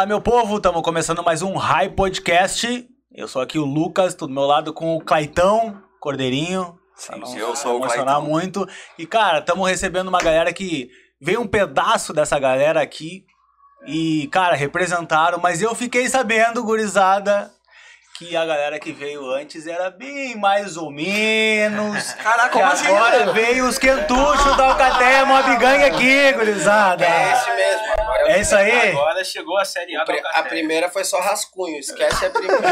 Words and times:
Fala, 0.00 0.08
meu 0.08 0.20
povo! 0.22 0.56
Estamos 0.56 0.80
começando 0.80 1.22
mais 1.22 1.42
um 1.42 1.56
High 1.56 1.90
Podcast. 1.90 2.88
Eu 3.14 3.28
sou 3.28 3.42
aqui 3.42 3.58
o 3.58 3.66
Lucas, 3.66 4.14
do 4.14 4.26
meu 4.30 4.44
lado 4.44 4.72
com 4.72 4.96
o 4.96 5.00
Claitão, 5.04 5.78
Cordeirinho. 6.00 6.78
Pra 7.06 7.18
não 7.18 7.36
eu 7.36 7.54
sou 7.54 7.74
o 7.74 7.76
emocionar 7.76 8.14
Claitão. 8.14 8.22
muito. 8.22 8.66
E, 8.98 9.04
cara, 9.04 9.40
estamos 9.40 9.68
recebendo 9.68 10.08
uma 10.08 10.20
galera 10.20 10.54
que 10.54 10.88
veio 11.20 11.42
um 11.42 11.46
pedaço 11.46 12.14
dessa 12.14 12.38
galera 12.38 12.80
aqui 12.80 13.26
e, 13.86 14.26
cara, 14.28 14.56
representaram, 14.56 15.38
mas 15.38 15.60
eu 15.60 15.74
fiquei 15.74 16.08
sabendo, 16.08 16.64
gurizada, 16.64 17.52
que 18.20 18.36
a 18.36 18.44
galera 18.44 18.78
que 18.78 18.92
veio 18.92 19.32
antes 19.32 19.66
era 19.66 19.88
bem 19.90 20.36
mais 20.36 20.76
ou 20.76 20.90
menos. 20.90 22.12
Caraca, 22.22 22.50
como 22.50 22.64
assim? 22.66 22.86
agora 22.86 23.32
veio 23.32 23.64
os 23.66 23.78
quentuchos 23.78 24.56
da 24.58 24.66
Alcateia 24.72 25.24
Mob 25.24 25.56
Gang 25.56 25.82
aqui, 25.84 26.30
gurizada. 26.34 27.02
É 27.06 27.32
esse 27.32 27.50
mesmo. 27.50 27.92
Agora 27.98 28.30
É 28.32 28.40
isso 28.42 28.54
aí? 28.54 28.90
Agora 28.90 29.24
chegou 29.24 29.56
a 29.58 29.64
Série 29.64 29.96
A 29.96 30.04
Pri- 30.04 30.20
A 30.34 30.42
primeira 30.42 30.90
foi 30.90 31.02
só 31.02 31.18
rascunho, 31.18 31.78
esquece 31.78 32.26
a 32.26 32.30
primeira. 32.30 32.60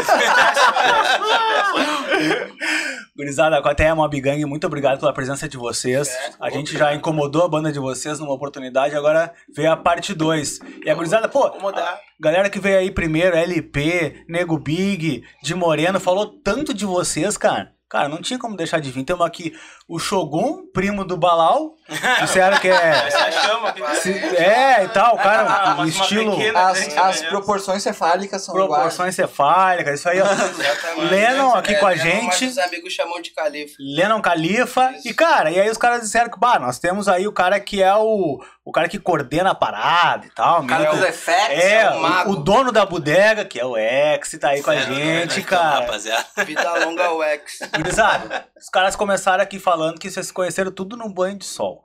Gurizada, 3.16 3.56
Alcateia 3.56 3.94
Mob 3.94 4.20
Gang, 4.20 4.44
muito 4.44 4.66
obrigado 4.66 5.00
pela 5.00 5.12
presença 5.12 5.48
de 5.48 5.56
vocês. 5.56 6.06
Certo. 6.08 6.36
A 6.40 6.50
gente 6.50 6.76
já 6.76 6.94
incomodou 6.94 7.44
a 7.44 7.48
banda 7.48 7.72
de 7.72 7.78
vocês 7.78 8.20
numa 8.20 8.32
oportunidade, 8.32 8.94
agora 8.94 9.32
veio 9.54 9.72
a 9.72 9.76
parte 9.76 10.14
2. 10.14 10.60
E 10.84 10.90
a 10.90 10.94
gurizada, 10.94 11.28
pô, 11.28 11.44
Acomodar. 11.44 11.98
galera 12.20 12.48
que 12.48 12.60
veio 12.60 12.78
aí 12.78 12.90
primeiro, 12.92 13.36
LP, 13.36 14.24
Nego 14.28 14.56
Big, 14.58 15.24
de 15.42 15.54
Moreno, 15.54 16.00
falou 16.00 16.26
tanto 16.26 16.74
de 16.74 16.84
vocês, 16.84 17.36
cara. 17.36 17.74
Cara, 17.88 18.08
não 18.08 18.20
tinha 18.20 18.38
como 18.38 18.56
deixar 18.56 18.80
de 18.80 18.90
vir. 18.90 19.04
Temos 19.04 19.24
aqui 19.24 19.54
o 19.88 19.98
Shogun, 19.98 20.66
primo 20.72 21.04
do 21.04 21.16
Balau. 21.16 21.74
Disseram 22.20 22.58
que 22.58 22.68
é. 22.68 23.10
Chama 23.32 23.72
que 23.72 23.94
se- 23.96 24.12
é 24.36 24.84
e 24.84 24.88
tal, 24.88 25.16
Ah, 25.18 25.22
cara, 25.22 25.42
o 25.44 25.48
mas 25.48 25.78
uma 25.78 25.86
estilo. 25.88 26.36
pequena- 26.36 26.68
As, 26.68 26.96
as 26.98 27.20
proporções 27.22 27.82
cefálicas 27.82 28.42
são 28.42 28.54
iguais. 28.54 28.70
Proporções 28.72 29.14
cefálicas, 29.14 30.00
isso 30.00 30.08
aí. 30.08 30.18
Lennon 31.10 31.54
aqui 31.54 31.74
com 31.76 31.86
a 31.86 31.90
Lennon, 31.90 32.30
gente. 32.32 32.46
os 32.46 32.58
amigos 32.58 32.92
chamam 32.92 33.20
de 33.20 33.30
califa. 33.30 33.74
Lennon 33.78 34.20
Califa. 34.20 34.92
Isso. 34.92 35.08
E, 35.08 35.14
cara, 35.14 35.50
e 35.50 35.60
aí 35.60 35.70
os 35.70 35.78
caras 35.78 36.00
disseram 36.02 36.30
que, 36.30 36.38
bah, 36.38 36.58
nós 36.58 36.78
temos 36.78 37.08
aí 37.08 37.26
o 37.26 37.32
cara 37.32 37.58
que 37.60 37.82
é 37.82 37.94
o. 37.94 38.38
O 38.64 38.70
cara 38.70 38.86
que 38.86 38.98
coordena 38.98 39.52
a 39.52 39.54
parada 39.54 40.26
e 40.26 40.30
tal. 40.30 40.62
Cara 40.66 40.80
meio 40.82 40.90
dos 40.92 41.00
que- 41.00 41.08
effects. 41.08 41.64
é, 41.64 41.84
é 41.84 41.90
o 41.90 42.02
mago. 42.02 42.30
o, 42.30 42.32
o 42.34 42.36
dono 42.36 42.70
da 42.70 42.84
bodega, 42.84 43.42
que 43.42 43.58
é 43.58 43.64
o 43.64 43.78
X, 43.78 44.36
tá 44.38 44.50
aí 44.50 44.62
com 44.62 44.70
a 44.70 44.76
gente, 44.76 45.40
cara. 45.42 45.80
Rapaziada. 45.80 46.26
Vida 46.44 46.70
longa 46.84 47.10
o 47.12 47.24
ex. 47.24 47.60
Gurizada, 47.74 48.44
os 48.60 48.68
caras 48.68 48.94
começaram 48.94 49.42
aqui 49.42 49.58
falando 49.58 49.98
que 49.98 50.10
vocês 50.10 50.26
se 50.26 50.32
conheceram 50.34 50.70
tudo 50.70 50.98
num 50.98 51.10
banho 51.10 51.38
de 51.38 51.46
sol. 51.46 51.77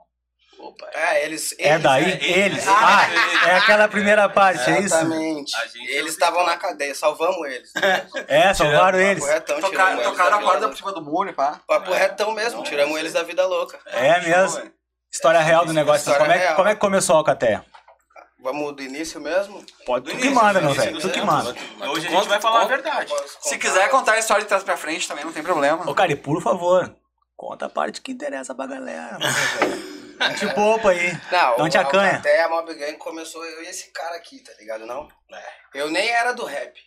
Opa, 0.66 0.88
É, 0.94 1.24
eles. 1.24 1.54
É 1.58 1.70
eles- 1.72 1.82
daí? 1.82 2.04
é, 2.12 2.38
Eles. 2.38 2.66
é, 2.66 2.70
Ah, 2.70 3.06
é, 3.46 3.48
é 3.50 3.54
aquela 3.56 3.86
primeira 3.88 4.28
parte, 4.28 4.68
é 4.70 4.78
isso? 4.80 4.94
Exatamente. 4.94 5.52
Eles 5.88 6.00
não 6.02 6.08
estavam 6.08 6.46
na 6.46 6.56
cadeia, 6.56 6.94
salvamos 6.94 7.46
eles. 7.48 7.70
É, 8.28 8.54
salvaram 8.54 8.98
Papo 8.98 9.10
eles. 9.10 9.26
retão, 9.26 9.56
tiramos 9.56 9.70
Tocaram, 9.70 9.92
eles 10.00 10.08
tocaram 10.10 10.38
a 10.38 10.42
corda 10.42 10.68
por 10.68 10.76
cima 10.76 10.92
do 10.92 11.02
muro, 11.02 11.32
pá. 11.34 11.60
Papo 11.66 11.92
retão 11.92 12.32
mesmo, 12.32 12.62
tiramos 12.62 12.98
eles 12.98 13.12
da 13.12 13.22
vida 13.22 13.46
louca. 13.46 13.78
É 13.86 14.20
mesmo. 14.20 14.70
História 15.12 15.40
real 15.40 15.64
do 15.66 15.72
negócio. 15.72 16.12
Como 16.16 16.30
é, 16.32 16.38
que- 16.38 16.44
real. 16.44 16.56
como 16.56 16.68
é 16.68 16.74
que 16.74 16.80
começou 16.80 17.14
a 17.14 17.18
Alcateia? 17.18 17.64
Vamos 18.40 18.74
do 18.76 18.82
início 18.82 19.20
mesmo? 19.20 19.64
Pode, 19.86 20.04
tu 20.06 20.10
Do 20.12 20.18
que 20.18 20.26
início, 20.26 20.42
manda, 20.44 20.60
do 20.60 20.66
meu 20.66 20.74
velho. 20.74 21.00
Tu 21.00 21.08
que 21.10 21.20
manda. 21.22 21.50
Hoje 21.50 21.58
a 21.78 21.84
Conta- 21.86 22.10
gente 22.10 22.28
vai 22.28 22.40
falar 22.40 22.62
a 22.62 22.66
verdade. 22.66 23.12
Se 23.40 23.56
quiser 23.56 23.88
contar 23.90 24.12
a 24.12 24.18
história 24.18 24.42
de 24.42 24.48
trás 24.48 24.62
pra 24.62 24.76
frente 24.76 25.06
também, 25.08 25.24
não 25.24 25.32
tem 25.32 25.42
problema. 25.42 25.88
Ô, 25.88 25.94
cara, 25.94 26.12
e 26.12 26.16
por 26.16 26.42
favor, 26.42 26.94
conta 27.36 27.66
a 27.66 27.68
parte 27.70 28.02
que 28.02 28.12
interessa 28.12 28.54
pra 28.54 28.66
galera. 28.66 29.18
Meu 30.28 30.38
velho. 30.38 30.46
Não 30.46 30.48
te 30.48 30.54
poupa 30.54 30.90
aí. 30.90 31.12
Não, 31.30 31.58
Não 31.58 31.68
te 31.68 31.78
acanha. 31.78 32.16
Até 32.18 32.42
a 32.42 32.48
Mob 32.48 32.74
Gang 32.74 32.96
começou 32.96 33.44
eu 33.44 33.62
e 33.62 33.66
esse 33.66 33.90
cara 33.92 34.16
aqui, 34.16 34.40
tá 34.42 34.52
ligado? 34.58 34.86
Não? 34.86 35.08
Eu 35.74 35.90
nem 35.90 36.08
era 36.08 36.32
do 36.32 36.44
rap. 36.44 36.78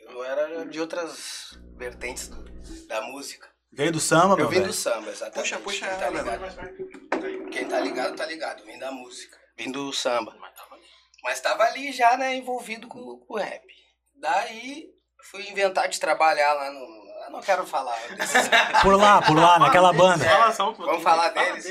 Eu 0.00 0.24
era 0.24 0.64
de 0.66 0.80
outras 0.80 1.58
vertentes 1.76 2.28
do- 2.28 2.86
da 2.86 3.00
música. 3.02 3.48
Veio 3.70 3.92
do 3.92 4.00
samba, 4.00 4.34
meu 4.36 4.46
Eu 4.46 4.48
vim 4.48 4.56
velho. 4.56 4.68
do 4.68 4.72
samba, 4.72 5.10
exatamente. 5.10 5.54
Puxa, 5.58 5.58
puxa 5.60 5.86
Quem 5.88 5.98
tá 5.98 6.06
ela, 6.06 6.22
ligado? 6.22 7.50
Quem 7.50 7.68
tá 7.68 7.80
ligado, 7.80 8.16
tá 8.16 8.24
ligado. 8.26 8.64
Vim 8.64 8.78
da 8.78 8.90
música. 8.90 9.36
Vim 9.58 9.70
do 9.70 9.92
samba. 9.92 10.34
Mas 11.22 11.40
tava 11.40 11.64
ali 11.64 11.92
já, 11.92 12.16
né, 12.16 12.34
envolvido 12.36 12.88
com, 12.88 13.18
com 13.18 13.34
o 13.34 13.36
rap. 13.36 13.62
Daí 14.14 14.86
fui 15.30 15.46
inventar 15.50 15.88
de 15.88 16.00
trabalhar 16.00 16.52
lá 16.54 16.70
no. 16.70 17.08
Eu 17.26 17.30
não 17.32 17.40
quero 17.42 17.66
falar 17.66 17.94
desses 18.16 18.48
Por 18.82 18.96
lá, 18.96 19.20
por 19.20 19.36
lá, 19.36 19.58
naquela 19.58 19.92
banda. 19.92 20.24
Pouquinho. 20.24 20.86
Vamos 20.86 21.02
falar 21.02 21.30
Fala 21.34 21.50
deles? 21.52 21.66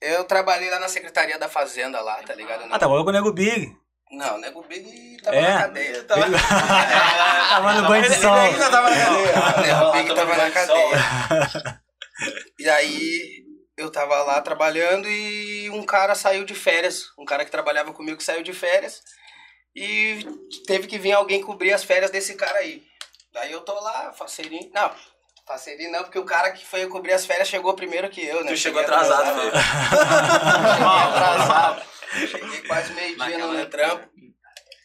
Eu 0.00 0.24
trabalhei 0.24 0.70
lá 0.70 0.78
na 0.78 0.88
Secretaria 0.88 1.38
da 1.38 1.48
Fazenda 1.48 2.00
lá, 2.00 2.16
tá 2.22 2.34
ligado? 2.34 2.64
Ah, 2.70 2.78
tava 2.78 3.02
com 3.02 3.10
o 3.10 3.12
Nego 3.12 3.32
Big. 3.32 3.76
Não, 4.10 4.36
o 4.36 4.38
Nego 4.38 4.62
Big 4.62 5.20
tava 5.22 5.36
É? 5.36 5.42
na 5.54 5.60
cadeia. 5.60 6.02
tava 6.04 7.72
no 7.74 7.88
banho 7.88 8.02
de 8.08 8.14
sol. 8.16 8.58
tava 8.70 8.90
na 8.90 8.96
cadeia. 8.96 9.80
O 9.88 9.92
Big 9.92 10.14
tava 10.14 10.36
na 10.36 10.50
cadeia. 10.50 11.80
E 12.58 12.68
aí 12.68 13.44
eu 13.76 13.90
tava 13.90 14.22
lá 14.22 14.40
trabalhando 14.40 15.08
e 15.08 15.70
um 15.70 15.84
cara 15.84 16.14
saiu 16.14 16.44
de 16.44 16.54
férias. 16.54 17.04
Um 17.18 17.24
cara 17.24 17.44
que 17.44 17.50
trabalhava 17.50 17.92
comigo 17.92 18.22
saiu 18.22 18.42
de 18.42 18.52
férias. 18.52 19.00
E 19.76 20.26
teve 20.66 20.86
que 20.88 20.98
vir 20.98 21.12
alguém 21.12 21.42
cobrir 21.42 21.72
as 21.72 21.84
férias 21.84 22.10
desse 22.10 22.34
cara 22.34 22.58
aí. 22.58 22.82
Daí 23.32 23.52
eu 23.52 23.60
tô 23.60 23.72
lá, 23.80 24.12
faceirinho. 24.12 24.70
Não, 24.74 24.90
faceirinho 25.52 25.90
não, 25.92 26.02
porque 26.04 26.18
o 26.18 26.24
cara 26.24 26.50
que 26.52 26.64
foi 26.64 26.86
cobrir 26.86 27.12
as 27.12 27.26
férias 27.26 27.48
chegou 27.48 27.74
primeiro 27.74 28.08
que 28.08 28.24
eu, 28.24 28.44
né? 28.44 28.50
Tu 28.52 28.56
chegou 28.56 28.80
atrasado. 28.80 29.34
Cheguei 29.40 29.50
atrasado. 30.86 31.82
Cheguei 32.28 32.60
quase 32.66 32.92
meio-dia 32.92 33.16
Naquela 33.28 33.52
no 33.52 33.58
época. 33.58 33.76
trampo. 33.78 34.08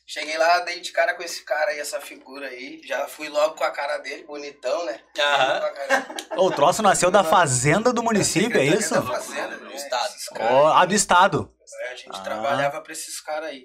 Cheguei 0.08 0.38
lá, 0.38 0.60
dei 0.60 0.80
de 0.82 0.92
cara 0.92 1.16
com 1.16 1.24
esse 1.24 1.44
cara 1.44 1.72
aí, 1.72 1.80
essa 1.80 2.00
figura 2.00 2.48
aí. 2.48 2.80
Já 2.86 3.08
fui 3.08 3.28
logo 3.28 3.56
com 3.56 3.64
a 3.64 3.72
cara 3.72 3.98
dele, 3.98 4.24
bonitão, 4.24 4.86
né? 4.86 5.00
Aham. 5.20 5.60
Com 5.60 5.66
a 5.66 5.70
cara- 5.72 6.06
Ô, 6.38 6.46
o 6.48 6.52
troço 6.52 6.84
nasceu 6.84 7.10
da 7.10 7.24
fazenda 7.24 7.92
do 7.92 8.04
município, 8.04 8.60
é 8.60 8.66
isso? 8.78 8.94
Da 8.94 9.02
fazenda, 9.02 9.58
Do 9.58 9.72
estado. 9.74 10.06
Esses 10.16 10.30
caras 10.30 10.52
Ó, 10.52 10.68
aí. 10.68 10.82
a 10.82 10.86
do 10.86 10.94
estado. 10.94 11.52
É, 11.82 11.92
a 11.92 11.96
gente 11.96 12.10
Ah. 12.14 12.20
trabalhava 12.22 12.82
pra 12.82 12.94
esses 12.94 13.20
caras 13.20 13.50
aí. 13.50 13.64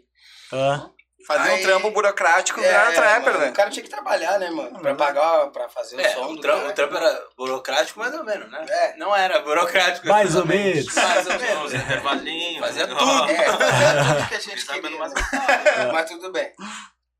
Ah. 0.52 0.88
Fazia 1.26 1.52
um 1.52 1.56
Aí- 1.56 1.62
trampo 1.62 1.90
burocrático, 1.90 2.60
viraram 2.60 2.92
trapper, 2.94 3.32
mano, 3.32 3.38
né? 3.44 3.50
O 3.50 3.52
cara 3.52 3.70
tinha 3.70 3.82
que 3.82 3.90
trabalhar, 3.90 4.38
né, 4.38 4.50
mano? 4.50 4.80
Pra 4.80 4.94
pagar, 4.94 5.50
pra 5.50 5.68
fazer 5.68 5.96
o 5.96 6.00
É, 6.00 6.08
som 6.10 6.26
o 6.30 6.34
do 6.36 6.40
trampo, 6.40 6.60
cara. 6.60 6.70
o 6.70 6.74
trampo 6.74 6.96
era 6.96 7.26
burocrático 7.36 7.98
mais 7.98 8.14
ou 8.14 8.24
menos, 8.24 8.50
né? 8.50 8.66
É. 8.68 8.96
Não 8.96 9.14
era 9.14 9.38
burocrático. 9.40 10.06
Mais 10.08 10.34
ou 10.34 10.46
menos. 10.46 10.94
Mais 10.94 11.26
ou 11.26 11.34
Uns 11.36 11.40
menos. 11.42 11.74
intervalinhos. 11.74 12.60
Fazia 12.66 12.86
né? 12.86 12.94
tudo. 12.98 13.30
É, 13.30 13.44
fazia 13.44 14.14
tudo 14.14 14.28
que 14.28 14.34
a 14.34 14.40
gente 14.40 14.60
sabendo 14.62 14.82
queria. 14.82 14.98
mais 14.98 15.12
né? 15.14 15.20
Mas 15.92 16.10
tudo 16.10 16.32
bem. 16.32 16.52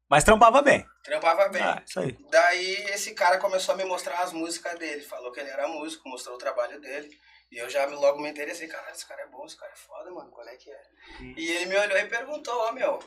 Mas 0.09 0.25
trampava 0.25 0.61
bem. 0.63 0.85
Trampava 1.05 1.49
bem. 1.49 1.63
Ah, 1.63 1.83
isso 1.87 2.01
aí. 2.01 2.17
Daí 2.31 2.75
esse 2.93 3.15
cara 3.15 3.39
começou 3.39 3.75
a 3.75 3.79
me 3.79 3.85
mostrar 3.85 4.19
as 4.23 4.33
músicas 4.33 4.77
dele. 4.79 5.03
Falou 5.03 5.31
que 5.31 5.39
ele 5.41 5.51
era 5.51 5.69
músico, 5.69 6.09
mostrou 6.09 6.35
o 6.35 6.39
trabalho 6.39 6.81
dele. 6.81 7.09
E 7.53 7.59
eu 7.59 7.69
já 7.71 7.85
logo 7.87 8.21
me 8.21 8.29
interessei. 8.29 8.67
Caralho, 8.67 8.93
esse 8.93 9.07
cara 9.07 9.23
é 9.23 9.27
bom, 9.27 9.45
esse 9.47 9.57
cara 9.57 9.71
é 9.73 9.77
foda, 9.77 10.11
mano. 10.11 10.31
Qual 10.31 10.47
é 10.49 10.57
que 10.57 10.71
é? 10.71 10.81
E 11.37 11.53
ele 11.53 11.67
me 11.67 11.77
olhou 11.79 11.97
e 11.99 12.05
perguntou, 12.07 12.55
ó, 12.57 12.73
meu, 12.73 12.99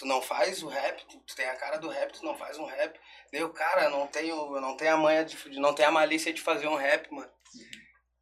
tu 0.00 0.06
não 0.06 0.22
faz 0.22 0.62
o 0.62 0.68
rap? 0.68 1.04
Tu, 1.06 1.36
tem 1.36 1.46
a 1.46 1.56
cara 1.56 1.76
do 1.76 1.88
rap, 1.88 2.10
tu 2.12 2.24
não 2.24 2.34
faz 2.34 2.56
um 2.56 2.64
rap? 2.64 2.98
Deu, 3.30 3.50
cara, 3.50 3.90
não 3.90 4.06
tenho, 4.06 4.58
não 4.58 4.74
tenho 4.74 4.94
a 4.94 4.96
manha 4.96 5.24
de, 5.24 5.36
não 5.60 5.74
tenho 5.74 5.90
a 5.90 5.92
malícia 5.92 6.32
de 6.32 6.40
fazer 6.40 6.66
um 6.66 6.74
rap, 6.74 7.12
mano. 7.12 7.30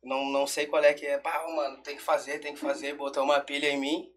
Não, 0.02 0.24
não 0.26 0.46
sei 0.46 0.66
qual 0.66 0.82
é 0.82 0.92
que 0.92 1.06
é. 1.06 1.18
Pá, 1.18 1.46
mano, 1.48 1.80
tem 1.82 1.96
que 1.96 2.02
fazer, 2.02 2.40
tem 2.40 2.52
que 2.52 2.60
fazer. 2.60 2.94
Botou 2.94 3.22
uma 3.22 3.40
pilha 3.40 3.68
em 3.68 3.78
mim. 3.78 4.10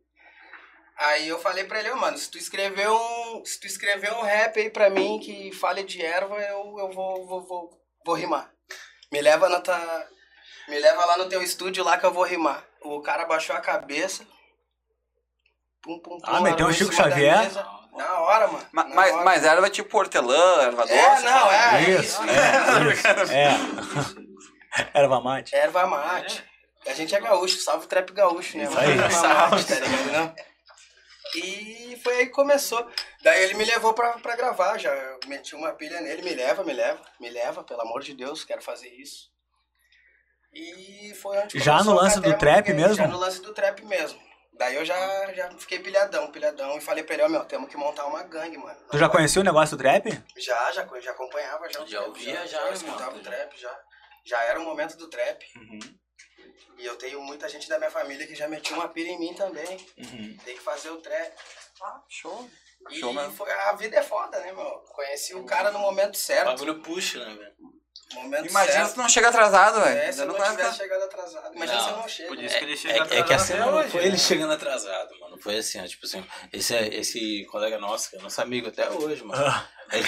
Aí 0.97 1.27
eu 1.27 1.39
falei 1.39 1.63
pra 1.63 1.79
ele, 1.79 1.93
mano, 1.93 2.17
se 2.17 2.31
tu 2.31 2.37
escrever 2.37 2.89
um. 2.89 3.45
Se 3.45 3.59
tu 3.59 3.67
escrever 3.67 4.11
um 4.13 4.21
rap 4.21 4.59
aí 4.59 4.69
pra 4.71 4.89
mim 4.89 5.19
que 5.19 5.51
fale 5.51 5.83
de 5.83 6.01
erva, 6.01 6.39
eu, 6.41 6.79
eu 6.79 6.91
vou, 6.91 7.27
vou, 7.27 7.41
vou, 7.45 7.81
vou 8.03 8.15
rimar. 8.15 8.51
Me 9.11 9.21
leva 9.21 9.47
na 9.49 9.61
tua. 9.61 10.09
Me 10.67 10.79
leva 10.79 11.05
lá 11.05 11.17
no 11.17 11.29
teu 11.29 11.43
estúdio 11.43 11.83
lá 11.83 11.97
que 11.97 12.05
eu 12.05 12.13
vou 12.13 12.23
rimar. 12.23 12.67
O 12.81 13.01
cara 13.01 13.25
baixou 13.25 13.55
a 13.55 13.61
cabeça. 13.61 14.25
Pum, 15.83 15.99
pum, 15.99 16.17
pum, 16.19 16.21
Ah, 16.23 16.41
meteu 16.41 16.67
um 16.67 16.71
Chico 16.73 16.93
Xavier? 16.93 17.51
Na 17.95 18.19
hora, 18.21 18.47
mano. 18.47 18.65
Ma- 18.71 18.83
na 18.85 18.95
Mas, 18.95 19.13
hora. 19.13 19.23
mas 19.25 19.43
erva 19.43 19.69
tipo 19.69 19.97
hortelã, 19.97 20.61
erva 20.63 20.83
doce. 20.83 20.93
É, 20.93 21.21
não, 21.21 21.51
é. 21.51 21.81
Isso, 21.91 22.01
isso. 22.01 22.23
é, 22.23 22.93
isso. 23.23 23.33
É. 23.33 23.51
Erva 25.01 25.19
mate. 25.19 25.53
Erva 25.53 25.85
mate. 25.85 26.43
A 26.87 26.93
gente 26.93 27.13
é 27.13 27.19
gaúcho, 27.19 27.57
salve 27.59 27.85
o 27.85 27.87
trap 27.89 28.11
gaúcho, 28.13 28.57
né? 28.57 28.63
Isso 28.63 28.79
aí. 28.79 28.91
Erva 28.97 29.27
mate, 29.49 29.65
tá 29.67 29.75
ligado, 29.75 30.11
não? 30.13 30.35
E 31.35 31.99
foi 32.03 32.13
aí 32.19 32.25
que 32.27 32.31
começou. 32.31 32.87
Daí 33.21 33.43
ele 33.43 33.53
me 33.55 33.65
levou 33.65 33.93
pra, 33.93 34.13
pra 34.13 34.35
gravar, 34.35 34.77
já 34.77 34.89
eu 34.93 35.19
meti 35.27 35.55
uma 35.55 35.73
pilha 35.73 35.99
nele, 36.01 36.21
me 36.21 36.33
leva, 36.33 36.63
me 36.63 36.73
leva, 36.73 37.01
me 37.19 37.29
leva, 37.29 37.63
pelo 37.63 37.81
amor 37.81 38.01
de 38.01 38.13
Deus, 38.13 38.43
quero 38.45 38.61
fazer 38.61 38.89
isso. 38.89 39.29
E 40.53 41.13
foi 41.21 41.37
onde 41.37 41.59
Já 41.59 41.83
no 41.83 41.93
lance 41.93 42.19
do 42.19 42.33
trap 42.37 42.73
mesmo? 42.73 42.95
Já 42.95 43.07
no 43.07 43.17
lance 43.17 43.41
do 43.41 43.53
trap 43.53 43.83
mesmo. 43.85 44.19
Daí 44.61 44.75
eu 44.75 44.85
já, 44.85 45.33
já 45.33 45.49
fiquei 45.57 45.79
pilhadão, 45.79 46.31
pilhadão, 46.31 46.77
e 46.77 46.81
falei 46.81 47.03
pra 47.03 47.15
ele, 47.15 47.23
ó, 47.23 47.29
meu, 47.29 47.43
temos 47.45 47.67
que 47.67 47.75
montar 47.75 48.05
uma 48.05 48.21
gangue, 48.21 48.59
mano. 48.59 48.79
Tu 48.91 48.97
já 48.99 49.09
conhecia 49.09 49.41
o 49.41 49.43
negócio 49.43 49.75
do 49.75 49.81
trap? 49.81 50.07
Já, 50.37 50.71
já, 50.71 50.87
já 50.99 51.09
acompanhava 51.09 51.67
já. 51.67 51.81
o 51.81 51.87
Já 51.87 52.01
ouvia, 52.03 52.35
já, 52.35 52.45
já 52.45 52.65
né, 52.65 52.73
escutava 52.73 53.17
o 53.17 53.19
trap, 53.21 53.59
já. 53.59 53.75
Já 54.23 54.43
era 54.43 54.59
o 54.59 54.63
momento 54.63 54.95
do 54.97 55.09
trap. 55.09 55.43
E 56.77 56.85
eu 56.85 56.95
tenho 56.95 57.19
muita 57.23 57.49
gente 57.49 57.67
da 57.67 57.79
minha 57.79 57.89
família 57.89 58.27
que 58.27 58.35
já 58.35 58.47
metiu 58.47 58.75
uma 58.75 58.87
pira 58.87 59.09
em 59.09 59.17
mim 59.17 59.33
também. 59.33 59.83
Uhum. 59.97 60.37
Tem 60.45 60.55
que 60.55 60.61
fazer 60.61 60.91
o 60.91 60.97
trap. 61.01 61.33
Ah, 61.81 62.03
show. 62.07 62.47
E 62.91 62.99
Show 62.99 63.13
mesmo. 63.13 63.33
foi, 63.33 63.51
a 63.51 63.73
vida 63.73 63.97
é 63.97 64.03
foda, 64.03 64.39
né, 64.41 64.51
meu? 64.53 64.63
Conheci 64.93 65.33
o 65.33 65.43
cara 65.43 65.71
no 65.71 65.79
momento 65.79 66.13
O 66.13 66.17
certo. 66.19 66.45
bagulho 66.45 66.83
puxa, 66.83 67.17
né, 67.25 67.33
velho? 67.33 67.55
Momento 68.15 68.49
Imagina 68.49 68.73
certo. 68.77 68.91
se 68.91 68.97
não 68.97 69.09
chega 69.09 69.29
atrasado, 69.29 69.81
velho. 69.81 69.97
É, 69.99 70.11
se 70.11 70.25
não 70.25 70.33
tivesse 70.33 70.51
ficar- 70.55 70.73
chegado 70.73 71.03
atrasado. 71.03 71.55
Imagina 71.55 71.77
Não, 71.77 71.83
se 71.85 71.89
eu 71.91 71.97
não 71.97 72.07
chego. 72.07 72.29
Por 72.35 72.43
isso 72.43 72.57
que 72.57 72.63
ele 72.63 72.73
É, 72.73 72.77
chega 72.77 72.93
é 73.03 73.05
que 73.07 73.15
a 73.15 73.19
atrasado 73.21 73.47
cena 73.47 73.65
não 73.65 73.73
hoje, 73.77 73.89
foi 73.89 74.01
né? 74.01 74.07
ele 74.07 74.17
chegando 74.17 74.53
atrasado, 74.53 75.19
mano. 75.19 75.37
Foi 75.41 75.57
assim, 75.57 75.79
ó, 75.81 75.87
tipo 75.87 76.05
assim, 76.05 76.25
esse, 76.53 76.75
esse 76.75 77.45
colega 77.51 77.77
nosso, 77.79 78.09
que 78.09 78.17
é 78.17 78.21
nosso 78.21 78.41
amigo 78.41 78.67
até 78.67 78.89
hoje, 78.89 79.23
mano. 79.23 79.43
Ele, 79.91 80.07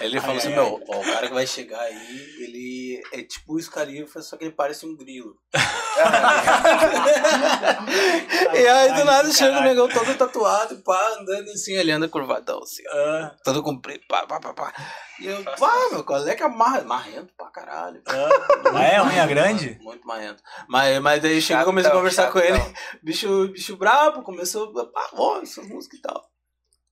ele 0.00 0.20
falou 0.20 0.36
assim, 0.38 0.48
meu, 0.48 0.82
ó, 0.88 0.96
o 0.98 1.04
cara 1.04 1.28
que 1.28 1.34
vai 1.34 1.46
chegar 1.46 1.80
aí, 1.80 2.34
ele 2.40 3.00
é 3.12 3.22
tipo 3.22 3.54
o 3.54 3.62
Scarifa, 3.62 4.20
só 4.22 4.36
que 4.36 4.44
ele 4.44 4.52
parece 4.52 4.84
um 4.84 4.96
grilo. 4.96 5.36
e 8.54 8.66
aí 8.66 8.94
do 8.94 9.04
nada 9.04 9.30
chega 9.30 9.58
o 9.58 9.62
negão 9.62 9.88
todo 9.88 10.14
tatuado, 10.16 10.76
pá, 10.82 11.16
andando 11.18 11.50
assim, 11.50 11.74
ele 11.74 11.92
anda 11.92 12.08
curvadão, 12.08 12.60
assim, 12.62 12.82
Ah, 12.88 13.34
todo 13.44 13.62
comprido, 13.62 14.04
pá, 14.08 14.26
pá, 14.26 14.40
pá, 14.40 14.54
pá. 14.54 14.72
E 15.20 15.26
eu, 15.26 15.44
pá, 15.44 15.88
meu 15.90 16.04
colega 16.04 16.44
é 16.44 16.48
marra, 16.48 16.82
marrento 16.82 17.32
pra 17.36 17.50
caralho. 17.50 18.02
ah. 18.06 18.82
é, 18.82 19.02
unha 19.02 19.26
grande? 19.26 19.78
Muito 19.82 20.06
marrento. 20.06 20.42
Mas, 20.68 20.98
mas 21.00 21.22
daí 21.22 21.40
chegou 21.40 21.62
e 21.62 21.66
comecei 21.66 21.90
a 21.90 21.94
conversar 21.94 22.32
com 22.32 22.38
ele. 22.38 22.58
Bicho, 23.02 23.48
bicho 23.48 23.76
brabo, 23.76 24.22
começou 24.22 24.72
pá, 24.72 25.10
ó, 25.14 25.40
essas 25.40 25.66
músicas 25.66 25.98
e 25.98 26.02
tal. 26.02 26.22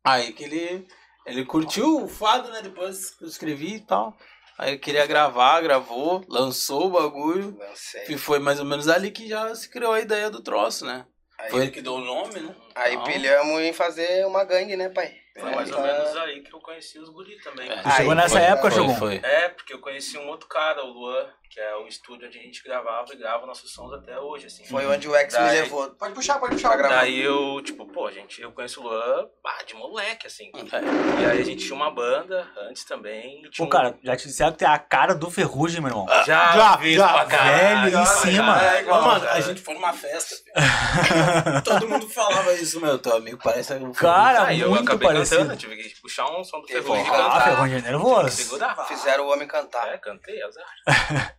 Aí 0.05 0.33
que 0.33 0.45
ele, 0.45 0.87
ele 1.27 1.45
curtiu 1.45 2.05
o 2.05 2.09
fado, 2.09 2.51
né? 2.51 2.63
Depois 2.63 3.11
que 3.11 3.25
eu 3.25 3.29
escrevi 3.29 3.77
e 3.77 3.81
tal. 3.81 4.17
Aí 4.59 4.71
ele 4.71 4.79
queria 4.79 5.07
gravar, 5.07 5.61
gravou, 5.61 6.25
lançou 6.29 6.87
o 6.87 6.91
bagulho. 6.91 7.57
Não 7.57 7.77
sei. 7.77 8.05
E 8.09 8.19
foi 8.19 8.41
mais 8.41 8.59
ou 8.59 8.67
menos 8.67 8.89
ali 8.89 9.13
que 9.13 9.29
já 9.29 9.55
se 9.55 9.71
criou 9.71 9.93
a 9.93 10.01
ideia 10.01 10.29
do 10.29 10.43
troço, 10.43 10.85
né? 10.85 11.07
Aí, 11.39 11.51
Foi 11.51 11.63
ele 11.63 11.71
que 11.71 11.81
deu 11.81 11.95
o 11.95 12.01
nome, 12.01 12.41
né? 12.41 12.53
aí 12.75 12.95
Então, 12.95 13.05
pilhamos 13.05 13.61
em 13.61 13.73
fazer 13.73 14.27
uma 14.27 14.43
gangue, 14.43 14.77
né, 14.77 14.89
pai? 14.89 15.15
Foi 15.39 15.55
mais 15.55 15.71
ou 15.71 15.81
menos 15.81 16.17
aí 16.17 16.43
que 16.43 16.53
eu 16.53 16.59
conheci 16.59 16.99
os 16.99 17.09
guri 17.11 17.37
também. 17.41 17.71
é, 17.71 17.91
chegou 17.93 18.11
Aí, 18.11 18.17
nessa 18.17 18.41
foi, 18.41 18.43
época, 18.43 18.71
foi. 18.97 19.21
É, 19.23 19.49
porque 19.51 19.73
eu 19.73 19.79
conheci 19.79 20.19
um 20.19 20.27
outro 20.27 20.49
cara, 20.49 20.85
o 20.85 20.89
Luan, 20.89 21.33
que 21.51 21.59
é 21.61 21.75
o 21.77 21.87
estúdio 21.87 22.29
onde 22.29 22.39
a 22.39 22.43
gente 22.43 22.63
gravava 22.63 23.07
e 23.13 23.17
grava 23.17 23.47
nossos 23.47 23.73
sons 23.73 23.93
até 23.93 24.19
hoje, 24.21 24.47
assim. 24.47 24.65
Foi 24.67 24.87
onde 24.87 25.09
o 25.09 25.15
X 25.17 25.35
me 25.35 25.41
Daí- 25.41 25.61
levou. 25.63 25.91
Pode 25.91 26.15
puxar, 26.15 26.39
pode 26.39 26.55
puxar. 26.57 26.77
Gravar. 26.77 26.97
Daí 26.97 27.21
eu, 27.21 27.61
tipo, 27.63 27.87
pô, 27.87 28.11
gente, 28.11 28.41
eu 28.41 28.53
conheço 28.53 28.81
o 28.81 28.85
Luan 28.85 29.27
ah, 29.47 29.63
de 29.65 29.75
moleque, 29.75 30.27
assim. 30.27 30.51
É. 30.55 31.23
E 31.23 31.27
aí 31.27 31.41
a 31.41 31.45
gente 31.45 31.65
tinha 31.65 31.75
uma 31.75 31.91
banda 31.91 32.47
antes 32.69 32.85
também. 32.85 33.41
tinha 33.51 33.51
Pô, 33.57 33.65
um- 33.65 33.69
cara, 33.69 33.99
já 34.03 34.17
te 34.17 34.27
disseram 34.29 34.53
que 34.53 34.59
tem 34.59 34.69
a 34.69 34.79
cara 34.79 35.15
do 35.15 35.31
Ferrugem, 35.31 35.81
meu 35.81 35.91
irmão. 35.91 36.07
já, 36.27 36.53
já, 36.53 36.77
vi 36.77 36.95
já, 36.95 37.09
pra 37.13 37.25
caralho, 37.27 37.59
velho, 37.85 37.89
em 37.89 37.91
já, 37.93 38.07
cima. 38.07 38.59
já, 38.59 38.77
É 38.77 38.81
igual, 38.83 39.03
mano, 39.03 39.21
cara. 39.25 39.33
a 39.33 39.41
gente 39.41 39.61
foi 39.63 39.75
numa 39.75 39.93
festa. 39.93 40.37
Todo 41.65 41.89
mundo 41.89 42.09
falava 42.09 42.53
isso, 42.55 42.81
meu. 42.81 42.99
Teu 42.99 43.17
amigo 43.17 43.39
parece 43.43 43.73
um 43.75 43.93
Cara, 43.93 44.45
Aí 44.45 44.61
eu 44.61 44.69
muito 44.71 44.83
acabei 44.85 45.09
parecido. 45.09 45.41
cantando, 45.43 45.59
tive 45.59 45.77
que 45.77 46.01
puxar 46.01 46.27
um 46.31 46.45
som 46.45 46.61
do 46.61 46.69
Ferrugem 46.69 47.07
Ah. 47.11 47.41
Ferrugem 47.41 47.79
é 47.79 47.81
nervoso. 47.83 48.49
Fizeram 48.87 49.25
o 49.27 49.33
homem 49.33 49.49
cantar. 49.49 49.89
É, 49.95 49.99
cantei, 49.99 50.43
azar. 50.43 50.65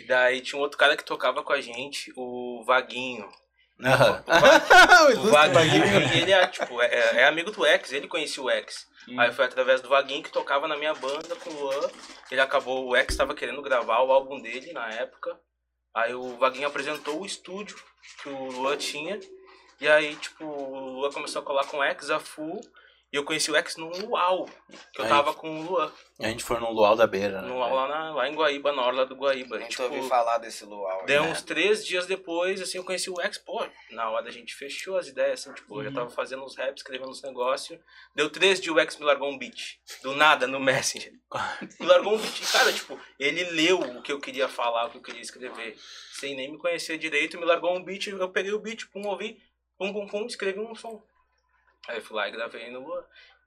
e 0.00 0.06
daí 0.06 0.40
tinha 0.40 0.58
um 0.58 0.62
outro 0.62 0.78
cara 0.78 0.96
que 0.96 1.04
tocava 1.04 1.42
com 1.42 1.52
a 1.52 1.60
gente, 1.60 2.12
o 2.16 2.62
Vaguinho. 2.64 3.28
Aham. 3.82 4.24
O 5.04 5.06
O 5.06 5.10
ilustre 5.12 5.30
Vaguinho, 5.30 5.84
Vaguinho. 5.86 6.22
ele 6.22 6.32
é, 6.32 6.46
tipo, 6.46 6.80
é, 6.82 7.20
é 7.22 7.24
amigo 7.26 7.50
do 7.50 7.64
X, 7.64 7.92
ele 7.92 8.08
conhecia 8.08 8.42
o 8.42 8.50
X. 8.50 8.86
Aí 9.18 9.32
foi 9.32 9.44
através 9.46 9.80
do 9.80 9.88
Vaguinho 9.88 10.22
que 10.22 10.30
tocava 10.30 10.68
na 10.68 10.76
minha 10.76 10.94
banda 10.94 11.34
com 11.36 11.50
o 11.50 11.60
Luan. 11.60 11.90
Ele 12.30 12.40
acabou, 12.40 12.88
o 12.88 12.96
X 12.96 13.14
estava 13.14 13.34
querendo 13.34 13.62
gravar 13.62 14.00
o 14.02 14.12
álbum 14.12 14.40
dele 14.40 14.72
na 14.72 14.88
época. 14.92 15.38
Aí 15.94 16.14
o 16.14 16.36
Vaguinho 16.36 16.68
apresentou 16.68 17.20
o 17.20 17.26
estúdio 17.26 17.76
que 18.22 18.28
o 18.28 18.50
Luan 18.52 18.76
tinha. 18.76 19.18
E 19.80 19.88
aí, 19.88 20.14
tipo, 20.16 20.44
o 20.44 21.00
Luan 21.00 21.10
começou 21.10 21.42
a 21.42 21.44
colar 21.44 21.64
com 21.66 21.78
o 21.78 21.82
X 21.82 22.10
a 22.10 22.20
full. 22.20 22.60
E 23.12 23.16
eu 23.16 23.24
conheci 23.24 23.50
o 23.50 23.56
X 23.56 23.76
no 23.76 23.88
Luau, 23.88 24.48
que 24.92 25.00
eu 25.00 25.04
Aí. 25.04 25.10
tava 25.10 25.34
com 25.34 25.60
o 25.60 25.62
Luan. 25.64 25.92
A 26.20 26.28
gente 26.28 26.44
foi 26.44 26.60
no 26.60 26.70
Luau 26.70 26.94
da 26.94 27.08
Beira, 27.08 27.42
né? 27.42 27.48
No, 27.48 27.58
lá, 27.58 27.88
na- 27.88 28.14
lá 28.14 28.28
em 28.28 28.34
Guaíba, 28.36 28.72
na 28.72 28.86
orla 28.86 29.04
do 29.04 29.16
Guaíba. 29.16 29.56
Nunca 29.58 29.68
Tipo, 29.68 29.82
ouvi 29.82 30.08
falar 30.08 30.38
desse 30.38 30.64
luau. 30.64 31.04
Deu 31.06 31.24
né? 31.24 31.30
uns 31.30 31.42
três 31.42 31.84
dias 31.84 32.06
depois, 32.06 32.60
assim, 32.62 32.78
eu 32.78 32.84
conheci 32.84 33.10
o 33.10 33.20
X, 33.20 33.36
pô, 33.38 33.66
na 33.90 34.08
hora 34.10 34.28
a 34.28 34.30
gente 34.30 34.54
fechou 34.54 34.96
as 34.96 35.08
ideias, 35.08 35.40
assim, 35.40 35.52
tipo, 35.54 35.74
eu 35.74 35.78
Uhum. 35.78 35.84
já 35.86 35.92
tava 35.92 36.10
fazendo 36.10 36.44
uns 36.44 36.56
raps, 36.56 36.82
escrevendo 36.82 37.10
uns 37.10 37.20
negócios. 37.22 37.80
Deu 38.14 38.30
três 38.30 38.60
dias, 38.60 38.76
o 38.76 38.78
X 38.78 38.96
me 38.96 39.04
largou 39.04 39.28
um 39.28 39.36
beat. 39.36 39.80
Do 40.04 40.14
nada, 40.14 40.46
no 40.46 40.60
Messenger. 40.60 41.12
Me 41.80 41.86
largou 41.86 42.14
um 42.14 42.18
beat. 42.18 42.40
E, 42.42 42.52
Cara, 42.52 42.72
tipo, 42.72 43.00
ele 43.18 43.42
leu 43.50 43.80
o 43.80 44.02
que 44.02 44.12
eu 44.12 44.20
queria 44.20 44.46
falar, 44.48 44.86
o 44.86 44.90
que 44.90 44.98
eu 44.98 45.02
queria 45.02 45.20
escrever, 45.20 45.76
sem 46.12 46.36
nem 46.36 46.52
me 46.52 46.58
conhecer 46.58 46.96
direito, 46.96 47.38
me 47.38 47.44
largou 47.44 47.74
um 47.76 47.82
beat, 47.82 48.06
eu 48.06 48.28
peguei 48.30 48.52
o 48.52 48.58
beat, 48.60 48.86
pum, 48.92 49.06
ouvi, 49.08 49.42
pum, 49.76 49.92
pum, 49.92 50.06
pum, 50.06 50.26
escrevi 50.26 50.60
um 50.60 50.74
som. 50.76 51.02
Aí 51.88 51.96
eu 51.98 52.02
fui 52.02 52.16
lá 52.16 52.28
e 52.28 52.32
gravei 52.32 52.70
no 52.70 52.80
Luan. 52.80 53.02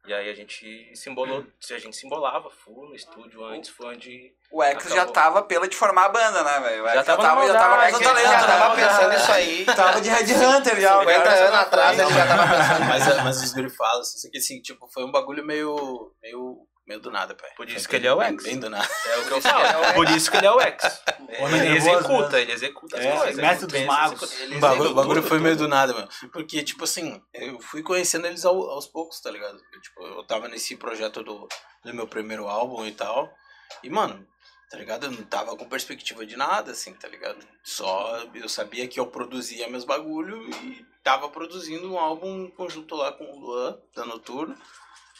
E 0.05 0.13
aí 0.13 0.29
a 0.29 0.33
gente 0.33 0.91
se 0.93 1.09
embolou, 1.09 1.45
a 1.71 1.77
gente 1.79 1.95
se 1.95 2.05
embolava, 2.05 2.49
full 2.49 2.89
no 2.89 2.95
estúdio 2.95 3.41
antes, 3.45 3.69
foi 3.69 3.95
onde... 3.95 4.33
O 4.51 4.61
X 4.61 4.89
já 4.89 4.95
Acabou. 4.95 5.13
tava 5.13 5.43
pela 5.43 5.65
de 5.65 5.77
formar 5.77 6.05
a 6.05 6.09
banda, 6.09 6.43
né, 6.43 6.59
velho? 6.59 6.83
O 6.83 6.87
X 6.87 6.95
Já 6.95 7.03
tava 7.05 7.21
já 7.47 7.53
tava 7.53 7.75
maldade, 7.77 7.91
com 7.93 7.97
Ele 7.99 8.05
talento, 8.05 8.25
já 8.25 8.41
né? 8.41 8.47
tava 8.47 8.75
pensando 8.75 9.09
nisso 9.13 9.31
aí. 9.31 9.65
Tava 9.73 10.01
de 10.01 10.09
Red 10.09 10.45
Hunter 10.45 10.81
já. 10.81 10.97
o 10.97 10.99
50 10.99 11.23
cara. 11.23 11.39
anos 11.45 11.59
atrás 11.59 11.99
ele 11.99 12.13
já 12.13 12.27
tava 12.27 12.55
pensando. 12.57 12.85
mas, 12.85 13.23
mas 13.23 13.43
os 13.43 13.53
guri 13.53 13.69
falam 13.69 14.01
assim, 14.01 14.17
isso 14.17 14.27
aqui, 14.27 14.37
assim, 14.39 14.61
tipo, 14.61 14.89
foi 14.89 15.05
um 15.05 15.11
bagulho 15.11 15.45
meio, 15.45 16.13
meio, 16.21 16.67
meio 16.87 16.99
do 16.99 17.09
nada, 17.11 17.33
pai. 17.35 17.49
Por 17.55 17.69
isso 17.69 17.87
que 17.87 17.95
ele 17.95 18.07
é 18.07 18.13
o 18.13 18.17
bem- 18.17 18.29
X. 18.33 18.43
Bem 18.43 18.59
do 18.59 18.69
nada. 18.69 18.87
É 19.05 19.17
o 19.19 19.25
que 19.25 19.31
eu 19.31 19.41
falo. 19.41 19.93
Por 19.93 20.09
isso 20.11 20.29
que 20.31 20.37
ele 20.37 20.47
é 20.47 20.51
o 20.51 20.59
X. 20.59 21.01
Homem 21.39 21.59
Ele 21.61 21.69
nervoso, 21.69 21.97
executa, 21.97 22.29
né? 22.31 22.41
ele 22.41 22.51
executa 22.51 22.97
as 22.99 23.05
É, 23.05 23.17
coisas. 23.17 23.35
mestre 23.37 23.65
ele 23.77 23.77
dos 23.79 23.85
magos. 23.95 24.39
Ele 24.41 24.55
O 24.55 24.59
bagulho, 24.59 24.93
bagulho 24.93 25.21
foi 25.21 25.37
tudo. 25.37 25.43
meio 25.43 25.55
do 25.55 25.67
nada, 25.67 25.93
mano. 25.93 26.09
Porque, 26.31 26.61
tipo 26.63 26.83
assim, 26.83 27.21
eu 27.33 27.59
fui 27.59 27.81
conhecendo 27.81 28.27
eles 28.27 28.43
ao- 28.45 28.69
aos 28.69 28.85
poucos, 28.87 29.19
tá 29.19 29.31
ligado? 29.31 29.59
Eu, 29.73 29.81
tipo, 29.81 30.03
eu 30.03 30.23
tava 30.25 30.47
nesse 30.47 30.75
projeto 30.75 31.23
do, 31.23 31.47
do 31.83 31.93
meu 31.93 32.07
primeiro 32.07 32.47
álbum 32.47 32.85
e 32.85 32.91
tal. 32.91 33.33
E, 33.81 33.89
mano, 33.89 34.27
tá 34.69 34.77
ligado? 34.77 35.05
Eu 35.05 35.11
não 35.11 35.23
tava 35.23 35.55
com 35.55 35.65
perspectiva 35.67 36.25
de 36.25 36.35
nada, 36.35 36.71
assim, 36.71 36.93
tá 36.93 37.07
ligado? 37.07 37.39
Só 37.63 38.23
eu 38.35 38.49
sabia 38.49 38.87
que 38.87 38.99
eu 38.99 39.07
produzia 39.07 39.67
meus 39.69 39.85
bagulho 39.85 40.47
e 40.63 40.85
tava 41.03 41.29
produzindo 41.29 41.91
um 41.91 41.97
álbum 41.97 42.49
conjunto 42.51 42.95
lá 42.95 43.11
com 43.11 43.23
o 43.25 43.39
Luan, 43.39 43.77
da 43.95 44.05
Noturno. 44.05 44.55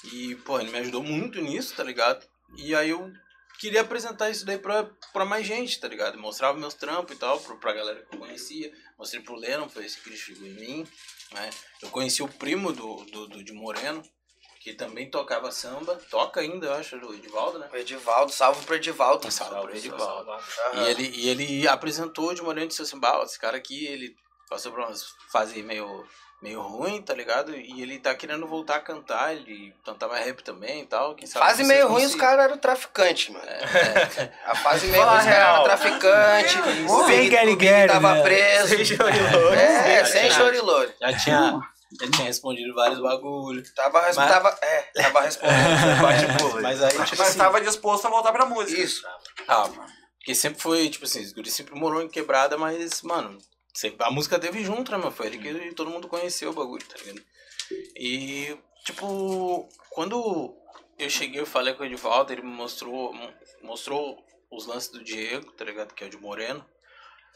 E, 0.04 0.36
pô, 0.36 0.60
ele 0.60 0.72
me 0.72 0.80
ajudou 0.80 1.02
muito 1.02 1.40
nisso, 1.42 1.76
tá 1.76 1.84
ligado? 1.84 2.26
E 2.58 2.76
aí 2.76 2.90
eu 2.90 3.12
queria 3.60 3.82
apresentar 3.82 4.30
isso 4.30 4.46
daí 4.46 4.58
pra, 4.58 4.90
pra 5.14 5.26
mais 5.26 5.46
gente, 5.46 5.80
tá 5.80 5.88
ligado? 5.88 6.18
Mostrava 6.18 6.58
meus 6.58 6.74
trampos 6.74 7.16
e 7.16 7.20
tal, 7.20 7.40
pra, 7.40 7.56
pra 7.56 7.74
galera 7.74 8.04
que 8.04 8.16
eu 8.16 8.20
conhecia. 8.20 8.74
Mostrei 8.98 9.22
pro 9.22 9.36
Lennon, 9.36 9.70
foi 9.70 9.86
esse 9.86 10.02
que 10.02 10.10
ele 10.10 10.18
chegou 10.18 10.46
em 10.46 10.54
mim, 10.54 10.88
né? 11.32 11.50
Eu 11.82 11.90
conheci 11.90 12.22
o 12.22 12.28
primo 12.28 12.74
do, 12.74 13.06
do, 13.06 13.28
do 13.28 13.44
de 13.44 13.54
Moreno, 13.54 14.04
que 14.60 14.74
também 14.74 15.10
tocava 15.10 15.52
samba, 15.52 15.96
toca 16.10 16.40
ainda, 16.40 16.68
eu 16.68 16.74
acho, 16.74 16.96
o 16.98 17.14
Edivaldo, 17.14 17.60
né? 17.60 17.70
O 17.72 17.76
Edivaldo, 17.76 18.32
salve 18.32 18.66
pro 18.66 18.76
Edivaldo. 18.76 19.28
Um 19.28 19.32
salve 19.32 19.62
pro 19.62 19.76
Edivaldo. 19.76 20.32
Aham. 20.32 20.42
E 20.76 20.90
ele, 20.90 21.12
e 21.16 21.30
ele 21.30 21.68
apresentou 21.68 22.30
o 22.30 22.34
de 22.34 22.42
Moreno 22.42 22.66
e 22.66 22.70
disse 22.70 22.82
assim, 22.82 23.00
esse 23.24 23.40
cara 23.40 23.58
aqui, 23.58 23.86
ele 23.86 24.16
passou 24.50 24.72
por 24.72 24.82
umas 24.82 25.06
fases 25.32 25.64
meio, 25.66 26.06
meio 26.44 26.62
ruim, 26.62 27.02
tá 27.02 27.14
ligado? 27.14 27.56
E 27.56 27.82
ele 27.82 27.98
tá 28.00 28.14
querendo 28.14 28.46
voltar 28.46 28.76
a 28.76 28.80
cantar, 28.82 29.34
ele 29.34 29.74
cantava 29.86 30.18
rap 30.18 30.44
também 30.44 30.82
e 30.82 30.86
tal, 30.86 31.16
quem 31.16 31.26
sabe 31.26 31.46
Fase 31.46 31.64
meio 31.64 31.88
ruim, 31.88 32.04
os 32.06 32.14
caras 32.16 32.44
eram 32.46 32.58
traficante, 32.58 33.32
mano. 33.32 33.46
É, 33.46 34.30
A 34.46 34.54
fase 34.54 34.88
meio 34.88 35.04
ruim, 35.04 35.18
os 35.18 35.24
caras 35.24 35.38
eram 35.40 35.54
real. 35.54 35.64
traficante. 35.64 36.58
O 36.92 37.06
Sem 37.06 37.22
Big, 37.22 37.30
Gary 37.30 37.56
Gary, 37.56 37.92
tava 37.92 38.14
né? 38.16 38.22
preso. 38.24 38.68
Sem 38.76 38.86
chorilhões. 38.86 39.60
É, 39.60 40.00
Já 40.00 40.06
sem 40.06 40.30
já 41.00 41.18
tinha, 41.18 41.60
já 42.02 42.12
tinha 42.12 42.26
respondido 42.28 42.74
vários 42.74 43.00
bagulhos. 43.02 43.72
Tava, 43.74 44.02
Mas- 44.02 44.16
tava, 44.16 44.58
é, 44.62 44.82
tava 45.02 45.22
respondendo. 45.22 46.02
Bate. 46.02 46.26
Mas 46.62 46.84
aí, 46.84 46.90
tipo 46.90 47.00
Mas 47.18 47.20
assim, 47.22 47.38
tava 47.38 47.62
disposto 47.62 48.06
a 48.06 48.10
voltar 48.10 48.32
pra 48.34 48.46
música. 48.46 48.82
Isso. 48.82 49.02
Ah, 49.48 49.70
porque 50.20 50.36
sempre 50.36 50.62
foi, 50.62 50.90
tipo 50.90 51.06
assim, 51.06 51.22
os 51.22 51.32
guri 51.32 51.50
sempre 51.50 51.74
morou 51.76 52.02
em 52.02 52.08
quebrada, 52.10 52.58
mas, 52.58 53.02
mano, 53.02 53.38
sempre, 53.74 54.06
a 54.06 54.12
música 54.12 54.40
teve 54.40 54.64
junto, 54.64 54.92
né, 54.92 54.98
meu? 54.98 55.12
Foi 55.12 55.28
ele 55.28 55.38
que 55.38 55.76
todo 55.76 55.90
mundo 55.90 56.08
conheceu 56.08 56.52
o 56.52 56.54
bagulho, 56.54 56.86
tá 56.86 56.98
ligado? 56.98 57.22
E, 57.98 58.58
tipo, 58.86 59.68
quando 59.90 60.56
eu 60.98 61.10
cheguei, 61.10 61.40
eu 61.40 61.46
falei 61.46 61.74
com 61.74 61.84
o 61.84 61.86
Edivaldo, 61.86 62.32
ele 62.32 62.42
me 62.42 62.52
mostrou, 62.52 63.14
mostrou 63.62 64.24
os 64.52 64.66
lances 64.68 64.90
do 64.90 65.04
Diego, 65.04 65.52
tá 65.54 65.66
ligado? 65.66 65.94
Que 65.94 66.04
é 66.04 66.08
o 66.08 66.10
de 66.10 66.18
Moreno. 66.18 66.64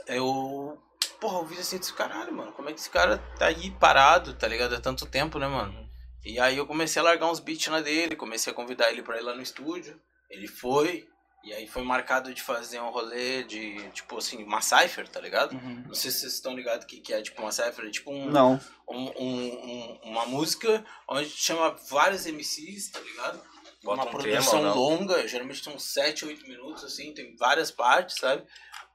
Eu, 0.05 0.77
porra, 1.19 1.39
eu 1.39 1.45
vi 1.45 1.57
assim, 1.57 1.79
disse, 1.79 1.93
caralho, 1.93 2.33
mano, 2.33 2.51
como 2.51 2.69
é 2.69 2.73
que 2.73 2.79
esse 2.79 2.89
cara 2.89 3.17
tá 3.37 3.47
aí 3.47 3.71
parado, 3.71 4.35
tá 4.35 4.47
ligado? 4.47 4.75
Há 4.75 4.79
tanto 4.79 5.05
tempo, 5.05 5.39
né, 5.39 5.47
mano? 5.47 5.87
E 6.23 6.39
aí 6.39 6.57
eu 6.57 6.67
comecei 6.67 7.01
a 7.01 7.05
largar 7.05 7.31
uns 7.31 7.39
beats 7.39 7.67
na 7.67 7.81
dele, 7.81 8.15
comecei 8.15 8.51
a 8.51 8.55
convidar 8.55 8.91
ele 8.91 9.01
pra 9.01 9.17
ir 9.17 9.21
lá 9.21 9.33
no 9.33 9.41
estúdio. 9.41 9.99
Ele 10.29 10.47
foi, 10.47 11.07
e 11.47 11.53
aí 11.53 11.67
foi 11.67 11.81
marcado 11.83 12.33
de 12.33 12.41
fazer 12.41 12.79
um 12.79 12.89
rolê 12.89 13.43
de, 13.43 13.89
tipo 13.91 14.17
assim, 14.17 14.43
uma 14.43 14.61
cypher, 14.61 15.07
tá 15.07 15.19
ligado? 15.19 15.53
Não 15.87 15.93
sei 15.93 16.11
se 16.11 16.19
vocês 16.19 16.33
estão 16.33 16.55
ligados 16.55 16.83
o 16.85 16.87
que, 16.87 16.99
que 16.99 17.13
é, 17.13 17.21
tipo, 17.21 17.41
uma 17.41 17.51
cypher, 17.51 17.85
é 17.85 17.89
tipo 17.89 18.11
um, 18.11 18.29
Não. 18.29 18.59
um, 18.89 19.05
um- 19.21 19.69
um- 19.71 19.99
uma 20.03 20.25
música 20.25 20.83
onde 21.07 21.29
chama 21.29 21.75
vários 21.89 22.25
MCs, 22.25 22.89
tá 22.91 22.99
ligado? 22.99 23.41
Bota 23.83 24.01
uma 24.01 24.05
um 24.07 24.11
produção 24.11 24.59
tema, 24.61 24.73
longa, 24.73 25.27
geralmente 25.27 25.69
uns 25.69 25.83
7, 25.83 26.25
8 26.25 26.47
minutos, 26.47 26.83
assim, 26.83 27.13
tem 27.13 27.35
várias 27.35 27.71
partes, 27.71 28.17
sabe? 28.17 28.43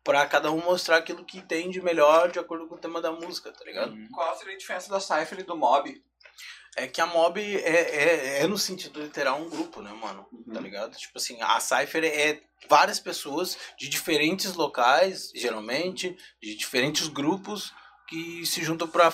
pra 0.04 0.26
cada 0.26 0.50
um 0.50 0.58
mostrar 0.60 0.96
aquilo 0.96 1.24
que 1.24 1.40
tem 1.40 1.70
de 1.70 1.80
melhor 1.80 2.32
de 2.32 2.36
acordo 2.40 2.66
com 2.66 2.74
o 2.74 2.78
tema 2.78 3.00
da 3.00 3.12
música, 3.12 3.52
tá 3.52 3.64
ligado? 3.64 3.96
Qual 4.12 4.36
seria 4.36 4.54
a 4.54 4.58
diferença 4.58 4.90
da 4.90 4.98
Cypher 4.98 5.38
e 5.38 5.42
do 5.44 5.56
Mob? 5.56 6.02
É 6.76 6.86
que 6.86 7.00
a 7.00 7.06
mob 7.06 7.38
é, 7.40 7.58
é, 7.58 8.42
é 8.42 8.46
no 8.46 8.56
sentido 8.56 9.02
literal 9.02 9.40
um 9.40 9.48
grupo, 9.50 9.82
né, 9.82 9.92
mano? 9.92 10.26
Tá 10.52 10.60
ligado? 10.60 10.96
Tipo 10.96 11.18
assim, 11.18 11.36
a 11.40 11.60
Cypher 11.60 12.04
é 12.04 12.40
várias 12.68 12.98
pessoas 12.98 13.58
de 13.78 13.88
diferentes 13.88 14.54
locais, 14.54 15.30
geralmente, 15.34 16.16
de 16.42 16.54
diferentes 16.54 17.08
grupos 17.08 17.72
que 18.08 18.44
se 18.46 18.62
juntam 18.62 18.88
pra 18.88 19.12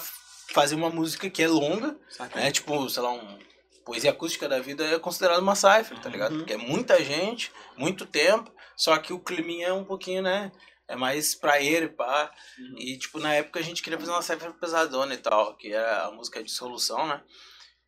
fazer 0.53 0.75
uma 0.77 0.89
música 0.91 1.29
que 1.29 1.43
é 1.43 1.49
longa, 1.49 1.97
né? 2.35 2.51
Tipo, 2.53 2.89
sei 2.89 3.03
lá, 3.03 3.13
um 3.13 3.39
poesia 3.85 4.11
acústica 4.11 4.49
da 4.49 4.61
vida 4.61 4.85
é 4.85 4.99
considerado 4.99 5.41
uma 5.41 5.55
Cypher, 5.55 5.99
tá 6.01 6.09
ligado? 6.11 6.37
Porque 6.39 6.53
é 6.53 6.57
muita 6.59 7.03
gente, 7.03 7.51
muito 7.77 8.05
tempo, 8.07 8.53
só 8.77 8.97
que 8.99 9.13
o 9.13 9.19
climinha 9.19 9.69
é 9.69 9.73
um 9.73 9.85
pouquinho, 9.85 10.23
né? 10.23 10.53
É 10.89 10.97
mais 10.97 11.35
praeiro, 11.35 11.93
pá. 11.93 12.33
E, 12.79 12.97
tipo, 12.97 13.19
na 13.21 13.35
época 13.35 13.61
a 13.61 13.63
gente 13.63 13.83
queria 13.83 13.99
fazer 13.99 14.11
uma 14.11 14.23
cypher 14.23 14.53
pesadona 14.55 15.13
e 15.15 15.19
tal, 15.19 15.55
que 15.57 15.73
era 15.73 16.07
a 16.07 16.11
música 16.11 16.43
de 16.43 16.51
solução, 16.51 17.07
né? 17.07 17.23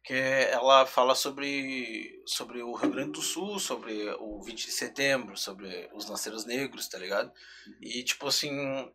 Que 0.05 0.15
ela 0.15 0.87
fala 0.87 1.15
sobre, 1.15 2.23
sobre 2.27 2.63
o 2.63 2.75
Rio 2.75 2.91
Grande 2.91 3.13
do 3.13 3.23
Sul, 3.23 3.59
sobre 3.59 4.11
o 4.19 4.43
20 4.43 4.67
de 4.67 4.73
setembro, 4.73 5.37
sobre 5.37 5.89
os 5.95 6.09
lanceiros 6.09 6.45
negros, 6.45 6.89
tá 6.89 6.99
ligado? 6.99 7.33
E, 7.81 8.03
tipo 8.05 8.27
assim, 8.27 8.93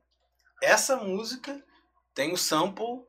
essa 0.61 0.95
música 0.97 1.63
tem 2.13 2.31
o 2.31 2.37
sample 2.37 3.03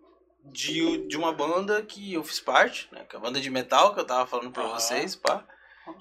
de, 0.44 1.06
de 1.06 1.16
uma 1.16 1.32
banda 1.32 1.82
que 1.82 2.14
eu 2.14 2.24
fiz 2.24 2.40
parte, 2.40 2.88
né? 2.92 3.04
Que 3.04 3.16
é 3.16 3.18
a 3.18 3.22
banda 3.22 3.40
de 3.40 3.50
metal 3.50 3.92
que 3.94 4.00
eu 4.00 4.06
tava 4.06 4.26
falando 4.26 4.50
pra 4.50 4.64
Aham. 4.64 4.74
vocês, 4.78 5.14
pá. 5.14 5.46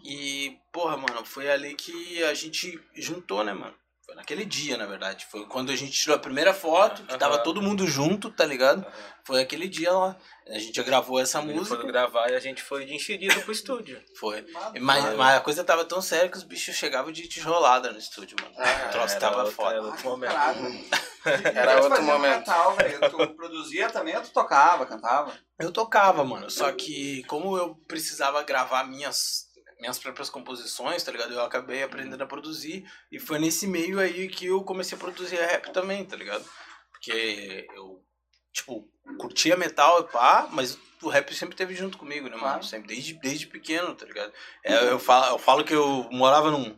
E, 0.04 0.58
porra, 0.72 0.98
mano, 0.98 1.26
foi 1.26 1.50
ali 1.50 1.76
que 1.76 2.24
a 2.24 2.34
gente 2.34 2.80
juntou, 2.96 3.44
né, 3.44 3.54
mano? 3.54 3.76
Foi 4.06 4.14
naquele 4.16 4.46
dia, 4.46 4.78
na 4.78 4.86
verdade. 4.86 5.26
Foi 5.32 5.46
quando 5.48 5.72
a 5.72 5.76
gente 5.76 5.92
tirou 6.00 6.16
a 6.16 6.20
primeira 6.20 6.54
foto, 6.54 7.04
que 7.04 7.18
tava 7.18 7.40
todo 7.40 7.62
mundo 7.62 7.88
junto, 7.88 8.30
tá 8.30 8.46
ligado? 8.46 8.86
Foi 9.24 9.42
aquele 9.42 9.68
dia 9.68 9.92
lá. 9.92 10.16
A 10.48 10.60
gente 10.60 10.76
já 10.76 10.84
gravou 10.84 11.20
essa 11.20 11.40
Eles 11.42 11.56
música. 11.56 11.76
foram 11.76 11.88
gravar 11.90 12.30
e 12.30 12.36
a 12.36 12.40
gente 12.40 12.62
foi 12.62 12.86
de 12.86 12.94
enxerido 12.94 13.42
pro 13.42 13.52
estúdio. 13.52 14.00
Foi. 14.20 14.46
Mas, 14.80 15.16
mas 15.16 15.38
a 15.38 15.42
coisa 15.42 15.64
tava 15.64 15.84
tão 15.84 16.00
séria 16.04 16.30
que 16.30 16.38
os 16.38 16.44
bichos 16.44 16.76
chegavam 16.76 17.12
de 17.12 17.28
tijolada 17.28 17.92
no 17.92 17.98
estúdio, 17.98 18.38
mano. 18.40 18.54
Ah, 18.60 18.86
o 18.88 18.92
troço 18.92 19.16
Era 19.16 19.20
tava 19.20 19.38
outro- 19.40 19.52
foda. 19.56 19.72
era 19.74 19.82
outro 19.82 20.04
momento. 20.10 20.32
Caralho. 20.32 20.86
Era 21.56 21.82
outro 21.84 22.04
momento. 22.04 22.38
Metal, 22.38 22.76
velho. 22.76 23.10
Tu 23.10 23.28
produzia 23.34 23.90
também 23.90 24.16
ou 24.16 24.22
tu 24.22 24.30
tocava, 24.30 24.86
cantava? 24.86 25.34
Eu 25.58 25.72
tocava, 25.72 26.24
mano. 26.24 26.52
Só 26.52 26.72
que 26.72 27.24
como 27.24 27.58
eu 27.58 27.74
precisava 27.88 28.44
gravar 28.44 28.84
minhas 28.84 29.45
minhas 29.86 30.00
próprias 30.00 30.32
composições, 30.32 31.04
tá 31.04 31.12
ligado? 31.12 31.34
Eu 31.34 31.42
acabei 31.42 31.84
aprendendo 31.84 32.24
a 32.24 32.28
produzir 32.28 32.90
e 33.12 33.20
foi 33.20 33.38
nesse 33.38 33.68
meio 33.68 34.00
aí 34.00 34.28
que 34.28 34.48
eu 34.48 34.64
comecei 34.64 34.98
a 34.98 35.00
produzir 35.00 35.36
rap 35.36 35.72
também, 35.72 36.04
tá 36.04 36.16
ligado? 36.16 36.44
Porque 36.92 37.68
eu 37.76 38.04
tipo 38.52 38.90
curtia 39.20 39.56
metal 39.56 40.02
e 40.02 40.12
pá, 40.12 40.48
mas 40.52 40.78
o 41.04 41.10
rap 41.10 41.34
sempre 41.36 41.56
teve 41.56 41.76
junto 41.76 42.00
comigo, 42.00 42.28
né, 42.28 42.36
mano? 42.36 42.64
Sempre 42.64 42.96
desde 42.96 43.14
desde 43.14 43.46
pequeno, 43.46 43.94
tá 43.94 44.08
ligado? 44.08 44.34
É, 44.64 44.90
eu 44.90 44.98
falo, 44.98 45.36
eu 45.36 45.38
falo 45.38 45.64
que 45.64 45.74
eu 45.74 46.10
morava 46.12 46.50
num 46.50 46.76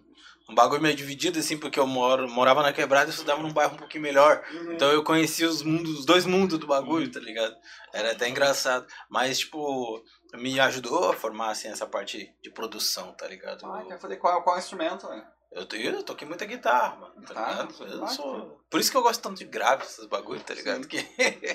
um 0.50 0.56
bagulho 0.56 0.82
meio 0.82 0.96
dividido, 0.96 1.38
assim, 1.39 1.58
porque 1.58 1.80
eu 1.80 1.86
moro, 1.86 2.27
morava 2.30 2.62
na 2.63 2.72
quebrada 2.72 3.10
e 3.10 3.13
estudava 3.13 3.42
num 3.42 3.51
bairro 3.51 3.74
um 3.74 3.77
pouquinho 3.77 4.04
melhor. 4.04 4.42
Então 4.72 4.89
eu 4.92 5.04
conhecia 5.04 5.48
os 5.48 5.62
mundos, 5.62 6.00
os 6.00 6.06
dois 6.06 6.25
mundos 6.25 6.58
do 6.58 6.66
bagulho, 6.68 7.12
tá 7.12 7.20
ligado? 7.20 7.56
Era 7.94 8.12
até 8.13 8.30
engraçado. 8.30 8.86
Mas, 9.10 9.39
tipo, 9.39 10.01
me 10.36 10.60
ajudou 10.60 11.10
a 11.10 11.13
formar, 11.13 11.51
assim, 11.51 11.68
essa 11.68 11.86
parte 11.86 12.34
de 12.42 12.50
produção, 12.50 13.12
tá 13.13 13.27
ligado? 13.27 13.66
Ah, 13.66 13.82
Eu- 13.82 13.88
quer 13.88 14.00
fazer 14.00 14.16
qual, 14.18 14.42
qual 14.44 14.58
instrumento, 14.58 15.08
velho? 15.08 15.25
eu, 15.51 15.66
eu 15.92 16.04
toquei 16.04 16.27
muita 16.27 16.46
guitarra, 16.46 16.96
mano, 16.98 17.13
tá 17.16 17.34
Guitarra? 17.34 17.68
Eu 17.80 18.08
sou... 18.08 18.62
Por 18.70 18.80
isso 18.80 18.92
que 18.92 18.98
eu 18.98 19.01
gosto 19.01 19.22
tanto 19.22 19.38
de 19.38 19.46
grave, 19.46 19.84
esses 19.84 20.06
bagulho, 20.06 20.42
tá 20.42 20.54
ligado? 20.54 20.88
Que... 20.88 21.01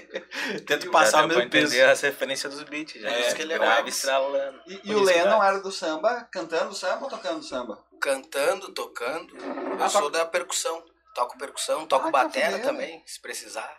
Tento 0.67 0.91
passar 0.91 1.25
o 1.25 1.29
mesmo 1.29 1.49
peso. 1.49 1.67
entender 1.75 1.89
as 1.89 2.01
referências 2.01 2.53
dos 2.55 2.63
beats. 2.65 3.01
Já. 3.01 3.09
É, 3.09 3.27
Isso 3.27 3.37
que 3.37 3.43
ele 3.43 3.53
é 3.53 3.59
grave. 3.59 3.89
estralando. 3.91 4.61
E, 4.67 4.81
e 4.85 4.95
o 4.95 5.03
Lennon 5.03 5.43
era 5.43 5.61
do 5.61 5.71
samba, 5.71 6.27
cantando 6.33 6.75
samba 6.75 7.05
ou 7.05 7.09
tocando 7.11 7.43
samba? 7.43 7.79
Cantando, 8.03 8.73
tocando. 8.75 9.37
Eu 9.37 9.83
Ah, 9.85 9.89
sou 9.89 10.03
toca- 10.03 10.19
da 10.19 10.25
percussão. 10.27 10.83
Toco 11.15 11.39
percussão, 11.39 11.87
toco 11.87 12.09
Ah, 12.09 12.11
batera 12.11 12.47
fudeiro. 12.53 12.67
também, 12.67 13.03
se 13.07 13.21
precisar. 13.21 13.79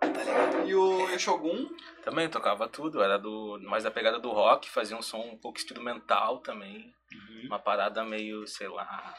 Tá 0.00 0.06
ligado? 0.06 0.66
E 0.68 0.74
o, 0.74 1.04
o 1.14 1.18
Shogun? 1.18 1.68
Também 2.02 2.28
tocava 2.30 2.66
tudo, 2.68 3.02
era 3.02 3.18
do 3.18 3.58
mais 3.62 3.84
da 3.84 3.90
pegada 3.90 4.18
do 4.18 4.30
rock, 4.30 4.70
fazia 4.70 4.96
um 4.96 5.02
som 5.02 5.18
um 5.18 5.36
pouco 5.36 5.58
instrumental 5.58 6.38
também. 6.38 6.94
Uma 7.44 7.58
parada 7.58 8.02
meio, 8.04 8.46
sei 8.46 8.68
lá, 8.68 9.14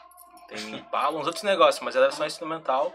tem 0.48 0.74
Impala, 0.74 1.18
uns 1.18 1.26
outros 1.26 1.44
negócios, 1.44 1.82
mas 1.84 1.94
era 1.94 2.10
só 2.10 2.26
instrumental. 2.26 2.92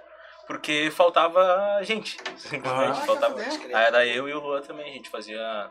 Porque 0.48 0.92
faltava 0.92 1.80
gente, 1.84 2.18
simplesmente. 2.38 3.00
Ah, 3.02 3.06
faltava. 3.06 3.36
que 3.36 3.50
fuder. 3.52 3.76
Aí 3.78 3.86
era 3.86 4.06
eu 4.06 4.28
e 4.28 4.34
o 4.34 4.40
Luan 4.40 4.62
também, 4.62 4.90
a 4.92 4.94
gente 4.94 5.10
fazia 5.10 5.70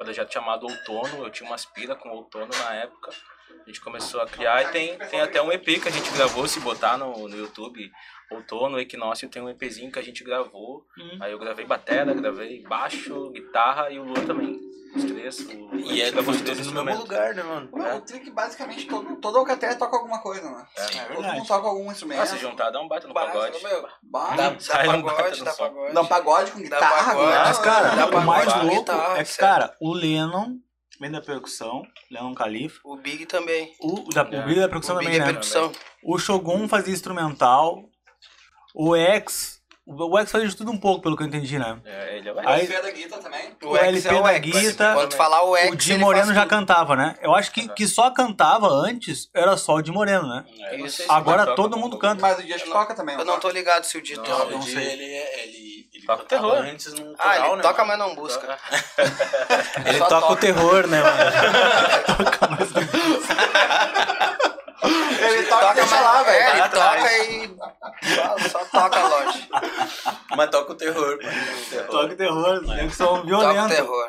um 0.00 0.04
projeto 0.04 0.32
chamado 0.32 0.66
Outono, 0.66 1.24
eu 1.24 1.30
tinha 1.30 1.48
uma 1.48 1.54
aspira 1.54 1.94
com 1.94 2.08
Outono 2.10 2.48
na 2.64 2.74
época. 2.74 3.10
A 3.62 3.66
gente 3.66 3.80
começou 3.80 4.20
a 4.20 4.26
criar 4.26 4.62
e 4.62 4.68
tem, 4.72 4.98
tem 5.10 5.20
até 5.22 5.40
um 5.40 5.50
EP 5.50 5.64
que 5.64 5.88
a 5.88 5.90
gente 5.90 6.10
gravou, 6.12 6.46
se 6.46 6.60
botar 6.60 6.98
no, 6.98 7.26
no 7.28 7.36
YouTube, 7.36 7.90
Outono, 8.30 8.78
Equinócio, 8.78 9.28
tem 9.28 9.40
um 9.42 9.48
EPzinho 9.48 9.90
que 9.90 9.98
a 9.98 10.02
gente 10.02 10.22
gravou. 10.22 10.84
Uhum. 10.98 11.18
Aí 11.20 11.32
eu 11.32 11.38
gravei 11.38 11.64
batera, 11.64 12.12
gravei 12.12 12.62
baixo, 12.62 13.30
guitarra 13.30 13.90
e 13.90 13.98
o 13.98 14.04
Luan 14.04 14.24
também. 14.26 14.60
Os 14.94 15.02
três. 15.04 15.40
O, 15.40 15.70
a 15.72 15.76
E 15.76 15.84
gente 15.86 16.02
é 16.02 16.10
gravou 16.12 16.30
os 16.34 16.40
tudo 16.40 16.52
três 16.52 16.66
no 16.70 16.84
mesmo 16.84 17.00
lugar, 17.00 17.34
né, 17.34 17.42
mano? 17.42 17.68
Ué, 17.72 17.90
É. 17.90 17.94
O 17.94 18.00
Trick, 18.02 18.30
basicamente, 18.30 18.86
todo, 18.86 19.16
todo 19.16 19.38
alcateia 19.38 19.74
toca 19.76 19.96
alguma 19.96 20.20
coisa, 20.20 20.48
né? 20.48 20.66
É. 20.76 20.82
Todo 20.86 21.08
verdade. 21.08 21.36
mundo 21.38 21.46
toca 21.48 21.66
algum 21.68 21.90
instrumento. 21.90 22.20
Ah, 22.20 22.26
se 22.26 22.38
juntar 22.38 22.70
dá 22.70 22.80
um 22.80 22.86
baita 22.86 23.08
no 23.08 23.14
pagode. 23.14 23.62
meu, 23.64 23.88
Bah, 24.02 24.36
Dá, 24.36 24.50
dá 24.50 24.60
sai 24.60 24.88
um 24.88 25.02
baita 25.02 25.16
pagode, 25.22 25.38
no 25.40 25.44
dá 25.46 25.52
pagode. 25.54 25.94
Dá 25.94 26.00
um 26.02 26.06
pagode 26.06 26.50
com 26.52 26.58
Dá 26.58 26.64
guitarra. 26.64 27.04
pagode. 27.06 27.30
né? 27.32 27.38
Mas, 27.44 27.58
cara, 27.58 27.88
Dá 27.96 28.06
o 28.06 28.20
mais 28.26 28.44
pagode, 28.52 28.66
louco 28.74 28.92
é 28.92 29.24
que, 29.24 29.30
sério. 29.32 29.50
cara, 29.52 29.76
o 29.80 29.92
Lennon 29.92 30.58
vem 31.00 31.10
da 31.10 31.20
percussão, 31.20 31.82
Lennon 32.10 32.34
Califa. 32.34 32.80
O 32.84 32.96
Big 32.96 33.26
também. 33.26 33.72
O, 33.80 34.08
da, 34.12 34.22
o 34.22 34.42
Billy 34.46 34.60
da 34.60 34.68
percussão 34.68 34.96
o 34.96 34.98
Big 34.98 35.10
também, 35.10 35.20
é 35.20 35.24
né? 35.26 35.32
percussão. 35.32 35.72
O 36.02 36.18
Shogun 36.18 36.68
fazia 36.68 36.92
instrumental. 36.94 37.82
O 38.74 38.94
X. 38.96 39.62
O 39.86 40.18
X 40.18 40.30
fazia 40.32 40.48
de 40.48 40.56
tudo 40.56 40.70
um 40.70 40.78
pouco, 40.78 41.02
pelo 41.02 41.14
que 41.14 41.22
eu 41.22 41.26
entendi, 41.26 41.58
né? 41.58 41.78
É, 41.84 42.16
ele 42.16 42.28
é 42.28 42.32
O 42.32 42.38
Aí- 42.48 42.60
LP 42.60 42.80
da 42.80 42.90
guitarra 42.90 43.22
também. 43.22 43.56
O 43.62 43.76
LP 43.76 44.08
é 44.08 44.12
o 44.14 44.22
da 44.22 44.32
X. 44.32 44.40
Guita, 44.50 44.94
Quando 44.94 45.12
falar 45.14 45.42
o 45.44 45.54
X, 45.54 45.70
o 45.72 45.76
Di 45.76 45.98
Moreno 45.98 46.32
já 46.32 46.40
tudo. 46.40 46.50
cantava, 46.50 46.96
né? 46.96 47.18
Eu 47.20 47.34
acho 47.34 47.52
que, 47.52 47.68
que 47.68 47.86
só 47.86 48.10
cantava 48.10 48.66
antes 48.66 49.28
era 49.34 49.58
só 49.58 49.74
o 49.74 49.82
Di 49.82 49.90
Moreno, 49.92 50.26
né? 50.26 50.44
É, 50.70 50.78
não 50.78 50.86
Isso. 50.86 51.04
Agora 51.06 51.44
toca 51.44 51.56
todo 51.56 51.76
mundo 51.76 51.98
canta. 51.98 52.22
Mas 52.22 52.38
o 52.38 52.42
Dias 52.42 52.62
toca 52.62 52.94
também. 52.94 53.14
Eu 53.18 53.26
não 53.26 53.38
tô 53.38 53.50
ligado 53.50 53.84
se 53.84 53.98
o 53.98 54.02
Dito... 54.02 54.22
Não, 54.22 54.50
não 54.52 54.58
o 54.60 54.62
sei. 54.62 54.74
Di, 54.74 54.80
ele, 54.80 55.04
é- 55.04 55.44
ele, 55.44 55.73
ele 56.04 56.06
Toca 56.06 56.22
cantava 56.24 56.52
terror. 56.52 56.66
antes 56.72 56.92
num 56.94 57.14
Ah, 57.18 57.22
coral, 57.22 57.46
ele 57.46 57.56
né, 57.56 57.62
toca, 57.62 57.84
mano? 57.84 57.98
mas 58.04 58.08
não 58.08 58.14
busca. 58.14 58.58
Ele 59.86 59.98
Só 59.98 60.06
toca 60.08 60.26
o 60.26 60.28
toca. 60.30 60.40
terror, 60.40 60.86
né, 60.86 61.02
mano? 61.02 61.18
Ele 65.24 65.42
toca 65.46 65.70
e 65.70 65.74
deixa 65.74 65.94
mas- 65.96 66.04
lá, 66.04 66.22
velho. 66.22 66.42
É, 66.42 66.50
ele 66.50 66.60
atrás. 66.60 67.02
toca 67.02 67.24
e 67.24 67.56
só, 68.14 68.38
só 68.50 68.58
toca 68.66 69.00
a 69.00 69.08
loja. 69.08 69.48
Mas 70.36 70.50
toca 70.50 70.72
o 70.72 70.74
terror, 70.74 71.18
mano. 71.22 72.12
O 72.12 72.16
terror. 72.16 72.60
Né? 72.66 72.86
que 72.88 72.94
são 72.94 73.06
Toca 73.08 73.20
o 73.22 73.26
violentos. 73.26 73.74
terror. 73.76 74.08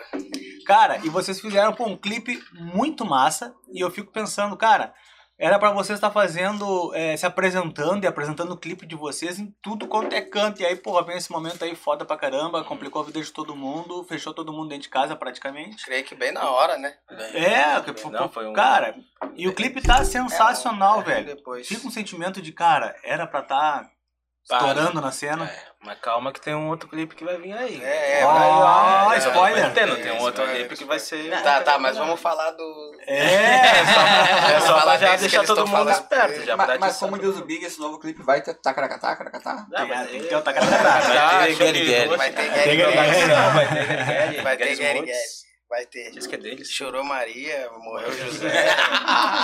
Cara, 0.66 0.98
e 1.04 1.10
vocês 1.10 1.40
fizeram 1.40 1.74
pô, 1.74 1.86
um 1.86 1.96
clipe 1.98 2.42
muito 2.54 3.06
massa. 3.06 3.54
E 3.72 3.80
eu 3.80 3.90
fico 3.92 4.12
pensando, 4.12 4.58
cara, 4.58 4.94
era 5.38 5.60
pra 5.60 5.72
vocês 5.72 5.98
estar 5.98 6.12
fazendo, 6.12 6.94
é, 6.96 7.16
se 7.18 7.26
apresentando 7.26 8.04
e 8.04 8.08
apresentando 8.08 8.52
o 8.54 8.58
clipe 8.58 8.86
de 8.86 8.96
vocês 8.96 9.38
em 9.40 9.54
tudo 9.62 9.88
quanto 9.88 10.14
é 10.14 10.22
canto. 10.22 10.62
E 10.62 10.66
aí, 10.66 10.76
porra, 10.76 11.04
vem 11.04 11.18
esse 11.18 11.32
momento 11.32 11.64
aí 11.64 11.76
foda 11.76 12.06
pra 12.06 12.18
caramba, 12.18 12.64
complicou 12.64 13.02
a 13.02 13.06
vida 13.06 13.22
de 13.22 13.32
todo 13.32 13.56
mundo, 13.56 14.04
fechou 14.06 14.34
todo 14.34 14.54
mundo 14.54 14.70
dentro 14.70 14.84
de 14.84 14.90
casa 14.90 15.16
praticamente. 15.16 15.84
Creio 15.86 16.04
que 16.06 16.16
bem 16.16 16.32
na 16.32 16.50
hora, 16.50 16.78
né? 16.78 16.94
É, 17.34 17.82
que, 17.82 17.94
pô, 17.94 18.10
Não, 18.10 18.30
foi 18.30 18.48
um- 18.48 18.54
cara, 18.54 18.96
e 19.36 19.48
o 19.48 19.54
clipe 19.54 19.82
tá 19.82 20.04
sensacional, 20.06 21.02
É, 21.02 21.04
velho. 21.04 21.26
Depois. 21.36 21.68
Fica 21.68 21.88
um 21.88 21.92
sentimento 21.92 22.42
de, 22.42 22.52
cara, 22.52 22.96
era 23.04 23.28
pra 23.28 23.42
tá 23.42 23.90
estourando 24.50 25.02
na 25.02 25.12
cena. 25.12 25.52
Mas 25.84 26.00
calma 26.00 26.32
que 26.32 26.40
tem 26.42 26.56
um 26.56 26.70
outro 26.70 26.88
clipe 26.90 27.16
que 27.16 27.24
vai 27.26 27.38
vir 27.38 27.54
aí. 27.54 27.84
É, 27.84 28.20
é, 28.20 28.24
Ah, 28.24 29.06
vai- 29.08 29.18
spoiler. 29.20 29.74
Tem, 29.74 29.86
não 29.86 29.96
tem 29.96 30.12
um 30.12 30.18
É, 30.18 30.22
outro 30.22 30.42
spoiler, 30.44 30.56
clipe 30.68 30.76
que 30.78 30.84
vai 30.86 30.98
ser... 31.00 31.30
Tá, 31.44 31.62
tá, 31.62 31.78
mas 31.78 31.96
vamos 31.98 32.20
falar 32.20 32.52
do. 32.52 32.92
É, 33.08 33.24
É 34.56 34.60
só 34.62 34.74
pra 34.74 34.82
Fala 34.82 34.98
já 34.98 35.16
deixar 35.16 35.44
todo 35.46 35.60
mundo 35.68 35.72
falando. 35.72 35.94
esperto. 35.94 36.44
Já 36.44 36.58
Mas, 36.58 36.80
mas 36.80 36.98
como 36.98 37.20
diz 37.20 37.38
o 37.38 37.46
Big, 37.46 37.64
esse 37.66 37.80
novo 37.80 38.00
clipe 38.00 38.24
vai 38.24 38.42
ter 38.42 38.54
tacaracatá, 38.56 39.16
caracatá. 39.16 39.68
Ah, 39.76 40.06
tem, 40.06 40.22
que 40.22 40.28
ter 40.28 40.36
o 40.36 40.42
taca- 40.42 40.62
Já, 40.62 41.38
Vai 41.40 41.54
ter 41.56 41.86
Gary. 41.86 42.06
duas- 42.08 42.18
Vai 42.18 42.32
ter. 42.32 43.28
Não, 43.28 43.54
vai 43.54 43.68
ter 43.68 44.58
Gary 44.58 44.76
Gary. 44.76 45.12
Vai 45.70 45.86
ter. 45.88 46.12
Diz 46.12 46.28
que 46.28 46.36
é 46.36 46.38
deles. 46.38 46.70
Chorou 46.72 47.04
Maria, 47.04 47.70
morreu 47.78 48.12
José. 48.12 48.76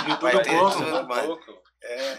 De 0.06 0.16
tudo 0.44 0.98
um 1.00 1.06
pouco. 1.06 1.52
É. 1.82 2.18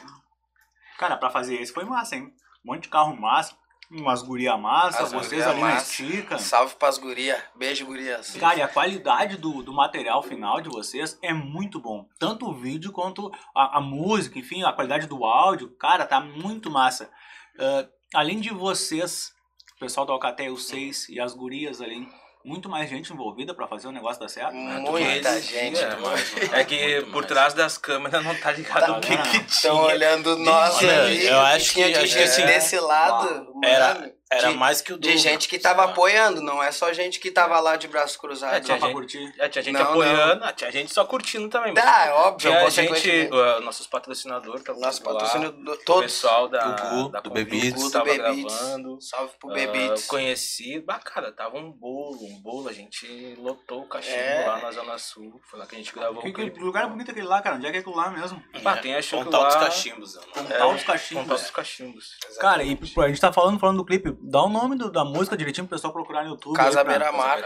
Cara, 0.98 1.17
pra 1.17 1.30
fazer 1.30 1.56
esse 1.56 1.74
foi 1.74 1.84
massa, 1.86 2.15
hein? 2.15 2.32
Um 2.65 2.71
monte 2.71 2.84
de 2.84 2.89
carro 2.89 3.15
massa, 3.15 3.56
umas 3.91 4.21
guria 4.23 4.58
massa, 4.58 5.04
As 5.04 5.12
vocês 5.12 5.43
guria 5.43 5.49
ali 5.49 5.62
na 5.62 5.67
massa. 5.67 5.91
estica. 6.02 6.38
Salve 6.39 6.76
pras 6.76 6.97
gurias. 6.97 7.41
Beijo, 7.56 7.86
gurias. 7.86 8.36
Cara, 8.38 8.58
e 8.58 8.62
a 8.62 8.67
qualidade 8.67 9.38
do, 9.38 9.62
do 9.62 9.73
material 9.73 10.23
final 10.23 10.62
de 10.62 10.69
vocês 10.69 11.17
é 11.21 11.34
muito 11.34 11.80
bom. 11.80 12.08
Tanto 12.17 12.47
o 12.47 12.54
vídeo 12.54 12.91
quanto 12.91 13.32
a, 13.56 13.78
a 13.78 13.82
música, 13.82 14.39
enfim, 14.39 14.63
a 14.63 14.71
qualidade 14.73 15.08
do 15.08 15.23
áudio, 15.26 15.69
cara, 15.78 16.06
tá 16.06 16.19
muito 16.19 16.71
massa. 16.71 17.12
ah, 17.60 17.88
além 18.15 18.39
de 18.39 18.49
vocês, 18.52 19.34
o 19.76 19.80
pessoal 19.80 20.06
do 20.06 20.13
Alcatel, 20.13 20.54
os 20.54 20.67
seis 20.67 21.10
e 21.10 21.19
as 21.19 21.34
gurias 21.34 21.82
ali, 21.82 22.08
muito 22.45 22.67
mais 22.69 22.89
gente 22.89 23.12
envolvida 23.13 23.53
pra 23.53 23.67
fazer 23.67 23.88
o 23.88 23.91
negócio 23.91 24.19
dar 24.19 24.27
certo? 24.29 24.53
Muita 24.53 24.99
Eles- 25.29 25.45
gente. 25.47 25.79
é, 25.79 25.95
mais, 25.95 25.99
mano. 26.01 26.17
É 26.53 26.63
que 26.63 26.75
Muito 26.95 27.06
por 27.12 27.21
mais. 27.21 27.27
trás 27.27 27.53
das 27.53 27.77
câmeras 27.77 28.23
não 28.23 28.36
tá 28.36 28.51
ligado 28.51 28.86
Tá 28.86 28.97
o 28.97 28.99
que 29.01 29.10
vendo? 29.10 29.23
que 29.29 29.38
Estão 29.38 29.75
tinha. 29.77 29.93
olhando 29.93 30.38
nós 30.38 30.77
gente. 30.79 30.89
ali. 30.91 31.25
Eu 31.27 31.39
acho 31.39 31.71
tinha 31.73 31.91
que- 31.91 31.97
acho 31.99 32.15
que 32.15 32.23
assim, 32.23 32.45
desse 32.45 32.79
lado. 32.79 33.47
Era, 33.63 33.93
mano, 33.95 34.12
era 34.38 34.50
de- 34.50 34.58
mais 34.58 34.82
que 34.82 34.93
o 34.93 34.98
De 34.98 35.08
dobro, 35.10 35.17
gente 35.22 35.48
que 35.48 35.58
tava 35.60 35.86
lá. 35.86 35.91
apoiando, 35.91 36.41
não 36.41 36.62
é 36.62 36.72
só 36.72 36.91
gente 36.93 37.19
que 37.19 37.32
tava 37.32 37.60
lá 37.60 37.76
de 37.76 37.88
braços 37.88 38.15
É, 38.15 38.19
cruzados. 38.19 38.58
Só 38.58 38.63
tinha 38.63 38.78
pra 38.78 38.88
gente- 38.88 38.96
curtir. 38.96 39.34
É, 39.39 39.50
tinha 39.50 39.63
gente 39.63 39.74
Não, 39.76 39.82
apoiando, 39.91 40.43
ah, 40.43 40.54
tinha 40.54 40.72
gente 40.72 40.93
só 40.93 41.06
curtindo 41.06 41.50
também. 41.50 41.74
Tá, 41.74 42.06
é 42.06 42.12
óbvio, 42.12 42.50
Tinha 42.52 42.69
gente, 42.69 43.30
uh, 43.32 43.62
nossos 43.62 43.88
patrocinadores, 43.88 44.63
tá 44.63 44.74
Nosso 44.74 45.04
lá, 45.04 45.12
patrocínio 45.13 45.52
do- 45.52 45.72
o 45.74 45.78
todos. 45.78 46.04
pessoal 46.12 46.48
da, 46.48 46.63
Gugu, 46.63 47.10
da 47.10 47.19
do. 47.19 47.30
Gugu 47.30 47.72
do 47.74 47.91
tava 47.91 48.06
Bebites. 48.06 48.43
gravando. 48.60 49.02
Salve 49.02 49.34
pro 49.39 49.50
ah, 49.52 49.54
Bebites. 49.54 50.06
conhecido. 50.08 50.86
Bah, 50.86 51.00
cara, 51.00 51.32
tava 51.32 51.58
um 51.58 51.72
bolo, 51.72 52.24
um 52.26 52.39
bolo. 52.41 52.69
A 52.69 52.74
gente 52.74 53.36
lotou 53.39 53.82
o 53.82 53.88
cachimbo 53.88 54.15
É. 54.17 54.46
lá 54.48 54.58
na 54.60 54.72
Zona 54.72 54.98
Sul. 54.98 55.39
Foi 55.50 55.60
lá 55.60 55.65
que 55.65 55.76
a 55.76 55.78
gente 55.78 55.93
gravou 55.93 56.22
Que, 56.22 56.30
o 56.30 56.34
que 56.34 56.60
lugar 56.60 56.88
bonito 56.88 57.12
aquele 57.12 57.28
lá, 57.28 57.41
cara. 57.41 57.56
Onde 57.56 57.65
é 57.67 57.72
que 57.72 57.78
é 57.78 57.80
aquilo 57.82 57.96
lá 57.96 58.10
mesmo? 58.10 58.41
Bah, 58.62 58.78
tem 58.78 58.96
a 58.96 59.02
Chico 59.02 59.24
Pontal 59.24 59.46
dos 59.46 59.56
lá. 59.56 59.65
cachimbos. 59.65 60.15
eu 60.15 60.22
não- 60.22 60.43
Pontal 60.43 60.74
dos 60.74 60.84
Cachimbos. 60.84 61.24
Pontal 61.24 61.38
dos 61.38 61.52
cachimbos. 61.52 62.17
Cara, 62.39 62.63
e 62.63 62.78
a 62.98 63.08
gente 63.08 63.22
tá 63.22 63.32
falando, 63.34 63.60
falando 63.60 63.78
do 63.78 63.86
clipe. 63.86 64.15
Dá 64.26 64.42
o 64.44 64.50
nome 64.50 64.78
do- 64.78 64.90
da 64.92 65.04
música 65.04 65.36
direitinho 65.36 65.68
pro 65.68 65.76
pessoal 65.76 65.92
procurar 65.92 66.24
no 66.24 66.30
YouTube. 66.32 66.56
Casa 66.56 66.80
aí 66.80 66.86
pra- 66.86 66.98
Beira-Mar. 66.98 67.40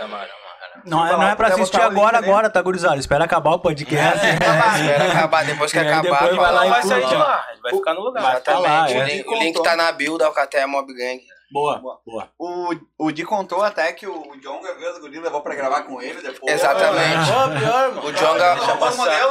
Não, 0.86 1.06
é, 1.08 1.12
não 1.12 1.24
é 1.28 1.36
pra 1.36 1.48
assistir 1.48 1.82
agora, 1.82 2.20
agora, 2.20 2.50
tá, 2.52 2.62
gurizada? 2.62 2.98
Espera 2.98 3.24
acabar 3.26 3.52
o 3.52 3.60
podcast. 3.60 4.20
Espera 4.28 5.12
acabar, 5.12 5.44
depois 5.46 5.72
que 5.72 5.80
acabar. 5.80 6.02
depois 6.04 6.36
vai 6.36 6.52
lá 6.54 6.60
Não 6.62 6.66
e 6.68 6.70
vai 6.70 6.84
sair 6.84 7.06
de 7.08 7.16
lá, 7.16 7.46
ele 7.52 7.62
vai 7.62 7.74
ficar 7.76 7.94
no 7.96 8.02
lugar. 8.02 8.22
Vai 8.22 8.42
tá 8.42 8.60
lá, 8.60 8.90
Exatamente. 8.90 8.94
é. 8.96 9.02
O 9.02 9.06
link- 9.18 9.28
O 9.28 9.40
link 9.40 9.64
tá 9.64 9.76
na 9.76 9.92
build 9.92 10.20
da 10.20 10.28
Alcatel 10.28 10.68
Mob 10.68 10.94
Gang. 10.94 11.20
Boa, 11.50 11.80
boa. 12.06 12.30
O, 12.38 12.76
o 13.00 13.12
Di 13.12 13.24
contou 13.24 13.64
até 13.64 13.94
que 13.94 14.06
o 14.06 14.36
John 14.42 14.62
viu 14.62 14.90
as 14.90 15.00
gurias 15.00 15.24
levou 15.24 15.42
pra 15.42 15.56
gravar 15.56 15.84
com 15.84 16.02
ele 16.02 16.22
depois. 16.22 16.54
Exatamente. 16.54 17.32
Mano. 17.32 18.06
O 18.06 18.12
Jonga, 18.12 18.56
Deixa 18.56 18.76
passar. 18.76 19.28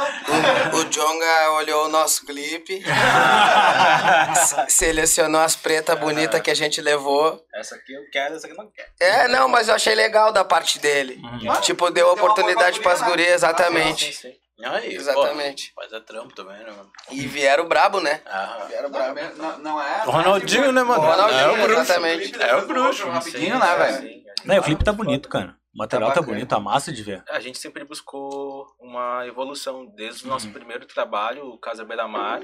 o, 0.73 0.77
o 0.77 0.85
Jonga 0.85 1.51
olhou 1.51 1.85
o 1.85 1.89
nosso 1.89 2.25
clipe, 2.25 2.83
se- 4.35 4.65
selecionou 4.69 5.41
as 5.41 5.55
pretas 5.55 5.97
bonitas 5.99 6.41
que 6.41 6.49
a 6.51 6.55
gente 6.55 6.81
levou. 6.81 7.39
Essa 7.53 7.75
aqui 7.75 7.93
eu 7.93 8.01
quero, 8.11 8.35
essa 8.35 8.47
aqui 8.47 8.55
eu 8.57 8.63
não 8.63 8.71
quero. 8.71 8.89
É, 8.99 9.27
não, 9.27 9.47
mas 9.47 9.69
eu 9.69 9.75
achei 9.75 9.93
legal 9.93 10.31
da 10.31 10.43
parte 10.43 10.79
dele. 10.79 11.21
Uhum. 11.23 11.61
Tipo, 11.61 11.89
deu 11.91 12.11
oportunidade 12.11 12.79
pras 12.81 13.01
gurias, 13.01 13.27
Sim, 13.27 13.33
exatamente. 13.35 14.13
sim. 14.13 14.33
Aí, 14.63 14.95
Exatamente. 14.95 15.71
Pô, 15.75 15.81
faz 15.81 15.93
a 15.93 16.01
trampo 16.01 16.33
também, 16.33 16.57
né, 16.57 16.71
mano? 16.71 16.91
E 17.11 17.27
vieram 17.27 17.67
brabo, 17.67 17.99
né? 17.99 18.21
Ah, 18.25 18.65
Vieram 18.67 18.89
Não, 18.89 19.13
brabo. 19.13 19.35
não, 19.37 19.59
não 19.59 19.81
é. 19.81 20.03
O 20.05 20.09
Ronaldinho, 20.09 20.71
né, 20.71 20.81
mano? 20.83 21.01
O 21.01 21.05
Ronaldinho, 21.05 21.39
é 21.39 21.51
o 21.51 21.61
bruxo. 21.61 21.81
exatamente. 21.81 22.41
É 22.41 22.55
o 22.55 22.67
bruxo. 22.67 23.07
Rapidinho, 23.09 23.53
Sim, 23.55 23.59
né, 23.59 23.75
velho? 23.75 24.23
Não, 24.45 24.57
o 24.57 24.63
clipe 24.63 24.83
tá 24.83 24.91
bonito, 24.91 25.29
cara. 25.29 25.55
O 25.73 25.77
material 25.77 26.09
Tá 26.09 26.15
tá, 26.15 26.21
bonito, 26.23 26.47
tá 26.49 26.59
massa 26.59 26.91
de 26.91 27.03
ver. 27.03 27.23
A 27.29 27.39
gente 27.39 27.59
sempre 27.59 27.83
buscou 27.83 28.65
uma 28.79 29.27
evolução. 29.27 29.85
Desde 29.95 30.25
o 30.25 30.27
nosso 30.27 30.47
Uhum. 30.47 30.53
primeiro 30.53 30.85
trabalho, 30.87 31.45
o 31.49 31.57
Casa 31.59 31.85
Beira 31.85 32.07
Mar, 32.07 32.41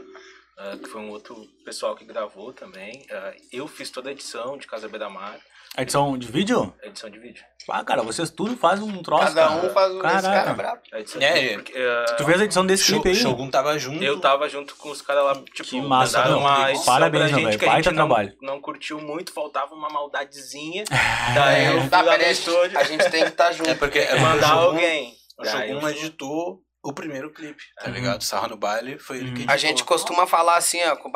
ah, 0.59 0.77
que 0.77 0.87
foi 0.87 1.01
um 1.01 1.09
outro 1.09 1.35
pessoal 1.65 1.95
que 1.95 2.05
gravou 2.05 2.53
também. 2.53 3.07
Ah, 3.09 3.33
eu 3.51 3.67
fiz 3.67 3.89
toda 3.89 4.09
a 4.09 4.11
edição 4.11 4.55
de 4.55 4.67
Casa 4.67 4.87
Beira 4.87 5.09
Mar, 5.09 5.35
A 5.35 5.39
edição 5.77 6.17
de 6.17 6.27
vídeo? 6.31 6.73
edição 6.83 7.09
de 7.09 7.19
vídeo. 7.19 7.43
Ah, 7.69 7.83
cara, 7.83 8.03
vocês 8.03 8.29
tudo 8.29 8.57
fazem 8.57 8.83
um 8.85 9.01
troço, 9.01 9.23
Cada 9.33 9.47
cara. 9.47 9.65
um 9.65 9.69
faz 9.69 9.91
um 9.93 9.99
desse 10.01 10.21
Caraca. 10.21 10.43
cara 10.43 10.53
brabo. 10.53 10.81
É, 10.91 10.99
é. 11.23 11.41
vídeo 11.41 11.53
porque, 11.55 11.73
ah, 11.77 12.15
Tu 12.17 12.25
fez 12.25 12.41
a 12.41 12.43
edição 12.43 12.65
desse 12.65 12.85
clipe 12.91 13.09
aí? 13.09 13.15
Shogun 13.15 13.49
tava 13.49 13.79
junto. 13.79 14.03
eu 14.03 14.19
tava 14.19 14.49
junto 14.49 14.75
com 14.75 14.89
os 14.89 15.01
caras 15.01 15.23
lá, 15.23 15.33
tipo, 15.35 15.63
Que 15.63 15.81
massa, 15.81 16.25
meu. 16.25 16.39
uma 16.39 16.69
edição 16.71 16.85
Parabéns, 16.93 17.21
pra 17.23 17.27
gente 17.37 17.45
velho. 17.45 17.59
que 17.59 17.65
a 17.65 17.67
gente 17.69 17.75
Baita 17.85 17.91
não, 17.91 17.95
trabalho. 18.07 18.33
não 18.41 18.61
curtiu 18.61 18.99
muito, 18.99 19.31
faltava 19.31 19.73
uma 19.73 19.87
maldadezinha. 19.89 20.83
Daí 21.33 21.65
eu 21.67 21.89
Tá, 21.89 22.01
lá 22.01 22.17
no 22.17 22.23
estúdio 22.25 22.77
a 22.77 22.83
gente 22.83 23.09
tem 23.09 23.23
que 23.23 23.29
estar 23.29 23.51
junto. 23.53 23.69
É 23.69 23.75
porque 23.75 23.99
é 23.99 24.19
mandar 24.19 24.47
Shogun, 24.49 24.61
alguém. 24.65 25.13
O 25.39 25.45
Shogun 25.45 25.87
editou 25.89 26.61
o 26.83 26.91
primeiro 26.93 27.31
clipe, 27.31 27.63
tá 27.79 27.87
Uhum. 27.87 27.93
ligado? 27.93 28.21
Sarra 28.23 28.49
no 28.49 28.57
baile 28.57 28.99
foi 28.99 29.17
ele 29.19 29.27
que 29.27 29.31
Uhum. 29.31 29.35
editou. 29.37 29.53
A 29.53 29.57
gente 29.57 29.83
costuma 29.85 30.27
falar 30.27 30.57
assim, 30.57 30.83
ó, 30.83 30.97
com- 30.97 31.09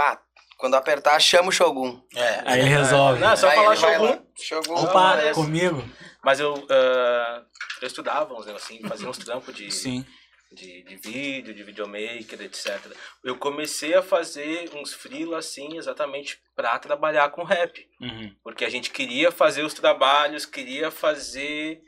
quando 0.58 0.76
apertar, 0.76 1.20
chama 1.20 1.50
o 1.50 1.52
Shogun. 1.52 2.02
É, 2.16 2.42
Aí 2.46 2.60
ele 2.62 2.70
resolve. 2.70 3.20
Não, 3.20 3.32
é 3.32 3.36
só 3.36 3.48
Aí 3.48 3.56
falar 3.56 3.76
Shogun. 3.76 4.26
Shogun. 4.36 4.76
Opa, 4.76 5.34
comigo? 5.34 5.84
Mas 6.24 6.40
eu, 6.40 6.66
ah, 6.70 7.44
eu 7.82 7.88
estudava 7.88 8.34
uns 8.34 8.48
assim, 8.48 8.82
fazia 8.88 9.08
uns 9.08 9.20
trampos 9.20 9.54
de, 9.54 9.72
Sim. 9.72 10.06
de, 10.52 10.84
de 10.84 10.96
vídeo, 10.98 11.54
de 11.54 11.64
videomaker, 11.64 12.42
etc. 12.42 12.80
Eu 13.24 13.38
comecei 13.38 13.94
a 13.94 14.02
fazer 14.02 14.70
uns 14.76 14.94
freela 14.94 15.38
assim, 15.38 15.78
exatamente 15.78 16.40
pra 16.56 16.78
trabalhar 16.80 17.30
com 17.30 17.44
rap. 17.44 17.88
Uhum. 18.02 18.36
Porque 18.44 18.66
a 18.66 18.70
gente 18.70 18.90
queria 18.90 19.32
fazer 19.32 19.62
os 19.62 19.76
trabalhos, 19.76 20.46
queria 20.46 20.90
fazer 20.90 21.82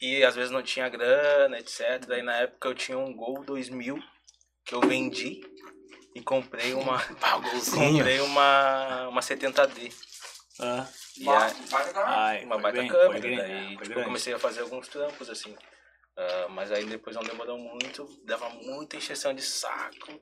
e 0.00 0.22
às 0.22 0.36
vezes 0.36 0.52
não 0.52 0.62
tinha 0.62 0.88
grana, 0.88 1.58
etc. 1.58 2.06
Daí 2.06 2.22
na 2.22 2.36
época 2.36 2.68
eu 2.68 2.74
tinha 2.74 2.96
um 2.96 3.12
Gol 3.12 3.44
2000 3.44 3.98
que 4.64 4.74
eu 4.74 4.80
vendi 4.80 5.40
e 6.14 6.22
comprei 6.22 6.74
uma 6.74 6.98
Pagouzinho. 7.20 7.92
comprei 7.98 8.20
uma 8.20 9.08
uma 9.08 9.20
70D. 9.22 9.92
Ah, 10.60 10.86
E 11.16 11.28
a- 11.28 11.52
ai, 12.06 12.44
uma 12.44 12.58
baita 12.58 12.80
bem, 12.80 12.88
câmera. 12.88 13.20
grande, 13.20 13.36
daí 13.36 13.76
tipo, 13.76 13.98
eu 13.98 14.04
comecei 14.04 14.32
a 14.34 14.38
fazer 14.38 14.60
alguns 14.60 14.88
trampos 14.88 15.28
assim. 15.30 15.56
Ah, 16.16 16.46
mas 16.50 16.72
aí 16.72 16.84
depois 16.84 17.14
não 17.16 17.22
demorou 17.22 17.58
muito, 17.58 18.06
dava 18.24 18.48
muita 18.50 18.96
encheção 18.96 19.32
de 19.34 19.42
saco. 19.42 20.20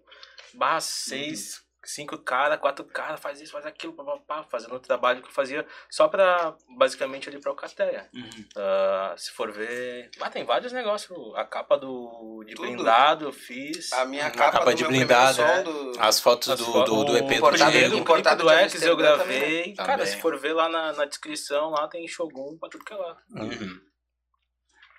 Barra 0.55 0.81
seis, 0.81 1.62
cinco 1.88 2.18
caras, 2.18 2.59
quatro 2.59 2.85
caras, 2.85 3.20
faz 3.20 3.40
isso, 3.40 3.53
faz 3.53 3.64
aquilo, 3.66 3.92
papapá, 3.92 4.42
fazendo 4.51 4.75
o 4.75 4.81
trabalho 4.81 5.22
que 5.22 5.29
eu 5.29 5.33
fazia 5.33 5.66
só 5.90 6.09
pra, 6.09 6.55
basicamente, 6.77 7.29
ali 7.29 7.40
pra 7.40 7.51
Alcateia. 7.51 8.09
Uhum. 8.14 8.44
Ah, 8.57 9.14
se 9.16 9.31
for 9.33 9.53
ver. 9.53 10.11
Ah, 10.20 10.29
tem 10.31 10.44
vários 10.44 10.72
negócios. 10.72 11.16
A 11.37 11.44
capa 11.44 11.77
do 11.79 12.42
de 12.46 12.55
Tudo. 12.55 12.66
blindado 12.66 13.25
eu 13.27 13.33
fiz. 13.33 13.92
A 13.92 14.05
minha 14.05 14.31
capa, 14.31 14.59
capa 14.59 14.70
do 14.72 14.77
de 14.77 14.85
blindado, 14.85 15.40
é. 15.42 15.57
som 15.59 15.62
do... 15.64 15.92
As 16.01 16.20
fotos 16.20 16.49
As 16.51 16.59
do, 16.59 16.64
fo- 16.64 16.83
do, 16.85 17.05
do 17.05 17.16
EP 17.16 17.27
do 17.27 17.35
importado 17.35 17.70
Diego. 17.70 17.96
do- 18.05 18.12
O 18.12 18.37
do 18.37 18.51
X 18.51 18.83
eu 18.83 18.96
gravei. 18.96 19.75
Cara, 19.75 19.92
Também. 19.99 20.07
se 20.07 20.16
for 20.20 20.38
ver 20.38 20.53
lá 20.53 20.68
na, 20.68 20.92
na 20.92 21.05
descrição, 21.05 21.70
lá 21.70 21.87
tem 21.88 22.07
Shogun 22.09 22.57
pra 22.59 22.68
tudo 22.68 22.85
que 22.85 22.92
é 22.92 22.96
lá. 22.96 23.16
Uhum. 23.31 23.81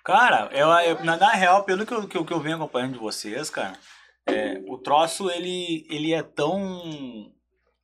Cara, 0.04 0.48
eu, 0.52 0.68
eu- 0.68 1.04
na, 1.04 1.16
na 1.16 1.30
real, 1.32 1.64
pelo 1.64 1.84
que 1.84 1.92
eu, 1.92 2.08
que, 2.08 2.16
eu, 2.16 2.24
que 2.24 2.32
eu 2.32 2.40
venho 2.40 2.56
acompanhando 2.56 2.94
de 2.94 2.98
vocês, 2.98 3.50
cara, 3.50 3.78
é, 4.28 4.62
o 4.68 4.78
troço, 4.78 5.30
ele, 5.30 5.86
ele 5.90 6.12
é 6.12 6.22
tão 6.22 7.32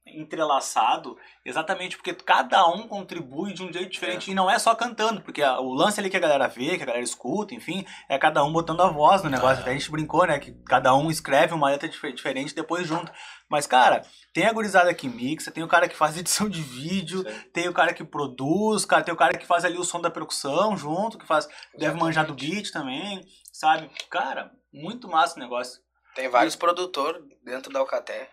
entrelaçado 0.06 1.16
exatamente 1.44 1.96
porque 1.96 2.14
cada 2.14 2.68
um 2.68 2.86
contribui 2.86 3.52
de 3.52 3.62
um 3.64 3.72
jeito 3.72 3.90
diferente 3.90 4.30
e 4.30 4.34
não 4.34 4.50
é 4.50 4.58
só 4.58 4.74
cantando, 4.74 5.22
porque 5.22 5.42
a- 5.42 5.58
o 5.60 5.72
lance 5.74 5.98
ali 5.98 6.08
que 6.10 6.16
a 6.16 6.20
galera 6.20 6.46
vê, 6.46 6.76
que 6.76 6.82
a 6.82 6.86
galera 6.86 7.02
escuta, 7.02 7.54
enfim, 7.54 7.84
é 8.08 8.18
cada 8.18 8.44
um 8.44 8.52
botando 8.52 8.82
a 8.82 8.88
voz 8.88 9.22
no 9.22 9.30
negócio. 9.30 9.58
Ah. 9.58 9.60
Até 9.62 9.70
a 9.70 9.72
gente 9.72 9.90
brincou, 9.90 10.26
né, 10.26 10.38
que 10.38 10.52
cada 10.66 10.94
um 10.94 11.10
escreve 11.10 11.54
uma 11.54 11.68
letra 11.70 11.88
dif- 11.88 12.12
diferente 12.12 12.54
depois 12.54 12.86
junta. 12.86 13.12
Mas, 13.48 13.66
cara, 13.66 14.02
tem 14.32 14.46
a 14.46 14.52
gurizada 14.52 14.92
que 14.94 15.08
mixa, 15.08 15.50
tem 15.50 15.64
o 15.64 15.68
cara 15.68 15.88
que 15.88 15.96
faz 15.96 16.16
edição 16.18 16.48
de 16.48 16.62
vídeo, 16.62 17.18
Sim. 17.28 17.40
tem 17.52 17.68
o 17.68 17.72
cara 17.74 17.92
que 17.92 18.04
produz, 18.04 18.84
cara, 18.84 19.02
tem 19.02 19.12
o 19.14 19.16
cara 19.16 19.36
que 19.36 19.46
faz 19.46 19.64
ali 19.64 19.78
o 19.78 19.84
som 19.84 20.00
da 20.00 20.10
percussão 20.10 20.76
junto, 20.76 21.18
que 21.18 21.26
faz 21.26 21.48
deve 21.76 21.98
manjar 21.98 22.26
do 22.26 22.34
beat 22.34 22.70
também, 22.70 23.20
sabe? 23.52 23.90
Cara, 24.10 24.52
muito 24.72 25.08
massa 25.08 25.36
o 25.36 25.40
negócio. 25.40 25.82
Tem 26.14 26.28
vários 26.28 26.56
produtores 26.56 27.22
dentro 27.42 27.72
da 27.72 27.80
Alcaté. 27.80 28.30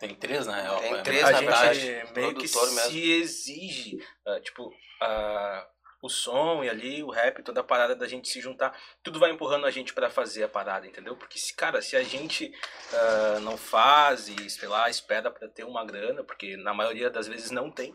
Tem 0.00 0.14
três, 0.14 0.46
na 0.46 0.60
real. 0.60 0.80
Tem 0.80 0.94
é 0.94 1.02
três, 1.02 1.24
a 1.24 1.30
na 1.30 1.38
verdade, 1.40 1.86
meio 2.14 2.34
que 2.34 2.48
produtor 2.48 2.72
mesmo. 2.72 2.90
se 2.90 3.12
exige, 3.12 3.98
ah, 4.26 4.40
tipo, 4.40 4.70
ah, 5.00 5.66
o 6.02 6.08
som 6.08 6.62
e 6.64 6.68
ali, 6.68 7.02
o 7.02 7.10
rap, 7.10 7.42
toda 7.42 7.60
a 7.60 7.64
parada 7.64 7.94
da 7.94 8.06
gente 8.06 8.28
se 8.28 8.40
juntar, 8.40 8.76
tudo 9.02 9.18
vai 9.18 9.30
empurrando 9.30 9.64
a 9.66 9.70
gente 9.70 9.94
pra 9.94 10.10
fazer 10.10 10.42
a 10.42 10.48
parada, 10.48 10.86
entendeu? 10.86 11.16
Porque, 11.16 11.38
se, 11.38 11.54
cara, 11.54 11.80
se 11.80 11.96
a 11.96 12.02
gente 12.02 12.52
ah, 12.92 13.38
não 13.40 13.56
faz 13.56 14.28
e, 14.28 14.50
sei 14.50 14.68
lá, 14.68 14.90
espera 14.90 15.30
pra 15.30 15.48
ter 15.48 15.64
uma 15.64 15.84
grana, 15.84 16.22
porque 16.24 16.56
na 16.56 16.74
maioria 16.74 17.08
das 17.08 17.26
vezes 17.28 17.50
não 17.50 17.70
tem, 17.70 17.94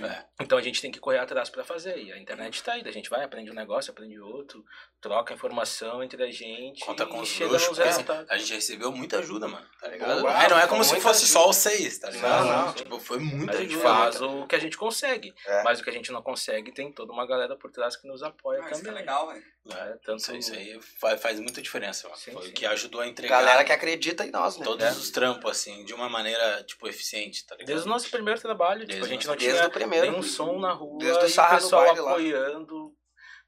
É. 0.00 0.24
então 0.40 0.56
a 0.56 0.62
gente 0.62 0.80
tem 0.80 0.90
que 0.92 1.00
correr 1.00 1.18
atrás 1.18 1.50
pra 1.50 1.64
fazer. 1.64 1.98
E 1.98 2.12
a 2.12 2.18
internet 2.18 2.62
tá 2.62 2.74
aí, 2.74 2.82
a 2.86 2.92
gente 2.92 3.10
vai, 3.10 3.24
aprende 3.24 3.50
um 3.50 3.54
negócio, 3.54 3.90
aprende 3.90 4.18
outro, 4.20 4.64
troca 5.04 5.34
informação 5.34 6.02
entre 6.02 6.22
a 6.22 6.30
gente 6.30 6.82
Conta 6.82 7.04
com 7.04 7.20
os 7.20 7.30
bruxos, 7.38 7.76
resultados. 7.76 8.30
A 8.30 8.38
gente 8.38 8.54
recebeu 8.54 8.90
muita 8.90 9.18
ajuda, 9.18 9.46
mano, 9.46 9.66
tá 9.78 9.88
ligado? 9.88 10.26
Aí 10.26 10.48
não 10.48 10.58
é 10.58 10.66
como 10.66 10.82
se 10.82 10.98
fosse 10.98 11.24
ajuda. 11.24 11.40
só 11.40 11.50
os 11.50 11.56
seis, 11.56 11.98
tá 11.98 12.08
ligado? 12.08 12.46
Não, 12.46 12.66
não. 12.66 12.72
Tipo, 12.72 12.98
foi 12.98 13.18
muita 13.18 13.52
A 13.52 13.56
gente 13.60 13.74
ajuda. 13.74 13.82
faz 13.82 14.18
muita- 14.20 14.36
o 14.36 14.46
que 14.46 14.56
a 14.56 14.58
gente 14.58 14.78
consegue. 14.78 15.34
É. 15.46 15.62
Mas 15.62 15.78
o 15.80 15.84
que 15.84 15.90
a 15.90 15.92
gente 15.92 16.10
não 16.10 16.22
consegue, 16.22 16.72
tem 16.72 16.90
toda 16.90 17.12
uma 17.12 17.26
galera 17.26 17.54
por 17.54 17.70
trás 17.70 17.96
que 17.96 18.08
nos 18.08 18.22
apoia 18.22 18.60
Ah, 18.62 18.70
isso 18.70 18.80
que 18.80 18.86
também. 18.86 18.92
é 18.92 19.00
legal, 19.00 19.28
velho. 19.28 19.42
É, 19.70 19.96
tanto 20.04 20.16
Isso, 20.20 20.34
isso 20.36 20.52
aí 20.54 20.80
faz, 21.00 21.20
faz 21.20 21.38
muita 21.40 21.60
diferença, 21.60 22.06
mano. 22.08 22.18
Sim, 22.20 22.32
Foi 22.32 22.42
sim. 22.44 22.48
o 22.50 22.52
que 22.54 22.64
ajudou 22.66 23.00
a 23.02 23.06
entregar 23.06 23.40
Galera 23.40 23.64
que 23.64 23.72
acredita 23.72 24.24
em 24.26 24.30
nós, 24.30 24.56
né? 24.58 24.64
todos 24.64 24.96
os 24.98 25.10
trampos, 25.10 25.50
assim, 25.50 25.84
de 25.84 25.92
uma 25.94 26.08
maneira, 26.08 26.62
tipo, 26.64 26.86
eficiente, 26.88 27.46
tá 27.46 27.54
ligado? 27.54 27.66
Desde 27.68 27.86
o 27.86 27.90
nosso 27.90 28.10
primeiro 28.10 28.40
trabalho, 28.40 28.80
tipo, 28.80 28.92
Desde 28.92 29.06
a 29.06 29.12
gente 29.12 29.26
o 29.26 29.28
não 29.30 29.36
Desde 29.36 29.56
tinha 29.58 29.68
o 29.68 29.70
primeiro. 29.70 30.10
nenhum 30.10 30.22
som 30.22 30.58
na 30.58 30.72
rua 30.72 30.98
Desde 30.98 31.18
o 31.18 31.22
e 31.28 31.32
o 31.46 31.48
pessoal 31.50 31.84
Baile 31.94 32.00
lá. 32.00 32.64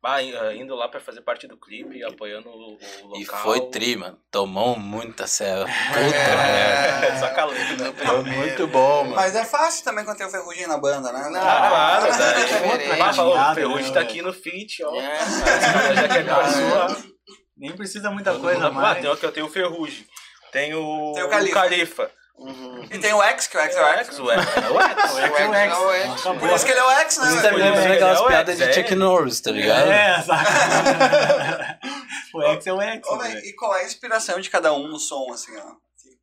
Bah, 0.02 0.22
eh, 0.22 0.56
indo 0.56 0.74
lá 0.74 0.88
pra 0.88 1.00
fazer 1.00 1.20
parte 1.22 1.46
do 1.48 1.56
clipe, 1.56 2.02
apoiando 2.04 2.48
o, 2.48 2.78
o 3.02 3.06
local. 3.06 3.20
E 3.20 3.24
foi 3.24 3.60
tri, 3.70 3.96
mano. 3.96 4.18
Tomou 4.30 4.78
muita 4.78 5.26
céu. 5.26 5.64
É, 5.66 7.18
só 7.18 7.28
calendo, 7.30 7.82
né? 7.82 7.92
Foi 7.96 8.22
muito 8.22 8.66
bom, 8.68 9.04
mano. 9.04 9.16
Mas 9.16 9.34
é 9.34 9.44
fácil 9.44 9.84
também 9.84 10.04
quando 10.04 10.18
tem 10.18 10.26
o 10.26 10.30
Ferrugem 10.30 10.66
na 10.66 10.78
banda, 10.78 11.12
né? 11.12 11.28
Não, 11.30 11.40
Ah, 11.40 11.68
claro, 11.68 12.02
mas 12.08 12.16
daí- 12.18 12.90
é. 12.98 13.00
Ah, 13.02 13.12
falou, 13.12 13.34
Nada, 13.36 13.52
o 13.52 13.54
Ferrugem 13.54 13.88
né, 13.88 13.92
tá 13.94 14.00
aqui 14.00 14.22
no 14.22 14.32
feat, 14.32 14.82
ó. 14.84 14.94
É. 14.94 15.94
Já 15.94 16.08
quer 16.08 16.26
caçoar. 16.26 16.96
Nem 17.56 17.72
precisa 17.72 18.10
muita 18.10 18.38
coisa 18.38 18.66
Ah, 18.66 18.70
mais. 18.70 19.00
tem, 19.00 19.06
eu 19.10 19.32
tenho 19.32 19.46
o 19.46 19.50
Ferrugem. 19.50 20.06
Tem 20.52 20.74
o, 20.74 21.12
Tem 21.14 21.24
o 21.24 21.28
Califa. 21.28 21.54
Califa. 21.54 22.10
Uhum. 22.38 22.84
E 22.90 22.98
tem 22.98 23.14
o 23.14 23.22
X, 23.22 23.46
que 23.46 23.56
o 23.56 23.60
X 23.60 23.74
é 23.76 23.82
o 23.82 23.86
X. 23.86 24.18
o 24.20 24.30
X, 24.30 24.46
é 24.56 24.70
o 24.70 24.80
X. 25.54 25.78
O 25.78 25.92
é. 26.34 26.38
Por 26.38 26.50
isso 26.50 26.66
que 26.66 26.70
ele 26.72 26.80
é 26.80 26.84
o 26.84 26.90
X, 27.00 27.16
né? 27.18 27.30
Você 27.30 27.42
tá 27.42 27.50
me 27.50 27.56
lembrando 27.56 27.92
aquelas 27.92 28.18
É 28.18 28.20
o 28.22 28.26
piadas 28.26 28.58
de 28.58 28.72
Chuck 28.74 28.92
é. 28.92 28.94
Norris, 28.94 29.40
tá 29.40 29.50
ligado? 29.50 29.90
É, 29.90 30.22
saca? 30.22 31.78
o 32.34 32.42
X 32.42 32.66
é 32.66 32.72
o 32.72 32.80
X. 32.82 33.08
E 33.44 33.52
qual 33.54 33.74
é 33.74 33.80
a 33.82 33.84
inspiração 33.86 34.38
de 34.40 34.50
cada 34.50 34.72
um 34.72 34.86
no 34.88 34.98
som, 34.98 35.32
assim, 35.32 35.56
ó? 35.56 35.72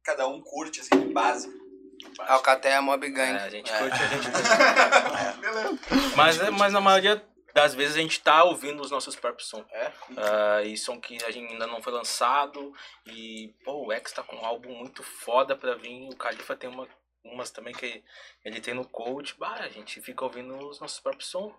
Cada 0.04 0.28
um 0.28 0.40
curte, 0.42 0.82
assim, 0.82 0.90
de 1.08 1.14
base. 1.14 1.50
Alcateia 2.28 2.82
Mob 2.82 3.06
É, 3.08 3.10
Gang. 3.10 3.38
a 3.40 3.50
gente 3.50 3.72
curte, 3.72 4.04
a 4.04 4.08
gente 4.08 4.30
curte. 5.90 6.16
Mas, 6.16 6.40
é- 6.40 6.52
mas 6.52 6.72
na 6.74 6.82
maioria 6.82 7.24
das 7.54 7.74
vezes 7.76 7.96
a 7.96 8.00
gente 8.00 8.20
tá 8.22 8.44
ouvindo 8.44 8.82
os 8.82 8.90
nossos 8.92 9.16
próprios 9.16 9.48
sons. 9.50 9.66
É? 9.72 9.92
Ah, 10.18 10.62
e 10.64 10.76
som 10.78 11.00
que 11.00 11.24
a 11.24 11.32
gente 11.32 11.52
ainda 11.52 11.68
não 11.68 11.82
foi 11.82 11.94
lançado. 11.94 12.74
E, 13.06 13.54
pô, 13.64 13.86
o 13.88 13.92
X 13.92 14.12
tá 14.12 14.24
com 14.24 14.36
um 14.36 14.46
álbum 14.46 14.74
muito 14.74 15.04
foda 15.04 15.56
pra 15.56 15.76
vir. 15.76 16.10
O 16.10 16.16
Califa 16.16 16.56
tem 16.56 16.70
uma, 16.70 16.88
umas 17.24 17.52
também 17.52 17.74
que 17.74 18.04
ele 18.44 18.60
tem 18.60 18.74
no 18.74 18.88
coach. 18.88 19.36
Bah, 19.38 19.56
a 19.60 19.70
gente 19.70 20.02
fica 20.02 20.24
ouvindo 20.26 20.58
os 20.68 20.80
nossos 20.80 21.00
próprios 21.00 21.30
sons, 21.30 21.54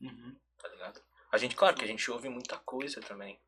Uhum. 0.00 0.36
tá 0.58 0.68
ligado? 0.68 1.00
A 1.32 1.36
gente, 1.38 1.54
claro 1.54 1.76
que 1.76 1.84
a 1.84 1.88
gente 1.88 2.10
ouve 2.10 2.28
muita 2.28 2.56
coisa 2.58 3.00
também. 3.00 3.38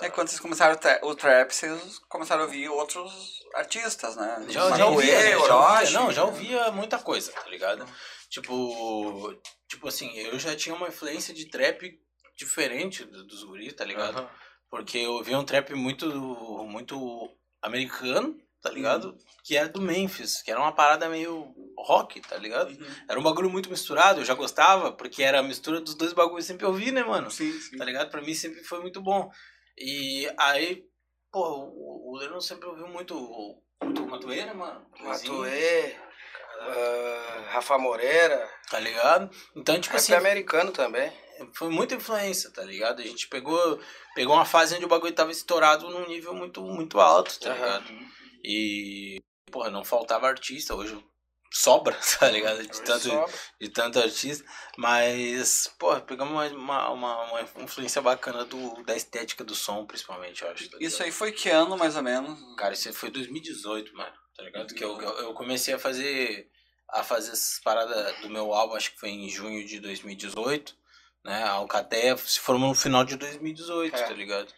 É 0.00 0.10
quando 0.10 0.26
vocês 0.28 0.40
começaram 0.40 0.74
o 0.74 0.78
tra- 0.78 0.98
o 1.04 1.14
trap, 1.14 1.52
vocês 1.52 1.98
começaram 2.08 2.42
a 2.42 2.46
ouvir 2.46 2.68
outros 2.68 3.44
artistas, 3.54 4.16
né? 4.16 4.44
Já, 4.48 4.62
já 4.62 4.70
Manuel, 4.70 4.88
ouvia, 4.92 5.14
né? 5.20 5.30
já 5.30 5.36
Orochi. 5.38 5.52
ouvia, 5.84 5.90
não, 6.00 6.12
já 6.12 6.24
ouvia 6.24 6.70
muita 6.72 6.98
coisa, 6.98 7.30
tá 7.32 7.48
ligado? 7.48 7.86
Tipo, 8.34 9.32
tipo 9.68 9.86
assim, 9.86 10.10
eu 10.18 10.36
já 10.40 10.56
tinha 10.56 10.74
uma 10.74 10.88
influência 10.88 11.32
de 11.32 11.46
trap 11.46 11.96
diferente 12.36 13.04
do- 13.04 13.24
dos 13.24 13.44
guris, 13.44 13.72
tá 13.74 13.84
ligado? 13.84 14.18
Aham. 14.18 14.30
Porque 14.68 14.98
eu 14.98 15.12
ouvia 15.12 15.38
um 15.38 15.44
trap 15.44 15.72
muito, 15.74 16.04
muito 16.64 17.30
americano, 17.62 18.36
tá 18.60 18.70
ligado? 18.70 19.16
Que 19.44 19.56
era 19.56 19.68
do 19.68 19.80
Memphis, 19.80 20.42
que 20.42 20.50
era 20.50 20.58
uma 20.58 20.72
parada 20.72 21.08
meio 21.08 21.54
rock, 21.78 22.20
tá 22.22 22.36
ligado? 22.36 22.70
Uhum. 22.70 22.86
Era 23.08 23.20
um 23.20 23.22
bagulho 23.22 23.48
muito 23.48 23.70
misturado, 23.70 24.20
eu 24.20 24.24
já 24.24 24.34
gostava, 24.34 24.90
porque 24.90 25.22
era 25.22 25.38
a 25.38 25.42
mistura 25.42 25.80
dos 25.80 25.94
dois 25.94 26.12
bagulhos 26.12 26.44
que 26.44 26.50
eu 26.52 26.54
sempre 26.54 26.66
ouvi, 26.66 26.90
né, 26.90 27.04
mano? 27.04 27.30
Sim, 27.30 27.52
sim. 27.52 27.76
tá 27.76 27.84
ligado? 27.84 28.10
Pra 28.10 28.20
mim 28.20 28.34
sempre 28.34 28.64
foi 28.64 28.80
muito 28.80 29.00
bom. 29.00 29.30
E 29.78 30.28
aí, 30.36 30.84
pô, 31.30 31.70
o, 31.72 32.10
o 32.10 32.16
Lennon 32.18 32.40
sempre 32.40 32.66
ouviu 32.66 32.88
muito, 32.88 33.14
muito 33.80 34.04
Matoeira, 34.08 34.54
mano. 34.54 34.84
Luizinho, 34.98 35.34
Ah, 36.66 37.44
Rafa 37.50 37.78
Moreira. 37.78 38.48
Tá 38.70 38.80
ligado? 38.80 39.30
Então, 39.54 39.80
tipo 39.80 39.94
Rap 39.94 40.02
assim, 40.02 40.14
americano 40.14 40.72
também. 40.72 41.12
foi 41.54 41.68
muita 41.68 41.94
influência, 41.94 42.50
tá 42.50 42.62
ligado? 42.62 43.00
A 43.00 43.04
gente 43.04 43.28
pegou, 43.28 43.80
pegou 44.14 44.34
uma 44.34 44.44
fase 44.44 44.74
onde 44.74 44.84
o 44.84 44.88
bagulho 44.88 45.14
tava 45.14 45.30
estourado 45.30 45.88
num 45.90 46.06
nível 46.06 46.34
muito, 46.34 46.62
muito 46.62 46.98
alto, 46.98 47.38
tá 47.38 47.50
Aham. 47.50 47.56
ligado? 47.56 47.84
E, 48.44 49.20
porra, 49.50 49.70
não 49.70 49.84
faltava 49.84 50.26
artista, 50.26 50.74
hoje 50.74 51.02
sobra, 51.54 51.96
tá 52.18 52.28
ligado? 52.28 52.60
De 52.62 52.82
tanto, 52.82 53.08
de 53.60 53.68
tanto 53.68 53.98
artista, 54.00 54.44
mas, 54.76 55.72
porra, 55.78 56.00
pegamos 56.00 56.32
uma, 56.52 56.90
uma, 56.90 57.22
uma, 57.22 57.40
influência 57.62 58.02
bacana 58.02 58.44
do, 58.44 58.82
da 58.82 58.96
estética 58.96 59.44
do 59.44 59.54
som, 59.54 59.86
principalmente, 59.86 60.42
eu 60.42 60.50
acho. 60.50 60.68
tá 60.68 60.76
Isso 60.80 61.02
aí 61.02 61.12
foi 61.12 61.30
que 61.30 61.48
ano, 61.48 61.76
mais 61.76 61.96
ou 61.96 62.02
menos? 62.02 62.38
Cara, 62.56 62.74
isso 62.74 62.88
aí 62.88 62.94
foi 62.94 63.10
2018, 63.10 63.94
mano, 63.94 64.12
tá 64.36 64.42
ligado? 64.42 64.74
Que 64.74 64.84
eu, 64.84 65.00
eu, 65.00 65.18
eu 65.20 65.34
comecei 65.34 65.72
a 65.72 65.78
fazer, 65.78 66.50
a 66.94 67.02
fazer 67.02 67.32
essas 67.32 67.58
paradas 67.62 68.16
do 68.20 68.30
meu 68.30 68.52
álbum, 68.54 68.74
acho 68.76 68.92
que 68.92 69.00
foi 69.00 69.10
em 69.10 69.28
junho 69.28 69.66
de 69.66 69.80
2018, 69.80 70.74
né? 71.24 71.42
A 71.42 71.50
Alcateia 71.50 72.16
se 72.16 72.38
formou 72.40 72.68
no 72.68 72.74
final 72.74 73.04
de 73.04 73.16
2018, 73.16 73.96
É. 73.96 74.02
tá 74.04 74.12
ligado? 74.14 74.48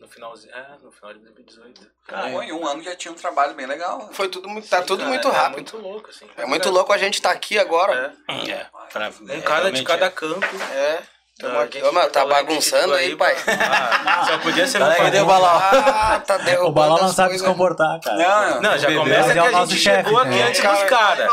No 0.00 0.08
finalzinho, 0.08 0.52
é, 0.52 0.78
no 0.82 0.90
final 0.90 1.14
de 1.14 1.20
2018. 1.20 1.88
Cara, 2.08 2.28
pô, 2.32 2.42
em 2.42 2.52
um 2.52 2.66
ano 2.66 2.82
já 2.82 2.96
tinha 2.96 3.12
um 3.12 3.14
trabalho 3.14 3.54
bem 3.54 3.66
legal. 3.66 4.12
Foi 4.12 4.28
tudo 4.28 4.48
muito, 4.48 4.68
tá 4.68 4.80
Sim, 4.80 4.86
tudo 4.86 4.98
cara, 5.00 5.10
muito 5.10 5.28
É 5.28 5.30
rápido. 5.30 5.54
muito 5.54 5.78
louco, 5.78 6.10
assim. 6.10 6.28
É 6.36 6.44
muito 6.44 6.70
louco 6.70 6.92
a 6.92 6.98
gente 6.98 7.22
tá 7.22 7.30
aqui 7.30 7.56
agora. 7.56 8.12
É. 8.28 8.50
É, 8.50 8.70
pra, 8.92 9.10
Um 9.20 9.30
é, 9.30 9.40
cara 9.42 9.70
de 9.70 9.84
cada 9.84 10.06
é. 10.06 10.10
canto. 10.10 10.44
É. 10.74 11.06
Ah, 11.44 11.62
aqui. 11.62 11.82
Ô, 11.82 11.92
tá 12.10 12.24
bagunçando 12.26 12.94
aí, 12.94 13.16
pai. 13.16 13.34
Ah, 13.46 14.24
só 14.28 14.38
podia 14.38 14.66
ser 14.66 14.78
Tá, 14.78 14.88
no 14.90 14.96
cadê 14.96 15.20
o 15.20 15.26
balão? 15.26 15.50
Ah, 15.56 16.22
tá 16.24 16.36
derrubando 16.38 16.68
O 16.68 16.72
balão 16.72 16.98
não 16.98 17.08
sabe 17.12 17.36
se 17.38 17.44
comportar, 17.44 18.00
cara. 18.00 18.16
Não, 18.16 18.60
Não, 18.60 18.78
já 18.78 18.86
Bebê, 18.88 19.00
começa 19.00 19.32
que 19.32 19.38
é 19.38 19.42
o 19.42 19.46
a 19.46 19.50
nosso 19.50 19.72
gente 19.72 19.82
chefe, 19.82 20.04
chegou 20.04 20.20
aqui 20.20 20.40
antes 20.42 20.60
dos 20.62 20.82
caras. 20.84 21.28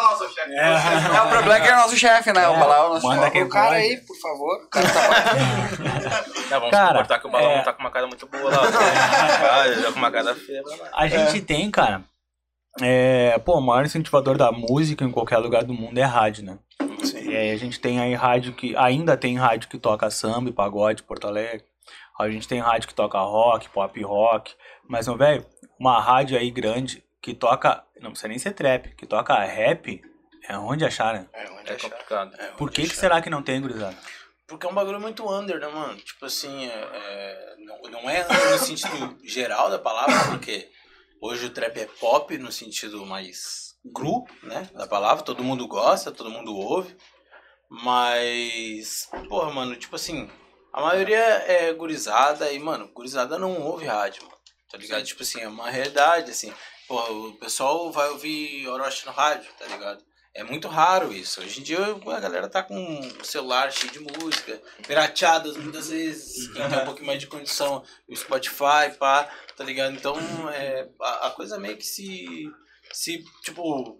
É. 0.49 1.15
É, 1.17 1.21
o 1.21 1.29
problema 1.29 1.55
é 1.55 1.59
que 1.61 1.67
é 1.67 1.73
o 1.73 1.77
nosso 1.77 1.97
chefe, 1.97 2.33
né? 2.33 2.47
O 2.47 2.55
É. 2.55 2.59
Balão 2.59 2.75
é 2.75 2.87
o 2.87 2.93
nosso 2.93 3.07
Manda 3.07 3.27
O 3.27 3.49
cara 3.49 3.65
pode. 3.69 3.75
aí, 3.81 3.97
por 3.97 4.17
favor. 4.19 4.55
O 4.63 4.69
cara 4.69 4.89
tá 4.89 5.03
Não, 6.49 6.59
vamos 6.59 6.71
Cara, 6.71 6.87
comportar 6.89 7.21
que 7.21 7.27
o 7.27 7.31
balão 7.31 7.51
é. 7.51 7.57
não 7.57 7.63
tá 7.63 7.73
com 7.73 7.79
uma 7.81 7.91
cara 7.91 8.07
muito 8.07 8.27
boa 8.27 8.49
lá. 8.49 8.57
Ah, 9.51 9.67
ele 9.67 9.81
tá 9.83 9.91
com 9.91 9.99
uma 9.99 10.11
cara 10.11 10.35
feia. 10.35 10.61
A 10.93 11.07
gente 11.07 11.41
tem, 11.41 11.69
cara. 11.69 12.01
É, 12.81 13.37
pô, 13.43 13.57
o 13.57 13.61
maior 13.61 13.85
incentivador 13.85 14.37
da 14.37 14.51
música 14.51 15.03
em 15.03 15.11
qualquer 15.11 15.37
lugar 15.37 15.63
do 15.63 15.73
mundo 15.73 15.97
é 15.97 16.03
rádio, 16.03 16.45
né? 16.45 16.57
E 16.81 17.35
aí 17.35 17.51
a 17.51 17.57
gente 17.57 17.79
tem 17.79 17.99
aí 17.99 18.13
rádio 18.13 18.53
que. 18.53 18.75
Ainda 18.75 19.17
tem 19.17 19.37
rádio 19.37 19.69
que 19.69 19.77
toca 19.77 20.09
samba 20.09 20.49
e 20.49 20.53
pagode, 20.53 21.03
Porto 21.03 21.27
Alegre. 21.27 21.65
A 22.17 22.29
gente 22.29 22.47
tem 22.47 22.59
rádio 22.59 22.87
que 22.87 22.93
toca 22.93 23.19
rock, 23.19 23.69
pop 23.69 24.01
rock. 24.03 24.53
Mas, 24.87 25.07
não, 25.07 25.15
velho, 25.17 25.45
uma 25.79 25.99
rádio 26.01 26.37
aí 26.37 26.49
grande 26.51 27.03
que 27.21 27.33
toca. 27.33 27.83
Não 28.01 28.11
precisa 28.11 28.27
nem 28.27 28.39
ser 28.39 28.53
trap, 28.53 28.95
que 28.95 29.05
toca 29.05 29.35
rap. 29.43 30.01
É 30.47 30.57
onde 30.57 30.83
achar, 30.83 31.13
né? 31.13 31.27
É, 31.33 31.49
onde 31.51 31.69
É 31.69 31.75
achar. 31.75 31.89
complicado. 31.89 32.37
Por 32.57 32.71
que, 32.71 32.83
que 32.83 32.95
será 32.95 33.21
que 33.21 33.29
não 33.29 33.43
tem, 33.43 33.61
gurizada? 33.61 33.95
Porque 34.47 34.65
é 34.65 34.69
um 34.69 34.73
bagulho 34.73 34.99
muito 34.99 35.29
under, 35.31 35.59
né, 35.59 35.67
mano? 35.67 35.95
Tipo 35.97 36.25
assim, 36.25 36.65
é, 36.65 36.71
é, 36.71 37.55
não, 37.59 37.81
não 37.91 38.09
é 38.09 38.23
under 38.23 38.51
no 38.51 38.57
sentido 38.57 39.17
geral 39.23 39.69
da 39.69 39.77
palavra, 39.77 40.15
porque 40.31 40.67
hoje 41.21 41.45
o 41.45 41.49
trap 41.51 41.77
é 41.77 41.85
pop 41.99 42.35
no 42.39 42.51
sentido 42.51 43.05
mais 43.05 43.68
cru, 43.93 44.25
né, 44.43 44.69
da 44.73 44.87
palavra. 44.87 45.23
Todo 45.23 45.43
mundo 45.43 45.67
gosta, 45.67 46.11
todo 46.11 46.29
mundo 46.29 46.55
ouve. 46.55 46.95
Mas, 47.69 49.07
porra, 49.27 49.51
mano, 49.51 49.75
tipo 49.75 49.95
assim, 49.95 50.29
a 50.73 50.81
maioria 50.81 51.19
é 51.19 51.71
gurizada 51.73 52.51
e, 52.51 52.59
mano, 52.59 52.91
gurizada 52.93 53.37
não 53.37 53.61
ouve 53.61 53.85
rádio, 53.85 54.23
mano. 54.23 54.37
Tá 54.71 54.77
ligado? 54.77 55.03
Tipo 55.03 55.23
assim, 55.23 55.41
é 55.41 55.47
uma 55.47 55.69
realidade, 55.69 56.31
assim. 56.31 56.53
Porra, 56.87 57.11
o 57.11 57.33
pessoal 57.33 57.91
vai 57.91 58.09
ouvir 58.09 58.67
Orochi 58.67 59.05
no 59.05 59.11
rádio, 59.11 59.51
tá 59.57 59.65
ligado? 59.65 60.03
É 60.33 60.43
muito 60.43 60.67
raro 60.67 61.11
isso. 61.11 61.41
Hoje 61.41 61.59
em 61.59 61.63
dia 61.63 61.79
a 61.79 62.19
galera 62.19 62.47
tá 62.47 62.61
com 62.61 62.75
um 62.75 63.23
celular 63.23 63.71
cheio 63.71 63.91
de 63.91 63.99
música, 63.99 64.61
pirateadas 64.87 65.57
muitas 65.57 65.89
vezes, 65.89 66.47
quem 66.53 66.69
tem 66.69 66.79
um 66.79 66.85
pouquinho 66.85 67.07
mais 67.07 67.19
de 67.19 67.27
condição, 67.27 67.83
o 68.07 68.15
Spotify, 68.15 68.95
pá, 68.97 69.29
tá 69.57 69.63
ligado? 69.63 69.95
Então 69.95 70.15
é, 70.51 70.87
a, 71.01 71.27
a 71.27 71.31
coisa 71.31 71.59
meio 71.59 71.77
que 71.77 71.85
se, 71.85 72.49
se, 72.91 73.23
tipo, 73.43 73.99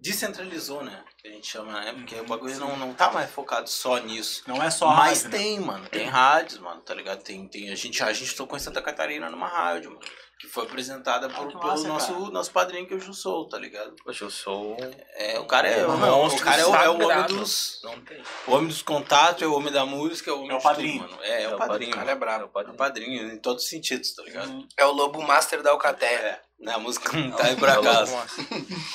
descentralizou, 0.00 0.82
né? 0.82 1.04
Que 1.18 1.28
a 1.28 1.30
gente 1.32 1.46
chama, 1.46 1.72
né? 1.80 1.92
Porque 1.92 2.14
o 2.16 2.24
bagulho 2.26 2.58
não, 2.58 2.76
não 2.76 2.92
tá 2.94 3.10
mais 3.12 3.30
focado 3.30 3.68
só 3.68 3.98
nisso. 3.98 4.42
Não 4.46 4.62
é 4.62 4.70
só 4.70 4.88
Mas 4.88 5.22
rádio, 5.22 5.30
né? 5.30 5.38
tem, 5.44 5.60
mano. 5.60 5.88
Tem 5.88 6.06
rádios, 6.06 6.58
mano, 6.58 6.80
tá 6.80 6.94
ligado? 6.94 7.22
Tem, 7.22 7.46
tem, 7.48 7.70
a, 7.70 7.74
gente, 7.76 8.02
a 8.02 8.12
gente 8.12 8.34
tocou 8.34 8.56
em 8.56 8.60
Santa 8.60 8.82
Catarina 8.82 9.30
numa 9.30 9.46
rádio, 9.48 9.90
mano. 9.90 10.02
Que 10.40 10.48
foi 10.48 10.64
apresentada 10.64 11.28
por, 11.30 11.46
que 11.46 11.52
pelo 11.56 11.62
massa, 11.68 11.86
nosso, 11.86 12.12
cara. 12.12 12.30
nosso 12.32 12.50
padrinho 12.50 12.84
que 12.84 12.94
eu 12.94 12.98
já 12.98 13.12
sou, 13.12 13.48
tá 13.48 13.56
ligado? 13.56 13.94
Poxa, 14.02 14.24
eu 14.24 14.30
sou. 14.30 14.76
É, 15.14 15.38
o 15.38 15.44
cara 15.44 15.68
é, 15.68 15.86
Um 15.86 15.96
não, 15.96 16.18
o 16.18 16.22
monstro 16.24 16.44
cara 16.44 16.60
é, 16.60 16.66
o- 16.66 16.74
é 16.74 16.90
o 16.90 16.94
homem 17.00 17.26
dos. 17.28 17.80
Não 17.84 18.00
tem. 18.00 18.20
O 18.48 18.50
homem 18.52 18.66
dos 18.66 18.82
contatos, 18.82 19.40
é 19.40 19.46
o 19.46 19.54
homem 19.54 19.72
da 19.72 19.86
música, 19.86 20.32
é 20.32 20.34
o 20.34 20.38
homem 20.40 20.50
É 20.50 20.54
o 20.54 20.58
de 20.58 20.62
tudo, 20.64 20.68
padrinho. 20.74 21.00
mano. 21.02 21.18
É, 21.22 21.42
é 21.44 21.48
o 21.54 21.56
padrinho. 21.56 21.92
O 21.92 21.94
cara 21.94 22.10
é 22.10 22.14
brabo. 22.16 22.42
É 22.42 22.42
o 22.42 22.42
É 22.42 22.46
o 22.46 22.50
padrinho. 22.50 22.76
padrinho, 22.76 23.32
em 23.34 23.38
todos 23.38 23.62
os 23.62 23.70
sentidos, 23.70 24.12
tá 24.16 24.22
ligado? 24.24 24.66
É 24.76 24.84
o 24.84 24.90
lobo 24.90 25.22
master 25.22 25.62
da 25.62 25.70
Alcateia. 25.70 26.16
É. 26.18 26.40
Né, 26.62 26.72
a 26.72 26.78
música 26.78 27.16
não 27.16 27.32
tá 27.32 27.46
aí 27.46 27.56
por 27.56 27.68
acaso. 27.68 28.16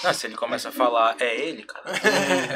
Não, 0.01 0.13
se 0.13 0.25
ele 0.25 0.35
começa 0.35 0.69
a 0.69 0.71
falar, 0.71 1.17
é 1.19 1.35
ele, 1.35 1.63
cara. 1.63 1.91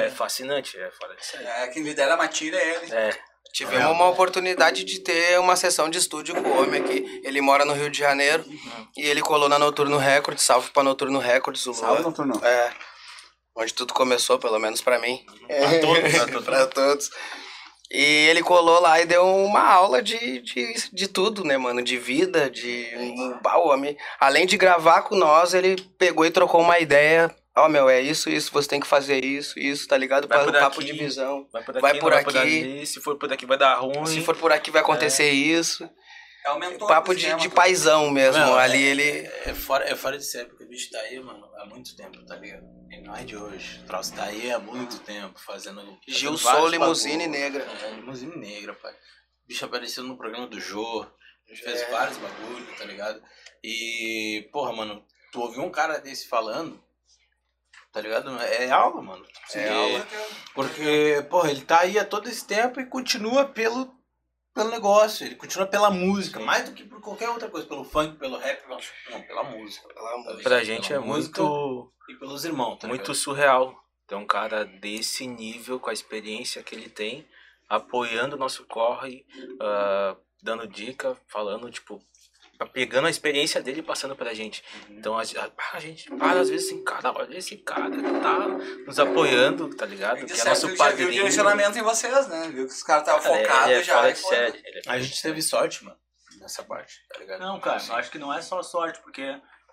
É 0.06 0.10
fascinante, 0.10 0.80
é 0.80 0.90
fora 0.92 1.14
de 1.16 1.26
série. 1.26 1.44
É, 1.46 1.68
quem 1.68 1.84
lidera 1.84 2.14
a 2.14 2.18
matilha 2.18 2.56
é 2.56 2.76
ele. 2.76 2.94
É, 2.94 3.20
Tivemos 3.54 3.92
uma 3.92 4.08
oportunidade 4.08 4.86
de 4.86 5.00
ter 5.00 5.38
uma 5.38 5.58
sessão 5.58 5.90
de 5.90 5.98
estúdio 5.98 6.34
com 6.42 6.48
o 6.50 6.64
homem 6.64 6.82
aqui. 6.82 7.22
Ele 7.26 7.42
mora 7.42 7.66
no 7.66 7.74
Rio 7.74 7.90
de 7.90 7.98
Janeiro 8.00 8.46
e 8.96 9.06
ele 9.06 9.22
colou 9.22 9.50
na 9.50 9.60
Noturno 9.60 9.98
Records. 9.98 10.44
Salve 10.44 10.70
pra 10.72 10.82
Noturno 10.84 11.20
Records, 11.20 11.66
o 11.68 11.74
Salve, 11.74 11.96
Luan. 11.96 12.04
Noturno. 12.04 12.46
É. 12.46 12.72
Onde 13.54 13.74
tudo 13.74 13.94
começou, 13.94 14.40
pelo 14.40 14.58
menos 14.58 14.82
pra 14.82 14.98
mim. 15.00 15.26
Pra 15.46 15.80
todos, 15.82 16.46
pra 16.46 16.68
todos. 16.68 17.10
E 17.94 18.28
ele 18.30 18.42
colou 18.42 18.80
lá 18.82 19.02
e 19.02 19.06
deu 19.06 19.26
uma 19.26 19.68
aula 19.68 20.02
de, 20.02 20.40
de, 20.42 20.74
de 20.94 21.08
tudo, 21.08 21.44
né, 21.44 21.58
mano? 21.58 21.82
De 21.84 21.98
vida, 21.98 22.50
de. 22.50 22.88
O 23.44 23.68
homem. 23.68 23.98
Além 24.20 24.46
de 24.46 24.58
gravar 24.58 25.02
com 25.02 25.16
nós, 25.16 25.54
ele 25.54 25.76
pegou 25.98 26.26
e 26.26 26.32
trocou 26.32 26.62
uma 26.62 26.80
ideia 26.80 27.30
Ó, 27.56 27.68
meu, 27.68 27.90
é 27.90 28.00
isso, 28.00 28.30
isso, 28.30 28.50
você 28.54 28.70
tem 28.70 28.80
que 28.80 28.88
fazer 28.88 29.26
isso, 29.26 29.60
isso, 29.60 29.86
tá 29.86 29.98
ligado? 29.98 30.26
Vai 30.26 30.38
Pa- 30.40 30.46
por 30.46 30.54
papo 30.54 30.84
de 30.84 30.94
visão. 30.94 31.46
Vai 31.52 31.62
por 31.62 31.72
aqui, 31.72 31.82
Vai 31.82 32.00
por 32.00 32.12
vai 32.14 32.24
por 32.24 32.38
ali. 32.38 32.86
Se 32.88 33.02
for 33.02 33.18
por 33.18 33.32
aqui 33.32 33.46
vai 33.46 33.58
dar 33.58 33.76
ruim. 33.76 34.06
Se 34.06 34.22
for 34.22 34.38
por 34.38 34.54
aqui 34.54 34.72
vai 34.72 34.82
acontecer 34.82 35.30
isso. 35.32 35.84
É 35.84 35.88
o 35.88 35.90
mentor 36.60 36.88
Papo 36.88 37.14
de, 37.16 37.34
de 37.36 37.50
paizão 37.50 38.10
mesmo. 38.10 38.40
Não, 38.44 38.56
Ali 38.58 38.84
é- 38.84 38.88
ele. 38.88 39.10
É 39.46 39.54
fora, 39.54 39.86
é 39.90 39.96
fora 39.96 40.18
de 40.18 40.26
série, 40.26 40.50
porque 40.50 40.64
o 40.64 40.68
bicho 40.68 40.90
tá 40.92 41.00
aí, 41.00 41.20
mano, 41.20 41.46
há 41.58 41.66
muito 41.66 41.96
tempo, 41.96 42.24
tá 42.26 42.36
ligado? 42.36 42.64
E 42.90 43.02
não 43.02 43.16
é 43.16 43.24
de 43.24 43.38
hoje. 43.38 43.80
O 43.84 43.86
troço 43.88 44.14
tá 44.16 44.24
aí 44.26 44.52
há 44.52 44.60
muito 44.60 45.00
tempo, 45.00 45.40
fazendo. 45.40 45.82
fazendo 45.82 45.98
Gil 46.08 46.38
Sou, 46.38 46.68
limusine 46.68 47.28
negra. 47.28 47.64
É, 47.84 47.92
limusine 47.92 48.36
negra, 48.36 48.74
pai. 48.74 48.92
O 48.92 49.48
bicho 49.48 49.66
apareceu 49.66 50.04
no 50.04 50.18
programa 50.18 50.48
do 50.48 50.60
Jô. 50.60 51.02
A 51.48 51.54
gente 51.54 51.64
fez 51.64 51.82
É. 51.82 51.92
vários 51.92 52.18
bagulho, 52.18 52.66
tá 52.78 52.86
ligado? 52.86 53.22
E, 53.64 54.50
porra, 54.52 54.74
mano, 54.74 55.06
tu 55.32 55.42
ouviu 55.42 55.62
um 55.64 55.70
cara 55.72 56.00
desse 56.00 56.28
falando, 56.28 56.82
tá 57.92 58.00
ligado? 58.02 58.36
É 58.42 58.70
aula, 58.72 59.02
mano. 59.02 59.26
Tu 59.52 59.58
É 59.58 59.70
aula. 59.70 60.08
Porque, 60.54 61.26
porra, 61.30 61.52
ele 61.52 61.62
tá 61.62 61.80
aí 61.82 62.00
há 62.00 62.06
todo 62.06 62.28
esse 62.30 62.46
tempo 62.46 62.80
e 62.80 62.86
continua 62.86 63.46
pelo, 63.46 63.94
pelo 64.54 64.70
negócio, 64.70 65.26
ele 65.26 65.36
continua 65.36 65.66
pela 65.68 65.90
música, 65.90 66.40
mais 66.40 66.68
do 66.70 66.76
que 66.76 66.84
por 66.84 67.00
qualquer 67.02 67.30
outra 67.30 67.50
coisa, 67.50 67.68
pelo 67.68 67.84
funk, 67.84 68.18
pelo 68.18 68.38
rap, 68.38 68.62
pelo- 68.68 68.80
não, 69.10 69.22
pela 69.22 69.44
música. 69.44 69.88
Pela 69.94 70.18
música. 70.18 70.44
Pra 70.44 70.64
gente 70.64 70.92
é 70.94 71.00
Pela 71.00 71.06
música 71.06 71.42
muito, 71.42 71.94
E 72.10 72.14
pelos 72.16 72.46
irmãos, 72.46 72.78
tá 72.78 72.88
muito 72.88 73.02
ligado? 73.02 73.16
surreal 73.16 73.84
ter 74.08 74.16
um 74.16 74.26
cara 74.26 74.66
desse 74.66 75.26
nível, 75.26 75.80
com 75.80 75.90
a 75.90 75.94
experiência 75.94 76.62
que 76.64 76.76
ele 76.76 76.90
tem, 76.90 77.26
apoiando 77.70 78.36
o 78.36 78.40
nosso 78.40 78.66
corre, 78.66 79.26
ah, 79.62 80.18
dando 80.44 80.68
dica, 80.68 81.16
falando, 81.28 81.70
tipo, 81.72 82.02
pegando 82.66 83.08
a 83.08 83.10
experiência 83.10 83.62
dele 83.62 83.80
e 83.80 83.84
passando 83.84 84.16
pra 84.16 84.34
gente. 84.34 84.64
Então 84.90 85.18
a, 85.18 85.22
a- 85.22 85.52
a 85.78 85.80
gente 85.80 86.10
para 86.16 86.40
às 86.42 86.50
vezes 86.50 86.68
assim, 86.68 86.84
cara, 86.84 87.12
olha 87.12 87.38
esse 87.38 87.58
cara 87.58 87.90
que 87.92 88.02
tá 88.02 88.48
nos 88.86 89.00
apoiando, 89.00 89.70
tá 89.76 89.86
ligado? 89.86 90.18
Que 90.26 90.32
é 90.32 90.36
certo, 90.36 90.48
nosso 90.50 90.68
ele 90.68 90.76
já 90.76 90.84
viu 90.86 90.86
o 90.86 90.92
padrinho. 90.92 91.12
direcionamento 91.12 91.78
em 91.78 91.82
vocês, 91.84 92.28
né? 92.28 92.50
Viu 92.54 92.68
que 92.68 92.74
os 92.74 92.84
caras 92.84 93.08
estavam 93.08 93.22
focados 93.22 93.72
é 93.72 93.84
já. 93.84 94.02
foi- 94.02 94.16
série, 94.16 94.62
ele 94.66 94.82
é 94.86 94.90
A 94.90 95.00
gente 95.00 95.22
teve 95.22 95.42
sorte, 95.42 95.84
mano, 95.84 95.98
nessa 96.40 96.64
parte, 96.64 96.96
tá 97.10 97.20
ligado? 97.20 97.40
Não, 97.40 97.60
cara, 97.60 97.82
eu 97.88 97.96
acho 97.96 98.10
que 98.12 98.18
não 98.20 98.34
é 98.34 98.42
só 98.42 98.62
sorte, 98.64 99.00
porque 99.02 99.22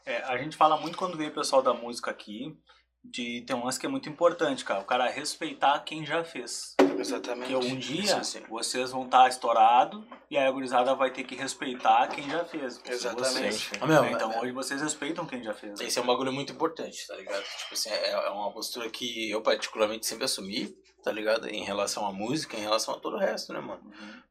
é, 0.06 0.16
a 0.24 0.36
gente 0.38 0.56
fala 0.56 0.76
muito 0.78 0.96
quando 0.98 1.16
vem 1.16 1.28
o 1.28 1.34
pessoal 1.34 1.62
da 1.62 1.72
música 1.74 2.10
aqui, 2.10 2.56
de 3.04 3.42
ter 3.42 3.54
um 3.54 3.64
lance 3.64 3.78
que 3.78 3.86
é 3.86 3.88
muito 3.88 4.08
importante, 4.08 4.64
cara. 4.64 4.80
O 4.80 4.84
cara 4.84 5.08
respeitar 5.08 5.78
quem 5.80 6.04
já 6.04 6.22
fez. 6.24 6.74
Exatamente. 6.98 7.52
Porque 7.52 7.66
um 7.72 7.78
dia 7.78 8.20
vocês 8.48 8.90
vão 8.90 9.04
estar 9.04 9.28
estourado 9.28 10.06
e 10.30 10.36
a 10.36 10.50
gurizada 10.50 10.94
vai 10.94 11.10
ter 11.12 11.22
que 11.24 11.36
respeitar 11.36 12.08
quem 12.08 12.28
já 12.28 12.44
fez. 12.44 12.80
Exatamente. 12.84 13.68
Vocês. 13.68 13.70
Ah, 13.80 13.86
meu, 13.86 14.04
então 14.06 14.32
é- 14.32 14.40
hoje 14.40 14.52
vocês 14.52 14.82
respeitam 14.82 15.24
quem 15.24 15.42
já 15.42 15.54
fez. 15.54 15.80
Esse 15.80 15.98
é 15.98 16.02
um 16.02 16.06
bagulho 16.06 16.32
muito 16.32 16.52
importante, 16.52 17.06
tá 17.06 17.14
ligado? 17.14 17.42
Tipo 17.44 17.74
assim, 17.74 17.90
é, 17.90 18.10
é 18.10 18.30
uma 18.30 18.52
postura 18.52 18.90
que 18.90 19.30
eu 19.30 19.40
particularmente 19.42 20.06
sempre 20.06 20.24
assumi, 20.24 20.74
tá 21.04 21.12
ligado? 21.12 21.48
Em 21.48 21.62
relação 21.62 22.04
à 22.04 22.12
música, 22.12 22.56
em 22.56 22.62
relação 22.62 22.94
a 22.94 22.98
todo 22.98 23.14
o 23.14 23.20
resto, 23.20 23.52
né, 23.52 23.60
mano? 23.60 23.82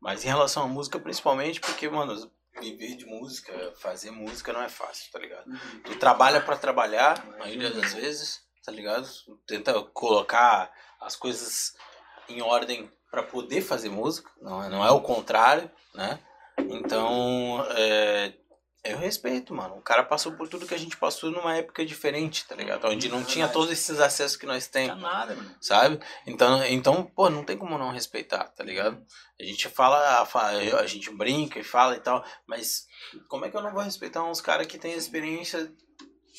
Mas 0.02 0.26
em 0.26 0.28
relação 0.28 0.64
à 0.64 0.68
música, 0.68 1.00
principalmente 1.00 1.62
porque, 1.62 1.88
mano, 1.90 2.30
viver 2.60 2.96
de 2.98 3.06
música, 3.06 3.74
fazer 3.78 4.12
música 4.12 4.52
não 4.52 4.62
é 4.62 4.68
fácil, 4.70 5.10
tá 5.12 5.20
ligado? 5.20 5.46
Tu 5.86 5.96
trabalha 5.98 6.42
pra 6.42 6.58
trabalhar, 6.58 7.24
a 7.36 7.38
maioria 7.38 7.72
das 7.72 7.94
vezes, 7.94 8.46
tá 8.68 8.74
ligado? 8.74 9.08
Tenta 9.48 9.82
colocar 9.94 10.70
as 11.00 11.16
coisas 11.16 11.74
em 12.28 12.42
ordem 12.42 12.92
pra 13.10 13.24
poder 13.24 13.62
fazer 13.62 13.88
música, 13.90 14.30
não 14.42 14.62
é, 14.62 14.68
não 14.70 14.86
é 14.86 14.92
o 14.92 15.00
contrário, 15.00 15.72
né? 15.96 16.20
Então, 16.60 17.66
é, 17.72 18.34
eu 18.84 18.98
respeito, 18.98 19.54
mano. 19.54 19.76
O 19.78 19.82
cara 19.82 20.04
passou 20.04 20.34
por 20.34 20.50
tudo 20.50 20.66
que 20.68 20.74
a 20.74 20.78
gente 20.78 20.98
passou 20.98 21.32
numa 21.32 21.56
época 21.56 21.86
diferente, 21.86 22.46
tá 22.46 22.56
ligado? 22.56 22.86
Onde 22.88 23.08
não 23.08 23.24
tinha 23.24 23.48
todos 23.48 23.72
esses 23.72 24.02
acessos 24.02 24.36
que 24.36 24.46
nós 24.46 24.66
Não 24.66 24.72
temos 24.74 24.98
é 24.98 25.02
nada, 25.02 25.36
mano. 25.36 25.56
sabe? 25.62 26.00
Então, 26.26 26.62
então, 26.66 27.06
pô, 27.06 27.30
não 27.30 27.46
tem 27.46 27.58
como 27.58 27.78
não 27.78 27.92
respeitar, 27.92 28.46
tá 28.50 28.64
ligado? 28.66 29.02
A 29.40 29.44
gente 29.44 29.70
fala, 29.70 30.26
fa- 30.26 30.50
a 30.50 30.86
gente 30.88 31.10
brinca 31.12 31.58
e 31.60 31.64
fala 31.64 31.96
e 31.96 32.00
tal, 32.02 32.22
mas 32.46 32.86
como 33.30 33.46
é 33.46 33.50
que 33.50 33.56
eu 33.56 33.62
não 33.64 33.72
vou 33.72 33.82
respeitar 33.84 34.24
uns 34.26 34.42
caras 34.42 34.68
que 34.68 34.78
têm 34.78 34.92
experiência 34.94 35.72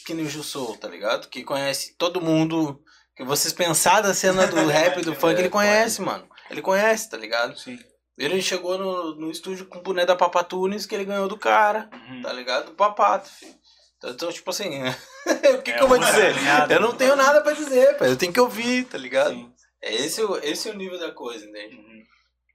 que 0.05 0.15
nem 0.15 0.25
o 0.25 0.29
Gil 0.29 0.43
tá 0.81 0.89
ligado? 0.89 1.29
Que 1.29 1.43
conhece 1.45 1.95
todo 1.97 2.21
mundo, 2.21 2.81
que 3.17 3.25
vocês 3.25 3.53
pensaram 3.53 4.03
da 4.09 4.15
cena 4.15 4.47
do 4.47 4.57
rap 4.67 4.99
e 4.99 5.05
do 5.05 5.15
funk, 5.15 5.39
ele 5.39 5.49
conhece, 5.51 6.01
mano. 6.01 6.27
Ele 6.51 6.63
conhece, 6.63 7.11
tá 7.11 7.17
ligado? 7.17 7.59
Sim. 7.59 7.79
Ele 8.17 8.43
chegou 8.43 8.77
no, 8.77 9.15
no 9.15 9.31
estúdio 9.31 9.67
com 9.67 9.79
o 9.79 9.83
boné 9.83 10.05
da 10.05 10.17
Papatunes 10.17 10.87
que 10.87 10.95
ele 10.95 11.05
ganhou 11.05 11.29
do 11.29 11.39
cara, 11.39 11.89
Uhum. 11.93 12.23
tá 12.23 12.33
ligado? 12.33 12.67
Do 12.67 12.73
Papato, 12.73 13.29
filho. 13.29 13.55
Então, 13.99 14.11
então, 14.11 14.33
tipo 14.33 14.51
assim, 14.51 14.69
o 15.55 15.63
que, 15.63 15.71
É, 15.71 15.75
que 15.77 15.83
eu 15.83 15.89
vou 15.89 15.99
dizer? 15.99 16.35
Eu 16.71 16.81
não 16.81 16.95
tenho 16.95 17.15
nada 17.17 17.41
pra 17.43 17.53
dizer, 17.53 17.97
pai. 17.97 18.09
Eu 18.11 18.17
tenho 18.17 18.33
que 18.33 18.41
ouvir, 18.41 18.85
tá 18.85 18.97
ligado? 18.99 19.31
Sim. 19.35 19.53
É 19.83 19.95
esse, 19.95 20.21
o- 20.23 20.37
esse 20.39 20.69
é 20.69 20.73
o 20.73 20.77
nível 20.77 20.99
da 20.99 21.13
coisa, 21.13 21.45
entende? 21.45 21.77
Uhum. 21.77 22.03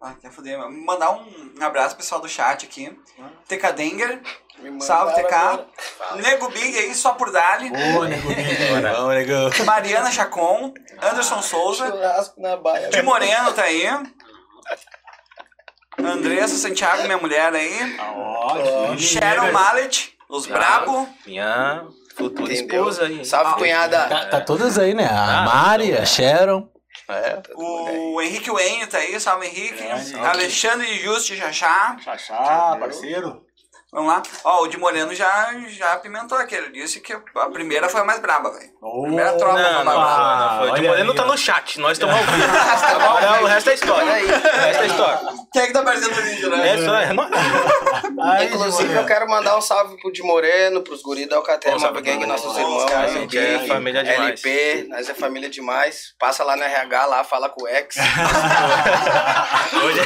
Ah, 0.06 0.14
quer 0.22 0.32
foder. 0.32 0.60
Mandar 0.70 1.12
um 1.12 1.26
abraço 1.62 1.96
pro 1.96 2.04
pessoal 2.04 2.20
do 2.20 2.28
chat 2.28 2.66
aqui. 2.66 2.92
TK 3.48 3.72
Denger, 3.74 4.22
salve 4.82 5.14
TK. 5.16 5.66
Nego 6.22 6.50
Big 6.50 6.78
aí, 6.78 6.94
só 6.94 7.14
por 7.14 7.32
Dali. 7.32 7.72
Ô, 7.98 8.04
nego 8.04 8.30
negão. 9.14 9.50
Mariana 9.66 10.12
Chacon, 10.12 10.74
Anderson 11.02 11.42
Souza, 11.42 11.88
Churrasco 11.88 12.42
na 12.42 12.58
baia. 12.58 12.90
Di 12.90 13.02
Moreno 13.02 13.54
tá 13.54 13.64
aí. 13.64 13.88
Andressa 15.98 16.56
Santiago, 16.56 17.04
minha 17.04 17.18
mulher 17.18 17.54
aí. 17.54 17.98
Ó, 18.18 18.98
Sharon 18.98 19.52
Mallet, 19.54 20.18
os. 20.28 20.48
Brabo. 20.48 21.08
Minha 21.26 21.86
futura 22.18 22.52
esposa 22.52 23.06
aí. 23.06 23.24
Salve, 23.24 23.52
Ah, 23.52 23.56
cunhada. 23.58 24.08
Tá, 24.10 24.26
tá 24.26 24.42
todas 24.42 24.78
aí, 24.78 24.94
né? 24.94 25.06
A 25.06 25.44
Ah, 25.44 25.46
Mari, 25.46 25.96
a. 25.96 26.06
Sharon. 26.06 26.68
É. 27.08 27.42
O 27.56 28.22
Henrique 28.22 28.50
Wayne 28.50 28.88
tá 28.88 28.98
aí, 28.98 29.20
salve 29.20 29.48
Henrique. 29.48 29.84
Grande. 29.84 30.16
Alexandre 30.16 30.88
Juste 31.00 31.36
Chachá. 31.36 31.98
Xaxá, 32.04 32.78
parceiro. 32.80 33.43
Vamos 33.94 34.12
lá. 34.12 34.24
Ó, 34.44 34.64
o 34.64 34.68
Di 34.68 34.78
Moreno 34.78 35.14
já, 35.14 35.54
já 35.68 35.94
apimentou 35.94 36.36
aqui. 36.38 36.56
Ele 36.56 36.72
disse 36.72 37.00
que 37.00 37.14
a 37.14 37.50
primeira 37.52 37.88
foi 37.88 38.02
a 38.02 38.04
mais 38.04 38.20
braba, 38.20 38.52
velho. 38.52 38.72
Primeira 39.04 39.34
tropa 39.34 39.54
Não, 39.60 39.64
foi 39.76 39.84
não, 39.84 39.86
mais 39.86 40.00
braba. 40.00 40.66
não. 40.66 40.72
O 40.72 40.76
Di 40.76 40.82
Moreno 40.82 41.12
aí, 41.12 41.16
tá 41.18 41.24
ó. 41.24 41.28
no 41.28 41.38
chat, 41.38 41.80
nós 41.80 41.92
estamos 41.92 42.16
ao 42.16 42.24
vivo. 42.24 42.34
Não, 43.24 43.44
o 43.44 43.46
resto 43.46 43.70
é 43.70 43.74
história. 43.76 44.12
Aí. 44.14 44.26
O 44.26 44.28
resto 44.28 44.84
é 44.84 44.86
história. 44.88 45.20
Quem 45.54 45.62
é 45.62 45.68
que 45.68 45.74
tá 45.74 45.80
aparecendo 45.82 46.16
no 46.16 46.22
vídeo, 46.24 46.50
né? 46.50 46.70
É 46.70 46.78
só, 46.86 46.96
é, 46.98 47.14
não- 47.14 47.30
Aí, 48.24 48.48
Inclusive, 48.48 48.94
eu 48.94 49.06
quero 49.06 49.28
mandar 49.30 49.58
um 49.58 49.62
salve 49.62 49.96
pro 50.02 50.12
Di 50.12 50.22
Moreno, 50.24 50.82
pros 50.82 51.02
guris 51.02 51.28
da 51.30 51.36
Alcatel, 51.38 51.80
Mob 51.80 52.02
Gang, 52.02 52.26
nossos 52.26 52.58
irmãos. 52.58 52.86
Cara, 52.86 53.06
a 53.06 53.08
gente 53.08 53.38
é 53.38 53.60
família 53.68 54.04
demais. 54.04 54.44
LP, 54.44 54.88
nós 54.90 55.08
é 55.10 55.14
família 55.14 55.50
demais. 55.50 56.14
Passa 56.20 56.44
lá 56.44 56.56
no 56.56 56.64
RH, 56.64 57.06
lá, 57.06 57.24
fala 57.24 57.50
com 57.50 57.64
o 57.64 57.68
ex. 57.68 57.96
Hoje 59.84 60.02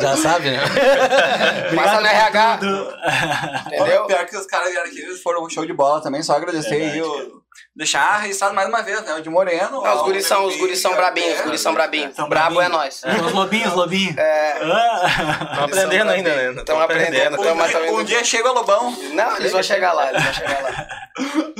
Já 0.00 0.16
sabe, 0.16 0.50
né? 0.50 0.60
Passa 1.74 2.00
no 2.00 2.06
RH. 2.06 2.58
Entendeu? 3.66 4.06
Pior 4.06 4.26
que 4.26 4.36
os 4.36 4.46
caras 4.46 4.74
eles 4.74 5.22
foram 5.22 5.44
um 5.44 5.50
show 5.50 5.64
de 5.66 5.72
bola 5.72 6.02
também, 6.02 6.22
só 6.22 6.34
agradecer 6.34 6.74
aí 6.74 7.02
o... 7.02 7.42
Deixar 7.74 8.18
registrado 8.18 8.54
mais 8.54 8.68
uma 8.68 8.82
vez, 8.82 9.02
né? 9.02 9.14
O 9.14 9.22
de 9.22 9.28
Moreno. 9.28 9.82
Não, 9.82 9.96
os 9.96 10.02
guris 10.02 10.26
são, 10.26 10.46
os 10.46 10.56
guris 10.56 10.78
são 10.78 10.92
é, 10.92 10.96
brabinhos, 10.96 11.38
os 11.38 11.44
guris 11.44 11.60
são 11.60 11.74
brabinhos. 11.74 12.14
São 12.14 12.28
Brabo 12.28 12.60
é 12.60 12.68
nós. 12.68 13.02
Os 13.04 13.32
lobinhos, 13.32 13.72
lobinhos. 13.74 14.16
É, 14.16 14.58
Ah. 14.62 15.46
Estão 15.50 15.64
aprendendo 15.64 16.10
ainda, 16.10 16.34
né? 16.34 16.52
Tão 16.52 16.60
Estão 16.60 16.80
aprendendo, 16.80 17.40
Um, 17.92 18.04
dia, 18.04 18.20
um 18.20 18.24
chega 18.24 18.50
o 18.50 18.54
Lobão. 18.54 18.90
Não, 19.12 19.36
eles 19.36 19.52
vão 19.52 19.62
chegar 19.62 19.92
lá, 19.92 20.08
eles 20.10 20.22
vão 20.22 20.32
chegar 20.32 20.62
lá. 20.62 20.86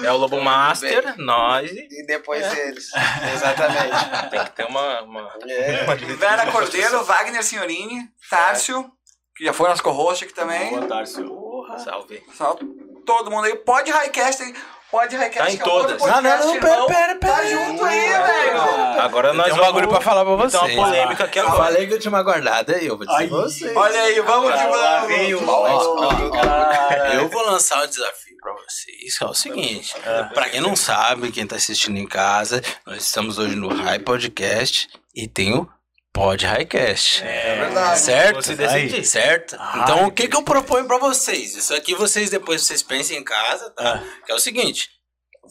É 0.05 0.13
o 0.13 0.17
Lobo 0.17 0.41
Master, 0.41 1.15
nós. 1.17 1.71
E 1.71 2.07
depois 2.07 2.45
eles. 2.59 2.91
Exatamente. 3.35 4.31
Tem 4.31 4.45
que 4.45 4.51
ter 4.51 4.65
uma. 4.67 5.03
uma... 5.03 5.33
É. 5.49 5.85
Vera 6.15 6.47
Cordeiro, 6.53 7.05
Wagner 7.05 7.43
Signorini, 7.43 8.09
Tárcio, 8.29 8.91
que 9.37 9.45
já 9.45 9.53
foi 9.53 9.69
nosso 9.69 9.83
co-host 9.83 10.25
aqui 10.25 10.35
também. 10.35 10.71
Boa 10.71 10.87
tarde, 10.87 11.11
seu. 11.11 11.29
construção. 11.29 11.79
Salve. 11.85 12.23
Só 12.35 12.57
todo 13.05 13.31
mundo 13.31 13.45
aí. 13.45 13.55
Pode 13.57 13.91
Highcast 13.91 14.43
aí. 14.43 14.55
Pode 14.91 15.17
Highcast. 15.17 15.39
Tá 15.49 15.51
em 15.53 15.57
que 15.57 15.63
é 15.63 15.65
todas. 15.65 16.01
Não, 16.01 16.23
não, 16.23 16.47
não, 16.55 16.61
pera, 16.61 16.87
pera, 16.87 17.15
pera. 17.17 17.35
Tá 17.37 17.45
junto 17.45 17.85
aí, 17.85 18.09
velho. 18.09 18.61
Agora 19.01 19.33
nós 19.33 19.47
Tem 19.47 19.53
um 19.55 19.57
vamos- 19.57 19.73
bagulho 19.73 19.89
pra 19.89 20.01
falar 20.01 20.25
pra 20.25 20.37
vocês. 20.37 20.63
uma 20.77 20.85
polêmica 20.85 21.25
aqui 21.25 21.39
Eu 21.41 21.49
agora. 21.49 21.65
falei 21.65 21.87
que 21.87 21.95
eu 21.95 21.99
tinha 21.99 22.11
uma 22.11 22.23
guardada 22.23 22.79
e 22.81 22.87
eu 22.87 22.97
vou 22.97 23.05
dizer 23.07 23.29
vocês. 23.29 23.77
Olha 23.77 24.01
aí, 24.01 24.21
vamos 24.21 24.53
que 24.53 24.67
Lá 24.67 25.01
vamos. 25.01 25.09
veio 25.09 25.43
o- 25.45 25.49
Ó, 25.49 25.97
ó, 25.99 26.31
Cara. 26.31 27.15
Eu 27.15 27.29
vou 27.29 27.43
lançar 27.45 27.83
um 27.83 27.87
desafio 27.87 28.37
pra 28.41 28.53
vocês. 28.55 29.19
É 29.21 29.25
o 29.25 29.35
seguinte, 29.35 29.95
pra 30.33 30.49
quem 30.49 30.61
não 30.61 30.77
sabe, 30.77 31.33
quem 31.33 31.47
tá 31.47 31.57
assistindo 31.57 31.99
em 31.99 32.07
casa, 32.07 32.63
nós 32.87 33.03
estamos 33.03 33.39
hoje 33.39 33.57
no 33.57 33.69
High 33.69 33.99
Podcast 33.99 34.89
e 35.15 35.27
tem 35.27 35.53
o 35.55 35.69
Pod 36.17 36.47
Highcast. 36.47 37.23
É 37.23 37.57
verdade. 37.57 38.01
Certo? 38.01 39.05
Certo? 39.05 39.57
Ah, 39.59 39.81
Então, 39.83 40.07
o 40.07 40.11
que 40.11 40.27
que 40.27 40.35
eu 40.35 40.43
proponho 40.43 40.87
pra 40.87 40.97
vocês? 40.97 41.55
Isso 41.55 41.75
aqui 41.75 41.95
vocês 41.95 42.31
depois 42.31 42.63
vocês 42.63 42.83
pensem 42.83 43.19
em 43.19 43.23
casa, 43.23 43.69
tá? 43.71 44.03
Que 44.25 44.33
é 44.33 44.35
o 44.35 44.39
seguinte, 44.39 44.89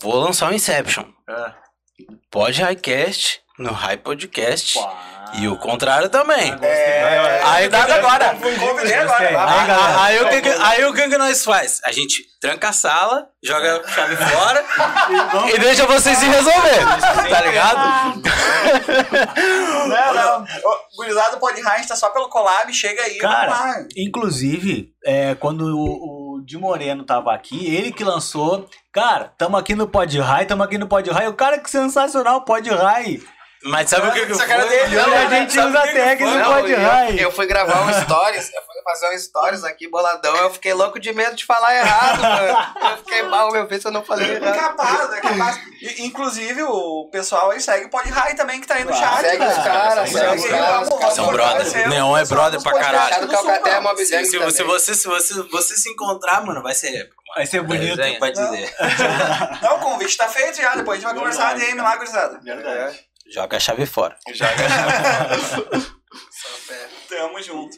vou 0.01 0.15
lançar 0.15 0.49
o 0.51 0.55
Inception. 0.55 1.05
É. 1.29 1.53
Pod 2.31 2.59
Highcast 2.59 3.41
no 3.59 3.71
High 3.71 3.97
Podcast. 3.97 4.79
E 5.33 5.47
o 5.49 5.57
contrário 5.57 6.07
também. 6.07 6.55
É, 6.61 7.41
Aí 7.43 7.67
dá 7.67 7.83
agora. 7.83 8.37
Aí, 10.01 10.21
o 10.21 10.29
que, 10.29 10.41
que- 10.41 10.49
aí 10.49 10.85
o 10.85 10.93
que, 10.93 11.09
que 11.09 11.17
nós 11.17 11.43
faz? 11.43 11.81
A 11.83 11.91
gente 11.91 12.23
tranca 12.39 12.69
a 12.69 12.73
sala, 12.73 13.25
joga 13.43 13.81
a 13.83 13.87
chave 13.87 14.15
fora 14.15 14.63
e 15.53 15.59
deixa 15.59 15.85
vocês 15.87 16.17
se 16.19 16.25
resolver. 16.25 16.79
Tá 17.29 17.41
ligado? 17.41 18.21
Não, 19.87 20.13
não. 20.13 20.43
Ô, 20.63 20.77
Gurizada 20.97 21.37
pode 21.37 21.59
Heinz 21.59 21.87
tá 21.87 21.95
só 21.95 22.09
pelo 22.11 22.29
collab, 22.29 22.71
chega 22.73 23.01
aí. 23.01 23.17
Cara, 23.17 23.51
vamos 23.51 23.75
lá. 23.77 23.87
Inclusive, 23.97 24.93
é, 25.03 25.35
quando 25.35 25.61
o, 25.75 26.35
o 26.37 26.41
Di 26.45 26.57
Moreno 26.57 27.03
tava 27.03 27.33
aqui, 27.33 27.75
ele 27.75 27.91
que 27.91 28.03
lançou. 28.03 28.69
Cara, 28.93 29.31
tamo 29.37 29.57
aqui 29.57 29.75
no 29.75 29.87
Pod 29.87 30.17
High, 30.19 30.45
tamo 30.45 30.63
aqui 30.63 30.77
no 30.77 30.87
Pod 30.87 31.09
High. 31.09 31.27
O 31.27 31.33
cara 31.33 31.57
que 31.59 31.69
sensacional, 31.69 32.41
Pod 32.45 32.69
High. 32.69 33.21
Mas 33.65 33.89
sabe 33.89 34.07
o 34.07 34.11
que, 34.11 34.27
que 34.27 34.31
Essa 34.31 34.45
cara 34.45 34.63
dele, 34.65 34.99
a 34.99 35.29
gente 35.29 35.59
usa 35.59 35.81
que 35.81 35.93
tag 35.93 36.23
Não, 36.23 36.53
Pod 36.53 36.71
eu, 36.71 36.77
High. 36.77 37.23
eu 37.23 37.31
fui 37.31 37.47
gravar 37.47 37.81
um 37.81 37.93
stories, 38.01 38.53
eu 38.53 38.61
fui 38.61 38.75
fazer 38.83 39.09
um 39.09 39.17
stories 39.17 39.63
aqui, 39.63 39.89
boladão, 39.89 40.35
eu 40.35 40.51
fiquei 40.51 40.71
louco 40.71 40.99
de 40.99 41.11
medo 41.11 41.35
de 41.35 41.43
falar 41.43 41.75
errado, 41.75 42.21
mano. 42.21 42.75
Eu 42.91 42.97
fiquei 42.97 43.23
mal, 43.23 43.51
meu, 43.51 43.67
vez 43.67 43.81
se 43.81 43.87
eu 43.87 43.91
não 43.91 44.03
falei 44.03 44.35
errado. 44.35 44.55
Capaz, 44.55 45.13
é 45.13 45.19
capaz. 45.19 45.59
E, 45.81 46.05
inclusive, 46.05 46.61
o 46.61 47.09
pessoal 47.11 47.49
aí 47.49 47.59
segue 47.59 47.85
o 47.85 47.89
Pod 47.89 48.07
High 48.07 48.35
também, 48.35 48.61
que 48.61 48.67
tá 48.67 48.75
aí 48.75 48.83
no 48.83 48.93
chat. 48.93 49.21
Segue 49.21 49.43
os 49.43 49.53
caras, 49.55 50.09
Segue 50.11 50.35
os 50.35 50.45
caras. 50.47 50.87
São 51.15 51.25
fortalecer 51.25 51.71
brother. 51.71 51.87
o 51.87 51.89
Neon 51.89 52.17
é 52.17 52.25
brother 52.25 52.61
pra 52.61 52.73
caralho. 52.73 53.27
Do 53.27 53.33
é 53.33 54.21
é 54.21 54.23
Se, 54.51 54.63
você, 54.63 54.93
se 54.93 55.07
você, 55.07 55.41
você 55.51 55.75
se 55.75 55.89
encontrar, 55.89 56.45
mano, 56.45 56.61
vai 56.61 56.75
ser 56.75 56.95
épico. 56.95 57.23
Vai 57.35 57.47
ser 57.47 57.63
bonito. 57.63 57.95
Desenha. 57.97 58.19
Pode 58.19 58.35
dizer. 58.35 58.75
Não, 59.63 59.77
o 59.77 59.79
convite 59.79 60.15
tá 60.15 60.29
feito 60.29 60.57
já, 60.57 60.75
depois 60.75 60.99
a 60.99 61.01
gente 61.01 61.11
vai 61.11 61.15
conversar 61.15 61.49
a 61.49 61.53
DM 61.53 61.81
lá, 61.81 61.95
gurizada. 61.95 62.39
Verdade. 62.43 63.14
Joga 63.33 63.57
a 63.57 63.59
chave 63.59 63.85
fora. 63.85 64.15
Tamo 67.09 67.41
junto. 67.41 67.75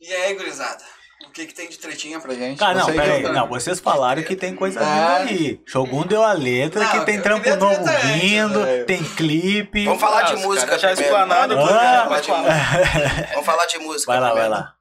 E 0.00 0.12
aí, 0.12 0.34
gurizada? 0.34 0.82
O 1.26 1.30
que 1.32 1.44
que 1.46 1.52
tem 1.54 1.68
de 1.68 1.76
tretinha 1.78 2.18
pra 2.18 2.32
gente? 2.32 2.58
Cara, 2.58 2.78
não, 2.78 2.86
Você 2.86 2.92
pera 2.94 3.14
aí. 3.14 3.22
que- 3.22 3.28
Não, 3.28 3.46
vocês 3.46 3.78
falaram 3.78 4.22
que 4.22 4.34
tem 4.34 4.56
coisa 4.56 4.80
Ah. 4.80 5.18
vindo 5.18 5.28
aí. 5.38 5.60
Shogun 5.66 6.06
deu 6.06 6.22
a 6.22 6.32
letra, 6.32 6.82
Não, 6.82 6.90
que 6.92 7.04
tem 7.04 7.20
trampo 7.20 7.48
novo 7.56 7.84
vindo, 8.14 8.86
tem 8.86 9.04
clipe. 9.04 9.84
Vamos 9.84 10.00
falar 10.00 10.22
de 10.22 10.32
Ah, 10.32 10.36
música 10.36 10.78
já 10.78 10.88
primeiro. 10.88 11.02
explanado 11.02 11.54
Vamos 11.54 11.68
tudo, 11.70 11.78
falar 11.78 12.20
de 12.20 12.30
música. 12.30 13.28
Vamos 13.34 13.46
falar 13.46 13.66
de 13.66 13.78
música 13.80 14.12
Vai 14.12 14.20
lá, 14.20 14.32
vai 14.32 14.42
primeiro. 14.44 14.64
lá. 14.64 14.74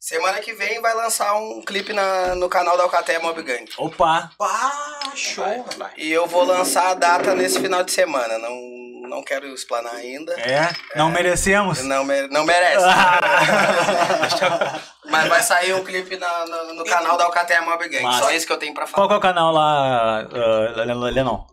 Semana 0.00 0.40
que 0.40 0.54
vem 0.54 0.80
vai 0.80 0.94
lançar 0.94 1.34
um 1.34 1.60
clipe 1.60 1.92
na, 1.92 2.34
no 2.34 2.48
canal 2.48 2.74
da 2.74 2.84
Alcaté 2.84 3.18
Mob 3.18 3.42
Gang. 3.42 3.66
Opa! 3.76 4.30
Pá, 4.38 5.02
show. 5.14 5.44
Vai, 5.44 5.62
vai. 5.76 5.90
E 5.98 6.10
eu 6.10 6.26
vou 6.26 6.42
lançar 6.42 6.88
a 6.92 6.94
data 6.94 7.34
nesse 7.34 7.60
final 7.60 7.84
de 7.84 7.92
semana. 7.92 8.38
Não, 8.38 8.50
não 9.10 9.22
quero 9.22 9.46
explanar 9.48 9.94
ainda. 9.94 10.32
É? 10.40 10.70
Não 10.96 11.10
merecemos? 11.10 11.82
Não, 11.84 12.02
me- 12.02 12.28
não 12.28 12.44
merece. 12.46 12.82
Ah. 12.82 14.80
Mas 15.04 15.28
vai 15.28 15.42
sair 15.42 15.74
um 15.74 15.84
clipe 15.84 16.16
na- 16.16 16.46
no, 16.46 16.74
no 16.76 16.84
canal 16.86 17.18
da 17.18 17.24
Alcaté 17.24 17.60
Mob 17.60 17.86
Gang. 17.86 18.02
Massa. 18.02 18.20
Só 18.24 18.30
isso 18.30 18.46
que 18.46 18.52
eu 18.54 18.58
tenho 18.58 18.72
pra 18.72 18.86
Qual 18.86 19.06
falar. 19.06 19.08
que 19.08 19.14
é 19.14 19.18
o 19.18 19.20
canal 19.20 19.52
lá, 19.52 20.24
uh, 20.32 21.10
Lenon? 21.12 21.44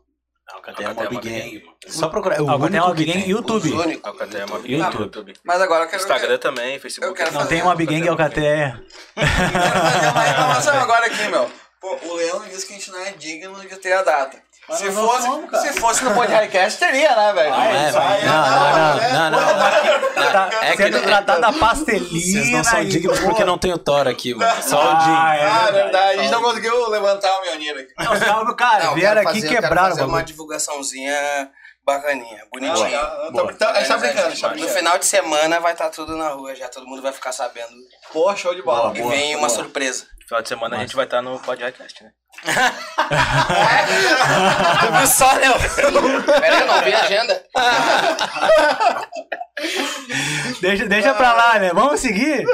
Alcateia 0.67 0.93
Mob 0.93 1.17
Gang. 1.21 1.63
mano. 1.65 1.77
Só 1.87 2.09
procurar. 2.09 2.35
É 2.37 2.41
o 2.41 2.49
Alcateia 2.49 2.83
único 2.83 2.87
Mob 2.87 3.05
Gang 3.05 3.21
tem. 3.21 3.29
YouTube. 3.29 3.73
Os 3.73 3.85
únicos. 3.85 4.05
Alcateia 4.05 4.45
Mob 4.47 4.71
YouTube. 4.71 4.91
Gang 4.91 5.01
YouTube. 5.03 5.33
Mas 5.43 5.61
agora 5.61 5.83
eu 5.85 5.89
quero, 5.89 6.01
Instagram 6.01 6.37
também, 6.37 6.79
Facebook. 6.79 7.07
Eu 7.09 7.13
quero 7.25 7.33
Não 7.39 7.47
tem 7.47 7.63
Mob 7.63 7.85
Gang 7.85 8.05
e 8.05 8.09
Alcateia. 8.09 8.83
quero 9.15 9.27
fazer 9.27 10.07
uma 10.09 10.21
reclamação 10.21 10.79
agora 10.79 11.05
aqui, 11.05 11.27
meu. 11.29 11.49
Pô, 11.79 11.95
o 12.03 12.15
Leandro 12.15 12.49
disse 12.49 12.65
que 12.67 12.73
a 12.73 12.77
gente 12.77 12.91
não 12.91 12.99
é 12.99 13.11
digno 13.11 13.59
de 13.61 13.75
ter 13.77 13.93
a 13.93 14.01
data. 14.03 14.41
Mas 14.69 14.79
Se 14.79 14.91
fosse, 14.91 15.25
somos, 15.25 15.61
se 15.61 15.73
fosse 15.79 16.03
no 16.03 16.13
Pod 16.13 16.29
Highcast, 16.31 16.77
teria, 16.77 17.15
né, 17.15 17.31
velho? 17.33 17.49
Não, 17.51 17.61
é, 17.63 17.91
não, 17.91 19.31
não, 19.31 19.31
não, 19.31 19.31
não, 19.31 19.31
não. 19.31 20.31
Tá 20.31 20.49
É 20.61 20.71
que 20.75 20.83
sendo 20.83 21.01
tratado 21.03 21.45
a 21.45 21.53
pastelina. 21.53 22.09
Vocês 22.09 22.49
não 22.51 22.63
são 22.65 22.83
dignos 22.83 23.17
porque 23.19 23.45
não 23.45 23.57
tem 23.57 23.71
o 23.71 23.77
Thor 23.77 24.07
aqui, 24.09 24.33
mano. 24.33 24.61
Só 24.61 24.75
o 24.77 24.89
Ah, 24.91 24.99
Jim. 24.99 25.11
é 25.11 25.45
Ah, 25.47 25.57
verdade. 25.71 25.73
verdade. 25.73 26.19
A 26.19 26.21
gente 26.21 26.31
não 26.31 26.41
conseguiu 26.41 26.89
levantar 26.89 27.33
o 27.37 27.41
Mionir 27.43 27.77
aqui. 27.77 27.93
Não, 27.97 28.19
salve, 28.19 28.55
cara. 28.55 28.93
Vieram 28.93 29.21
aqui 29.21 29.41
quebraram 29.41 29.89
fazer 29.91 30.03
uma 30.03 30.21
divulgaçãozinha 30.21 31.49
bacaninha, 31.85 32.43
bonitinha. 32.51 32.99
Ah, 32.99 33.29
Boa. 33.31 33.53
tá- 33.53 33.67
tá- 33.67 33.71
A 33.71 33.79
gente 33.79 33.87
tá 33.87 33.97
brincando, 33.97 34.37
tá 34.41 34.55
No 34.55 34.67
final 34.67 34.97
de 34.99 35.05
semana 35.05 35.59
vai 35.61 35.71
estar 35.71 35.89
tudo 35.89 36.17
na 36.17 36.27
rua, 36.29 36.53
já 36.53 36.67
todo 36.67 36.85
mundo 36.85 37.01
vai 37.01 37.13
ficar 37.13 37.31
sabendo. 37.31 37.69
Pô, 38.11 38.35
show 38.35 38.53
de 38.53 38.61
bola. 38.61 38.91
E 38.97 39.01
vem 39.01 39.35
uma 39.37 39.47
surpresa. 39.47 40.05
Final 40.27 40.41
de 40.41 40.49
semana 40.49 40.75
a 40.75 40.79
gente 40.81 40.93
vai 40.93 41.05
estar 41.05 41.21
no 41.21 41.39
podcast, 41.39 42.03
né? 42.03 42.11
Tu 44.81 44.91
viu 44.91 45.07
só, 45.07 45.31
Léo? 45.31 45.53
Pera 46.25 46.55
aí, 46.55 46.61
eu 46.61 46.67
não 46.67 46.83
vi 46.83 46.93
a 46.93 46.99
agenda. 47.01 47.43
Deixa, 50.59 50.85
deixa 50.85 51.13
pra 51.13 51.33
lá, 51.33 51.59
né? 51.59 51.71
Vamos 51.73 52.01
seguir? 52.01 52.45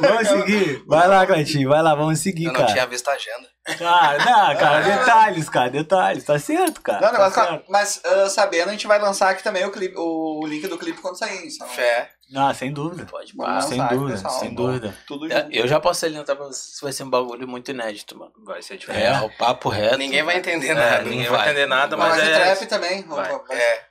Vamos 0.00 0.26
seguir. 0.26 0.82
Vai 0.86 1.06
lá, 1.06 1.26
Cleitinho. 1.26 1.68
Vai 1.68 1.82
lá, 1.82 1.94
vamos 1.94 2.18
seguir, 2.18 2.46
Eu 2.46 2.52
não 2.52 2.60
cara. 2.60 2.72
tinha 2.72 2.86
visto 2.86 3.06
a 3.08 3.12
agenda. 3.12 3.46
Cara, 3.78 4.18
não, 4.18 4.56
cara, 4.56 4.80
detalhes, 4.80 5.48
cara, 5.48 5.70
detalhes. 5.70 6.24
Tá 6.24 6.38
certo, 6.38 6.80
cara. 6.80 7.00
Não, 7.00 7.08
tá 7.08 7.12
negócio, 7.12 7.42
certo. 7.44 7.64
mas 7.68 8.00
ah, 8.04 8.28
sabendo, 8.28 8.70
a 8.70 8.72
gente 8.72 8.86
vai 8.86 8.98
lançar 8.98 9.30
aqui 9.30 9.42
também 9.42 9.64
o, 9.64 9.70
clipe, 9.70 9.94
o 9.96 10.46
link 10.46 10.66
do 10.66 10.78
clipe 10.78 11.00
quando 11.00 11.18
sair. 11.18 11.46
Então, 11.46 11.68
Fé. 11.68 12.10
Ah, 12.34 12.54
sem 12.54 12.72
dúvida. 12.72 13.04
Pode 13.06 13.34
pá. 13.36 13.60
sem 13.60 13.78
lançar, 13.78 13.94
dúvida, 13.94 14.14
pessoal. 14.14 14.40
sem 14.40 14.54
dúvida. 14.54 14.94
Tudo 15.06 15.32
É, 15.32 15.42
junto. 15.42 15.54
Eu 15.56 15.68
já 15.68 15.78
posso 15.80 16.06
adiantar 16.06 16.34
pra 16.36 16.46
vocês 16.46 16.78
vai 16.80 16.92
ser 16.92 17.02
um 17.04 17.10
bagulho 17.10 17.46
muito 17.46 17.70
inédito, 17.70 18.16
mano. 18.18 18.32
Vai 18.44 18.62
ser 18.62 18.74
É, 18.74 18.76
diferente. 18.78 19.24
o 19.24 19.36
papo 19.36 19.68
reto. 19.68 19.98
Ninguém 19.98 20.22
vai 20.22 20.36
entender 20.38 20.68
É, 20.68 20.74
nada. 20.74 21.02
ninguém 21.02 21.28
vai. 21.28 21.38
vai 21.38 21.46
entender 21.50 21.66
nada, 21.66 21.96
Mas 21.96 22.16
mas 22.16 22.28
é. 22.28 22.34
trap 22.54 22.66
também. 22.68 23.02
Vai. 23.02 23.28
Vai. 23.30 23.56
É. 23.58 23.84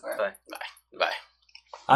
Vai. 0.00 0.16
Vai. 0.16 0.34
Vai. 0.98 1.12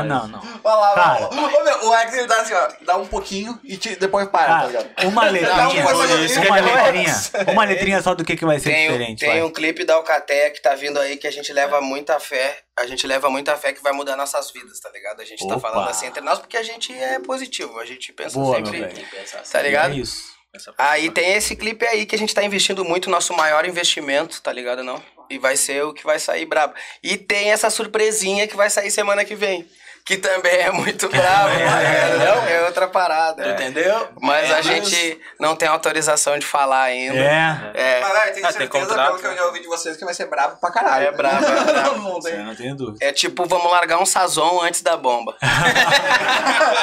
Ah, 0.01 0.05
não, 0.05 0.29
não. 0.29 0.41
Olha 0.65 0.75
lá, 0.77 0.95
Cara. 0.95 1.29
meu, 1.31 1.89
o 1.89 1.93
Alex 1.93 2.15
ele 2.15 2.27
dá 2.27 2.41
assim, 2.41 2.55
ó, 2.55 2.69
dá 2.83 2.97
um 2.97 3.07
pouquinho 3.07 3.59
e 3.65 3.77
te- 3.77 3.97
depois 3.97 4.29
para, 4.29 4.47
tá 4.47 4.55
Cara, 4.55 4.67
ligado? 4.67 5.09
uma 5.09 5.25
letrinha, 5.25 5.57
Não, 5.57 5.71
uma 5.73 5.93
letrinha, 5.93 7.15
uma 7.53 7.65
letrinha 7.65 8.03
só 8.03 8.15
do 8.15 8.25
que, 8.25 8.37
que 8.37 8.45
vai 8.45 8.59
ser 8.59 8.71
Tem, 8.71 8.87
diferente. 8.89 9.21
tem 9.21 9.29
vai. 9.31 9.43
um 9.43 9.51
clipe 9.51 9.85
da 9.85 9.95
Alcateia 9.95 10.51
que 10.51 10.61
tá 10.61 10.75
vindo 10.75 10.99
aí 10.99 11.17
que 11.17 11.27
a 11.27 11.31
gente 11.33 11.53
leva 11.53 11.81
muita 11.81 12.19
fé. 12.21 12.59
A 12.79 12.87
gente 12.87 13.07
leva 13.07 13.31
muita 13.31 13.57
fé 13.57 13.73
que 13.73 13.83
vai 13.83 13.93
mudar 13.93 14.17
nossas 14.17 14.51
vidas, 14.51 14.79
tá 14.81 14.91
ligado? 14.91 15.21
A 15.21 15.25
gente 15.25 15.47
tá 15.47 15.57
Opa. 15.57 15.71
falando 15.71 15.89
assim 15.89 16.07
entre 16.07 16.21
nós 16.21 16.39
porque 16.39 16.57
a 16.57 16.63
gente 16.63 16.93
é 16.93 17.19
positivo. 17.21 17.79
A 17.81 17.87
gente 17.87 18.13
pensa 18.13 18.39
Boa, 18.39 18.57
sempre. 18.57 18.79
meu 18.81 18.89
velho. 18.89 19.07
Tá 19.51 19.63
ligado? 19.63 19.93
É 19.95 19.97
isso. 19.97 20.37
Aí 20.79 21.11
tem 21.11 21.35
esse 21.35 21.55
clipe 21.55 21.87
aí 21.87 22.07
que 22.07 22.15
a 22.15 22.19
gente 22.19 22.35
tá 22.35 22.43
investindo 22.43 22.83
muito, 22.85 23.11
nosso 23.11 23.35
maior 23.35 23.67
investimento, 23.67 24.41
tá 24.41 24.51
ligado 24.53 24.83
não? 24.83 25.03
E 25.29 25.39
vai 25.39 25.57
ser 25.57 25.85
o 25.85 25.93
que 25.93 26.05
vai 26.05 26.19
sair 26.19 26.47
brabo. 26.47 26.73
E 27.03 27.17
tem 27.19 27.51
essa 27.51 27.69
surpresinha 27.69 28.47
que 28.47 28.57
vai 28.57 28.71
sair 28.71 28.91
semana 28.91 29.25
que 29.25 29.35
vem. 29.35 29.69
Que 30.07 30.17
também 30.17 30.55
é 30.61 30.71
muito 30.71 31.09
brabo, 31.09 31.51
entendeu? 31.51 32.37
É 32.49 32.65
outra 32.65 32.87
parada. 32.87 33.43
Tu 33.43 33.51
entendeu? 33.51 34.09
Mas 34.21 34.49
É, 34.51 34.55
a 34.55 34.63
gente 34.63 35.21
não 35.41 35.57
tem 35.57 35.69
autorização 35.69 36.39
de 36.39 36.47
falar 36.47 36.83
ainda. 36.83 37.19
É. 37.19 37.73
É, 37.75 38.01
Mas, 38.01 38.13
tenho 38.13 38.47
Ah, 38.47 38.53
tem 38.53 38.53
certeza, 38.53 38.69
contrato, 38.87 39.07
pelo 39.09 39.19
que 39.19 39.27
eu 39.27 39.31
né? 39.33 39.37
já 39.37 39.45
ouvi 39.47 39.61
de 39.61 39.67
vocês, 39.67 39.97
que 39.97 40.05
vai 40.05 40.15
ser 40.15 40.27
brabo 40.27 40.59
pra 40.61 40.71
caralho. 40.71 41.07
É 41.09 41.11
brabo, 41.13 41.45
é 41.45 41.65
brabo. 41.73 42.21
Tem- 42.21 42.35
eu 42.35 42.45
não 42.45 42.55
tenho 42.55 42.77
dúvida. 42.77 43.05
é 43.05 43.13
tipo, 43.13 43.47
vamos 43.47 43.69
largar 43.73 43.99
um 43.99 44.07
sazon 44.07 44.61
antes 44.63 44.81
da 44.81 44.97
bomba. 44.97 45.37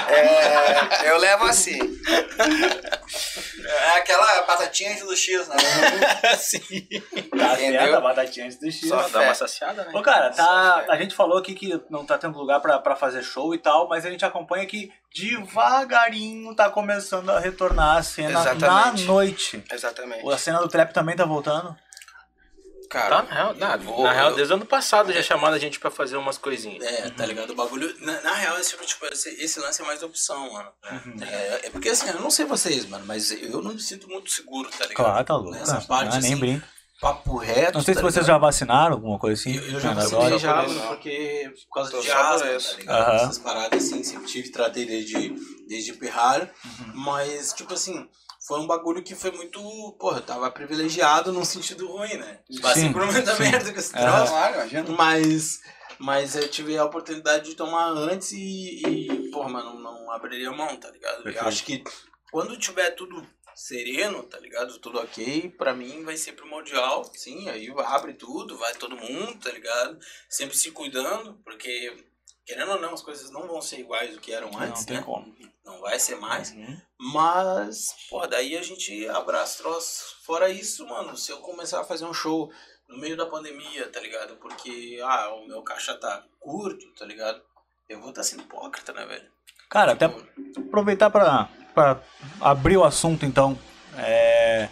É, 0.10 1.10
eu 1.10 1.18
levo 1.18 1.46
assim. 1.46 1.80
É 3.66 3.98
aquela 3.98 4.42
batatinha 4.44 4.92
antes 4.92 5.04
do 5.06 5.16
X, 5.16 5.48
né? 5.48 5.56
Sim. 6.38 6.60
Tá 7.38 7.54
Entendeu? 7.54 7.82
certo, 7.82 7.96
a 7.96 8.02
batatinha 8.02 8.46
antes 8.46 8.58
do 8.60 8.72
X. 8.72 8.88
Só 8.88 9.08
Dá 9.10 9.22
uma 9.22 9.34
saciada, 9.36 9.84
né? 9.86 9.92
Ô, 9.94 10.02
cara, 10.02 10.30
tá, 10.32 10.86
a 10.90 10.96
gente 10.98 11.16
falou 11.16 11.38
aqui 11.38 11.54
que 11.54 11.80
não 11.90 12.06
tá 12.06 12.18
tendo 12.18 12.38
lugar 12.38 12.60
pra, 12.60 12.80
pra 12.80 12.96
fazer 12.96 13.13
show 13.22 13.54
e 13.54 13.58
tal, 13.58 13.88
mas 13.88 14.06
a 14.06 14.10
gente 14.10 14.24
acompanha 14.26 14.66
que 14.66 14.92
devagarinho 15.14 16.56
tá 16.56 16.70
começando 16.70 17.30
a 17.30 17.40
retornar 17.40 17.98
a 17.98 18.04
cena 18.04 18.40
Exatamente. 18.42 19.02
na 19.02 19.08
noite. 19.14 19.64
Exatamente. 19.72 20.30
A 20.32 20.38
cena 20.38 20.60
do 20.60 20.68
trap 20.68 20.94
também 20.94 21.16
tá 21.16 21.26
voltando. 21.26 21.76
Cara, 22.90 23.24
Tá, 23.24 23.24
na 23.24 23.34
real, 23.34 23.54
na, 23.56 23.78
vou- 23.78 24.04
na 24.04 24.12
real, 24.12 24.30
eu- 24.30 24.36
desde 24.36 24.54
o 24.54 24.56
ano 24.56 24.66
passado 24.68 25.12
já 25.12 25.22
chamaram 25.24 25.56
a 25.56 25.60
gente 25.60 25.80
pra 25.80 25.90
fazer 25.90 26.16
umas 26.16 26.38
coisinhas. 26.38 26.84
É, 26.86 27.10
tá 27.10 27.26
ligado? 27.26 27.50
O 27.50 27.56
bagulho. 27.56 27.92
Na, 28.00 28.22
na 28.22 28.34
real, 28.36 28.60
esse, 28.60 28.78
tipo, 28.86 29.06
esse, 29.08 29.30
esse 29.44 29.60
lance 29.60 29.82
é 29.82 29.86
mais 29.86 30.04
opção, 30.04 30.54
mano. 30.54 30.70
É, 31.22 31.68
é 31.68 31.70
porque 31.72 31.90
assim, 31.90 32.08
eu 32.10 32.20
não 32.20 32.30
sei 32.30 32.46
vocês, 32.46 32.86
mano, 32.86 33.04
mas 33.08 33.32
eu 33.32 33.64
não 33.64 33.74
me 33.74 33.80
sinto 33.80 34.08
muito 34.08 34.30
seguro, 34.30 34.70
tá 34.70 34.86
ligado? 34.86 34.96
Claro, 34.96 35.26
tá 35.26 35.36
louco. 35.36 35.52
Nessa 35.52 35.78
Ah, 35.78 35.82
parte, 35.82 36.20
nem 36.20 36.34
assim, 36.34 36.40
brinca. 36.40 36.68
Papo 37.04 37.36
reto. 37.36 37.74
Não 37.74 37.84
sei 37.84 37.94
se 37.94 38.00
tá 38.00 38.08
vocês 38.08 38.26
ligado? 38.26 38.28
já 38.28 38.38
vacinaram, 38.38 38.94
alguma 38.94 39.20
coisa 39.20 39.40
assim. 39.40 39.58
Eu, 39.58 39.64
eu 39.74 39.80
já 39.80 39.90
Ainda 39.90 40.02
vacinei 40.02 40.26
agora. 40.26 40.40
já, 40.40 40.64
Por 40.64 40.70
mano, 40.70 40.88
porque 40.88 41.54
por 41.64 41.74
causa 41.76 41.92
Tô 41.92 42.02
de 42.02 42.12
asma, 42.12 42.48
tá 42.48 42.78
ligado? 42.78 43.02
Aham. 43.02 43.16
Essas 43.16 43.38
paradas 43.38 43.84
assim, 43.84 44.04
sempre 44.04 44.28
tive, 44.28 44.50
tratei 44.50 44.86
desde, 44.86 45.30
desde 45.68 45.94
pirralho. 45.94 46.50
Uhum. 46.66 46.92
Mas, 46.96 47.52
tipo 47.52 47.74
assim, 47.74 48.08
foi 48.48 48.60
um 48.60 48.68
bagulho 48.68 49.04
que 49.04 49.16
foi 49.16 49.32
muito. 49.32 49.60
Porra, 50.00 50.20
eu 50.20 50.24
tava 50.24 50.50
privilegiado 50.50 51.34
num 51.34 51.44
sentido 51.44 51.88
ruim, 51.88 52.16
né? 52.16 52.40
Passei 52.62 52.92
por 52.92 53.06
muita 53.06 53.36
sim. 53.36 53.44
merda 53.44 53.74
com 53.74 53.80
esse 53.80 53.92
troço. 53.92 54.34
Imagina. 54.34 54.90
Mas, 54.98 55.60
mas 56.00 56.36
eu 56.38 56.48
tive 56.48 56.78
a 56.78 56.86
oportunidade 56.86 57.50
de 57.50 57.56
tomar 57.56 57.90
antes 57.90 58.32
e, 58.32 58.82
e 58.86 59.32
porra, 59.32 59.50
mano, 59.50 59.78
não 59.80 60.10
abriria 60.10 60.52
mão, 60.52 60.76
tá 60.78 60.90
ligado? 60.90 61.24
Perfeito. 61.24 61.44
Eu 61.44 61.48
acho 61.48 61.66
que 61.66 61.84
quando 62.32 62.58
tiver 62.58 62.92
tudo 62.92 63.26
sereno, 63.56 64.24
tá 64.24 64.40
ligado? 64.40 64.80
Tudo 64.80 65.00
ok, 65.00 65.50
pra 65.58 65.74
mim 65.74 66.04
vai 66.04 66.18
ser 66.18 66.34
primordial, 66.34 67.04
sim, 67.14 67.50
aí 67.50 67.74
abre 67.86 68.14
tudo, 68.14 68.58
vai 68.58 68.74
todo 68.76 68.98
mundo, 68.98 69.40
tá 69.40 69.52
ligado? 69.52 70.00
Sempre 70.30 70.58
se 70.58 70.72
cuidando, 70.72 71.40
porque 71.44 71.96
querendo 72.46 72.72
ou 72.74 72.80
não, 72.80 72.94
as 72.94 73.02
coisas 73.02 73.32
não 73.32 73.48
vão 73.48 73.62
ser 73.62 73.80
iguais 73.80 74.14
do 74.14 74.20
que 74.20 74.34
eram 74.34 74.50
antes, 74.58 74.82
Não 74.82 74.86
tem 74.86 74.98
né? 74.98 75.04
como. 75.04 75.36
Não 75.66 75.80
vai 75.80 75.98
ser 75.98 76.16
mais. 76.16 76.52
Uhum. 76.52 76.82
Mas, 77.00 77.96
pô, 78.10 78.26
daí 78.28 78.58
a 78.58 78.62
gente 78.62 79.08
abraça 79.08 79.60
o 79.60 79.64
troço. 79.64 80.18
Fora 80.24 80.50
isso, 80.50 80.86
mano, 80.86 81.16
se 81.16 81.32
eu 81.32 81.38
começar 81.40 81.80
a 81.82 81.86
fazer 81.86 82.06
um 82.06 82.14
show 82.14 82.52
no 82.88 82.98
meio 82.98 83.16
da 83.16 83.26
pandemia, 83.26 83.90
tá 83.90 84.00
ligado? 84.00 84.36
Porque, 84.38 85.00
ah, 85.04 85.34
o 85.36 85.48
meu 85.48 85.62
caixa 85.64 85.96
tá 85.96 86.26
curto, 86.40 86.86
tá 86.96 87.06
ligado? 87.06 87.42
Eu 87.88 88.00
vou 88.02 88.10
estar 88.10 88.24
sendo 88.24 88.44
hipócrita, 88.44 88.92
né, 88.94 89.06
velho? 89.06 89.32
Cara, 89.70 89.94
até 89.94 90.06
aproveitar 90.58 91.10
pra, 91.10 91.50
pra 91.74 92.02
abrir 92.42 92.78
o 92.78 92.84
assunto, 92.84 93.26
então. 93.26 93.58
É, 93.98 94.68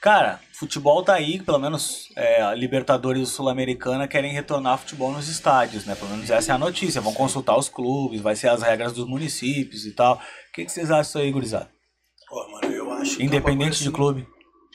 Cara, 0.00 0.38
futebol 0.52 1.02
tá 1.02 1.14
aí, 1.14 1.42
pelo 1.42 1.58
menos 1.58 2.10
é, 2.14 2.40
a 2.40 2.54
Libertadores 2.54 3.28
e 3.28 3.32
Sul-Americana 3.32 4.06
querem 4.06 4.32
retornar 4.32 4.78
futebol 4.78 5.10
nos 5.10 5.26
estádios, 5.26 5.84
né? 5.84 5.96
Pelo 5.96 6.10
menos 6.12 6.30
essa 6.30 6.52
é 6.52 6.54
a 6.54 6.58
notícia. 6.58 7.00
Vão 7.00 7.12
consultar 7.12 7.56
os 7.58 7.68
clubes, 7.68 8.20
vai 8.20 8.36
ser 8.36 8.48
as 8.48 8.62
regras 8.62 8.92
dos 8.92 9.08
municípios 9.08 9.84
e 9.84 9.90
tal. 9.92 10.14
O 10.14 10.52
que, 10.52 10.64
que 10.64 10.70
vocês 10.70 10.90
acham 10.92 11.02
disso 11.02 11.18
aí, 11.18 11.32
gurizada? 11.32 11.68
Pô, 12.28 12.48
mano, 12.52 12.72
eu 12.72 12.92
acho 12.92 13.16
que 13.16 13.22
é 13.22 13.26
Independente 13.26 13.78
de 13.78 13.84
assim- 13.84 13.90
clube. 13.92 14.28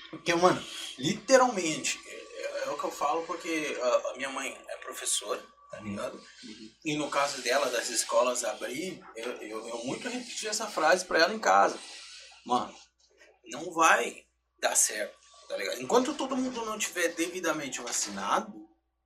Porque, 0.09 0.35
mano, 0.35 0.61
literalmente, 0.99 1.97
é, 2.09 2.67
é 2.67 2.71
o 2.71 2.77
que 2.77 2.83
eu 2.83 2.91
falo 2.91 3.21
porque 3.21 3.77
a, 3.81 4.09
a 4.11 4.17
minha 4.17 4.29
mãe 4.31 4.53
é 4.67 4.75
professora, 4.83 5.39
tá 5.71 5.79
ligado? 5.79 6.21
E 6.83 6.95
no 6.97 7.09
caso 7.09 7.41
dela, 7.41 7.69
das 7.71 7.89
escolas 7.89 8.43
abrir, 8.43 9.01
eu, 9.15 9.31
eu, 9.37 9.67
eu 9.69 9.85
muito 9.85 10.09
repeti 10.09 10.47
essa 10.47 10.67
frase 10.67 11.05
pra 11.05 11.19
ela 11.19 11.33
em 11.33 11.39
casa. 11.39 11.79
Mano, 12.45 12.75
não 13.45 13.71
vai 13.71 14.25
dar 14.59 14.75
certo, 14.75 15.17
tá 15.47 15.55
ligado? 15.55 15.81
Enquanto 15.81 16.13
todo 16.13 16.35
mundo 16.35 16.65
não 16.65 16.77
tiver 16.77 17.15
devidamente 17.15 17.79
vacinado, 17.81 18.53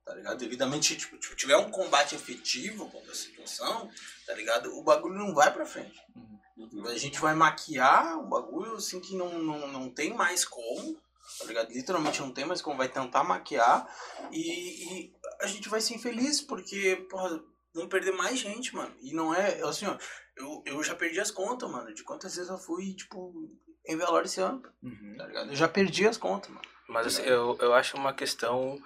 tá 0.04 0.14
ligado? 0.14 0.38
Devidamente, 0.38 0.96
tipo, 0.96 1.16
tipo, 1.18 1.36
tiver 1.36 1.56
um 1.56 1.70
combate 1.70 2.16
efetivo 2.16 2.90
contra 2.90 3.12
a 3.12 3.16
situação, 3.16 3.88
tá 4.26 4.34
ligado? 4.34 4.76
O 4.76 4.82
bagulho 4.82 5.18
não 5.18 5.32
vai 5.32 5.52
pra 5.52 5.64
frente. 5.64 6.00
A 6.88 6.98
gente 6.98 7.20
vai 7.20 7.34
maquiar 7.34 8.18
um 8.18 8.28
bagulho 8.28 8.76
assim 8.76 9.00
que 9.00 9.14
não, 9.14 9.38
não, 9.38 9.68
não 9.68 9.90
tem 9.90 10.12
mais 10.14 10.44
como, 10.44 10.98
tá 11.38 11.44
ligado? 11.44 11.70
Literalmente 11.70 12.20
não 12.20 12.32
tem 12.32 12.44
mais 12.44 12.62
como, 12.62 12.78
vai 12.78 12.88
tentar 12.88 13.24
maquiar 13.24 13.86
e, 14.32 15.04
e 15.04 15.15
a 15.40 15.46
gente 15.46 15.68
vai 15.68 15.80
ser 15.80 15.94
infeliz 15.94 16.40
porque, 16.40 16.96
porra, 17.10 17.40
vão 17.74 17.88
perder 17.88 18.12
mais 18.12 18.38
gente, 18.38 18.74
mano. 18.74 18.94
E 19.00 19.12
não 19.12 19.34
é, 19.34 19.60
assim, 19.62 19.86
ó, 19.86 19.96
eu, 20.36 20.62
eu 20.66 20.82
já 20.82 20.94
perdi 20.94 21.20
as 21.20 21.30
contas, 21.30 21.70
mano, 21.70 21.92
de 21.94 22.02
quantas 22.02 22.34
vezes 22.36 22.50
eu 22.50 22.58
fui, 22.58 22.94
tipo, 22.94 23.32
em 23.86 23.96
velório 23.96 24.26
esse 24.26 24.40
ano, 24.40 24.62
tá 25.16 25.26
ligado? 25.26 25.50
Eu 25.50 25.56
já 25.56 25.68
perdi 25.68 26.06
as 26.06 26.16
contas, 26.16 26.48
mano. 26.50 26.62
Mas 26.88 27.06
assim, 27.08 27.22
eu, 27.22 27.56
eu 27.60 27.74
acho 27.74 27.96
uma 27.96 28.12
questão 28.12 28.80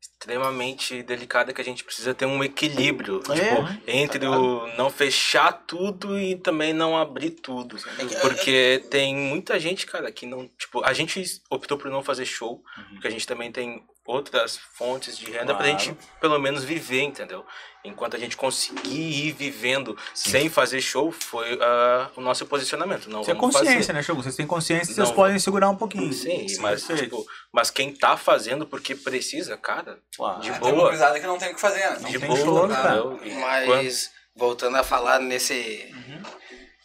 extremamente 0.00 1.02
delicada 1.02 1.52
que 1.52 1.60
a 1.60 1.64
gente 1.64 1.84
precisa 1.84 2.14
ter 2.14 2.26
um 2.26 2.42
equilíbrio 2.42 3.20
É, 3.30 3.34
tipo, 3.34 3.90
entre 3.90 4.26
o 4.26 4.66
não 4.76 4.90
fechar 4.90 5.52
tudo 5.66 6.18
e 6.18 6.36
também 6.36 6.72
não 6.72 6.96
abrir 6.96 7.30
tudo. 7.30 7.76
É 7.98 8.04
que- 8.06 8.16
Porque 8.20 8.84
tem 8.90 9.14
muita 9.14 9.58
gente, 9.58 9.86
cara, 9.86 10.10
que 10.12 10.26
não. 10.26 10.48
Tipo, 10.58 10.84
a 10.84 10.92
gente 10.92 11.22
optou 11.50 11.78
por 11.78 11.90
não 11.90 12.02
fazer 12.02 12.24
show, 12.24 12.62
porque 12.92 13.06
a 13.06 13.10
gente 13.10 13.26
também 13.26 13.50
tem 13.50 13.84
outras 14.04 14.56
fontes 14.56 15.16
de 15.16 15.26
renda 15.26 15.54
pra 15.54 15.64
Claro. 15.64 15.78
gente 15.78 15.96
pelo 16.20 16.38
menos 16.38 16.64
viver, 16.64 17.02
entendeu? 17.02 17.44
Enquanto 17.84 18.14
a 18.16 18.18
gente 18.18 18.36
conseguir 18.36 19.26
ir 19.28 19.32
vivendo 19.32 19.96
sem 20.14 20.48
fazer 20.48 20.80
show, 20.80 21.10
foi 21.10 21.58
ah, 21.60 22.10
o 22.16 22.20
nosso 22.20 22.46
posicionamento. 22.46 23.08
Não 23.10 23.22
Isso 23.22 23.30
é 23.30 23.34
consciência, 23.34 23.74
fazer. 23.78 23.92
né, 23.92 24.02
Chogo? 24.02 24.22
Vocês 24.22 24.36
têm 24.36 24.46
consciência, 24.46 24.94
vocês 24.94 25.08
Não. 25.08 25.14
podem 25.16 25.38
segurar 25.38 25.68
um 25.70 25.76
pouquinho. 25.76 26.12
Sim, 26.12 26.46
mas, 26.60 26.84
perfeito. 26.84 27.16
tipo, 27.16 27.26
mas 27.52 27.70
quem 27.70 27.92
tá 27.92 28.16
fazendo 28.16 28.66
porque 28.66 28.94
precisa, 28.94 29.56
cara, 29.56 29.98
Claro. 30.16 30.40
de 30.40 30.50
Tem 30.50 30.60
uma 30.60 30.70
boa. 30.70 30.84
gurizada 30.86 31.18
que 31.18 31.26
não 31.26 31.38
tem 31.38 31.50
o 31.50 31.54
que 31.54 31.60
fazer, 31.60 31.80
né? 31.80 31.98
Não 32.02 32.10
de 32.10 32.18
tem 32.18 32.28
boa, 32.28 32.38
show, 32.40 32.68
cara? 32.68 32.96
entendeu? 32.98 33.40
Mas 33.40 33.66
quando- 33.66 34.10
voltando 34.36 34.76
a 34.76 34.84
falar 34.84 35.18
nesse. 35.20 35.54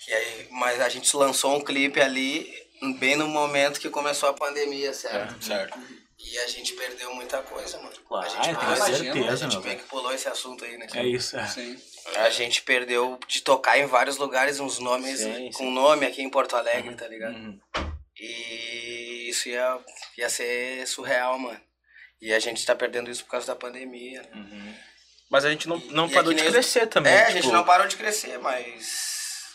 Que 0.04 0.14
aí, 0.14 0.48
mas 0.52 0.80
a 0.82 0.90
gente 0.90 1.16
lançou 1.18 1.56
um 1.58 1.62
clipe 1.64 2.00
ali 2.02 2.52
bem 3.00 3.16
no 3.16 3.28
momento 3.28 3.80
que 3.80 3.90
começou 3.90 4.30
a 4.30 4.34
pandemia, 4.34 4.94
certo? 4.94 5.44
Certo. 5.44 5.78
E 6.20 6.40
a 6.40 6.48
gente 6.48 6.74
perdeu 6.74 7.14
muita 7.14 7.42
coisa, 7.44 7.78
mano. 7.78 7.96
Claro, 8.08 8.26
a 8.26 8.30
gente, 8.30 8.46
tem 8.46 8.56
pulou- 8.56 8.76
certeza, 8.76 9.32
a 9.46 9.50
gente 9.50 9.62
velho. 9.64 9.80
que 9.80 9.86
pulou 9.86 10.12
esse 10.14 10.28
assunto 10.28 10.66
aí, 10.66 10.78
né? 10.78 10.88
É 10.96 11.06
isso. 11.06 11.38
É. 11.38 11.46
Sim. 11.48 11.80
A 12.16 12.30
gente 12.32 12.64
perdeu 12.64 13.20
de 13.28 13.42
tocar 13.42 13.78
em 13.78 13.86
vários 13.86 14.18
lugares 14.18 14.60
uns 14.60 14.80
nomes 14.80 15.20
Sim, 15.20 15.52
com 15.54 15.66
sim. 15.66 15.72
nome 15.74 16.06
aqui 16.08 16.22
em 16.24 16.30
Porto 16.30 16.56
Alegre, 16.56 16.96
tá 16.96 17.08
ligado? 17.08 17.36
Uhum. 17.36 17.60
E 18.20 19.30
isso 19.30 19.48
ia, 19.50 19.80
ia 20.18 20.30
ser 20.30 20.88
surreal, 20.88 21.38
mano. 21.38 21.62
E 22.20 22.34
a 22.34 22.40
gente 22.40 22.66
tá 22.66 22.76
perdendo 22.76 23.12
isso 23.12 23.24
por 23.24 23.32
causa 23.32 23.46
da 23.48 23.56
pandemia. 23.56 24.24
né? 24.34 24.76
Mas 25.30 25.46
a 25.46 25.52
gente 25.52 25.68
não, 25.68 25.78
não 25.92 26.08
E 26.08 26.14
parou 26.14 26.32
é 26.32 26.36
que 26.36 26.42
de 26.42 26.50
crescer 26.50 26.88
também. 26.88 27.14
É, 27.14 27.24
a 27.24 27.26
tipo, 27.28 27.42
gente 27.44 27.52
não 27.52 27.64
parou 27.64 27.88
de 27.88 27.96
crescer, 27.96 28.40
mas. 28.40 29.07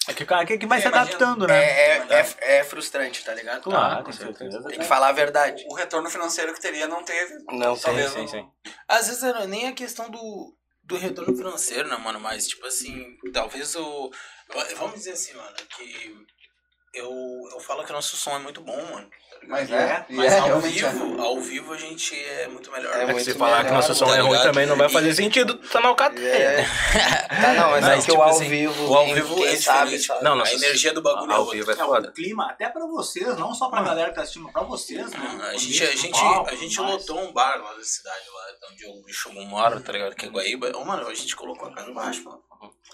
É 0.09 0.15
que, 0.15 0.25
cara, 0.25 0.45
que, 0.45 0.59
que 0.59 0.67
vai 0.67 0.79
É, 0.79 0.83
se 0.83 0.89
imagina. 0.89 1.07
adaptando, 1.07 1.47
né? 1.47 1.55
É, 1.57 1.99
é, 1.99 2.37
é, 2.41 2.57
é 2.59 2.65
frustrante, 2.65 3.25
tá 3.25 3.33
ligado? 3.35 3.63
Claro, 3.63 3.99
com 3.99 4.05
com 4.05 4.13
certeza. 4.13 4.63
Tem 4.65 4.79
que 4.79 4.85
falar 4.85 5.09
a 5.09 5.13
verdade. 5.13 5.65
O 5.69 5.75
retorno 5.75 6.11
financeiro 6.11 6.53
que 6.53 6.61
teria 6.61 6.89
não 6.89 7.05
teve. 7.05 7.39
Não 7.51 7.77
Sim, 7.77 8.09
sim, 8.09 8.27
sim. 8.27 8.51
Às 8.89 9.07
vezes 9.07 9.23
não 9.23 9.43
é 9.43 9.47
nem 9.47 9.69
a 9.69 9.73
questão 9.73 10.11
do, 10.11 10.57
do 10.83 10.97
retorno 10.97 11.37
financeiro, 11.37 11.89
né, 11.89 11.97
mano? 11.97 12.19
Mas, 12.19 12.49
tipo 12.49 12.67
assim, 12.67 13.17
talvez 13.33 13.77
o. 13.77 14.11
Vamos 14.77 14.95
dizer 14.97 15.13
assim, 15.13 15.35
mano, 15.35 15.55
que 15.77 16.17
eu, 16.95 17.09
eu 17.53 17.61
falo 17.61 17.85
que 17.85 17.91
o 17.91 17.95
nosso 17.95 18.17
som 18.17 18.35
é 18.35 18.39
muito 18.39 18.61
bom, 18.61 18.85
mano. 18.91 19.09
Mas 19.49 19.71
é, 19.71 20.07
e 20.09 20.15
Mas 20.15 20.33
é, 20.33 20.39
ao 20.39 20.57
é. 20.59 20.61
vivo, 20.61 21.21
ao 21.21 21.41
vivo 21.41 21.73
a 21.75 21.77
gente 21.77 22.15
é 22.19 22.49
muito 22.49 22.71
melhor. 22.71 22.95
É 22.95 23.03
É 23.03 23.07
que 23.07 23.13
muito 23.13 23.25
se 23.25 23.35
falar 23.35 23.59
que 23.59 23.65
melhor, 23.65 23.77
nosso 23.77 23.95
som 23.95 24.07
tá 24.07 24.17
é 24.17 24.21
ruim 24.21 24.31
ligado? 24.31 24.43
também 24.45 24.67
não 24.67 24.77
vai 24.77 24.87
E- 24.87 24.93
fazer 24.93 25.15
sentido 25.15 25.59
tá 25.59 25.81
na 25.81 25.89
alcateia. 25.89 26.27
É. 26.27 26.63
Tá, 27.29 27.53
não, 27.55 27.71
mas, 27.73 27.81
Mas, 27.85 27.93
é 27.93 27.97
que 27.97 28.03
tipo 28.11 28.19
o 28.19 28.23
ao 28.23 28.31
assim, 28.31 28.49
vivo. 28.49 28.89
o 28.89 28.95
ao 28.95 29.05
quem- 29.05 29.15
vivo 29.15 29.45
é 29.45 29.57
sabe, 29.57 29.99
sabe. 29.99 30.25
Não, 30.25 30.33
A 30.33 30.37
nossa, 30.37 30.55
energia 30.55 30.93
do 30.95 31.03
bagulho 31.03 31.31
é 31.31 31.35
ao 31.35 31.41
outra. 31.43 31.57
vivo 31.57 31.71
é 31.71 31.75
É, 31.75 31.77
foda. 31.77 32.09
o 32.09 32.13
clima, 32.13 32.47
até 32.51 32.69
pra 32.69 32.87
vocês, 32.87 33.37
não 33.37 33.53
só 33.53 33.69
pra 33.69 33.83
galera 33.83 34.09
que 34.11 34.15
tá 34.17 34.23
assistindo, 34.23 34.51
pra 34.53 34.63
vocês, 34.63 35.11
né? 35.11 35.41
A 35.51 35.57
gente, 35.57 35.83
a 35.83 35.97
gente, 35.97 36.21
a 36.47 36.55
gente 36.55 36.81
lotou 36.81 37.19
um 37.21 37.33
bar 37.33 37.61
lá 37.63 37.75
da 37.75 37.83
cidade, 37.85 38.25
lá 38.33 38.69
onde 38.73 38.87
o 38.87 39.03
bicho 39.05 39.33
mora, 39.33 39.81
tá 39.81 39.93
ligado? 39.93 40.15
Que 40.15 40.27
é 40.27 40.29
Guaíba. 40.29 40.73
Ô, 40.77 40.85
mano, 40.85 41.07
a 41.09 41.15
gente 41.15 41.35
colocou 41.37 41.69
a 41.69 41.75
casa 41.75 41.91
embaixo, 41.91 42.25
mano. 42.25 42.41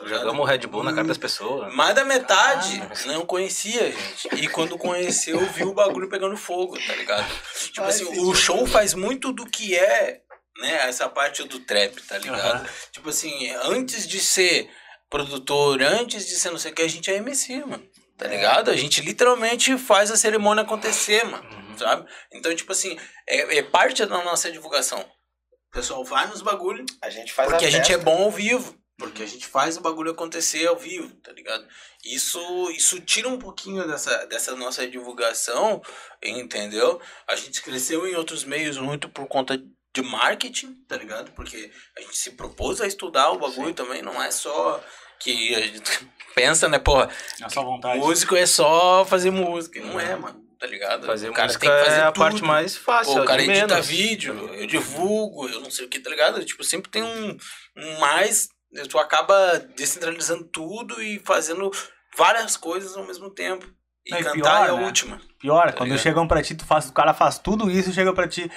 Jogamos 0.04 0.40
o 0.40 0.44
Red 0.44 0.58
Bull 0.58 0.84
na 0.84 0.92
cara 0.94 1.06
das 1.08 1.18
pessoas. 1.18 1.74
Mais 1.74 1.94
da 1.94 2.04
metade 2.04 2.80
não 3.06 3.26
conhecia, 3.26 3.90
gente. 3.90 4.28
E 4.36 4.48
quando 4.48 4.78
conheceu, 4.78 5.40
viu 5.50 5.70
o 5.70 5.74
bagulho 5.74 6.08
pegando 6.08 6.36
fogo, 6.36 6.78
tá 6.86 6.94
ligado? 6.94 7.28
Tipo 7.54 7.82
Faz 7.82 7.96
assim, 7.96 8.04
sentido. 8.06 8.28
o 8.28 8.34
show 8.34 8.66
faz 8.66 8.94
muito 8.94 9.32
do 9.32 9.44
que 9.44 9.76
é, 9.76 10.20
né? 10.58 10.88
Essa 10.88 11.08
parte 11.08 11.42
do 11.44 11.60
trap, 11.60 12.00
tá 12.02 12.18
ligado? 12.18 12.68
Tipo 12.92 13.08
assim, 13.08 13.50
antes 13.64 14.06
de 14.06 14.20
ser 14.20 14.70
produtor, 15.10 15.82
antes 15.82 16.26
de 16.26 16.36
ser 16.36 16.50
não 16.50 16.58
sei 16.58 16.70
o 16.70 16.74
que, 16.74 16.82
a 16.82 16.88
gente 16.88 17.10
é 17.10 17.16
MC, 17.16 17.64
mano. 17.64 17.84
Tá 18.16 18.26
ligado? 18.26 18.70
A 18.70 18.76
gente 18.76 19.00
literalmente 19.00 19.78
faz 19.78 20.10
a 20.10 20.16
cerimônia 20.16 20.62
acontecer, 20.62 21.24
mano. 21.24 21.78
Sabe? 21.78 22.08
Então, 22.32 22.54
tipo 22.54 22.72
assim, 22.72 22.98
é, 23.26 23.58
é 23.58 23.62
parte 23.62 24.04
da 24.04 24.24
nossa 24.24 24.50
divulgação. 24.50 25.00
O 25.00 25.70
pessoal 25.70 26.02
vai 26.04 26.26
nos 26.26 26.42
bagulhos 26.42 26.86
A 27.02 27.10
gente 27.10 27.32
faz 27.32 27.48
porque 27.48 27.66
a, 27.66 27.70
gente 27.70 27.92
é 27.92 27.98
bom 27.98 28.24
ao 28.24 28.30
vivo. 28.30 28.76
Porque 28.98 29.22
a 29.22 29.26
gente 29.26 29.46
faz 29.46 29.76
o 29.76 29.80
bagulho 29.80 30.10
acontecer 30.10 30.66
ao 30.66 30.76
vivo, 30.76 31.08
tá 31.22 31.30
ligado? 31.32 31.64
Isso, 32.04 32.38
isso 32.72 33.00
tira 33.00 33.28
um 33.28 33.38
pouquinho 33.38 33.86
dessa, 33.86 34.26
dessa 34.26 34.56
nossa 34.56 34.86
divulgação, 34.88 35.80
entendeu? 36.22 37.00
A 37.28 37.36
gente 37.36 37.62
cresceu 37.62 38.06
em 38.08 38.16
outros 38.16 38.44
meios 38.44 38.76
muito 38.76 39.08
por 39.08 39.26
conta 39.26 39.56
de 39.56 40.02
marketing, 40.02 40.74
tá 40.88 40.96
ligado? 40.96 41.30
Porque 41.32 41.70
a 41.96 42.00
gente 42.00 42.16
se 42.16 42.32
propôs 42.32 42.80
a 42.80 42.86
estudar 42.86 43.30
o 43.30 43.38
bagulho 43.38 43.72
também, 43.72 44.02
não 44.02 44.20
é 44.22 44.30
só 44.30 44.82
que 45.20 45.54
a 45.54 45.60
gente 45.60 46.08
pensa, 46.34 46.68
né, 46.68 46.78
porra, 46.78 47.08
Na 47.40 47.48
sua 47.48 47.62
vontade. 47.62 47.98
músico 48.00 48.36
é 48.36 48.46
só 48.46 49.04
fazer 49.04 49.30
música. 49.30 49.80
Não 49.80 49.98
é, 49.98 50.14
mano, 50.16 50.44
tá 50.58 50.66
ligado? 50.66 51.06
Fazer 51.06 51.30
o 51.30 51.32
cara 51.32 51.46
música 51.46 51.66
tem 51.66 51.70
que 51.78 51.84
fazer 51.84 52.00
é 52.00 52.02
a 52.02 52.12
tudo. 52.12 52.22
parte 52.24 52.42
mais 52.42 52.76
fácil, 52.76 53.12
Pô, 53.14 53.20
é 53.20 53.22
o 53.22 53.26
cara 53.26 53.42
edita 53.42 53.66
menos. 53.74 53.86
vídeo, 53.86 54.54
eu 54.54 54.66
divulgo, 54.66 55.48
eu 55.48 55.60
não 55.60 55.70
sei 55.70 55.86
o 55.86 55.88
que, 55.88 56.00
tá 56.00 56.10
ligado? 56.10 56.44
Tipo, 56.44 56.62
sempre 56.64 56.90
tem 56.90 57.02
um, 57.02 57.36
um 57.76 57.98
mais. 58.00 58.48
Tu 58.90 58.98
acaba 58.98 59.58
descentralizando 59.76 60.44
tudo 60.44 61.00
e 61.02 61.18
fazendo 61.24 61.70
várias 62.16 62.56
coisas 62.56 62.96
ao 62.96 63.06
mesmo 63.06 63.30
tempo. 63.30 63.66
E 64.06 64.10
Não, 64.10 64.18
cantar 64.18 64.32
pior, 64.32 64.66
é 64.66 64.70
a 64.70 64.74
né? 64.74 64.84
última. 64.86 65.20
Pior, 65.38 65.66
Tá 65.66 65.72
quando 65.72 65.88
ligado? 65.90 66.02
chegam 66.02 66.26
pra 66.28 66.42
ti, 66.42 66.54
tu 66.54 66.64
faz, 66.64 66.88
o 66.88 66.92
cara 66.92 67.12
faz 67.14 67.38
tudo 67.38 67.70
isso 67.70 67.90
e 67.90 67.92
chega 67.92 68.12
pra 68.12 68.28
ti. 68.28 68.50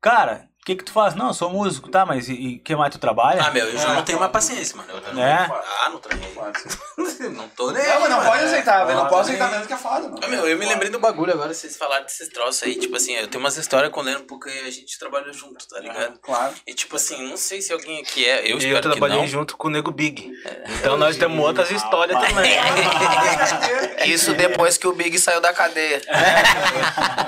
Cara, 0.00 0.47
que 0.68 0.76
que 0.76 0.84
tu 0.84 0.92
faz? 0.92 1.14
Não, 1.14 1.28
eu 1.28 1.34
sou 1.34 1.48
músico, 1.50 1.88
tá? 1.88 2.04
Mas 2.04 2.28
e, 2.28 2.34
e 2.34 2.58
que 2.58 2.76
mais 2.76 2.92
tu 2.92 2.98
trabalha? 2.98 3.42
Ah, 3.42 3.50
meu, 3.50 3.66
eu 3.66 3.78
já 3.78 3.94
não 3.94 4.02
tenho 4.02 4.18
mais 4.20 4.30
paciência, 4.30 4.76
mano. 4.76 4.88
Eu 4.92 5.14
não, 5.14 5.22
É? 5.22 5.48
Ah, 5.84 5.88
não 5.90 5.98
trabalhei. 5.98 6.28
não 7.30 7.48
tô 7.48 7.70
nem. 7.70 7.82
Não, 7.86 8.00
mas 8.00 8.10
não 8.10 8.22
pode 8.22 8.44
aceitar, 8.44 8.84
velho. 8.84 8.98
Não 8.98 9.06
Ah, 9.06 9.08
pode 9.08 9.28
também. 9.28 9.40
aceitar 9.40 9.50
mesmo 9.50 9.66
que 9.66 9.72
é 9.72 9.76
foda, 9.76 10.08
mano. 10.08 10.18
Ah, 10.22 10.28
meu, 10.28 10.46
eu 10.46 10.58
me 10.58 10.66
lembrei 10.66 10.90
do 10.90 10.98
bagulho 10.98 11.32
agora, 11.32 11.54
vocês 11.54 11.76
falaram 11.76 12.04
desses 12.04 12.28
troços 12.28 12.62
aí, 12.64 12.74
tipo 12.76 12.96
assim, 12.96 13.14
eu 13.14 13.26
tenho 13.28 13.42
umas 13.42 13.56
histórias 13.56 13.90
com 13.90 14.00
o 14.00 14.02
Leandro 14.02 14.24
porque 14.24 14.50
a 14.50 14.70
gente 14.70 14.98
trabalhou 14.98 15.32
junto, 15.32 15.66
tá 15.66 15.80
ligado? 15.80 16.18
Claro. 16.20 16.52
E 16.66 16.74
tipo 16.74 16.96
assim, 16.96 17.26
não 17.28 17.36
sei 17.38 17.62
se 17.62 17.72
alguém 17.72 18.00
aqui 18.02 18.26
é, 18.26 18.52
eu 18.52 18.58
E 18.58 18.68
eu 18.68 18.80
trabalhei 18.80 19.18
não. 19.20 19.26
junto 19.26 19.56
com 19.56 19.68
o 19.68 19.70
Nego 19.70 19.90
Big. 19.90 20.30
Então 20.78 20.96
nós 20.98 21.16
temos 21.16 21.42
outras 21.44 21.70
histórias 21.70 22.20
também. 22.20 22.58
Isso 24.06 24.34
depois 24.34 24.76
que 24.76 24.86
o 24.86 24.92
Big 24.92 25.18
saiu 25.18 25.40
da 25.40 25.52
cadeia. 25.52 26.00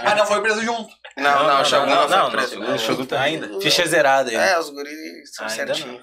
Mas 0.04 0.16
não 0.16 0.26
foi 0.26 0.40
preso 0.42 0.62
junto. 0.62 0.90
Não, 1.16 1.46
não, 1.46 1.60
o 1.60 1.64
Shogun 1.64 1.86
não, 1.86 2.08
não, 2.08 2.30
foi 2.30 2.38
preso. 2.38 2.60
o 2.62 2.78
Shogun 2.78 3.04
tá 3.04 3.28
ainda. 3.30 3.60
Ficha 3.60 3.86
zerada 3.86 4.30
aí. 4.30 4.36
É, 4.36 4.58
os 4.58 4.70
guris 4.70 5.34
são 5.34 5.48
certinhos. 5.48 6.00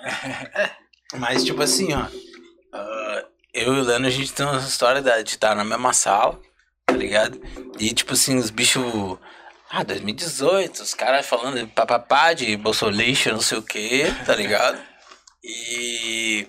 Mas, 1.15 1.43
tipo 1.43 1.61
assim, 1.61 1.93
ó. 1.93 2.05
ah, 2.73 3.25
eu 3.53 3.73
e 3.73 3.79
o 3.79 3.83
Leno, 3.83 4.07
a 4.07 4.09
gente 4.09 4.33
tem 4.33 4.45
uma 4.45 4.59
história 4.59 5.01
de 5.01 5.29
estar 5.29 5.55
na 5.55 5.63
mesma 5.63 5.93
sala, 5.93 6.39
tá 6.85 6.93
ligado? 6.93 7.41
E, 7.79 7.93
tipo 7.93 8.13
assim, 8.13 8.37
os 8.37 8.49
bichos. 8.49 9.17
Ah, 9.69 9.83
2018, 9.83 10.81
os 10.81 10.93
caras 10.93 11.25
falando 11.25 11.59
de 11.59 11.67
papapá, 11.67 12.33
de 12.33 12.55
bolsolixo, 12.55 13.31
não 13.31 13.41
sei 13.41 13.57
o 13.57 13.63
quê, 13.63 14.05
tá 14.25 14.33
ligado? 14.35 14.79
E. 15.43 16.47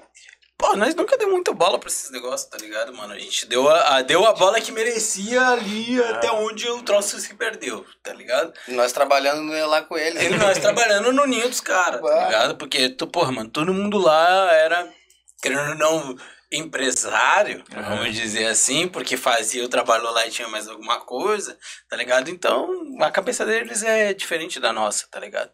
Pô, 0.58 0.74
nós 0.74 0.92
nunca 0.96 1.16
deu 1.16 1.30
muita 1.30 1.52
bola 1.52 1.78
pra 1.78 1.88
esses 1.88 2.10
negócios, 2.10 2.50
tá 2.50 2.58
ligado, 2.58 2.92
mano? 2.92 3.14
A 3.14 3.18
gente 3.18 3.46
deu 3.46 3.68
a, 3.68 3.96
a- 3.98 4.02
deu 4.02 4.26
a 4.26 4.32
bola 4.32 4.60
que 4.60 4.72
merecia 4.72 5.40
ali 5.50 6.02
até 6.02 6.32
onde 6.32 6.68
o 6.68 6.82
troço 6.82 7.18
se 7.20 7.32
perdeu, 7.34 7.86
tá 8.02 8.12
ligado? 8.12 8.52
Nós 8.66 8.90
trabalhando 8.92 9.52
lá 9.68 9.82
com 9.82 9.96
ele. 9.96 10.18
E 10.20 10.28
nós 10.30 10.58
trabalhando 10.58 11.12
no 11.12 11.26
ninho 11.26 11.48
dos 11.48 11.60
caras, 11.60 12.00
tá 12.00 12.24
ligado? 12.24 12.56
Porque, 12.56 12.88
tu, 12.88 13.06
porra, 13.06 13.30
mano, 13.30 13.48
todo 13.48 13.72
mundo 13.72 13.98
lá 13.98 14.52
era, 14.52 14.92
querendo 15.40 15.70
ou 15.70 15.74
não, 15.76 16.16
empresário, 16.50 17.62
vamos 17.70 18.12
dizer 18.16 18.46
assim, 18.46 18.88
porque 18.88 19.16
fazia 19.16 19.64
o 19.64 19.68
trabalho 19.68 20.10
lá 20.10 20.26
e 20.26 20.30
tinha 20.30 20.48
mais 20.48 20.66
alguma 20.66 20.98
coisa, 21.00 21.56
tá 21.88 21.96
ligado? 21.96 22.30
Então, 22.30 22.68
a 23.00 23.10
cabeça 23.12 23.46
deles 23.46 23.84
é 23.84 24.12
diferente 24.12 24.58
da 24.58 24.72
nossa, 24.72 25.06
tá 25.08 25.20
ligado? 25.20 25.52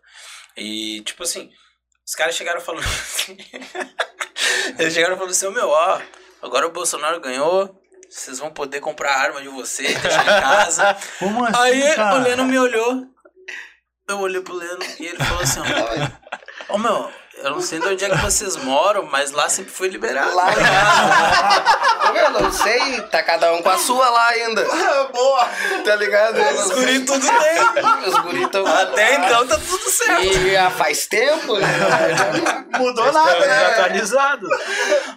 E, 0.56 1.02
tipo 1.02 1.24
assim, 1.24 1.50
os 2.06 2.14
caras 2.14 2.34
chegaram 2.36 2.60
falando 2.62 2.84
assim. 2.88 3.36
Eles 4.78 4.92
chegaram 4.94 5.16
falando 5.16 5.30
assim, 5.30 5.46
"Ô, 5.46 5.50
meu, 5.50 5.68
ó, 5.68 6.00
agora 6.42 6.66
o 6.66 6.72
Bolsonaro 6.72 7.20
ganhou. 7.20 7.80
Vocês 8.10 8.38
vão 8.38 8.50
poder 8.50 8.80
comprar 8.80 9.10
a 9.10 9.20
arma 9.20 9.42
de 9.42 9.48
vocês, 9.48 10.00
deixar 10.00 10.22
em 10.22 10.40
casa. 10.40 10.96
Como 11.18 11.44
assim, 11.44 11.56
Aí 11.58 11.94
cara? 11.96 12.14
o 12.14 12.18
Leno 12.22 12.44
me 12.44 12.58
olhou. 12.58 13.06
Eu 14.08 14.20
olhei 14.20 14.40
pro 14.40 14.54
Leno 14.54 14.78
e 15.00 15.06
ele 15.06 15.16
falou 15.24 15.42
assim: 15.42 15.60
Ó, 16.68 16.78
meu, 16.78 17.10
eu 17.44 17.50
não 17.50 17.60
sei 17.60 17.78
de 17.78 17.86
onde 17.86 18.04
é 18.06 18.08
que 18.08 18.16
vocês 18.16 18.56
moram, 18.56 19.02
mas 19.04 19.30
lá 19.30 19.50
sempre 19.50 19.70
foi 19.70 19.88
liberado. 19.88 20.34
Lá 20.34 20.46
casa. 20.54 22.18
Eu 22.18 22.30
não 22.30 22.50
sei, 22.50 23.02
tá 23.02 23.22
cada 23.22 23.52
um 23.52 23.60
com 23.62 23.68
a 23.68 23.76
sua 23.76 24.08
lá 24.08 24.28
ainda. 24.28 24.64
Boa! 25.12 25.48
Tá 25.84 25.94
ligado? 25.96 26.40
Os 26.40 26.70
guri 26.70 27.00
tudo 27.04 27.26
tem. 27.26 28.08
Os 28.08 28.18
guri 28.20 28.48
tão... 28.48 28.66
Até 28.66 29.14
então 29.16 29.46
tá 29.46 29.58
tudo 29.58 29.90
certo. 29.90 30.22
E 30.22 30.52
já 30.52 30.70
faz 30.70 31.06
tempo, 31.06 31.58
né? 31.58 31.68
Mudou 32.78 33.12
nada, 33.12 33.40
né? 33.40 33.58
Desatualizado. 33.58 34.48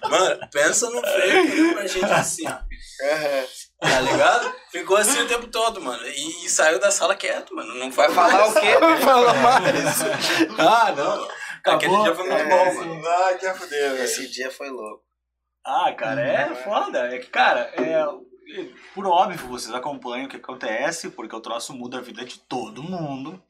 Mano, 0.09 0.39
pensa 0.51 0.89
no 0.89 1.01
freio 1.01 1.75
pra 1.75 1.87
gente 1.87 2.11
assim, 2.11 2.45
ó. 2.45 2.57
Tá 3.79 4.01
ligado? 4.01 4.53
Ficou 4.71 4.97
assim 4.97 5.21
o 5.21 5.27
tempo 5.27 5.47
todo, 5.47 5.79
mano. 5.79 6.03
E, 6.07 6.45
e 6.45 6.49
saiu 6.49 6.79
da 6.79 6.91
sala 6.91 7.15
quieto, 7.15 7.55
mano. 7.55 7.75
Não 7.75 7.91
Vai 7.91 8.09
falar 8.11 8.47
o 8.47 8.53
quê? 8.53 8.77
Vai 8.79 8.97
falar 8.99 9.33
mais. 9.41 10.01
Ah, 10.57 10.93
não. 10.95 11.27
Aquele 11.73 11.95
Acabou. 11.95 12.03
dia 12.03 12.15
foi 12.15 12.29
muito 12.29 12.41
É, 12.41 12.49
bom, 12.49 12.75
mano. 12.75 13.07
Ah, 13.07 13.33
que 13.39 13.53
fuder, 13.53 13.91
velho. 13.91 14.03
Esse 14.03 14.29
dia 14.29 14.51
foi 14.51 14.69
louco. 14.69 15.03
Ah, 15.65 15.93
cara, 15.93 16.21
é 16.21 16.55
foda. 16.55 17.13
É 17.13 17.19
que, 17.19 17.27
cara, 17.27 17.71
é. 17.75 18.05
Por 18.93 19.05
óbvio, 19.05 19.47
vocês 19.47 19.73
acompanham 19.75 20.25
o 20.25 20.29
que 20.29 20.37
acontece, 20.37 21.09
porque 21.09 21.35
o 21.35 21.41
troço 21.41 21.73
muda 21.73 21.97
a 21.97 22.01
vida 22.01 22.23
de 22.23 22.39
todo 22.39 22.81
mundo, 22.81 23.41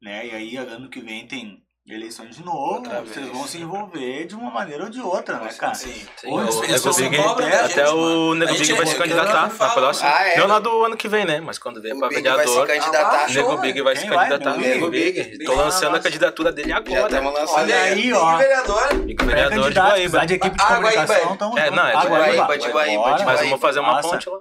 né? 0.00 0.26
E 0.26 0.30
aí, 0.32 0.56
ano 0.58 0.90
que 0.90 1.00
vem 1.00 1.26
tem 1.26 1.61
eleições 1.86 2.36
de 2.36 2.44
novo, 2.44 2.74
Outra 2.76 3.00
vocês 3.00 3.26
vez. 3.26 3.28
vão 3.36 3.46
se 3.46 3.58
envolver 3.58 4.24
de 4.26 4.34
uma 4.36 4.50
maneira 4.50 4.84
ou 4.84 4.88
de 4.90 5.00
outra, 5.00 5.38
né, 5.40 5.52
cara? 5.52 5.74
Sim. 5.74 6.06
Ou 6.24 6.34
O 6.38 6.40
eles- 6.42 6.54
Nego 6.54 6.64
eles 6.66 6.80
são 6.80 6.92
Big, 6.94 7.16
cobra 7.16 7.48
da 7.48 7.56
até 7.64 7.68
gente, 7.86 7.94
o. 7.94 8.34
Nego 8.34 8.52
Big 8.52 8.72
vai 8.72 8.82
é- 8.82 8.86
se 8.86 8.94
é 8.94 8.98
candidatar 8.98 9.48
não 9.48 9.58
na 9.58 9.68
próxima. 9.74 10.08
Ah, 10.16 10.28
é? 10.28 10.38
Não 10.38 10.46
lá 10.46 10.58
do 10.60 10.84
ano 10.84 10.96
que 10.96 11.08
vem, 11.08 11.24
né? 11.24 11.40
Mas 11.40 11.58
quando 11.58 11.78
O 11.78 11.82
pra 11.82 12.08
Big 12.08 12.22
vai 12.22 12.46
se 12.46 12.54
vereador. 12.54 12.66
candidatar. 12.68 13.26
O 13.28 13.32
Nego 13.34 13.56
Big 13.58 13.82
vai 13.82 13.96
se 13.96 14.06
vai? 14.08 14.28
candidatar. 14.28 14.56
Nego 14.58 14.90
Big? 14.90 15.12
Big. 15.22 15.44
Tô 15.44 15.52
Big. 15.52 15.60
lançando 15.62 15.86
a 15.86 15.90
Nossa. 15.90 16.02
candidatura 16.02 16.52
dele 16.52 16.68
Já 16.68 16.76
agora. 16.76 17.00
estamos 17.02 17.34
lançando. 17.34 17.58
Olha 17.58 17.80
aí, 17.82 18.12
ó. 18.12 18.36
vereador. 18.36 18.94
Big 18.94 19.24
vereador 19.24 19.70
de 19.72 19.80
Guaíba. 19.80 20.26
de 20.26 20.34
equipe 20.34 20.56
de 20.56 20.64
comunicação, 20.66 21.16
Guaíba. 21.16 21.36
tamo 21.36 21.58
É, 21.58 21.70
não, 21.70 21.86
é 21.86 21.96
de 21.96 22.06
Guaíba, 22.06 22.58
de 22.58 22.68
Guaíba, 22.70 23.24
Mas 23.24 23.40
vamos 23.40 23.60
fazer 23.60 23.80
uma 23.80 24.00
ponte 24.00 24.28
lá. 24.30 24.38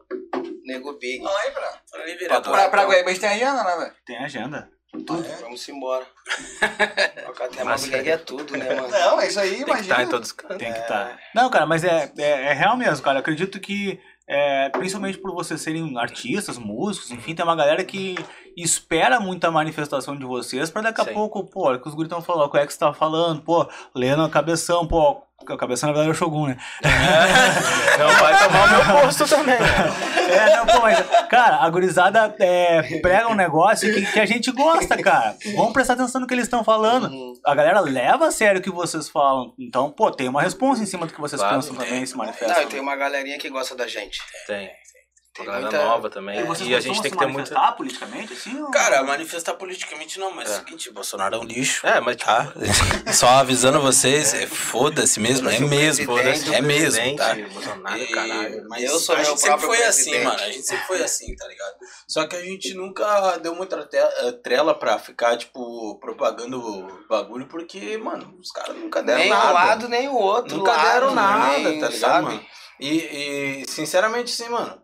Nego 0.63 0.93
Big. 0.99 1.23
Pra, 2.69 2.85
Guaíba 2.85 3.09
a 3.09 3.13
gente 3.13 3.19
tem 3.19 3.29
agenda, 3.29 3.63
né, 3.63 3.75
velho? 3.77 3.91
Tem 4.05 4.17
agenda. 4.17 4.69
Vamos 4.93 5.67
embora. 5.69 6.05
Até 7.41 7.63
Mas- 7.63 7.87
Big 7.87 8.09
é 8.09 8.17
tudo, 8.17 8.55
né, 8.57 8.75
mano? 8.75 8.89
Não, 8.89 9.21
é 9.21 9.27
isso 9.27 9.39
aí, 9.39 9.49
Tem 9.49 9.57
que 9.57 9.71
estar 9.71 9.77
imagina. 9.83 10.03
em 10.03 10.09
todos 10.09 10.27
os 10.27 10.31
cantos. 10.33 10.57
Tem 10.57 10.71
que 10.73 10.79
estar. 10.79 11.17
Não, 11.33 11.49
cara, 11.49 11.65
mas 11.65 11.83
é, 11.83 12.11
é, 12.17 12.29
é 12.47 12.53
real 12.53 12.75
mesmo, 12.77 13.03
cara. 13.03 13.17
Eu 13.17 13.21
acredito 13.21 13.59
que, 13.59 13.99
é, 14.27 14.69
principalmente 14.69 15.17
por 15.17 15.33
vocês 15.33 15.61
serem 15.61 15.97
artistas, 15.97 16.57
músicos, 16.57 17.09
enfim, 17.11 17.33
tem 17.33 17.43
uma 17.43 17.55
galera 17.55 17.83
que 17.83 18.15
espera 18.57 19.19
muita 19.19 19.51
manifestação 19.51 20.15
de 20.15 20.25
vocês 20.25 20.69
pra 20.69 20.81
daqui 20.81 21.01
a 21.01 21.05
Sim. 21.05 21.13
pouco, 21.13 21.43
pô, 21.43 21.73
é 21.73 21.77
que 21.77 21.87
os 21.87 21.93
guris 21.93 22.07
estão 22.07 22.21
falando, 22.21 22.47
o 22.47 22.51
que 22.51 22.57
é 22.57 22.65
que 22.65 22.73
você 22.73 22.79
tá 22.79 22.93
falando, 22.93 23.41
pô, 23.41 23.67
Leno 23.95 24.29
Cabeção, 24.29 24.87
pô, 24.87 25.23
o 25.41 25.57
Cabeção 25.57 25.87
na 25.87 25.93
verdade 25.93 26.09
é 26.09 26.11
o 26.11 26.15
Shogun, 26.15 26.47
né? 26.47 26.57
Não 27.97 28.07
vai 28.19 28.37
tomar 28.43 28.65
o 28.65 28.69
meu 28.69 29.01
posto 29.01 29.27
também. 29.27 29.55
É, 29.55 30.55
não, 30.55 30.65
pô, 30.65 30.81
mas, 30.81 30.99
cara, 31.29 31.57
a 31.57 31.69
gurizada 31.69 32.33
é, 32.39 32.99
prega 32.99 33.27
um 33.27 33.35
negócio 33.35 33.91
que, 33.93 34.05
que 34.05 34.19
a 34.19 34.25
gente 34.25 34.51
gosta, 34.51 34.95
cara. 35.01 35.35
Vamos 35.55 35.73
prestar 35.73 35.93
atenção 35.93 36.21
no 36.21 36.27
que 36.27 36.33
eles 36.33 36.45
estão 36.45 36.63
falando. 36.63 37.07
Uhum. 37.07 37.33
A 37.45 37.55
galera 37.55 37.79
leva 37.79 38.27
a 38.27 38.31
sério 38.31 38.59
o 38.59 38.63
que 38.63 38.71
vocês 38.71 39.09
falam. 39.09 39.53
Então, 39.59 39.91
pô, 39.91 40.11
tem 40.11 40.29
uma 40.29 40.41
resposta 40.41 40.83
em 40.83 40.87
cima 40.87 41.05
do 41.05 41.13
que 41.13 41.19
vocês 41.19 41.41
Claro, 41.41 41.55
pensam 41.55 41.75
também, 41.75 42.05
se 42.05 42.15
manifestam. 42.15 42.55
Não, 42.55 42.63
e 42.63 42.67
tem 42.67 42.79
uma 42.79 42.95
galerinha 42.95 43.37
que 43.37 43.49
gosta 43.49 43.75
da 43.75 43.87
gente. 43.87 44.19
Tem. 44.45 44.69
Tem 45.33 45.45
Uma 45.45 45.53
galera 45.53 45.71
muita- 45.71 45.85
nova 45.85 46.09
também. 46.09 46.39
E 46.41 46.43
vocês 46.43 46.67
E 46.69 46.75
a 46.75 46.79
gente 46.81 47.01
tem 47.01 47.09
que 47.09 47.17
ter 47.17 47.25
muita. 47.25 47.53
manifestar 47.53 47.71
politicamente, 47.77 48.33
assim? 48.33 48.61
ou- 48.61 48.69
Cara, 48.69 49.01
manifestar 49.01 49.53
politicamente 49.53 50.19
não, 50.19 50.29
mas 50.31 50.49
é 50.49 50.51
É. 50.51 50.55
o 50.55 50.59
seguinte, 50.59 50.91
Bolsonaro 50.91 51.35
é 51.35 51.39
um 51.39 51.43
lixo. 51.45 51.87
É, 51.87 52.01
mas 52.01 52.17
tipo, 52.17 52.27
Tá? 52.31 52.53
Só 53.13 53.27
avisando 53.29 53.79
vocês, 53.79 54.33
é, 54.33 54.45
foda-se 54.45 55.21
mesmo, 55.21 55.49
é 55.49 55.57
mesmo. 55.59 56.17
É 56.53 56.61
mesmo, 56.61 57.15
tá? 57.15 57.33
Bolsonaro, 57.53 58.07
caralho. 58.11 58.65
Mas 58.67 58.83
Eu 58.83 58.99
sou 58.99 59.15
a 59.15 59.23
gente 59.23 59.39
sempre 59.39 59.65
foi 59.65 59.83
assim, 59.83 60.19
mano. 60.21 60.37
A 60.37 60.51
gente 60.51 60.63
sempre 60.67 60.85
foi 60.85 61.01
assim, 61.01 61.33
tá 61.37 61.47
ligado? 61.47 61.75
Só 62.07 62.27
que 62.27 62.35
a 62.35 62.41
gente 62.43 62.73
nunca 62.73 63.37
deu 63.37 63.55
muita 63.55 63.87
eh, 63.93 64.31
trela 64.43 64.77
pra 64.77 64.99
ficar, 64.99 65.37
tipo, 65.37 65.97
propagando 66.01 66.59
o 66.59 67.07
bagulho, 67.07 67.47
porque, 67.47 67.97
mano, 67.97 68.35
os 68.37 68.51
caras 68.51 68.75
nunca 68.75 69.01
deram 69.01 69.19
nem 69.19 69.29
nada. 69.29 69.49
um 69.49 69.53
lado, 69.53 69.87
nem 69.87 70.09
o 70.09 70.15
outro. 70.15 70.57
Nunca 70.57 70.71
lado, 70.71 70.83
deram 70.91 71.15
nada, 71.15 71.57
nem, 71.57 71.79
tá 71.79 71.87
ligado, 71.87 71.99
sabe? 71.99 72.25
mano? 72.25 72.45
E, 72.81 73.61
e, 73.61 73.65
sinceramente, 73.69 74.29
sim, 74.31 74.49
mano. 74.49 74.80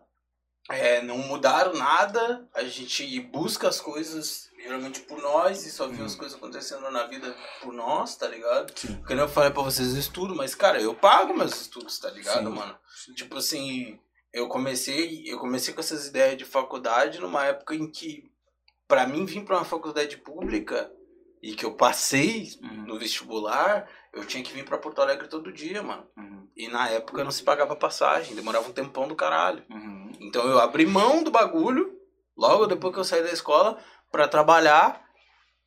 É, 0.68 1.02
não 1.02 1.18
mudaram 1.18 1.74
nada. 1.74 2.46
A 2.54 2.64
gente 2.64 3.20
busca 3.20 3.68
as 3.68 3.80
coisas 3.80 4.48
geralmente 4.60 5.00
por 5.00 5.20
nós 5.22 5.64
e 5.64 5.70
só 5.70 5.86
vê 5.86 6.02
as 6.02 6.14
coisas 6.14 6.36
acontecendo 6.36 6.90
na 6.90 7.06
vida 7.06 7.34
por 7.62 7.72
nós, 7.72 8.16
tá 8.16 8.26
ligado? 8.28 8.72
Porque 8.72 9.12
eu 9.14 9.28
falei 9.28 9.50
pra 9.50 9.62
vocês 9.62 9.92
eu 9.94 10.00
estudo, 10.00 10.34
mas, 10.34 10.54
cara, 10.54 10.80
eu 10.80 10.94
pago 10.94 11.32
meus 11.34 11.60
estudos, 11.60 11.98
tá 11.98 12.10
ligado, 12.10 12.48
Sim. 12.50 12.54
mano? 12.56 12.76
Tipo 13.14 13.38
assim, 13.38 13.98
eu 14.32 14.48
comecei, 14.48 15.22
eu 15.26 15.38
comecei 15.38 15.72
com 15.72 15.80
essas 15.80 16.06
ideias 16.08 16.36
de 16.36 16.44
faculdade 16.44 17.20
numa 17.20 17.44
época 17.46 17.74
em 17.74 17.88
que, 17.90 18.30
pra 18.86 19.06
mim, 19.06 19.24
vir 19.24 19.44
pra 19.44 19.56
uma 19.58 19.64
faculdade 19.64 20.16
pública 20.18 20.92
e 21.40 21.54
que 21.54 21.64
eu 21.64 21.74
passei 21.74 22.48
Uhum, 22.60 22.84
no 22.86 22.98
vestibular, 22.98 23.88
eu 24.12 24.26
tinha 24.26 24.42
que 24.42 24.52
vir 24.52 24.64
pra 24.64 24.76
Porto 24.76 25.00
Alegre 25.00 25.28
todo 25.28 25.52
dia, 25.52 25.82
mano. 25.82 26.04
uhum, 26.16 26.37
E 26.58 26.66
na 26.68 26.88
época 26.90 27.22
não 27.22 27.30
se 27.30 27.42
pagava 27.44 27.76
passagem, 27.76 28.34
demorava 28.34 28.68
um 28.68 28.72
tempão 28.72 29.06
do 29.06 29.14
caralho. 29.14 29.62
uhum. 29.70 30.10
Então 30.20 30.44
eu 30.48 30.58
abri 30.58 30.84
mão 30.84 31.22
do 31.22 31.30
bagulho, 31.30 31.92
logo 32.36 32.66
depois 32.66 32.92
que 32.92 32.98
eu 33.00 33.04
saí 33.04 33.22
da 33.22 33.30
escola, 33.30 33.78
pra 34.10 34.26
trabalhar, 34.26 35.00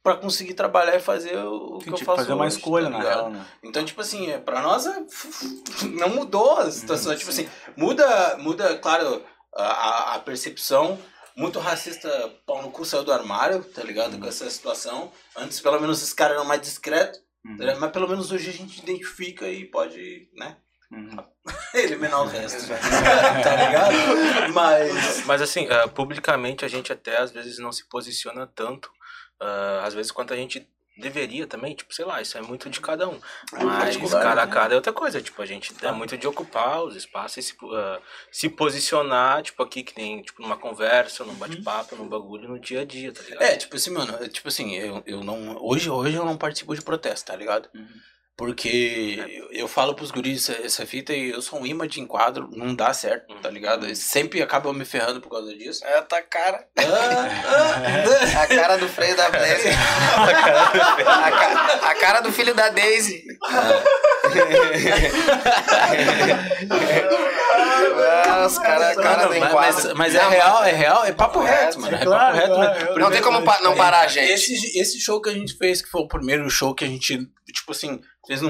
pra 0.04 0.18
conseguir 0.18 0.54
trabalhar 0.54 0.96
e 0.98 1.00
fazer 1.00 1.38
o 1.38 1.78
que 1.78 1.86
Sim, 1.86 1.92
eu 1.92 1.96
tipo, 1.96 2.06
faço 2.12 2.18
fazer 2.24 2.34
uma 2.34 2.46
hoje, 2.46 2.58
escolha, 2.58 2.86
tá 2.92 2.98
na 2.98 3.00
real, 3.04 3.30
né? 3.30 3.46
Então, 3.64 3.86
tipo 3.86 4.02
assim, 4.02 4.30
é, 4.30 4.38
pra 4.38 4.62
nós 4.62 4.86
é, 4.86 5.02
não 5.98 6.10
mudou 6.10 6.58
a 6.58 6.70
situação. 6.70 7.12
Uhum, 7.14 7.18
tipo 7.18 7.30
assim, 7.32 7.48
muda, 7.78 8.38
muda, 8.38 8.78
claro, 8.78 9.24
a, 9.56 10.16
a- 10.16 10.20
percepção. 10.20 11.00
Muito 11.34 11.60
racista, 11.60 12.10
pau 12.46 12.62
no 12.62 12.70
cu 12.72 12.84
saiu 12.84 13.06
do 13.06 13.14
armário, 13.14 13.64
tá 13.64 13.82
ligado? 13.82 14.20
Com 14.20 14.28
essa 14.28 14.50
situação. 14.50 15.10
Antes, 15.38 15.62
pelo 15.62 15.80
menos, 15.80 16.04
os 16.04 16.12
caras 16.14 16.36
eram 16.36 16.46
mais 16.46 16.60
discretos, 16.62 17.20
Uhum, 17.46 17.56
tá 17.58 17.64
ligado? 17.64 17.80
mas 17.80 17.92
pelo 17.92 18.08
menos 18.10 18.32
hoje 18.34 18.50
a 18.50 18.54
gente 18.54 18.80
identifica 18.84 19.48
e 19.48 19.64
pode, 19.66 20.30
né? 20.36 20.58
Uhum. 20.92 21.26
Eliminar 21.74 22.22
o 22.22 22.28
resto. 22.28 22.68
tá 23.44 23.56
ligado? 23.56 24.54
Mas. 24.54 25.26
Mas 25.26 25.42
assim, 25.42 25.68
ah, 25.70 25.88
publicamente 25.88 26.66
a 26.66 26.68
gente 26.68 26.92
até 26.92 27.18
às 27.18 27.32
vezes 27.32 27.58
não 27.60 27.72
se 27.72 27.88
posiciona 27.88 28.46
tanto, 28.48 28.92
ah, 29.40 29.84
às 29.86 29.94
vezes 29.94 30.12
quanto 30.12 30.34
a 30.34 30.38
gente 30.38 30.68
deveria 30.98 31.48
também, 31.48 31.74
tipo, 31.74 31.94
sei 31.94 32.06
lá, 32.06 32.22
isso 32.22 32.38
é 32.38 32.42
muito 32.42 32.70
de 32.70 32.80
cada 32.80 33.08
um. 33.08 33.20
Mas 33.52 33.98
particular, 33.98 34.22
cara 34.22 34.44
a 34.44 34.46
né? 34.46 34.52
cara 34.52 34.74
é 34.74 34.76
outra 34.76 34.94
coisa, 34.94 35.22
tipo, 35.22 35.42
a 35.42 35.46
gente 35.46 35.74
é 35.82 35.92
muito 35.92 36.18
de 36.18 36.28
ocupar 36.28 36.84
os 36.84 36.96
espaços 36.96 37.38
e 37.38 37.44
se, 37.44 37.56
ah, 37.74 38.00
se 38.32 38.50
posicionar, 38.50 39.42
tipo, 39.42 39.62
aqui 39.64 39.84
que 39.84 39.98
nem, 39.98 40.22
tipo, 40.22 40.42
numa 40.42 40.58
conversa, 40.58 41.24
num 41.24 41.34
bate-papo, 41.36 41.96
num 41.96 42.08
bagulho, 42.08 42.48
no 42.48 42.60
dia 42.60 42.82
a 42.82 42.86
dia, 42.86 43.12
tá 43.12 43.22
ligado? 43.24 43.42
É, 43.42 43.58
tipo 43.58 43.76
assim, 43.76 43.92
mano, 43.92 44.16
é, 44.22 44.28
tipo 44.28 44.48
assim, 44.48 44.76
eu, 44.76 45.02
eu 45.06 45.24
não. 45.24 45.58
Hoje, 45.62 45.90
hoje 45.90 46.16
eu 46.16 46.26
não 46.26 46.38
participo 46.38 46.76
de 46.76 46.82
protesto, 46.82 47.32
tá 47.32 47.36
ligado? 47.36 47.70
Uhum. 47.74 47.88
Porque 48.38 49.48
eu, 49.52 49.68
falo 49.68 49.94
pros 49.94 50.10
guris 50.10 50.50
essa, 50.50 50.66
essa 50.66 50.86
fita 50.86 51.14
e 51.14 51.30
eu 51.30 51.42
sou 51.44 51.60
um 51.60 51.66
imã 51.66 51.88
de 51.88 52.00
enquadro, 52.02 52.50
não 52.54 52.74
dá 52.74 52.92
certo, 52.92 53.36
tá 53.36 53.50
ligado? 53.52 53.86
Eles 53.86 54.00
sempre 54.00 54.42
acabam 54.42 54.74
me 54.76 54.84
ferrando 54.84 55.22
por 55.22 55.30
causa 55.30 55.56
disso. 55.56 55.86
É 55.86 55.98
a 56.00 56.02
tua 56.02 56.22
cara. 56.24 56.66
Ah, 56.78 58.42
A 58.42 58.48
cara 58.48 58.78
do 58.78 58.88
freio 58.88 59.16
da 59.16 59.30
Blaze. 59.30 59.68
a, 61.06 61.32
ca- 61.32 61.80
a 61.90 61.96
cara 61.96 62.22
do 62.22 62.32
filho 62.32 62.56
da 62.56 62.70
Daisy. 62.70 63.24
Ah, 68.28 68.46
os 68.46 68.58
caras 68.58 68.96
cara 68.96 69.18
Mano, 69.28 69.34
do 69.34 69.40
mas, 69.40 69.50
enquadro. 69.50 69.84
mas, 69.84 69.94
mas 69.94 70.16
é 70.16 70.30
real, 70.30 70.64
é 70.64 70.72
real, 70.72 71.06
é 71.06 71.12
papo 71.12 71.40
reto, 71.42 71.80
mano. 71.80 71.96
É 71.96 72.00
papo 72.00 72.10
Claro, 72.12 72.36
reto, 72.36 72.54
claro, 72.56 72.94
né? 72.96 73.00
Não 73.02 73.12
tem 73.12 73.22
como 73.22 73.44
pa- 73.44 73.60
não 73.62 73.76
parar 73.76 74.02
a 74.02 74.08
gente. 74.08 74.32
Esse, 74.32 74.80
esse 74.80 75.00
show 75.00 75.22
que 75.22 75.30
a 75.30 75.34
gente 75.34 75.58
fez, 75.58 75.82
que 75.82 75.90
foi 75.90 76.02
o 76.02 76.08
primeiro 76.08 76.50
show 76.50 76.74
que 76.74 76.84
a 76.84 76.88
gente, 76.88 77.18
tipo 77.54 77.72
assim, 77.72 78.00
fez 78.28 78.44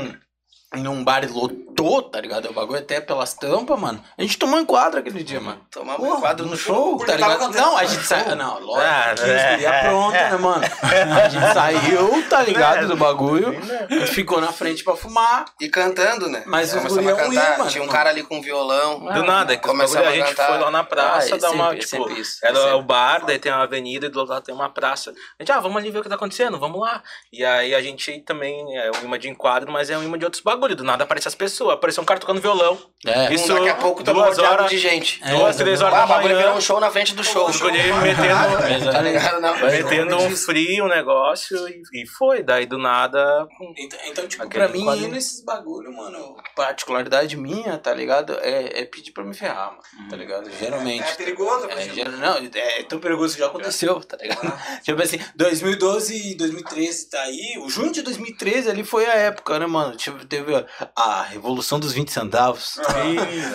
num, 0.74 0.82
num 0.84 1.04
bar 1.04 1.24
e 1.24 1.28
lotou, 1.28 2.02
tá 2.04 2.20
ligado? 2.22 2.50
O 2.50 2.54
bagulho 2.54 2.80
até 2.80 3.00
pelas 3.02 3.34
tampas, 3.34 3.80
mano. 3.80 4.04
A 4.18 4.22
gente 4.22 4.38
tomou 4.38 4.60
enquadro 4.60 5.00
aquele 5.00 5.24
dia, 5.24 5.40
mano. 5.42 5.62
Tomamos 5.72 6.02
Porra, 6.02 6.18
um 6.18 6.22
quadro 6.22 6.46
no 6.46 6.58
show. 6.58 6.98
tá 7.06 7.16
ligado? 7.16 7.50
Não, 7.50 7.78
a 7.78 7.86
gente 7.86 8.04
saiu. 8.06 8.36
Não, 8.36 8.60
lógico 8.60 8.88
Ah, 8.90 9.14
que 9.16 9.30
é, 9.30 9.64
é, 9.64 9.80
pronto, 9.84 10.12
né, 10.14 10.38
mano? 10.38 10.64
A 11.24 11.30
gente 11.30 11.54
saiu, 11.54 12.30
tá 12.30 12.42
ligado? 12.44 12.88
Do 12.88 12.96
bagulho. 12.96 13.50
A 13.90 13.94
gente 13.94 14.12
ficou 14.14 14.40
na 14.42 14.52
frente 14.52 14.84
pra 14.84 14.96
fumar. 14.96 15.46
E 15.60 15.68
cantando, 15.70 16.28
né? 16.30 16.44
Mas 16.46 16.70
Começamos 16.74 16.94
gurião 16.98 17.18
a 17.18 17.22
cantar. 17.22 17.52
ia, 17.52 17.58
mano. 17.58 17.70
Tinha 17.70 17.84
um 17.84 17.88
cara 17.88 18.10
ali 18.10 18.24
com 18.24 18.42
violão. 18.42 19.00
Do 19.00 19.24
nada, 19.24 19.54
a 19.54 19.58
a 19.58 20.12
gente 20.12 20.30
cantar. 20.30 20.48
foi 20.48 20.58
lá 20.60 20.72
na 20.72 20.84
praça, 20.84 21.34
Ah, 21.34 21.38
é 21.38 21.40
dar 21.40 21.52
uma, 21.52 21.72
sempre- 21.72 21.80
é 21.80 21.86
tipo, 21.86 22.12
isso, 22.20 22.40
era 22.44 22.54
é 22.58 22.62
sempre. 22.62 22.74
o 22.76 22.82
bar, 22.82 23.26
daí 23.26 23.40
tem 23.40 23.52
uma 23.52 23.64
avenida 23.64 24.06
e 24.06 24.10
do 24.10 24.20
outro 24.20 24.34
lado 24.34 24.44
tem 24.44 24.54
uma 24.56 24.70
praça. 24.70 25.12
A 25.12 25.44
gente, 25.44 25.52
ah, 25.52 25.60
vamos 25.60 25.78
ali 25.78 25.92
ver 25.92 26.00
o 26.00 26.04
que 26.04 26.10
tá 26.10 26.16
acontecendo, 26.16 26.58
vamos 26.60 26.80
lá. 26.80 27.02
E 27.32 27.44
aí 27.44 27.74
a 27.76 27.82
gente 27.82 28.20
também 28.22 28.78
é 28.78 28.92
um 29.02 29.06
imã 29.06 29.18
de 29.20 29.30
enquadro, 29.30 29.72
mas 29.72 29.90
é 29.90 29.98
um 29.98 30.04
imã 30.04 30.18
de 30.18 30.26
outros 30.26 30.42
bagulho. 30.62 30.76
Do 30.76 30.84
nada 30.84 31.04
aparece 31.04 31.28
as 31.28 31.36
pessoas, 31.36 31.74
apareceu 31.74 32.02
um 32.02 32.06
cara 32.06 32.20
tocando 32.20 32.40
violão. 32.42 32.78
É. 33.06 33.34
Isso, 33.34 33.54
Daqui 33.54 33.70
a 33.70 33.76
pouco 33.76 34.04
tomou 34.04 34.24
duas 34.24 34.38
horas, 34.38 34.70
de 34.70 34.78
gente. 34.78 35.20
duas, 35.30 35.56
três 35.56 35.82
horas 35.82 35.96
Ah, 35.96 36.00
da 36.00 36.06
o 36.06 36.08
bagulho 36.10 36.34
manhã. 36.36 36.38
virou 36.46 36.58
um 36.58 36.62
show 36.62 36.80
na 36.80 36.90
frente 36.92 37.14
do 37.16 37.24
show. 37.24 37.52
Guri 37.52 37.78
metendo, 37.94 38.92
Tá 38.92 39.02
ligado? 39.02 39.42
Não. 39.42 39.56
metendo 39.60 40.18
um 40.18 40.36
frio, 40.36 40.86
um 40.86 40.88
negócio, 40.88 41.68
e, 41.68 41.82
e 42.04 42.08
foi. 42.08 42.44
Daí 42.44 42.66
do 42.66 42.78
nada. 42.78 43.48
Então, 43.78 44.00
então, 44.06 44.28
tipo, 44.28 44.48
pra 44.48 44.68
mim, 44.68 44.84
quadrinho. 44.84 45.08
ir 45.08 45.12
nesses 45.12 45.44
bagulho, 45.44 45.92
mano, 45.96 46.36
particularidade 46.56 47.36
minha, 47.38 47.78
tá 47.78 47.94
ligado? 47.94 48.38
É, 48.42 48.82
é 48.82 48.86
pedir 48.86 49.12
pra 49.12 49.24
me 49.24 49.34
ferrar, 49.34 49.72
mano, 49.72 50.10
tá 50.10 50.16
ligado? 50.16 50.50
Geralmente. 50.60 51.04
É 51.12 51.16
perigoso, 51.16 51.68
É, 51.70 51.82
geral- 51.90 52.14
não, 52.14 52.38
é 52.38 52.84
tão 52.84 53.00
perigoso 53.00 53.34
que 53.34 53.40
já 53.42 53.48
aconteceu, 53.48 54.00
tá 54.02 54.18
ligado? 54.18 54.42
Tipo 54.84 55.02
assim, 55.02 55.20
2012 55.36 56.32
e 56.32 56.36
2013 56.36 57.10
tá 57.10 57.22
aí. 57.22 57.58
O 57.64 57.70
junho 57.70 57.92
de 57.92 58.02
2013 58.02 58.70
ali 58.70 58.84
foi 58.84 59.06
a 59.06 59.14
época, 59.16 59.58
né, 59.60 59.66
mano? 59.66 59.96
Tipo, 59.96 60.26
teve 60.26 60.51
a, 60.56 60.66
a 60.96 61.24
Revolução 61.24 61.80
dos 61.80 61.94
20 61.94 62.12
centavos. 62.12 62.78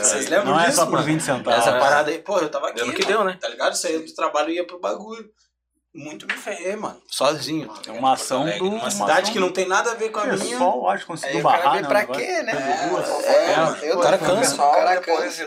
Vocês 0.02 0.28
lembram 0.28 0.52
Não 0.52 0.60
é 0.60 0.66
disso? 0.66 0.76
só 0.76 0.84
por 0.86 0.92
mano? 0.94 1.04
20 1.04 1.20
centavos. 1.22 1.60
Essa 1.66 1.78
parada 1.78 2.10
aí, 2.10 2.18
pô, 2.18 2.38
eu 2.38 2.48
tava 2.50 2.68
aqui. 2.68 2.76
Deu 2.76 2.92
que 2.92 3.02
mano, 3.04 3.06
deu, 3.16 3.24
né? 3.24 3.38
Tá 3.40 3.48
ligado? 3.48 3.74
Saía 3.76 4.00
do 4.00 4.14
trabalho 4.14 4.50
e 4.50 4.54
ia 4.56 4.66
pro 4.66 4.78
bagulho. 4.80 5.24
Muito 5.94 6.26
me 6.26 6.34
ferrei, 6.34 6.76
mano. 6.76 7.00
Sozinho. 7.10 7.72
É 7.86 7.90
uma 7.92 8.12
ação 8.12 8.44
do- 8.58 8.68
uma 8.68 8.90
cidade 8.90 9.32
que 9.32 9.38
não 9.38 9.50
tem 9.50 9.66
nada 9.66 9.92
a 9.92 9.94
ver 9.94 10.10
com 10.10 10.20
a 10.20 10.24
minha. 10.26 10.38
Pessoal, 10.38 10.88
acho 10.90 11.06
que 11.06 11.12
Aí 11.12 11.16
conseguiu 11.16 11.40
o 11.40 11.42
cara 11.42 11.62
barrar, 11.62 11.74
né? 11.82 11.88
pra 11.88 11.98
o 11.98 12.00
negócio. 12.02 12.22
quê, 12.22 12.42
né? 12.42 12.52
É, 12.52 13.94
o 13.94 14.00
tô- 14.18 14.26
cansa. 14.26 14.50
pessoal 14.50 14.70
O 14.70 14.74
cara 14.74 15.00
cansa. 15.00 15.34
O 15.34 15.38
cara 15.38 15.46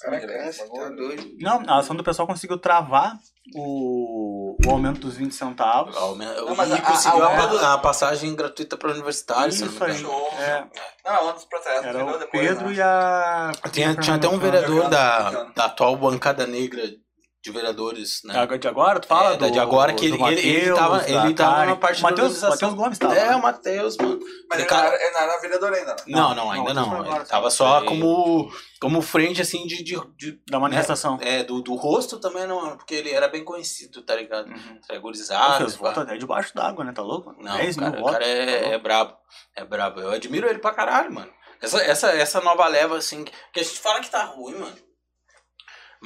tá 0.00 0.88
doido. 0.90 1.36
Não, 1.40 1.62
a 1.66 1.78
ação 1.78 1.96
do 1.96 2.04
pessoal 2.04 2.28
conseguiu 2.28 2.58
travar 2.58 3.18
o, 3.54 4.56
o 4.66 4.70
aumento 4.70 5.00
dos 5.00 5.16
20 5.16 5.32
centavos. 5.34 5.94
Não, 5.94 6.14
mas 6.56 6.68
e 6.70 6.72
a- 6.74 6.82
conseguiu 6.82 7.24
a- 7.24 7.28
a, 7.28 7.44
a- 7.70 7.72
a 7.74 7.78
passagem 7.78 8.34
gratuita 8.34 8.76
para 8.76 8.90
universitário. 8.90 9.52
se 9.52 9.60
não 9.64 9.68
me 9.68 9.74
Isso 9.74 9.84
aí. 9.84 10.42
É, 10.42 10.64
Não, 11.04 11.28
antes 11.30 11.44
protestos. 11.44 11.84
era 11.86 12.04
o 12.04 12.18
depois, 12.18 12.30
Pedro 12.30 12.68
né? 12.68 12.74
e 12.74 12.80
a. 12.82 13.52
Tinha, 13.72 13.94
tinha 13.96 14.16
até 14.16 14.28
um 14.28 14.38
vereador 14.38 14.88
da, 14.88 15.44
da 15.54 15.64
atual 15.66 15.96
bancada 15.96 16.46
negra 16.46 16.82
de 17.46 17.52
vereadores, 17.52 18.22
né? 18.24 18.44
De 18.58 18.66
agora, 18.66 18.98
tu 18.98 19.06
fala 19.06 19.34
É, 19.34 19.36
do, 19.36 19.50
de 19.50 19.58
agora, 19.60 19.92
que 19.94 20.06
ele- 20.06 20.20
ele- 20.20 20.40
ele 20.40 20.70
Mateus, 20.70 20.78
tava- 20.78 21.08
ele 21.08 21.34
tava 21.34 21.66
na 21.66 21.76
parte 21.76 22.02
Mateus. 22.02 22.42
Mateus 22.42 22.74
Gomes 22.74 22.98
tava. 22.98 23.14
É, 23.14 23.36
o 23.36 23.40
Matheus, 23.42 23.96
mano. 23.96 24.18
Mas 24.50 24.58
ele, 24.58 24.68
Cara- 24.68 24.88
não 24.88 24.94
era, 24.94 25.02
ele 25.04 25.12
não 25.12 25.20
era 25.20 25.40
vereador 25.40 25.72
ainda, 25.72 25.92
né? 25.92 25.96
Não, 26.08 26.34
não, 26.34 26.50
ainda 26.50 26.74
não, 26.74 26.86
não. 26.90 27.00
agora, 27.00 27.16
Ele 27.20 27.24
tava 27.26 27.48
só. 27.50 27.84
como, 27.84 28.50
como 28.80 29.00
frente, 29.00 29.40
assim, 29.40 29.64
de, 29.64 29.84
de, 29.84 29.96
de- 30.16 30.40
Da 30.50 30.58
manifestação. 30.58 31.18
É, 31.22 31.44
do, 31.44 31.62
do 31.62 31.76
rosto 31.76 32.18
também 32.18 32.46
não, 32.48 32.76
porque 32.76 32.94
ele 32.96 33.12
era 33.12 33.28
bem 33.28 33.44
conhecido, 33.44 34.02
tá 34.02 34.16
ligado? 34.16 34.48
Uhum. 34.48 34.80
Tregurizado. 34.86 35.58
Fez 35.58 35.76
voto 35.76 36.00
até 36.00 36.16
debaixo 36.16 36.52
d'água, 36.54 36.84
né? 36.84 36.92
Tá 36.92 37.02
louco? 37.02 37.32
Não, 37.38 37.56
10 37.56 37.76
o 37.76 37.80
mil 37.80 37.90
cara, 37.92 38.02
o 38.02 38.04
cara 38.06 38.18
tá 38.18 38.24
é, 38.28 38.72
é 38.74 38.78
brabo. 38.78 39.16
É 39.54 39.64
brabo. 39.64 40.00
Eu 40.00 40.10
admiro 40.10 40.48
ele 40.48 40.58
pra 40.58 40.72
caralho, 40.72 41.12
mano. 41.12 41.30
Essa, 41.62 41.80
essa, 41.82 42.10
essa 42.10 42.40
nova 42.40 42.66
leva, 42.66 42.98
assim, 42.98 43.24
que 43.52 43.60
a 43.60 43.62
gente 43.62 43.78
fala 43.78 44.00
que 44.00 44.10
tá 44.10 44.22
ruim, 44.24 44.54
mano. 44.56 44.76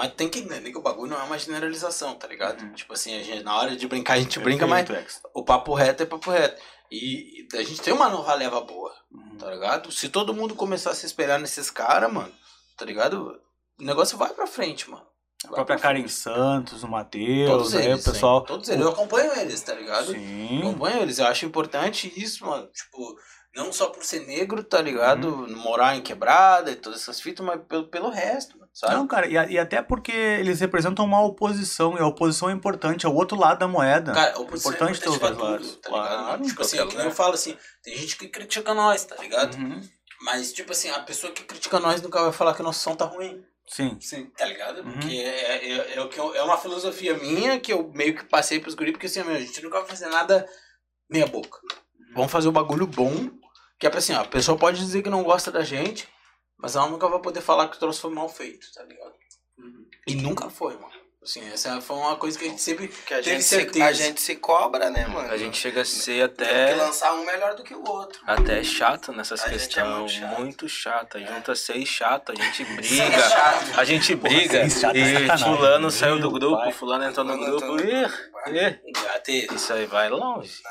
Mas 0.01 0.15
tem 0.15 0.31
que 0.31 0.39
entender 0.39 0.71
que 0.73 0.79
o 0.79 0.83
bagulho 0.83 1.11
não 1.11 1.21
é 1.21 1.25
uma 1.25 1.39
generalização, 1.39 2.15
tá 2.15 2.27
ligado? 2.27 2.63
Uhum. 2.63 2.73
Tipo 2.73 2.95
assim, 2.95 3.21
a 3.21 3.23
gente, 3.23 3.43
na 3.43 3.55
hora 3.55 3.77
de 3.77 3.87
brincar, 3.87 4.15
a 4.15 4.19
gente 4.19 4.39
brinca, 4.39 4.67
mas 4.67 4.89
Ex. 4.89 5.21
o 5.35 5.45
papo 5.45 5.75
reto 5.75 6.03
é 6.03 6.07
papo 6.07 6.31
reto. 6.31 6.59
E, 6.91 7.47
a 7.53 7.63
gente 7.63 7.83
tem 7.83 7.93
uma 7.93 8.09
nova 8.09 8.33
leva 8.33 8.63
boa, 8.63 8.95
Uhum. 9.13 9.37
tá 9.37 9.51
ligado? 9.51 9.93
Se 9.93 10.09
todo 10.09 10.33
mundo 10.33 10.55
começar 10.55 10.93
a 10.93 10.95
se 10.95 11.05
espelhar 11.05 11.39
nesses 11.39 11.71
caras, 11.71 12.11
mano, 12.11 12.33
tá 12.79 12.85
ligado? 12.87 13.39
O 13.79 13.85
negócio 13.85 14.17
vai 14.17 14.31
pra 14.31 14.47
frente, 14.47 14.89
mano. 14.89 15.05
A 15.45 15.49
própria 15.49 15.79
Karen 15.79 16.09
Santos, 16.09 16.83
o 16.83 16.89
Matheus, 16.89 17.75
eles, 17.75 18.07
o 18.07 18.13
pessoal. 18.13 18.39
hein? 18.41 18.45
Todos 18.47 18.69
eles. 18.71 18.81
Eu 18.83 18.89
acompanho 18.93 19.33
eles, 19.39 19.61
tá 19.61 19.75
ligado? 19.75 20.13
Sim. 20.13 20.61
acompanho 20.61 21.03
eles. 21.03 21.19
Eu 21.19 21.27
acho 21.27 21.45
importante 21.45 22.11
isso, 22.17 22.47
mano. 22.47 22.67
Tipo, 22.69 23.17
não 23.55 23.71
só 23.71 23.89
por 23.91 24.03
ser 24.03 24.21
negro, 24.27 24.65
tá 24.65 24.81
ligado? 24.81 25.29
Uhum. 25.29 25.57
Morar 25.57 25.95
em 25.97 26.03
quebrada 26.03 26.71
e 26.71 26.77
todas 26.77 27.03
essas 27.03 27.21
fitas, 27.21 27.45
mas 27.45 27.61
pelo, 27.69 27.89
pelo 27.89 28.09
resto. 28.09 28.59
Sabe? 28.73 28.95
Não, 28.95 29.07
cara, 29.07 29.27
e, 29.27 29.53
e 29.53 29.59
até 29.59 29.83
porque 29.83 30.12
eles 30.12 30.61
representam 30.61 31.05
uma 31.05 31.21
oposição, 31.23 31.97
e 31.97 32.01
a 32.01 32.07
oposição 32.07 32.49
é 32.49 32.53
importante, 32.53 33.05
é 33.05 33.09
o 33.09 33.14
outro 33.14 33.37
lado 33.39 33.59
da 33.59 33.68
moeda. 33.68 34.12
Cara, 34.12 34.35
a 34.37 34.39
oposição 34.41 34.73
importante 34.73 35.01
ter 35.01 35.09
os 35.09 35.18
pra 35.18 35.29
tudo, 35.31 35.39
tá 35.39 35.49
ligado? 35.51 35.79
Claro, 35.83 36.43
tipo 36.45 36.62
assim, 36.62 36.87
que 36.87 36.97
nem 36.97 37.07
eu 37.07 37.12
falo 37.12 37.35
assim, 37.35 37.57
tem 37.83 37.97
gente 37.97 38.16
que 38.16 38.29
critica 38.29 38.73
nós, 38.73 39.05
tá 39.05 39.16
ligado? 39.16 39.55
Uhum. 39.57 39.81
Mas, 40.23 40.53
tipo 40.53 40.73
assim, 40.73 40.89
a 40.91 41.01
pessoa 41.01 41.33
que 41.33 41.43
critica 41.43 41.81
nós 41.81 42.01
nunca 42.01 42.23
vai 42.23 42.33
falar 42.33 42.55
que 42.55 42.62
nosso 42.62 42.81
som 42.81 42.95
tá 42.95 43.05
ruim. 43.07 43.43
Sim. 43.66 43.97
Sim. 44.01 44.27
Tá 44.37 44.45
ligado? 44.47 44.83
Uhum. 44.83 44.93
Porque 44.93 45.14
é, 45.16 45.68
é, 45.73 45.95
é, 45.97 46.01
o 46.01 46.09
que 46.09 46.18
eu- 46.18 46.35
é 46.35 46.43
uma 46.43 46.59
filosofia 46.59 47.14
minha 47.16 47.59
que 47.61 47.73
eu 47.73 47.91
meio 47.95 48.14
que 48.16 48.25
passei 48.25 48.61
pros 48.61 48.75
guris, 48.75 48.93
porque 48.93 49.07
assim, 49.07 49.23
meu, 49.23 49.37
a 49.37 49.41
gente 49.41 49.62
nunca 49.62 49.79
vai 49.81 49.89
fazer 49.89 50.09
nada 50.09 50.47
meia 51.09 51.27
boca. 51.27 51.59
Vamos 52.14 52.31
fazer 52.33 52.49
o 52.49 52.53
bagulho 52.53 52.87
bom, 52.87 53.31
que 53.79 53.87
é 53.87 53.91
pra 53.91 53.99
assim, 53.99 54.12
ó, 54.12 54.21
a 54.21 54.25
pessoa 54.27 54.59
pode 54.59 54.79
dizer 54.79 55.03
que 55.03 55.09
não 55.11 55.23
gosta 55.23 55.51
da 55.53 55.62
gente, 55.62 56.09
mas 56.61 56.77
ela 56.77 56.89
nunca 56.89 57.09
vai 57.09 57.21
poder 57.21 57.41
falar 57.41 57.69
que 57.69 57.77
o 57.77 57.81
troço 57.81 58.01
foi 58.03 58.11
mal 58.11 58.29
feito, 58.29 58.73
tá 58.73 58.83
ligado? 58.83 59.15
E 60.07 60.15
nunca 60.15 60.51
foi, 60.51 60.75
mano. 60.77 61.00
Assim, 61.23 61.47
essa 61.53 61.79
foi 61.83 61.97
uma 61.99 62.16
coisa 62.16 62.39
que 62.39 62.47
a 62.47 62.49
gente 62.49 62.62
sempre 62.62 62.89
Que 62.89 63.12
a 63.12 63.18
teve 63.18 63.31
gente, 63.33 63.43
se, 63.43 63.49
certeza. 63.57 63.85
a 63.85 63.93
gente 63.93 64.21
se 64.23 64.37
cobra, 64.37 64.89
né, 64.89 65.07
mano? 65.07 65.31
A 65.31 65.37
gente 65.37 65.59
chega 65.59 65.83
a 65.83 65.85
ser 65.85 66.27
Tem 66.31 66.47
até. 66.47 66.73
que 66.73 66.79
lançar 66.81 67.12
um 67.12 67.27
melhor 67.27 67.55
do 67.55 67.62
que 67.62 67.75
o 67.75 67.87
outro. 67.87 68.18
Até 68.27 68.62
chato 68.64 69.12
nessas 69.12 69.45
é 69.45 69.51
questões, 69.51 69.87
muito 69.87 70.11
chato. 70.18 70.41
muito 70.41 70.68
chato. 70.68 71.18
Junta 71.21 71.55
seis 71.55 71.87
chato, 71.87 72.33
a 72.33 72.35
gente 72.35 72.64
Seis 72.64 72.75
briga, 72.75 73.18
chato. 73.29 73.79
a 73.81 73.85
gente 73.85 74.14
briga. 74.14 74.61
seis 74.71 74.81
chato 74.81 74.97
é 74.97 74.99
E 75.27 75.39
fulano 75.39 75.91
saiu 75.91 76.14
do 76.14 76.31
Meu 76.31 76.41
grupo, 76.41 76.57
pai. 76.57 76.73
fulano 76.73 77.05
entrou 77.05 77.27
no 77.27 77.37
grupo. 77.39 77.64
entrou 77.79 77.81
Ih, 77.81 78.07
ih, 78.49 78.79
já 79.03 79.18
teve. 79.21 79.55
Isso 79.55 79.73
aí 79.75 79.85
vai 79.85 80.09
longe. 80.09 80.55
Ah, 80.64 80.71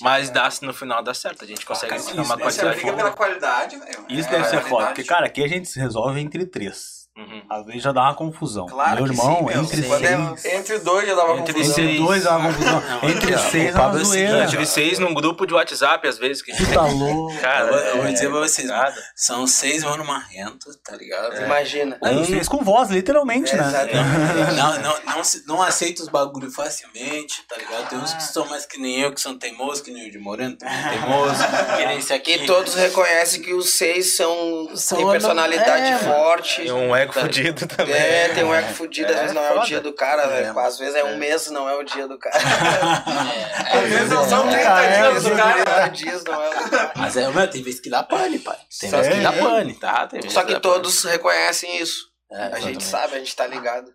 Mas 0.00 0.30
dá, 0.30 0.48
no 0.62 0.72
final 0.72 1.02
dá 1.02 1.12
certo, 1.12 1.44
a 1.44 1.46
gente 1.46 1.66
consegue 1.66 1.90
cara, 1.90 2.00
ensinar 2.00 2.22
isso 2.22 2.32
uma 2.32 2.38
qualidade. 2.38 2.70
briga 2.76 2.90
foda. 2.92 2.96
pela 2.96 3.10
qualidade, 3.12 3.76
velho. 3.78 4.06
Isso 4.08 4.28
É, 4.28 4.32
deve 4.32 4.44
ser 4.48 4.62
foda, 4.62 4.86
porque, 4.86 5.04
cara, 5.04 5.26
aqui 5.26 5.44
a 5.44 5.48
gente 5.48 5.68
se 5.68 5.78
resolve 5.78 6.18
entre 6.18 6.46
três. 6.46 7.01
Uhum. 7.14 7.42
Às 7.50 7.66
vezes 7.66 7.82
já 7.82 7.92
dá 7.92 8.02
uma 8.04 8.14
confusão. 8.14 8.64
Claro 8.66 8.94
Meu 8.96 9.04
que 9.04 9.10
irmão, 9.10 9.36
sim, 9.36 9.44
meu. 9.44 9.62
entre 9.62 9.82
Quando 9.82 10.04
é- 10.06 10.36
seis. 10.38 10.54
Entre 10.54 10.78
dois 10.78 11.06
já 11.06 11.14
dava 11.14 11.32
Entre 11.38 11.52
confusão. 11.52 11.84
Entre 11.84 11.98
dois 11.98 12.24
é 12.24 12.30
uma 12.30 12.48
confusão. 12.48 12.80
Não, 12.80 13.10
Entre 13.10 13.38
seis 13.38 13.74
é 13.74 13.78
uma 13.78 14.00
é 14.00 14.04
zoeira. 14.04 14.38
Eu 14.44 14.48
tive 14.48 14.66
seis 14.66 14.98
num 14.98 15.12
grupo 15.12 15.46
de 15.46 15.52
WhatsApp, 15.52 16.08
às 16.08 16.16
vezes. 16.16 16.40
Que... 16.42 16.56
Tu 16.56 16.72
tá 16.72 16.80
louco. 16.88 17.38
Cara, 17.38 17.66
Eu 17.66 17.68
vou- 17.68 17.78
eu 17.78 17.96
vou 17.98 18.06
é 18.06 18.12
dizer 18.12 18.30
pra 18.30 18.38
vocês, 18.40 18.66
complicado. 18.70 18.96
São 19.14 19.46
seis 19.46 19.84
mano 19.84 20.04
marrento, 20.06 20.66
tá 20.82 20.96
ligado? 20.96 21.36
Imagina. 21.42 21.98
Não, 22.00 22.24
Seis 22.24 22.48
com 22.48 22.64
voz, 22.64 22.88
literalmente, 22.88 23.52
É, 23.52 23.56
né? 23.58 23.66
exatamente. 23.68 24.52
Não, 24.56 24.78
não, 24.80 24.96
não, 25.04 25.22
não 25.46 25.62
aceita 25.62 26.02
os 26.02 26.08
bagulho 26.08 26.50
facilmente, 26.50 27.42
tá 27.48 27.56
ligado? 27.56 27.88
Tem 27.90 27.98
uns 27.98 28.14
que 28.14 28.22
são 28.22 28.46
mais 28.48 28.64
que 28.64 28.78
nem 28.80 29.00
eu, 29.00 29.12
que 29.12 29.20
são 29.20 29.36
teimosos, 29.38 29.80
que 29.82 29.90
nem 29.90 30.08
o 30.08 30.10
de 30.10 30.18
Moreno, 30.18 30.56
também 30.56 30.74
é 30.74 30.88
teimoso, 30.90 31.34
que 31.76 31.86
nem 31.86 31.98
esse 31.98 32.12
aqui. 32.12 32.32
E 32.34 32.46
todos 32.46 32.74
reconhecem 32.74 33.42
que 33.42 33.52
os 33.52 33.70
seis 33.74 34.16
são, 34.16 34.68
São 34.74 34.98
têm 34.98 35.10
personalidade 35.10 35.86
é, 35.86 35.90
mano. 35.92 36.04
forte. 36.04 36.62
Tem 37.02 37.22
um 37.22 37.26
ego 37.26 37.26
fudido 37.26 37.66
também. 37.66 37.94
É, 37.94 38.28
tem 38.28 38.44
um 38.44 38.54
eco 38.54 38.72
fudido, 38.74 39.10
às 39.12 39.18
É, 39.18 39.20
vezes 39.22 39.34
não 39.34 39.42
é 39.44 39.52
o 39.54 39.64
dia 39.64 39.80
do 39.80 39.92
cara, 39.92 40.22
É, 40.22 40.28
velho. 40.42 40.58
Às 40.58 40.78
vezes 40.78 40.94
é 40.94 41.04
um 41.04 41.16
mês, 41.16 41.50
não 41.50 41.68
é 41.68 41.74
o 41.74 41.82
dia 41.82 42.06
do 42.08 42.18
cara. 42.18 42.38
É, 43.72 43.78
Às 43.78 43.88
vezes 43.88 44.08
não 44.10 44.28
são 44.28 44.48
30 44.48 44.58
é, 44.62 45.10
dias 45.10 45.24
é, 45.24 45.28
do 45.28 45.34
é, 45.34 45.36
cara. 45.36 45.64
30 45.64 45.88
dias 45.90 46.24
não 46.24 46.42
é 46.42 46.48
o 46.50 46.64
do 46.64 46.70
cara. 46.70 46.92
Mas 46.96 47.16
é, 47.16 47.28
meu, 47.28 47.48
tem 47.50 47.62
vezes 47.62 47.80
que 47.80 47.90
dá 47.90 48.02
pane, 48.02 48.38
pai. 48.38 48.58
Tem 48.80 48.90
vezes 48.90 49.14
que 49.14 49.20
dá 49.20 49.32
pane, 49.32 49.74
tá? 49.74 50.08
Só 50.28 50.44
que 50.44 50.60
todos 50.60 51.04
reconhecem 51.04 51.80
isso. 51.80 52.10
É, 52.30 52.46
A 52.54 52.60
gente 52.60 52.82
sabe, 52.82 53.16
a 53.16 53.18
gente 53.18 53.34
tá 53.36 53.46
ligado. 53.46 53.90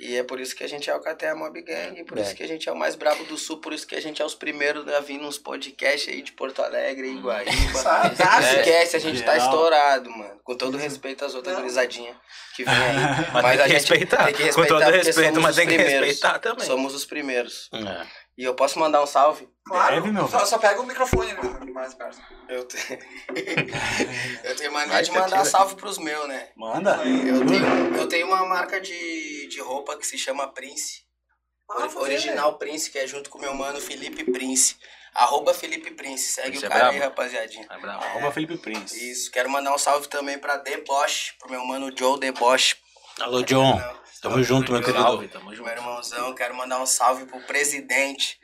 E 0.00 0.16
é 0.16 0.22
por 0.22 0.38
isso 0.40 0.54
que 0.54 0.62
a 0.62 0.68
gente 0.68 0.88
é 0.88 0.94
o 0.94 1.00
Caté 1.00 1.34
Mob 1.34 1.60
Gang, 1.60 2.04
por 2.04 2.18
É. 2.18 2.22
isso 2.22 2.34
que 2.34 2.42
a 2.44 2.46
gente 2.46 2.68
é 2.68 2.72
o 2.72 2.76
mais 2.76 2.94
brabo 2.94 3.24
do 3.24 3.36
sul, 3.36 3.60
por 3.60 3.72
isso 3.72 3.84
que 3.86 3.96
a 3.96 4.00
gente 4.00 4.22
é 4.22 4.24
os 4.24 4.34
primeiros 4.34 4.86
a 4.86 5.00
vir 5.00 5.18
nos 5.18 5.38
podcasts 5.38 6.08
aí 6.08 6.22
de 6.22 6.30
Porto 6.32 6.62
Alegre, 6.62 7.08
Iguaíba. 7.10 7.50
Sabe? 7.82 8.14
Ah, 8.24 8.40
É. 8.44 8.58
esquece, 8.60 8.96
a 8.96 9.00
gente 9.00 9.22
tá 9.24 9.36
estourado, 9.36 10.08
mano. 10.10 10.38
Com 10.44 10.56
todo 10.56 10.78
respeito 10.78 11.24
às 11.24 11.34
outras 11.34 11.56
gurizadinhas 11.56 12.14
que 12.54 12.62
vêm 12.64 12.72
aí. 12.74 12.94
Mas, 13.32 13.42
tem 13.42 13.50
a 13.50 13.52
que 13.52 13.58
gente 13.58 13.70
respeitar. 13.72 14.24
tem 14.26 14.34
que 14.34 14.42
Com 14.44 14.52
todo 14.52 14.60
respeitar 14.60 14.84
porque 14.92 15.06
respeito, 15.06 15.40
mas 15.40 15.50
os 15.50 15.56
tem 15.56 15.66
que 15.68 15.74
primeiros. 15.74 16.06
respeitar 16.08 16.38
também. 16.38 16.66
Somos 16.66 16.94
os 16.94 17.04
primeiros. 17.04 17.68
É. 17.72 18.06
E 18.38 18.44
eu 18.44 18.54
posso 18.54 18.78
mandar 18.78 19.02
um 19.02 19.06
salve? 19.06 19.48
Claro, 19.66 19.96
Deve, 19.96 20.12
meu 20.12 20.28
só, 20.28 20.46
só 20.46 20.58
pega 20.58 20.80
o 20.80 20.86
microfone 20.86 21.32
né, 21.34 21.72
mais 21.74 21.92
perto. 21.92 22.22
Eu, 22.48 22.64
te... 22.68 22.76
eu 24.44 24.56
tenho 24.56 24.72
mania 24.72 25.02
de 25.02 25.10
mandar 25.10 25.44
salve 25.44 25.74
pros 25.74 25.98
meus, 25.98 26.28
né? 26.28 26.48
Manda. 26.56 26.96
Eu 27.04 27.44
tenho, 27.44 27.96
eu 27.96 28.08
tenho 28.08 28.26
uma 28.28 28.46
marca 28.46 28.80
de, 28.80 29.48
de 29.48 29.60
roupa 29.60 29.96
que 29.96 30.06
se 30.06 30.16
chama 30.16 30.46
Prince. 30.52 31.02
Ah, 31.68 31.82
Ori- 31.82 31.96
Original 31.96 32.56
Prince, 32.58 32.88
que 32.90 32.98
é 33.00 33.08
junto 33.08 33.28
com 33.28 33.40
meu 33.40 33.52
mano 33.54 33.80
Felipe 33.80 34.22
Prince. 34.30 34.76
Arroba 35.14 35.52
Felipe 35.52 35.90
Prince. 35.90 36.30
Segue 36.32 36.56
Esse 36.58 36.64
o 36.64 36.66
é 36.66 36.70
cara 36.70 36.90
aí, 36.90 36.98
brabo. 36.98 37.10
rapaziadinha. 37.10 37.66
É 37.68 37.78
bravo. 37.78 38.04
Arroba 38.04 38.30
Felipe 38.30 38.56
Prince. 38.58 39.10
Isso, 39.10 39.32
quero 39.32 39.50
mandar 39.50 39.74
um 39.74 39.78
salve 39.78 40.06
também 40.06 40.38
pra 40.38 40.58
Deboche, 40.58 41.32
pro 41.40 41.50
meu 41.50 41.64
mano 41.64 41.90
Joe 41.94 42.20
Deboche. 42.20 42.76
Alô, 43.20 43.42
John. 43.42 43.82
Tamo 44.22 44.42
junto, 44.42 44.72
meu 44.72 44.80
querido. 44.82 45.02
Salve, 45.02 45.28
tamo 45.28 45.46
Meu 45.46 45.56
junto. 45.56 45.70
irmãozão, 45.70 46.34
quero 46.34 46.54
mandar 46.56 46.80
um 46.80 46.86
salve 46.86 47.24
pro 47.26 47.40
presidente. 47.42 48.38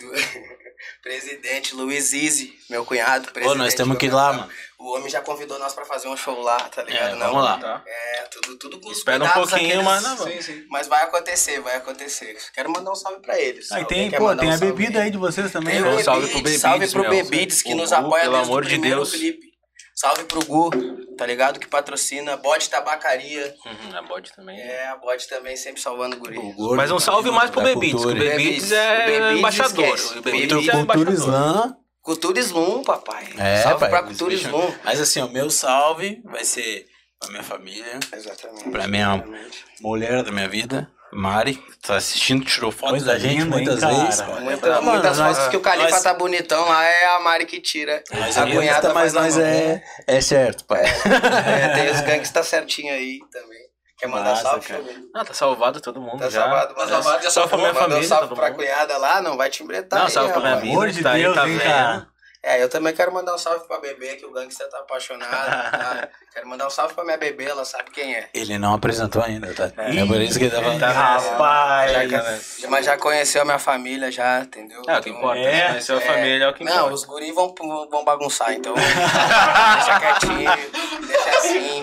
do- 0.00 0.10
presidente 1.02 1.74
Luiz 1.74 2.12
Izzi, 2.12 2.58
meu 2.68 2.84
cunhado. 2.84 3.26
Pô, 3.26 3.32
Presidente 3.32 3.58
nós 3.58 3.74
temos 3.74 3.96
que 3.98 4.06
ir 4.06 4.10
lá, 4.12 4.32
mano. 4.32 4.50
O 4.78 4.94
homem 4.96 5.08
já 5.08 5.20
convidou 5.20 5.56
nós 5.58 5.72
pra 5.74 5.84
fazer 5.84 6.08
um 6.08 6.16
show 6.16 6.40
lá, 6.40 6.58
tá 6.68 6.82
ligado? 6.82 7.12
É, 7.14 7.14
Não, 7.14 7.26
vamos 7.28 7.44
lá. 7.44 7.58
Tá. 7.58 7.82
É, 7.86 8.22
tudo, 8.22 8.56
tudo 8.58 8.80
com 8.80 8.88
os 8.88 8.98
Espera 8.98 9.22
um 9.22 9.28
pouquinho, 9.28 9.60
aqueles- 9.80 9.84
mas 9.84 10.02
não. 10.02 10.16
Sim, 10.16 10.42
sim. 10.42 10.64
Mas 10.68 10.88
vai 10.88 11.04
acontecer, 11.04 11.60
vai 11.60 11.76
acontecer. 11.76 12.36
Quero 12.52 12.70
mandar 12.70 12.90
um 12.90 12.94
salve 12.96 13.20
pra 13.20 13.38
eles. 13.38 13.70
Aí 13.70 13.82
Alguém 13.82 14.10
tem, 14.10 14.18
pô, 14.18 14.34
tem 14.34 14.48
um 14.48 14.52
a 14.52 14.58
salve 14.58 14.72
bebida 14.72 15.02
aí 15.02 15.10
de 15.10 15.18
vocês 15.18 15.52
também, 15.52 15.74
Tem 15.74 15.82
né? 15.82 15.88
Um 15.90 16.02
salve 16.02 16.26
Bebides, 16.26 16.42
pro 16.52 16.60
salve 16.60 16.78
Bebides, 16.80 16.92
pro 16.94 17.02
meu. 17.02 17.10
Bebides 17.24 17.62
que 17.62 17.72
O 17.72 17.76
nos 17.76 17.92
apoia 17.92 18.22
pelo 18.22 18.32
desde 18.34 18.50
amor 18.50 18.62
o 18.62 18.66
de 18.66 18.70
primeiro 18.72 18.96
Deus. 18.96 19.10
clipe. 19.12 19.51
Salve 20.02 20.24
pro 20.24 20.44
Gu, 20.44 20.70
tá 21.16 21.24
ligado? 21.24 21.60
Que 21.60 21.68
patrocina. 21.68 22.36
Bode 22.36 22.68
Tabacaria. 22.68 23.54
Uhum, 23.64 23.96
a 23.96 24.02
bode 24.02 24.32
também. 24.34 24.60
É, 24.60 24.88
a 24.88 24.96
Bode 24.96 25.28
também 25.28 25.54
sempre 25.56 25.80
salvando 25.80 26.16
o 26.16 26.18
guri. 26.18 26.40
Mas 26.76 26.90
um 26.90 26.98
salve 26.98 27.30
mais 27.30 27.50
pro 27.50 27.60
Da 27.60 27.68
Bebides, 27.68 27.90
que 27.90 27.96
o 28.08 28.10
cultura. 28.10 28.30
Bebides 28.30 28.72
é 28.72 29.06
Bebides, 29.06 29.38
embaixador. 29.38 29.84
esquece. 29.94 30.18
O 30.18 30.22
Bebides 30.22 30.50
é 30.68 30.72
Cultura 30.72 30.78
embaixador. 30.82 31.14
Slam. 31.14 31.76
Cultura 32.02 32.40
Slum, 32.40 32.82
papai. 32.82 33.28
É, 33.38 33.62
salve 33.62 33.78
pai, 33.78 33.90
pra 33.90 34.02
Cultura 34.02 34.34
Slum. 34.34 34.74
Mas 34.84 35.00
assim, 35.00 35.22
o 35.22 35.28
meu 35.28 35.48
salve 35.50 36.20
vai 36.24 36.44
ser 36.44 36.84
pra 37.20 37.30
minha 37.30 37.44
família, 37.44 38.00
Exatamente. 38.12 38.70
pra 38.70 38.88
minha 38.88 39.24
mulher 39.80 40.24
da 40.24 40.32
minha 40.32 40.48
vida, 40.48 40.90
Mari, 41.12 41.54
que 41.56 41.78
tá 41.78 41.96
assistindo, 41.96 42.44
tirou 42.44 42.72
foto 42.72 43.04
da 43.04 43.18
gente 43.18 43.32
linda, 43.42 43.58
hein, 43.58 43.64
muitas 43.66 43.80
cara? 43.80 43.94
vezes. 43.94 44.20
Muita- 44.40 44.68
Mano, 44.80 44.92
muitas 44.92 45.18
nós- 45.18 45.36
fotos 45.36 45.50
que 45.50 45.56
o 45.56 45.60
Califa 45.60 45.90
nós- 45.90 46.02
tá 46.02 46.14
bonitão 46.14 46.66
lá 46.68 46.84
é 46.84 47.04
a 47.16 47.20
Mari 47.20 47.44
que 47.44 47.60
tira. 47.60 48.02
Nós 48.12 48.38
a 48.38 48.48
é 48.48 48.54
cunhada 48.54 48.94
mas 48.94 49.12
nós 49.12 49.36
é, 49.36 49.82
é 50.06 50.20
certo, 50.22 50.64
pai. 50.64 50.82
É, 50.84 51.68
tem 51.74 51.90
os 51.90 52.00
gangsta 52.00 52.42
certinho 52.42 52.92
aí 52.94 53.18
também. 53.30 53.60
Quer 53.98 54.08
mandar 54.08 54.30
Massa, 54.30 54.42
salve, 54.42 54.66
cara. 54.66 54.82
Ah, 55.14 55.24
tá 55.24 55.32
salvado 55.34 55.80
todo 55.80 56.00
mundo 56.00 56.18
Tá 56.18 56.28
já. 56.30 56.40
salvado, 56.40 56.74
Tá 56.74 56.80
mas 56.80 56.90
salvado, 56.90 57.22
já 57.22 57.30
Salve 57.30 57.48
pra 57.50 57.58
minha 57.58 57.68
Mandou 57.72 57.82
família, 57.88 58.08
salve 58.08 58.28
todo 58.28 58.36
pra 58.36 58.50
cunhada 58.50 58.96
lá, 58.98 59.20
não 59.22 59.36
vai 59.36 59.48
te 59.50 59.62
embretar. 59.62 59.98
Não, 60.00 60.06
aí, 60.06 60.12
salve 60.12 60.32
pra 60.32 60.40
minha 60.40 60.54
amor 60.54 60.88
de 60.90 60.96
que 60.96 61.02
tá 61.04 61.12
aí, 61.12 61.22
Deus, 61.22 61.34
tá 61.36 61.48
hein, 61.48 61.56
vendo. 61.58 61.68
cara? 61.68 62.06
É, 62.44 62.60
eu 62.62 62.68
também 62.68 62.92
quero 62.92 63.12
mandar 63.14 63.34
um 63.34 63.38
salve 63.38 63.66
pra 63.68 63.78
bebê, 63.78 64.16
que 64.16 64.26
o 64.26 64.32
gangster 64.32 64.68
tá 64.68 64.78
apaixonado. 64.78 65.30
tá? 65.70 66.08
Quero 66.32 66.48
mandar 66.48 66.66
um 66.66 66.70
salve 66.70 66.94
pra 66.94 67.04
minha 67.04 67.18
bebê, 67.18 67.44
ela 67.44 67.62
sabe 67.62 67.90
quem 67.90 68.14
é. 68.14 68.26
Ele 68.32 68.56
não 68.56 68.72
apresentou 68.72 69.22
ainda, 69.22 69.52
tá? 69.52 69.70
É 69.76 70.06
por 70.06 70.18
isso 70.18 70.38
que 70.38 70.46
ele 70.46 70.50
tá 70.56 70.62
falando. 70.62 70.80
Rapaz. 70.80 72.58
Já- 72.58 72.68
mas 72.70 72.86
já 72.86 72.96
conheceu 72.96 73.42
a 73.42 73.44
minha 73.44 73.58
família, 73.58 74.10
já, 74.10 74.40
entendeu? 74.40 74.80
É, 74.88 74.98
o 74.98 75.02
que 75.02 75.10
importa. 75.10 75.38
É, 75.38 75.58
É, 75.58 75.66
Conhecer 75.68 75.92
a 75.92 76.00
família 76.00 76.44
é 76.46 76.48
o 76.48 76.54
que 76.54 76.62
importa. 76.64 76.80
Não, 76.80 76.92
os 76.94 77.04
guris 77.04 77.34
vão, 77.34 77.54
vão 77.90 78.02
bagunçar, 78.02 78.54
então 78.54 78.72
deixa 79.76 80.00
quietinho, 80.00 80.50
deixa 81.06 81.38
assim. 81.38 81.82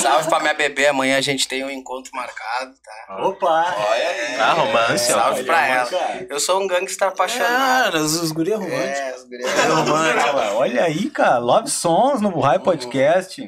Salve 0.00 0.26
pra 0.28 0.40
minha 0.40 0.54
bebê, 0.54 0.86
amanhã 0.86 1.18
a 1.18 1.20
gente 1.20 1.46
tem 1.46 1.62
um 1.62 1.70
encontro 1.70 2.10
marcado, 2.14 2.72
tá? 2.82 3.16
Opa. 3.26 3.46
Olha 3.76 4.08
aí. 4.08 4.36
Ah, 4.40 4.52
romance, 4.54 5.12
ó. 5.12 5.18
Salve 5.20 5.44
pra 5.44 5.66
ela. 5.66 5.86
cara. 5.90 6.26
Eu 6.30 6.40
sou 6.40 6.62
um 6.62 6.66
gangster 6.66 7.08
apaixonado. 7.08 7.98
Ah, 7.98 8.00
os, 8.00 8.14
os 8.22 8.32
guri 8.32 8.52
é 8.52 8.56
romântico. 8.56 8.80
É, 8.80 9.14
os 9.16 9.24
guris. 9.24 9.46
Cara, 9.92 10.52
Olha 10.54 10.84
aí, 10.84 11.10
cara. 11.10 11.38
Love 11.38 11.70
Songs 11.70 12.20
no 12.20 12.30
Burrai 12.30 12.58
Podcast. 12.58 13.42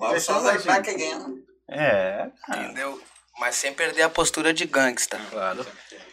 Love 0.00 0.20
Songs 0.20 0.46
are 0.46 0.62
back 0.62 0.90
again. 0.90 1.42
É. 1.68 2.28
Entendeu? 2.48 3.00
Mas 3.38 3.56
sem 3.56 3.72
perder 3.72 4.02
a 4.02 4.08
postura 4.08 4.52
de 4.52 4.64
gangsta. 4.64 5.18
Claro. 5.30 5.66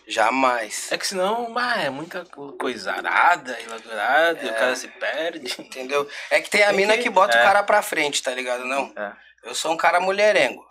Jamais. 0.07 0.91
É 0.91 0.97
que 0.97 1.07
senão, 1.07 1.53
bah, 1.53 1.78
é 1.78 1.89
muita 1.89 2.26
co- 2.26 2.53
coisa 2.53 2.91
arada, 2.91 3.57
elaborada, 3.61 4.39
e 4.43 4.49
o 4.49 4.53
cara 4.53 4.76
se 4.76 4.88
perde. 4.88 5.55
Entendeu? 5.61 6.07
É 6.30 6.41
que 6.41 6.49
tem 6.49 6.63
a 6.63 6.74
mina 6.74 6.97
que, 6.97 7.09
bota 7.09 7.38
é. 7.38 7.41
o 7.41 7.45
cara 7.45 7.63
pra 7.63 7.82
frente, 7.82 8.22
tá 8.22 8.32
ligado? 8.32 8.65
Não. 8.65 8.91
É. 8.97 9.13
Eu 9.43 9.55
sou 9.55 9.72
um 9.72 9.78
cara 9.78 9.99
mulherengo. 9.99 10.65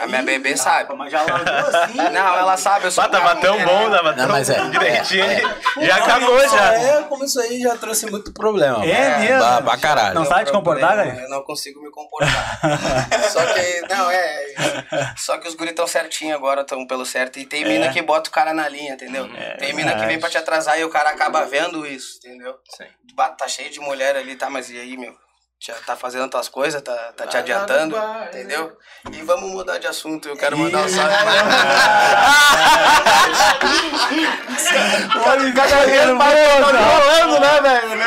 A 0.00 0.06
minha 0.08 0.22
bebê 0.22 0.56
sabe. 0.56 0.94
Mas 0.96 1.12
já 1.12 1.22
largou 1.22 1.54
assim. 1.54 1.96
Não, 2.10 2.36
ela 2.36 2.56
sabe, 2.56 2.86
eu 2.86 2.90
sou 2.90 3.08
cara 3.08 3.20
tava 3.20 3.40
tão 3.40 3.56
bom, 3.64 3.90
tava 3.90 4.10
Não, 4.10 4.16
tão 4.16 4.28
mas 4.28 4.50
é. 4.50 4.68
direitinho. 4.68 5.24
É. 5.24 5.86
Já 5.86 5.96
acabou, 5.96 6.48
já. 6.48 6.74
É, 6.74 7.02
como 7.04 7.24
isso 7.24 7.40
aí 7.40 7.60
já 7.60 7.76
trouxe 7.76 8.10
muito 8.10 8.32
problema. 8.32 8.84
É 8.84 9.10
mano. 9.10 9.20
mesmo? 9.20 9.38
Pra, 9.38 9.62
pra 9.62 9.76
caralho. 9.78 10.14
Não 10.14 10.24
sabe 10.24 10.46
te 10.46 10.52
comportar, 10.52 10.96
cara? 10.96 11.22
Eu 11.22 11.30
não 11.30 11.42
consigo 11.42 11.80
me 11.80 11.90
comportar. 11.90 12.60
Só 13.30 13.44
que, 13.46 13.80
não, 13.88 14.10
é. 14.10 15.14
Só 15.16 15.38
que 15.38 15.48
os 15.48 15.54
guris 15.54 15.74
tão 15.74 15.86
certinho 15.86 16.34
agora, 16.34 16.64
tão 16.64 16.84
pelo 16.86 17.06
certo. 17.06 17.38
E 17.38 17.46
tem 17.46 17.64
mina 17.64 17.92
que 17.92 18.02
bota 18.02 18.28
o 18.28 18.32
cara 18.32 18.52
na 18.52 18.68
linha, 18.68 18.94
entendeu? 18.94 19.28
tem 19.58 19.72
mina 19.72 19.94
que 19.94 20.06
vem 20.06 20.18
pra 20.18 20.28
te 20.28 20.38
atrasar 20.38 20.78
e 20.78 20.84
o 20.84 20.90
cara 20.90 21.10
acaba 21.10 21.44
vendo 21.44 21.86
isso, 21.86 22.18
entendeu? 22.18 22.56
Sim. 22.76 22.86
Tá 23.38 23.46
cheio 23.46 23.70
de 23.70 23.78
mulher 23.80 24.16
ali, 24.16 24.34
tá? 24.34 24.50
Mas 24.50 24.68
e 24.70 24.78
aí, 24.78 24.96
meu? 24.96 25.14
Já 25.62 25.74
tá 25.74 25.94
fazendo 25.94 26.26
tuas 26.30 26.48
coisas, 26.48 26.80
tá, 26.80 27.12
tá 27.14 27.26
te 27.26 27.36
adiantando, 27.36 27.94
entendeu? 28.28 28.78
E 29.12 29.20
vamos 29.20 29.50
mudar 29.50 29.76
de 29.76 29.86
assunto. 29.86 30.26
Eu 30.26 30.34
quero 30.34 30.56
mandar 30.56 30.86
um 30.86 30.88
salve 30.88 31.12
Olha, 35.26 35.52
cada 35.52 35.84
vez 35.84 36.06
mais 36.12 36.34
tá 36.60 36.78
rolando, 36.78 37.40
né, 37.40 37.60
velho? 37.60 38.00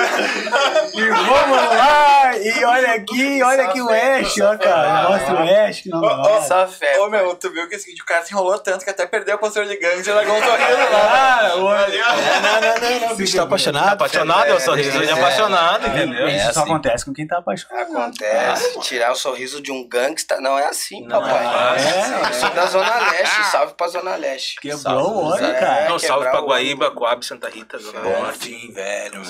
E 0.95 1.09
vamos 1.09 1.57
lá. 1.77 2.37
E 2.37 2.65
olha 2.65 2.93
aqui, 2.93 3.43
olha 3.43 3.63
aqui 3.65 3.81
o 3.81 3.89
Ash, 3.89 4.37
ó, 4.41 4.57
cara. 4.57 5.09
Mostra 5.09 5.33
o 5.35 5.67
Ash. 5.67 5.81
que 5.81 5.89
não 5.89 6.01
pra... 6.01 6.41
Só 6.41 6.67
fé. 6.67 6.99
Ô 7.01 7.09
meu, 7.09 7.35
tu 7.35 7.51
viu 7.51 7.67
que 7.67 7.75
é 7.75 7.77
o 7.77 7.81
seguinte, 7.81 8.01
o 8.01 8.05
cara 8.05 8.23
se 8.25 8.33
enrolou 8.33 8.57
tanto 8.57 8.83
que 8.83 8.89
até 8.89 9.05
perdeu 9.05 9.35
a 9.35 9.37
postura 9.37 9.67
de 9.67 9.77
gangue 9.77 10.07
e 10.07 10.11
largou 10.11 10.35
um 10.35 10.43
sorriso 10.43 10.91
lá. 10.91 11.39
Ah, 11.43 11.51
olha. 11.57 11.93
É, 11.93 12.39
não, 12.41 12.61
não, 12.61 12.79
não, 12.79 13.07
não. 13.07 13.13
O 13.13 13.15
bicho 13.15 13.37
tá 13.37 13.43
apaixonado. 13.43 13.93
Apaixonado 13.93 14.47
é 14.47 14.53
o 14.53 14.59
sorriso 14.59 14.99
de 14.99 15.09
apaixonado, 15.11 15.87
entendeu? 15.87 16.27
É 16.27 16.35
Isso 16.35 16.53
só 16.53 16.61
assim. 16.61 16.71
acontece 16.71 17.05
com 17.05 17.13
quem 17.13 17.27
tá 17.27 17.42
apaixonado. 17.43 17.91
Acontece. 17.97 18.79
Tirar 18.81 19.11
o 19.11 19.15
sorriso 19.15 19.61
de 19.61 19.71
um 19.71 19.87
gangsta 19.87 20.39
não 20.41 20.57
é 20.57 20.65
assim, 20.67 21.05
Não, 21.05 21.21
papai. 21.21 21.77
é, 21.77 22.29
Eu 22.29 22.33
sou 22.33 22.49
da 22.49 22.65
Zona 22.65 23.11
Leste. 23.11 23.43
Salve 23.51 23.73
pra 23.75 23.87
Zona 23.87 24.15
Leste. 24.15 24.59
Quebrou 24.61 25.11
o 25.11 25.25
olho, 25.31 25.45
É, 25.45 25.59
cara. 25.59 25.89
Não, 25.89 25.99
salve 25.99 26.25
quebrar 26.25 26.31
pra 26.31 26.41
o 26.41 26.47
Guaíba, 26.47 26.91
Coab, 26.91 27.25
Santa 27.25 27.49
Rita, 27.49 27.77
Zona 27.77 27.99
Norte. 28.01 28.49
fim, 28.49 28.71
velho. 28.73 29.21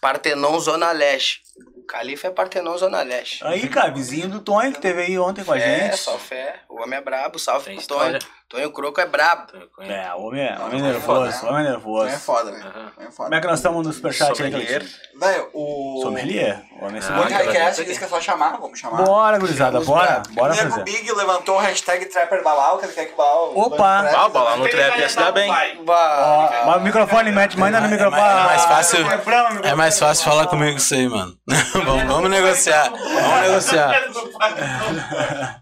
Partenon 0.00 0.58
Zona 0.60 0.92
Leste. 0.92 1.42
O 1.76 1.84
Califa 1.84 2.28
é 2.28 2.30
Partenon 2.30 2.76
Zona 2.78 3.02
Leste. 3.02 3.44
Aí, 3.44 3.68
cara, 3.68 3.90
vizinho 3.90 4.28
do 4.28 4.40
Tonho 4.40 4.72
que 4.72 4.80
teve 4.80 5.02
aí 5.02 5.18
ontem 5.18 5.44
com 5.44 5.52
a 5.52 5.58
É, 5.58 5.80
gente. 5.90 5.96
só 5.98 6.16
fé. 6.18 6.60
O 6.68 6.80
homem 6.82 6.98
é 6.98 7.02
brabo. 7.02 7.38
Salve 7.38 7.66
Tem 7.66 7.74
pro 7.74 7.82
história. 7.82 8.18
Tonho. 8.18 8.32
Tonho 8.52 8.70
Croco 8.70 9.00
é 9.00 9.06
brabo. 9.06 9.46
É, 9.80 10.12
homem 10.14 10.42
é, 10.46 10.58
homem 10.60 10.78
é 10.78 10.82
Não, 10.82 10.90
é 10.90 11.00
foda, 11.00 11.20
nervoso, 11.24 11.44
né? 11.46 11.50
homem 11.50 11.60
é 11.60 11.64
Não 11.64 11.70
nervoso. 11.70 12.06
é 12.08 12.18
foda, 12.18 12.52
velho. 12.52 12.64
Aham. 12.66 12.72
Não 12.74 12.82
é 12.90 12.92
Como 12.96 13.12
foda. 13.12 13.36
é 13.36 13.40
que 13.40 13.46
nós 13.46 13.58
estamos 13.58 13.86
no 13.86 13.92
superchat 13.94 14.42
aí. 14.42 14.50
Cleitinho? 14.50 14.90
Velho, 15.18 15.48
o... 15.54 16.00
Sommelier. 16.02 16.62
O 16.78 16.84
homem 16.84 16.96
é 16.96 16.98
Ah, 16.98 17.00
O 17.00 17.02
sommelier. 17.02 17.28
cara. 17.38 17.44
Highcast 17.50 17.84
disse 17.86 17.98
que 17.98 18.04
é 18.04 18.08
só 18.08 18.20
chamar, 18.20 18.58
vamos 18.58 18.78
chamar. 18.78 19.02
Bora, 19.04 19.38
gurizada, 19.38 19.80
bora. 19.80 20.22
Bora 20.32 20.52
fazer. 20.54 20.82
Big 20.84 21.10
levantou 21.12 21.56
o 21.56 21.58
hashtag 21.60 22.04
Trapper 22.06 22.42
Balau, 22.44 22.76
que 22.76 22.84
ele 22.84 22.92
quer 22.92 23.06
que 23.06 23.14
o 23.14 23.16
Balau... 23.16 23.58
Opa! 23.58 24.10
Ah, 24.14 24.26
o 24.26 24.28
Balau 24.28 24.58
no 24.58 24.68
trap 24.68 24.98
ia 24.98 25.08
se 25.08 25.16
dar 25.16 25.32
bem. 25.32 25.50
Mas 26.66 26.76
o 26.76 26.80
microfone, 26.80 27.32
mete, 27.32 27.58
manda 27.58 27.80
no 27.80 27.88
microfone. 27.88 28.20
é 28.22 28.34
mais 28.44 28.64
fácil- 28.66 29.06
o. 29.06 29.66
É 29.66 29.74
mais 29.74 29.98
fácil 29.98 30.24
falar 30.26 30.46
comigo 30.46 30.76
isso 30.76 30.92
aí, 30.92 31.08
mano. 31.08 31.34
vamos, 31.72 32.04
vamos 32.04 32.30
negociar. 32.30 32.90
Vamos 32.90 33.40
negociar. 33.40 34.02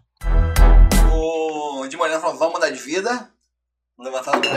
Moreno 2.01 2.21
falou, 2.21 2.39
vamos 2.39 2.55
mudar 2.55 2.71
de 2.71 2.81
vida. 2.81 3.31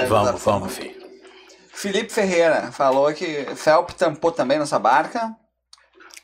Vamos, 0.08 0.42
vamos, 0.42 0.74
filho. 0.74 1.04
Felipe 1.74 2.14
Ferreira 2.14 2.72
falou 2.72 3.14
que 3.14 3.46
Felp 3.56 3.90
tampou 3.92 4.32
também 4.32 4.58
nossa 4.58 4.80
barca. 4.80 5.36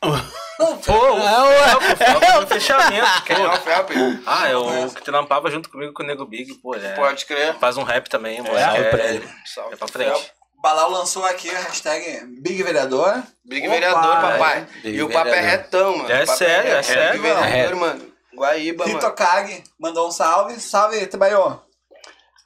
Pô, 0.00 0.92
é 1.18 2.38
o 2.38 2.46
fechamento. 2.46 3.22
Quem 3.26 3.36
é 3.36 3.48
o. 3.48 3.56
Felp? 3.56 3.90
Ah, 4.26 4.48
é 4.48 4.56
o 4.56 4.90
que 4.90 5.02
trampava 5.02 5.50
junto 5.50 5.70
comigo 5.70 5.92
com 5.92 6.02
o 6.02 6.06
Nego 6.06 6.26
Big, 6.26 6.54
pô, 6.56 6.74
é. 6.74 6.94
Pode 6.94 7.24
crer. 7.24 7.54
Faz 7.58 7.78
um 7.78 7.82
rap 7.82 8.08
também, 8.08 8.42
mano. 8.42 8.58
salve 8.58 8.78
é, 8.78 8.90
pra 8.90 9.04
ele. 9.06 9.28
Salve 9.44 9.74
É 9.74 9.76
pra 9.76 9.88
frente. 9.88 10.10
Felp. 10.10 10.24
Balau 10.62 10.90
lançou 10.90 11.24
aqui 11.24 11.50
a 11.50 11.60
hashtag 11.60 12.26
Big 12.42 12.62
Vereador. 12.62 13.22
Big 13.44 13.66
Opa, 13.66 13.74
vereador, 13.74 14.20
papai. 14.20 14.66
Big 14.82 14.98
e 14.98 15.02
o 15.02 15.10
papo 15.10 15.28
é 15.28 15.40
retão, 15.40 15.96
mano. 15.96 16.12
É 16.12 16.26
sério, 16.26 16.70
é 16.70 16.74
reto. 16.76 16.86
sério, 16.86 17.22
Big 17.22 17.34
vereador, 17.34 17.76
mano. 17.76 18.09
Mano. 18.40 18.52
Guaíba, 18.52 18.84
Rito 18.86 19.02
mano. 19.02 19.14
Kag 19.14 19.64
mandou 19.78 20.08
um 20.08 20.10
salve. 20.10 20.58
Salve, 20.60 21.06
Tebaiô. 21.06 21.58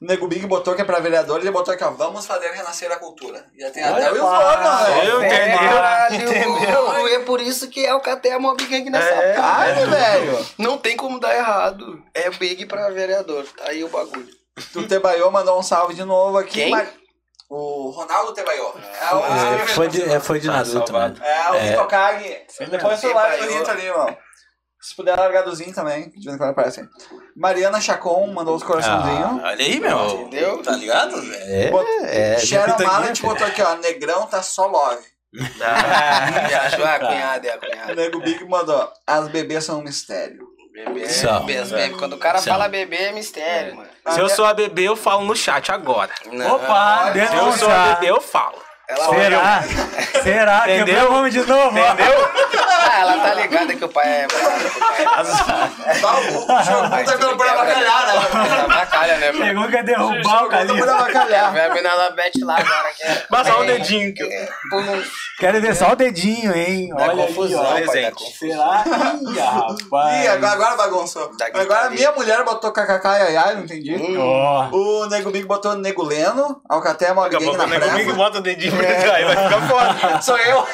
O 0.03 0.07
Nego 0.07 0.27
Big 0.29 0.45
botou 0.47 0.75
que 0.75 0.83
é 0.83 0.85
pra 0.85 0.99
vereador, 0.99 1.41
ele 1.41 1.51
botou 1.51 1.73
aqui, 1.73 1.83
ó, 1.83 1.91
vamos 1.91 2.27
fazer 2.27 2.51
renascer 2.51 2.91
a 2.93 2.97
cultura. 2.99 3.47
Já 3.59 3.71
tem 3.71 3.83
até 3.83 4.13
o 4.13 4.17
slogan, 4.17 4.85
velho. 4.85 5.25
entendeu? 5.25 6.51
Entendeu? 6.51 7.07
É 7.09 7.19
por 7.21 7.41
isso 7.41 7.69
que 7.71 7.87
é 7.87 7.95
o 7.95 8.01
Caté 8.01 8.37
Mob 8.39 8.63
Gang 8.67 8.91
nessa 8.91 9.07
É, 9.09 9.35
parte, 9.35 9.75
Caralho, 9.75 9.91
velho. 9.91 10.47
Não 10.59 10.77
tem 10.77 10.95
como 10.97 11.19
dar 11.19 11.35
errado. 11.35 12.03
É 12.13 12.29
Big 12.29 12.67
pra 12.67 12.91
vereador. 12.91 13.47
Tá 13.57 13.71
aí 13.71 13.83
o 13.83 13.89
bagulho. 13.89 14.29
O 14.77 14.83
Tebaiô 14.87 15.31
mandou 15.31 15.59
um 15.59 15.63
salve 15.63 15.95
de 15.95 16.05
novo 16.05 16.37
aqui. 16.39 16.53
Quem? 16.65 16.71
mas- 16.71 16.89
O 17.49 17.91
Ronaldo 17.91 18.35
Tebaiô. 18.35 18.73
É 19.01 19.15
o 19.15 19.19
É, 19.55 19.67
foi 19.69 19.89
de, 19.89 20.03
é, 20.03 20.19
foi 20.21 20.41
de 20.41 20.49
Tá 20.49 20.55
Naruto, 20.55 20.93
né? 20.93 21.15
É, 21.23 21.51
o 21.51 21.55
É. 21.55 21.73
Hitokage. 21.73 22.41
Depois 22.71 23.01
do 23.01 23.13
live 23.15 23.47
do. 23.47 23.53
Rito 23.53 23.71
ali, 23.71 23.87
irmão. 23.87 24.17
Se 24.87 24.95
puder 24.95 25.17
largar 25.17 25.43
do 25.45 25.55
Zinho 25.55 25.75
também, 25.75 26.11
de 26.11 26.25
vez 26.25 26.35
em 26.35 26.39
quando 26.39 26.51
aparece. 26.51 26.87
Mariana 27.35 27.81
Chacon 27.81 28.27
mandou 28.35 28.55
os 28.55 28.63
coraçãozinhos. 28.63 29.41
Ah, 29.43 29.49
olha 29.49 29.65
aí, 29.65 29.81
meu. 29.81 30.21
Entendeu? 30.21 30.63
Tá 30.63 30.73
ligado? 30.73 31.17
É, 31.33 31.71
Bot- 31.71 31.89
é. 32.05 32.39
Sharon 32.39 32.73
Pitangui, 32.73 32.93
Mallet 32.93 33.23
botou 33.23 33.47
aqui, 33.47 33.63
ó. 33.63 33.77
Negrão 33.77 34.27
tá 34.27 34.43
só 34.43 34.67
love. 34.67 35.03
Achou 36.67 36.85
a 36.85 36.99
cunhada, 36.99 37.49
é 37.49 37.53
a 37.53 37.59
cunhada. 37.59 37.93
O 37.93 37.97
Nego 37.97 38.21
Big 38.21 38.45
mandou. 38.45 38.89
As 39.07 39.29
bebês 39.29 39.65
são 39.65 39.79
um 39.79 39.83
mistério. 39.83 40.47
Bebê, 40.73 41.09
São. 41.09 41.41
bebê, 41.47 41.59
as 41.61 41.71
bebê. 41.71 41.97
Quando 41.97 42.15
o 42.15 42.19
cara 42.19 42.39
São. 42.39 42.53
fala 42.53 42.69
bebê, 42.69 42.97
é 42.97 43.13
mistério, 43.13 43.77
mano. 43.77 43.89
Se 44.11 44.19
eu 44.21 44.29
sou 44.29 44.45
a 44.45 44.53
bebê, 44.53 44.83
eu 44.83 44.97
falo 44.97 45.25
no 45.25 45.35
chat 45.35 45.71
agora. 45.71 46.11
Não. 46.27 46.57
Opa, 46.57 47.13
Se 47.13 47.37
eu 47.37 47.53
sou 47.53 47.71
a 47.71 47.95
bebê, 47.95 48.11
eu 48.11 48.21
falo. 48.21 48.61
Ela, 48.87 49.09
Será? 49.09 49.63
Será? 50.23 50.63
Entendeu? 50.65 50.85
Quebrou 50.97 51.13
o 51.13 51.19
homem 51.21 51.33
de 51.33 51.39
novo. 51.47 51.79
Entendeu? 51.79 52.29
Ah, 52.87 53.01
ela 53.01 53.17
tá 53.19 53.35
ligada 53.35 53.75
que 53.75 53.85
o 53.85 53.89
pai 53.89 54.07
é 54.07 54.27
pai 54.27 54.41
Tá, 56.01 56.15
o 56.21 56.63
jogo 56.63 57.05
tá 57.05 57.17
pelo 57.19 57.37
pra 57.37 57.51
avacalhar, 57.53 58.07
né? 58.07 58.15
é 58.63 58.67
bacalha, 58.69 59.17
né? 59.17 59.33
Pegou 59.33 59.69
que 59.69 59.75
ia 59.75 59.83
derrubar 59.83 60.45
o 60.45 60.49
Tá 60.49 60.59
Calil. 60.59 60.77
por 60.79 60.89
avacalhar. 60.89 61.53
Vem 61.53 61.63
a 61.65 61.75
mina 61.75 61.89
ela 61.89 62.11
bete 62.11 62.45
lá 62.45 62.59
agora. 62.59 62.91
É... 63.01 63.15
Passar 63.15 63.59
o 63.59 63.65
É, 63.65 63.67
dedinho 63.67 64.15
que 64.15 64.23
eu... 64.23 64.29
Pum. 64.71 65.03
Quero 65.39 65.61
ver 65.61 65.75
só 65.75 65.91
o 65.93 65.97
dedinho, 65.97 66.55
hein? 66.57 66.91
Olha 66.95 67.27
confusão, 67.27 67.67
aí, 67.73 67.85
ó. 67.85 67.91
Será? 68.39 68.85
Ih, 68.87 69.39
rapaz. 69.41 70.25
Ih, 70.25 70.29
agora, 70.29 70.53
agora 70.53 70.77
bagunçou. 70.77 71.29
Tá 71.37 71.47
Agora 71.47 71.65
gritaria. 71.65 71.91
minha 71.91 72.13
mulher 72.13 72.45
botou 72.45 72.71
kkk 72.71 73.05
ai 73.09 73.37
ai, 73.37 73.55
não 73.57 73.65
entendi. 73.65 73.97
O 73.97 75.07
Nego 75.07 75.31
Big 75.31 75.45
botou 75.47 75.75
Nego 75.75 76.05
Leno, 76.05 76.61
Alcaté 76.69 77.09
a 77.09 77.15
Morgan 77.15 77.41
na 77.41 77.65
o 77.65 77.67
nego 77.67 77.85
frente. 77.85 77.97
Big 78.05 78.13
bota 78.13 78.39
o 78.39 78.41
dedinho 78.43 78.77
trás, 78.87 79.11
aí 79.15 79.25
vai 79.25 79.37
ficar 79.37 79.69
foda. 79.69 80.23
Sou 80.23 80.37
eu. 80.39 80.67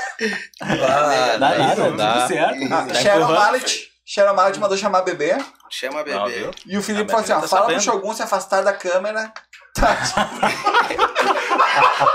Ah, 0.62 1.36
Dá 1.38 1.58
nada, 1.58 1.84
tudo 1.84 1.96
dá. 1.96 2.26
certo. 2.26 2.64
Ah, 2.72 2.84
Tá 2.86 2.94
Sharon 2.94 3.16
empurrando, 3.22 3.38
Mallet. 3.40 3.90
Sharon 4.04 4.34
Mallet 4.34 4.58
mandou 4.58 4.76
chamar 4.76 5.02
bebê. 5.02 5.36
Chama 5.70 6.02
Não, 6.04 6.24
bebê. 6.24 6.50
E 6.66 6.76
o 6.76 6.82
Felipe 6.82 7.10
falou 7.10 7.22
assim: 7.22 7.32
ó, 7.32 7.40
tá 7.40 7.48
fala 7.48 7.66
pro. 7.66 7.80
Shogun 7.80 8.12
se 8.14 8.22
afastar 8.22 8.62
da 8.62 8.72
câmera. 8.72 9.32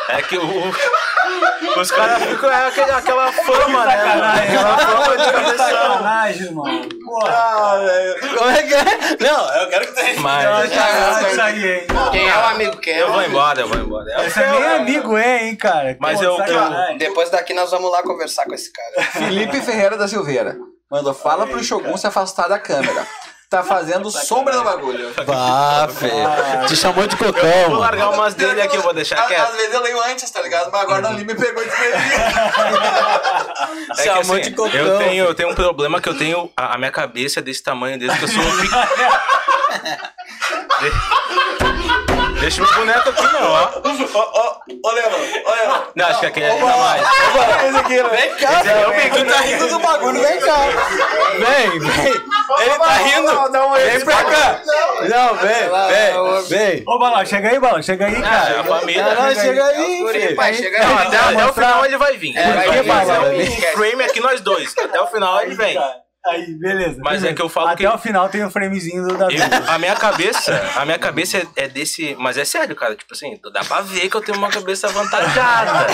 É 0.10 0.22
que 0.22 0.38
o... 0.38 0.74
os 1.80 1.92
caras 1.92 2.24
ficam... 2.24 2.50
É 2.52 2.68
aquele, 2.68 2.92
aquela 2.92 3.32
fama, 3.32 3.86
né? 3.86 3.94
Aquela 4.44 4.78
fama 4.78 5.18
de 5.18 5.32
cabeção. 5.32 5.58
sacanagem, 5.58 6.52
mano. 6.52 6.90
Porra. 7.06 7.32
Ah, 7.32 7.78
velho. 7.84 8.38
Como 8.38 8.50
é 8.50 8.64
que 8.64 8.74
é? 8.74 8.86
Não, 9.20 9.56
eu 9.56 9.70
quero 9.70 9.88
que 9.88 9.94
tu 9.94 10.22
Mas... 10.22 10.46
Quem 12.12 12.30
é 12.30 12.38
o 12.38 12.46
amigo? 12.46 12.78
Quem 12.78 12.94
é 12.94 13.02
Eu 13.02 13.12
vou 13.12 13.24
embora, 13.24 13.62
eu 13.62 13.68
vou 13.68 13.78
embora. 13.78 14.12
É 14.12 14.20
o 14.20 14.26
Esse 14.26 14.40
é 14.42 14.52
nem 14.52 14.64
amigo, 14.76 15.18
é, 15.18 15.48
hein, 15.48 15.56
cara? 15.56 15.98
Mas 16.00 16.20
Pô, 16.20 16.26
eu- 16.26 16.38
sacanagem. 16.38 16.98
Depois 16.98 17.30
daqui 17.30 17.54
nós 17.54 17.72
vamos 17.72 17.92
lá 17.92 18.04
conversar 18.04 18.46
com 18.46 18.54
esse 18.54 18.72
cara. 18.72 19.08
Felipe 19.12 19.62
Ferreira 19.62 19.98
da 19.98 20.08
Silveira. 20.08 20.56
Mandou, 20.90 21.14
fala 21.14 21.48
pro 21.48 21.64
Shogun 21.64 21.98
se 21.98 22.06
afastar 22.06 22.48
da 22.48 22.60
câmera. 22.60 23.06
Tá 23.50 23.64
fazendo 23.64 24.10
sombra 24.12 24.56
no 24.56 24.64
bagulho. 24.64 25.14
Vá, 25.26 25.88
Fê. 25.88 26.10
Te 26.68 26.76
chamou 26.76 27.06
de 27.08 27.16
cocão, 27.16 27.42
Vou 27.42 27.70
mano. 27.70 27.80
largar 27.80 28.10
umas 28.10 28.34
dele 28.34 28.60
aqui, 28.62 28.76
eu 28.76 28.82
vou 28.82 28.94
deixar 28.94 29.20
Às, 29.20 29.28
quieto. 29.28 29.42
às 29.50 29.56
vezes 29.56 29.74
eu 29.74 29.82
leio 29.82 30.02
antes, 30.04 30.30
tá 30.32 30.42
ligado? 30.42 30.72
Mas 30.72 30.82
agora 30.82 31.02
não 31.04 31.14
li 31.14 31.24
me 31.24 31.36
pegou 31.36 31.64
desprevenido. 31.64 32.16
É 33.98 34.04
Chamou 34.04 34.22
assim, 34.22 34.42
de 34.42 34.52
cocão. 34.52 34.74
eu, 34.80 34.98
tenho, 34.98 35.26
eu 35.26 35.36
tenho 35.36 35.50
um 35.50 35.56
problema 35.56 36.02
que 36.02 36.10
eu 36.10 36.18
tenho. 36.18 36.52
A, 36.58 36.76
a 36.76 36.78
minha 36.78 36.92
cabeça 36.92 37.40
é 37.40 37.44
desse 37.44 37.64
tamanho, 37.64 37.98
desde 38.00 38.18
que 38.18 38.24
eu 38.26 38.30
sou 38.30 38.42
um 38.42 38.58
pequeno. 38.62 38.88
Deixa 42.40 42.62
meu 42.62 42.74
boneco 42.76 43.10
aqui, 43.10 43.24
não, 43.34 43.50
ó. 43.52 43.70
Ô, 43.80 44.90
ô, 44.90 44.92
Leandro, 44.92 45.18
ô, 45.46 45.52
Leandro. 45.52 45.88
Não, 45.96 46.06
acho 46.08 46.20
que 46.20 46.26
aquele 46.26 46.46
ali 46.48 46.60
tá 46.60 46.78
mais. 46.78 47.02
Esse 47.66 47.78
aqui, 47.78 48.04
vem 48.04 48.36
cá. 48.36 48.60
Esse 48.60 48.70
é 48.70 48.88
o 48.88 49.16
Tu 49.16 49.26
tá 49.26 49.40
rindo 49.42 49.68
do 49.70 49.80
bagulho, 49.80 50.22
vem 50.22 50.40
cá. 50.42 50.58
Vem, 51.40 51.80
vem. 51.80 52.06
Ele 52.08 52.78
tá 52.78 52.94
rindo. 52.98 53.35
Dá 53.52 53.66
um 53.68 53.74
Vem 53.74 54.00
pra 54.06 54.24
cá. 54.24 54.62
Não, 55.10 55.36
vem, 55.36 55.54
vem, 55.90 56.44
vem. 56.48 56.84
Ô, 56.88 56.98
Balão, 57.00 57.26
chega 57.26 57.50
aí, 57.50 57.60
Balão, 57.60 57.82
chega 57.82 58.06
aí, 58.08 58.16
Ah, 58.18 58.22
cara. 58.22 58.62
a 58.62 58.64
família. 58.64 59.04
Não, 59.04 59.24
não, 59.24 59.36
chega 59.36 59.66
aí, 59.66 60.36
pai, 60.36 60.54
chega 60.54 60.80
Não, 60.80 60.98
aí. 60.98 61.08
até, 61.08 61.46
o 61.46 61.54
final 61.54 61.86
ele 61.86 61.98
vai 61.98 62.18
vir. 62.18 62.38
É, 62.38 62.52
vai 62.54 62.70
vir. 63.44 63.62
frame 63.74 64.04
aqui 64.04 64.20
nós 64.20 64.42
dois. 64.42 64.74
Até 64.78 65.00
o 65.02 65.08
final 65.08 65.42
ele 65.42 65.56
vem. 65.56 65.78
Aí, 66.28 66.54
beleza. 66.56 66.98
Mas 67.04 67.24
é 67.24 67.34
que 67.34 67.42
eu 67.42 67.48
falo 67.50 67.68
Até 67.68 67.78
que- 67.84 67.88
o 67.88 67.98
final 67.98 68.28
tem 68.30 68.44
o 68.44 68.50
framezinho 68.50 69.08
do 69.08 69.18
Davi. 69.18 69.36
Eu- 69.38 69.44
a 69.74 69.78
minha 69.78 69.96
cabeça, 69.96 70.72
a 70.76 70.84
minha 70.86 70.98
cabeça 70.98 71.38
é, 71.38 71.46
é 71.56 71.68
desse. 71.68 72.16
Mas 72.20 72.38
é 72.38 72.44
sério, 72.46 72.76
cara. 72.76 72.96
Tipo 72.96 73.14
assim, 73.14 73.40
dá 73.54 73.64
pra 73.64 73.82
ver 73.82 74.10
que 74.10 74.16
eu 74.18 74.22
tenho 74.22 74.38
uma 74.38 74.50
cabeça 74.50 74.88
avantajada. 74.88 75.86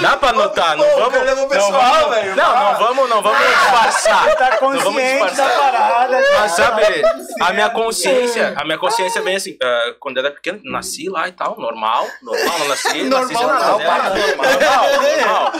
Dá 0.00 0.16
pra 0.16 0.32
notar, 0.32 0.76
não 0.76 0.84
vamos. 0.96 1.12
Não 1.36 1.48
pessoal, 1.48 1.72
vamos, 2.00 2.14
velho. 2.16 2.36
não, 2.36 2.54
não 2.54 2.78
vamos, 2.78 3.10
não 3.10 3.22
vamos 3.22 3.38
disfarçar. 3.46 4.36
Tá 4.36 4.50
Não 4.60 4.78
vamos 4.78 4.82
consciente 4.84 5.18
da 5.20 5.28
disfarçar. 5.30 5.58
parada. 5.72 6.12
Mas 6.12 6.30
cara. 6.30 6.48
sabe, 6.48 7.02
a 7.40 7.52
minha 7.52 7.70
consciência, 7.70 8.54
a 8.56 8.64
minha 8.64 8.78
consciência 8.78 9.18
é 9.18 9.22
bem 9.22 9.36
assim, 9.36 9.56
ah, 9.62 9.94
quando 9.98 10.18
eu 10.18 10.24
era 10.24 10.34
pequeno, 10.34 10.60
nasci 10.64 11.08
lá 11.08 11.28
e 11.28 11.32
tal, 11.32 11.58
normal, 11.58 12.06
normal, 12.22 12.58
não 12.58 12.68
nasci, 12.68 13.02
nasci 13.04 13.34
sem 13.34 13.46
nada, 13.46 13.66
Normal, 13.66 13.78
né? 13.78 13.84
para, 13.84 14.08
normal, 14.10 14.86
normal. 15.02 15.52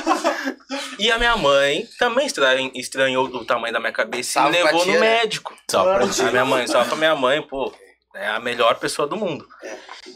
E 0.99 1.11
a 1.11 1.19
minha 1.19 1.37
mãe 1.37 1.87
também 1.99 2.27
estranhou, 2.27 2.71
estranhou 2.75 3.25
o 3.27 3.45
tamanho 3.45 3.73
da 3.73 3.81
minha 3.81 3.93
cabeça 3.93 4.12
e 4.15 4.25
Salve 4.25 4.53
me 4.53 4.63
pra 4.63 4.71
levou 4.71 4.85
tia, 4.85 4.95
no 4.95 5.01
né? 5.01 5.07
médico. 5.19 5.57
Só 5.71 5.83
pra. 5.83 6.05
A 6.05 6.31
minha 6.31 6.45
mãe, 6.45 6.67
só 6.67 6.85
pra 6.85 6.97
minha 6.97 7.15
mãe, 7.17 7.43
pô, 7.43 7.73
é 8.15 8.29
a 8.29 8.39
melhor 8.41 8.79
pessoa 8.79 9.07
do 9.09 9.17
mundo. 9.17 9.47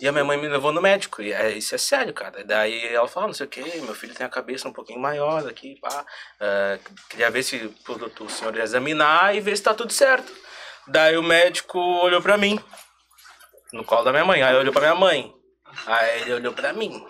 E 0.01 0.07
a 0.07 0.13
minha 0.13 0.25
mãe 0.25 0.37
me 0.37 0.49
levou 0.49 0.73
no 0.73 0.83
médico, 0.83 1.23
e 1.23 1.33
é, 1.33 1.53
isso 1.53 1.75
é 1.75 1.79
sério, 1.79 2.13
cara. 2.13 2.45
Daí 2.45 2.87
ela 2.87 3.09
falou, 3.09 3.29
não 3.29 3.35
sei 3.35 3.47
o 3.47 3.49
que, 3.49 3.63
meu 3.81 3.95
filho 3.95 4.15
tem 4.15 4.27
a 4.27 4.31
cabeça 4.31 4.69
um 4.69 4.73
pouquinho 4.73 5.01
maior 5.01 5.47
aqui, 5.47 5.79
pá. 5.81 6.05
Ah, 6.41 6.79
queria 7.09 7.31
ver 7.31 7.43
se 7.43 7.57
o, 7.89 8.25
o 8.25 8.29
senhor 8.29 8.55
ia 8.57 8.63
examinar 8.63 9.35
e 9.35 9.41
ver 9.41 9.57
se 9.57 9.63
tá 9.63 9.73
tudo 9.73 9.93
certo. 9.93 10.33
Daí 10.89 11.17
o 11.17 11.23
médico 11.23 11.79
olhou 11.79 12.21
pra 12.21 12.37
mim, 12.37 12.61
no 13.73 13.85
colo 13.85 14.05
da 14.05 14.13
minha 14.13 14.25
mãe, 14.25 14.43
aí 14.43 14.55
olhou 14.55 14.73
pra 14.73 14.83
minha 14.83 14.95
mãe. 14.95 15.33
Aí 15.87 16.23
ele 16.23 16.35
olhou 16.35 16.53
pra 16.53 16.73
mim. 16.73 17.07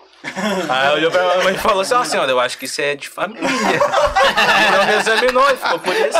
Aí 0.68 0.92
olhou 0.94 1.10
pra 1.10 1.22
minha 1.22 1.44
mãe 1.44 1.54
e 1.54 1.58
falou 1.58 1.80
assim, 1.82 1.94
ó 1.94 2.04
senhora, 2.04 2.30
eu 2.30 2.40
acho 2.40 2.58
que 2.58 2.64
isso 2.66 2.80
é 2.80 2.94
de 2.94 3.08
família. 3.08 3.40
E 3.48 4.70
não 4.76 4.86
me 4.86 4.94
examinou 4.96 5.50
e 5.50 5.56
ficou 5.56 5.78
por 5.78 5.94
isso. 5.94 6.18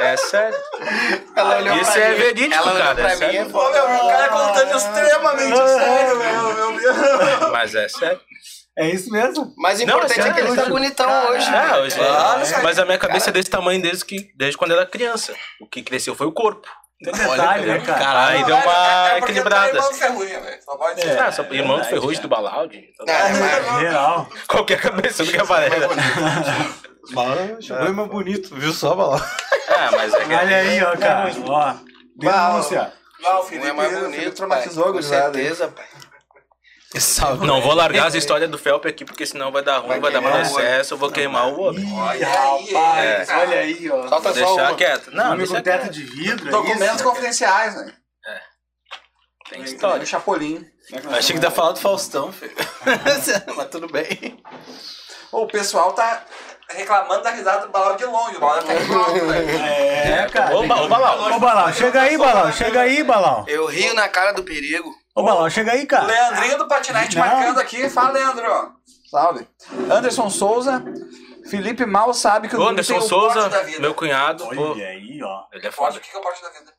É 0.00 0.16
sério. 0.16 0.56
Ela 1.34 1.56
olhou 1.58 1.76
Isso 1.76 1.92
pra 1.92 2.00
é 2.02 2.10
mim. 2.10 2.16
verídico, 2.16 2.54
Ela 2.54 2.72
olhou 2.72 2.82
cara, 2.82 2.94
pra 2.94 3.04
é 3.10 3.12
mim 3.14 3.18
sério. 3.18 3.46
e 3.48 3.50
falou, 3.50 3.68
Ô, 3.68 3.72
meu, 3.72 4.04
o 4.04 4.08
cara 4.08 4.28
contando 4.28 4.76
extremamente 4.76 5.56
sério, 5.56 6.16
meu, 6.18 6.54
meu 6.54 6.78
Deus. 6.80 7.50
Mas 7.52 7.74
é 7.74 7.88
sério. 7.88 8.20
É 8.78 8.90
isso 8.90 9.10
mesmo. 9.10 9.54
Mas 9.56 9.80
o 9.80 9.86
Não, 9.86 9.96
importante 9.96 10.20
é 10.20 10.28
é 10.28 10.32
que 10.34 10.40
ele 10.40 10.54
tá 10.54 10.64
bonitão 10.66 11.28
hoje. 11.30 11.48
É, 11.50 11.76
hoje 11.78 11.96
Claro, 11.96 12.42
é. 12.44 12.62
Mas 12.62 12.78
a 12.78 12.84
minha 12.84 12.98
cabeça 12.98 13.30
é 13.30 13.32
desse 13.32 13.48
tamanho 13.48 13.80
desde, 13.80 14.04
que, 14.04 14.30
desde 14.36 14.58
quando 14.58 14.72
eu 14.72 14.76
era 14.76 14.86
criança. 14.86 15.34
O 15.60 15.66
que 15.66 15.82
cresceu 15.82 16.14
foi 16.14 16.26
o 16.26 16.32
corpo. 16.32 16.68
Tem 17.02 17.12
detalhe, 17.12 17.66
né, 17.66 17.80
cara? 17.80 18.26
Aí 18.28 18.44
deu 18.44 18.56
uma 18.56 19.08
É 19.10 19.14
é 19.14 19.18
equilibrada. 19.18 19.68
irmão 19.68 19.90
do 19.90 19.94
Ferrugem, 19.96 20.40
velho. 20.40 20.62
Só 20.64 20.76
pode 20.76 21.00
ser. 21.02 21.18
Ah, 21.20 21.30
só 21.32 21.42
irmão 21.42 21.78
do 21.78 21.84
Ferrugem 21.84 22.22
do 22.22 22.28
Balaldi. 22.28 22.84
É, 23.06 23.28
mas- 23.32 23.80
Geral. 23.80 24.28
Qualquer 24.48 24.80
cabeça 24.80 25.24
do 25.24 25.30
que 25.30 25.38
aparece. 25.38 25.76
Mano, 27.12 27.62
chegou 27.62 27.92
meu 27.92 28.06
bonito, 28.06 28.54
viu 28.56 28.72
só, 28.72 28.94
Balão? 28.94 29.20
Ah, 29.68 29.90
mas 29.92 30.12
é 30.14 30.24
que. 30.24 30.34
Olha 30.34 30.56
aí, 30.56 30.82
ó, 30.82 30.96
cara. 30.96 31.30
Ó. 31.46 31.74
Denúncia. 32.16 32.92
Não, 33.20 33.40
o 33.40 33.42
Felipe, 33.44 33.68
é 33.68 33.72
mais 33.72 33.92
bonito, 33.98 34.22
pai. 34.22 34.30
traumatizou, 34.32 34.92
Com 34.92 35.02
certeza, 35.02 35.68
pai. 35.68 35.84
Salve. 37.00 37.46
Não 37.46 37.60
vou 37.60 37.74
largar 37.74 38.06
as 38.06 38.14
histórias 38.14 38.50
do 38.50 38.58
Felpe 38.58 38.88
aqui, 38.88 39.04
porque 39.04 39.24
senão 39.26 39.50
vai 39.52 39.62
dar 39.62 39.78
ruim, 39.78 39.88
vai, 39.88 40.00
Vai 40.00 40.12
dar 40.12 40.20
queimar 40.20 40.40
o 40.40 40.44
processo, 40.52 40.94
eu 40.94 40.98
vou 40.98 41.10
queimar 41.10 41.48
o 41.48 41.58
outro. 41.58 41.82
Olha 41.94 42.26
rapaz. 42.28 43.30
aí, 43.30 43.38
Olha 43.40 43.58
aí, 43.58 43.90
ó. 43.90 44.08
Solta 44.08 44.28
só 44.28 44.34
deixar 44.34 44.68
uma. 44.68 44.74
quieto. 44.76 45.10
Não, 45.12 45.30
com 45.30 45.36
deixa 45.36 45.62
teto 45.62 45.80
quieto. 45.82 45.92
de 45.92 46.02
vidro, 46.02 46.48
é 46.48 46.50
Documentos 46.50 47.02
confidenciais, 47.02 47.74
né? 47.76 47.92
Tem 49.48 49.60
O 49.60 49.64
história. 49.64 50.04
Chapolin. 50.04 50.64
Achei 51.16 51.34
que 51.36 51.40
tá 51.42 51.50
falando 51.50 51.74
do 51.74 51.80
Faustão, 51.80 52.32
filho. 52.32 52.52
Mas 53.56 53.68
tudo 53.70 53.86
bem. 53.88 54.42
Ô, 55.30 55.42
O 55.42 55.46
pessoal 55.46 55.92
tá 55.92 56.24
reclamando 56.70 57.22
da 57.22 57.30
risada 57.30 57.66
do 57.66 57.72
balão 57.72 57.96
de 57.96 58.04
longe. 58.04 58.36
O 58.36 58.40
balão 58.40 58.62
tá 58.64 58.72
velho. 58.74 59.50
É, 59.64 60.28
cara. 60.32 60.56
Ô, 60.56 60.66
Ba- 60.66 60.82
ô, 60.82 60.88
Balau. 60.88 61.38
Balão, 61.40 61.72
chega 61.72 62.02
aí, 62.02 62.18
Balão. 62.18 62.52
Chega 62.52 62.80
aí, 62.80 63.04
Balão. 63.04 63.44
Eu 63.46 63.66
rio 63.66 63.94
na 63.94 64.08
cara 64.08 64.32
do 64.32 64.42
perigo. 64.42 64.92
Ô, 65.16 65.22
Balão, 65.22 65.48
chega 65.48 65.72
aí, 65.72 65.86
cara. 65.86 66.04
Leandrinho 66.06 66.58
do 66.58 66.68
Patinete 66.68 67.16
Não. 67.16 67.26
marcando 67.26 67.58
aqui. 67.58 67.88
Fala, 67.88 68.10
Leandro. 68.10 68.72
Salve. 69.10 69.48
Anderson 69.90 70.28
Souza. 70.28 70.84
Felipe 71.48 71.86
mal 71.86 72.12
sabe 72.12 72.48
que 72.48 72.56
o 72.56 72.60
Ô, 72.60 72.68
Anderson 72.68 72.94
tem 72.94 73.02
o 73.02 73.08
Souza, 73.08 73.34
porte 73.40 73.50
da 73.50 73.62
vida. 73.62 73.80
meu 73.80 73.94
cunhado, 73.94 74.44
pô, 74.48 74.72
Olha 74.72 74.88
aí, 74.88 75.20
ó. 75.22 75.44
ele 75.52 75.66
é 75.66 75.70
foda. 75.70 75.96
o 75.96 76.00
que 76.00 76.14
é 76.14 76.18
o 76.18 76.22
porte 76.22 76.42
da 76.42 76.50
vida? 76.50 76.72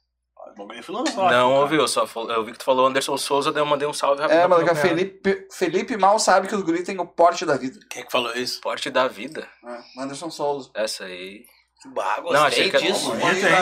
O 0.53 0.65
bagulho 0.67 0.79
é. 0.79 1.31
Não 1.31 1.53
ouviu, 1.55 1.87
só 1.87 2.05
fal- 2.05 2.29
eu 2.29 2.43
vi 2.43 2.51
que 2.51 2.57
tu 2.59 2.65
falou 2.65 2.85
Anderson 2.87 3.17
Souza, 3.17 3.51
daí 3.51 3.61
eu 3.61 3.65
mandei 3.65 3.87
um 3.87 3.93
salve 3.93 4.21
rápido. 4.21 4.37
É, 4.37 4.47
mano, 4.47 4.61
cunhado. 4.61 4.79
Felipe, 4.79 5.47
Felipe 5.51 5.95
mal 5.97 6.19
sabe 6.19 6.47
que 6.47 6.55
os 6.55 6.61
guri 6.63 6.83
tem 6.83 6.99
o 6.99 7.05
porte 7.05 7.45
da 7.45 7.55
vida. 7.57 7.79
Quem 7.89 8.01
é 8.01 8.05
que 8.05 8.11
falou 8.11 8.33
isso? 8.35 8.59
Porte 8.61 8.89
da 8.89 9.07
vida. 9.07 9.47
É, 9.65 10.01
Anderson 10.01 10.29
Souza. 10.29 10.69
Essa 10.75 11.05
aí. 11.05 11.45
Bah, 11.93 12.21
Não, 12.23 12.43
achei 12.45 12.69
que 12.69 12.75
era- 12.75 12.85
disso. 12.85 13.11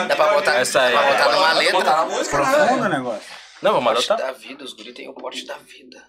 Dá 0.08 0.16
pra 0.16 0.32
botar, 0.34 0.54
Essa 0.56 0.80
aí. 0.82 0.92
dá 0.94 1.02
pra 1.02 1.12
botar 1.12 1.32
numa 1.32 1.52
letra. 1.52 1.78
Botar 1.78 1.96
na 1.96 2.04
música, 2.06 2.38
né, 2.38 2.44
Profundo 2.66 2.84
o 2.84 2.88
negócio. 2.88 3.45
Não, 3.66 3.74
vamos 3.74 3.92
Porte 3.94 4.12
adotar. 4.12 4.32
da 4.32 4.38
vida, 4.38 4.64
os 4.64 4.72
guri 4.72 4.92
tem 4.92 5.08
o 5.08 5.12
porte 5.12 5.44
da 5.44 5.56
vida. 5.56 6.00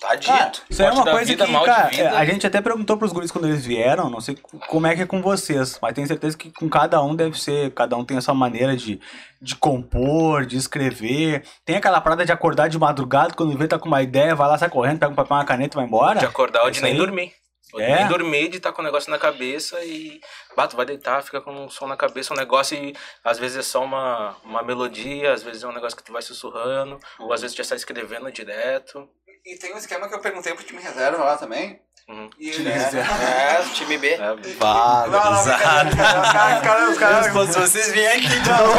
Tá 0.00 0.16
dito. 0.16 0.26
Cara, 0.26 0.52
isso 0.68 0.82
é 0.82 0.90
uma 0.90 1.04
da 1.04 1.12
coisa 1.12 1.26
vida, 1.26 1.46
que, 1.46 1.52
cara, 1.64 1.88
vida. 1.88 2.18
a 2.18 2.24
gente 2.26 2.46
até 2.46 2.60
perguntou 2.60 2.98
pros 2.98 3.12
guris 3.12 3.30
quando 3.30 3.46
eles 3.46 3.64
vieram, 3.64 4.10
não 4.10 4.20
sei 4.20 4.36
como 4.68 4.86
é 4.86 4.94
que 4.94 5.02
é 5.02 5.06
com 5.06 5.22
vocês, 5.22 5.78
mas 5.80 5.94
tenho 5.94 6.06
certeza 6.06 6.36
que 6.36 6.50
com 6.50 6.68
cada 6.68 7.00
um 7.02 7.14
deve 7.14 7.40
ser, 7.40 7.72
cada 7.72 7.96
um 7.96 8.04
tem 8.04 8.16
a 8.16 8.20
sua 8.20 8.34
maneira 8.34 8.76
de, 8.76 9.00
de 9.40 9.56
compor, 9.56 10.44
de 10.44 10.56
escrever. 10.56 11.44
Tem 11.64 11.76
aquela 11.76 12.00
parada 12.00 12.26
de 12.26 12.32
acordar 12.32 12.68
de 12.68 12.78
madrugada, 12.78 13.34
quando 13.34 13.56
vê 13.56 13.68
tá 13.68 13.78
com 13.78 13.86
uma 13.88 14.02
ideia, 14.02 14.34
vai 14.34 14.48
lá, 14.48 14.58
sai 14.58 14.68
correndo, 14.68 14.98
pega 14.98 15.12
um 15.12 15.16
papel, 15.16 15.36
uma 15.36 15.44
caneta 15.44 15.76
e 15.76 15.78
vai 15.78 15.86
embora. 15.86 16.18
De 16.18 16.26
acordar 16.26 16.64
ou 16.64 16.70
de 16.70 16.82
nem 16.82 16.92
aí? 16.92 16.98
dormir. 16.98 17.32
É? 17.80 17.96
nem 17.96 18.08
dormir, 18.08 18.48
de 18.48 18.58
estar 18.58 18.72
com 18.72 18.82
o 18.82 18.84
negócio 18.84 19.10
na 19.10 19.18
cabeça 19.18 19.82
e. 19.84 20.20
Bato, 20.56 20.76
vai 20.76 20.86
deitar, 20.86 21.22
fica 21.22 21.40
com 21.40 21.52
um 21.52 21.68
som 21.68 21.86
na 21.86 21.96
cabeça, 21.96 22.32
um 22.32 22.36
negócio 22.36 22.76
e 22.76 22.94
às 23.24 23.38
vezes 23.38 23.56
é 23.58 23.62
só 23.62 23.82
uma, 23.82 24.36
uma 24.44 24.62
melodia, 24.62 25.32
às 25.32 25.42
vezes 25.42 25.62
é 25.62 25.66
um 25.66 25.72
negócio 25.72 25.96
que 25.96 26.04
tu 26.04 26.12
vai 26.12 26.22
sussurrando, 26.22 26.98
ou 27.18 27.32
às 27.32 27.40
vezes 27.40 27.54
tu 27.54 27.58
já 27.58 27.62
está 27.62 27.76
escrevendo 27.76 28.30
direto. 28.30 29.08
E 29.44 29.56
tem 29.58 29.74
um 29.74 29.78
esquema 29.78 30.08
que 30.08 30.14
eu 30.14 30.20
perguntei 30.20 30.54
pro 30.54 30.64
time 30.64 30.80
reserva 30.80 31.22
lá 31.22 31.36
também. 31.36 31.80
Uhum. 32.06 32.28
E 32.38 32.50
Time 32.50 32.70
reserva. 32.70 33.12
É, 33.24 33.62
time 33.72 33.96
B. 33.96 34.08
É, 34.12 34.34
brincadeira, 34.36 35.30
Os 35.30 35.44
caras, 35.46 35.94
os 35.94 36.62
caras, 36.62 36.90
os 36.90 36.98
caras. 36.98 37.50
Se 37.50 37.58
vocês 37.60 37.92
vierem 37.92 38.26
aqui 38.26 38.40
de 38.40 38.48
Não, 38.48 38.66
novo. 38.66 38.78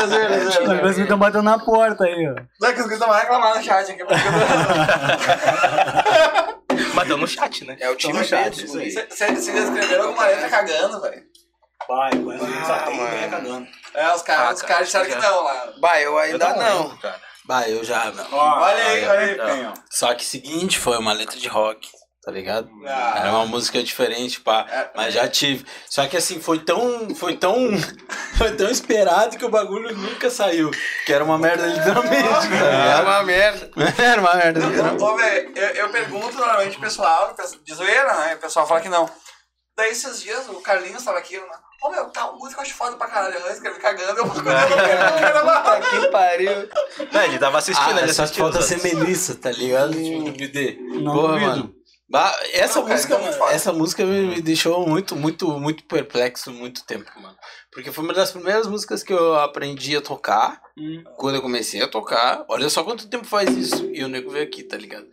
me 0.00 0.06
zoeira. 0.06 1.02
estão 1.02 1.18
batendo 1.18 1.42
na 1.42 1.58
porta 1.58 2.04
aí, 2.04 2.28
ó. 2.28 2.34
Não 2.60 2.68
é 2.68 2.72
que 2.72 2.80
os 2.80 2.86
guris 2.86 3.00
estão 3.00 3.12
reclamando 3.12 3.56
no 3.56 3.64
chat 3.64 3.90
aqui. 3.90 4.04
Deu 7.04 7.16
no 7.16 7.26
chat, 7.26 7.64
né? 7.64 7.76
É 7.80 7.88
o 7.90 7.96
time 7.96 8.22
chat. 8.24 8.66
Vocês 8.66 9.48
escreveram 9.48 10.06
alguma 10.08 10.26
letra 10.26 10.48
cagando, 10.48 11.00
velho. 11.00 11.22
Vai, 11.88 12.10
mas 12.14 12.40
só 12.66 12.78
tem 12.80 12.94
ideia 13.06 13.28
cagando. 13.28 13.66
É, 13.94 14.14
os 14.14 14.22
caras, 14.22 14.48
Ah, 14.48 14.52
os 14.54 14.60
cara, 14.62 14.72
caras 14.74 14.86
disseram 14.86 15.10
já. 15.10 15.16
que 15.16 15.22
não 15.22 15.42
lá. 15.44 15.72
Bah, 15.80 16.00
eu 16.00 16.18
ainda 16.18 16.44
Eu 16.46 16.56
não. 16.56 16.82
lembro, 16.82 16.98
cara. 16.98 17.20
Bah, 17.44 17.68
eu 17.68 17.82
já, 17.84 18.04
meu. 18.12 18.24
Olha 18.32 18.84
aí, 18.86 19.04
olha 19.04 19.20
aí, 19.20 19.36
Não. 19.36 19.46
Penho. 19.46 19.74
Só 19.90 20.14
que 20.14 20.24
seguinte, 20.24 20.78
foi 20.78 20.96
uma 20.96 21.12
letra 21.12 21.36
de 21.38 21.48
rock, 21.48 21.88
tá 22.22 22.30
ligado? 22.32 22.68
Ah. 22.86 23.14
Era 23.18 23.30
uma 23.30 23.46
música 23.46 23.82
diferente, 23.82 24.40
pá. 24.40 24.66
É. 24.70 24.90
Mas 24.94 25.14
já 25.14 25.26
tive. 25.28 25.64
Só 25.90 26.06
que 26.06 26.16
assim, 26.16 26.40
foi 26.40 26.60
tão. 26.60 27.14
Foi 27.14 27.36
tão. 27.36 27.54
Foi 28.38 28.50
tão 28.56 28.68
esperado 28.70 29.36
que 29.36 29.44
o 29.44 29.48
bagulho 29.50 29.94
nunca 29.94 30.28
saiu. 30.30 30.70
Que 31.06 31.12
era 31.12 31.22
uma 31.22 31.38
merda 31.38 31.64
literalmente, 31.66 32.28
tá 32.28 32.46
É 32.66 32.70
ligado? 32.70 33.04
uma 33.04 33.22
merda. 33.22 33.70
Era 34.02 34.20
uma 34.20 34.34
merda. 34.34 34.60
Ô, 35.04 35.16
velho, 35.16 35.52
eu, 35.54 35.68
eu 35.68 35.88
pergunto 35.90 36.36
normalmente 36.36 36.72
pro 36.72 36.80
pessoal, 36.88 37.36
de 37.64 37.74
zoeira, 37.74 38.12
né? 38.14 38.34
O 38.34 38.38
pessoal 38.38 38.66
fala 38.66 38.80
que 38.80 38.88
não. 38.88 39.08
Daí 39.76 39.90
esses 39.92 40.20
dias 40.22 40.48
o 40.48 40.60
Carlinhos 40.60 41.04
tava 41.04 41.18
aqui, 41.18 41.36
né? 41.36 41.46
Ô 41.84 41.90
meu, 41.90 42.06
tá, 42.10 42.30
uma 42.30 42.38
música 42.38 42.60
eu 42.60 42.62
acho 42.64 42.74
foda 42.74 42.96
pra 42.96 43.06
caralho. 43.06 43.34
Eu 43.38 43.52
escrevi 43.52 43.78
cagando, 43.78 44.18
eu 44.18 44.26
vou 44.26 44.42
Que 44.42 46.08
pariu. 46.10 46.68
Não, 47.12 47.22
ele 47.22 47.38
tava 47.38 47.58
assistindo, 47.58 47.98
Ah, 47.98 48.02
ele 48.02 48.12
só 48.12 48.22
assistiu. 48.24 48.44
falta 48.44 48.62
ser. 48.62 48.82
Melissa, 48.82 49.34
tá 49.36 49.50
ligado? 49.50 49.92
Tipo, 49.92 50.20
me 50.22 50.48
dê. 50.48 50.78
Não 50.80 51.12
Porra, 51.12 51.28
duvido. 51.34 51.46
mano. 51.50 51.74
Essa 52.52 52.78
Não, 52.80 52.82
cara, 52.86 52.94
música, 52.94 53.14
então 53.14 53.28
é 53.28 53.32
foda. 53.32 53.52
essa 53.52 53.72
música 53.72 54.04
me, 54.04 54.40
deixou 54.42 54.86
muito, 54.86 55.16
muito, 55.16 55.48
muito 55.58 55.84
perplexo 55.84 56.50
muito 56.52 56.84
tempo, 56.84 57.10
mano. 57.20 57.36
Porque 57.70 57.90
foi 57.90 58.04
uma 58.04 58.12
das 58.12 58.30
primeiras 58.30 58.66
músicas 58.66 59.02
que 59.02 59.12
eu 59.12 59.34
aprendi 59.36 59.96
a 59.96 60.02
tocar. 60.02 60.60
Hum. 60.76 61.02
Quando 61.16 61.36
eu 61.36 61.42
comecei 61.42 61.82
a 61.82 61.88
tocar, 61.88 62.44
olha 62.48 62.68
só 62.68 62.84
quanto 62.84 63.08
tempo 63.08 63.24
faz 63.24 63.48
isso. 63.56 63.86
E 63.92 64.04
o 64.04 64.08
nego 64.08 64.30
veio 64.30 64.44
aqui, 64.44 64.62
tá 64.62 64.76
ligado? 64.76 65.06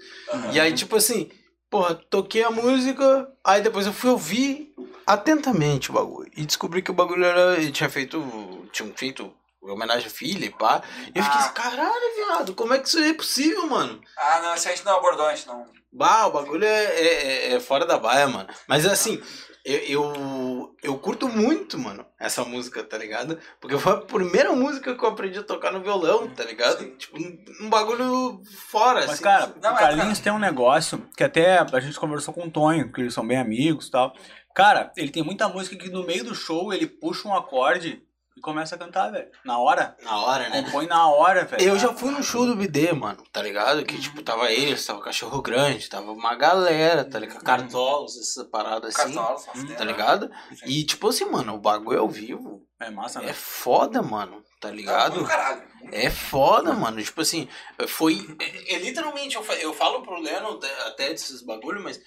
E 0.52 0.60
aí, 0.60 0.74
tipo 0.74 0.96
assim, 0.98 1.30
porra, 1.70 1.96
toquei 1.96 2.44
a 2.44 2.52
música, 2.52 3.32
aí 3.46 3.62
depois 3.62 3.86
eu 3.86 3.94
fui 3.94 4.10
ouvir 4.10 4.74
atentamente 5.08 5.90
o 5.90 5.94
bagulho. 5.94 6.30
E 6.36 6.46
descobri 6.46 6.82
que 6.82 6.92
o 6.92 6.94
bagulho 6.94 7.24
era. 7.26 7.72
Tinha 7.72 7.90
feito. 7.90 8.68
Tinha 8.72 8.92
feito 8.96 9.34
homenagem 9.62 10.08
à 10.08 10.10
filha 10.10 10.46
e 10.46 10.50
pá. 10.50 10.82
E 11.14 11.18
eu 11.20 11.24
fiquei 11.24 11.40
Ah. 11.40 11.44
assim, 11.46 11.54
caralho, 11.54 12.16
viado, 12.16 12.54
como 12.56 12.74
é 12.74 12.80
que 12.80 12.88
isso 12.88 12.98
é 13.00 13.14
possível, 13.14 13.68
mano? 13.68 14.02
Ah, 14.18 14.42
não, 14.42 14.56
esse 14.56 14.68
a 14.68 14.72
gente 14.72 14.86
não 14.86 14.98
abordou, 14.98 15.26
a 15.28 15.36
gente 15.36 15.48
não. 15.48 15.66
Bah, 15.92 16.28
o 16.28 16.32
bagulho 16.32 16.66
é, 16.66 16.86
é, 16.86 17.54
é 17.54 17.60
fora 17.60 17.86
da 17.86 17.98
baia, 17.98 18.28
mano. 18.28 18.48
Mas 18.68 18.86
assim, 18.86 19.22
eu, 19.66 19.78
eu, 19.80 20.76
eu 20.82 20.98
curto 20.98 21.28
muito, 21.28 21.78
mano, 21.78 22.06
essa 22.20 22.44
música, 22.46 22.84
tá 22.84 22.98
ligado? 22.98 23.38
Porque 23.60 23.78
foi 23.78 23.94
a 23.94 23.98
primeira 23.98 24.52
música 24.54 24.96
que 24.96 25.04
eu 25.04 25.10
aprendi 25.10 25.40
a 25.40 25.44
tocar 25.44 25.72
no 25.72 25.82
violão, 25.82 26.28
tá 26.28 26.44
ligado? 26.44 26.86
Tipo, 26.96 27.18
um, 27.18 27.46
um 27.62 27.70
bagulho 27.70 28.42
fora, 28.68 29.02
Mas, 29.02 29.12
assim. 29.12 29.24
cara, 29.24 29.54
Não, 29.62 29.74
o 29.74 29.76
é, 29.76 29.80
Carlinhos 29.80 30.20
tem 30.20 30.32
um 30.32 30.40
negócio 30.40 31.08
que 31.16 31.24
até 31.24 31.60
a 31.60 31.80
gente 31.80 32.00
conversou 32.00 32.34
com 32.34 32.48
o 32.48 32.52
Tonho, 32.52 32.92
que 32.92 33.02
eles 33.02 33.14
são 33.14 33.28
bem 33.28 33.38
amigos 33.38 33.88
e 33.88 33.92
tal. 33.92 34.14
Cara, 34.56 34.92
ele 34.96 35.12
tem 35.12 35.24
muita 35.24 35.48
música 35.48 35.76
que 35.76 35.90
no 35.90 36.06
meio 36.06 36.24
do 36.24 36.36
show 36.36 36.74
ele 36.74 36.88
puxa 36.88 37.28
um 37.28 37.36
acorde 37.36 38.02
e 38.40 38.42
começa 38.42 38.76
a 38.76 38.78
cantar, 38.78 39.12
velho. 39.12 39.28
Na 39.46 39.60
hora. 39.60 39.96
Na 40.02 40.18
hora, 40.24 40.50
né? 40.50 40.64
Compõe 40.64 40.88
na 40.88 41.08
hora, 41.10 41.46
velho. 41.46 41.62
Eu 41.62 41.78
já 41.78 41.94
fui 41.94 42.10
no 42.12 42.24
show 42.24 42.46
do 42.46 42.56
BD, 42.56 42.94
mano, 42.94 43.22
tá 43.32 43.42
ligado? 43.42 43.86
Que, 43.86 44.00
tipo, 44.00 44.22
tava 44.24 44.52
eles, 44.52 44.86
tava 44.86 45.00
o 45.00 45.02
Cachorro 45.04 45.42
Grande, 45.42 45.90
tava 45.90 46.12
uma 46.12 46.36
galera, 46.36 47.04
tá 47.04 47.20
ligado? 47.20 47.44
Cartolos, 47.44 48.18
essa 48.18 48.46
parada 48.46 48.88
assim, 48.88 49.14
Cartola, 49.14 49.38
só 49.38 49.52
Hum, 49.56 49.68
tá 49.68 49.76
der. 49.76 49.88
ligado? 49.88 50.32
E, 50.66 50.84
tipo 50.84 51.10
assim, 51.10 51.26
mano, 51.26 51.54
o 51.56 51.60
bagulho 51.60 52.00
ao 52.00 52.08
vivo 52.10 52.62
É 52.80 52.90
massa, 52.90 53.20
né? 53.22 53.30
é 53.30 53.34
foda, 53.34 54.02
mano, 54.02 54.44
tá 54.62 54.70
Do 54.70 54.76
ligado? 54.76 55.26
caralho. 55.26 55.68
É 55.92 56.10
foda, 56.10 56.74
mano. 56.74 57.02
Tipo 57.02 57.22
assim, 57.22 57.48
foi. 57.88 58.18
É, 58.40 58.76
é 58.76 58.80
literalmente, 58.80 59.36
eu, 59.36 59.44
fa- 59.44 59.56
eu 59.56 59.74
falo 59.74 60.02
pro 60.02 60.20
Leno 60.20 60.50
até- 60.58 60.88
até 60.88 61.10
desses 61.10 61.42
bagulho, 61.42 61.82
mas 61.82 62.00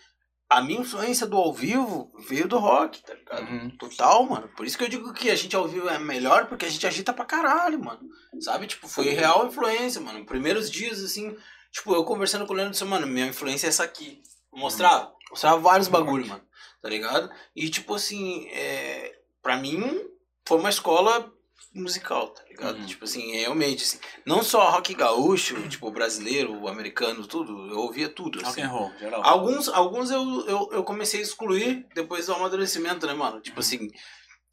a 0.52 0.60
minha 0.60 0.80
influência 0.80 1.26
do 1.26 1.36
ao 1.36 1.52
vivo 1.52 2.12
veio 2.28 2.46
do 2.46 2.58
rock, 2.58 3.02
tá 3.02 3.14
ligado? 3.14 3.50
Uhum. 3.50 3.70
Total, 3.78 4.22
mano. 4.24 4.48
Por 4.54 4.66
isso 4.66 4.76
que 4.76 4.84
eu 4.84 4.88
digo 4.88 5.12
que 5.14 5.30
a 5.30 5.34
gente 5.34 5.56
ao 5.56 5.66
vivo 5.66 5.88
é 5.88 5.98
melhor, 5.98 6.46
porque 6.46 6.66
a 6.66 6.68
gente 6.68 6.86
agita 6.86 7.12
pra 7.12 7.24
caralho, 7.24 7.82
mano. 7.82 8.00
Sabe? 8.38 8.66
Tipo, 8.66 8.86
foi 8.86 9.08
real 9.10 9.46
influência, 9.46 10.00
mano. 10.00 10.26
Primeiros 10.26 10.70
dias, 10.70 11.02
assim, 11.02 11.34
tipo, 11.70 11.94
eu 11.94 12.04
conversando 12.04 12.46
com 12.46 12.52
o 12.52 12.56
Leandro, 12.56 12.72
disse, 12.72 12.84
mano, 12.84 13.06
minha 13.06 13.26
influência 13.26 13.66
é 13.66 13.70
essa 13.70 13.84
aqui. 13.84 14.22
Mostrava, 14.52 15.10
mostrava 15.30 15.58
vários 15.58 15.88
bagulho, 15.88 16.26
mano. 16.26 16.42
Tá 16.82 16.88
ligado? 16.90 17.30
E, 17.56 17.70
tipo 17.70 17.94
assim, 17.94 18.46
é, 18.48 19.18
pra 19.42 19.56
mim, 19.56 20.00
foi 20.46 20.58
uma 20.58 20.68
escola 20.68 21.31
musical, 21.74 22.28
tá 22.28 22.42
ligado? 22.48 22.78
Uhum. 22.78 22.86
Tipo 22.86 23.04
assim, 23.04 23.32
realmente, 23.36 23.82
assim. 23.84 23.98
Não 24.26 24.42
só 24.42 24.70
rock 24.70 24.94
gaúcho, 24.94 25.56
tipo, 25.68 25.90
brasileiro, 25.90 26.68
americano, 26.68 27.26
tudo. 27.26 27.68
Eu 27.70 27.78
ouvia 27.80 28.08
tudo, 28.08 28.38
Rock 28.38 28.48
assim. 28.50 28.62
and 28.62 28.68
roll, 28.68 28.92
geral. 28.98 29.22
Alguns, 29.24 29.68
alguns 29.68 30.10
eu, 30.10 30.22
eu, 30.46 30.68
eu 30.72 30.84
comecei 30.84 31.20
a 31.20 31.22
excluir 31.22 31.86
depois 31.94 32.26
do 32.26 32.34
amadurecimento, 32.34 33.06
né, 33.06 33.14
mano? 33.14 33.40
Tipo 33.40 33.60
assim, 33.60 33.88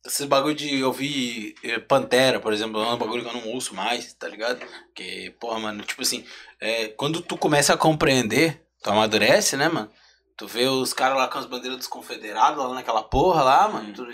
esses 0.06 0.26
bagulho 0.26 0.56
de 0.56 0.82
ouvir 0.84 1.56
eh, 1.64 1.78
Pantera, 1.80 2.40
por 2.40 2.54
exemplo, 2.54 2.82
é 2.82 2.94
um 2.94 2.98
bagulho 2.98 3.22
que 3.24 3.30
eu 3.36 3.42
não 3.42 3.50
ouço 3.50 3.76
mais, 3.76 4.14
tá 4.14 4.28
ligado? 4.28 4.66
Que, 4.96 5.30
porra, 5.40 5.60
mano, 5.60 5.84
tipo 5.84 6.02
assim, 6.02 6.26
é, 6.62 6.88
quando 6.90 7.22
tu 7.22 7.38
começa 7.38 7.74
a 7.74 7.78
compreender, 7.78 8.66
tu 8.82 8.90
amadurece, 8.90 9.58
né, 9.58 9.68
mano? 9.68 9.92
Tu 10.38 10.48
vê 10.48 10.68
os 10.68 10.94
caras 10.94 11.18
lá 11.18 11.28
com 11.28 11.38
as 11.38 11.46
bandeiras 11.46 11.78
dos 11.80 11.88
confederados 11.88 12.64
lá 12.64 12.74
naquela 12.74 13.04
porra 13.04 13.44
lá, 13.44 13.68
mano. 13.68 13.94
tu- 13.94 14.08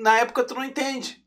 na 0.00 0.18
época 0.20 0.44
tu 0.44 0.54
não 0.54 0.62
entende. 0.64 1.23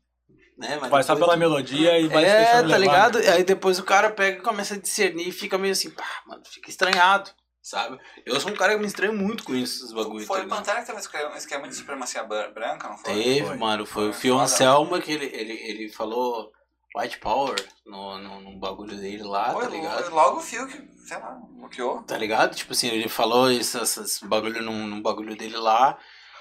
Né? 0.58 0.76
Mas 0.80 0.90
Vai 0.90 1.02
só 1.04 1.14
pela 1.14 1.34
tu- 1.34 1.38
melodia 1.38 1.98
e 2.00 2.08
vai 2.08 2.24
se 2.24 2.30
é, 2.30 2.44
tá 2.52 2.60
levar, 2.62 2.78
ligado? 2.78 3.18
né? 3.20 3.28
Aí 3.30 3.44
depois 3.44 3.78
o 3.78 3.84
cara 3.84 4.10
pega 4.10 4.38
e 4.38 4.42
começa 4.42 4.74
a 4.74 4.78
discernir 4.78 5.28
e 5.28 5.32
fica 5.32 5.56
meio 5.56 5.70
assim, 5.72 5.88
pá, 5.90 6.04
mano, 6.26 6.42
fica 6.44 6.68
estranhado, 6.68 7.30
sabe? 7.62 7.96
Eu 8.26 8.40
sou 8.40 8.50
um 8.50 8.56
cara 8.56 8.74
que 8.74 8.80
me 8.80 8.86
estranho 8.86 9.12
muito 9.14 9.44
com 9.44 9.54
isso, 9.54 9.84
esses 9.84 9.92
bagulho. 9.94 10.26
Foi 10.26 10.40
tá 10.40 10.46
o? 10.46 10.48
Pantera 10.48 10.80
que 10.80 10.86
teve 10.86 10.98
um 11.28 11.36
esquema- 11.36 11.68
de 11.68 11.74
supremacia 11.76 12.24
bran- 12.24 12.50
branca, 12.52 12.88
não 12.88 12.98
foi? 12.98 13.14
Teve, 13.14 13.46
Foi. 13.46 13.56
mano, 13.56 13.86
foi 13.86 14.08
o 14.08 14.12
Foi 14.12 14.20
Fio 14.20 14.32
foda. 14.34 14.44
Anselmo 14.44 15.00
que 15.00 15.12
ele, 15.12 15.26
ele, 15.26 15.52
ele 15.52 15.92
falou 15.92 16.50
White 16.96 17.18
Power 17.18 17.54
no, 17.86 18.18
no, 18.18 18.40
no 18.40 18.58
bagulho 18.58 18.96
dele 18.96 19.22
lá, 19.22 19.52
Foi 19.52 19.62
tá 19.64 19.70
ligado? 19.70 20.10
logo 20.12 20.38
o 20.38 20.42
fio 20.42 20.66
que, 20.66 20.76
sei 21.06 21.18
lá, 21.18 21.38
bloqueou. 21.52 22.02
Tá 22.02 22.18
ligado? 22.18 22.56
Tipo 22.56 22.72
assim, 22.72 22.88
ele 22.88 23.08
falou 23.08 23.48
esse, 23.48 23.78
esses 23.80 24.18
bagulho 24.24 24.60
num, 24.60 24.88
num 24.88 25.00
bagulho 25.00 25.36
dele 25.36 25.56
lá. 25.56 25.96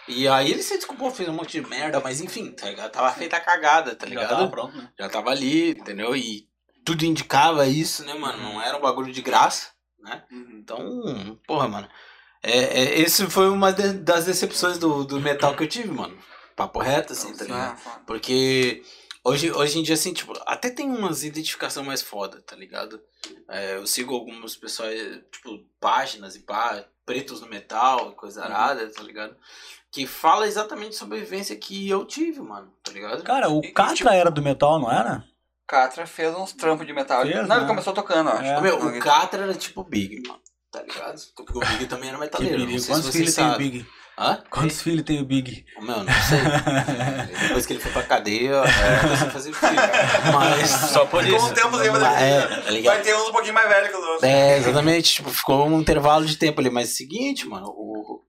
E 0.08 0.28
aí 0.28 0.52
ele 0.52 0.64
se 0.64 0.76
desculpou, 0.78 1.12
fez 1.12 1.28
um 1.30 1.34
monte 1.34 1.62
de 1.62 1.68
merda, 1.68 2.00
mas 2.00 2.22
enfim, 2.22 2.52
tá 2.52 2.68
ligado? 2.70 2.92
Tava 2.92 3.12
feita 3.14 3.38
a 3.38 3.42
cagada, 3.42 3.96
tá 3.96 4.06
Já 4.06 4.10
ligado? 4.10 4.30
tava 4.30 4.48
pronto, 4.50 4.78
né? 4.78 4.90
já 5.00 5.10
tava 5.10 5.30
ali, 5.32 5.72
entendeu? 5.72 6.16
E 6.16 6.48
tudo 6.86 7.06
indicava 7.06 7.68
isso, 7.68 8.06
né, 8.06 8.14
mano? 8.14 8.42
Não 8.42 8.62
era 8.62 8.78
um 8.78 8.82
bagulho 8.82 9.12
de 9.12 9.22
graça, 9.22 9.72
né? 10.00 10.24
Então, 10.32 11.38
porra, 11.46 11.68
mano. 11.68 11.90
É, 12.42 12.58
é, 12.84 13.00
esse 13.02 13.26
foi 13.30 13.50
uma 13.50 13.74
de- 13.74 13.94
das 14.00 14.26
decepções 14.26 14.78
do, 14.78 15.04
do 15.04 15.20
metal 15.20 15.56
que 15.56 15.64
eu 15.64 15.68
tive, 15.68 15.92
mano. 15.92 16.18
Papo 16.56 16.80
reto, 16.80 17.14
assim, 17.14 17.36
tá 17.36 17.44
ligado? 17.44 17.78
Foda. 17.78 18.02
Porque 18.08 18.84
hoje, 19.24 19.52
hoje 19.52 19.80
em 19.80 19.84
dia, 19.84 19.96
assim, 19.96 20.14
tipo, 20.14 20.34
até 20.46 20.70
tem 20.70 20.90
umas 20.90 21.24
identificação 21.24 21.84
mais 21.84 22.02
foda, 22.02 22.42
tá 22.42 22.56
ligado? 22.56 23.02
É, 23.50 23.76
eu 23.76 23.86
sigo 23.86 24.14
algumas 24.16 24.56
pessoas, 24.56 24.94
tipo, 25.32 25.60
páginas 25.80 26.36
e 26.36 26.40
pá, 26.40 26.86
pretos 27.06 27.42
no 27.42 27.48
metal, 27.50 28.14
coisa 28.14 28.44
arada, 28.44 28.90
tá 28.92 29.04
ligado? 29.04 29.36
Que 29.98 30.06
fala 30.06 30.46
exatamente 30.48 30.96
sobre 30.96 31.18
a 31.18 31.22
vivência 31.22 31.56
que 31.56 31.90
eu 31.90 32.06
tive, 32.06 32.40
mano, 32.40 32.72
tá 32.84 32.92
ligado? 32.92 33.24
Cara, 33.24 33.50
o 33.50 33.62
E- 33.64 33.72
Catra 33.72 33.96
tipo- 33.96 34.10
era 34.10 34.30
do 34.30 34.42
metal, 34.44 34.80
não 34.80 34.92
era? 34.92 35.24
Catra 35.68 36.06
fez 36.06 36.36
uns 36.36 36.54
trampos 36.54 36.86
de 36.86 36.94
metal. 36.94 37.24
Fez, 37.24 37.34
não, 37.48 37.56
ele 37.56 37.62
né? 37.64 37.68
começou 37.68 37.94
tocando, 37.94 38.30
acho. 38.30 38.44
É. 38.44 38.62
Meu, 38.62 38.78
o 38.78 39.00
Catra 39.00 39.44
era 39.44 39.54
tipo 39.56 39.84
Big, 39.84 40.22
mano. 40.28 40.40
Tá 40.72 40.84
ligado? 40.84 41.20
Porque 41.36 41.58
o 41.58 41.62
Big 41.62 41.88
também 41.88 42.10
era 42.10 42.18
metaleiro. 42.20 42.60
Não 42.70 42.78
sei 42.78 42.94
Quantos 42.94 43.12
filhos 43.12 43.34
tem 43.34 43.50
o. 43.50 43.58
Big? 43.58 43.86
Hã? 44.20 44.44
Quantos 44.50 44.82
filhos 44.82 45.04
tem 45.04 45.20
o 45.22 45.26
Big? 45.26 45.66
Meu, 45.82 46.04
não 46.04 46.06
sei. 46.06 46.40
Depois 47.48 47.66
que 47.66 47.74
ele 47.74 47.80
foi 47.80 47.92
pra 47.92 48.04
cadeia, 48.04 48.52
é, 48.52 48.96
eu 48.98 49.02
comecei 49.02 49.28
a 49.28 49.32
fazer 49.32 49.54
filho. 49.54 49.72
Mas. 50.34 50.70
Só 50.70 51.06
por 51.06 51.24
Ficou 51.24 51.38
isso. 51.38 51.48
um 51.48 51.54
tempo 51.54 51.78
sem 51.78 51.92
Mas, 51.92 52.02
fazer 52.04 52.24
é, 52.24 52.62
tá 52.62 52.70
ligado? 52.72 52.94
Vai 52.96 53.04
ter 53.04 53.16
uns 53.16 53.28
um 53.30 53.32
pouquinho 53.32 53.54
mais 53.54 53.68
velhos 53.70 53.90
que 53.90 53.96
os 53.98 54.04
outros. 54.04 54.24
É, 54.24 54.58
exatamente. 54.58 55.14
Tipo, 55.16 55.30
ficou 55.32 55.68
um 55.68 55.80
intervalo 55.80 56.26
de 56.26 56.36
tempo 56.38 56.60
ali. 56.62 56.70
Mas 56.70 56.90
é 56.90 56.92
o 56.92 56.96
seguinte, 56.96 57.48
mano, 57.48 57.68
o, 57.68 58.22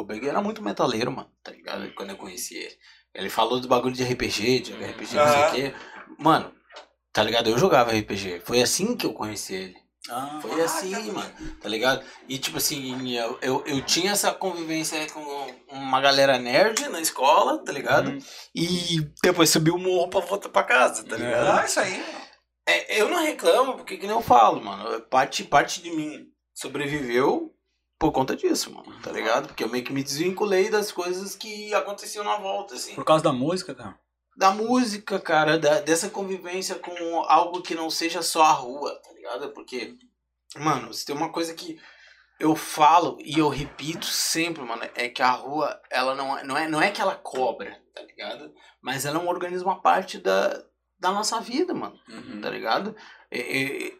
o 0.00 0.04
Big 0.04 0.28
era 0.28 0.40
muito 0.40 0.62
metaleiro, 0.62 1.10
mano, 1.10 1.30
tá 1.42 1.50
ligado? 1.50 1.92
Quando 1.94 2.10
eu 2.10 2.16
conheci 2.16 2.54
ele. 2.56 2.76
Ele 3.14 3.30
falou 3.30 3.58
do 3.60 3.68
bagulho 3.68 3.94
de 3.94 4.04
RPG, 4.04 4.60
de 4.60 4.72
RPG, 4.72 5.16
não 5.16 5.28
sei 5.28 5.42
o 5.42 5.50
quê. 5.52 5.74
Mano, 6.18 6.52
tá 7.12 7.22
ligado? 7.22 7.48
Eu 7.48 7.58
jogava 7.58 7.92
RPG. 7.92 8.40
Foi 8.44 8.60
assim 8.60 8.96
que 8.96 9.06
eu 9.06 9.14
conheci 9.14 9.54
ele. 9.54 9.86
Ah, 10.08 10.38
Foi 10.40 10.60
assim, 10.62 10.94
mano, 11.10 11.32
tá 11.60 11.68
ligado? 11.68 12.04
E 12.28 12.38
tipo 12.38 12.58
assim, 12.58 13.16
eu, 13.16 13.38
eu, 13.42 13.64
eu 13.66 13.82
tinha 13.82 14.12
essa 14.12 14.32
convivência 14.32 15.04
com 15.10 15.20
uma 15.68 16.00
galera 16.00 16.38
nerd 16.38 16.88
na 16.88 17.00
escola, 17.00 17.64
tá 17.64 17.72
ligado? 17.72 18.10
Uhum. 18.10 18.18
E 18.54 19.00
depois 19.22 19.50
subi 19.50 19.72
o 19.72 19.78
morro 19.78 20.08
pra 20.08 20.20
voltar 20.20 20.48
pra 20.48 20.62
casa, 20.62 21.02
tá 21.02 21.16
ligado? 21.16 21.58
Ah, 21.58 21.64
isso 21.64 21.80
aí. 21.80 22.04
É, 22.68 23.00
eu 23.00 23.08
não 23.08 23.22
reclamo, 23.24 23.74
porque 23.74 23.96
que 23.96 24.06
nem 24.06 24.14
eu 24.14 24.22
falo, 24.22 24.62
mano. 24.62 25.00
Parte, 25.02 25.42
parte 25.42 25.82
de 25.82 25.90
mim 25.90 26.28
sobreviveu 26.54 27.55
por 27.98 28.12
conta 28.12 28.36
disso, 28.36 28.72
mano, 28.72 29.00
tá 29.02 29.10
ligado? 29.10 29.48
Porque 29.48 29.64
eu 29.64 29.68
meio 29.68 29.84
que 29.84 29.92
me 29.92 30.02
desvinculei 30.02 30.68
das 30.70 30.92
coisas 30.92 31.34
que 31.34 31.72
aconteciam 31.74 32.24
na 32.24 32.36
volta, 32.36 32.74
assim. 32.74 32.94
Por 32.94 33.04
causa 33.04 33.24
da 33.24 33.32
música, 33.32 33.74
cara? 33.74 33.98
Da 34.36 34.50
música, 34.50 35.18
cara, 35.18 35.58
da- 35.58 35.80
dessa 35.80 36.10
convivência 36.10 36.74
com 36.74 37.20
algo 37.22 37.62
que 37.62 37.74
não 37.74 37.88
seja 37.90 38.20
só 38.20 38.42
a 38.42 38.52
rua, 38.52 38.94
tá 39.02 39.12
ligado? 39.12 39.48
Porque, 39.52 39.94
mano, 40.56 40.92
se 40.92 41.06
tem 41.06 41.16
uma 41.16 41.32
coisa 41.32 41.54
que 41.54 41.80
eu 42.38 42.54
falo 42.54 43.16
e 43.20 43.38
eu 43.38 43.48
repito 43.48 44.04
sempre, 44.04 44.62
mano, 44.62 44.82
é 44.94 45.08
que 45.08 45.22
a 45.22 45.30
rua, 45.30 45.80
ela 45.90 46.14
não 46.14 46.36
é, 46.36 46.44
não 46.44 46.56
é, 46.58 46.68
não 46.68 46.82
é 46.82 46.90
que 46.90 47.00
ela 47.00 47.14
cobra, 47.14 47.80
tá 47.94 48.02
ligado? 48.02 48.52
Mas 48.82 49.06
ela 49.06 49.18
é 49.18 49.22
um 49.22 49.28
organismo 49.28 49.70
à 49.70 49.76
parte 49.76 50.18
da, 50.18 50.62
da 50.98 51.10
nossa 51.12 51.40
vida, 51.40 51.72
mano 51.72 51.98
tá 52.42 52.50
ligado? 52.50 52.94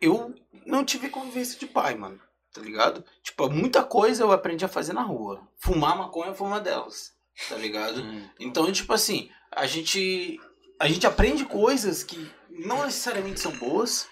Eu 0.03 0.35
não 0.67 0.85
tive 0.85 1.09
convivência 1.09 1.59
de 1.59 1.67
pai, 1.67 1.95
mano, 1.95 2.21
tá 2.57 2.63
ligado? 2.63 3.05
Tipo, 3.23 3.51
muita 3.51 3.85
coisa 3.85 4.25
eu 4.25 4.33
aprendi 4.33 4.65
a 4.65 4.69
fazer 4.69 4.95
na 4.95 5.03
rua. 5.03 5.47
Fumar 5.59 5.97
maconha 5.97 6.33
foi 6.33 6.47
uma 6.47 6.59
delas, 6.59 7.13
tá 7.51 7.55
ligado? 7.57 8.03
Então, 8.41 8.73
tipo 8.73 8.95
assim, 8.95 9.31
a 9.53 9.67
gente, 9.67 10.41
a 10.81 10.89
gente 10.89 11.07
aprende 11.07 11.45
coisas 11.45 12.03
que 12.03 12.31
não 12.49 12.87
necessariamente 12.87 13.41
são 13.41 13.53
boas, 13.53 14.09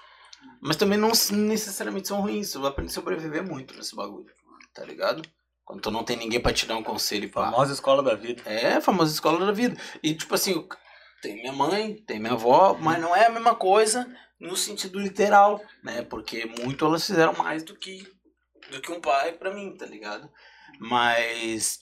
mas 0.60 0.76
também 0.76 0.98
não 0.98 1.12
necessariamente 1.32 2.08
são 2.08 2.20
ruins. 2.20 2.54
Eu 2.54 2.66
aprendi 2.66 2.90
a 2.90 2.94
sobreviver 2.94 3.42
muito 3.42 3.74
nesse 3.74 3.96
bagulho, 3.96 4.30
tá 4.74 4.84
ligado? 4.84 5.22
Quando 5.64 5.80
tu 5.80 5.90
não 5.90 6.04
tem 6.04 6.18
ninguém 6.18 6.38
pra 6.38 6.52
te 6.52 6.66
dar 6.66 6.76
um 6.76 6.82
conselho 6.82 7.30
pá. 7.30 7.50
Famosa 7.50 7.72
escola 7.72 8.02
da 8.02 8.14
vida. 8.14 8.42
É, 8.44 8.74
a 8.74 8.80
famosa 8.82 9.14
escola 9.14 9.46
da 9.46 9.52
vida. 9.52 9.74
E 10.02 10.14
tipo 10.14 10.34
assim, 10.34 10.68
tem 11.22 11.36
minha 11.36 11.52
mãe, 11.54 11.94
tem 12.06 12.20
minha 12.20 12.34
avó, 12.34 12.76
mas 12.78 13.00
não 13.00 13.16
é 13.16 13.24
a 13.24 13.30
mesma 13.30 13.54
coisa 13.54 14.06
no 14.38 14.54
sentido 14.54 14.98
literal, 15.00 15.62
né? 15.82 16.02
Porque 16.02 16.44
muito 16.44 16.84
elas 16.84 17.06
fizeram 17.06 17.32
mais 17.32 17.62
do 17.62 17.74
que 17.74 18.06
do 18.70 18.80
que 18.80 18.92
um 18.92 19.00
pai 19.00 19.32
pra 19.32 19.52
mim, 19.52 19.76
tá 19.76 19.86
ligado? 19.86 20.28
Mas 20.78 21.80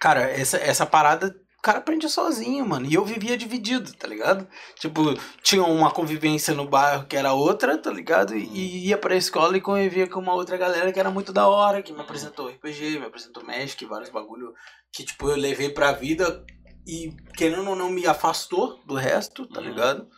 cara, 0.00 0.22
essa 0.22 0.56
essa 0.58 0.86
parada 0.86 1.34
o 1.58 1.62
cara 1.62 1.78
aprende 1.78 2.08
sozinho, 2.08 2.66
mano. 2.66 2.86
E 2.86 2.94
eu 2.94 3.04
vivia 3.04 3.38
dividido, 3.38 3.92
tá 3.94 4.08
ligado? 4.08 4.48
Tipo, 4.80 5.14
tinha 5.44 5.62
uma 5.62 5.92
convivência 5.92 6.52
no 6.52 6.66
bairro 6.66 7.06
que 7.06 7.16
era 7.16 7.32
outra, 7.32 7.78
tá 7.78 7.88
ligado? 7.88 8.36
E, 8.36 8.42
e 8.42 8.88
ia 8.88 8.98
pra 8.98 9.14
escola 9.14 9.56
e 9.56 9.60
convivia 9.60 10.08
com 10.08 10.18
uma 10.18 10.34
outra 10.34 10.56
galera 10.56 10.92
que 10.92 10.98
era 10.98 11.08
muito 11.08 11.32
da 11.32 11.46
hora, 11.46 11.80
que 11.80 11.92
me 11.92 12.00
apresentou 12.00 12.48
RPG, 12.48 12.98
me 12.98 13.06
apresentou 13.06 13.44
Magic, 13.44 13.86
vários 13.86 14.10
bagulho 14.10 14.52
que, 14.92 15.04
tipo, 15.04 15.30
eu 15.30 15.36
levei 15.36 15.68
pra 15.68 15.92
vida 15.92 16.44
e, 16.84 17.14
querendo 17.36 17.70
ou 17.70 17.76
não, 17.76 17.90
me 17.90 18.08
afastou 18.08 18.84
do 18.84 18.96
resto, 18.96 19.46
tá 19.46 19.60
ligado? 19.60 20.08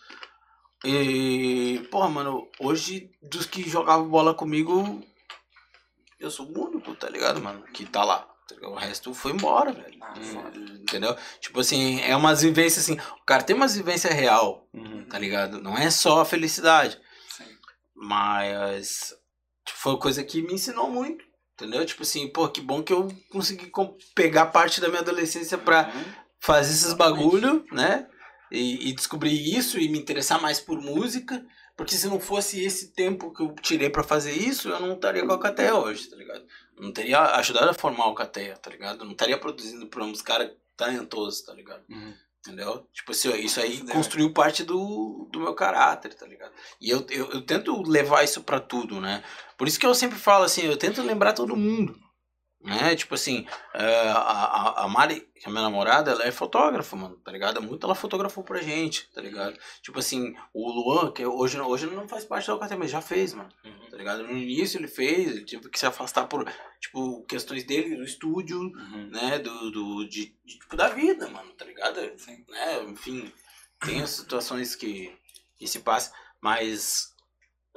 E, 0.82 1.86
porra, 1.90 2.08
mano, 2.08 2.48
hoje, 2.58 3.10
dos 3.22 3.44
que 3.44 3.68
jogavam 3.68 4.08
bola 4.08 4.32
comigo, 4.32 5.02
eu 6.20 6.30
sou 6.30 6.46
o 6.46 6.66
único, 6.68 6.94
tá 6.94 7.08
ligado, 7.08 7.40
mano? 7.40 7.62
Que 7.72 7.84
tá 7.86 8.04
lá. 8.04 8.18
tá? 8.48 8.68
O 8.68 8.74
resto 8.74 9.12
foi 9.14 9.32
embora, 9.32 9.72
velho. 9.72 9.98
Entendeu? 10.80 11.16
Tipo 11.40 11.60
assim, 11.60 12.00
é 12.00 12.14
umas 12.16 12.42
vivências 12.42 12.84
assim. 12.84 12.98
O 13.20 13.24
cara 13.24 13.42
tem 13.42 13.54
umas 13.56 13.74
vivências 13.76 14.12
real, 14.12 14.68
tá 15.08 15.18
ligado? 15.18 15.60
Não 15.60 15.76
é 15.76 15.90
só 15.90 16.20
a 16.20 16.24
felicidade. 16.24 16.98
Mas 17.94 19.14
tipo, 19.64 19.78
foi 19.78 19.96
coisa 19.98 20.22
que 20.24 20.42
me 20.42 20.54
ensinou 20.54 20.90
muito. 20.90 21.24
Entendeu? 21.54 21.84
Tipo 21.86 22.02
assim, 22.02 22.28
pô, 22.28 22.48
que 22.48 22.60
bom 22.60 22.82
que 22.82 22.92
eu 22.92 23.08
consegui 23.30 23.70
pegar 24.14 24.46
parte 24.46 24.80
da 24.80 24.88
minha 24.88 25.00
adolescência 25.00 25.56
pra 25.56 25.92
fazer 26.40 26.72
esses 26.72 26.92
bagulho, 26.94 27.64
né? 27.70 28.08
E, 28.50 28.90
e 28.90 28.92
descobrir 28.92 29.56
isso 29.56 29.78
e 29.78 29.88
me 29.88 29.98
interessar 29.98 30.40
mais 30.42 30.58
por 30.60 30.80
música. 30.80 31.44
Porque 31.76 31.96
se 31.96 32.06
não 32.06 32.20
fosse 32.20 32.62
esse 32.62 32.92
tempo 32.92 33.32
que 33.32 33.42
eu 33.42 33.52
tirei 33.60 33.90
pra 33.90 34.04
fazer 34.04 34.32
isso, 34.32 34.68
eu 34.68 34.78
não 34.80 34.94
estaria 34.94 35.26
com 35.26 35.32
a 35.32 35.40
Cateia 35.40 35.74
hoje, 35.74 36.08
tá 36.08 36.16
ligado? 36.16 36.44
Não 36.78 36.92
teria 36.92 37.20
ajudado 37.36 37.70
a 37.70 37.74
formar 37.74 38.06
o 38.06 38.14
Cateia, 38.14 38.56
tá 38.56 38.70
ligado? 38.70 39.00
Eu 39.00 39.04
não 39.04 39.12
estaria 39.12 39.38
produzindo 39.38 39.86
pra 39.88 40.04
uns 40.04 40.22
caras 40.22 40.52
talentosos, 40.76 41.42
tá 41.42 41.52
ligado? 41.52 41.82
Uhum. 41.88 42.14
Entendeu? 42.46 42.86
Tipo 42.92 43.12
assim, 43.12 43.32
isso 43.36 43.58
aí 43.58 43.78
Fudeu. 43.78 43.94
construiu 43.94 44.32
parte 44.32 44.62
do, 44.62 45.28
do 45.32 45.40
meu 45.40 45.54
caráter, 45.54 46.12
tá 46.14 46.26
ligado? 46.26 46.52
E 46.80 46.90
eu, 46.90 47.04
eu, 47.08 47.30
eu 47.32 47.40
tento 47.40 47.82
levar 47.82 48.22
isso 48.22 48.42
pra 48.42 48.60
tudo, 48.60 49.00
né? 49.00 49.24
Por 49.56 49.66
isso 49.66 49.80
que 49.80 49.86
eu 49.86 49.94
sempre 49.94 50.18
falo 50.18 50.44
assim, 50.44 50.62
eu 50.62 50.76
tento 50.76 51.02
lembrar 51.02 51.32
todo 51.32 51.56
mundo. 51.56 51.98
Né? 52.64 52.96
Tipo 52.96 53.14
assim, 53.14 53.46
é, 53.74 54.08
a, 54.08 54.16
a, 54.16 54.84
a 54.84 54.88
Mari, 54.88 55.20
que 55.34 55.46
é 55.46 55.50
minha 55.50 55.60
namorada, 55.62 56.12
ela 56.12 56.24
é 56.24 56.32
fotógrafa, 56.32 56.96
mano, 56.96 57.14
tá 57.16 57.30
ligado? 57.30 57.60
Muito 57.60 57.84
ela 57.84 57.94
fotografou 57.94 58.42
pra 58.42 58.62
gente, 58.62 59.06
tá 59.12 59.20
ligado? 59.20 59.54
Tipo 59.82 59.98
assim, 59.98 60.34
o 60.54 60.72
Luan, 60.72 61.12
que 61.12 61.26
hoje, 61.26 61.60
hoje 61.60 61.86
não 61.86 62.08
faz 62.08 62.24
parte 62.24 62.46
da 62.46 62.54
UKT, 62.54 62.74
mas 62.76 62.90
já 62.90 63.02
fez, 63.02 63.34
mano, 63.34 63.50
tá 63.90 63.96
ligado? 63.98 64.22
No 64.22 64.32
início 64.32 64.78
ele 64.78 64.88
fez, 64.88 65.30
ele 65.30 65.44
teve 65.44 65.68
que 65.68 65.78
se 65.78 65.84
afastar 65.84 66.26
por, 66.26 66.50
tipo, 66.80 67.22
questões 67.26 67.64
dele, 67.64 67.96
do 67.96 68.04
estúdio, 68.04 68.58
Uhum. 68.58 69.10
né, 69.12 69.38
do, 69.38 69.70
do 69.70 70.08
de, 70.08 70.34
de, 70.42 70.58
tipo, 70.58 70.74
da 70.74 70.88
vida, 70.88 71.28
mano, 71.28 71.52
tá 71.52 71.66
ligado? 71.66 72.00
Né, 72.00 72.82
enfim, 72.88 73.30
tem 73.84 74.00
as 74.00 74.08
situações 74.08 74.74
que, 74.74 75.14
que 75.58 75.68
se 75.68 75.80
passam, 75.80 76.14
mas 76.40 77.12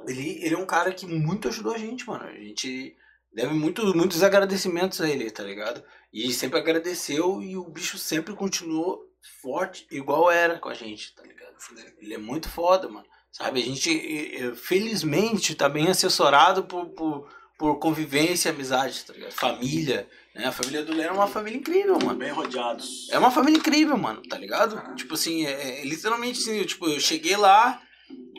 ele, 0.06 0.42
ele 0.42 0.54
é 0.54 0.58
um 0.58 0.64
cara 0.64 0.92
que 0.94 1.04
muito 1.06 1.46
ajudou 1.48 1.74
a 1.74 1.78
gente, 1.78 2.06
mano, 2.06 2.24
a 2.24 2.32
gente 2.32 2.96
deve 3.32 3.54
muito, 3.54 3.94
muitos 3.96 4.22
agradecimentos 4.22 5.00
a 5.00 5.08
ele, 5.08 5.30
tá 5.30 5.42
ligado? 5.42 5.82
E 6.12 6.32
sempre 6.32 6.58
agradeceu 6.58 7.42
e 7.42 7.56
o 7.56 7.68
bicho 7.68 7.98
sempre 7.98 8.34
continuou 8.34 9.06
forte, 9.42 9.86
igual 9.90 10.30
era 10.30 10.58
com 10.58 10.68
a 10.68 10.74
gente, 10.74 11.14
tá 11.14 11.22
ligado? 11.22 11.54
Ele 11.98 12.14
é 12.14 12.18
muito 12.18 12.48
foda, 12.48 12.88
mano, 12.88 13.06
sabe? 13.30 13.60
A 13.60 13.64
gente, 13.64 14.54
felizmente, 14.56 15.54
tá 15.54 15.68
bem 15.68 15.88
assessorado 15.88 16.64
por, 16.64 16.86
por, 16.90 17.28
por 17.58 17.78
convivência, 17.78 18.50
amizade, 18.50 19.04
tá 19.04 19.12
ligado? 19.12 19.32
Família, 19.32 20.08
né? 20.34 20.46
A 20.46 20.52
família 20.52 20.84
do 20.84 20.92
Leno 20.92 21.10
é 21.10 21.12
uma 21.12 21.26
família 21.26 21.58
incrível, 21.58 21.98
mano. 21.98 22.18
Bem 22.18 22.30
rodeados. 22.30 23.08
É 23.10 23.18
uma 23.18 23.30
família 23.30 23.58
incrível, 23.58 23.98
mano, 23.98 24.22
tá 24.22 24.38
ligado? 24.38 24.94
Tipo 24.94 25.14
assim, 25.14 25.44
é, 25.44 25.80
é 25.80 25.84
literalmente 25.84 26.40
assim, 26.40 26.58
eu, 26.58 26.66
tipo, 26.66 26.88
eu 26.88 27.00
cheguei 27.00 27.36
lá, 27.36 27.82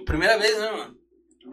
primeira 0.06 0.38
vez, 0.38 0.58
né, 0.58 0.72
mano? 0.72 0.98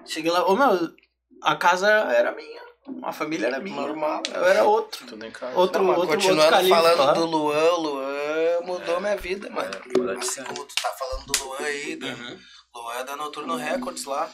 Cheguei 0.05 0.31
lá, 0.31 0.47
ô 0.47 0.57
meu, 0.57 0.95
a 1.43 1.57
casa 1.57 1.89
era 1.89 2.35
minha, 2.35 2.63
a 3.03 3.13
família 3.13 3.47
era 3.47 3.61
minha. 3.61 3.77
Normal. 3.77 4.23
Eu 4.33 4.45
era 4.45 4.65
outro. 4.65 5.07
Tudo 5.07 5.25
em 5.27 5.31
casa. 5.31 5.57
Outro, 5.57 5.83
Não, 5.83 5.89
outro, 5.91 6.03
outro 6.03 6.17
continuando 6.17 6.51
califa 6.51 6.77
falando 6.77 6.99
lá. 6.99 7.13
do 7.13 7.27
Luan, 7.27 7.73
o 7.73 7.81
Luan 7.81 8.61
mudou 8.65 9.01
minha 9.01 9.17
vida, 9.17 9.49
mano. 9.51 9.71
verdade, 9.97 10.19
Assim 10.21 10.43
como 10.45 10.65
tu 10.65 10.75
tá 10.75 10.89
falando 10.99 11.27
do 11.27 11.45
Luan 11.45 11.59
aí, 11.61 11.97
do 11.97 12.07
Uhum. 12.07 12.39
Luan 12.75 12.95
é 12.95 13.05
da 13.05 13.17
Noturno 13.17 13.57
Records 13.57 14.05
lá. 14.05 14.31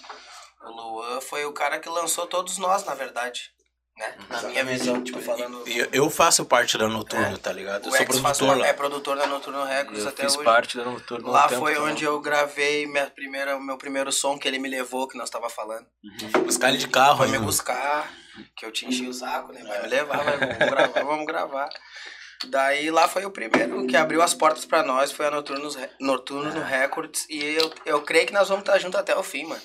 O 0.65 0.71
Luan 0.71 1.21
foi 1.21 1.45
o 1.45 1.53
cara 1.53 1.79
que 1.79 1.89
lançou 1.89 2.27
todos 2.27 2.59
nós, 2.59 2.85
na 2.85 2.95
verdade. 2.95 3.51
Né? 3.99 4.15
Na 4.31 4.43
minha 4.49 4.65
visão, 4.65 5.05
tipo, 5.05 5.21
falando. 5.21 5.63
Eu, 5.69 5.87
eu 5.93 6.09
faço 6.11 6.47
parte 6.47 6.79
da 6.79 6.89
Noturno, 6.89 7.35
É. 7.35 7.37
tá 7.37 7.53
ligado? 7.53 7.85
Eu 7.89 7.93
O 7.93 7.97
sou 7.97 8.07
produtor 8.07 8.49
uma- 8.49 8.55
lá. 8.57 8.67
é 8.67 8.73
produtor 8.73 9.17
da 9.19 9.27
Noturno 9.27 9.65
Records 9.65 10.03
Eu 10.05 10.09
até 10.09 10.23
fiz 10.25 10.35
hoje. 10.35 10.45
parte 10.45 10.79
da 10.79 10.85
Noturno 10.85 11.29
Lá 11.31 11.45
um 11.45 11.49
tempo 11.49 11.61
foi 11.61 11.75
também. 11.75 11.91
onde 11.93 12.05
eu 12.05 12.19
gravei 12.19 12.87
minha 12.87 13.07
primeira, 13.11 13.59
meu 13.61 13.77
primeiro 13.77 14.11
som 14.11 14.39
que 14.39 14.49
ele 14.49 14.59
me 14.59 14.69
levou, 14.71 15.07
que 15.07 15.19
nós 15.19 15.29
tava 15.29 15.51
falando. 15.51 15.85
Buscar 16.47 16.71
ele 16.71 16.79
de 16.79 16.89
carro, 16.89 17.19
Foi 17.19 17.27
me 17.27 17.39
né? 17.39 17.45
buscar, 17.45 18.11
que 18.57 18.65
eu 18.67 18.73
te 18.73 18.87
enchi 18.87 19.07
o 19.07 19.13
saco, 19.15 19.53
né? 19.53 19.63
Vai 19.63 19.83
me 19.83 19.89
levar, 19.89 20.23
vai, 20.25 20.37
vamos 20.39 20.59
gravar, 20.69 21.03
vamos 21.05 21.27
gravar. 21.27 21.69
Daí 22.47 22.91
lá 22.91 23.07
foi 23.09 23.25
o 23.25 23.31
primeiro 23.31 23.87
que 23.87 23.97
abriu 23.97 24.21
as 24.21 24.35
portas 24.35 24.65
pra 24.65 24.83
nós, 24.83 25.13
foi 25.13 25.27
a 25.27 25.31
Noturnos, 25.31 25.79
Noturno 26.01 26.61
É. 26.61 26.65
Records. 26.65 27.25
E 27.31 27.39
eu, 27.41 27.73
eu 27.87 28.03
creio 28.03 28.27
que 28.27 28.33
nós 28.33 28.49
vamos 28.49 28.63
estar 28.63 28.79
juntos 28.79 28.99
até 28.99 29.17
o 29.17 29.23
fim, 29.23 29.45
mano. 29.45 29.63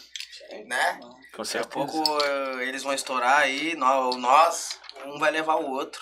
Né? 0.66 1.00
Com 1.36 1.44
Daqui 1.44 1.58
a 1.58 1.64
pouco 1.66 2.04
eh, 2.24 2.68
eles 2.68 2.84
vão 2.84 2.94
estourar 2.94 3.40
aí, 3.40 3.76
nó- 3.76 4.12
nós, 4.18 4.80
um 5.06 5.18
vai 5.20 5.32
levar 5.32 5.56
o 5.56 5.72
outro. 5.72 6.02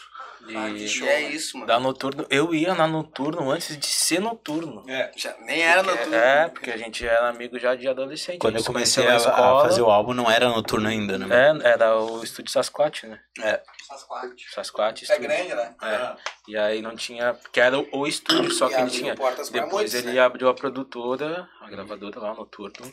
Ah, 0.54 0.70
que 0.70 0.84
E 0.84 0.88
show. 0.88 1.08
E 1.08 1.10
é 1.10 1.14
né? 1.22 1.30
isso, 1.30 1.56
mano. 1.58 1.68
da 1.68 1.80
noturno, 1.80 2.26
eu 2.30 2.54
ia 2.54 2.76
na 2.76 2.86
noturno 2.88 3.50
antes 3.52 3.78
de 3.78 3.86
ser 3.86 4.20
noturno. 4.20 4.84
É. 4.88 5.12
Já, 5.16 5.36
nem 5.40 5.62
era 5.62 5.84
Porque- 5.84 5.98
noturno. 6.00 6.16
É, 6.16 6.48
porque 6.50 6.72
a 6.72 6.78
gente 6.78 7.08
era 7.08 7.30
amigo 7.30 7.58
já 7.58 7.74
de 7.76 7.88
adolescente. 7.88 8.40
Quando 8.40 8.58
eu 8.58 8.64
comecei 8.64 9.08
a, 9.08 9.16
escola. 9.16 9.62
a 9.62 9.68
fazer 9.68 9.82
o 9.82 9.90
álbum, 9.90 10.14
não 10.14 10.30
era 10.30 10.48
noturno 10.50 10.88
ainda, 10.88 11.18
né? 11.18 11.28
É, 11.64 11.70
era 11.70 11.98
o 11.98 12.24
estúdio 12.24 12.52
Sasquatch, 12.52 13.04
né? 13.06 13.20
Essas 13.40 14.04
quatro. 14.04 14.36
Sasquatch 14.54 15.10
É 15.10 15.18
grande, 15.20 15.54
né? 15.56 15.76
É. 15.82 16.16
E 16.48 16.58
aí 16.58 16.82
não 16.82 16.96
tinha. 16.96 17.36
Que 17.52 17.60
era 17.60 17.78
o, 17.80 18.06
estúdio, 18.08 18.52
só 18.52 18.68
E 18.70 18.74
que 18.76 18.82
ele 18.82 18.90
tinha. 18.90 19.16
Depois 19.16 19.72
muitos, 19.72 19.94
ele 19.94 20.14
né? 20.14 20.20
abriu 20.20 20.48
a 20.50 20.54
produtora, 20.54 21.48
a 21.62 21.70
gravadora 21.70 22.20
lá 22.20 22.34
no 22.34 22.46
Turno. 22.46 22.92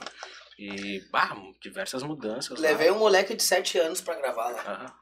E, 0.58 1.00
bah, 1.10 1.34
diversas 1.60 2.02
mudanças. 2.02 2.58
lá. 2.60 2.68
Levei 2.68 2.90
um 2.90 2.98
moleque 2.98 3.34
de 3.34 3.42
7 3.42 3.78
anos 3.78 4.00
pra 4.00 4.14
gravar 4.14 4.48
lá. 4.50 4.60
Aham, 4.60 4.92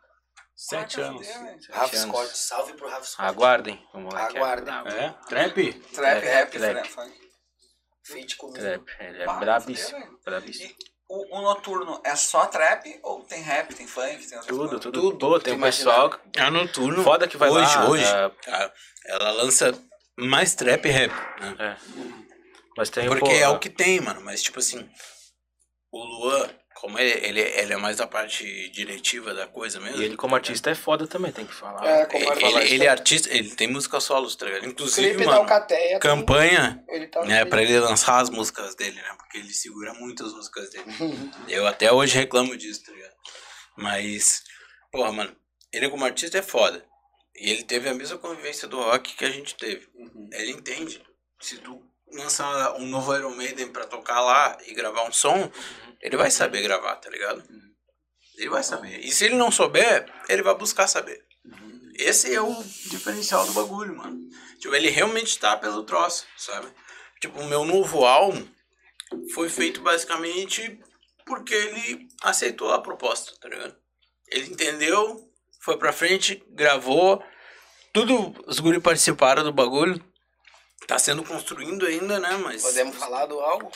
Sete 0.63 1.01
Ah, 1.01 1.07
anos. 1.07 1.27
Rafa. 1.71 1.97
Scott, 1.97 2.37
salve 2.37 2.73
pro 2.75 2.87
Rafa 2.87 3.05
Scott. 3.05 3.29
Aguardem. 3.29 3.83
o 3.95 4.01
moleque 4.01 4.37
é 4.37 4.41
Aguardem. 4.41 4.75
É? 4.93 5.15
Trap? 5.27 5.73
Trap, 5.73 6.05
É, 6.27 6.35
rap, 6.35 6.51
trap. 6.59 6.89
funk. 6.89 7.21
Feat 8.05 8.37
comigo. 8.37 8.59
Trap, 8.59 8.91
ele 9.01 9.23
é 9.23 9.25
Bah, 9.27 9.39
brabíssimo. 9.39 10.21
brabíssimo. 10.23 10.75
O, 11.09 11.39
o 11.39 11.41
noturno 11.43 12.01
é 12.05 12.15
só 12.15 12.45
trap 12.47 13.01
ou 13.03 13.25
tem 13.25 13.41
rap, 13.41 13.75
tem 13.75 13.87
funk, 13.87 14.27
tem 14.29 14.39
Tudo, 14.43 14.79
tudo. 14.79 15.17
Tudo 15.17 15.39
que 15.39 15.45
tem 15.47 15.55
um 15.55 15.61
pessoal. 15.63 16.11
A 16.39 16.51
noturno. 16.51 17.03
Foda 17.03 17.27
que 17.27 17.39
vai 17.39 17.49
hoje, 17.49 17.77
lá. 17.77 17.89
hoje, 17.89 18.05
é, 18.05 18.31
cara, 18.45 18.75
ela 19.07 19.31
lança 19.33 19.73
mais 20.19 20.55
trap 20.55 20.85
e 20.87 20.91
rap, 20.91 21.11
né? 21.41 21.57
é. 21.59 21.77
Mas 22.77 22.91
tem 22.91 23.09
Porque 23.09 23.25
pô, 23.25 23.31
é 23.35 23.49
o 23.49 23.59
que 23.59 23.71
tem, 23.71 23.99
mano. 24.01 24.21
Mas, 24.21 24.43
tipo 24.43 24.59
assim, 24.59 24.89
o 25.91 26.05
Luan, 26.05 26.51
como 26.81 26.99
ele, 26.99 27.27
ele, 27.27 27.41
ele 27.41 27.73
é 27.75 27.77
mais 27.77 27.99
da 27.99 28.07
parte 28.07 28.71
diretiva 28.71 29.35
da 29.35 29.47
coisa 29.47 29.79
mesmo. 29.79 30.01
E 30.01 30.05
ele 30.07 30.17
como 30.17 30.35
artista 30.35 30.71
é 30.71 30.75
foda 30.75 31.07
também, 31.07 31.31
tem 31.31 31.45
que 31.45 31.53
falar. 31.53 31.87
É, 31.87 32.07
como 32.07 32.19
Ele, 32.23 32.31
artista. 32.31 32.61
ele, 32.63 32.75
ele 32.75 32.85
é 32.85 32.89
artista, 32.89 33.29
ele 33.37 33.51
tem 33.55 33.69
música 33.69 34.01
solos, 34.01 34.35
tá 34.35 34.47
ligado? 34.47 34.65
Inclusive, 34.67 35.19
mano, 35.27 35.41
Alcateia. 35.41 35.99
campanha, 35.99 36.83
Ele 36.89 37.07
tá 37.07 37.23
né, 37.27 37.45
pra 37.45 37.63
ele 37.63 37.79
lançar 37.79 38.19
as 38.21 38.31
músicas 38.31 38.75
dele, 38.75 38.97
né? 38.97 39.15
Porque 39.19 39.37
ele 39.37 39.53
segura 39.53 39.93
muito 39.93 40.25
as 40.25 40.33
músicas 40.33 40.71
dele. 40.71 40.87
Eu 41.49 41.67
até 41.67 41.93
hoje 41.93 42.15
reclamo 42.17 42.57
disso, 42.57 42.83
tá 42.87 42.93
ligado? 42.93 43.13
Mas, 43.77 44.43
porra, 44.91 45.13
mano, 45.13 45.37
ele 45.71 45.87
como 45.91 46.07
artista 46.07 46.39
é 46.39 46.43
foda. 46.43 46.83
E 47.37 47.51
ele 47.51 47.63
teve 47.63 47.91
a 47.91 47.95
mesma 47.95 48.17
convivência 48.17 48.67
do 48.67 48.81
rock 48.81 49.17
que 49.17 49.25
a 49.27 49.31
gente 49.31 49.55
teve. 49.55 49.87
Ele 50.33 50.53
entende. 50.53 51.03
Se 51.39 51.59
tu 51.59 51.83
lançar 52.11 52.75
um 52.77 52.87
novo 52.87 53.15
Iron 53.15 53.35
Maiden 53.37 53.69
pra 53.69 53.87
tocar 53.87 54.21
lá 54.21 54.57
e 54.67 54.73
gravar 54.75 55.05
um 55.07 55.13
som, 55.13 55.51
ele 56.01 56.17
vai 56.17 56.31
saber 56.31 56.63
gravar, 56.63 56.97
tá 56.97 57.11
ligado? 57.11 57.43
Ele 58.37 58.49
vai 58.49 58.63
saber. 58.63 59.01
E 59.01 59.13
se 59.13 59.27
ele 59.27 59.37
não 59.37 59.51
souber, 59.51 60.11
ele 60.29 60.43
vai 60.43 60.55
buscar 60.55 60.87
saber. 60.87 61.23
Esse 61.95 62.35
é 62.35 62.41
o 62.41 62.55
diferencial 62.87 63.45
do 63.45 63.53
bagulho, 63.53 63.97
mano. 63.97 64.19
Tipo, 64.59 64.75
ele 64.75 64.89
realmente 64.89 65.39
tá 65.39 65.57
pelo 65.57 65.85
troço, 65.85 66.27
sabe? 66.37 66.69
Tipo, 67.21 67.41
o 67.41 67.47
meu 67.47 67.65
novo 67.65 68.05
álbum 68.07 68.47
foi 69.35 69.51
feito 69.51 69.83
basicamente 69.83 70.81
porque 71.27 71.55
ele 71.55 72.09
aceitou 72.23 72.73
a 72.73 72.81
proposta, 72.81 73.33
tá 73.41 73.49
ligado? 73.49 73.77
Ele 74.29 74.51
entendeu, 74.51 75.31
foi 75.63 75.77
pra 75.77 75.93
frente, 75.93 76.43
gravou, 76.49 77.23
tudo, 77.93 78.35
os 78.47 78.61
guri 78.61 78.81
participaram 78.81 79.43
do 79.43 79.53
bagulho. 79.53 80.03
Tá 80.87 80.99
sendo 80.99 81.23
construindo 81.23 81.85
ainda, 81.85 82.19
né? 82.19 82.37
Mas. 82.39 82.63
Podemos 82.63 82.97
falar 82.97 83.27
do 83.27 83.39
álbum? 83.39 83.71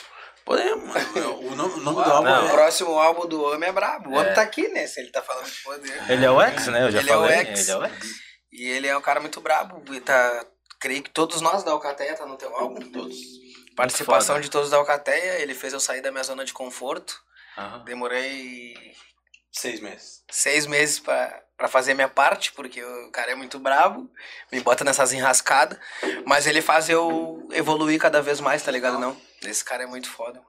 Podemos. 0.45 0.95
O 1.41 1.55
nome, 1.55 1.73
o 1.73 1.77
nome 1.81 2.03
do 2.03 2.11
álbum 2.11 2.29
Não. 2.29 2.43
O 2.45 2.47
é. 2.47 2.51
próximo 2.51 2.91
álbum 2.99 3.27
do 3.27 3.43
homem 3.43 3.67
é 3.69 3.71
brabo. 3.71 4.11
O 4.11 4.13
homem 4.13 4.33
tá 4.33 4.41
aqui, 4.43 4.67
né? 4.69 4.85
Se 4.85 4.99
ele 4.99 5.09
tá 5.11 5.21
falando 5.21 5.45
de 5.49 5.63
poder. 5.63 6.11
Ele 6.11 6.23
é 6.25 6.29
o 6.31 6.41
ex, 6.41 6.67
né? 6.67 6.83
Eu 6.83 6.91
já 6.91 6.99
Ele 6.99 7.09
é 7.09 7.17
o 7.17 7.21
falei. 7.21 7.37
ex. 7.39 7.59
Ele 7.67 7.71
é 7.71 7.77
o 7.77 7.85
ex. 7.85 8.05
E 8.53 8.69
ele 8.69 8.87
é 8.87 8.97
um 8.97 9.01
cara 9.01 9.19
muito 9.19 9.41
brabo. 9.41 9.83
E 9.93 9.99
tá. 9.99 10.45
Creio 10.79 11.01
que 11.01 11.09
todos 11.09 11.41
nós 11.41 11.63
da 11.63 11.71
Alcateia 11.71 12.15
tá 12.15 12.25
no 12.27 12.37
teu 12.37 12.55
álbum. 12.55 12.79
Todos. 12.91 13.15
Participação 13.75 14.35
Foda. 14.35 14.43
de 14.43 14.51
todos 14.51 14.69
da 14.69 14.77
Alcateia. 14.77 15.39
Ele 15.41 15.55
fez 15.55 15.73
eu 15.73 15.79
sair 15.79 16.01
da 16.01 16.11
minha 16.11 16.23
zona 16.23 16.45
de 16.45 16.53
conforto. 16.53 17.19
Aham. 17.57 17.83
Demorei 17.85 18.73
Seis 19.51 19.79
meses. 19.79 20.21
seis 20.29 20.67
meses 20.67 20.99
pra, 20.99 21.41
pra 21.57 21.67
fazer 21.69 21.93
minha 21.93 22.09
parte, 22.09 22.51
porque 22.51 22.83
o 22.83 23.09
cara 23.11 23.31
é 23.31 23.35
muito 23.35 23.57
brabo, 23.57 24.11
me 24.51 24.59
bota 24.59 24.83
nessas 24.83 25.13
enrascadas, 25.13 25.79
mas 26.25 26.45
ele 26.45 26.61
faz 26.61 26.89
eu 26.89 27.47
evoluir 27.53 27.97
cada 27.97 28.21
vez 28.21 28.41
mais, 28.41 28.61
tá 28.61 28.69
ligado? 28.69 28.99
Não, 28.99 29.15
esse 29.49 29.63
cara 29.63 29.83
é 29.83 29.87
muito 29.87 30.09
foda. 30.09 30.41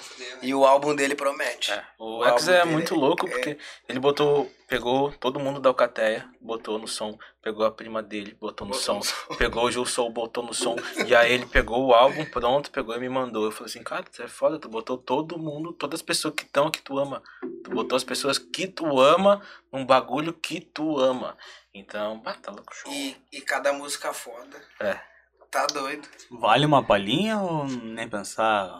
Fuder, 0.00 0.36
né? 0.36 0.38
E 0.42 0.54
o 0.54 0.64
álbum 0.64 0.94
dele 0.94 1.14
promete. 1.14 1.72
É, 1.72 1.84
o 1.98 2.18
O 2.18 2.24
X 2.24 2.48
é 2.48 2.64
muito 2.64 2.94
é- 2.94 2.96
louco 2.96 3.26
é- 3.26 3.30
porque 3.30 3.58
ele 3.88 3.98
botou, 3.98 4.50
pegou 4.68 5.10
todo 5.12 5.40
mundo 5.40 5.60
da 5.60 5.70
Alcateia, 5.70 6.28
botou 6.40 6.78
no 6.78 6.86
som, 6.86 7.18
pegou 7.42 7.66
a 7.66 7.70
prima 7.70 8.00
dele, 8.00 8.36
botou 8.40 8.66
no 8.66 8.74
som, 8.74 9.00
pegou 9.36 9.64
o 9.64 9.70
Gil 9.70 9.84
Soul, 9.84 10.10
botou 10.10 10.44
no 10.44 10.54
som, 10.54 10.76
e 11.06 11.14
aí 11.14 11.32
ele 11.32 11.46
pegou 11.46 11.86
o 11.86 11.92
álbum 11.94 12.24
pronto, 12.24 12.70
pegou 12.70 12.94
e 12.94 13.00
me 13.00 13.08
mandou. 13.08 13.44
Eu 13.44 13.50
falei 13.50 13.70
assim, 13.70 13.82
cara, 13.82 14.04
tu 14.04 14.22
é 14.22 14.28
foda, 14.28 14.58
tu 14.58 14.68
botou 14.68 14.96
todo 14.96 15.36
mundo, 15.38 15.72
todas 15.72 15.98
as 15.98 16.02
pessoas 16.02 16.34
que 16.34 16.44
estão 16.44 16.70
que 16.70 16.80
tu 16.80 16.98
ama. 16.98 17.20
Tu 17.64 17.70
botou 17.70 17.96
as 17.96 18.04
pessoas 18.04 18.38
que 18.38 18.68
tu 18.68 19.00
ama 19.00 19.42
num 19.72 19.84
bagulho 19.84 20.32
que 20.32 20.60
tu 20.60 20.98
ama. 21.00 21.36
Então, 21.74 22.20
bah, 22.20 22.34
tá 22.34 22.52
louco 22.52 22.72
show. 22.74 22.92
E, 22.92 23.16
e 23.32 23.40
cada 23.40 23.72
música 23.72 24.12
foda. 24.12 24.62
É. 24.78 25.11
Tá 25.52 25.66
doido. 25.66 26.08
Vale 26.30 26.64
uma 26.64 26.82
palhinha 26.82 27.36
ou 27.38 27.66
nem 27.66 28.08
pensar? 28.08 28.70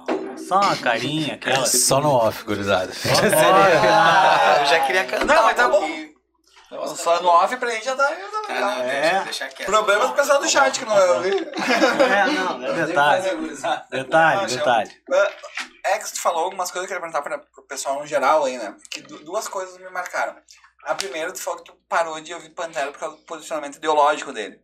Só 0.48 0.58
uma 0.58 0.76
carinha, 0.76 1.34
aquela. 1.34 1.66
Só 1.66 2.00
no 2.00 2.10
off, 2.10 2.42
gurizada. 2.44 2.90
Ah, 3.94 4.60
eu 4.60 4.66
já 4.66 4.80
queria 4.86 5.04
cantar. 5.04 5.26
Não, 5.26 5.42
mas 5.42 5.54
tá 5.56 5.68
um 5.68 5.70
bom. 5.70 6.12
Só 6.96 7.20
no 7.20 7.28
off 7.28 7.54
pra 7.58 7.70
gente 7.72 7.84
já 7.84 7.94
tá, 7.94 8.08
já 8.08 8.14
tá 8.28 8.42
Ah, 8.48 8.52
legal. 8.54 8.70
É. 8.80 9.00
deixa, 9.00 9.24
deixa 9.24 9.48
quieto. 9.50 9.66
Problema 9.68 10.06
do 10.08 10.14
pessoal 10.14 10.40
do 10.40 10.48
chat 10.48 10.78
que 10.78 10.86
não 10.86 10.94
vai 10.96 11.08
ouvir. 11.10 11.52
É, 11.52 12.26
não, 12.32 12.64
é 12.64 12.86
detalhe. 12.86 13.22
Detalhe, 13.90 14.40
Não, 14.40 14.46
detalhe. 14.46 14.90
É 15.84 15.98
que 15.98 16.12
tu 16.12 16.20
falou 16.20 16.44
algumas 16.44 16.70
coisas 16.70 16.88
que 16.88 16.94
eu 16.94 16.98
queria 17.00 17.12
perguntar 17.12 17.20
pra, 17.22 17.38
pro 17.54 17.66
pessoal 17.66 17.98
no 18.00 18.06
geral 18.06 18.44
aí, 18.44 18.56
né? 18.56 18.74
Que 18.90 19.02
du- 19.02 19.22
duas 19.22 19.46
coisas 19.48 19.76
me 19.76 19.90
marcaram. 19.90 20.34
A 20.84 20.94
primeira, 20.94 21.32
tu 21.32 21.40
falou 21.40 21.62
que 21.62 21.70
tu 21.70 21.78
parou 21.88 22.20
de 22.20 22.34
ouvir 22.34 22.50
Pantera 22.50 22.90
por 22.90 22.98
causa 22.98 23.16
do 23.16 23.22
posicionamento 23.22 23.76
ideológico 23.76 24.32
dele. 24.32 24.60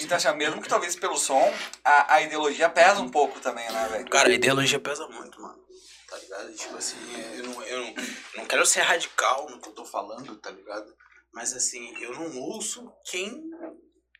Então, 0.00 0.16
assim, 0.16 0.32
mesmo 0.34 0.60
que 0.60 0.68
talvez 0.68 0.94
pelo 0.96 1.16
som, 1.16 1.52
a, 1.84 2.14
a 2.14 2.22
ideologia 2.22 2.68
pesa 2.68 3.00
um 3.00 3.08
pouco 3.08 3.40
também, 3.40 3.70
né, 3.70 3.88
velho? 3.88 4.10
Cara, 4.10 4.28
a 4.28 4.32
ideologia 4.32 4.78
pesa 4.78 5.06
muito, 5.08 5.40
mano. 5.40 5.62
Tá 6.08 6.18
ligado? 6.18 6.52
Tipo 6.54 6.76
assim, 6.76 6.96
eu 7.36 7.44
não, 7.44 7.62
eu 7.62 7.78
não, 7.80 7.94
não 8.36 8.46
quero 8.46 8.66
ser 8.66 8.80
radical 8.80 9.48
no 9.48 9.58
que 9.58 9.68
eu 9.68 9.72
tô 9.72 9.84
falando, 9.84 10.36
tá 10.36 10.50
ligado? 10.50 10.94
Mas 11.32 11.54
assim, 11.54 11.96
eu 12.02 12.12
não 12.12 12.38
ouço 12.38 12.92
quem 13.06 13.42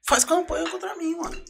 faz 0.06 0.24
campanha 0.24 0.70
contra 0.70 0.96
mim, 0.96 1.14
mano. 1.16 1.44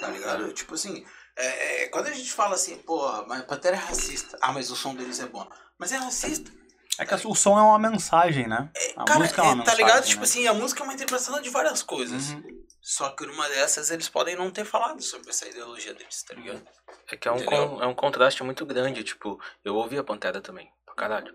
Tá 0.00 0.08
ligado? 0.08 0.50
Tipo 0.54 0.74
assim, 0.74 1.04
é, 1.36 1.82
é, 1.82 1.88
quando 1.88 2.06
a 2.06 2.12
gente 2.12 2.32
fala 2.32 2.54
assim, 2.54 2.78
pô, 2.78 3.06
mas 3.26 3.44
Pantera 3.44 3.76
é 3.76 3.78
racista. 3.78 4.38
Ah, 4.40 4.52
mas 4.52 4.70
o 4.70 4.76
som 4.76 4.94
deles 4.94 5.20
é 5.20 5.26
bom. 5.26 5.46
Mas 5.78 5.92
é 5.92 5.96
racista. 5.96 6.50
É 6.98 7.04
que 7.04 7.14
o 7.26 7.34
som 7.34 7.58
é 7.58 7.62
uma 7.62 7.78
mensagem, 7.78 8.46
né? 8.46 8.70
A 8.96 9.04
Cara, 9.04 9.18
música 9.20 9.42
é 9.42 9.44
uma 9.44 9.50
é, 9.50 9.54
tá 9.54 9.56
mensagem. 9.72 9.84
ligado? 9.84 10.00
né? 10.02 10.06
Tipo 10.10 10.22
assim, 10.24 10.46
a 10.46 10.54
música 10.54 10.82
é 10.82 10.84
uma 10.84 10.94
interpretação 10.94 11.40
de 11.40 11.50
várias 11.50 11.82
coisas. 11.82 12.30
Uhum. 12.30 12.64
Só 12.80 13.10
que 13.10 13.26
numa 13.26 13.48
dessas 13.48 13.90
eles 13.90 14.08
podem 14.08 14.36
não 14.36 14.50
ter 14.50 14.64
falado 14.64 15.02
sobre 15.02 15.30
essa 15.30 15.46
ideologia 15.48 15.92
deles, 15.92 16.22
tá 16.22 16.34
ligado? 16.34 16.62
É 17.10 17.16
que 17.16 17.26
é 17.28 17.32
um, 17.32 17.44
con- 17.44 17.82
é 17.82 17.86
um 17.86 17.94
contraste 17.94 18.42
muito 18.44 18.64
grande, 18.64 19.02
tipo, 19.02 19.40
eu 19.64 19.74
ouvi 19.74 19.98
a 19.98 20.04
Pantera 20.04 20.40
também, 20.40 20.70
pra 20.84 20.94
caralho. 20.94 21.34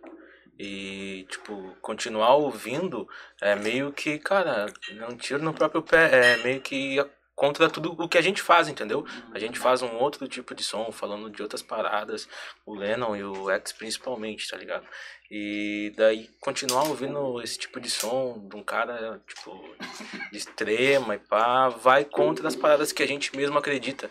E, 0.57 1.25
tipo, 1.29 1.75
continuar 1.81 2.35
ouvindo 2.35 3.07
é 3.41 3.55
meio 3.55 3.91
que, 3.91 4.17
cara, 4.19 4.67
é 4.97 5.05
um 5.07 5.17
tiro 5.17 5.43
no 5.43 5.53
próprio 5.53 5.81
pé, 5.81 6.33
é 6.33 6.37
meio 6.37 6.61
que 6.61 6.97
contra 7.41 7.67
tudo 7.67 7.95
o 7.97 8.07
que 8.07 8.19
a 8.19 8.21
gente 8.21 8.39
faz, 8.39 8.67
entendeu? 8.67 9.03
A 9.33 9.39
gente 9.39 9.57
faz 9.57 9.81
um 9.81 9.95
outro 9.95 10.27
tipo 10.27 10.53
de 10.53 10.63
som, 10.63 10.91
falando 10.91 11.27
de 11.27 11.41
outras 11.41 11.63
paradas, 11.63 12.29
o 12.63 12.75
Lennon 12.75 13.15
e 13.15 13.23
o 13.23 13.49
X 13.49 13.71
principalmente, 13.71 14.47
tá 14.47 14.55
ligado? 14.55 14.85
E 15.31 15.91
daí 15.97 16.29
continuar 16.39 16.83
ouvindo 16.83 17.41
esse 17.41 17.57
tipo 17.57 17.79
de 17.79 17.89
som 17.89 18.47
de 18.47 18.55
um 18.55 18.61
cara, 18.63 19.19
tipo, 19.27 19.59
de 20.31 20.37
extrema 20.37 21.15
e 21.15 21.17
pá, 21.17 21.69
vai 21.69 22.05
contra 22.05 22.47
as 22.47 22.55
paradas 22.55 22.91
que 22.91 23.01
a 23.01 23.07
gente 23.07 23.35
mesmo 23.35 23.57
acredita. 23.57 24.07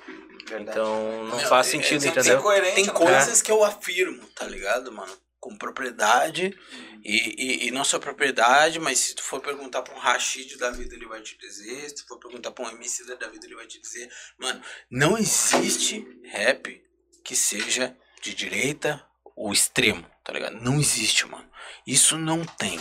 Então 0.60 1.24
não 1.26 1.36
Meu, 1.36 1.48
faz 1.48 1.68
é- 1.68 1.70
sentido, 1.70 2.04
é- 2.04 2.10
Tem 2.10 2.22
entendeu? 2.22 2.42
coerente, 2.42 2.74
Tem 2.74 2.86
né? 2.86 2.92
coisas 2.92 3.40
que 3.40 3.52
eu 3.52 3.62
afirmo, 3.62 4.26
tá 4.34 4.44
ligado, 4.46 4.90
mano? 4.90 5.12
Com 5.40 5.56
propriedade. 5.56 6.56
E, 7.02 7.64
e, 7.64 7.66
e 7.68 7.70
não 7.70 7.82
só 7.82 7.98
propriedade, 7.98 8.78
mas 8.78 8.98
se 8.98 9.14
tu 9.14 9.22
for 9.22 9.40
perguntar 9.40 9.82
pra 9.82 9.94
um 9.94 9.98
Rashid 9.98 10.56
da 10.58 10.70
vida, 10.70 10.94
ele 10.94 11.06
vai 11.06 11.22
te 11.22 11.36
dizer. 11.38 11.88
Se 11.88 11.96
tu 11.96 12.06
for 12.06 12.18
perguntar 12.18 12.50
pra 12.52 12.64
um 12.64 12.70
MC 12.70 13.04
da 13.16 13.28
vida, 13.28 13.46
ele 13.46 13.56
vai 13.56 13.66
te 13.66 13.80
dizer. 13.80 14.10
Mano, 14.38 14.62
não 14.90 15.16
existe 15.16 16.06
rap 16.24 16.82
que 17.24 17.34
seja 17.34 17.96
de 18.22 18.34
direita 18.34 19.04
ou 19.34 19.52
extremo, 19.52 20.04
tá 20.22 20.32
ligado? 20.32 20.60
Não 20.60 20.78
existe, 20.78 21.26
mano. 21.26 21.50
Isso 21.86 22.18
não 22.18 22.44
tem, 22.44 22.78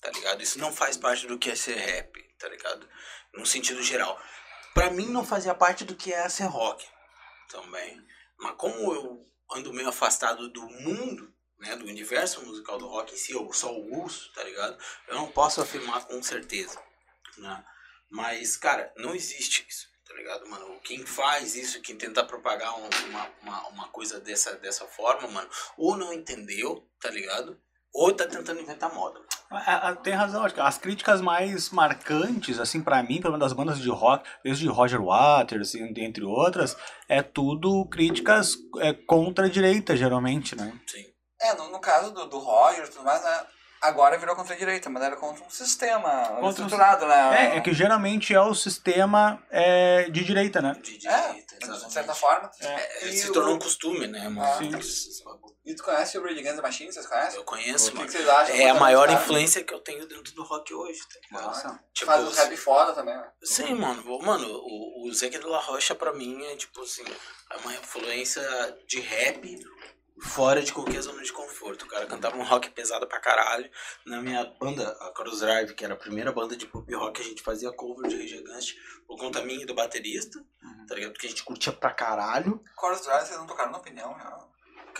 tá 0.00 0.10
ligado? 0.10 0.42
Isso 0.42 0.58
não 0.58 0.72
faz 0.72 0.96
parte 0.96 1.26
do 1.26 1.38
que 1.38 1.50
é 1.50 1.54
ser 1.54 1.76
rap, 1.76 2.12
tá 2.38 2.48
ligado? 2.48 2.88
No 3.34 3.46
sentido 3.46 3.82
geral. 3.82 4.20
Pra 4.74 4.90
mim, 4.90 5.06
não 5.06 5.24
fazia 5.24 5.54
parte 5.54 5.84
do 5.84 5.94
que 5.94 6.12
é 6.12 6.28
ser 6.28 6.46
rock 6.46 6.84
também. 7.48 8.00
Mas 8.38 8.54
como 8.56 8.92
eu 8.92 9.26
ando 9.52 9.72
meio 9.72 9.88
afastado 9.88 10.48
do 10.48 10.62
mundo, 10.62 11.32
né, 11.60 11.76
do 11.76 11.84
universo 11.86 12.44
musical 12.44 12.78
do 12.78 12.86
rock 12.88 13.14
em 13.14 13.16
si, 13.16 13.32
eu 13.32 13.52
só 13.52 13.72
o 13.72 14.00
ouço, 14.00 14.32
tá 14.34 14.42
ligado? 14.44 14.76
Eu 15.08 15.14
não 15.16 15.26
posso 15.28 15.60
afirmar 15.60 16.04
com 16.06 16.22
certeza, 16.22 16.80
né? 17.38 17.64
Mas, 18.10 18.56
cara, 18.56 18.92
não 18.96 19.14
existe 19.14 19.64
isso, 19.68 19.86
tá 20.08 20.14
ligado, 20.14 20.48
mano? 20.48 20.80
Quem 20.82 21.04
faz 21.06 21.54
isso, 21.54 21.80
quem 21.80 21.96
tenta 21.96 22.24
propagar 22.24 22.74
um- 22.78 22.88
uma, 23.08 23.28
uma, 23.42 23.68
uma 23.68 23.88
coisa 23.88 24.18
dessa, 24.18 24.54
dessa 24.56 24.84
forma, 24.86 25.28
mano, 25.28 25.48
ou 25.76 25.96
não 25.96 26.12
entendeu, 26.12 26.84
tá 27.00 27.10
ligado? 27.10 27.60
Ou 27.92 28.12
tá 28.12 28.26
tentando 28.26 28.60
inventar 28.60 28.92
moda. 28.94 29.20
Ah, 29.50 29.88
ah, 29.88 29.96
Tem 29.96 30.12
razão, 30.14 30.44
acho 30.44 30.54
que 30.54 30.60
as 30.60 30.78
críticas 30.78 31.20
mais 31.20 31.70
marcantes, 31.70 32.60
assim, 32.60 32.80
pra 32.80 33.02
mim, 33.02 33.20
pelo 33.20 33.32
menos 33.32 33.46
das 33.48 33.52
bandas 33.52 33.80
de 33.80 33.88
rock, 33.90 34.28
desde 34.44 34.68
Roger 34.68 35.02
Waters, 35.02 35.74
en- 35.74 35.92
entre 35.98 36.22
outras, 36.24 36.76
é 37.08 37.20
tudo 37.20 37.84
críticas 37.86 38.56
é, 38.78 38.92
contra 38.94 39.46
a 39.46 39.48
direita, 39.48 39.96
geralmente, 39.96 40.54
né? 40.56 40.72
Sim. 40.86 41.09
É, 41.42 41.54
no, 41.54 41.70
no 41.70 41.80
caso 41.80 42.10
do, 42.12 42.26
do 42.26 42.38
Roger 42.38 42.84
e 42.84 42.88
tudo 42.88 43.04
mais, 43.04 43.22
né? 43.22 43.46
Agora 43.82 44.18
virou 44.18 44.36
contra 44.36 44.54
a 44.54 44.58
direita, 44.58 44.90
mas 44.90 45.02
era 45.02 45.16
contra 45.16 45.42
um 45.42 45.48
sistema 45.48 46.10
Contra 46.26 46.44
um- 46.44 46.50
estruturado, 46.50 47.06
né? 47.06 47.54
É, 47.54 47.56
é 47.56 47.60
que 47.62 47.72
geralmente 47.72 48.34
é 48.34 48.40
o 48.40 48.54
sistema 48.54 49.42
é, 49.50 50.02
de 50.10 50.22
direita, 50.22 50.60
né? 50.60 50.74
De 50.82 50.96
É, 51.08 51.28
direita, 51.28 51.56
de 51.58 51.64
exatamente. 51.64 51.92
certa 51.94 52.14
forma. 52.14 52.50
É, 52.60 53.06
E 53.06 53.16
se 53.16 53.30
o- 53.30 53.32
tornou 53.32 53.54
um 53.54 53.58
costume, 53.58 54.06
né, 54.06 54.28
mano? 54.28 54.58
Sim. 54.58 54.76
Esse 54.78 55.24
bagulho. 55.24 55.56
E 55.64 55.74
tu 55.74 55.82
conhece 55.82 56.18
o 56.18 56.22
Rage 56.22 56.40
Against 56.40 56.56
the 56.56 56.62
Machine? 56.62 56.92
Vocês 56.92 57.06
conhecem? 57.06 57.36
Eu 57.36 57.42
O 57.42 57.44
conheço, 57.46 57.90
que, 57.90 57.96
mano. 57.96 58.06
que 58.06 58.12
vocês 58.12 58.28
acham? 58.28 58.54
É 58.56 58.68
a 58.68 58.74
maior 58.74 59.06
Cara? 59.08 59.18
influência 59.18 59.64
que 59.64 59.72
eu 59.72 59.80
tenho 59.80 60.06
dentro 60.06 60.34
do 60.34 60.42
rock 60.42 60.74
hoje, 60.74 61.00
tá? 61.30 61.40
Nossa. 61.40 61.80
Tipo, 61.94 62.06
Faz 62.06 62.22
um 62.28 62.30
rap 62.32 62.56
foda 62.58 62.92
também, 62.92 63.16
né? 63.16 63.30
Sim, 63.42 63.74
mano. 63.76 64.02
o- 64.06 64.22
Mano, 64.22 64.46
o, 64.46 65.08
o 65.08 65.14
Zeca 65.14 65.38
de 65.38 65.46
la 65.46 65.58
Rocha 65.58 65.94
pra 65.94 66.12
mim 66.12 66.44
é 66.44 66.56
tipo 66.56 66.82
assim, 66.82 67.04
é 67.50 67.56
uma 67.56 67.72
influência 67.74 68.42
de 68.86 69.00
rap 69.00 69.58
fora 70.20 70.62
de 70.62 70.72
qualquer 70.72 71.00
zona 71.00 71.22
de 71.22 71.32
conforto. 71.32 71.84
O 71.84 71.88
cara 71.88 72.06
cantava 72.06 72.36
um 72.36 72.42
rock 72.42 72.70
pesado 72.70 73.06
pra 73.06 73.20
caralho. 73.20 73.70
Na 74.06 74.20
minha 74.20 74.44
banda, 74.58 74.88
a 75.00 75.12
Cross 75.12 75.40
Drive, 75.40 75.74
que 75.74 75.84
era 75.84 75.94
a 75.94 75.96
primeira 75.96 76.32
banda 76.32 76.56
de 76.56 76.66
pop 76.66 76.92
rock, 76.94 77.20
a 77.20 77.24
gente 77.24 77.42
fazia 77.42 77.72
cover 77.72 78.08
de 78.08 78.16
Rage 78.16 78.38
Against 78.38 78.76
por 79.06 79.16
conta 79.16 79.42
minha 79.42 79.62
e 79.62 79.66
do 79.66 79.74
baterista, 79.74 80.44
tá 80.86 80.94
ligado? 80.94 81.12
Porque 81.12 81.26
a 81.26 81.30
gente 81.30 81.44
curtia 81.44 81.72
pra 81.72 81.90
caralho. 81.90 82.62
Chorus 82.78 83.02
Drive 83.02 83.26
vocês 83.26 83.38
não 83.38 83.46
tocaram 83.46 83.72
na 83.72 83.78
opinião, 83.78 84.12
real. 84.12 84.49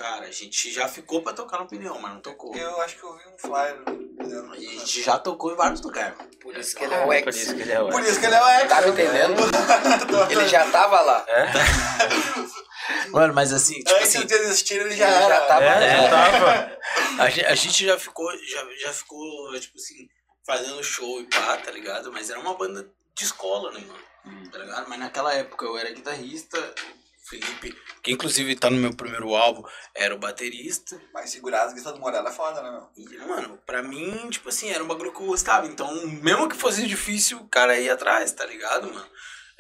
Cara, 0.01 0.25
a 0.27 0.31
gente 0.31 0.73
já 0.73 0.89
ficou 0.89 1.21
pra 1.23 1.35
tocar 1.35 1.59
no 1.59 1.67
pneu, 1.67 1.99
mas 1.99 2.15
não 2.15 2.21
tocou. 2.23 2.57
Eu 2.57 2.81
acho 2.81 2.97
que 2.97 3.05
eu 3.05 3.13
vi 3.19 3.25
um 3.35 3.39
flyer. 3.39 3.77
dizendo- 4.19 4.55
E 4.57 4.67
a 4.67 4.71
gente 4.81 5.03
já 5.03 5.19
tocou 5.19 5.53
em 5.53 5.57
vários 5.57 5.83
lugares. 5.83 6.17
Por 6.41 6.57
isso 6.57 6.75
que 6.75 6.85
ele 6.85 6.95
é 6.95 7.05
o 7.05 7.13
ex. 7.13 7.23
Por 7.25 7.35
isso 7.35 7.55
que 7.55 7.61
ele 7.61 7.73
é 7.73 7.81
o 7.83 7.89
Por 7.91 8.03
isso 8.03 8.19
que 8.21 8.25
ele 8.27 8.35
é 8.35 8.43
o 8.43 8.49
ex. 8.61 8.69
Tá 8.71 8.81
me 8.81 8.89
entendendo? 8.93 9.35
Ele 10.31 10.49
já 10.49 10.71
tava 10.71 11.01
lá. 11.03 11.27
Mano, 13.11 13.35
mas 13.35 13.53
assim, 13.53 13.75
tipo 13.75 13.91
Antes 13.95 14.17
assim, 14.17 14.27
de 14.27 14.35
existir, 14.35 14.75
ele 14.81 14.97
já 14.97 15.07
Ele 15.09 15.19
já 15.19 15.25
era. 15.35 15.41
tava 15.47 15.65
É, 15.65 15.97
lá. 16.01 16.03
já 16.03 16.09
tava. 16.11 16.79
A 17.23 17.29
gente, 17.31 17.47
a 17.47 17.55
gente 17.55 17.85
já 17.87 17.99
ficou, 17.99 18.31
já, 18.39 18.67
já 18.83 18.93
ficou, 18.93 19.61
tipo 19.61 19.77
assim, 19.77 20.09
fazendo 20.47 20.83
show 20.83 21.21
e 21.21 21.25
pá, 21.27 21.57
tá 21.59 21.71
ligado? 21.71 22.11
Mas 22.13 22.31
era 22.31 22.41
uma 22.41 22.55
banda 22.55 22.89
de 23.15 23.25
escola, 23.25 23.71
né, 23.73 23.81
mano? 23.87 24.51
Tá 24.51 24.59
ligado? 24.59 24.89
Mas 24.89 24.99
naquela 24.99 25.35
época 25.35 25.65
eu 25.67 25.77
era 25.77 25.91
guitarrista, 25.93 26.75
Felipe, 27.31 27.77
que 28.03 28.11
inclusive 28.11 28.57
tá 28.57 28.69
no 28.69 28.77
meu 28.77 28.93
primeiro 28.93 29.37
álbum, 29.37 29.63
era 29.95 30.13
o 30.13 30.19
baterista. 30.19 31.01
Mas 31.15 31.31
segurado, 31.31 31.73
que 31.73 31.83
todo 31.83 32.01
morado 32.01 32.27
é 32.27 32.33
foda, 32.33 32.61
né, 32.61 32.71
meu? 32.73 32.89
E, 32.97 33.19
mano, 33.19 33.57
pra 33.65 33.85
mim, 33.85 34.29
tipo 34.31 34.49
assim, 34.49 34.69
era 34.69 34.83
um 34.83 34.89
bagulho 34.89 35.13
que 35.13 35.23
eu 35.23 35.27
gostava. 35.27 35.67
Então, 35.69 35.95
mesmo 36.07 36.49
que 36.49 36.57
fosse 36.57 36.85
difícil, 36.89 37.39
o 37.39 37.49
cara 37.49 37.79
ia 37.79 37.95
atrás, 37.95 38.33
tá 38.33 38.45
ligado, 38.45 38.93
mano? 38.93 39.09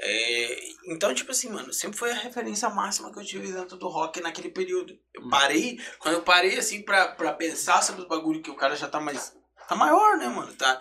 É, 0.02 0.60
então, 0.86 1.14
tipo 1.14 1.30
assim, 1.30 1.50
mano, 1.50 1.72
sempre 1.72 1.98
foi 1.98 2.10
a 2.10 2.14
referência 2.14 2.68
máxima 2.70 3.12
que 3.12 3.20
eu 3.20 3.24
tive 3.24 3.52
dentro 3.52 3.76
do 3.76 3.86
rock 3.86 4.20
naquele 4.20 4.50
período. 4.50 4.98
Eu 5.14 5.28
parei, 5.28 5.78
quando 6.00 6.14
eu 6.14 6.22
parei, 6.22 6.58
assim, 6.58 6.82
pra, 6.82 7.08
pra 7.08 7.34
pensar 7.34 7.82
sobre 7.82 8.02
os 8.02 8.08
bagulho 8.08 8.42
que 8.42 8.50
o 8.50 8.56
cara 8.56 8.74
já 8.74 8.88
tá 8.88 8.98
mais. 8.98 9.38
Tá 9.68 9.76
maior, 9.76 10.16
né, 10.16 10.26
mano? 10.26 10.52
Tá 10.54 10.80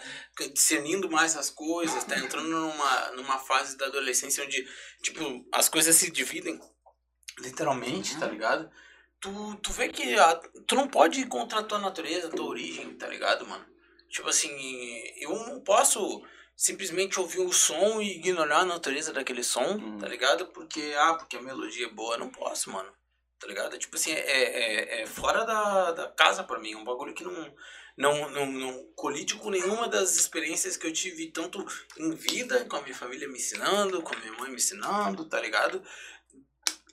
discernindo 0.54 1.12
mais 1.12 1.38
as 1.38 1.52
coisas, 1.52 2.04
tá 2.06 2.18
entrando 2.18 2.48
numa, 2.48 3.12
numa 3.12 3.38
fase 3.38 3.78
da 3.78 3.86
adolescência 3.86 4.44
onde, 4.44 4.68
tipo, 5.04 5.46
as 5.54 5.70
coisas 5.70 5.96
se 5.96 6.10
dividem 6.10 6.60
literalmente, 7.40 8.18
tá 8.20 8.28
ligado? 8.28 8.70
Tu, 9.20 9.56
tu 9.58 9.72
vê 9.74 9.90
que 9.90 10.18
a, 10.18 10.36
tu 10.66 10.76
não 10.76 10.88
pode 10.88 11.22
ir 11.22 11.28
contra 11.28 11.60
a 11.60 11.64
tua 11.64 11.80
natureza, 11.80 12.28
a 12.28 12.32
tua 12.32 12.48
origem, 12.48 12.96
tá 12.96 13.08
ligado, 13.08 13.46
mano? 13.48 13.66
Tipo 14.10 14.30
assim, 14.30 14.50
eu 15.18 15.32
não 15.48 15.60
posso 15.60 16.24
simplesmente 16.56 17.20
ouvir 17.20 17.40
o 17.40 17.54
som 17.54 18.02
e 18.02 18.18
ignorar 18.18 18.60
a 18.60 18.66
natureza 18.66 19.14
daquele 19.14 19.44
som, 19.44 19.98
tá 19.98 20.08
ligado? 20.08 20.48
Porque, 20.48 20.94
ah, 20.98 21.14
porque 21.14 21.38
a 21.38 21.42
melodia 21.42 21.86
é 21.86 21.90
boa, 21.90 22.18
não 22.18 22.30
posso, 22.30 22.72
mano. 22.72 22.92
Tá 23.40 23.48
ligado? 23.48 23.78
Tipo 23.78 23.96
assim, 23.96 24.12
é, 24.12 24.20
é, 24.20 25.02
é 25.02 25.06
fora 25.06 25.46
da, 25.46 25.92
da 25.92 26.08
casa 26.10 26.44
pra 26.44 26.60
mim, 26.60 26.74
é 26.74 26.78
um 26.78 26.84
bagulho 26.84 27.14
que 27.14 27.24
não, 27.24 27.54
não, 27.98 28.30
não, 28.30 28.46
não 28.46 28.86
colide 28.96 29.36
com 29.36 29.50
nenhuma 29.50 29.88
das 29.88 30.18
experiências 30.18 30.76
que 30.76 30.88
eu 30.88 30.92
tive, 30.92 31.32
tanto 31.32 31.66
em 31.98 32.12
vida, 32.12 32.66
com 32.66 32.76
a 32.76 32.82
minha 32.82 32.96
família 32.96 33.30
me 33.30 33.38
ensinando, 33.38 34.02
com 34.02 34.14
a 34.14 34.18
minha 34.18 34.34
mãe 34.34 34.50
me 34.50 34.58
ensinando, 34.58 35.24
tá 35.26 35.40
ligado? 35.40 35.82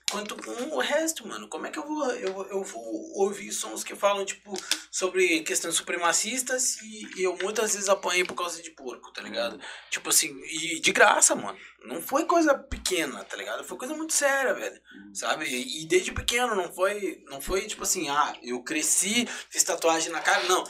Quanto 0.09 0.35
com 0.35 0.75
o 0.75 0.79
resto, 0.79 1.27
mano. 1.27 1.47
Como 1.47 1.67
é 1.67 1.71
que 1.71 1.77
eu 1.77 1.85
vou, 1.85 2.11
eu, 2.11 2.47
eu 2.49 2.63
vou 2.63 2.83
ouvir 3.15 3.51
sons 3.51 3.83
que 3.83 3.95
falam, 3.95 4.25
tipo, 4.25 4.53
sobre 4.89 5.41
questões 5.41 5.75
supremacistas 5.75 6.77
e, 6.81 7.19
e 7.19 7.23
eu 7.23 7.37
muitas 7.41 7.73
vezes 7.73 7.89
apanhei 7.89 8.23
por 8.23 8.35
causa 8.35 8.61
de 8.61 8.71
porco, 8.71 9.11
tá 9.11 9.21
ligado? 9.21 9.59
Tipo 9.89 10.09
assim, 10.09 10.39
e 10.45 10.79
de 10.79 10.91
graça, 10.91 11.35
mano. 11.35 11.57
Não 11.85 12.01
foi 12.01 12.25
coisa 12.25 12.57
pequena, 12.57 13.23
tá 13.23 13.35
ligado? 13.35 13.63
Foi 13.63 13.77
coisa 13.77 13.93
muito 13.93 14.13
séria, 14.13 14.53
velho. 14.53 14.81
Sabe? 15.13 15.45
E, 15.45 15.85
desde 15.87 16.11
pequeno, 16.11 16.55
não 16.55 16.71
foi, 16.73 17.23
não 17.27 17.41
foi 17.41 17.65
tipo 17.67 17.83
assim, 17.83 18.09
ah, 18.09 18.33
eu 18.41 18.63
cresci, 18.63 19.27
fiz 19.49 19.63
tatuagem 19.63 20.11
na 20.11 20.21
cara, 20.21 20.43
não. 20.43 20.63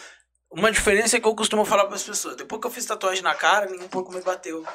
Uma 0.49 0.71
diferença 0.71 1.17
é 1.17 1.19
que 1.19 1.27
eu 1.27 1.35
costumo 1.35 1.65
falar 1.65 1.85
para 1.85 1.95
as 1.95 2.03
pessoas, 2.03 2.35
depois 2.35 2.61
que 2.61 2.67
eu 2.67 2.71
fiz 2.71 2.85
tatuagem 2.85 3.23
na 3.23 3.35
cara, 3.35 3.69
nenhum 3.69 3.87
porco 3.87 4.11
me 4.11 4.21
bateu. 4.21 4.65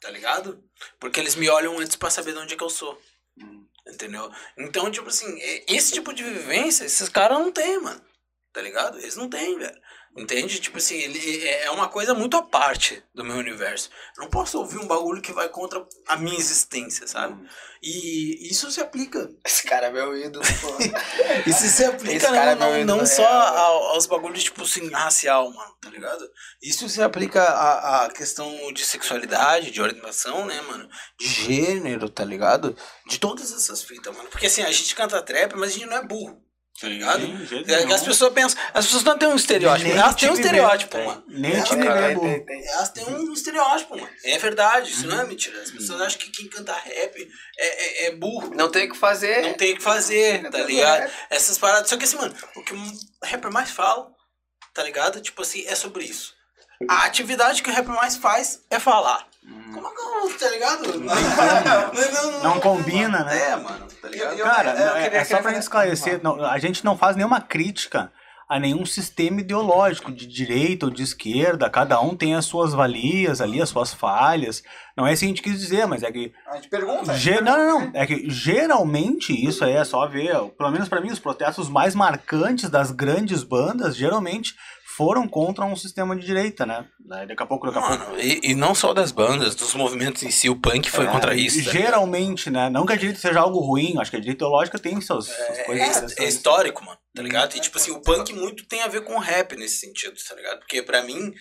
Tá 0.00 0.10
ligado? 0.10 0.62
Porque 0.98 1.20
eles 1.20 1.34
me 1.34 1.48
olham 1.50 1.78
antes 1.78 1.96
pra 1.96 2.08
saber 2.08 2.32
de 2.32 2.38
onde 2.38 2.54
é 2.54 2.56
que 2.56 2.64
eu 2.64 2.70
sou. 2.70 2.98
Entendeu? 3.86 4.30
Então, 4.56 4.90
tipo 4.90 5.08
assim, 5.08 5.40
é- 5.40 5.64
esse 5.68 5.92
tipo 5.92 6.12
de 6.12 6.22
vivência, 6.22 6.84
esses 6.84 7.08
caras 7.08 7.38
não 7.38 7.50
têm, 7.50 7.80
mano. 7.80 8.00
Tá 8.52 8.60
ligado? 8.60 8.98
Eles 8.98 9.14
não 9.16 9.28
têm, 9.28 9.58
velho. 9.58 9.80
Entende? 10.16 10.58
Tipo 10.58 10.78
assim, 10.78 10.96
ele 10.96 11.46
é 11.46 11.66
é 11.66 11.70
uma 11.70 11.88
coisa 11.88 12.12
muito 12.14 12.36
à 12.36 12.42
parte 12.42 13.00
do 13.14 13.24
meu 13.24 13.36
universo. 13.36 13.88
Eu 14.16 14.24
não 14.24 14.30
posso 14.30 14.58
ouvir 14.58 14.78
um 14.78 14.86
bagulho 14.88 15.22
que 15.22 15.32
vai 15.32 15.48
contra 15.48 15.86
a 16.08 16.16
minha 16.16 16.36
existência, 16.36 17.06
sabe? 17.06 17.40
E 17.80 18.50
isso 18.50 18.68
se 18.72 18.80
aplica. 18.80 19.30
Esse 19.46 19.62
cara 19.62 19.86
é 19.86 19.90
meu 19.92 20.16
ídolo, 20.16 20.44
pô. 20.60 20.68
Isso 21.48 21.66
se 21.68 21.84
aplica 21.84 22.26
é 22.26 22.54
não, 22.56 22.70
não, 22.70 22.78
ídolo, 22.80 22.96
não 22.98 23.04
é, 23.04 23.06
só 23.06 23.24
ao- 23.26 23.84
aos 23.94 24.06
bagulhos, 24.06 24.42
tipo 24.42 24.64
assim, 24.64 24.90
racial, 24.90 25.50
mano, 25.52 25.76
tá 25.80 25.88
ligado? 25.88 26.28
Isso 26.60 26.88
se 26.88 27.00
aplica 27.00 27.42
à, 27.42 28.04
à 28.06 28.10
questão 28.10 28.72
de 28.72 28.84
sexualidade, 28.84 29.70
de 29.70 29.80
orientação, 29.80 30.44
né, 30.44 30.60
mano? 30.62 30.88
De 31.18 31.26
gênero, 31.26 32.08
tá 32.10 32.24
ligado? 32.24 32.76
De 33.06 33.18
todas 33.18 33.52
essas 33.52 33.82
fitas, 33.82 34.14
mano. 34.14 34.28
Porque 34.28 34.46
assim, 34.46 34.62
a 34.62 34.72
gente 34.72 34.94
canta 34.94 35.22
trap, 35.22 35.54
mas 35.56 35.70
a 35.70 35.72
gente 35.74 35.86
não 35.86 35.96
é 35.96 36.04
burro, 36.04 36.42
tá 36.80 36.88
ligado? 36.88 37.22
É. 37.68 37.92
As 37.92 38.02
pessoas 38.02 38.32
pensam, 38.32 38.58
as 38.72 38.86
pessoas 38.86 39.04
não 39.04 39.18
têm 39.18 39.28
um 39.28 39.36
estereótipo, 39.36 39.88
Nem 39.88 39.98
elas 39.98 40.14
têm 40.14 40.30
um 40.30 40.34
te 40.34 40.40
estereótipo, 40.40 40.98
mano. 40.98 41.24
Nem 41.28 41.62
te 41.62 41.76
cara. 41.76 42.12
Elas 42.12 42.88
têm 42.88 43.04
um 43.06 43.32
estereótipo, 43.32 43.96
mano. 43.96 44.08
É 44.24 44.38
verdade, 44.38 44.90
isso 44.90 45.06
não 45.06 45.20
é 45.20 45.26
mentira. 45.26 45.60
As 45.60 45.70
pessoas 45.70 46.00
acham 46.00 46.18
que 46.18 46.30
quem 46.30 46.48
canta 46.48 46.72
rap 46.72 47.32
é, 47.58 47.66
é, 47.66 48.06
é 48.06 48.16
burro. 48.16 48.54
Não 48.54 48.70
tem 48.70 48.88
o 48.88 48.92
que 48.92 48.96
fazer. 48.96 49.42
Não 49.42 49.54
tem 49.54 49.74
o 49.74 49.76
que 49.76 49.82
fazer, 49.82 50.48
tá 50.50 50.62
ligado? 50.62 51.10
Essas 51.28 51.58
paradas. 51.58 51.88
Só 51.90 51.96
que 51.96 52.04
assim, 52.04 52.16
mano, 52.16 52.34
o 52.56 52.62
que 52.62 52.72
um 52.72 52.98
rapper 53.22 53.52
mais 53.52 53.70
fala, 53.70 54.10
tá 54.72 54.82
ligado? 54.82 55.20
Tipo 55.20 55.42
assim, 55.42 55.66
é 55.66 55.74
sobre 55.74 56.04
isso. 56.04 56.34
A 56.88 57.04
atividade 57.04 57.62
que 57.62 57.68
o 57.68 57.72
rapper 57.72 57.94
mais 57.94 58.16
faz 58.16 58.62
é 58.70 58.78
falar. 58.78 59.29
Como 59.72 59.86
é 59.86 59.90
que 59.90 60.00
eu, 60.00 60.38
tá 60.38 60.50
ligado? 60.50 60.82
Não, 61.00 62.32
não, 62.32 62.42
Não 62.54 62.60
combina, 62.60 63.24
né? 63.24 63.50
É, 63.50 63.56
mano, 63.56 63.86
tá 64.00 64.08
ligado? 64.08 64.38
Eu- 64.38 64.44
Cara, 64.44 64.70
eu 64.70 64.86
não, 64.86 64.96
é, 64.96 65.02
queria- 65.04 65.18
é 65.18 65.24
só 65.24 65.38
pra 65.40 65.52
gente 65.52 65.62
esclarecer, 65.62 66.20
não, 66.22 66.44
a 66.44 66.58
gente 66.58 66.84
não 66.84 66.96
faz 66.96 67.16
nenhuma 67.16 67.40
crítica 67.40 68.12
a 68.48 68.58
nenhum 68.58 68.84
sistema 68.84 69.40
ideológico 69.40 70.10
de 70.10 70.26
direita 70.26 70.86
ou 70.86 70.90
de 70.92 71.04
esquerda, 71.04 71.70
cada 71.70 72.00
um 72.00 72.16
tem 72.16 72.34
as 72.34 72.44
suas 72.44 72.72
valias 72.72 73.40
ali, 73.40 73.62
as 73.62 73.68
suas 73.68 73.94
falhas. 73.94 74.60
Não 74.96 75.06
é 75.06 75.12
isso 75.12 75.20
que 75.20 75.26
a 75.26 75.28
gente 75.28 75.42
quis 75.42 75.60
dizer, 75.60 75.86
mas 75.86 76.02
é 76.02 76.10
que 76.10 76.32
A 76.48 76.56
gente 76.56 76.68
pergunta. 76.68 77.14
Ge- 77.14 77.40
não, 77.40 77.56
não, 77.56 77.80
não. 77.80 77.90
É 77.94 78.04
que 78.06 78.28
geralmente 78.28 79.32
isso 79.32 79.64
aí 79.64 79.74
é 79.74 79.84
só 79.84 80.06
ver, 80.06 80.36
pelo 80.58 80.70
menos 80.72 80.88
pra 80.88 81.00
mim, 81.00 81.10
os 81.12 81.18
protestos 81.20 81.68
mais 81.68 81.94
marcantes 81.94 82.68
das 82.68 82.90
grandes 82.90 83.44
bandas 83.44 83.96
geralmente 83.96 84.54
foram 85.00 85.26
contra 85.26 85.64
um 85.64 85.74
sistema 85.74 86.14
de 86.14 86.26
direita, 86.26 86.66
né? 86.66 86.84
Daqui 87.00 87.42
a 87.42 87.46
pouco, 87.46 87.66
daqui 87.66 87.78
a 87.78 87.82
pouco. 87.82 88.04
Mano, 88.10 88.20
e, 88.20 88.50
e 88.50 88.54
não 88.54 88.74
só 88.74 88.92
das 88.92 89.10
bandas, 89.10 89.54
dos 89.54 89.74
movimentos 89.74 90.22
em 90.22 90.30
si, 90.30 90.50
o 90.50 90.56
punk 90.56 90.90
foi 90.90 91.06
É, 91.06 91.08
contra 91.08 91.34
isso. 91.34 91.56
ligado? 91.58 91.72
Geralmente, 91.72 92.50
né? 92.50 92.68
Não 92.68 92.84
que 92.84 92.92
a 92.92 92.96
direita 92.96 93.18
seja 93.18 93.40
algo 93.40 93.60
ruim, 93.60 93.94
acho 93.98 94.10
que 94.10 94.18
a 94.18 94.20
direita 94.20 94.44
ideológica 94.44 94.78
tem 94.78 95.00
suas, 95.00 95.26
suas 95.26 95.62
coisas 95.64 96.18
É, 96.18 96.24
é 96.24 96.28
histórico, 96.28 96.84
mano, 96.84 96.98
tá 97.14 97.22
ligado? 97.22 97.56
E 97.56 97.60
tipo 97.60 97.78
assim, 97.78 97.90
o 97.92 98.00
punk 98.02 98.34
muito 98.34 98.66
tem 98.66 98.82
a 98.82 98.88
ver 98.88 99.00
com 99.04 99.18
rap 99.18 99.56
nesse 99.56 99.78
sentido, 99.78 100.14
tá 100.28 100.34
ligado? 100.34 100.58
Porque 100.58 100.82
pra 100.82 101.02
mim, 101.02 101.32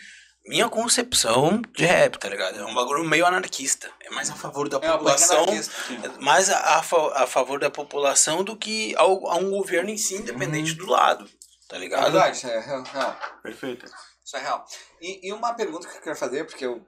minha 0.48 0.70
concepção 0.70 1.62
de 1.76 1.86
rap, 1.86 2.18
tá 2.18 2.30
ligado? 2.30 2.60
É 2.60 2.66
um 2.66 2.74
bagulho 2.74 3.04
meio 3.04 3.26
anarquista. 3.26 3.90
É 4.04 4.10
mais 4.10 4.30
a 4.32 4.36
favor 4.36 4.70
da 4.70 4.78
É, 4.78 4.80
o 4.80 4.82
punk 4.82 4.92
população. 4.94 5.44
anarquista. 5.44 5.74
mais 6.20 6.50
a, 6.50 6.58
a, 6.58 6.80
a 7.24 7.28
favor 7.28 7.60
da 7.60 7.70
população 7.70 8.44
do 8.44 8.56
que 8.56 8.96
ao, 8.96 9.28
a 9.30 9.36
um 9.36 9.50
governo 9.52 9.90
em 9.90 9.98
si, 9.98 10.16
independente 10.16 10.74
do 10.74 10.88
lado, 10.88 11.30
tá 11.70 11.76
É 11.78 11.80
ligado? 11.80 12.04
verdade, 12.12 12.36
isso 12.36 12.48
é 12.48 12.60
real. 12.60 12.84
real. 12.84 13.16
Perfeito. 13.42 13.86
Isso 14.26 14.36
é 14.36 14.40
real. 14.42 14.66
E, 15.02 15.30
e 15.30 15.34
uma 15.34 15.54
pergunta 15.54 15.88
que 15.88 15.98
eu 15.98 16.02
quero 16.02 16.16
fazer, 16.18 16.44
porque 16.46 16.66
eu 16.66 16.82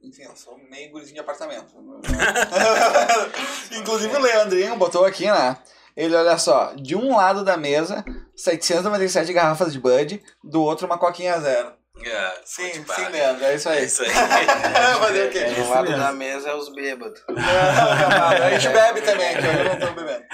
enfim, 0.00 0.22
eu 0.22 0.36
sou 0.36 0.56
meio 0.70 0.92
gurizinho 0.92 1.14
de 1.16 1.20
apartamento. 1.20 1.74
Inclusive 3.72 4.14
o 4.16 4.20
Leandrinho 4.20 4.76
botou 4.76 5.04
aqui, 5.04 5.26
né? 5.26 5.56
Ele, 5.96 6.14
olha 6.14 6.38
só, 6.38 6.72
de 6.76 6.94
um 6.94 7.16
lado 7.16 7.44
da 7.44 7.56
mesa, 7.56 8.04
797 8.36 9.32
garrafas 9.32 9.72
de 9.72 9.80
Bud, 9.80 10.22
do 10.44 10.62
outro 10.62 10.86
uma 10.86 10.98
coquinha 10.98 11.40
zero. 11.40 11.72
É, 12.00 12.40
Sim, 12.44 12.72
sim, 12.74 12.84
parar. 12.84 13.08
Leandro, 13.10 13.44
é 13.44 13.56
isso 13.56 13.68
aí. 13.68 13.78
É 13.80 13.84
isso 13.84 14.02
aí. 14.04 14.08
Fazer 15.00 15.26
o 15.26 15.30
quê? 15.32 15.38
É 15.38 15.50
Do 15.52 15.60
isso 15.62 15.70
lado 15.70 15.82
mesmo. 15.90 15.98
da 15.98 16.12
mesa 16.12 16.50
é 16.50 16.54
os 16.54 16.72
bêbados. 16.72 17.20
a 17.28 18.50
gente 18.56 18.68
bebe 18.72 19.00
também, 19.00 19.36
que 19.36 19.44
eu 19.44 19.64
não 19.64 19.78
tô 19.80 19.92
bebendo. 19.94 20.24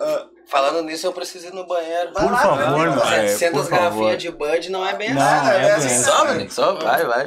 Ah, 0.00 0.28
Falando 0.52 0.82
nisso, 0.82 1.06
eu 1.06 1.12
preciso 1.14 1.46
ir 1.46 1.52
no 1.54 1.66
banheiro. 1.66 2.12
Vai 2.12 2.22
Por 2.24 2.30
lá, 2.32 2.38
favor, 2.38 2.58
vai 2.58 2.86
lá. 2.88 2.94
meu. 2.96 3.04
É, 3.04 3.28
700 3.28 3.62
por 3.62 3.70
favor. 3.70 3.70
garrafinhas 3.70 4.22
de 4.22 4.30
Bud 4.30 4.70
não 4.70 4.86
é 4.86 4.94
bem 4.94 5.14
Não, 5.14 5.22
assim. 5.22 5.50
é 5.50 5.56
é 5.56 5.60
bem. 5.62 5.70
assim, 5.72 6.02
Só, 6.04 6.24
Maninho, 6.26 6.50
só, 6.52 6.74
vai, 6.74 7.04
vai. 7.06 7.26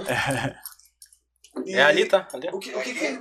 e- 1.66 1.74
É 1.76 1.82
ali, 1.84 2.06
tá? 2.06 2.28
Ali. 2.34 2.50
O 2.54 2.60
que, 2.60 2.76
o 2.76 2.82
que, 2.82 2.94
que 2.94 3.20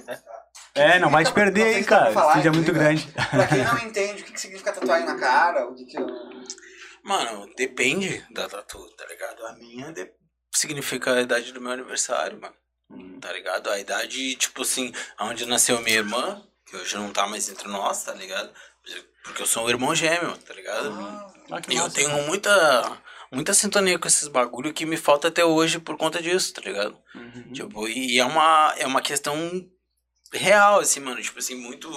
É, 0.75 0.99
não 0.99 1.09
vai 1.11 1.25
te 1.25 1.29
Não 1.29 1.35
perder 1.35 1.77
aí, 1.77 1.85
cara. 1.85 2.13
falar, 2.13 2.45
é 2.45 2.51
muito 2.51 2.71
grande. 2.73 3.07
Pra 3.31 3.47
quem 3.47 3.65
não 3.65 3.79
entende 3.79 4.23
o 4.23 4.25
que, 4.27 4.33
que 4.33 4.41
significa 4.41 4.73
tatuagem 4.73 5.07
na 5.07 5.17
cara, 5.17 5.67
o 5.69 5.75
que 5.75 5.87
que... 5.87 5.97
Mano, 7.03 7.49
depende 7.57 8.25
da 8.31 8.49
tatu, 8.49 8.87
tá 8.97 9.07
ligado? 9.07 9.47
A 9.47 9.53
minha 9.55 9.93
de- 9.93 10.11
significa 10.55 11.15
a 11.15 11.21
idade 11.23 11.53
do 11.53 11.61
meu 11.61 11.73
aniversário, 11.73 12.39
mano. 12.41 12.55
Tá 13.21 13.33
ligado? 13.33 13.71
A 13.71 13.79
idade, 13.79 14.37
tipo 14.37 14.63
assim, 14.63 14.93
onde 15.21 15.47
nasceu 15.47 15.81
minha 15.81 15.97
irmã, 15.97 16.43
que 16.67 16.77
hoje 16.77 16.95
não 16.97 17.11
tá 17.13 17.27
mais 17.27 17.49
entre 17.49 17.69
nós, 17.69 18.03
tá 18.05 18.13
ligado? 18.13 18.53
Porque 19.25 19.43
eu 19.43 19.47
sou 19.47 19.65
um 19.65 19.71
irmão 19.71 19.95
gêmeo, 19.95 20.37
tá 20.39 20.55
ligado? 20.55 20.91
Ah, 21.51 21.61
E 21.69 21.77
eu 21.77 21.91
tenho 21.91 22.11
muita, 22.27 23.01
muita 23.33 23.55
sintonia 23.55 23.99
com 23.99 24.07
esses 24.07 24.29
bagulho 24.29 24.73
que 24.73 24.87
me 24.87 24.97
falta 24.97 25.29
até 25.29 25.45
hoje 25.45 25.81
por 25.81 25.97
conta 25.97 26.23
disso, 26.23 26.53
tá 26.53 26.61
ligado? 26.61 26.97
Uhum. 27.15 27.53
Tipo, 27.53 27.89
e 27.89 28.19
é 28.19 28.25
uma, 28.25 28.75
é 28.79 28.87
uma 28.87 29.01
questão 29.01 29.37
real, 30.33 30.81
assim, 30.81 31.01
mano. 31.01 31.21
Tipo 31.21 31.39
assim, 31.39 31.55
muito. 31.55 31.91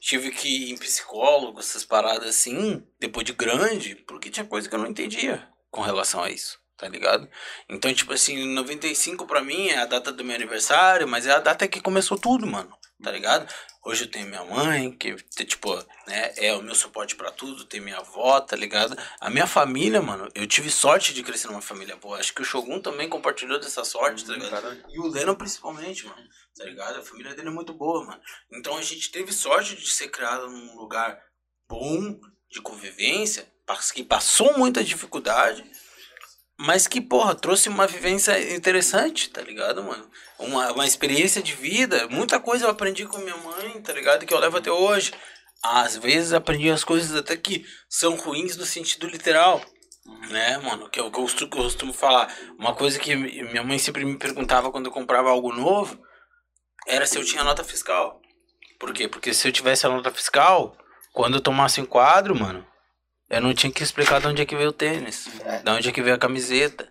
Tive 0.00 0.30
que 0.30 0.48
ir 0.48 0.72
em 0.72 0.76
psicólogo, 0.76 1.58
essas 1.58 1.84
paradas 1.84 2.28
assim, 2.28 2.86
depois 3.00 3.24
de 3.24 3.32
grande, 3.32 3.94
porque 4.06 4.28
tinha 4.30 4.44
coisa 4.44 4.68
que 4.68 4.74
eu 4.74 4.78
não 4.78 4.88
entendia 4.88 5.48
com 5.70 5.80
relação 5.80 6.22
a 6.22 6.30
isso, 6.30 6.58
tá 6.76 6.86
ligado? 6.86 7.28
Então, 7.68 7.92
tipo 7.94 8.12
assim, 8.12 8.46
95 8.54 9.26
pra 9.26 9.42
mim 9.42 9.68
é 9.68 9.78
a 9.78 9.86
data 9.86 10.12
do 10.12 10.22
meu 10.22 10.36
aniversário, 10.36 11.08
mas 11.08 11.26
é 11.26 11.32
a 11.32 11.38
data 11.40 11.66
que 11.66 11.80
começou 11.80 12.18
tudo, 12.18 12.46
mano, 12.46 12.70
tá 13.02 13.10
ligado? 13.10 13.50
Hoje 13.86 14.02
eu 14.02 14.10
tenho 14.10 14.26
minha 14.26 14.44
mãe, 14.44 14.90
que, 14.90 15.14
tipo, 15.44 15.72
né, 16.08 16.32
é 16.38 16.52
o 16.52 16.60
meu 16.60 16.74
suporte 16.74 17.14
pra 17.14 17.30
tudo, 17.30 17.64
tem 17.64 17.80
minha 17.80 17.98
avó, 17.98 18.40
tá 18.40 18.56
ligado? 18.56 18.98
A 19.20 19.30
minha 19.30 19.46
família, 19.46 20.02
mano, 20.02 20.28
eu 20.34 20.44
tive 20.44 20.72
sorte 20.72 21.14
de 21.14 21.22
crescer 21.22 21.46
numa 21.46 21.62
família 21.62 21.94
boa. 21.94 22.18
Acho 22.18 22.34
que 22.34 22.42
o 22.42 22.44
Shogun 22.44 22.80
também 22.80 23.08
compartilhou 23.08 23.60
dessa 23.60 23.84
sorte, 23.84 24.26
tá 24.26 24.32
ligado? 24.32 24.76
E 24.88 24.98
o 24.98 25.06
Lennon 25.06 25.36
principalmente, 25.36 26.04
mano. 26.04 26.20
Tá 26.56 26.64
ligado? 26.64 26.98
A 26.98 27.02
família 27.02 27.32
dele 27.32 27.46
é 27.46 27.52
muito 27.52 27.72
boa, 27.74 28.04
mano. 28.04 28.20
Então 28.50 28.76
a 28.76 28.82
gente 28.82 29.08
teve 29.12 29.30
sorte 29.30 29.76
de 29.76 29.88
ser 29.88 30.08
criado 30.08 30.48
num 30.48 30.74
lugar 30.74 31.22
bom, 31.68 32.18
de 32.50 32.60
convivência, 32.60 33.46
que 33.94 34.02
passou 34.02 34.58
muita 34.58 34.82
dificuldade, 34.82 35.64
mas 36.58 36.86
que, 36.86 37.00
porra, 37.00 37.34
trouxe 37.34 37.68
uma 37.68 37.86
vivência 37.86 38.54
interessante, 38.54 39.28
tá 39.30 39.42
ligado, 39.42 39.82
mano? 39.82 40.08
Uma, 40.38 40.72
uma 40.72 40.86
experiência 40.86 41.42
de 41.42 41.52
vida. 41.52 42.08
Muita 42.08 42.40
coisa 42.40 42.64
eu 42.66 42.70
aprendi 42.70 43.06
com 43.06 43.18
minha 43.18 43.36
mãe, 43.36 43.80
tá 43.82 43.92
ligado? 43.92 44.24
Que 44.24 44.32
eu 44.32 44.38
levo 44.38 44.56
até 44.58 44.70
hoje. 44.70 45.12
Às 45.62 45.96
vezes 45.96 46.32
aprendi 46.32 46.70
as 46.70 46.84
coisas 46.84 47.14
até 47.16 47.36
que 47.36 47.64
são 47.88 48.14
ruins 48.16 48.56
no 48.56 48.64
sentido 48.64 49.06
literal. 49.06 49.60
Né, 50.30 50.56
mano? 50.58 50.88
Que 50.88 51.00
eu 51.00 51.10
costumo, 51.10 51.50
costumo 51.50 51.92
falar. 51.92 52.32
Uma 52.58 52.74
coisa 52.74 52.98
que 52.98 53.14
mi- 53.16 53.42
minha 53.42 53.64
mãe 53.64 53.78
sempre 53.78 54.04
me 54.04 54.16
perguntava 54.16 54.70
quando 54.70 54.86
eu 54.86 54.92
comprava 54.92 55.28
algo 55.30 55.52
novo 55.52 55.98
era 56.86 57.06
se 57.06 57.18
eu 57.18 57.24
tinha 57.24 57.42
nota 57.42 57.64
fiscal. 57.64 58.20
Por 58.78 58.92
quê? 58.92 59.08
Porque 59.08 59.34
se 59.34 59.48
eu 59.48 59.52
tivesse 59.52 59.84
a 59.84 59.88
nota 59.88 60.12
fiscal, 60.12 60.76
quando 61.12 61.34
eu 61.34 61.40
tomasse 61.40 61.80
um 61.80 61.86
quadro, 61.86 62.38
mano, 62.38 62.64
eu 63.28 63.40
não 63.40 63.54
tinha 63.54 63.72
que 63.72 63.82
explicar 63.82 64.20
de 64.20 64.26
onde 64.28 64.42
é 64.42 64.46
que 64.46 64.56
veio 64.56 64.70
o 64.70 64.72
tênis, 64.72 65.28
de 65.64 65.70
onde 65.70 65.88
é 65.88 65.92
que 65.92 66.02
veio 66.02 66.14
a 66.14 66.18
camiseta, 66.18 66.88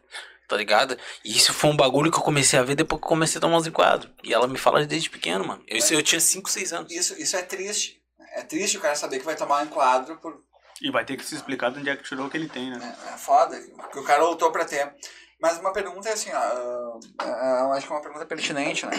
tá 0.48 0.58
ligado? 0.58 0.98
E 1.24 1.36
isso 1.36 1.54
foi 1.54 1.70
um 1.70 1.78
bagulho 1.78 2.12
que 2.12 2.18
eu 2.18 2.24
comecei 2.24 2.60
a 2.60 2.64
ver 2.64 2.76
depois 2.76 3.00
que 3.00 3.06
eu 3.06 3.10
comecei 3.10 3.38
a 3.38 3.42
tomar 3.42 3.58
os 3.58 3.68
enquadros. 3.68 4.12
E 4.24 4.34
ela 4.34 4.48
me 4.48 4.58
fala 4.58 4.86
desde 4.86 5.10
pequeno, 5.10 5.46
mano. 5.46 5.64
Eu, 5.68 5.78
isso 5.78 5.94
eu 5.94 6.04
tinha 6.04 6.20
5, 6.20 6.50
6 6.50 6.74
anos. 6.74 6.92
Isso, 6.92 7.20
isso 7.20 7.36
é 7.36 7.42
triste. 7.42 8.02
É 8.36 8.42
triste 8.42 8.78
o 8.78 8.82
cara 8.82 8.96
saber 8.96 9.20
que 9.20 9.26
vai 9.26 9.36
tomar 9.36 9.62
um 9.62 9.66
enquadro 9.66 10.18
por... 10.18 10.44
E 10.82 10.92
vai 10.92 11.06
ter 11.06 11.16
que 11.16 11.24
se 11.24 11.36
explicar 11.36 11.72
de 11.72 11.80
onde 11.80 11.90
é 11.90 11.96
que 11.96 12.04
tirou 12.04 12.28
o 12.28 12.30
que 12.30 12.36
ele 12.36 12.50
tem, 12.50 12.70
né? 12.70 12.98
É, 13.08 13.14
é 13.14 13.18
foda, 13.18 13.58
porque 13.78 13.98
o 13.98 14.04
cara 14.04 14.24
lutou 14.24 14.52
pra 14.52 14.66
ter. 14.66 14.94
Mas 15.40 15.58
uma 15.58 15.72
pergunta 15.72 16.10
é 16.10 16.14
assim, 16.14 16.30
ó, 16.32 16.38
ah, 16.38 17.00
ah, 17.20 17.60
eu 17.64 17.72
acho 17.74 17.88
que 17.88 17.94
é 17.94 17.96
uma 17.96 18.02
pergunta 18.02 18.26
pertinente, 18.26 18.86
né? 18.86 18.92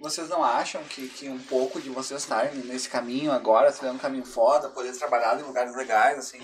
Vocês 0.00 0.28
não 0.28 0.44
acham 0.44 0.82
que, 0.84 1.08
que 1.08 1.28
um 1.28 1.38
pouco 1.38 1.80
de 1.80 1.88
vocês 1.88 2.22
estarem 2.22 2.54
nesse 2.54 2.88
caminho 2.88 3.32
agora, 3.32 3.72
trilhando 3.72 3.96
um 3.96 4.00
caminho 4.00 4.24
foda, 4.24 4.68
poder 4.68 4.92
trabalhar 4.96 5.38
em 5.40 5.42
lugares 5.42 5.74
legais, 5.74 6.18
assim, 6.18 6.40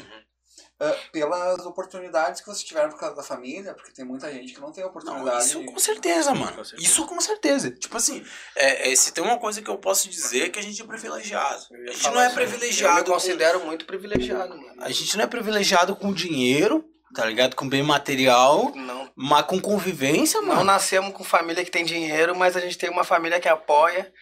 ah, 0.81 0.97
pelas 1.13 1.65
oportunidades 1.65 2.41
que 2.41 2.47
vocês 2.47 2.65
tiveram 2.65 2.91
por 2.91 2.99
causa 2.99 3.15
da 3.17 3.23
família, 3.23 3.75
porque 3.75 3.93
tem 3.93 4.05
muita 4.05 4.33
gente 4.33 4.53
que 4.55 4.61
não 4.61 4.73
tem 4.73 4.83
Não, 4.83 4.91
oportunidade. 4.91 5.45
isso 5.47 5.65
com 5.65 5.79
certeza, 5.79 6.35
mano. 6.35 6.57
Com 6.57 6.65
certeza. 6.65 6.83
Isso 6.91 7.07
com 7.07 7.21
certeza. 7.21 7.71
Tipo 7.71 7.97
assim, 7.97 8.25
é, 8.57 8.91
é, 8.93 8.97
se 8.97 9.13
tem 9.13 9.23
uma 9.23 9.39
coisa 9.39 9.63
que 9.63 9.71
eu 9.71 9.79
posso 9.79 10.09
dizer 10.09 10.47
é 10.47 10.49
que 10.49 10.59
a 10.59 10.63
gente 10.63 10.81
é 10.83 10.85
privilegiado. 10.85 11.63
A 11.89 11.93
gente 11.93 12.11
não 12.11 12.21
é 12.21 12.27
isso. 12.27 12.39
Eu 12.39 12.45
me 12.45 12.49
privilegiado. 12.51 13.05
com- 13.05 13.13
considero 13.13 13.65
muito 13.65 13.85
privilegiado, 13.85 14.57
mano. 14.57 14.75
A 14.83 14.91
gente 14.91 15.17
não 15.17 15.25
é 15.25 15.27
privilegiado 15.27 15.95
com 15.95 16.13
dinheiro, 16.13 16.85
tá 17.15 17.25
ligado? 17.27 17.55
Com 17.55 17.69
bem 17.69 17.83
material, 17.83 18.73
Não, 18.75 19.11
mas 19.15 19.45
com 19.47 19.61
convivência, 19.61 20.41
não 20.41 20.49
mano. 20.49 20.65
nascemos 20.65 21.13
com 21.13 21.23
família 21.23 21.65
que 21.65 21.71
tem 21.71 21.85
dinheiro, 21.85 22.35
mas 22.35 22.57
a 22.57 22.61
gente 22.61 22.79
tem 22.79 22.91
uma 22.91 23.05
família 23.05 23.39
que 23.39 23.49
apoia, 23.49 24.13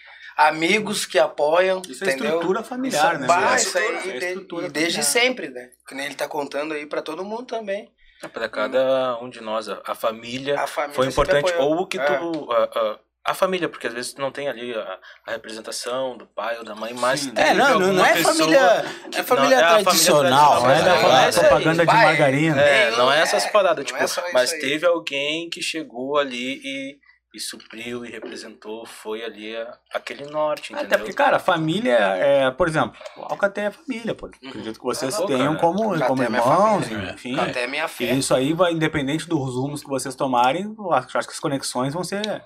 amigos 0.48 1.04
que 1.06 1.18
apoiam, 1.18 1.82
Isso 1.88 2.04
é 2.04 2.08
entendeu? 2.08 2.26
estrutura 2.34 2.62
familiar, 2.62 3.18
né? 3.18 3.26
Bah, 3.26 3.38
velho? 3.40 3.56
isso 3.56 3.76
aí, 3.78 3.96
Isso 3.98 4.08
é 4.10 4.18
de- 4.18 4.24
estrutura 4.26 4.66
e 4.66 4.70
desde 4.70 5.02
familiar. 5.02 5.12
sempre, 5.26 5.48
né? 5.50 5.68
Que 5.86 5.94
nem 5.94 6.06
ele 6.06 6.14
tá 6.14 6.26
contando 6.28 6.74
aí 6.74 6.86
pra 6.86 7.02
todo 7.02 7.24
mundo 7.24 7.44
também. 7.44 7.90
É 8.22 8.28
Pra 8.28 8.48
cada 8.48 9.18
um 9.22 9.30
de 9.30 9.40
nós, 9.40 9.68
a, 9.68 9.80
a 9.86 9.94
família 9.94 10.60
A 10.60 10.66
família 10.66 10.94
foi 10.94 11.06
importante. 11.06 11.52
Ou 11.58 11.80
o 11.80 11.86
que 11.86 11.98
É. 11.98 12.04
tu. 12.04 12.48
A, 12.52 12.64
a, 12.64 12.98
a 13.22 13.34
família, 13.34 13.68
porque 13.68 13.86
às 13.86 13.92
vezes 13.92 14.14
tu 14.14 14.20
não 14.20 14.32
tem 14.32 14.48
ali 14.48 14.74
a, 14.74 14.98
a 15.26 15.30
representação 15.32 16.16
do 16.16 16.26
pai 16.26 16.56
ou 16.58 16.64
da 16.64 16.74
mãe, 16.74 16.92
mas 16.94 17.20
Sim. 17.20 17.32
É, 17.36 17.52
não, 17.52 17.78
não, 17.78 17.92
não 17.92 18.04
é 18.04 18.16
família. 18.16 18.84
que- 19.10 19.18
É 19.18 19.22
família 19.22 19.60
não, 19.60 19.76
é 19.78 19.82
tradicional, 19.82 20.62
Não 20.62 20.70
é 20.70 20.82
da 20.82 21.24
é 21.24 21.28
isso 21.28 21.40
propaganda 21.40 21.86
de 21.86 21.92
margarina. 21.94 22.60
É, 22.62 22.90
não 22.96 23.12
é 23.12 23.20
essas 23.20 23.44
é, 23.44 23.50
paradas, 23.50 23.84
tipo, 23.84 23.98
é 23.98 24.04
isso 24.04 24.22
mas 24.32 24.50
teve 24.52 24.86
alguém 24.86 25.50
que 25.50 25.60
chegou 25.62 26.16
ali 26.18 26.60
e, 26.64 26.98
e 27.32 27.38
supriu 27.38 28.04
e 28.04 28.10
representou, 28.10 28.84
foi 28.84 29.22
ali 29.24 29.56
a- 29.56 29.78
aquele 29.94 30.24
norte, 30.26 30.72
Até 30.72 30.82
entendeu? 30.84 30.98
porque, 30.98 31.12
cara, 31.12 31.36
a 31.36 31.40
família 31.40 31.92
é, 31.96 32.50
por 32.50 32.66
exemplo, 32.66 32.98
o 33.16 33.22
Alcaté 33.22 33.66
é 33.66 33.70
família, 33.70 34.14
pô. 34.14 34.26
Acredito 34.26 34.78
que 34.78 34.84
vocês 34.84 35.16
Pô, 35.16 35.26
tenham 35.26 35.54
cara, 35.54 35.58
como, 35.58 35.82
Alcaté 35.84 36.06
como 36.06 36.22
é 36.22 36.24
irmãos, 36.26 36.86
família, 36.88 37.12
enfim. 37.12 37.38
Até 37.38 37.66
minha 37.66 37.86
fé. 37.86 38.04
E 38.12 38.18
isso 38.18 38.34
aí 38.34 38.52
vai, 38.52 38.72
independente 38.72 39.28
dos 39.28 39.54
rumos 39.54 39.82
que 39.82 39.88
vocês 39.88 40.14
tomarem, 40.16 40.74
eu 40.76 40.92
acho 40.92 41.16
acho 41.16 41.28
que 41.28 41.34
as 41.34 41.40
conexões 41.40 41.94
vão 41.94 42.02
ser 42.02 42.42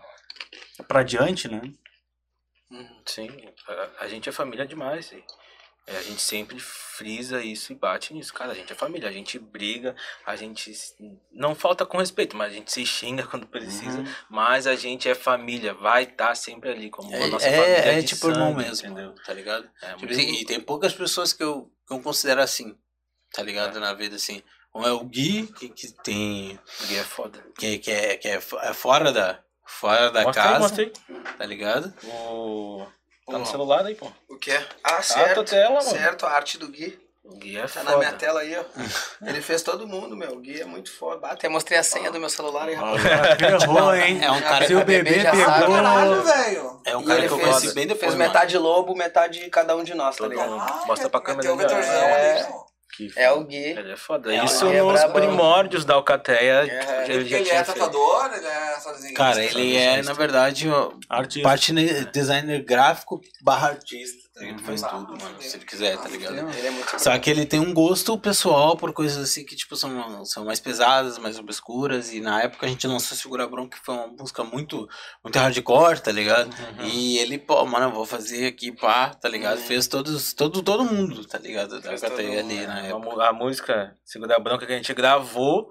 pra 0.87 1.03
diante, 1.03 1.49
né? 1.49 1.63
Sim, 3.07 3.29
a, 3.69 4.05
a 4.05 4.09
gente 4.09 4.29
é 4.29 4.33
família 4.33 4.67
demais. 4.67 5.13
E, 5.13 5.25
é, 5.87 5.97
a 5.97 6.03
gente 6.03 6.23
sempre 6.23 6.59
frisa 6.59 7.43
isso 7.43 7.73
e 7.73 7.75
bate 7.75 8.15
nisso. 8.15 8.33
Cara, 8.33 8.53
a 8.53 8.55
gente 8.55 8.73
é 8.73 8.77
família, 8.77 9.09
a 9.09 9.13
gente 9.13 9.39
briga, 9.39 9.95
a 10.25 10.35
gente 10.37 10.73
não 11.33 11.55
falta 11.55 11.85
com 11.85 11.99
respeito, 11.99 12.37
mas 12.37 12.53
a 12.53 12.55
gente 12.55 12.73
se 12.73 12.87
xinga 12.87 13.27
quando 13.29 13.47
precisa. 13.47 13.99
Uhum. 13.99 14.15
Mas 14.31 14.67
a 14.67 14.75
gente 14.77 15.09
é 15.09 15.15
família, 15.15 15.75
vai 15.75 16.05
estar 16.05 16.35
sempre 16.35 16.71
ali 16.71 16.89
como 16.91 17.15
a 17.15 17.27
nossa 17.27 17.47
É, 17.47 17.57
família. 17.57 17.77
é, 17.93 17.99
é 17.99 18.01
de 18.01 18.07
tipo 18.09 18.29
irmão 18.31 18.53
sangue, 18.53 18.65
mesmo, 18.65 18.87
entendeu? 18.87 19.15
tá 19.27 19.33
ligado? 19.35 19.69
É, 19.83 19.87
Tipo 19.89 19.99
muito 20.07 20.13
assim, 20.13 20.33
e 20.41 20.45
tem 20.47 20.61
poucas 20.61 20.93
pessoas 20.95 21.33
que 21.33 21.43
eu, 21.43 21.71
que 21.87 21.93
eu 21.93 22.01
considero 22.01 22.41
assim, 22.41 22.77
tá 23.33 23.43
ligado? 23.43 23.79
Na 23.81 23.93
vida, 23.95 24.17
assim. 24.17 24.43
Um 24.77 24.85
é 24.85 24.91
o 24.91 25.05
Gui, 25.05 25.47
que, 25.57 25.69
que 25.69 25.93
tem. 26.03 26.59
E 26.91 26.97
é 26.97 27.05
foda. 27.05 27.45
que, 27.57 27.79
que, 27.79 27.91
é, 27.93 28.17
que 28.17 28.27
é, 28.27 28.35
é 28.35 28.75
fora 28.75 29.13
da, 29.13 29.41
fora 29.65 30.11
da 30.11 30.23
Mostra 30.25 30.43
aí, 30.43 30.49
casa, 30.49 30.59
mostra 30.61 30.83
aí. 30.85 30.93
tá 31.39 31.47
ligado? 31.47 31.95
O... 32.03 32.85
Tá 33.27 33.39
no 33.39 33.47
celular 33.47 33.85
aí, 33.87 33.95
pô. 33.95 34.11
O 34.29 34.37
quê? 34.37 34.53
Ah, 34.83 34.97
Ah, 34.99 35.03
certo. 35.03 35.35
tua 35.35 35.45
tela, 35.45 35.71
mano. 35.77 35.83
certo, 35.83 36.27
a 36.27 36.31
arte 36.31 36.59
do 36.59 36.69
Gui. 36.69 36.99
O 37.25 37.37
Gui 37.37 37.57
é 37.57 37.63
Tá 37.63 37.69
foda. 37.69 37.91
na 37.93 37.97
minha 37.97 38.13
tela 38.13 38.41
aí, 38.41 38.55
ó. 38.55 38.63
Ele 39.27 39.41
fez 39.41 39.63
todo 39.63 39.87
mundo, 39.87 40.15
meu. 40.15 40.33
O 40.33 40.41
Gui 40.41 40.61
é 40.61 40.65
muito 40.67 40.93
foda. 40.93 41.27
Ah, 41.27 41.33
até 41.33 41.49
mostrei 41.49 41.79
a 41.79 41.83
senha 41.83 42.11
do 42.11 42.21
meu 42.21 42.29
celular 42.29 42.69
aí, 42.69 42.75
rapaz. 42.75 43.01
Ferrou, 43.63 43.95
hein? 43.95 44.23
É 44.23 44.31
um 44.31 44.41
cara, 44.43 44.67
Se 44.67 44.75
o 44.75 44.85
bebê 44.85 45.21
já 45.21 45.31
pegou. 45.31 45.47
sabe, 45.47 45.73
Caralho, 45.73 46.23
velho! 46.23 46.81
é 46.85 46.97
um 46.97 47.01
E 47.01 47.05
cara 47.07 47.19
ele 47.21 47.29
que 47.29 47.33
eu 47.35 47.39
fez- 47.39 47.49
conheci 47.51 47.75
bem 47.75 47.87
depois, 47.87 48.01
Fez 48.01 48.13
mano. 48.15 48.25
metade 48.27 48.59
lobo, 48.59 48.95
metade 48.95 49.49
cada 49.49 49.75
um 49.75 49.83
de 49.83 49.95
nós, 49.95 50.17
tá 50.17 50.27
ligado? 50.29 50.51
mundo. 50.51 50.87
Mostra 50.87 51.09
pra 51.09 51.21
câmera 51.21 51.51
ó. 51.55 51.57
vetorzão 51.57 51.93
É. 51.95 52.41
ali. 52.43 52.47
Que 52.97 53.11
É 53.17 53.31
o 53.33 53.43
Gui. 53.45 53.57
Ele 53.57 53.93
é 53.93 53.97
foda. 53.97 54.33
É, 54.35 54.45
Isso 54.45 54.67
ele 54.67 54.77
é 54.77 54.83
nos 54.83 54.93
brabão. 54.93 55.15
primórdios 55.21 55.85
da 55.85 55.95
Alcateia. 55.95 56.63
É, 56.63 57.05
ele 57.11 57.19
Porque 57.19 57.29
já 57.31 57.37
ele 57.39 57.45
tinha 57.45 57.61
é 57.61 57.63
tatuador, 57.65 58.31
ele 58.35 58.47
é 58.47 58.81
sozinho. 58.81 59.15
Cara, 59.15 59.43
ele 59.45 59.77
é, 59.77 60.03
na 60.03 60.13
verdade, 60.13 60.69
Artista. 61.09 61.49
parte 61.49 61.73
ne- 61.73 62.05
designer 62.07 62.63
gráfico 62.63 63.21
barra 63.43 63.69
artista, 63.69 64.24
Ele 64.37 64.59
faz 64.59 64.83
tudo, 64.83 65.17
mano, 65.17 65.41
se 65.41 65.57
ele 65.57 65.65
quiser, 65.65 65.97
tá 65.97 66.09
ligado? 66.09 66.37
É 66.37 66.99
Só 66.99 67.17
que 67.21 67.31
ele 67.31 67.47
tem 67.47 67.61
um 67.61 67.73
gosto 67.73 68.19
pessoal 68.19 68.77
por 68.77 68.93
coisas 68.93 69.17
assim 69.31 69.45
que, 69.45 69.55
tipo, 69.55 69.77
são, 69.77 70.25
são 70.25 70.45
mais 70.45 70.59
pesadas, 70.59 71.19
mais 71.19 71.39
obscuras. 71.39 72.13
E 72.13 72.21
na 72.21 72.43
época 72.43 72.67
a 72.67 72.69
gente 72.69 72.85
lançou 72.87 73.17
Segura 73.17 73.47
Bronca, 73.47 73.79
que 73.79 73.85
foi 73.85 73.95
uma 73.95 74.09
música 74.09 74.43
muito, 74.43 74.89
muito 75.23 75.39
hardcore, 75.39 76.01
tá 76.01 76.11
ligado? 76.11 76.51
E 76.83 77.19
ele, 77.19 77.39
pô, 77.39 77.65
mano, 77.65 77.87
eu 77.87 77.93
vou 77.93 78.05
fazer 78.05 78.47
aqui, 78.47 78.73
pá, 78.73 79.11
tá 79.11 79.29
ligado? 79.29 79.59
Fez 79.59 79.87
todos, 79.87 80.33
todo, 80.33 80.63
todo 80.65 80.85
mundo, 80.85 81.25
tá 81.25 81.39
ligado? 81.39 81.81
Da 81.81 81.91
Fez 81.91 82.01
todo 82.01 82.19
ali 82.19 82.67
na 82.67 82.75
A, 82.75 82.87
época. 82.87 83.25
a 83.29 83.33
música 83.33 83.97
Segura 84.05 84.37
Bronca 84.41 84.67
que 84.67 84.73
a 84.73 84.77
gente 84.77 84.93
gravou 84.95 85.71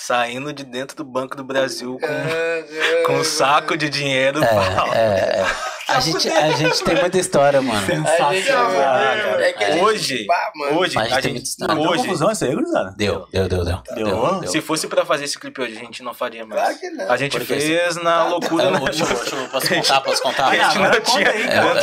saindo 0.00 0.52
de 0.52 0.64
dentro 0.64 0.96
do 0.96 1.04
Banco 1.04 1.36
do 1.36 1.44
Brasil 1.44 1.98
com, 2.00 3.06
com 3.06 3.20
um 3.20 3.24
saco 3.24 3.76
de 3.76 3.88
dinheiro. 3.88 4.42
É, 4.42 4.98
é, 4.98 5.40
é. 5.40 5.46
A 5.90 5.98
gente, 5.98 6.28
a 6.28 6.52
gente 6.52 6.84
tem 6.84 6.94
muita 6.94 7.18
história, 7.18 7.60
mano. 7.60 7.84
Cara. 7.84 8.08
é 8.08 8.22
a 8.22 9.70
gente, 9.72 9.82
Hoje, 9.82 10.26
hoje, 10.72 10.96
a 10.96 11.02
tem 11.02 11.10
gente, 11.14 11.30
muita 11.30 11.48
história. 11.48 11.74
Deu 11.74 11.84
hoje, 11.84 12.02
confusão 12.04 12.30
isso 12.30 12.44
aí, 12.44 12.54
gurizada? 12.54 12.94
Deu, 12.96 13.26
deu, 13.32 13.48
deu, 13.48 13.64
deu. 13.64 13.82
Deu? 13.96 14.46
se 14.46 14.60
fosse 14.60 14.86
pra 14.86 15.04
fazer 15.04 15.24
esse 15.24 15.36
clipe 15.36 15.60
hoje, 15.60 15.76
a 15.76 15.80
gente 15.80 16.04
não 16.04 16.14
faria 16.14 16.46
mais. 16.46 16.62
Claro 16.62 16.78
que 16.78 16.90
não. 16.90 17.10
A 17.10 17.16
gente 17.16 17.32
Porque 17.32 17.54
fez 17.54 17.96
na 17.96 18.22
loucura, 18.22 18.66
Eu 18.66 18.70
né? 18.70 18.80
Deixa 18.84 19.02
eu, 19.02 19.08
deixa 19.08 19.34
eu, 19.34 19.48
posso 19.48 19.66
contar, 19.74 20.00
posso 20.00 20.22
contar? 20.22 20.46
A 20.46 20.54
gente 20.54 20.78
não 20.78 20.90
tinha. 21.00 21.24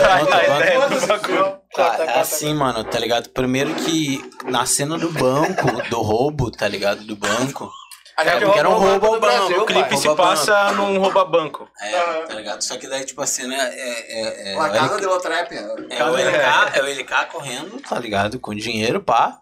Tá, 0.01 1.93
é 1.93 1.97
conta. 1.97 2.19
assim, 2.21 2.53
mano, 2.53 2.85
tá 2.85 2.97
ligado? 2.99 3.29
Primeiro 3.31 3.75
que 3.75 4.23
na 4.45 4.65
cena 4.65 4.97
do 4.97 5.11
banco, 5.11 5.69
do 5.89 6.01
roubo, 6.01 6.49
tá 6.49 6.65
ligado? 6.67 7.03
Do 7.03 7.17
banco. 7.17 7.69
A 8.17 8.23
gente 8.25 8.45
Porque 8.45 8.59
era 8.59 8.67
um 8.69 8.73
roubo 8.73 8.99
Banco 8.99 9.05
ao 9.13 9.19
banco, 9.19 9.61
O 9.61 9.65
clipe 9.67 9.89
pai. 9.89 9.97
se 9.97 10.07
Rouba 10.07 10.23
passa 10.23 10.71
num 10.71 10.97
rouba-banco. 10.97 11.69
É, 11.79 12.21
tá 12.25 12.33
ligado? 12.33 12.61
Só 12.63 12.75
que 12.77 12.87
daí, 12.87 13.05
tipo, 13.05 13.21
a 13.21 13.27
cena 13.27 13.53
é. 13.55 13.69
é, 13.69 14.53
é, 14.53 14.55
La 14.57 14.69
é, 14.69 14.71
Casa 14.71 14.99
de 14.99 15.05
Lotrep. 15.05 15.51
É 15.91 16.03
o 16.03 16.15
LK, 16.15 16.77
é 16.77 16.81
o 16.81 16.85
LK 16.87 17.25
correndo, 17.31 17.79
tá 17.81 17.99
ligado? 17.99 18.39
Com 18.39 18.55
dinheiro, 18.55 19.03
pá. 19.03 19.39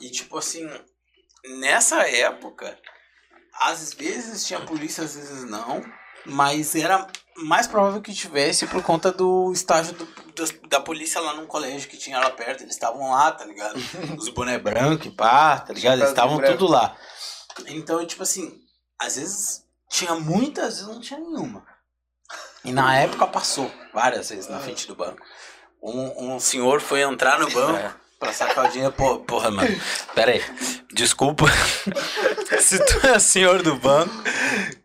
E 0.00 0.10
tipo 0.10 0.38
assim, 0.38 0.66
nessa 1.58 2.08
época, 2.08 2.78
às 3.60 3.92
vezes 3.92 4.46
tinha 4.46 4.60
polícia, 4.60 5.04
às 5.04 5.14
vezes 5.14 5.44
não. 5.44 5.82
Mas 6.24 6.74
era 6.74 7.06
mais 7.36 7.66
provável 7.66 8.00
que 8.00 8.12
tivesse 8.14 8.66
por 8.66 8.82
conta 8.82 9.12
do 9.12 9.52
estágio 9.52 9.92
do- 9.92 10.06
do- 10.06 10.68
da 10.68 10.80
polícia 10.80 11.20
lá 11.20 11.34
num 11.34 11.46
colégio 11.46 11.88
que 11.88 11.96
tinha 11.96 12.18
lá 12.18 12.30
perto. 12.30 12.62
Eles 12.62 12.74
estavam 12.74 13.10
lá, 13.12 13.30
tá 13.30 13.44
ligado? 13.44 13.76
Os 14.18 14.28
boné 14.30 14.58
branco 14.58 15.06
e 15.06 15.10
pá, 15.10 15.58
tá 15.60 15.72
ligado? 15.72 15.98
Eles 15.98 16.08
estavam 16.08 16.40
tudo 16.40 16.66
lá. 16.66 16.96
Então, 17.66 18.04
tipo 18.06 18.22
assim, 18.22 18.60
às 18.98 19.16
vezes 19.16 19.64
tinha 19.88 20.14
muita, 20.14 20.62
às 20.62 20.78
vezes 20.78 20.86
não 20.86 21.00
tinha 21.00 21.20
nenhuma. 21.20 21.64
E 22.64 22.72
na 22.72 22.96
época 22.96 23.26
passou 23.26 23.70
várias 23.94 24.28
vezes 24.30 24.48
na 24.48 24.58
frente 24.58 24.86
do 24.86 24.96
banco. 24.96 25.22
Um, 25.82 26.34
um 26.34 26.40
senhor 26.40 26.80
foi 26.80 27.02
entrar 27.02 27.38
no 27.38 27.48
banco 27.50 27.94
pra 28.18 28.32
sacar 28.32 28.64
o 28.64 28.68
dinheiro. 28.68 28.92
Pô, 28.92 29.18
porra, 29.20 29.50
mano. 29.50 29.80
Pera 30.14 30.32
aí. 30.32 30.42
Desculpa. 30.92 31.44
Se 32.60 32.84
tu 32.84 33.06
é 33.06 33.18
senhor 33.18 33.62
do 33.62 33.76
banco, 33.76 34.12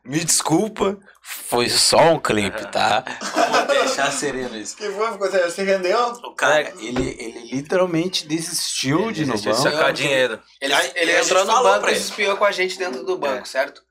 me 0.05 0.23
desculpa. 0.23 0.99
Foi 1.21 1.69
só 1.69 1.99
um 2.13 2.19
clipe, 2.19 2.65
tá? 2.71 3.03
Vamos 3.33 3.67
deixar 3.67 4.11
sereno 4.11 4.55
isso. 4.57 4.75
Que 4.75 4.89
foi? 4.89 5.17
Você 5.17 5.63
rendeu? 5.63 5.99
O 6.23 6.33
cara, 6.33 6.73
ele, 6.79 7.15
ele 7.19 7.55
literalmente 7.55 8.25
desistiu 8.27 9.11
de 9.11 9.23
ir 9.23 9.25
no 9.25 9.33
Desistiu 9.33 9.53
de 9.53 9.57
banco. 9.63 9.75
sacar 9.77 9.93
dinheiro. 9.93 10.39
Ele, 10.59 10.73
ele 10.95 11.11
a 11.11 11.15
gente 11.21 11.25
entrou 11.25 11.45
no 11.45 11.63
banco 11.63 11.87
e 11.87 11.91
ele. 11.91 11.99
espiou 11.99 12.37
com 12.37 12.45
a 12.45 12.51
gente 12.51 12.77
dentro 12.77 13.03
do 13.05 13.17
banco, 13.17 13.47
certo? 13.47 13.81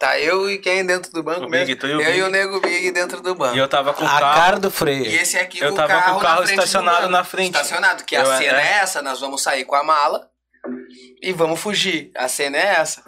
Tá 0.00 0.18
eu 0.18 0.50
e 0.50 0.58
quem 0.58 0.84
dentro 0.84 1.12
do 1.12 1.22
banco 1.22 1.46
O 1.46 1.48
mesmo? 1.48 1.66
Big, 1.66 1.76
tu 1.78 1.86
e 1.86 1.94
o 1.94 2.00
eu 2.02 2.14
e 2.16 2.22
o 2.22 2.28
Nego 2.28 2.60
Big 2.60 2.90
dentro 2.90 3.20
do 3.22 3.34
banco. 3.34 3.54
E 3.54 3.58
eu 3.58 3.68
tava 3.68 3.94
com 3.94 4.02
o 4.04 4.06
A 4.06 4.18
carro. 4.18 4.34
cara 4.34 4.58
do 4.58 4.70
freio. 4.70 5.06
E 5.06 5.14
esse 5.16 5.38
aqui 5.38 5.60
Eu 5.60 5.68
com 5.68 5.74
o 5.74 5.76
tava 5.76 5.94
com 5.94 6.00
carro 6.00 6.18
o 6.18 6.20
carro 6.20 6.40
na 6.44 6.50
estacionado 6.50 7.08
na 7.08 7.22
frente. 7.24 7.54
Estacionado, 7.54 8.04
que 8.04 8.16
Eu- 8.16 8.28
a 8.30 8.36
cena 8.38 8.60
é. 8.60 8.66
é 8.66 8.72
essa, 8.78 9.00
nós 9.00 9.20
vamos 9.20 9.40
sair 9.42 9.64
com 9.64 9.76
a 9.76 9.84
mala 9.84 10.28
e 11.22 11.32
vamos 11.32 11.60
fugir. 11.60 12.10
A 12.16 12.26
cena 12.26 12.56
é 12.58 12.66
essa. 12.80 13.02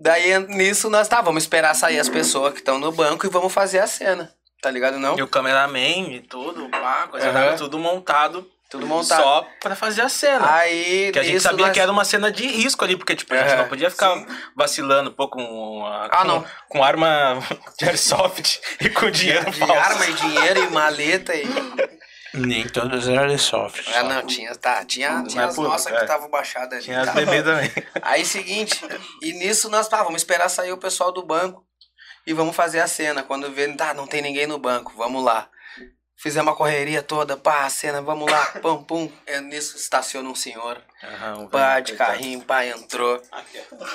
Daí 0.00 0.38
nisso 0.48 0.88
nós 0.88 1.08
tá, 1.08 1.20
vamos 1.20 1.42
esperar 1.42 1.74
sair 1.74 1.98
as 1.98 2.08
pessoas 2.08 2.52
que 2.52 2.60
estão 2.60 2.78
no 2.78 2.92
banco 2.92 3.26
e 3.26 3.30
vamos 3.30 3.52
fazer 3.52 3.80
a 3.80 3.86
cena. 3.86 4.32
Tá 4.62 4.70
ligado 4.70 4.98
não? 4.98 5.16
E 5.18 5.22
o 5.22 5.28
cameraman 5.28 6.12
e 6.12 6.20
tudo, 6.20 6.68
pá, 6.68 7.06
coisa 7.10 7.32
tava 7.32 7.56
tudo 7.56 7.78
montado. 7.78 8.48
Tudo 8.70 8.86
montado. 8.86 9.22
Só 9.22 9.46
pra 9.62 9.74
fazer 9.74 10.02
a 10.02 10.10
cena. 10.10 10.52
Aí 10.56 11.10
que 11.10 11.18
a 11.18 11.22
gente 11.22 11.40
sabia 11.40 11.64
nós- 11.66 11.72
que 11.74 11.80
era 11.80 11.90
uma 11.90 12.04
cena 12.04 12.30
de 12.30 12.46
risco 12.46 12.84
ali, 12.84 12.96
porque 12.96 13.16
tipo, 13.16 13.32
a 13.32 13.38
gente 13.38 13.48
Aham. 13.52 13.62
não 13.62 13.68
podia 13.68 13.90
ficar 13.90 14.26
vacilando 14.54 15.10
pô, 15.10 15.26
com, 15.26 15.86
a- 15.86 16.04
Ah, 16.06 16.18
com, 16.18 16.24
não. 16.24 16.44
com 16.68 16.84
arma 16.84 17.38
de 17.80 17.86
airsoft 17.88 18.60
e 18.80 18.90
com 18.90 19.10
dinheiro 19.10 19.50
de 19.50 19.58
falso. 19.58 19.72
arma 19.72 20.06
e 20.06 20.12
dinheiro 20.12 20.64
e 20.64 20.70
maleta 20.70 21.34
e 21.34 21.44
Nem 22.34 22.68
todas 22.68 23.08
eram 23.08 23.38
soft. 23.38 23.88
Ah, 23.94 24.02
não, 24.02 24.26
tinha, 24.26 24.54
tá, 24.54 24.84
tinha, 24.84 25.22
tinha 25.24 25.46
as 25.46 25.56
nossas 25.56 25.92
é. 25.92 25.96
que 25.96 26.02
estavam 26.02 26.28
baixadas 26.28 26.74
ali. 26.74 26.84
Tinha 26.84 27.00
as 27.00 27.06
tá. 27.06 27.12
bebês 27.12 27.44
também. 27.44 27.70
Aí, 28.02 28.24
seguinte, 28.24 28.80
e 29.22 29.32
nisso 29.32 29.70
nós 29.70 29.88
tá, 29.88 30.02
vamos 30.02 30.20
esperar 30.20 30.48
sair 30.48 30.72
o 30.72 30.78
pessoal 30.78 31.10
do 31.10 31.24
banco 31.24 31.64
e 32.26 32.34
vamos 32.34 32.54
fazer 32.54 32.80
a 32.80 32.86
cena. 32.86 33.22
Quando 33.22 33.50
vê, 33.50 33.72
tá, 33.74 33.94
não 33.94 34.06
tem 34.06 34.20
ninguém 34.20 34.46
no 34.46 34.58
banco, 34.58 34.92
vamos 34.96 35.24
lá. 35.24 35.48
Fizemos 36.20 36.52
a 36.52 36.56
correria 36.56 37.00
toda, 37.00 37.36
pá, 37.36 37.64
a 37.64 37.70
cena, 37.70 38.02
vamos 38.02 38.28
lá, 38.28 38.44
pum, 38.60 38.82
pum. 38.82 39.12
É, 39.24 39.40
nisso 39.40 39.76
estaciona 39.76 40.28
um 40.28 40.34
senhor, 40.34 40.82
Aham, 41.00 41.44
o 41.44 41.48
pá, 41.48 41.78
de 41.78 41.92
carrinho, 41.92 42.40
pá, 42.40 42.66
entrou, 42.66 43.22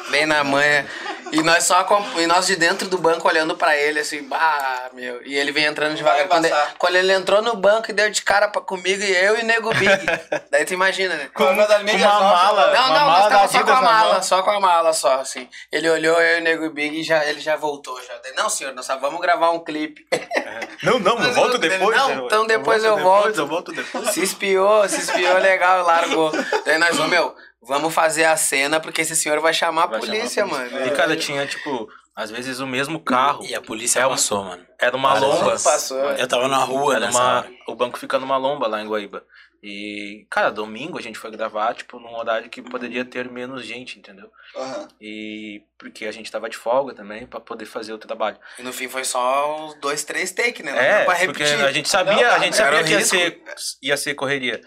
bem 0.10 0.26
na 0.26 0.42
manha. 0.42 0.88
E 1.34 1.44
nós 1.44 1.66
só, 1.66 1.86
e 2.18 2.26
nós 2.26 2.48
de 2.48 2.56
dentro 2.56 2.88
do 2.88 2.98
banco 2.98 3.28
olhando 3.28 3.58
pra 3.58 3.76
ele, 3.76 4.00
assim, 4.00 4.24
bah, 4.24 4.90
meu. 4.94 5.22
E 5.28 5.36
ele 5.36 5.52
vem 5.52 5.66
entrando 5.66 5.96
devagar. 5.96 6.30
Quando 6.30 6.46
ele, 6.46 6.56
quando 6.78 6.96
ele 6.96 7.12
entrou 7.12 7.42
no 7.42 7.58
banco 7.58 7.92
e 7.92 7.94
deu 7.94 8.10
de 8.10 8.22
cara 8.22 8.48
pra 8.48 8.62
comigo, 8.62 9.04
e 9.04 9.14
eu 9.14 9.38
e 9.38 9.44
Nego 9.44 9.74
Big. 9.74 10.06
Daí 10.50 10.64
tu 10.64 10.74
imagina, 10.74 11.16
né? 11.16 11.30
Com 11.34 11.44
Com 11.44 11.52
uma 11.52 11.60
mala. 11.60 12.74
Não, 12.74 12.86
uma 12.86 13.00
não, 13.00 13.06
mala 13.06 13.30
nós 13.30 13.30
tava 13.30 13.48
só 13.50 13.64
com 13.64 13.72
a 13.72 13.82
mala, 13.82 14.14
mão. 14.14 14.24
só 14.24 14.44
com 14.44 14.50
a 14.52 14.60
mala, 14.62 14.94
só, 14.94 15.20
assim. 15.20 15.50
Ele 15.70 15.90
olhou, 15.90 16.22
eu 16.22 16.38
e 16.38 16.40
o 16.40 16.44
Nego 16.44 16.70
Big 16.70 17.02
e 17.02 17.04
já, 17.04 17.26
ele 17.26 17.42
já 17.42 17.58
voltou. 17.58 18.02
Já. 18.02 18.14
Daí, 18.24 18.34
não, 18.34 18.50
senhor, 18.50 18.74
nós 18.74 18.86
só 18.86 18.98
vamos 18.98 19.20
gravar 19.20 19.52
um 19.52 19.60
clipe. 19.60 20.08
Não, 20.84 21.00
não, 21.00 21.24
eu 21.24 21.34
volto 21.34 21.54
eu- 21.54 21.58
depois. 21.60 21.98
não, 21.98 22.12
eu- 22.12 22.26
então 22.26 22.46
depois 22.48 22.84
eu 22.84 22.96
depois, 22.96 23.04
volto. 23.24 23.38
Eu 23.38 23.48
volto 23.48 23.72
depois. 23.72 24.10
Se 24.10 24.22
espiou, 24.24 24.88
se 24.90 25.02
espiou 25.02 25.38
legal, 25.40 25.86
largou. 25.86 26.32
Daí 26.66 26.78
nós 26.78 26.96
vamos, 26.96 27.12
meu, 27.12 27.36
vamos 27.62 27.94
fazer 27.94 28.26
a 28.26 28.36
cena 28.38 28.80
porque 28.80 29.02
esse 29.02 29.16
senhor 29.16 29.40
vai 29.40 29.54
chamar 29.54 29.84
a 29.84 29.88
Vai 29.88 30.02
chamar 30.02 30.14
a 30.14 30.18
polícia, 30.20 30.46
polícia. 30.46 30.70
mano. 30.80 30.88
E 30.88 30.92
cara, 30.92 31.16
tinha 31.16 31.46
tipo, 31.48 31.88
às 32.16 32.30
vezes 32.32 32.60
o 32.60 32.68
mesmo 32.68 33.00
carro. 33.00 33.44
E 33.46 33.56
a 33.56 33.62
polícia 33.62 34.00
É 34.00 34.06
um- 34.06 34.10
passou, 34.12 34.44
mano. 34.44 34.64
Era 34.80 34.96
uma 34.98 35.14
Várias 35.14 35.30
lomba. 35.40 35.52
Passou. 35.60 35.98
Eu 36.12 36.28
tava 36.28 36.48
na 36.48 36.58
rua 36.58 36.96
Era 36.98 37.10
uma, 37.10 37.38
hora. 37.38 37.50
o 37.68 37.76
banco 37.76 37.98
fica 37.98 38.20
numa 38.20 38.36
lomba 38.38 38.68
lá 38.68 38.82
em 38.82 38.88
Guaíba. 38.88 39.24
E, 39.66 40.28
cara, 40.30 40.52
domingo 40.52 40.98
a 40.98 41.02
gente 41.02 41.18
foi 41.18 41.32
gravar, 41.32 41.74
tipo, 41.74 41.98
num 41.98 42.14
horário 42.16 42.50
que 42.50 42.62
poderia 42.62 43.06
ter 43.06 43.32
menos 43.32 43.64
gente, 43.66 43.98
entendeu? 43.98 44.30
Aham. 44.58 44.88
E 45.00 45.64
porque 45.78 46.06
a 46.06 46.12
gente 46.12 46.30
tava 46.30 46.50
de 46.50 46.58
folga 46.58 46.94
também 46.94 47.26
pra 47.26 47.40
poder 47.40 47.66
fazer 47.66 47.94
o 47.94 47.98
trabalho. 47.98 48.38
E 48.60 48.62
no 48.62 48.74
fim 48.74 48.90
foi 48.90 49.06
só 49.06 49.66
uns 49.66 49.76
dois, 49.76 50.04
três 50.04 50.32
takes, 50.34 50.66
né? 50.66 50.72
Não 50.74 50.78
É, 50.80 51.06
pra 51.06 51.16
porque 51.26 51.44
repetir. 51.46 51.66
a 51.66 51.72
gente 51.72 51.88
sabia, 51.88 52.14
Não, 52.16 52.36
a 52.36 52.40
gente 52.40 52.58
sabia 52.58 52.84
que 52.84 52.92
ia 52.92 53.02
ser, 53.06 53.42
ia 53.82 53.96
ser 53.96 54.16
correria. 54.16 54.60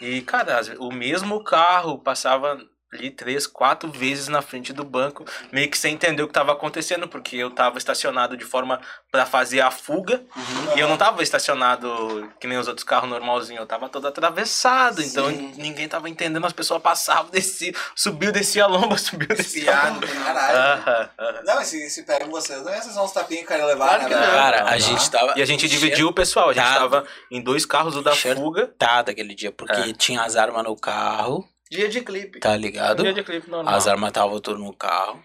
E, 0.00 0.22
cara, 0.22 0.60
o 0.78 0.92
mesmo 0.92 1.42
carro 1.42 1.98
passava 1.98 2.56
ali 2.92 3.10
três, 3.10 3.46
quatro 3.46 3.90
vezes 3.90 4.28
na 4.28 4.40
frente 4.40 4.72
do 4.72 4.84
banco, 4.84 5.24
meio 5.52 5.68
que 5.70 5.76
sem 5.76 5.94
entender 5.94 6.22
o 6.22 6.26
que 6.26 6.30
estava 6.30 6.52
acontecendo, 6.52 7.08
porque 7.08 7.36
eu 7.36 7.50
tava 7.50 7.78
estacionado 7.78 8.36
de 8.36 8.44
forma 8.44 8.80
para 9.10 9.26
fazer 9.26 9.60
a 9.60 9.70
fuga, 9.70 10.24
Uhum. 10.36 10.76
e 10.76 10.80
eu 10.80 10.88
não 10.88 10.96
tava 10.96 11.22
estacionado 11.22 12.32
que 12.40 12.46
nem 12.46 12.58
os 12.58 12.68
outros 12.68 12.84
carros 12.84 13.08
normalzinhos, 13.10 13.60
eu 13.60 13.66
tava 13.66 13.88
todo 13.88 14.06
atravessado, 14.06 15.02
então 15.02 15.28
Sim. 15.28 15.52
ninguém 15.56 15.88
tava 15.88 16.08
entendendo, 16.08 16.46
as 16.46 16.52
pessoas 16.52 16.80
passavam, 16.80 17.30
descia, 17.32 17.74
subiu, 17.94 18.30
descia 18.32 18.64
a 18.64 18.66
lomba, 18.68 18.96
subiu, 18.98 19.28
descia 19.28 19.76
a 19.78 19.88
lomba. 19.88 20.06
Caralho. 20.06 20.58
Aham, 20.58 21.10
aham. 21.18 21.42
Não, 21.44 21.54
mas 21.56 21.66
se, 21.68 21.90
se 21.90 22.02
pegam 22.04 22.30
vocês, 22.30 22.62
não 22.62 22.72
é 22.72 22.80
vocês 22.80 22.94
vão 22.94 23.04
uns 23.04 23.12
tapinhos 23.12 23.42
que 23.42 23.48
querem 23.48 23.66
levar, 23.66 23.98
Claro 23.98 24.02
né? 24.04 24.08
Cara, 24.26 24.60
Não, 24.60 24.66
a 24.68 24.70
não. 24.72 24.78
gente 24.78 25.10
tava. 25.10 25.34
E 25.36 25.42
a 25.42 25.44
gente 25.44 25.68
dividiu 25.68 26.08
o 26.08 26.12
pessoal, 26.12 26.50
a 26.50 26.52
gente 26.52 26.62
Tá. 26.64 26.74
tava 26.78 27.06
em 27.30 27.40
dois 27.42 27.66
carros, 27.66 27.96
o 27.96 28.02
da 28.02 28.14
fuga, 28.14 28.72
aquele 28.80 29.34
dia, 29.34 29.50
porque 29.52 29.80
É. 29.80 29.92
tinha 29.92 30.22
as 30.22 30.36
armas 30.36 30.62
no 30.64 30.76
carro, 30.76 31.46
Dia 31.70 31.88
de 31.88 32.00
clipe. 32.00 32.38
tá 32.40 32.56
ligado? 32.56 33.02
dia 33.02 33.12
de 33.12 33.22
clipe 33.24 33.50
normal. 33.50 33.74
As 33.74 33.86
armas 33.88 34.08
estavam 34.08 34.38
tudo 34.40 34.58
no 34.58 34.72
carro. 34.72 35.22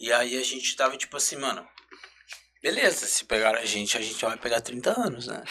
E 0.00 0.12
aí 0.12 0.36
a 0.38 0.44
gente 0.44 0.74
tava 0.76 0.96
tipo 0.96 1.16
assim, 1.16 1.36
mano. 1.36 1.64
Beleza, 2.62 3.06
se 3.06 3.26
pegar 3.26 3.54
a 3.56 3.64
gente, 3.66 3.96
a 3.98 4.00
gente 4.00 4.24
vai 4.24 4.38
pegar 4.38 4.58
30 4.60 4.98
anos, 4.98 5.26
né? 5.26 5.42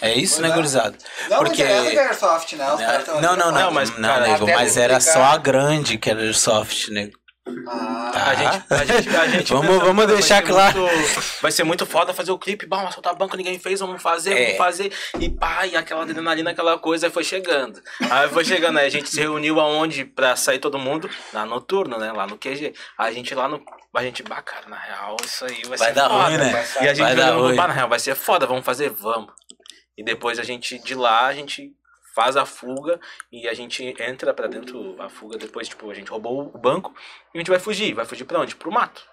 É 0.00 0.12
isso, 0.18 0.34
Pois 0.36 0.42
né, 0.42 0.48
é. 0.50 0.54
gurizada? 0.56 0.98
Não, 1.30 1.38
Porque- 1.38 1.62
não 1.62 1.70
interessa 1.70 1.90
que 1.90 1.98
é 1.98 2.06
Airsoft, 2.08 2.52
né? 2.56 2.72
Os 2.74 2.80
ali 2.80 3.04
Não, 3.06 3.20
não, 3.20 3.36
não, 3.36 3.52
Não, 3.52 3.70
mas, 3.70 3.90
não, 3.96 4.08
cara, 4.08 4.26
nego, 4.26 4.46
mas 4.46 4.76
era 4.76 4.96
explicar- 4.98 5.00
só 5.28 5.34
a 5.34 5.38
grande 5.38 5.98
que 5.98 6.10
era 6.10 6.20
Airsoft, 6.20 6.88
nego. 6.90 7.16
Ah, 7.66 8.10
Tá. 8.12 8.24
A 8.30 8.34
gente, 8.34 8.64
a 8.70 8.84
gente, 8.84 9.16
a 9.16 9.26
gente 9.28 9.52
Vamos- 9.52 9.78
vamos 9.78 9.96
vai 9.96 10.06
deixar 10.14 10.36
ser 10.36 10.42
claro. 10.48 10.80
muito- 10.80 11.22
vai 11.40 11.50
ser 11.50 11.64
muito 11.64 11.84
foda 11.84 12.14
fazer 12.14 12.30
o 12.30 12.38
clipe. 12.38 12.66
Bom, 12.66 12.86
assaltar 12.86 13.16
banco, 13.16 13.36
ninguém 13.36 13.58
fez, 13.58 13.80
vamos 13.80 14.00
fazer, 14.00 14.32
É. 14.32 14.44
vamos 14.44 14.58
fazer. 14.58 14.92
E 15.18 15.28
pá, 15.28 15.66
e 15.66 15.76
aquela 15.76 16.02
adrenalina, 16.02 16.50
aquela 16.52 16.78
coisa, 16.78 17.06
aí 17.06 17.12
foi 17.12 17.24
chegando. 17.24 17.82
Aí 18.10 18.28
foi 18.28 18.44
chegando, 18.44 18.78
aí 18.78 18.86
a 18.86 18.90
gente 18.90 19.08
se 19.08 19.18
reuniu 19.20 19.58
aonde 19.58 20.04
pra 20.04 20.36
sair 20.36 20.60
todo 20.60 20.78
mundo? 20.78 21.10
Na 21.32 21.44
noturno, 21.44 21.98
né? 21.98 22.12
Lá 22.12 22.26
no 22.26 22.38
QG. 22.38 22.74
A 22.96 23.10
gente 23.10 23.34
lá 23.34 23.48
no. 23.48 23.60
A 23.94 24.02
gente, 24.02 24.22
bah, 24.22 24.40
cara, 24.40 24.68
na 24.68 24.78
real, 24.78 25.16
isso 25.24 25.44
aí 25.44 25.62
vai, 25.66 25.78
Vai 25.78 25.88
ser 25.88 25.94
dar 25.94 26.08
foda. 26.08 26.24
ruim, 26.28 26.36
né? 26.38 26.66
E 26.80 26.88
a 26.88 26.94
gente 26.94 27.04
Vai 27.06 27.14
dar 27.16 27.32
ruim. 27.34 27.56
bah, 27.56 27.68
na 27.68 27.74
real, 27.74 27.88
vai 27.88 27.98
ser 27.98 28.14
foda, 28.14 28.46
vamos 28.46 28.64
fazer, 28.64 28.90
vamos. 28.90 29.30
E 29.98 30.04
depois 30.04 30.38
a 30.38 30.44
gente, 30.44 30.78
de 30.78 30.94
lá, 30.94 31.26
a 31.26 31.34
gente 31.34 31.72
faz 32.14 32.36
a 32.36 32.44
fuga 32.44 33.00
e 33.30 33.48
a 33.48 33.54
gente 33.54 33.82
entra 33.98 34.32
pra 34.34 34.46
dentro 34.46 34.96
a 35.00 35.08
fuga 35.08 35.38
depois, 35.38 35.68
tipo, 35.68 35.90
a 35.90 35.94
gente 35.94 36.10
roubou 36.10 36.50
o 36.54 36.58
banco 36.58 36.94
e 37.34 37.38
a 37.38 37.40
gente 37.40 37.50
vai 37.50 37.58
fugir. 37.58 37.94
Vai 37.94 38.04
fugir 38.04 38.24
pra 38.24 38.40
onde? 38.40 38.54
Pro 38.56 38.70
mato. 38.70 39.10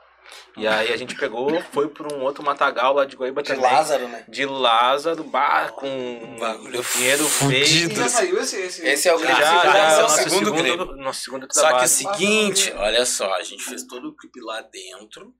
E 0.55 0.67
aí 0.67 0.93
a 0.93 0.97
gente 0.97 1.15
pegou, 1.15 1.59
foi 1.71 1.87
pra 1.87 2.13
um 2.13 2.21
outro 2.21 2.43
matagal 2.43 2.93
lá 2.93 3.03
de 3.03 3.15
Goiaba 3.15 3.41
De 3.41 3.49
também. 3.49 3.63
Lázaro, 3.63 4.07
né? 4.07 4.23
De 4.27 4.45
Lázaro, 4.45 5.23
bar 5.23 5.71
com 5.71 6.37
Bagulho 6.39 6.83
dinheiro 6.83 7.25
feio. 7.25 7.95
Já 7.95 8.07
saiu 8.09 8.39
esse. 8.39 8.57
esse... 8.57 8.85
Esse 8.85 9.09
é 9.09 9.15
o 9.15 9.17
Já, 9.17 9.25
grande 9.25 9.41
já, 9.41 9.49
segundo, 9.49 9.71
já, 9.73 9.79
é 9.79 9.97
o 9.97 10.01
nosso 10.01 10.17
segundo 10.17 10.45
segundo, 10.45 10.85
clipe. 10.87 11.01
nosso 11.01 11.21
segundo 11.21 11.41
Só 11.41 11.47
que 11.47 11.59
trabalho. 11.61 11.81
é 11.81 11.85
o 11.85 11.87
seguinte, 11.87 12.73
olha 12.75 13.05
só, 13.05 13.33
a 13.33 13.41
gente 13.41 13.63
fez 13.63 13.83
todo 13.83 14.09
o 14.09 14.15
clipe 14.15 14.39
lá 14.41 14.61
dentro, 14.61 15.33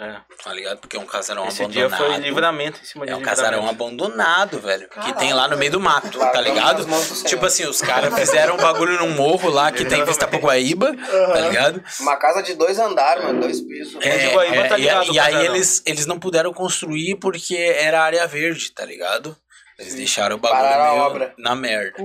É. 0.00 0.20
tá 0.44 0.52
ligado? 0.52 0.78
Porque 0.78 0.96
é 0.96 1.00
um 1.00 1.04
casarão 1.06 1.48
Esse 1.48 1.66
dia 1.66 1.86
abandonado. 1.86 2.12
foi 2.14 2.22
livramento 2.22 2.80
em 2.80 2.84
cima 2.84 3.04
de 3.04 3.10
É 3.12 3.16
um 3.16 3.20
casarão 3.20 3.68
abandonado, 3.68 4.60
velho. 4.60 4.88
que 4.88 5.12
tem 5.14 5.32
lá 5.32 5.48
no 5.48 5.56
meio 5.56 5.72
do 5.72 5.80
mato, 5.80 6.18
tá 6.18 6.40
ligado? 6.40 6.86
Tipo 7.26 7.46
assim, 7.46 7.64
os 7.66 7.80
caras 7.80 8.14
fizeram 8.14 8.54
um 8.54 8.58
bagulho 8.58 8.96
num 9.00 9.10
morro 9.16 9.50
lá 9.50 9.72
que 9.72 9.84
tem 9.84 10.04
vista 10.04 10.28
pro 10.28 10.38
Guaíba, 10.38 10.94
tá 10.96 11.40
ligado? 11.40 11.82
Uma 11.98 12.14
casa 12.16 12.42
de 12.42 12.54
dois 12.54 12.78
andares, 12.78 13.24
mano, 13.24 13.40
dois 13.40 13.60
pisos. 13.60 13.96
É, 14.00 14.18
de 14.28 14.34
Guaíba 14.34 14.56
é, 14.56 14.68
tá 14.68 14.78
e- 14.78 14.82
ligado, 14.82 15.04
e, 15.12 15.18
aí 15.18 15.32
casarão. 15.32 15.54
eles, 15.56 15.82
eles 15.84 16.06
não 16.06 16.18
puderam 16.20 16.52
construir 16.52 17.16
porque 17.16 17.56
era 17.56 18.00
área 18.00 18.24
verde, 18.28 18.70
tá 18.72 18.84
ligado? 18.84 19.36
Eles 19.78 19.94
deixaram 19.94 20.36
o 20.36 20.38
bagulho 20.38 20.62
meio 20.62 21.02
obra. 21.02 21.34
na 21.38 21.54
merda. 21.56 21.96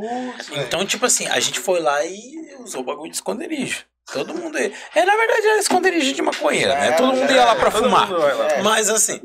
Então, 0.52 0.86
tipo 0.86 1.06
assim, 1.06 1.28
a 1.28 1.40
gente 1.40 1.60
foi 1.60 1.80
lá 1.80 2.03
e 2.06 2.20
usou 2.60 2.82
o 2.82 2.86
bagulho 2.86 3.10
de 3.10 3.18
esconderijo. 3.18 3.84
Todo 4.12 4.34
mundo 4.34 4.60
ia. 4.60 4.72
É, 4.96 5.06
na 5.06 5.16
verdade, 5.16 5.48
era 5.48 5.60
esconderijo 5.60 6.14
de 6.14 6.22
maconheira, 6.22 6.76
né? 6.76 6.88
era, 6.88 6.98
Todo 6.98 7.14
mundo 7.14 7.28
já 7.28 7.36
ia 7.36 7.46
lá 7.46 7.56
pra 7.56 7.72
fumar. 7.72 8.10
É. 8.52 8.62
Mas 8.62 8.90
assim, 8.90 9.22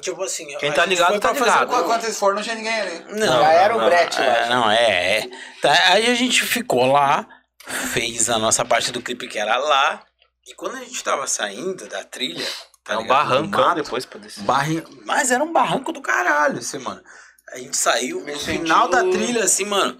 tipo 0.00 0.22
assim. 0.22 0.46
Quem 0.58 0.70
a 0.70 0.72
tá 0.72 0.84
ligado, 0.84 1.18
tá 1.20 1.32
ligado. 1.32 1.68
Quando, 1.68 2.04
eles 2.04 2.18
foram, 2.18 2.36
não 2.36 2.42
tinha 2.42 2.56
ninguém 2.56 2.80
ali. 2.80 3.04
Não, 3.10 3.40
Já 3.40 3.52
era 3.52 3.74
o 3.76 3.78
não, 3.78 3.86
brete 3.86 4.18
lá, 4.18 4.26
é, 4.26 4.42
já. 4.42 4.46
Não, 4.50 4.70
é, 4.70 5.18
é. 5.18 5.28
Tá, 5.62 5.72
aí 5.92 6.10
a 6.10 6.14
gente 6.14 6.42
ficou 6.44 6.86
lá, 6.86 7.26
fez 7.92 8.28
a 8.28 8.38
nossa 8.38 8.64
parte 8.64 8.90
do 8.90 9.00
clipe 9.00 9.28
que 9.28 9.38
era 9.38 9.56
lá. 9.56 10.02
E 10.46 10.54
quando 10.54 10.76
a 10.76 10.80
gente 10.80 11.02
tava 11.02 11.26
saindo 11.26 11.86
da 11.88 12.02
trilha. 12.04 12.46
Tá 12.84 12.94
É 12.94 12.98
um 12.98 13.06
barrancão 13.06 13.64
mato, 13.64 13.76
depois 13.82 14.04
pra 14.04 14.20
descer. 14.20 14.44
barri- 14.44 14.84
Mas 15.06 15.30
era 15.30 15.42
um 15.42 15.50
barranco 15.50 15.90
do 15.90 16.02
caralho, 16.02 16.58
assim, 16.58 16.78
mano. 16.78 17.02
A 17.52 17.56
gente 17.58 17.76
saiu 17.76 18.20
no 18.20 18.38
final 18.38 18.88
da 18.88 19.00
trilha, 19.00 19.44
assim, 19.44 19.64
mano. 19.64 19.98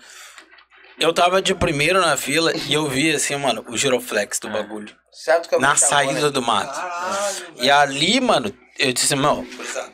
Eu 0.98 1.12
tava 1.12 1.42
de 1.42 1.54
primeiro 1.54 2.00
na 2.00 2.16
fila 2.16 2.52
e 2.54 2.72
eu 2.72 2.88
vi, 2.88 3.10
assim, 3.14 3.36
mano, 3.36 3.64
o 3.68 3.76
giroflex 3.76 4.38
do 4.38 4.48
bagulho. 4.48 4.94
Certo 5.12 5.48
que 5.48 5.54
eu 5.54 5.60
Na 5.60 5.76
saída 5.76 6.30
do 6.30 6.42
mato. 6.42 6.74
Caralho. 6.74 7.46
E 7.56 7.70
ali, 7.70 8.20
mano, 8.20 8.52
eu 8.78 8.92
disse, 8.92 9.14
meu, 9.16 9.36
gurizada, 9.36 9.92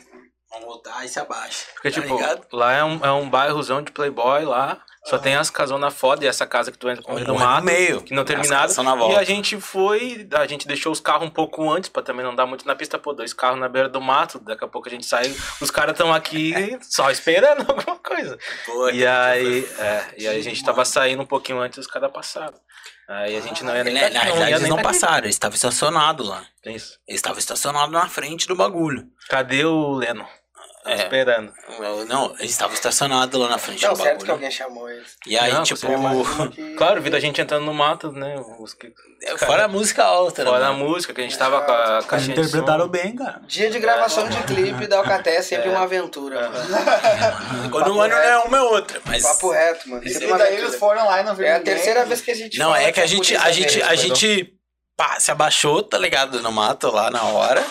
vamos 0.51 0.67
voltar 0.67 1.05
e 1.05 1.09
se 1.09 1.19
abaixa. 1.19 1.67
Porque, 1.75 1.91
tá 1.91 2.01
tipo, 2.01 2.17
ligado? 2.17 2.47
lá 2.53 2.73
é 2.73 2.85
um, 2.85 3.05
é 3.05 3.13
um 3.13 3.29
bairrozão 3.29 3.83
de 3.83 3.93
playboy 3.93 4.45
lá. 4.45 4.83
Só 5.07 5.19
tem 5.19 5.35
as 5.35 5.49
casonas 5.49 5.95
foda 5.95 6.25
e 6.25 6.29
essa 6.29 6.47
casa 6.47 6.71
que 6.71 6.77
tu 6.79 6.89
entra 6.89 7.03
com 7.03 7.15
Um 7.15 7.19
no 7.21 7.25
no 7.29 7.39
mato. 7.39 7.65
meio. 7.65 8.03
Que 8.03 8.13
não 8.13 8.23
na 8.23 9.07
E 9.09 9.17
a 9.17 9.25
gente 9.25 9.59
foi, 9.59 10.29
a 10.33 10.47
gente 10.47 10.69
deixou 10.69 10.93
os 10.93 11.01
carros 11.01 11.27
um 11.27 11.31
pouco 11.31 11.71
antes 11.71 11.89
pra 11.89 12.03
também 12.03 12.25
não 12.25 12.35
dar 12.35 12.45
muito 12.47 12.67
na 12.67 12.77
pista. 12.77 12.99
Pô, 12.99 13.13
dois 13.15 13.33
carros 13.33 13.59
na 13.59 13.69
beira 13.69 13.89
do 13.89 14.01
mato. 14.01 14.39
Daqui 14.41 14.63
a 14.65 14.69
pouco 14.69 14.89
a 14.89 14.91
gente 14.91 15.07
saiu. 15.07 15.35
Os 15.61 15.71
caras 15.71 15.93
estão 15.93 16.13
aqui 16.13 16.79
só 16.83 17.11
esperando 17.11 17.61
alguma 17.71 17.97
coisa. 17.97 18.39
Pô, 18.67 18.91
E 18.91 19.07
aí, 19.07 19.65
é, 19.79 20.05
e 20.19 20.29
aí 20.29 20.39
a 20.39 20.43
gente 20.43 20.63
tava 20.63 20.85
saindo 20.85 21.23
um 21.23 21.27
pouquinho 21.27 21.61
antes 21.61 21.79
e 21.79 21.81
os 21.81 21.87
caras 21.87 22.11
passaram. 22.13 22.55
Aí 23.09 23.37
a 23.37 23.41
gente 23.41 23.65
não 23.65 23.75
ia 23.75 23.83
nem 23.83 23.95
Na, 23.95 24.01
pra- 24.01 24.11
na 24.11 24.21
realidade, 24.21 24.51
eles 24.53 24.61
nem 24.63 24.71
não 24.71 24.83
passaram, 24.83 25.25
eles 25.25 25.35
estavam 25.35 25.55
estacionados 25.57 26.29
lá. 26.29 26.45
Isso. 26.65 26.99
Eles 27.09 27.19
estavam 27.19 27.39
estacionados 27.39 27.91
na 27.93 28.07
frente 28.09 28.47
do 28.47 28.55
bagulho. 28.55 29.07
Cadê 29.29 29.65
o 29.65 29.93
Leno? 29.95 30.25
É. 30.87 30.95
Esperando. 30.95 31.53
Não, 32.09 32.35
eles 32.39 32.53
estavam 32.53 32.73
estacionados 32.75 33.39
lá 33.39 33.49
na 33.49 33.59
frente 33.59 33.85
Não, 33.85 33.93
do 33.93 33.99
certo 34.01 34.25
que 34.25 34.31
alguém 34.31 34.51
chamou 34.51 34.89
eles. 34.89 35.15
E 35.27 35.39
aí, 35.39 35.53
Não, 35.53 35.63
tipo, 35.63 35.81
que- 36.53 36.75
Claro, 36.75 37.03
vida 37.03 37.19
a 37.19 37.21
gente 37.21 37.39
entrando 37.39 37.67
no 37.67 37.75
mato, 37.75 38.11
né? 38.13 38.35
Os 38.59 38.73
que- 38.73 38.91
fora 39.39 39.67
a 39.67 39.69
música 39.69 40.03
alta, 40.03 40.43
né? 40.43 40.51
Fora 40.51 40.69
a 40.69 40.73
música, 40.73 41.13
que 41.13 41.21
a 41.21 41.25
gente 41.25 41.37
tava 41.37 41.61
com 41.61 41.71
a 41.71 42.03
caixinha 42.05 42.35
de 42.35 42.41
interpretaram 42.41 42.85
som. 42.87 42.91
bem, 42.91 43.15
cara. 43.15 43.43
Dia 43.47 43.69
de 43.71 43.79
gravação 43.79 44.27
de 44.29 44.43
clipe 44.45 44.87
da 44.87 44.97
Alcaté 44.99 45.37
é 45.37 45.43
sempre 45.43 45.69
uma 45.69 45.83
aventura, 45.83 46.49
mano. 46.49 46.69
Quando 47.71 47.95
um 47.95 48.01
ano 48.01 48.15
não 48.15 48.23
é 48.23 48.39
uma 48.39 48.57
é 48.57 48.63
outra. 48.63 49.03
Mas. 49.05 49.23
Papo 49.23 49.51
reto, 49.51 49.89
mano. 49.89 50.03
E 50.03 50.13
daí 50.15 50.25
aventura. 50.33 50.51
eles 50.51 50.75
foram 50.77 51.05
lá 51.05 51.21
e 51.21 51.25
não 51.25 51.35
viram 51.35 51.51
É 51.51 51.55
a 51.57 51.59
ninguém. 51.59 51.75
terceira 51.75 52.05
vez 52.07 52.21
que 52.23 52.31
a 52.31 52.35
gente 52.35 52.59
Não, 52.59 52.75
é 52.75 52.91
que 52.91 53.01
a 53.01 53.07
gente, 53.07 53.37
a 53.37 53.51
gente, 53.53 53.83
a 53.83 53.95
gente 53.95 54.55
pá, 54.97 55.21
se 55.21 55.31
abaixou, 55.31 55.83
tá 55.83 55.99
ligado? 55.99 56.41
No 56.41 56.51
mato 56.51 56.91
lá 56.91 57.11
na 57.11 57.23
hora. 57.25 57.63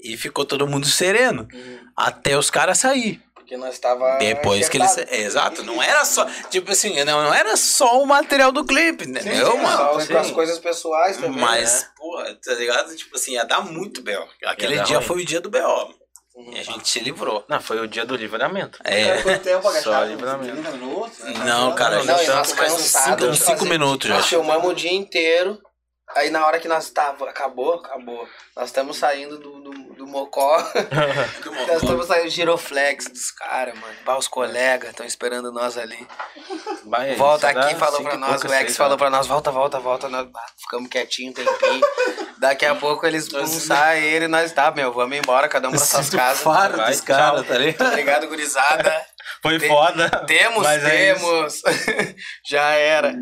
E 0.00 0.16
ficou 0.16 0.44
todo 0.44 0.66
mundo 0.66 0.86
sereno. 0.86 1.48
Até 1.96 2.36
os 2.36 2.50
caras 2.50 2.78
sair. 2.78 3.22
Porque 3.34 3.56
nós 3.56 3.78
tava 3.78 4.18
Depois 4.18 4.68
que 4.68 4.76
eles. 4.76 4.98
É, 4.98 5.20
exato, 5.22 5.62
não 5.62 5.80
era 5.82 6.04
só. 6.04 6.24
Tipo 6.50 6.72
assim, 6.72 7.02
não, 7.04 7.22
não 7.22 7.32
era 7.32 7.56
só 7.56 8.02
o 8.02 8.06
material 8.06 8.50
do 8.50 8.64
clipe, 8.64 9.04
entendeu, 9.08 9.52
Sim, 9.52 9.58
mano? 9.58 10.00
só 10.00 10.18
as 10.18 10.30
coisas 10.32 10.58
pessoais 10.58 11.16
também. 11.16 11.40
Mas, 11.40 11.82
né? 11.82 11.88
pô, 11.96 12.22
tá 12.44 12.54
ligado? 12.54 12.96
Tipo 12.96 13.14
assim, 13.16 13.32
ia 13.34 13.44
dar 13.44 13.60
muito 13.60 14.02
B.O. 14.02 14.26
Aquele 14.46 14.80
dia 14.80 14.96
ruim. 14.98 15.06
foi 15.06 15.22
o 15.22 15.24
dia 15.24 15.40
do 15.40 15.48
B.O. 15.48 15.94
E 16.52 16.58
a 16.58 16.62
gente 16.62 16.88
se 16.88 16.98
livrou. 17.00 17.44
Não, 17.48 17.60
foi 17.60 17.78
o 17.80 17.86
dia 17.86 18.04
do 18.04 18.14
livramento. 18.16 18.78
É. 18.84 19.22
Quanto 19.22 19.42
tempo? 19.42 19.72
Só 19.80 20.02
livramento. 20.04 20.52
30 20.52 20.70
minutos? 20.72 21.18
Não, 21.46 21.74
cara, 21.74 22.00
a 22.00 22.04
Não, 22.04 22.18
gente 22.18 22.28
nós 22.28 22.50
tá 22.52 22.56
mais 22.56 22.72
uns 22.74 22.76
cansados 22.92 23.20
cinco, 23.20 23.30
uns 23.30 23.38
de 23.38 23.44
cinco 23.44 23.58
fazer- 23.58 23.70
minutos 23.70 24.08
já. 24.08 24.16
Nós 24.16 24.26
filmamos 24.26 24.70
o 24.70 24.74
dia 24.74 24.92
inteiro. 24.92 25.58
Aí 26.14 26.30
na 26.30 26.44
hora 26.46 26.60
que 26.60 26.68
nós 26.68 26.90
tava, 26.90 27.28
acabou, 27.30 27.74
acabou. 27.74 28.28
Nós 28.56 28.66
estamos 28.68 28.96
saindo 28.98 29.38
do, 29.38 29.60
do, 29.60 29.70
do 30.06 30.12
Mocó. 30.12 30.56
nós 31.68 31.82
estamos 31.82 32.06
saindo 32.06 32.24
do 32.24 32.30
giroflex 32.30 33.06
dos 33.06 33.30
caras, 33.32 33.78
mano. 33.78 33.94
Bah, 34.04 34.16
os 34.16 34.28
colegas 34.28 34.90
estão 34.90 35.04
esperando 35.04 35.52
nós 35.52 35.76
ali. 35.76 36.06
Vai, 36.84 37.14
volta 37.16 37.48
aqui, 37.48 37.74
falou 37.74 38.02
pra 38.02 38.16
nós, 38.16 38.42
o 38.42 38.54
ex 38.54 38.76
falou 38.76 38.96
pra 38.96 39.10
nós, 39.10 39.26
volta, 39.26 39.50
volta, 39.50 39.78
volta. 39.80 40.08
Nós 40.08 40.28
ficamos 40.58 40.88
quietinho 40.88 41.30
um 41.30 41.34
tempinho. 41.34 41.80
Daqui 42.38 42.64
a 42.64 42.74
pouco 42.76 43.06
eles 43.06 43.28
vão 43.28 43.46
sair 43.46 44.04
ele 44.04 44.24
e 44.26 44.28
nós, 44.28 44.52
tá, 44.52 44.70
meu, 44.70 44.92
vamos 44.92 45.16
embora, 45.16 45.48
cada 45.48 45.68
um 45.68 45.72
pra 45.72 45.80
suas 45.80 46.10
casas. 46.10 46.42
Faro 46.42 46.76
dos 46.76 47.00
caras, 47.00 47.46
tá 47.46 47.58
ligado? 47.58 47.88
Obrigado, 47.88 48.28
gurizada. 48.28 49.06
Foi 49.42 49.58
Tem- 49.58 49.68
foda. 49.68 50.08
Temos, 50.26 50.66
é 50.66 50.78
temos. 50.78 51.62
Já 52.48 52.70
era. 52.70 53.14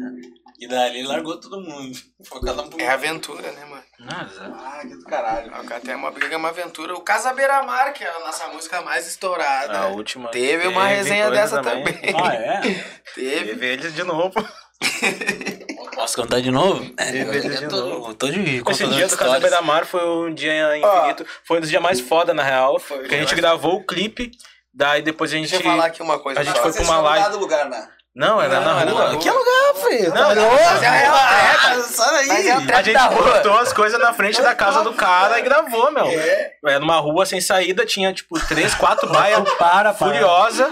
E 0.59 0.69
dali 0.69 1.03
largou 1.03 1.39
todo 1.39 1.61
mundo. 1.61 1.99
Foi 2.25 2.41
cada 2.41 2.63
um 2.63 2.69
pro 2.69 2.81
É 2.81 2.89
aventura, 2.89 3.51
né, 3.53 3.65
mano? 3.65 3.83
Nada. 3.99 4.31
Ah, 4.57 4.81
que 4.83 4.95
do 4.97 5.05
caralho. 5.05 5.53
Até 5.55 5.93
é 5.93 5.97
uma 5.97 6.11
briga, 6.11 6.35
é 6.35 6.37
uma 6.37 6.49
aventura. 6.49 6.95
O 6.95 7.01
Casa 7.01 7.33
Beira 7.33 7.63
Mar, 7.63 7.93
que 7.93 8.05
é 8.05 8.09
a 8.09 8.21
nossa 8.21 8.49
música 8.49 8.81
mais 8.83 9.07
estourada. 9.07 9.79
A 9.79 9.87
última. 9.89 10.31
Teve 10.31 10.69
uma 10.69 10.87
resenha 10.87 11.27
coisa 11.27 11.41
dessa 11.41 11.63
também. 11.63 11.85
Ah, 12.17 12.35
é? 12.35 12.61
Teve. 13.15 13.47
Teve 13.51 13.67
eles 13.67 13.95
de 13.95 14.05
novo. 14.05 14.33
Posso 15.95 16.17
contar 16.17 16.41
de 16.41 16.51
novo? 16.51 16.93
É, 16.99 17.09
ele 17.09 17.21
eu 17.25 17.41
de 17.41 17.69
tô, 17.69 17.77
novo. 17.77 18.11
eu 18.11 18.15
tô 18.15 18.29
de 18.29 18.63
Esse 18.69 18.87
dia 18.89 19.07
do 19.07 19.17
Casa. 19.17 19.41
Beira 19.41 19.63
Mar 19.63 19.87
foi 19.87 20.05
um 20.07 20.35
dia 20.35 20.77
infinito. 20.77 21.25
Foi 21.45 21.59
um 21.59 21.61
dos 21.61 21.71
dias 21.71 21.81
mais 21.83 22.01
foda, 22.01 22.35
na 22.35 22.43
real. 22.43 22.79
Foi 22.79 22.97
o 22.99 23.01
Porque 23.01 23.15
a 23.15 23.19
gente 23.19 23.29
mais 23.29 23.41
gravou 23.41 23.77
o 23.77 23.87
clipe. 23.87 24.33
Daí 24.73 25.03
depois 25.03 25.33
a 25.33 25.37
gente. 25.37 25.51
Deixa 25.51 25.65
eu 25.65 25.71
falar 25.71 25.87
aqui 25.87 26.03
uma 26.03 26.19
coisa. 26.19 26.41
A 26.41 26.45
gente 26.45 26.59
foi 26.59 26.73
pra 26.73 26.83
uma 26.83 27.01
live. 27.01 27.37
o 27.37 27.39
lugar, 27.39 27.69
né? 27.71 27.89
Não, 28.15 28.41
era 28.41 28.61
na 28.61 28.81
era 28.81 28.91
rua. 28.93 29.13
na 29.13 29.19
Que 29.19 29.29
lugar, 29.29 29.75
filho? 29.89 30.15
Não, 30.15 30.35
não, 30.37 30.51
Mas 30.53 30.83
é 30.83 30.87
a 30.87 30.91
real 30.93 31.15
treta. 31.19 31.83
Sai 31.83 32.11
daí. 32.13 32.27
Mas 32.29 32.47
é 32.47 32.53
a 32.75 32.83
gente 32.83 32.95
da 32.95 33.07
rua. 33.07 33.23
botou 33.33 33.59
as 33.59 33.73
coisas 33.73 33.99
na 34.01 34.13
frente 34.13 34.41
da 34.41 34.55
casa 34.55 34.83
do 34.85 34.93
cara 34.93 35.39
e 35.39 35.43
gravou, 35.43 35.91
meu. 35.91 36.05
É. 36.07 36.53
Era 36.65 36.79
numa 36.79 36.97
rua 37.01 37.27
sem 37.27 37.41
saída, 37.41 37.85
tinha 37.85 38.13
tipo 38.13 38.39
três, 38.47 38.73
quatro 38.75 39.09
baias 39.11 39.41
Para, 39.41 39.93
para. 39.93 39.95
furiosa. 39.95 40.71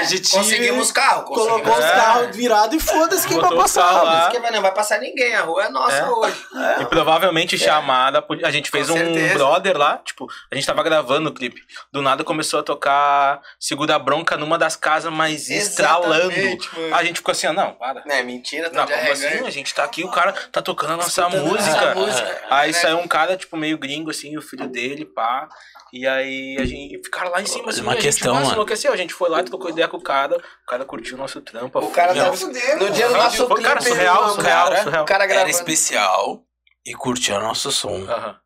A 0.00 0.04
gente 0.04 0.30
Conseguimos 0.30 0.92
carro. 0.92 1.24
colocou 1.24 1.48
Conseguimos. 1.58 1.78
os 1.78 1.84
É. 1.84 1.90
carros 1.90 2.36
virados 2.36 2.76
e 2.76 2.78
foda-se 2.86 3.26
quem 3.26 3.40
vai 3.40 3.50
os 3.52 3.56
passar. 3.58 3.90
lá. 4.02 4.28
Vai- 4.30 4.50
não 4.52 4.62
vai 4.62 4.72
passar 4.72 5.00
ninguém, 5.00 5.34
a 5.34 5.42
rua 5.42 5.64
é 5.64 5.68
nossa 5.68 5.96
É. 5.96 6.08
hoje. 6.08 6.36
E 6.80 6.84
provavelmente 6.86 7.58
chamada. 7.58 8.24
A 8.44 8.50
gente 8.52 8.70
fez 8.70 8.86
Com 8.88 8.94
um 8.94 8.98
certeza. 8.98 9.34
brother 9.34 9.76
lá, 9.76 9.98
tipo, 9.98 10.28
a 10.50 10.54
gente 10.54 10.64
tava 10.66 10.82
gravando 10.84 11.28
o 11.30 11.34
clipe. 11.34 11.60
Do 11.92 12.00
nada 12.00 12.22
começou 12.22 12.60
a 12.60 12.62
tocar 12.62 13.40
Segura 13.58 13.96
a 13.96 13.98
Bronca 13.98 14.36
numa 14.36 14.56
das 14.56 14.76
casas, 14.76 15.12
mas 15.12 15.50
estralando. 15.50 16.30
Exatamente, 16.30 16.68
mano. 16.74 16.83
A 16.92 17.04
gente 17.04 17.16
ficou 17.18 17.32
assim, 17.32 17.46
ó, 17.46 17.52
não, 17.52 17.72
para. 17.74 18.02
Não, 18.04 18.14
é 18.14 18.22
mentira, 18.22 18.68
tá 18.70 18.80
Não, 18.80 18.86
como 18.86 19.12
assim? 19.12 19.26
A 19.26 19.50
gente 19.50 19.72
tá 19.74 19.84
aqui, 19.84 20.04
o 20.04 20.10
cara 20.10 20.32
tá 20.32 20.60
tocando 20.60 20.94
a 20.94 20.96
nossa 20.96 21.08
Escutando 21.22 21.46
música. 21.46 21.70
essa 21.76 21.94
música. 21.94 22.42
Aí 22.50 22.72
Né? 22.72 22.78
saiu 22.78 22.98
um 22.98 23.06
cara, 23.08 23.36
tipo, 23.36 23.56
meio 23.56 23.78
gringo, 23.78 24.10
assim, 24.10 24.36
o 24.36 24.42
filho 24.42 24.66
dele, 24.68 25.04
pá. 25.04 25.48
E 25.92 26.06
aí 26.08 26.56
a 26.58 26.64
gente 26.64 26.98
ficaram 27.04 27.30
lá 27.30 27.40
em 27.40 27.46
cima, 27.46 27.70
assim, 27.70 27.80
Uma 27.80 27.92
a 27.92 27.94
gente 27.94 28.04
questão, 28.04 28.32
quase 28.32 28.42
mano. 28.46 28.54
enlouqueceu. 28.56 28.92
A 28.92 28.96
gente 28.96 29.14
foi 29.14 29.28
lá, 29.30 29.42
trocou 29.44 29.70
ideia 29.70 29.86
com 29.86 29.96
o 29.96 30.02
cara, 30.02 30.36
o 30.36 30.66
cara 30.68 30.84
curtiu 30.84 31.14
o 31.16 31.18
nosso 31.20 31.40
trampo. 31.40 31.78
O 31.78 31.90
cara 31.92 32.12
tava. 32.14 32.36
fudeu, 32.36 32.78
No 32.78 32.90
dia 32.90 33.06
do 33.08 33.14
nosso 33.16 33.46
Foi, 33.46 33.62
cara, 33.62 33.78
clipe, 33.80 33.90
surreal, 33.94 34.24
o 34.24 34.28
surreal, 34.30 34.64
cara- 34.68 34.82
surreal. 34.82 35.02
O 35.04 35.06
cara 35.06 35.24
Era 35.24 35.32
gravando. 35.32 35.50
especial 35.50 36.42
e 36.84 36.94
curtia 36.94 37.38
nosso 37.38 37.70
som. 37.70 38.04
Aham. 38.08 38.36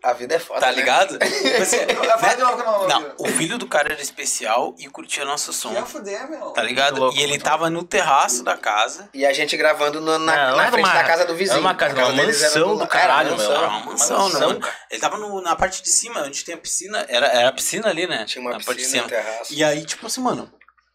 A 0.00 0.12
vida 0.12 0.36
é 0.36 0.38
foda. 0.38 0.60
Tá 0.60 0.68
né? 0.68 0.74
ligado? 0.76 1.18
Você- 1.58 1.86
eu 1.88 2.64
não 2.64 2.88
Não, 2.88 3.14
o 3.18 3.26
filho 3.26 3.58
do 3.58 3.66
cara 3.66 3.92
era 3.92 4.00
especial 4.00 4.74
e 4.78 4.88
curtia 4.88 5.24
nosso 5.24 5.52
som. 5.52 5.72
Ia 5.72 5.84
fuder, 5.84 6.30
meu. 6.30 6.50
Tá 6.52 6.62
ligado? 6.62 7.00
louco, 7.00 7.18
E 7.18 7.22
ele 7.22 7.36
tava 7.38 7.68
no 7.68 7.82
terraço 7.82 8.44
da 8.44 8.56
casa. 8.56 9.08
E 9.12 9.26
a 9.26 9.32
gente 9.32 9.56
gravando 9.56 10.00
no- 10.00 10.16
na, 10.18 10.50
Não, 10.50 10.56
na 10.56 10.70
frente 10.70 10.84
uma- 10.84 10.94
da 10.94 11.04
casa 11.04 11.24
do 11.24 11.34
vizinho. 11.34 11.54
era 11.56 11.60
uma 11.60 11.74
casa, 11.74 12.00
A 12.00 12.06
uma 12.08 12.22
mansão 12.22 12.76
do 12.76 12.86
caralho, 12.86 13.30
era 13.34 13.36
meu. 13.36 13.48
mansão. 13.48 13.56
Era 13.58 13.68
uma 13.68 13.80
mansão, 13.86 14.16
né, 14.18 14.22
mansão, 14.34 14.48
mano? 14.50 14.68
Ele 14.90 15.00
tava 15.00 15.18
no- 15.18 15.40
na 15.40 15.56
parte 15.56 15.82
de 15.82 15.88
cima, 15.90 16.22
onde 16.22 16.44
tem 16.44 16.54
a 16.54 16.58
piscina. 16.58 17.04
Era, 17.08 17.26
era 17.26 17.48
a 17.48 17.52
piscina 17.52 17.88
ali, 17.88 18.06
né? 18.06 18.24
Tinha 18.24 18.40
uma 18.40 18.52
na 18.52 18.60
parte 18.60 18.76
piscina, 18.82 19.04
um 19.04 19.08
cima. 19.08 19.20
terraço. 19.22 19.52
E 19.52 19.64
aí, 19.64 19.84
tipo 19.84 20.06
assim, 20.06 20.20
mano, 20.20 20.48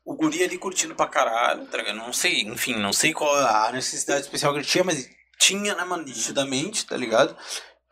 o 0.05 0.15
guri 0.15 0.41
ali 0.45 0.57
curtindo 0.57 0.95
pra 0.95 1.07
caralho, 1.07 1.65
tá 1.65 1.77
ligado? 1.77 1.95
Não 1.97 2.13
sei, 2.13 2.41
enfim, 2.43 2.75
não 2.75 2.93
sei 2.93 3.11
qual 3.13 3.35
a 3.35 3.69
necessidade 3.73 4.21
especial 4.21 4.53
que 4.53 4.59
ele 4.59 4.65
tinha, 4.65 4.83
mas 4.85 5.09
tinha, 5.37 5.75
né, 5.75 5.83
mano, 5.83 6.03
nitidamente, 6.03 6.85
tá 6.85 6.95
ligado? 6.95 7.35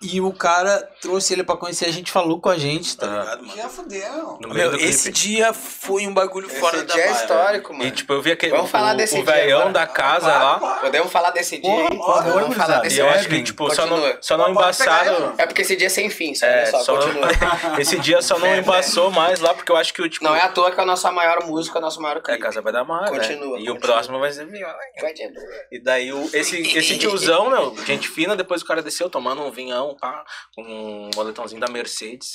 E 0.02 0.20
o 0.20 0.34
cara 0.34 0.90
trouxe 1.00 1.32
ele 1.34 1.44
pra 1.44 1.56
conhecer, 1.56 1.86
a 1.86 1.92
gente 1.92 2.12
falou 2.12 2.40
com 2.42 2.50
a 2.50 2.58
gente, 2.58 2.98
tá 2.98 3.06
Ah. 3.06 3.20
ligado, 3.36 3.44
Que 3.46 3.58
mano? 3.58 3.70
fudeu. 3.70 4.40
Meio 4.42 4.54
Meu, 4.72 4.76
esse 4.76 5.12
clipe. 5.12 5.18
dia 5.30 5.54
foi 5.54 6.08
um 6.08 6.14
bagulho 6.14 6.50
fora 6.50 6.78
Esse 6.78 6.86
da 6.88 6.94
dia 6.96 7.04
é 7.06 7.12
histórico, 7.12 7.72
mano. 7.74 7.86
E 7.86 7.92
tipo, 7.92 8.12
eu 8.14 8.22
vi 8.22 8.32
aquele. 8.32 8.52
Vamos 8.52 8.72
falar 8.72 8.94
o, 8.96 8.98
desse 8.98 9.14
o 9.20 9.24
dia 9.24 9.34
velhão 9.34 9.60
agora. 9.60 9.74
da 9.74 9.86
casa 9.88 10.26
Claro, 10.26 10.44
lá. 10.44 10.60
claro. 10.60 10.82
Podemos 10.82 11.12
falar 11.12 11.30
desse 11.32 11.60
dia 11.60 11.72
favor, 11.72 12.42
Vamos 12.42 12.56
falar 12.58 12.78
gurizada. 12.80 12.80
E 12.80 12.82
desse 12.90 13.00
eu 13.00 13.06
dia. 13.08 13.16
acho 13.16 13.30
que, 13.30 13.44
tipo, 13.44 13.76
só 13.76 13.86
não, 13.86 14.18
só 14.22 14.38
não 14.38 14.48
ele. 14.50 15.34
É 15.38 15.46
porque 15.46 15.62
esse 15.62 15.76
dia 15.76 15.88
é 15.88 15.90
sem 15.90 16.10
fim, 16.10 16.34
só, 16.34 16.46
É, 16.48 16.66
só, 16.66 16.80
só 16.84 16.96
não-. 17.08 17.22
Esse 17.80 18.00
dia 18.00 18.22
só 18.22 18.40
não 18.40 18.48
É, 18.52 18.58
embaçou 18.58 19.12
mais 19.12 19.40
lá, 19.40 19.54
porque 19.54 19.72
eu 19.72 19.78
acho 19.78 19.94
que 19.94 20.02
o 20.02 20.10
tipo. 20.10 20.26
Não 20.26 20.36
é 20.36 20.42
à 20.42 20.50
toa 20.50 20.72
que 20.72 20.80
é 20.80 20.84
a 20.84 20.86
nossa 20.86 21.12
maior 21.12 21.46
música, 21.46 21.78
o 21.78 21.82
nosso 21.82 22.02
maior 22.02 22.18
É, 22.18 22.22
clipe. 22.22 22.40
Casa 22.42 22.62
vai 22.62 22.74
dar 22.74 22.84
mais, 22.84 23.10
Continua, 23.10 23.58
né? 23.58 23.64
E 23.66 23.70
o 23.70 23.80
próximo 23.80 24.20
vai 24.20 24.32
ser 24.32 24.46
melhor. 24.46 24.76
Continua. 25.00 25.42
E 25.72 25.80
daí 25.80 26.12
o, 26.12 26.30
esse, 26.34 26.60
esse 26.78 26.98
tiozão, 27.00 27.50
meu, 27.50 27.76
gente 27.86 28.08
fina, 28.08 28.36
depois 28.36 28.62
o 28.62 28.66
cara 28.66 28.82
desceu 28.82 29.10
tomando 29.10 29.42
um 29.44 29.52
vinhão, 29.52 29.91
pá, 29.96 30.24
com 30.56 30.64
um 30.64 31.10
boletãozinho 31.12 31.62
da 31.62 31.68
Mercedes. 31.68 32.34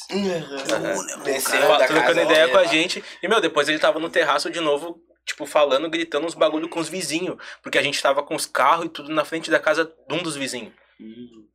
Desceu 1.24 1.62
Fa- 1.62 1.78
da 1.78 1.87
trocando 1.87 2.20
ideia 2.20 2.49
com 2.49 2.59
a 2.59 2.65
gente. 2.65 3.03
E, 3.23 3.28
meu, 3.28 3.41
depois 3.41 3.69
ele 3.69 3.78
tava 3.78 3.99
no 3.99 4.09
terraço 4.09 4.51
de 4.51 4.61
novo, 4.61 5.01
tipo, 5.24 5.47
falando, 5.47 5.89
gritando 5.91 6.27
uns 6.27 6.35
bagulho 6.35 6.69
com 6.69 6.81
os 6.81 6.89
vizinhos. 6.89 7.37
Porque 7.62 7.78
a 7.78 7.83
gente 7.83 8.01
tava 8.01 8.23
com 8.23 8.35
os 8.35 8.47
carros 8.47 8.87
e 8.87 8.89
tudo 8.89 9.12
na 9.12 9.24
frente 9.24 9.51
da 9.51 9.59
casa 9.59 9.85
de 9.85 10.15
um 10.15 10.23
dos 10.23 10.37
vizinhos. 10.37 10.73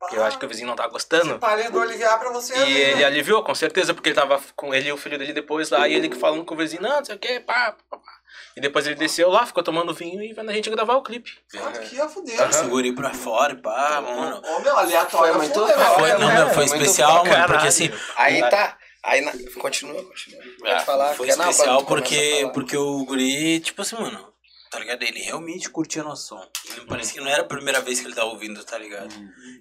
Que 0.08 0.16
eu 0.16 0.22
acho 0.22 0.38
que 0.38 0.46
o 0.46 0.48
vizinho 0.48 0.68
não 0.68 0.76
tá 0.76 0.86
gostando. 0.86 1.38
Parei 1.38 1.68
do 1.68 1.80
Olivier 1.80 2.16
pra 2.18 2.30
você. 2.30 2.54
E 2.54 2.58
né? 2.58 2.80
ele 2.92 3.04
aliviou, 3.04 3.42
com 3.42 3.54
certeza, 3.54 3.92
porque 3.92 4.10
ele 4.10 4.16
tava 4.16 4.40
com 4.54 4.72
ele 4.72 4.88
e 4.88 4.92
o 4.92 4.96
filho 4.96 5.18
dele 5.18 5.32
depois 5.32 5.68
lá, 5.70 5.88
e 5.88 5.94
ele 5.94 6.14
falando 6.14 6.44
com 6.44 6.54
o 6.54 6.56
vizinho, 6.56 6.82
não, 6.82 6.98
não 6.98 7.04
sei 7.04 7.16
o 7.16 7.18
que, 7.18 7.40
pá, 7.40 7.76
pá, 7.90 7.96
pá. 7.98 8.11
E 8.56 8.60
depois 8.60 8.86
ele 8.86 8.94
desceu 8.96 9.30
lá, 9.30 9.46
ficou 9.46 9.62
tomando 9.62 9.94
vinho 9.94 10.22
e 10.22 10.32
vendo 10.32 10.50
a 10.50 10.52
gente 10.52 10.68
gravar 10.70 10.94
o 10.96 11.02
clipe. 11.02 11.30
Mano, 11.54 11.78
que 11.80 11.96
ia 11.96 12.08
fuder. 12.08 12.40
Esse 12.50 12.64
guri 12.66 12.94
pra 12.94 13.14
fora 13.14 13.52
e 13.54 13.56
pá, 13.56 14.00
mano. 14.00 14.42
Ô, 14.44 14.60
meu, 14.60 14.76
aleatório. 14.78 15.34
Foi 15.34 15.42
muito 15.46 15.58
fudeu, 15.60 15.74
foda, 15.78 15.94
Foi, 15.94 16.08
né? 16.10 16.18
não, 16.18 16.28
né? 16.28 16.34
meu, 16.44 16.48
foi 16.54 16.64
especial, 16.66 17.24
mano, 17.24 17.46
porque 17.46 17.66
assim, 17.66 17.90
Aí 18.16 18.40
tá. 18.50 18.76
Aí 19.04 19.20
na... 19.20 19.32
Continua, 19.60 20.00
continua. 20.04 20.40
Pode 20.60 20.72
Ah, 20.72 20.80
falar. 20.80 21.14
Foi 21.14 21.26
não, 21.28 21.50
especial 21.50 21.84
porque, 21.84 22.48
porque 22.54 22.76
o 22.76 23.04
guri, 23.04 23.58
tipo 23.60 23.82
assim, 23.82 23.96
mano, 23.96 24.32
tá 24.70 24.78
ligado? 24.78 25.02
Ele 25.02 25.18
realmente 25.20 25.68
curtia 25.70 26.02
nosso 26.04 26.28
som. 26.28 26.46
Ele 26.76 26.86
parecia 26.86 27.14
que 27.14 27.20
não 27.20 27.28
era 27.30 27.42
a 27.42 27.46
primeira 27.46 27.80
vez 27.80 27.98
que 28.00 28.06
ele 28.06 28.14
tava 28.14 28.28
ouvindo, 28.28 28.62
tá 28.64 28.78
ligado? 28.78 29.08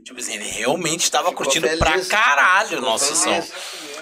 Tipo 0.04 0.20
assim, 0.20 0.36
ele 0.36 0.48
realmente 0.48 1.10
tava 1.10 1.30
Ficou 1.30 1.46
curtindo 1.46 1.66
feliz. 1.68 1.80
pra 1.80 2.06
caralho 2.06 2.78
o 2.78 2.82
nosso 2.82 3.16
feliz. 3.16 3.46
som. 3.48 3.54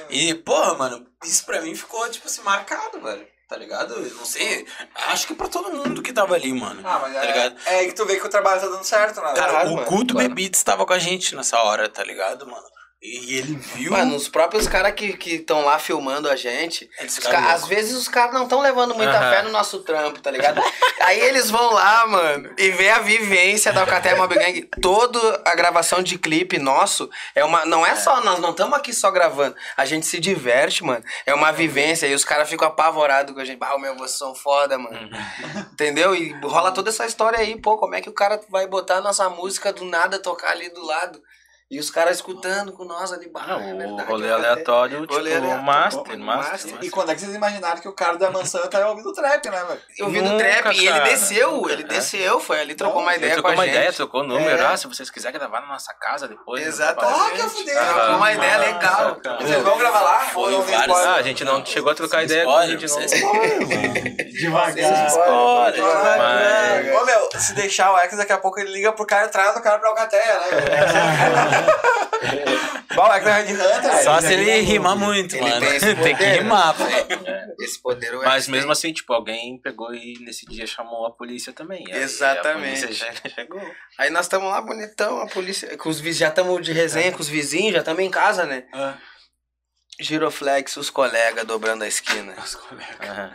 E, 0.09 0.33
porra, 0.33 0.73
mano, 0.73 1.07
isso 1.23 1.45
pra 1.45 1.61
mim 1.61 1.73
ficou, 1.75 2.09
tipo 2.09 2.27
assim, 2.27 2.41
marcado, 2.41 2.99
velho. 2.99 3.25
Tá 3.49 3.57
ligado? 3.57 3.95
Eu 3.95 4.13
não 4.13 4.25
sei. 4.25 4.63
Acho 5.07 5.25
que 5.25 5.33
pra 5.33 5.47
todo 5.47 5.71
mundo 5.73 6.03
que 6.03 6.13
tava 6.13 6.35
ali, 6.35 6.53
mano. 6.53 6.81
Ah, 6.83 6.99
mas 7.01 7.15
tá 7.15 7.23
é, 7.23 7.25
ligado? 7.25 7.55
é 7.65 7.75
aí 7.79 7.87
que 7.87 7.95
tu 7.95 8.05
vê 8.05 8.19
que 8.19 8.25
o 8.27 8.29
trabalho 8.29 8.61
tá 8.61 8.67
dando 8.67 8.83
certo, 8.83 9.19
né? 9.21 9.33
Cara, 9.33 9.67
o 9.71 9.85
Culto 9.85 10.13
claro. 10.13 10.29
Bebites 10.29 10.61
tava 10.61 10.85
com 10.85 10.93
a 10.93 10.99
gente 10.99 11.35
nessa 11.35 11.57
hora, 11.63 11.89
tá 11.89 12.03
ligado, 12.03 12.45
mano? 12.45 12.63
E 13.01 13.37
ele 13.37 13.55
viu. 13.55 13.91
Mano, 13.93 14.13
os 14.13 14.27
próprios 14.27 14.67
caras 14.67 14.91
que 14.93 15.15
estão 15.35 15.63
lá 15.63 15.79
filmando 15.79 16.29
a 16.29 16.35
gente, 16.35 16.89
ca- 17.31 17.53
às 17.53 17.65
vezes 17.65 17.95
os 17.95 18.09
caras 18.09 18.33
não 18.33 18.43
estão 18.43 18.59
levando 18.59 18.93
muita 18.93 19.17
fé 19.31 19.41
no 19.41 19.51
nosso 19.51 19.79
trampo, 19.83 20.19
tá 20.19 20.29
ligado? 20.29 20.61
Aí 20.99 21.17
eles 21.17 21.49
vão 21.49 21.71
lá, 21.73 22.05
mano, 22.07 22.53
e 22.57 22.71
vê 22.71 22.89
a 22.89 22.99
vivência 22.99 23.71
da 23.71 23.79
Alcatel 23.81 24.17
Mob 24.17 24.35
Gang. 24.35 24.63
Toda 24.81 25.41
a 25.45 25.55
gravação 25.55 26.03
de 26.03 26.17
clipe 26.17 26.59
nosso 26.59 27.09
é 27.33 27.45
uma. 27.45 27.65
Não 27.65 27.85
é 27.87 27.95
só, 27.95 28.21
nós 28.21 28.37
não 28.39 28.49
estamos 28.51 28.77
aqui 28.77 28.91
só 28.93 29.09
gravando. 29.09 29.55
A 29.77 29.85
gente 29.85 30.05
se 30.05 30.19
diverte, 30.19 30.83
mano. 30.83 31.03
É 31.25 31.33
uma 31.33 31.53
vivência. 31.53 32.05
E 32.05 32.13
os 32.13 32.25
caras 32.25 32.49
ficam 32.49 32.67
apavorados 32.67 33.33
com 33.33 33.39
a 33.39 33.45
gente. 33.45 33.59
Ah, 33.61 33.77
meu, 33.77 33.95
vocês 33.95 34.17
são 34.17 34.35
foda, 34.35 34.77
mano. 34.77 35.09
Entendeu? 35.71 36.13
E 36.13 36.33
rola 36.43 36.73
toda 36.73 36.89
essa 36.89 37.05
história 37.05 37.39
aí, 37.39 37.55
pô. 37.59 37.77
Como 37.77 37.95
é 37.95 38.01
que 38.01 38.09
o 38.09 38.13
cara 38.13 38.41
vai 38.49 38.67
botar 38.67 38.97
a 38.97 39.01
nossa 39.01 39.29
música 39.29 39.71
do 39.71 39.85
nada 39.85 40.19
tocar 40.19 40.51
ali 40.51 40.69
do 40.69 40.85
lado? 40.85 41.21
E 41.71 41.79
os 41.79 41.91
caras 41.91 42.15
escutando 42.15 42.71
com 42.73 42.83
nós 42.83 43.13
ali. 43.13 43.29
Bah, 43.29 43.45
Não, 43.45 43.59
é 43.61 43.73
o 43.73 43.77
verdade, 43.77 44.09
rolê 44.09 44.27
Alcatel. 44.31 44.51
aleatório, 44.51 45.01
tipo, 45.01 45.13
Rolê 45.13 45.35
aleatório, 45.35 45.63
master, 45.63 45.99
master, 46.01 46.19
master. 46.19 46.51
master. 46.71 46.77
E 46.81 46.89
quando 46.89 47.11
é 47.11 47.13
que 47.15 47.21
vocês 47.21 47.35
imaginaram 47.35 47.77
que 47.79 47.87
o 47.87 47.93
cara 47.93 48.17
da 48.17 48.31
maçã 48.31 48.59
tá 48.65 48.89
ouvindo 48.89 49.13
trap, 49.13 49.49
né, 49.49 49.63
velho? 49.65 49.81
ouvindo 50.01 50.29
Nunca, 50.31 50.43
trap 50.45 50.75
e 50.75 50.79
ele 50.79 50.87
cara, 50.89 51.03
desceu, 51.03 51.51
nunca, 51.51 51.73
ele 51.73 51.83
é. 51.83 51.85
desceu, 51.85 52.39
foi 52.39 52.59
ali, 52.61 52.73
trocou 52.73 53.03
uma 53.03 53.15
ideia 53.15 53.35
com 53.35 53.41
trocou 53.41 53.51
a 53.51 53.53
uma 53.53 53.65
gente. 53.65 53.75
ideia, 53.75 53.93
trocou 53.93 54.21
o 54.21 54.23
número. 54.23 54.59
É. 54.63 54.65
Ah, 54.65 54.77
se 54.77 54.87
vocês 54.87 55.11
quiserem 55.11 55.37
gravar 55.39 55.61
na 55.61 55.67
nossa 55.67 55.93
casa 55.93 56.27
depois. 56.27 56.65
Exatamente. 56.65 57.19
Ah, 57.21 57.29
que 57.35 57.41
fuder. 57.49 57.77
Trocou 57.93 58.15
uma 58.15 58.33
ideia 58.33 58.57
legal. 58.57 59.15
cara. 59.17 59.37
Vocês 59.37 59.61
vão 59.63 59.77
gravar 59.77 60.01
lá? 60.01 60.19
Foi 60.21 60.51
não? 60.51 60.65
Ah, 60.95 61.15
a 61.17 61.21
gente 61.21 61.43
não 61.45 61.63
chegou 61.63 61.91
a 61.91 61.95
trocar 61.95 62.23
ideia 62.23 62.45
com 62.45 62.61
de 62.65 62.87
novo. 62.87 62.87
vocês- 62.87 63.11
Devagar. 64.39 65.21
Ô, 66.99 67.05
meu, 67.05 67.29
se 67.39 67.53
deixar 67.53 67.91
o 67.93 67.97
X, 67.99 68.17
daqui 68.17 68.33
a 68.33 68.37
pouco 68.39 68.59
ele 68.59 68.71
liga 68.71 68.91
pro 68.91 69.05
cara 69.05 69.27
e 69.27 69.29
traz 69.29 69.55
o 69.55 69.61
cara 69.61 69.77
pra 69.77 69.89
Alcateia, 69.89 70.39
né? 70.39 71.58
X 72.91 73.25
é 73.25 73.41
Red 73.41 73.53
Hunter. 73.53 74.03
Só 74.03 74.19
se 74.19 74.33
ele 74.33 74.59
rimar 74.61 74.95
muito, 74.95 75.35
Ele 75.35 75.41
mano. 75.49 75.59
tem 75.65 75.75
esse 75.75 75.95
Tem 75.95 76.15
que 76.15 76.23
poder. 76.23 76.37
rimar, 76.41 76.73
velho. 76.73 77.53
Esse 77.59 77.81
poder 77.81 78.15
o 78.15 78.23
Mas 78.23 78.47
mesmo 78.47 78.65
tem. 78.67 78.71
assim, 78.71 78.93
tipo, 78.93 79.13
alguém 79.13 79.57
pegou 79.61 79.93
e 79.93 80.17
nesse 80.21 80.45
dia 80.45 80.65
chamou 80.67 81.05
a 81.05 81.11
polícia 81.11 81.53
também. 81.53 81.85
Aí 81.91 82.01
Exatamente. 82.01 82.83
A 82.83 82.87
polícia 82.87 83.11
já 83.13 83.29
chegou. 83.29 83.61
Aí 83.97 84.09
nós 84.09 84.25
estamos 84.25 84.49
lá 84.49 84.61
bonitão, 84.61 85.21
a 85.21 85.27
polícia. 85.27 85.77
Com 85.77 85.89
os, 85.89 85.99
já 85.99 86.29
estamos 86.29 86.61
de 86.65 86.71
resenha 86.73 87.11
com 87.11 87.19
os 87.19 87.29
vizinhos, 87.29 87.73
já 87.73 87.79
estamos 87.79 88.03
em 88.03 88.09
casa, 88.09 88.45
né? 88.45 88.63
Ah. 88.73 88.95
Giroflex, 89.99 90.77
os 90.77 90.89
colegas 90.89 91.43
dobrando 91.45 91.83
a 91.83 91.87
esquina. 91.87 92.33
Aham. 93.01 93.31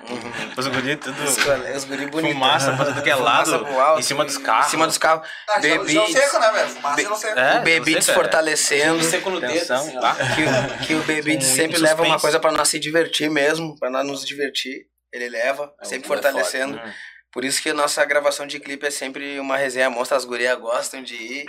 Os 0.56 0.66
guris 0.66 0.98
tudo. 1.00 1.22
Os, 1.22 1.36
colegas, 1.42 1.82
os 1.82 1.84
guri 1.84 2.06
bonitos. 2.06 2.32
Fumaça 2.32 2.72
pra 2.74 2.86
tudo 2.86 3.02
que 3.02 3.10
é 3.10 3.14
lado. 3.14 3.54
alto, 3.54 4.00
Em 4.00 4.02
cima 4.02 4.24
dos 4.24 4.38
carros. 4.38 4.66
Em 4.66 4.70
cima 4.70 4.86
dos 4.86 4.96
carros. 4.98 5.28
Ah, 5.50 5.60
gelo- 5.60 5.84
Bebidos. 5.84 6.10
gelo 6.10 6.24
seco, 6.24 6.38
né, 6.38 6.52
velho? 6.52 6.68
Fumaça, 6.70 7.02
gelo 7.02 7.16
seco. 7.16 7.38
É, 7.38 7.58
o 7.58 7.62
Bebides 7.62 8.04
você, 8.06 8.12
cara. 8.12 8.22
fortalecendo. 8.24 9.04
Seco 9.04 9.30
no 9.30 9.40
dedo. 9.40 9.72
Assim, 9.72 10.00
tá? 10.00 10.14
Que, 10.14 10.86
que 10.86 10.94
o 10.94 11.04
Com 11.04 11.40
sempre 11.42 11.78
leva 11.78 12.02
uma 12.02 12.18
coisa 12.18 12.40
pra 12.40 12.50
nós 12.50 12.68
se 12.68 12.78
divertir 12.78 13.30
mesmo, 13.30 13.78
pra 13.78 13.90
nós 13.90 14.06
nos 14.06 14.24
divertir. 14.24 14.86
Ele 15.12 15.28
leva, 15.28 15.72
É, 15.80 15.84
sempre 15.84 16.06
o 16.06 16.08
Bruno 16.08 16.20
é 16.20 16.32
fortalecendo. 16.32 16.76
Hum. 16.76 16.92
Por 17.30 17.44
isso 17.44 17.60
que 17.62 17.70
a 17.70 17.74
nossa 17.74 18.04
gravação 18.04 18.46
de 18.46 18.58
clipe 18.60 18.86
é 18.86 18.90
sempre 18.90 19.38
uma 19.38 19.56
resenha 19.56 19.90
monstra, 19.90 20.16
as 20.16 20.24
gurias 20.24 20.58
gostam 20.58 21.02
de 21.02 21.14
ir. 21.14 21.46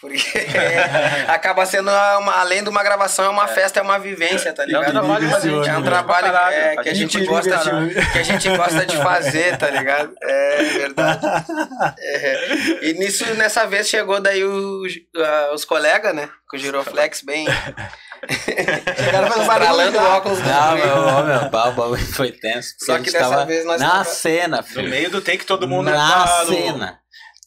Porque 0.00 0.22
acaba 1.28 1.66
sendo, 1.66 1.90
uma- 1.90 2.40
além 2.40 2.62
de 2.62 2.68
uma 2.68 2.82
gravação, 2.84 3.24
é 3.24 3.28
uma 3.28 3.48
festa, 3.48 3.80
é 3.80 3.82
uma 3.82 3.98
vivência, 3.98 4.52
tá 4.52 4.62
É 4.62 4.66
um 4.66 4.68
ligado? 4.68 4.90
trabalho 4.92 5.28
pra 5.28 5.40
gente. 5.40 5.68
É 5.68 5.76
um 5.76 5.82
trabalho 5.82 6.36
é, 6.36 6.76
que 6.76 6.88
a 6.88 6.94
gente 6.94 7.24
gosta 7.26 7.56
de, 7.58 7.94
que 8.12 8.18
a 8.18 8.22
gente 8.22 8.48
gosta 8.56 8.86
de 8.86 8.96
fazer, 8.98 9.56
tá 9.58 9.68
ligado? 9.68 10.12
É 10.22 10.62
verdade. 10.64 11.26
É. 11.98 12.78
E 12.82 12.92
nisso, 12.94 13.24
nessa 13.34 13.66
vez 13.66 13.88
chegou 13.88 14.20
daí 14.20 14.44
o- 14.44 14.82
ah, 15.16 15.50
os 15.52 15.64
colegas, 15.64 16.14
né? 16.14 16.28
Com 16.48 16.56
o 16.56 16.60
Giroflex 16.60 17.22
bem. 17.22 17.46
Chegaram 18.96 19.28
estralando 19.42 19.98
o 19.98 20.02
óculos 20.16 20.38
do 20.40 20.48
Não, 20.48 20.74
meu, 20.74 21.24
meu, 21.24 21.46
o 21.46 21.50
bagulho 21.50 22.04
foi 22.14 22.32
tenso. 22.32 22.74
Só 22.84 22.98
que 22.98 23.10
dessa 23.12 23.44
vez 23.44 23.64
nós 23.64 23.80
Na 23.80 23.90
tava- 23.90 24.04
cena, 24.04 24.56
No 24.58 24.62
filho. 24.64 24.88
meio 24.90 25.10
do 25.10 25.20
take, 25.20 25.44
todo 25.44 25.68
mundo 25.68 25.90
Na 25.90 26.26
cena. 26.44 26.98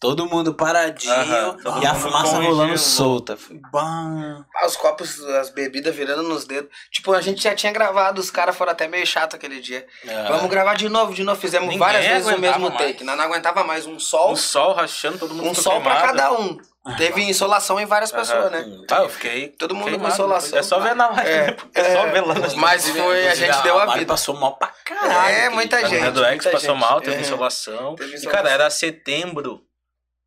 Todo 0.01 0.25
mundo 0.25 0.51
paradinho 0.55 1.13
Aham, 1.13 1.57
todo 1.61 1.83
e 1.83 1.85
a 1.85 1.93
mundo 1.93 2.01
fumaça 2.01 2.35
rolando 2.39 2.75
solta. 2.79 3.37
Ah, 3.75 4.65
Os 4.65 4.75
copos, 4.75 5.23
as 5.25 5.51
bebidas 5.51 5.95
virando 5.95 6.23
nos 6.23 6.43
dedos. 6.45 6.71
Tipo, 6.91 7.13
a 7.13 7.21
gente 7.21 7.43
já 7.43 7.53
tinha 7.53 7.71
gravado, 7.71 8.19
os 8.19 8.31
caras 8.31 8.55
foram 8.57 8.71
até 8.71 8.87
meio 8.87 9.05
chato 9.05 9.35
aquele 9.35 9.61
dia. 9.61 9.85
É. 10.07 10.23
Vamos 10.27 10.49
gravar 10.49 10.73
de 10.75 10.89
novo, 10.89 11.13
de 11.13 11.23
novo. 11.23 11.39
Fizemos 11.39 11.65
Ninguém 11.67 11.79
várias 11.79 12.03
vezes 12.07 12.25
o 12.25 12.29
aguentava 12.31 12.57
mesmo 12.59 12.73
mais. 12.75 12.91
take. 12.91 13.03
Nós 13.03 13.15
não 13.15 13.23
aguentava 13.25 13.63
mais 13.63 13.85
um 13.85 13.99
sol, 13.99 14.31
Um 14.31 14.35
sol 14.35 14.73
rachando, 14.73 15.19
todo 15.19 15.35
mundo 15.35 15.49
um 15.49 15.53
ficou 15.53 15.71
sol 15.71 15.81
pra 15.81 15.95
queimado. 15.97 16.17
cada 16.17 16.31
um. 16.33 16.57
Teve 16.97 17.21
insolação 17.21 17.79
em 17.79 17.85
várias 17.85 18.11
pessoas, 18.11 18.51
né? 18.51 18.65
Ah, 18.89 19.03
eu 19.03 19.09
fiquei. 19.09 19.49
Todo 19.49 19.75
mundo 19.75 19.83
com 19.83 19.89
queimado. 19.91 20.13
insolação. 20.15 20.57
É 20.57 20.63
só 20.63 20.79
ver 20.79 20.95
na 20.95 21.09
live. 21.11 21.29
É, 21.29 21.45
né? 21.51 21.57
É 21.75 21.93
só 21.95 22.07
ver 22.07 22.21
lá. 22.21 22.33
na- 22.33 22.55
Mas 22.55 22.89
foi, 22.89 23.27
a 23.27 23.35
gente 23.35 23.61
deu 23.61 23.77
a 23.77 23.85
Mari 23.85 23.99
vida. 23.99 24.11
passou 24.13 24.35
mal 24.35 24.55
pra 24.57 24.69
caralho. 24.83 25.11
É, 25.29 25.35
aquele 25.41 25.49
muita 25.53 25.77
dia. 25.77 25.85
A 25.85 25.89
gente. 25.89 25.99
mulher 25.99 26.11
do 26.11 26.25
X 26.41 26.45
passou 26.51 26.73
gente. 26.73 26.79
mal, 26.79 26.99
teve 26.99 27.17
É. 27.17 27.21
insolação. 27.21 27.93
Teve 27.95 28.13
E, 28.13 28.15
insolação. 28.15 28.31
cara, 28.31 28.49
era 28.49 28.67
setembro. 28.71 29.61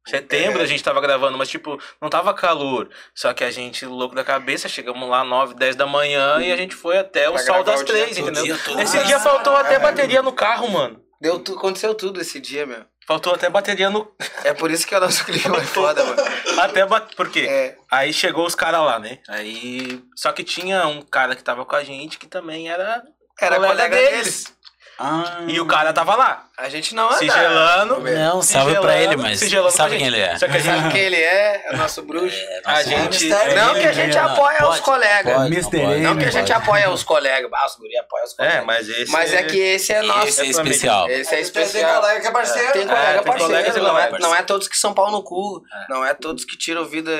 Setembro 0.06 0.60
É. 0.60 0.64
a 0.64 0.66
gente 0.66 0.82
tava 0.82 1.01
gravando, 1.01 1.39
mas, 1.39 1.48
tipo, 1.48 1.81
não 2.01 2.09
tava 2.10 2.35
calor. 2.35 2.89
Só 3.14 3.32
que 3.32 3.43
a 3.43 3.51
gente, 3.51 3.86
louco 3.86 4.14
da 4.14 4.22
cabeça, 4.24 4.68
chegamos 4.68 5.09
lá 5.09 5.24
9, 5.24 5.55
10 5.55 5.76
da 5.76 5.86
manhã 5.86 6.40
e 6.43 6.52
a 6.52 6.56
gente 6.56 6.74
foi 6.74 6.98
até 6.98 7.28
o 7.28 7.32
Pra 7.32 7.43
sol 7.43 7.64
das 7.64 7.81
o 7.81 7.85
dia 7.85 7.94
3, 7.94 8.16
todo, 8.16 8.31
entendeu? 8.31 8.56
dia. 8.56 8.82
Esse 8.82 8.98
Ah, 8.98 9.02
dia 9.02 9.18
faltou 9.20 9.56
até 9.56 9.78
bateria 9.78 10.22
no 10.22 10.32
carro, 10.32 10.68
mano. 10.68 11.01
Deu 11.20 11.39
tu, 11.39 11.55
aconteceu 11.55 11.94
tudo 11.94 12.20
esse 12.20 12.39
dia, 12.39 12.66
meu. 12.66 12.85
Faltou 13.06 13.35
até 13.35 13.48
bateria 13.51 13.89
no. 13.90 14.10
É 14.44 14.52
por 14.55 14.70
isso 14.70 14.86
que 14.86 14.94
o 14.94 15.01
nosso 15.01 15.24
clipe 15.24 15.47
é 15.47 15.60
foda, 15.64 16.02
mano. 16.05 16.22
Até 16.59 16.85
ba... 16.86 17.01
Por 17.02 17.28
quê? 17.31 17.47
É. 17.48 17.76
Aí 17.90 18.12
chegou 18.12 18.47
os 18.47 18.55
caras 18.55 18.81
lá, 18.82 18.98
né? 18.98 19.18
Aí. 19.28 20.02
Só 20.16 20.32
que 20.32 20.43
tinha 20.44 20.86
um 20.86 21.01
cara 21.02 21.35
que 21.36 21.43
tava 21.44 21.64
com 21.64 21.76
a 21.76 21.85
gente 21.85 22.18
que 22.18 22.26
também 22.26 22.70
era. 22.70 23.02
Era 23.40 23.56
colega 23.56 23.94
deles. 23.97 24.55
Ah. 24.98 25.43
E 25.48 25.59
o 25.60 25.66
cara 25.66 25.93
tava 25.93 26.14
lá, 26.14 26.47
A 26.56 26.68
gente 26.68 26.94
não 26.94 27.06
anda. 27.06 27.16
se 27.18 27.26
gelando. 27.26 28.01
Não, 28.01 28.40
salve 28.40 28.78
pra 28.78 28.97
ele, 28.97 29.16
mas 29.16 29.40
sabe 29.72 29.98
quem 29.98 30.06
ele 30.06 30.20
é. 30.20 30.39
Só 30.39 30.47
que 30.47 30.56
a 30.56 30.60
gente... 30.60 30.74
Sabe 30.85 30.93
quem 30.93 31.01
ele 31.02 31.16
é? 31.16 31.64
É 31.66 31.74
o 31.74 31.76
nosso 31.76 32.02
bruxo. 32.02 32.39
A 32.64 32.81
gente... 32.85 33.09
mistério. 33.09 33.56
Não 33.56 33.74
que 33.74 33.86
a 33.86 33.93
gente 33.93 34.16
Não, 34.16 34.24
apoia 34.24 34.59
pode, 34.59 34.70
os 34.70 34.81
colegas. 34.81 35.35
pode, 35.35 35.52
Mr. 35.52 35.81
pode. 35.81 36.01
Não 36.01 36.16
que 36.16 36.24
a 36.24 36.31
gente 36.31 36.52
pode. 36.52 36.52
apoia 36.52 36.90
os 36.90 37.02
colegas. 37.02 37.51
Ah, 37.52 37.66
os 37.66 37.74
guri 37.74 37.98
apoia 37.98 38.24
os 38.24 38.35
colegas. 38.35 38.59
É, 38.59 38.64
mas 38.64 38.89
esse... 38.89 39.10
Mas 39.10 39.35
é 39.35 39.43
que 39.43 39.59
esse 39.59 39.93
é 39.93 40.02
nosso. 40.02 40.28
Esse 40.28 40.43
é 40.43 40.47
especial. 40.47 41.10
Esse 41.10 41.28
é 41.28 41.35
Tem 41.35 41.43
especial. 41.43 42.01
colega 42.01 42.20
que 42.20 42.26
é 42.28 42.31
parceiro. 42.31 42.72
Tem 42.72 42.86
colega 42.86 43.22
tem 43.22 43.32
parceiro, 43.32 43.78
e 43.78 43.81
não, 43.81 43.98
é, 43.98 44.18
não 44.20 44.35
é 44.36 44.43
todos 44.43 44.68
que 44.68 44.76
são 44.76 44.94
pau 44.94 45.10
no 45.10 45.24
cu. 45.24 45.60
Não 45.89 46.05
é 46.05 46.14
todos 46.14 46.44
que 46.44 46.56
tiram 46.56 46.85
vida 46.85 47.10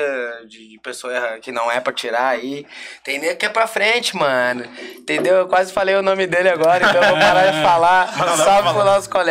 de, 0.47 0.69
de 0.69 0.79
pessoa 0.81 1.39
que 1.41 1.51
não 1.51 1.69
é 1.69 1.81
pra 1.81 1.91
tirar 1.91 2.29
aí. 2.29 2.65
Tem 3.03 3.19
nego 3.19 3.37
que 3.37 3.45
é 3.45 3.49
pra 3.49 3.67
frente, 3.67 4.15
mano. 4.15 4.63
Entendeu? 4.97 5.35
Eu 5.35 5.47
quase 5.47 5.73
falei 5.73 5.95
o 5.95 6.01
nome 6.01 6.25
dele 6.25 6.47
agora, 6.47 6.85
então 6.87 7.03
eu 7.03 7.09
vou 7.09 7.19
parar 7.19 7.51
de 7.51 7.59
falar. 7.61 8.13
Salve 8.37 8.69
pro 8.73 8.85
nosso 8.85 9.09
colega. 9.09 9.24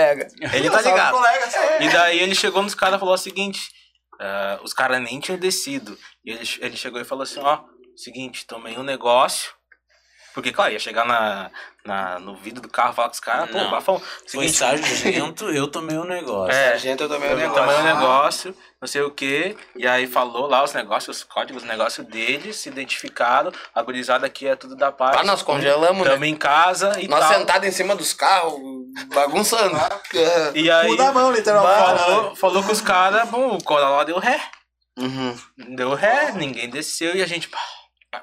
Ele 0.52 0.70
tá 0.70 0.80
ligado. 0.80 1.12
colega. 1.12 1.48
E 1.80 1.88
daí 1.88 2.20
ele 2.20 2.34
chegou 2.34 2.62
nos 2.62 2.74
caras 2.74 2.96
e 2.96 3.00
falou 3.00 3.14
o 3.14 3.18
seguinte: 3.18 3.70
ah, 4.20 4.60
os 4.62 4.72
caras 4.72 5.00
nem 5.00 5.20
tinham 5.20 5.38
descido. 5.38 5.98
E 6.24 6.30
ele, 6.30 6.48
ele 6.60 6.76
chegou 6.76 7.00
e 7.00 7.04
falou 7.04 7.22
assim: 7.22 7.40
ó, 7.40 7.60
seguinte, 7.96 8.46
tomei 8.46 8.76
um 8.78 8.82
negócio. 8.82 9.52
Porque, 10.34 10.52
claro, 10.52 10.72
ia 10.72 10.80
chegar 10.80 11.06
na, 11.06 11.48
na, 11.84 12.18
no 12.18 12.34
vidro 12.34 12.60
do 12.60 12.68
carro 12.68 12.92
falar 12.92 13.08
com 13.08 13.14
os 13.14 13.20
caras, 13.20 13.48
pô, 13.48 13.56
Não. 13.56 13.70
bafão. 13.70 14.00
Foi 14.26 14.48
Seguinte, 14.48 14.56
sargento, 14.56 15.48
eu 15.50 15.68
tomei 15.68 15.96
um 15.96 16.04
negócio. 16.04 16.52
É, 16.52 16.76
gente, 16.76 17.00
eu 17.00 17.08
tomei 17.08 17.30
eu 17.30 17.52
tomei 17.52 17.76
um 17.76 17.84
negócio, 17.84 18.56
não 18.84 18.88
sei 18.88 19.00
o 19.00 19.10
que, 19.10 19.56
e 19.74 19.86
aí 19.88 20.06
falou 20.06 20.46
lá 20.46 20.62
os 20.62 20.74
negócios, 20.74 21.16
os 21.16 21.24
códigos, 21.24 21.62
os 21.62 21.68
negócios 21.68 22.06
deles, 22.06 22.56
se 22.56 22.68
identificaram, 22.68 23.50
a 23.74 23.80
gurizada 23.80 24.26
aqui 24.26 24.46
é 24.46 24.54
tudo 24.54 24.76
da 24.76 24.92
paz. 24.92 25.16
Ah, 25.16 25.24
nós 25.24 25.42
congelamos, 25.42 26.04
né? 26.06 26.12
Tamo 26.12 26.26
em 26.26 26.36
casa 26.36 26.92
e 27.00 27.08
Nós 27.08 27.20
tal. 27.26 27.38
sentados 27.38 27.66
em 27.66 27.72
cima 27.72 27.96
dos 27.96 28.12
carros, 28.12 28.52
bagunçando. 29.14 29.74
E 30.54 30.70
aí 30.70 30.86
Cu 30.88 30.96
da 30.98 31.10
mão, 31.12 31.32
literalmente. 31.32 31.98
falou, 31.98 32.36
falou 32.36 32.62
com 32.62 32.72
os 32.72 32.82
caras, 32.82 33.26
bom, 33.30 33.56
o 33.56 33.64
Corolla 33.64 34.04
deu 34.04 34.18
ré. 34.18 34.38
Uhum. 34.98 35.34
Deu 35.74 35.94
ré, 35.94 36.32
ninguém 36.32 36.68
desceu 36.68 37.16
e 37.16 37.22
a 37.22 37.26
gente. 37.26 37.48
pá, 37.48 37.58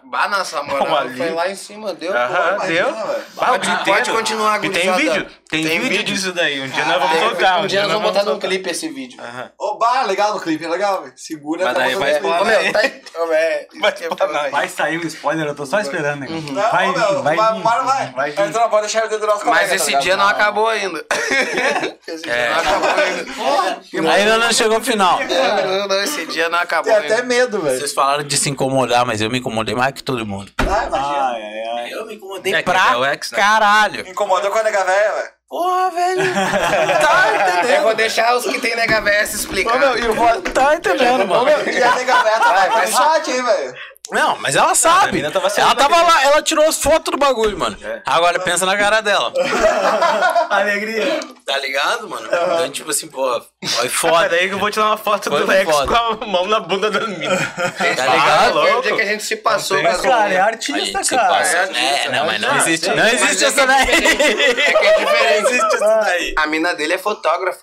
Bah, 0.03 0.27
nossa 0.27 0.61
moral, 0.63 0.97
ali. 0.97 1.17
foi 1.17 1.31
lá 1.31 1.49
em 1.49 1.55
cima, 1.55 1.93
deu. 1.93 2.15
Aham, 2.15 2.55
imagina, 2.55 2.83
deu. 2.83 2.93
Bah, 3.35 3.45
Pode- 3.45 4.11
o 4.11 4.15
continuar, 4.15 4.63
E 4.63 4.69
tem 4.69 4.91
vídeo? 4.93 5.27
Tem, 5.49 5.63
Tem 5.65 5.79
vídeo, 5.81 6.03
disso 6.03 6.31
daí. 6.31 6.61
Um 6.61 6.67
dia 6.69 6.85
nós 6.85 7.01
vamos 7.01 7.29
tocar. 7.29 7.59
um 7.59 7.67
dia 7.67 7.83
nós 7.83 7.91
vamos 7.91 8.11
botar 8.11 8.23
num 8.23 8.39
clipe 8.39 8.69
esse 8.69 8.87
vídeo. 8.89 9.19
Aham. 9.21 9.51
Ô, 9.57 9.77
bah, 9.77 10.03
legal 10.03 10.33
no 10.33 10.39
clipe, 10.39 10.63
é 10.63 10.69
legal, 10.69 11.01
velho. 11.01 11.13
Segura 11.17 11.65
Mas 11.65 11.73
daí 11.77 11.95
vai 11.95 12.19
meu, 12.19 12.31
tá... 12.31 12.39
Vai 12.39 13.01
é. 13.33 13.67
Vai 14.49 14.67
sair 14.69 14.97
um 14.97 15.07
spoiler, 15.07 15.47
eu 15.47 15.55
tô 15.55 15.65
só 15.65 15.79
esperando? 15.79 16.25
Uhum. 16.25 16.41
Não, 16.53 16.71
Vai 16.71 16.91
meu, 16.91 17.23
vai 17.23 17.35
vai, 17.35 17.61
vai, 17.61 17.83
vai. 17.83 18.31
Vai 18.31 18.49
não 18.49 18.69
pode 18.69 18.81
deixar 18.83 19.05
o 19.05 19.09
dedo 19.09 19.21
do 19.21 19.27
nosso 19.27 19.43
colega, 19.43 19.61
Mas 19.61 19.69
tá 19.69 19.75
esse 19.91 19.97
dia 19.99 20.15
não 20.15 20.27
acabou 20.27 20.67
ainda. 20.67 21.05
Esse 22.07 22.23
dia 22.23 22.49
não 22.49 22.59
acabou 22.59 22.89
ainda. 22.89 24.11
Ainda 24.13 24.37
não 24.37 24.53
chegou 24.53 24.75
ao 24.77 24.83
final. 24.83 25.19
Não, 25.19 25.87
não, 25.87 26.03
esse 26.03 26.25
dia 26.27 26.49
não 26.49 26.59
acabou 26.59 26.93
Tem 26.93 27.11
até 27.11 27.21
medo, 27.23 27.61
velho. 27.61 27.79
Vocês 27.79 27.93
falaram 27.93 28.23
de 28.23 28.37
se 28.37 28.49
incomodar, 28.49 29.05
mas 29.05 29.21
eu 29.21 29.29
me 29.29 29.39
incomodei 29.39 29.75
mais 29.81 29.93
que 29.93 30.03
todo 30.03 30.23
mundo. 30.27 30.51
Ah, 30.59 30.85
imagina. 30.85 31.25
Ai, 31.31 31.41
ai, 31.41 31.63
ai. 31.85 31.93
Eu 31.93 32.05
me 32.05 32.13
incomodei 32.13 32.53
É, 32.53 32.61
pra 32.61 32.91
é 32.91 32.95
o 32.97 33.03
ex, 33.05 33.31
né? 33.31 33.37
caralho. 33.39 34.07
Incomodou 34.07 34.51
com 34.51 34.59
a 34.59 34.63
nega 34.63 34.83
velha, 34.83 35.11
velho. 35.13 35.29
Porra, 35.49 35.89
velho. 35.89 36.21
tá 37.01 37.27
Eu 37.27 37.57
entendendo? 37.57 37.81
vou 37.83 37.95
deixar 37.95 38.35
os 38.37 38.45
que 38.45 38.59
tem 38.59 38.75
nega 38.75 39.01
VS 39.01 39.33
explicar. 39.33 39.75
Ô, 39.75 39.79
meu, 39.79 39.97
e 39.97 40.07
o 40.07 40.13
Ro- 40.13 40.41
Tá 40.53 40.75
entendendo, 40.75 41.25
mano. 41.27 41.49
E 41.67 41.81
a 41.83 41.95
nega 41.95 42.21
velha 42.23 42.39
tá 42.39 42.53
vai, 42.53 42.69
vai, 42.69 42.87
chat, 42.87 43.31
hein, 43.31 43.41
velho. 43.43 43.75
Não, 44.11 44.37
mas 44.39 44.55
ela 44.55 44.75
sabe. 44.75 45.13
mina 45.13 45.31
tava 45.31 45.47
ela 45.55 45.73
tava 45.75 46.01
lá, 46.01 46.23
ela 46.23 46.41
tirou 46.41 46.67
as 46.67 46.77
fotos 46.81 47.11
do 47.11 47.17
bagulho, 47.17 47.57
mano. 47.57 47.77
É. 47.81 48.01
Agora 48.05 48.39
pensa 48.39 48.65
na 48.65 48.77
cara 48.77 49.01
dela. 49.01 49.31
Alegria. 50.49 51.19
Tá 51.45 51.57
ligado, 51.57 52.07
mano? 52.09 52.25
Então, 52.27 52.69
tipo 52.71 52.89
assim, 52.91 53.07
porra, 53.07 53.41
foi 53.65 53.89
foda. 53.89 54.35
aí 54.35 54.47
que 54.47 54.53
eu 54.53 54.59
vou 54.59 54.69
tirar 54.71 54.85
uma 54.87 54.97
foto 54.97 55.29
Foi 55.29 55.39
do 55.41 55.47
Lex 55.47 55.69
foda. 55.71 55.87
com 55.87 56.23
a 56.23 56.27
mão 56.27 56.45
na 56.47 56.59
bunda 56.59 56.89
da 56.91 57.05
mina. 57.07 57.35
Tá 57.37 58.03
Ah, 58.03 58.07
ligado? 58.15 58.51
foi 58.53 58.61
o 58.61 58.73
louco. 58.73 58.81
dia 58.83 58.95
que 58.95 59.01
a 59.01 59.05
gente 59.05 59.23
se 59.23 59.35
passou 59.37 59.81
Mas, 59.81 59.95
as 59.95 60.01
cara, 60.01 60.33
é 60.33 60.39
artista, 60.39 61.01
cara. 61.03 61.27
passa. 61.29 61.55
é 61.55 61.59
É, 61.59 61.61
artista, 61.63 62.09
não, 62.11 62.25
mas 62.25 62.41
não 62.41 62.51
Ah, 62.51 62.57
existe. 62.57 62.89
Não 62.89 63.07
existe 63.07 63.43
é 63.43 63.47
essa 63.47 63.61
é 63.61 63.65
daí. 63.67 63.85
diferente. 63.85 64.61
É 64.61 64.73
que 64.73 64.85
é 64.85 64.99
diferente. 65.05 65.47
existe 65.47 65.75
essa 65.75 65.97
daí. 66.01 66.35
A 66.37 66.47
mina 66.47 66.73
dele 66.75 66.93
é 66.93 66.97
fotógrafa. 66.97 67.61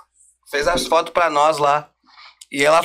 Fez 0.50 0.66
as 0.66 0.86
fotos 0.86 1.12
pra 1.12 1.28
nós 1.30 1.58
lá. 1.58 1.88
E 2.50 2.64
ela, 2.64 2.80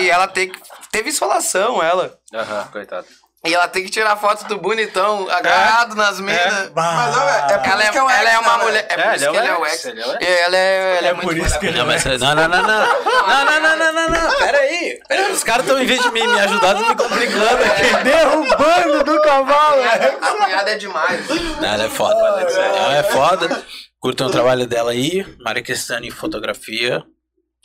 e 0.00 0.08
ela 0.08 0.28
tem 0.28 0.48
que, 0.48 0.60
teve 0.90 1.10
insolação, 1.10 1.82
ela. 1.82 2.16
Aham, 2.32 2.68
coitado. 2.70 3.06
E 3.44 3.52
ela 3.52 3.66
tem 3.66 3.82
que 3.82 3.90
tirar 3.90 4.14
foto 4.14 4.46
do 4.46 4.56
bonitão 4.56 5.28
agarrado 5.28 5.96
nas 5.96 6.20
minas. 6.20 6.70
Mas, 6.72 7.16
ó, 7.16 7.24
velho, 7.26 7.54
é 7.54 7.58
por 7.58 7.68
Ela 7.68 7.82
isso 7.82 7.88
é, 7.88 7.92
que 7.92 7.98
é 7.98 8.02
o 8.02 8.10
ela 8.10 8.22
ex, 8.22 8.34
é 8.34 8.38
uma 8.38 8.56
né, 8.56 8.64
mulher. 8.64 8.86
É 8.88 8.96
por 8.96 9.14
isso 9.14 9.30
que 9.32 9.36
ele 9.36 9.48
é 9.48 9.58
o 9.58 9.66
ex. 9.66 9.84
Ele 9.84 10.00
é 10.00 10.06
o 10.06 10.10
ex. 10.12 10.22
Ela 10.22 10.56
é, 10.56 10.96
ela 10.96 11.06
é, 11.06 11.10
É 11.10 11.12
muito 11.12 11.26
por 11.26 11.36
isso 11.36 11.58
que 11.58 11.70
Não, 11.72 11.84
mas 11.84 12.04
não, 12.04 12.18
não, 12.18 12.48
não, 12.48 12.62
não. 12.62 12.62
Não, 12.62 13.44
não, 13.44 13.60
não, 13.60 13.76
não, 13.76 13.92
não, 13.92 14.08
não. 14.10 14.38
Pera 14.38 14.58
aí. 14.58 15.00
Pera 15.08 15.26
aí. 15.26 15.32
Os 15.32 15.42
caras 15.42 15.66
estão, 15.66 15.82
em 15.82 15.86
vez 15.86 16.00
de 16.00 16.10
me, 16.12 16.24
me 16.24 16.38
ajudar, 16.38 16.74
me 16.76 16.94
complicando 16.94 17.64
aqui. 17.64 17.96
Derrubando 18.04 19.04
do 19.04 19.22
cavalo. 19.22 19.82
A 19.82 20.30
cunhada 20.36 20.70
é 20.70 20.76
demais. 20.76 21.28
Não, 21.28 21.68
ela 21.68 21.84
é 21.84 21.88
foda. 21.88 22.20
Ela 22.20 22.96
é 22.96 23.02
foda. 23.02 23.64
Curtam 23.98 24.28
o 24.28 24.30
trabalho 24.30 24.68
dela 24.68 24.92
aí. 24.92 25.26
Maria 25.40 25.64
Cristane 25.64 26.12
Fotografia. 26.12 27.02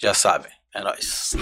Já 0.01 0.15
sabem. 0.15 0.56
É 0.77 0.81
nóis. 0.83 1.31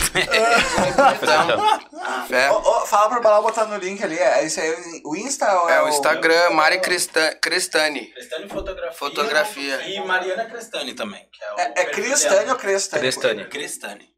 Então, 1.15 2.27
fé. 2.27 2.51
Ô, 2.51 2.57
ô, 2.57 2.85
fala 2.85 3.09
pro 3.09 3.21
Balão 3.21 3.43
botar 3.43 3.65
no 3.65 3.77
link 3.77 4.01
ali. 4.03 4.17
É 4.17 4.43
isso 4.45 4.59
aí, 4.59 4.73
o 5.03 5.15
Insta 5.15 5.51
ou 5.61 5.69
É 5.69 5.81
o 5.83 5.89
Instagram, 5.89 6.51
Mari 6.51 6.79
Cristan- 6.79 7.33
Cristani. 7.41 8.05
Cristane 8.13 8.47
Fotografia. 8.49 8.97
Fotografia. 8.97 9.81
E 9.87 9.99
Mariana 10.05 10.45
Cristane 10.45 10.93
também. 10.93 11.21
Que 11.31 11.43
é, 11.43 11.53
o 11.53 11.59
É, 11.59 11.73
é 11.81 11.85
Cristânia 11.85 12.39
dela. 12.39 12.53
ou 12.53 12.57
Crestânia? 12.59 13.01
Crestânia. 13.01 13.45
Cristane. 13.45 14.09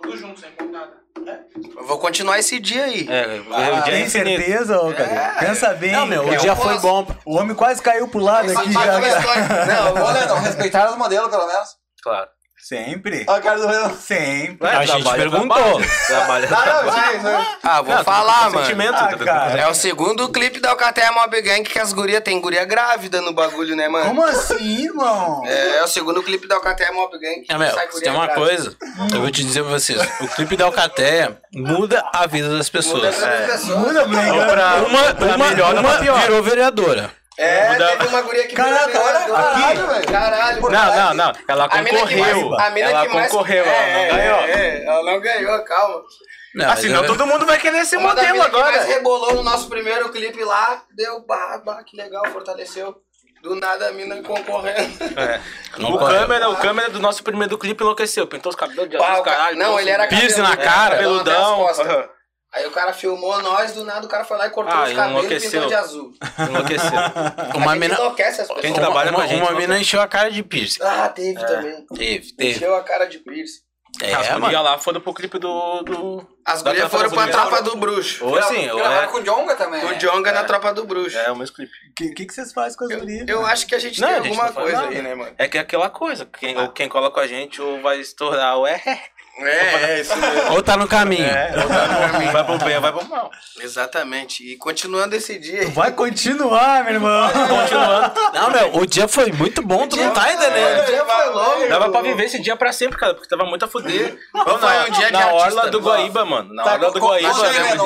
Tudo 0.00 0.16
junto, 0.16 0.40
sem 0.40 0.50
nada. 0.70 0.92
Eu 1.76 1.86
vou 1.86 1.98
continuar 1.98 2.38
esse 2.38 2.58
dia 2.58 2.84
aí. 2.84 3.06
É, 3.08 3.40
Ah, 3.50 3.78
o 3.80 3.82
dia 3.84 3.94
é 3.94 3.96
tem 3.96 4.02
infinito. 4.06 4.42
certeza, 4.42 4.80
ô, 4.80 4.92
cara? 4.92 5.36
Pensa 5.38 5.72
bem. 5.74 5.92
Não, 5.92 6.06
meu, 6.06 6.26
o 6.26 6.36
dia 6.36 6.56
foi 6.56 6.74
posso. 6.74 6.80
bom. 6.80 7.06
O 7.24 7.36
homem 7.36 7.54
quase 7.54 7.80
caiu 7.80 8.08
pro 8.08 8.18
lado 8.20 8.50
aqui 8.50 8.70
Mas 8.72 8.84
já, 8.86 8.98
Não, 9.66 10.02
Olha, 10.04 10.26
não, 10.26 10.40
respeitar 10.40 10.90
os 10.90 10.96
modelos, 10.96 11.30
pelo 11.30 11.46
menos. 11.46 11.68
Claro. 12.02 12.28
Sempre. 12.64 13.24
A 13.28 13.40
cara 13.40 13.58
do 13.58 13.66
Leão. 13.66 13.96
Sempre. 13.96 14.68
A 14.68 14.84
gente 14.86 15.02
trabalho 15.02 15.22
é 15.22 15.30
perguntou. 15.30 15.80
é 15.80 15.84
Ah, 15.84 16.06
trabalho. 16.06 17.22
não. 17.22 17.46
Ah, 17.64 17.82
vou 17.82 17.94
Não, 17.96 18.04
falar, 18.04 18.50
mano. 18.50 18.64
Sentimento, 18.64 18.94
Ah, 18.94 19.16
cara. 19.18 19.58
É 19.60 19.66
o 19.68 19.74
segundo 19.74 20.28
clipe 20.28 20.60
da 20.60 20.70
Alcateia 20.70 21.10
Mob 21.10 21.42
Gang 21.42 21.64
que 21.64 21.78
as 21.80 21.92
gurias 21.92 22.22
tem 22.22 22.40
guria 22.40 22.64
grávida 22.64 23.20
no 23.20 23.32
bagulho, 23.32 23.74
né, 23.74 23.88
mano? 23.88 24.06
Como 24.06 24.24
assim, 24.24 24.84
irmão? 24.84 25.42
É, 25.44 25.78
é 25.78 25.82
o 25.82 25.88
segundo 25.88 26.22
clipe 26.22 26.46
da 26.46 26.54
Alcateia 26.54 26.92
Mob 26.92 27.18
Gang. 27.18 27.40
que 27.42 27.52
É, 27.52 27.58
meu, 27.58 27.72
sai 27.74 27.86
guria 27.88 28.00
tem 28.02 28.12
uma 28.12 28.26
grávida. 28.26 28.46
coisa, 28.46 28.76
eu 29.12 29.20
vou 29.20 29.30
te 29.32 29.42
dizer 29.42 29.62
pra 29.64 29.72
vocês. 29.72 30.00
O 30.20 30.28
clipe 30.28 30.56
da 30.56 30.64
Alcateia 30.66 31.36
muda 31.52 32.04
a 32.14 32.26
vida 32.28 32.48
das 32.56 32.70
Muda 32.70 32.78
pessoas. 32.78 33.22
a 33.24 33.26
vida 33.28 33.46
das 33.48 33.60
pessoas. 33.62 33.78
Muda, 33.80 34.06
moleque. 34.06 34.50
Pra, 34.52 34.74
Uma, 34.76 35.14
pra 35.14 35.26
uma, 35.36 35.48
melhor 35.48 35.74
uma 35.74 35.98
pior. 35.98 36.20
virou 36.20 36.42
vereadora. 36.44 37.10
É, 37.42 37.72
Muda- 37.72 37.88
teve 37.88 38.06
uma 38.06 38.22
guria 38.22 38.46
que 38.46 38.54
Caraca, 38.54 39.00
olha. 39.00 39.20
Caralho, 39.34 39.86
velho. 39.86 40.06
Caralho. 40.06 40.60
Não, 40.62 40.70
não, 40.96 41.14
não. 41.14 41.32
Ela 41.48 41.64
A 41.70 41.82
mina 41.82 42.06
que 42.06 42.16
mais- 42.16 42.32
concorreu. 42.34 42.60
a 42.60 42.70
mina 42.70 42.90
Ela 42.90 43.06
que 43.06 43.14
mais- 43.14 43.30
concorreu, 43.30 43.64
ela 43.64 43.74
É, 43.76 44.08
não 44.10 44.16
ganhou. 44.16 44.38
É, 44.40 44.50
é, 44.52 44.84
ela 44.84 45.02
não 45.12 45.20
ganhou, 45.20 45.64
calma. 45.64 46.02
Não, 46.54 46.70
Assim, 46.70 46.82
mas 46.88 46.92
não, 46.92 47.00
eu- 47.02 47.06
todo 47.06 47.26
mundo 47.26 47.46
vai 47.46 47.58
querer 47.58 47.84
ser 47.86 47.96
Uma 47.96 48.14
da 48.14 48.22
modelo 48.22 48.42
agora. 48.42 48.82
rebolou 48.84 49.34
no 49.34 49.42
nosso 49.42 49.68
primeiro 49.68 50.10
clipe 50.10 50.44
lá, 50.44 50.82
deu 50.94 51.24
bah, 51.26 51.82
que 51.84 51.96
legal, 51.96 52.24
fortaleceu. 52.32 52.94
Do 53.42 53.56
nada 53.56 53.88
a 53.88 53.92
mina 53.92 54.22
concorrendo. 54.22 54.78
É. 55.16 55.40
O 55.82 55.98
câmera, 55.98 56.48
o 56.48 56.56
câmera 56.56 56.90
do 56.90 57.00
nosso 57.00 57.24
primeiro 57.24 57.58
clipe 57.58 57.82
enlouqueceu. 57.82 58.24
Pintou 58.26 58.50
os 58.50 58.54
cabelos 58.56 58.88
de 58.88 58.96
azul, 58.96 59.22
caralho. 59.24 59.56
não, 59.58 59.80
ele 59.80 59.90
era 59.90 60.06
Piercing 60.06 60.42
cabeludo, 60.42 60.50
na 60.50 60.56
cara, 60.56 60.94
Cabeludão. 60.94 61.66
Aí 62.54 62.66
o 62.66 62.70
cara 62.70 62.92
filmou 62.92 63.40
nós, 63.40 63.72
do 63.72 63.82
nada 63.84 64.04
o 64.04 64.08
cara 64.08 64.24
foi 64.24 64.36
lá 64.36 64.46
e 64.46 64.50
cortou 64.50 64.74
Ah, 64.76 64.84
os 64.84 64.92
cabelos 64.92 65.24
e 65.24 65.50
pintou 65.50 65.66
de 65.68 65.74
azul. 65.74 66.12
Enlouqueceu. 66.48 66.90
Uma 67.56 67.70
a 67.70 67.74
gente 67.74 67.80
mina, 67.80 67.94
enlouquece 67.94 68.42
as 68.42 68.46
pessoas. 68.46 68.60
Quem 68.60 68.74
trabalha 68.74 69.10
uma, 69.10 69.16
com 69.20 69.22
a 69.22 69.26
gente 69.26 69.40
uma 69.40 69.50
não 69.52 69.58
mina 69.58 69.78
encheu 69.78 70.00
a 70.02 70.06
cara 70.06 70.30
de 70.30 70.42
piercing. 70.42 70.82
Ah, 70.82 71.08
teve 71.08 71.40
também. 71.46 71.86
Teve, 71.94 72.32
teve. 72.34 72.50
Encheu 72.56 72.74
a 72.76 72.82
cara 72.82 73.06
de 73.06 73.18
piercing. 73.18 73.60
É, 74.00 74.14
As 74.14 74.38
gurias 74.38 74.62
lá 74.62 74.78
foram 74.78 75.00
pro 75.02 75.12
clipe 75.12 75.38
do. 75.38 75.82
do... 75.82 76.26
As 76.46 76.62
gurias 76.62 76.90
foram 76.90 77.10
pra. 77.10 77.28
Tropa 77.28 77.62
do 77.62 77.76
Bruxo. 77.76 78.24
Ou 78.24 78.38
assim, 78.38 78.68
ou 78.70 78.78
Gravaram 78.78 79.02
é, 79.02 79.06
com 79.08 79.18
o 79.18 79.22
Jonga 79.22 79.54
também. 79.54 79.84
O 79.84 79.94
Jonga 79.98 80.32
na 80.32 80.44
Tropa 80.44 80.72
do 80.72 80.84
Bruxo. 80.84 81.18
é 81.18 81.30
o 81.30 81.36
mesmo 81.36 81.54
clipe. 81.56 81.72
O 81.90 81.94
que, 81.94 82.08
que, 82.14 82.26
que 82.26 82.32
vocês 82.32 82.52
fazem 82.54 82.76
com 82.78 82.84
as 82.84 82.90
gurias? 82.98 83.28
Eu 83.28 83.44
acho 83.44 83.66
que 83.66 83.74
a 83.74 83.78
gente 83.78 84.00
Não, 84.00 84.08
tem 84.08 84.16
a 84.16 84.22
gente 84.22 84.32
alguma 84.40 84.52
coisa 84.52 84.76
nada. 84.78 84.88
aí, 84.88 85.02
né, 85.02 85.14
mano? 85.14 85.34
É 85.36 85.46
que 85.46 85.58
é 85.58 85.60
aquela 85.60 85.90
coisa, 85.90 86.24
quem, 86.24 86.56
ou 86.58 86.70
quem 86.70 86.88
cola 86.88 87.10
com 87.10 87.20
a 87.20 87.26
gente 87.26 87.60
ou 87.60 87.82
vai 87.82 87.98
estourar 88.00 88.56
ou 88.56 88.66
é. 88.66 88.80
É, 89.46 89.92
é 89.92 90.00
isso 90.00 90.16
mesmo. 90.16 90.52
Ou 90.52 90.62
tá 90.62 90.76
no 90.76 90.86
caminho. 90.88 91.24
É, 91.24 91.52
vai 92.32 92.44
pro 92.44 92.58
bem, 92.58 92.78
vai 92.80 92.92
pro 92.92 93.04
mal. 93.08 93.30
Exatamente. 93.60 94.44
E 94.44 94.56
continuando 94.56 95.14
esse 95.16 95.38
dia. 95.38 95.68
Vai 95.70 95.92
continuar, 95.92 96.84
meu 96.84 96.94
irmão. 96.94 97.30
Continuando. 97.30 98.12
Não, 98.34 98.50
meu, 98.50 98.76
o 98.76 98.86
dia 98.86 99.08
foi 99.08 99.32
muito 99.32 99.62
bom, 99.62 99.86
tu 99.88 99.96
não 99.96 100.12
tá 100.12 100.32
entendendo. 100.32 100.82
O 100.82 100.86
dia 100.86 101.04
foi 101.04 101.26
longo. 101.30 101.68
Dava 101.68 101.90
pra 101.90 102.02
viver 102.02 102.24
esse 102.24 102.40
dia 102.40 102.56
pra 102.56 102.72
sempre, 102.72 102.98
cara, 102.98 103.14
porque 103.14 103.28
tava 103.28 103.44
muito 103.44 103.64
a 103.64 103.68
fuder. 103.68 104.18
Vamos 104.32 104.60
foi 104.60 104.70
na, 104.72 104.84
um 104.86 104.90
dia 104.90 105.06
de 105.06 105.12
na 105.12 105.18
artista, 105.24 105.44
orla 105.46 105.70
do 105.70 105.78
né? 105.80 105.84
Guaíba, 105.86 106.24
mano. 106.24 106.54
Na 106.54 106.62
Tá, 106.62 106.72
orla 106.74 106.90
do 106.92 107.00
Guaíba. 107.00 107.32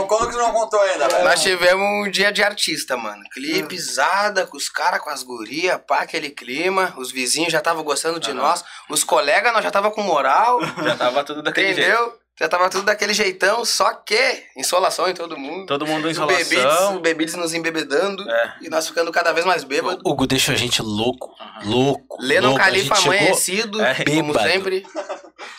Como 0.07 0.27
que 0.27 0.33
tu 0.33 0.39
não 0.39 0.53
contou 0.53 0.81
ainda? 0.81 1.09
velho? 1.09 1.25
Nós 1.25 1.43
tivemos 1.43 1.83
um 2.07 2.11
dia 2.11 2.33
de 2.33 2.43
artista, 2.43 2.97
mano. 2.97 3.23
Clipezada 3.33 4.47
com 4.47 4.57
os 4.57 4.69
caras, 4.69 5.01
com 5.01 5.11
as 5.11 5.23
gurias, 5.23 5.79
pá, 5.87 6.01
aquele 6.01 6.31
clima. 6.31 6.93
Os 6.97 7.11
vizinhos 7.11 7.53
já 7.53 7.59
estavam 7.59 7.83
gostando 7.83 8.21
de 8.21 8.33
nós. 8.33 8.65
Os 8.89 9.03
colegas, 9.05 9.53
nós 9.53 9.63
já 9.65 9.71
tava 9.71 9.91
com 9.91 10.03
moral. 10.03 10.59
Já 10.85 10.95
tava 10.97 11.25
tudo 11.25 11.43
daquele 11.47 11.75
jeito. 11.75 11.81
entendeu? 11.81 12.19
Já 12.39 12.49
tava 12.51 12.69
tudo 12.69 12.85
daquele 12.85 13.15
jeitão, 13.15 13.65
só 13.65 13.95
que 13.95 14.45
insolação 14.55 15.09
em 15.09 15.15
todo 15.15 15.39
mundo. 15.39 15.65
Todo 15.65 15.87
mundo 15.87 16.11
insolação. 16.11 16.97
os 16.97 17.01
bebides 17.01 17.35
nos 17.35 17.55
embebedando. 17.55 18.29
É. 18.31 18.55
E 18.61 18.69
nós 18.69 18.87
ficando 18.87 19.11
cada 19.11 19.33
vez 19.33 19.47
mais 19.47 19.65
bêbados. 19.65 20.03
O 20.05 20.11
Hugo 20.11 20.27
deixou 20.27 20.55
a 20.55 20.59
gente 20.59 20.83
louco, 20.83 21.35
louco. 21.65 22.19
Lendo 22.21 22.49
louco. 22.49 22.59
Califa 22.61 22.95
amanhecido, 22.99 23.83
É, 23.83 23.95
como 24.05 24.35
bêbado. 24.35 24.49
sempre. 24.51 24.87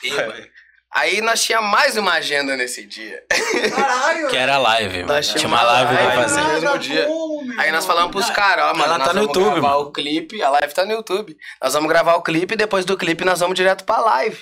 bêbado, 0.04 0.48
Aí 0.94 1.20
nós 1.22 1.44
tinha 1.44 1.62
mais 1.62 1.98
uma 1.98 2.14
agenda 2.14 2.56
nesse 2.56 2.86
dia. 2.86 3.24
Caralho! 3.76 4.28
Que 4.30 4.38
era 4.38 4.58
live, 4.58 5.00
mano. 5.02 5.14
Nós 5.14 5.28
Tinha 5.30 5.48
uma 5.48 5.62
live 5.62 5.96
pra 5.96 6.12
fazer. 6.12 6.42
no 6.42 6.48
mesmo 6.54 6.78
dia. 6.80 7.08
Aí 7.58 7.72
nós 7.72 7.86
falamos 7.86 8.12
pros 8.12 8.30
caras, 8.30 8.66
ó, 8.66 8.74
mano, 8.74 8.86
Ela 8.86 8.98
nós 9.00 9.08
tá 9.08 9.14
no 9.14 9.22
vamos 9.22 9.36
YouTube, 9.36 9.52
gravar 9.60 9.70
mano. 9.78 9.90
o 9.90 9.92
clipe, 9.92 10.42
a 10.44 10.50
live 10.52 10.74
tá 10.74 10.86
no 10.86 10.92
YouTube. 10.94 11.36
Nós 11.62 11.74
vamos 11.74 11.90
gravar 11.90 12.16
o 12.16 12.22
clipe 12.22 12.54
e 12.54 12.58
depois 12.58 12.86
do 12.86 12.96
clipe 12.98 13.26
nós 13.26 13.40
vamos 13.40 13.56
direto 13.56 13.84
pra 13.84 13.98
live. 14.00 14.38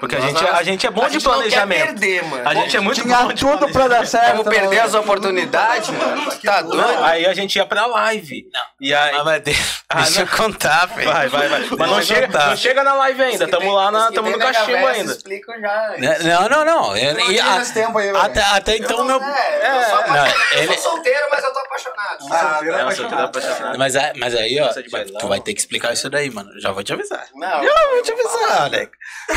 Porque 0.00 0.16
a 0.16 0.20
gente, 0.20 0.44
a 0.44 0.62
gente 0.62 0.86
é 0.86 0.90
bom 0.90 1.02
a 1.04 1.08
de 1.08 1.14
gente 1.14 1.24
não 1.24 1.30
quer 1.32 1.38
planejamento. 1.38 1.86
perder, 1.86 2.24
mano. 2.24 2.48
A 2.48 2.54
gente 2.54 2.76
é 2.76 2.80
muito 2.80 3.02
Tinha 3.02 3.16
bom 3.18 3.32
de 3.32 3.40
tudo 3.44 3.68
pra 3.72 3.88
dar 3.88 4.06
certo. 4.06 4.36
Vamos 4.38 4.48
perder 4.54 4.80
as 4.80 4.94
oportunidades, 4.94 5.88
mano. 5.96 6.32
Tá 6.42 6.62
doido? 6.62 7.04
Aí 7.04 7.24
a 7.26 7.32
gente 7.34 7.56
ia 7.56 7.64
pra 7.66 7.86
live. 7.86 8.44
E 8.80 8.92
aí. 8.94 9.14
Ah, 9.16 9.24
mas 9.24 9.42
Ah, 9.88 10.02
deixa 10.02 10.22
eu 10.22 10.26
contar, 10.26 10.86
velho. 10.86 11.10
Vai, 11.12 11.28
vai, 11.28 11.48
vai. 11.48 11.60
Mas 11.78 11.90
não 11.90 12.02
chega, 12.02 12.26
contar. 12.26 12.46
não 12.48 12.56
chega 12.56 12.82
na 12.82 12.94
live 12.94 13.22
ainda. 13.22 13.46
Tamo 13.48 13.72
lá, 13.72 13.90
na, 13.90 14.10
tamo 14.12 14.30
no 14.30 14.38
cachimbo 14.38 14.86
ainda. 14.86 15.12
Explico 15.12 15.52
já. 15.60 15.94
Né, 15.98 16.18
Não, 16.20 16.48
não, 16.48 16.64
não. 16.64 16.96
Eu- 16.96 17.14
Não 17.14 17.30
e 17.30 17.38
a- 17.40 17.62
tempo 17.72 17.98
aí, 17.98 18.10
até, 18.10 18.42
até 18.42 18.76
então, 18.78 19.04
meu. 19.04 19.22
É, 19.22 19.68
eu, 19.68 20.66
sou 20.66 20.66
não, 20.74 20.78
solteiro, 20.78 21.26
mas 21.30 21.44
eu 21.44 21.52
tô 21.52 21.58
apaixonado. 21.60 22.26
Ah, 22.30 22.60
É, 22.62 23.72
é. 23.74 23.76
Mas, 23.78 23.94
é- 23.94 24.12
mas 24.16 24.34
aí, 24.34 24.60
ó, 24.60 24.70
bailão. 24.90 25.18
tu 25.20 25.28
vai 25.28 25.40
ter 25.40 25.54
que 25.54 25.60
explicar 25.60 25.92
isso 25.92 26.08
daí, 26.10 26.30
mano. 26.30 26.50
Já 26.60 26.72
vou 26.72 26.82
te 26.82 26.92
avisar. 26.92 27.26
Não, 27.34 27.62
Já 27.62 27.88
vou 27.90 28.02
te 28.02 28.12
avisar, 28.12 28.70
né? 28.70 28.88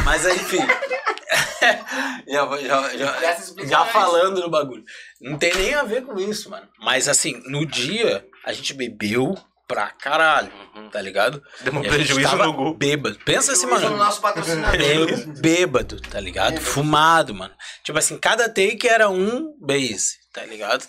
Mas 0.03 0.25
aí, 0.25 0.39
enfim. 0.45 0.65
já, 2.27 2.57
já, 2.57 2.97
já, 2.97 3.65
já 3.65 3.85
falando 3.85 4.41
no 4.41 4.49
bagulho. 4.49 4.83
Não 5.21 5.37
tem 5.37 5.53
nem 5.55 5.73
a 5.73 5.83
ver 5.83 6.03
com 6.03 6.19
isso, 6.19 6.49
mano. 6.49 6.67
Mas 6.79 7.07
assim, 7.07 7.41
no 7.47 7.65
dia, 7.65 8.25
a 8.45 8.53
gente 8.53 8.73
bebeu 8.73 9.35
pra 9.67 9.87
caralho, 9.87 10.51
tá 10.91 11.01
ligado? 11.01 11.41
Deu 11.61 11.73
um 11.73 11.81
prejuízo 11.81 12.35
no 12.35 12.53
Gu. 12.53 12.73
Bêbado. 12.75 13.17
Pensa 13.25 13.53
assim, 13.53 13.65
Isso 13.65 13.75
no 13.75 13.81
mano. 13.81 13.97
nosso 13.97 14.21
patrocinador. 14.21 14.77
Bê- 14.77 15.25
Bêbado, 15.41 15.99
tá 16.01 16.19
ligado? 16.19 16.61
Fumado, 16.61 17.33
mano. 17.33 17.53
Tipo 17.83 17.97
assim, 17.97 18.17
cada 18.17 18.47
take 18.47 18.87
era 18.87 19.09
um 19.09 19.55
base, 19.59 20.17
tá 20.35 20.43
ligado? 20.45 20.85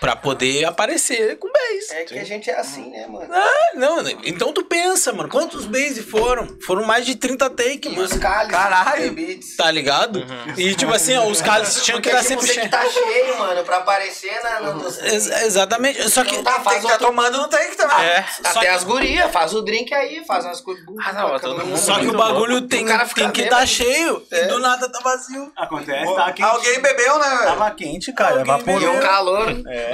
Pra 0.00 0.16
poder 0.16 0.64
aparecer 0.64 1.38
com 1.38 1.48
base. 1.50 1.92
É 1.94 2.04
que 2.04 2.18
a 2.18 2.24
gente 2.24 2.50
é 2.50 2.58
assim, 2.58 2.90
né, 2.90 3.06
mano? 3.06 3.32
Ah, 3.32 3.70
não, 3.74 4.08
então 4.24 4.52
tu 4.52 4.64
pensa, 4.64 5.12
mano, 5.12 5.28
quantos 5.28 5.64
base 5.66 6.02
foram? 6.02 6.58
Foram 6.66 6.84
mais 6.84 7.06
de 7.06 7.14
30 7.14 7.48
take, 7.50 7.88
E 7.88 7.90
mano. 7.92 8.02
os 8.04 8.12
cálices, 8.18 8.50
Caralho. 8.50 9.16
Tá 9.56 9.70
ligado? 9.70 10.26
E 10.56 10.74
tipo 10.74 10.92
assim, 10.92 11.16
ó, 11.16 11.26
os 11.26 11.40
cálices 11.40 11.84
tinham 11.84 12.00
que 12.00 12.10
Porque 12.10 12.22
estar 12.24 12.34
tipo, 12.36 12.42
sempre 12.46 12.68
que 12.68 12.68
cheios. 12.68 12.70
tá 12.70 13.00
cheio, 13.00 13.38
mano, 13.38 13.62
pra 13.64 13.76
aparecer 13.78 14.42
na, 14.42 14.60
nos- 14.72 14.98
Ex- 15.02 15.26
exatamente. 15.44 16.08
Só 16.10 16.24
que. 16.24 16.36
Não 16.36 16.42
tá, 16.42 16.54
Tem 16.54 16.64
faz 16.64 16.76
que 16.78 16.82
estar 16.86 16.92
outro... 16.94 17.06
tomando 17.06 17.38
no 17.38 17.48
take 17.48 17.76
também. 17.76 18.04
É. 18.04 18.24
Só 18.42 18.48
Até 18.50 18.60
que- 18.60 18.66
as 18.68 18.84
gurias, 18.84 19.30
faz 19.30 19.54
o 19.54 19.62
drink 19.62 19.94
aí, 19.94 20.24
faz 20.26 20.44
umas 20.44 20.60
coisas. 20.60 20.84
Ah, 21.04 21.12
não, 21.12 21.38
todo 21.38 21.64
mundo- 21.64 21.78
Só 21.78 21.98
que 22.00 22.08
o 22.08 22.16
bagulho 22.16 22.62
tem, 22.62 22.84
O 22.84 22.88
cara 22.88 23.06
tem 23.06 23.30
que 23.30 23.42
estar 23.42 23.64
cheio 23.66 24.26
e 24.32 24.46
do 24.46 24.58
nada 24.58 24.88
tá 24.90 24.98
vazio. 25.00 25.52
Acontece, 25.56 26.14
tá 26.14 26.32
quente. 26.32 26.42
Alguém 26.48 26.80
bebeu, 26.80 27.18
né, 27.18 27.28
velho? 27.28 27.42
Tava 27.44 27.70
quente, 27.72 28.12
cara. 28.12 28.40
Alguém 28.40 28.64
E 28.82 28.86
o 28.86 29.00
calor. 29.00 29.46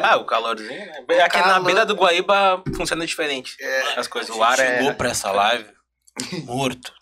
Ah, 0.03 0.17
o 0.17 0.25
calorzinho, 0.25 0.69
né? 1.09 1.21
Aqui 1.23 1.39
na 1.39 1.45
calor. 1.45 1.65
beira 1.65 1.87
do 1.87 1.95
Guaíba 1.95 2.63
funciona 2.77 3.07
diferente. 3.07 3.57
As 3.97 4.07
coisas, 4.07 4.35
o 4.35 4.43
ar 4.43 4.57
Chegou 4.57 4.91
é. 4.91 4.95
pra 4.95 5.11
essa 5.11 5.31
live 5.33 5.67
morto. 6.47 6.93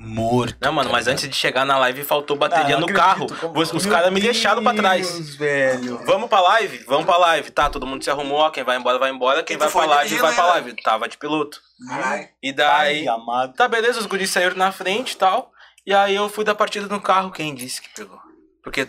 Morto. 0.00 0.56
Não, 0.60 0.72
mano, 0.72 0.90
mas 0.90 1.06
antes 1.08 1.28
de 1.28 1.34
chegar 1.34 1.64
na 1.64 1.76
live 1.78 2.04
faltou 2.04 2.36
Ah, 2.36 2.40
bateria 2.40 2.78
não 2.78 2.86
no 2.86 2.86
acredito, 2.86 3.04
carro. 3.04 3.26
como- 3.40 3.58
Os, 3.60 3.72
os 3.72 3.86
caras 3.86 4.12
me 4.12 4.20
deixaram 4.20 4.62
pra 4.62 4.74
trás. 4.74 5.10
Deus, 5.10 5.34
velho. 5.34 5.98
Vamos 6.04 6.28
pra 6.28 6.40
live? 6.40 6.78
Vamos 6.86 7.04
pra 7.06 7.16
live. 7.16 7.50
Tá, 7.50 7.68
todo 7.68 7.86
mundo 7.86 8.04
se 8.04 8.10
arrumou. 8.10 8.38
ó, 8.38 8.50
Quem 8.50 8.62
vai 8.62 8.76
embora, 8.76 8.98
vai 8.98 9.10
embora. 9.10 9.42
Quem 9.42 9.56
vai 9.56 9.70
pra 9.70 9.84
live, 9.86 10.16
vai 10.18 10.34
pra 10.34 10.44
ainda? 10.44 10.52
live. 10.54 10.82
Tava 10.82 11.08
de 11.08 11.16
piloto. 11.18 11.60
Caralho. 11.88 12.28
E 12.42 12.52
daí. 12.52 13.00
Ai, 13.00 13.08
amado. 13.08 13.54
Tá, 13.54 13.66
beleza, 13.66 13.98
os 13.98 14.06
guris 14.06 14.30
saíram 14.30 14.56
na 14.56 14.70
frente 14.70 15.12
e 15.12 15.16
tal. 15.16 15.50
E 15.86 15.92
aí 15.94 16.14
eu 16.14 16.28
fui 16.28 16.44
da 16.44 16.54
partida 16.54 16.86
no 16.86 17.00
carro. 17.00 17.30
Quem 17.32 17.54
disse 17.54 17.80
que 17.82 17.88
pegou? 17.94 18.18
Porque. 18.62 18.86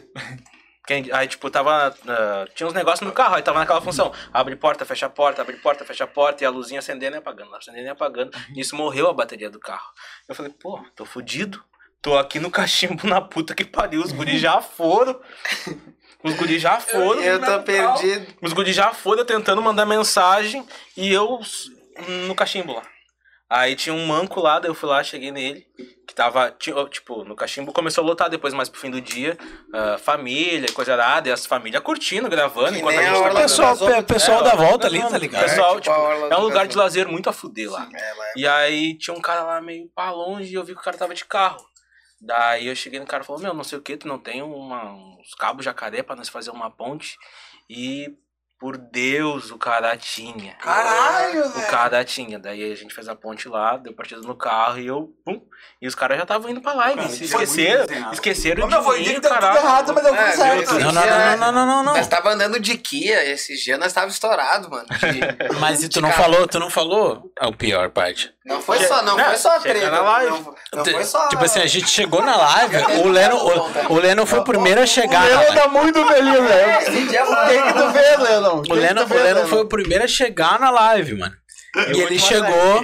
Quem, 0.89 1.07
aí, 1.11 1.27
tipo, 1.27 1.51
tava. 1.51 1.95
ah, 2.07 2.47
tinha 2.55 2.65
uns 2.65 2.73
negócios 2.73 3.07
no 3.07 3.13
carro, 3.13 3.35
aí 3.35 3.43
tava 3.43 3.59
naquela 3.59 3.79
função. 3.79 4.11
Abre 4.33 4.55
porta, 4.55 4.83
fecha 4.83 5.05
a 5.05 5.09
porta, 5.09 5.43
abre 5.43 5.55
porta, 5.57 5.85
fecha 5.85 6.05
a 6.05 6.07
porta, 6.07 6.43
e 6.43 6.47
a 6.47 6.49
luzinha 6.49 6.79
acendendo 6.79 7.15
e 7.15 7.19
apagando, 7.19 7.55
acendendo 7.55 7.85
e 7.85 7.89
apagando. 7.89 8.35
Nisso 8.49 8.75
morreu 8.75 9.07
a 9.07 9.13
bateria 9.13 9.51
do 9.51 9.59
carro. 9.59 9.87
Eu 10.27 10.33
falei, 10.33 10.51
pô, 10.51 10.83
tô 10.95 11.05
fudido. 11.05 11.63
Tô 12.01 12.17
aqui 12.17 12.39
no 12.39 12.49
cachimbo 12.49 13.05
na 13.05 13.21
puta 13.21 13.53
que 13.53 13.63
pariu. 13.63 14.01
Os 14.01 14.11
guris 14.11 14.41
já 14.41 14.61
foram. 14.61 15.21
Os 16.23 16.33
guris 16.33 16.59
já 16.59 16.79
foram. 16.79 17.21
Eu 17.21 17.39
tô 17.39 17.61
perdido. 17.61 18.25
Os 18.41 18.51
guris 18.51 18.75
já 18.75 18.91
foram 18.91 19.23
tentando 19.23 19.61
mandar 19.61 19.85
mensagem 19.85 20.65
e 20.97 21.13
eu 21.13 21.39
no 22.27 22.33
cachimbo 22.33 22.73
lá. 22.73 22.81
Aí 23.49 23.75
tinha 23.75 23.95
um 23.95 24.05
manco 24.05 24.39
lá, 24.39 24.59
daí 24.59 24.69
eu 24.69 24.75
fui 24.75 24.87
lá, 24.87 25.03
cheguei 25.03 25.31
nele, 25.31 25.65
que 26.07 26.13
tava, 26.13 26.51
tipo, 26.51 27.23
no 27.23 27.35
cachimbo 27.35 27.73
começou 27.73 28.03
a 28.03 28.07
lotar 28.07 28.29
depois, 28.29 28.53
mais 28.53 28.69
pro 28.69 28.79
fim 28.79 28.91
do 28.91 29.01
dia, 29.01 29.35
ah, 29.73 29.97
família, 29.97 30.71
coisa 30.71 30.93
arada, 30.93 31.29
e 31.29 31.31
as 31.31 31.47
famílias 31.47 31.81
curtindo, 31.81 32.29
gravando, 32.29 32.73
Que 32.73 32.77
enquanto 32.77 32.99
a 32.99 33.03
gente 33.03 33.29
do 33.29 33.35
Pessoal, 33.35 33.77
pe- 33.77 34.03
pessoal 34.03 34.41
É, 34.41 34.43
da 34.43 34.55
volta 34.55 34.85
ali, 34.87 34.99
não, 34.99 35.09
tá 35.09 35.17
ligado? 35.17 35.43
Pessoal, 35.43 35.77
É, 35.77 35.81
tipo, 35.81 35.95
tipo 35.95 36.33
é 36.33 36.37
um 36.37 36.41
lugar 36.41 36.67
de 36.67 36.77
lazer 36.77 37.07
muito 37.07 37.27
a 37.27 37.33
fuder 37.33 37.71
lá. 37.71 37.89
É, 37.91 38.13
lá 38.13 38.25
é- 38.27 38.33
E 38.35 38.47
aí 38.47 38.97
tinha 38.99 39.15
um 39.15 39.21
cara 39.21 39.41
lá 39.43 39.59
meio 39.59 39.89
pra 39.95 40.11
longe 40.11 40.51
e 40.51 40.53
eu 40.53 40.63
vi 40.63 40.73
que 40.75 40.81
o 40.81 40.83
cara 40.83 40.95
tava 40.97 41.15
de 41.15 41.25
carro. 41.25 41.65
Daí 42.21 42.67
eu 42.67 42.75
cheguei 42.75 42.99
no 42.99 43.05
cara 43.07 43.23
e 43.23 43.25
falou, 43.25 43.41
meu, 43.41 43.53
não 43.53 43.63
sei 43.63 43.79
o 43.79 43.81
que, 43.81 43.97
tu 43.97 44.07
não 44.07 44.19
tem 44.19 44.43
uma, 44.43 44.91
uns 44.93 45.33
cabos 45.35 45.65
jacaré 45.65 46.03
pra 46.03 46.15
nós 46.15 46.29
fazer 46.29 46.51
uma 46.51 46.69
ponte? 46.69 47.17
E 47.69 48.09
por 48.59 48.77
Deus, 48.77 49.51
o 49.51 49.57
cara 49.57 49.95
tinha. 49.95 50.53
Caralho, 50.55 51.45
O 51.45 51.49
velho. 51.49 51.67
cara 51.67 52.03
tinha. 52.03 52.37
Daí 52.37 52.71
a 52.71 52.75
gente 52.75 52.93
fez 52.93 53.07
a 53.07 53.15
ponte 53.15 53.47
lá, 53.47 53.77
deu 53.77 53.93
partida 53.93 54.21
no 54.21 54.35
carro 54.35 54.79
e 54.79 54.87
eu, 54.87 55.09
pum. 55.25 55.41
E 55.81 55.87
os 55.87 55.95
caras 55.95 56.17
já 56.17 56.23
estavam 56.23 56.49
indo 56.51 56.59
pra 56.61 56.73
live. 56.73 56.97
Cara, 56.97 57.09
se 57.09 57.27
foi 57.27 57.43
esqueceram, 57.43 58.11
esqueceram 58.11 58.65
Ô, 58.65 58.67
meu, 58.67 58.83
foi 58.83 58.97
de 58.99 59.03
dia 59.11 59.19
deu 59.21 59.31
tudo 59.31 59.45
errado, 59.45 59.93
mas 59.93 60.03
deu 60.03 60.13
tudo 60.13 60.23
É, 60.25 60.31
certo. 60.31 60.73
Não, 60.73 60.91
não, 60.91 60.91
não, 60.91 61.37
não, 61.37 61.51
não, 61.51 61.65
não, 61.65 61.83
não. 61.83 61.93
Nós 61.93 62.07
tava 62.07 62.31
andando 62.31 62.59
de 62.59 62.77
Kia 62.77 63.23
esses 63.31 63.61
dias, 63.61 63.79
nós 63.79 63.93
tava 63.93 64.07
estourado, 64.07 64.69
mano. 64.69 64.85
De- 64.89 65.55
Mas 65.59 65.81
e 65.83 65.87
tu 65.89 66.01
não 66.01 66.11
falou, 66.11 66.45
tu 66.47 66.59
não 66.59 66.69
falou 66.69 67.31
a 67.39 67.51
pior 67.53 67.89
parte. 67.91 68.33
Não 68.45 68.61
foi 68.61 68.79
só, 68.85 69.01
não 69.03 69.15
Não, 69.15 69.25
foi 69.25 69.37
só 69.37 69.55
a 69.55 69.59
treta. 69.59 69.91
Não, 69.91 70.03
não 70.73 70.85
foi 70.85 71.03
só. 71.03 71.27
Tipo 71.29 71.45
assim, 71.45 71.61
a 71.61 71.65
gente 71.67 71.87
chegou 71.89 72.21
na 72.23 72.35
live, 72.35 72.77
o 73.03 73.07
Leno, 73.07 73.35
o, 73.37 73.93
o 73.93 73.99
Leno 73.99 74.25
foi 74.25 74.39
o 74.39 74.43
primeiro 74.43 74.81
a 74.81 74.85
chegar 74.87 75.29
na 75.29 75.35
live. 75.35 75.55
tá 75.55 75.67
muito 75.67 76.05
feliz, 76.07 76.33
velho. 76.43 76.71
Esse 76.81 77.07
dia 77.07 77.25
foi. 77.25 77.47
Quem 77.47 77.63
que 77.63 77.73
tu 77.73 77.89
vê, 77.91 78.17
Lennon? 78.57 78.63
O 78.69 78.73
Leno, 78.73 79.01
o 79.05 79.13
Leno 79.13 79.47
foi 79.47 79.59
o 79.61 79.65
primeiro 79.67 80.03
a 80.03 80.07
chegar 80.07 80.59
na 80.59 80.69
live, 80.69 81.15
mano. 81.15 81.35
E 81.95 82.01
ele 82.01 82.17
chegou 82.19 82.81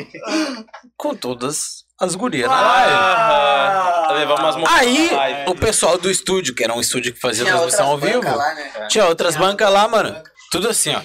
com 0.95 1.15
todas 1.15 1.83
as 1.99 2.13
gurias 2.15 2.49
na 2.49 2.61
live. 2.61 2.93
Ah, 2.93 4.07
levar 4.13 4.35
umas 4.39 4.55
mãos 4.55 4.69
Aí, 4.71 5.09
na 5.11 5.17
live. 5.17 5.49
o 5.51 5.55
pessoal 5.55 5.97
do 5.97 6.09
estúdio, 6.11 6.53
que 6.53 6.63
era 6.63 6.73
um 6.73 6.81
estúdio 6.81 7.13
que 7.13 7.19
fazia 7.19 7.43
Tinha 7.45 7.55
transmissão 7.55 7.87
ao 7.87 7.97
vivo, 7.97 8.21
lá, 8.23 8.53
né? 8.53 8.87
tinha 8.89 9.05
outras 9.05 9.35
bancas 9.35 9.71
lá, 9.71 9.87
mano. 9.87 10.15
Tudo 10.51 10.69
assim, 10.69 10.93
ó. 10.95 11.01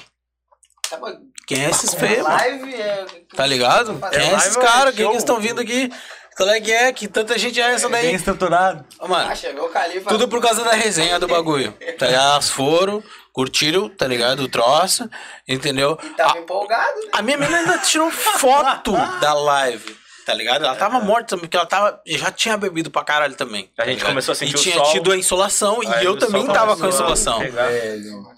Tava- 0.88 1.18
Quem 1.46 1.64
é 1.64 1.70
esses 1.70 1.94
feios? 1.94 2.24
Live 2.26 2.74
é. 2.74 3.06
Tá 3.34 3.46
ligado? 3.46 3.98
Quem 4.10 4.18
é 4.20 4.22
live 4.32 4.36
esses 4.36 4.56
é 4.56 4.60
caras? 4.60 4.94
Quem 4.94 5.10
que 5.10 5.16
estão 5.16 5.40
vindo 5.40 5.60
aqui? 5.60 5.90
Qual 6.36 6.48
é 6.48 6.60
que 6.60 6.72
é? 6.72 6.92
Que 6.92 7.06
tanta 7.06 7.38
gente 7.38 7.60
é 7.60 7.72
essa 7.74 7.88
Bem 7.88 8.02
daí? 8.02 8.14
estruturado. 8.14 8.84
Ó, 8.98 9.06
Mano, 9.08 9.30
Ah, 9.30 9.34
chegou 9.34 9.66
o 9.66 9.68
Califa. 9.68 10.08
Tudo 10.08 10.26
por 10.28 10.40
causa 10.40 10.64
da 10.64 10.72
resenha 10.72 11.18
do 11.18 11.28
bagulho. 11.28 11.72
Tá 11.98 12.06
ligado? 12.06 12.24
Elas 12.32 12.48
foram, 12.50 13.02
curtiram, 13.32 13.88
tá 13.88 14.06
ligado? 14.06 14.40
O 14.44 14.48
troço, 14.48 15.08
entendeu? 15.46 15.96
Tava 16.16 16.38
A, 16.38 16.38
empolgado, 16.40 17.00
né? 17.00 17.10
a 17.12 17.22
minha 17.22 17.36
menina 17.38 17.58
ainda 17.58 17.78
tirou 17.78 18.10
foto 18.10 18.92
da 19.20 19.34
live. 19.34 19.99
Tá 20.24 20.34
ligado? 20.34 20.64
Ela 20.64 20.76
tava 20.76 21.00
morta 21.00 21.28
também, 21.30 21.42
porque 21.46 21.56
ela 21.56 21.66
tava, 21.66 22.00
já 22.06 22.30
tinha 22.30 22.56
bebido 22.56 22.90
pra 22.90 23.02
caralho 23.04 23.34
também. 23.34 23.70
A 23.76 23.82
tá 23.82 23.84
gente 23.84 23.94
ligado? 23.96 24.08
começou 24.10 24.32
a 24.32 24.34
sentir 24.34 24.52
E 24.52 24.56
o 24.56 24.62
tinha 24.62 24.74
sol. 24.76 24.92
tido 24.92 25.12
a 25.12 25.16
insolação, 25.16 25.80
e 25.82 25.86
eu 26.04 26.12
o 26.14 26.18
sol 26.20 26.28
também 26.28 26.46
tava 26.46 26.76
com 26.76 26.82
a 26.84 26.86
a 26.86 26.88
insolação. 26.88 27.40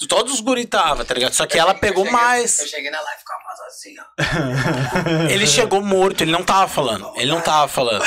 Todos 0.09 0.35
os 0.35 0.41
guri 0.41 0.67
tava, 0.67 1.05
tá 1.05 1.15
ligado? 1.15 1.33
Só 1.33 1.47
que 1.47 1.59
ela 1.59 1.75
pegou 1.75 2.05
Eu 2.05 2.11
cheguei- 2.11 2.23
mais. 2.27 2.61
Eu 2.61 2.67
cheguei 2.67 2.91
na 2.91 3.01
live 3.01 3.17
e 3.17 3.21
ficava 3.21 3.41
mais 3.45 3.61
assim, 3.61 3.95
ó. 3.99 5.29
Ele 5.33 5.47
chegou 5.47 5.81
morto, 5.83 6.23
ele 6.23 6.31
não 6.33 6.43
tava 6.43 6.69
falando. 6.69 7.13
Ele 7.17 7.31
não 7.31 7.41
tava 7.41 7.69
falando. 7.69 8.05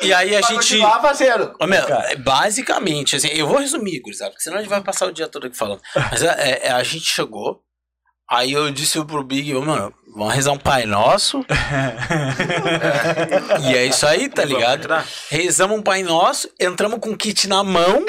E 0.00 0.12
aí 0.12 0.34
a 0.36 0.40
gente. 0.42 0.78
parceiro. 0.78 1.54
Ô, 1.60 1.66
meu, 1.66 1.82
é 1.86 2.16
basicamente, 2.16 3.16
assim, 3.16 3.28
eu 3.28 3.46
vou 3.46 3.58
resumir, 3.58 4.00
gurizada, 4.00 4.30
porque 4.30 4.42
senão 4.42 4.56
a 4.58 4.60
gente 4.60 4.68
vai 4.70 4.80
passar 4.80 5.06
o 5.06 5.12
dia 5.12 5.28
todo 5.28 5.46
aqui 5.46 5.56
falando. 5.56 5.80
Mas 6.10 6.22
é, 6.22 6.60
é, 6.64 6.70
a 6.72 6.82
gente 6.82 7.04
chegou, 7.04 7.62
aí 8.32 8.52
eu 8.52 8.70
disse 8.70 9.02
pro 9.04 9.22
Big, 9.22 9.54
ô, 9.54 9.62
mano, 9.62 9.92
vamos 10.14 10.34
rezar 10.34 10.52
um 10.52 10.58
Pai 10.58 10.84
Nosso. 10.86 11.44
e 13.62 13.76
é 13.76 13.86
isso 13.86 14.06
aí, 14.06 14.28
tá 14.28 14.44
ligado? 14.44 14.88
Rezamos 15.30 15.78
um 15.78 15.82
Pai 15.82 16.02
Nosso, 16.02 16.48
entramos 16.58 16.98
com 17.00 17.10
o 17.10 17.16
kit 17.16 17.48
na 17.48 17.62
mão, 17.62 18.04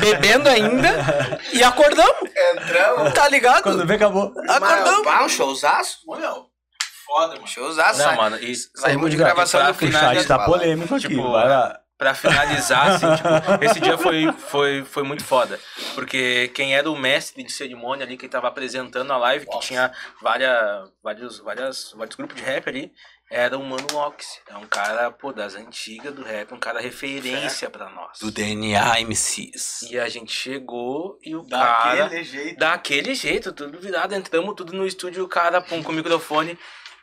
bebendo 0.00 0.48
ainda, 0.48 1.40
e 1.52 1.62
acordamos, 1.62 2.30
Entramos. 2.52 3.12
tá 3.14 3.28
ligado? 3.28 3.62
Quando 3.62 3.86
vê, 3.86 3.94
acabou. 3.94 4.32
Acordamos. 4.48 5.04
Pá, 5.04 5.24
um 5.24 5.28
showzaço? 5.28 5.98
Meu, 6.06 6.46
foda, 7.06 7.34
mano. 7.36 7.46
Showzaço. 7.46 7.98
Não, 8.00 8.16
mano, 8.16 8.36
e 8.38 8.54
Saímos 8.76 9.10
de 9.10 9.16
gravação 9.16 9.62
no 9.64 9.70
O 9.70 9.74
final. 9.74 10.00
chat 10.00 10.22
já 10.22 10.28
tá 10.28 10.38
polêmico 10.44 10.94
aqui. 10.94 11.08
Tipo, 11.08 11.22
Pra 11.98 12.14
finalizar, 12.14 12.92
assim, 12.92 13.06
tipo, 13.16 13.64
esse 13.64 13.80
dia 13.80 13.98
foi, 13.98 14.32
foi, 14.32 14.84
foi 14.84 15.02
muito 15.02 15.24
foda. 15.24 15.58
Porque 15.96 16.46
quem 16.54 16.76
era 16.76 16.88
o 16.88 16.96
mestre 16.96 17.42
de 17.42 17.50
cerimônia 17.50 18.06
ali, 18.06 18.16
que 18.16 18.28
tava 18.28 18.46
apresentando 18.46 19.12
a 19.12 19.16
live, 19.16 19.46
que 19.46 19.58
tinha 19.58 19.92
várias, 20.22 20.88
vários, 21.02 21.40
várias, 21.40 21.92
vários 21.96 22.14
grupos 22.14 22.36
de 22.36 22.42
rap 22.42 22.68
ali, 22.68 22.92
era 23.30 23.58
o 23.58 23.64
Mano 23.64 23.86
Ox. 23.94 24.40
É 24.48 24.56
um 24.56 24.66
cara, 24.66 25.10
pô, 25.10 25.32
das 25.32 25.54
antigas 25.54 26.14
do 26.14 26.22
rap, 26.22 26.54
um 26.54 26.58
cara 26.58 26.80
referência 26.80 27.68
pra 27.68 27.90
nós. 27.90 28.18
Do 28.20 28.30
DNA 28.30 29.00
MCs. 29.00 29.82
E 29.90 29.98
a 29.98 30.08
gente 30.08 30.32
chegou 30.32 31.18
e 31.22 31.34
o 31.36 31.46
cara. 31.46 32.04
Daquele 32.04 32.24
jeito. 32.24 32.58
Daquele 32.58 33.14
jeito, 33.14 33.52
tudo 33.52 33.78
virado. 33.78 34.14
Entramos 34.14 34.54
tudo 34.54 34.72
no 34.72 34.86
estúdio, 34.86 35.24
o 35.24 35.28
cara 35.28 35.60
pum, 35.60 35.82
com 35.82 35.92
o 35.92 35.94
microfone 35.94 36.58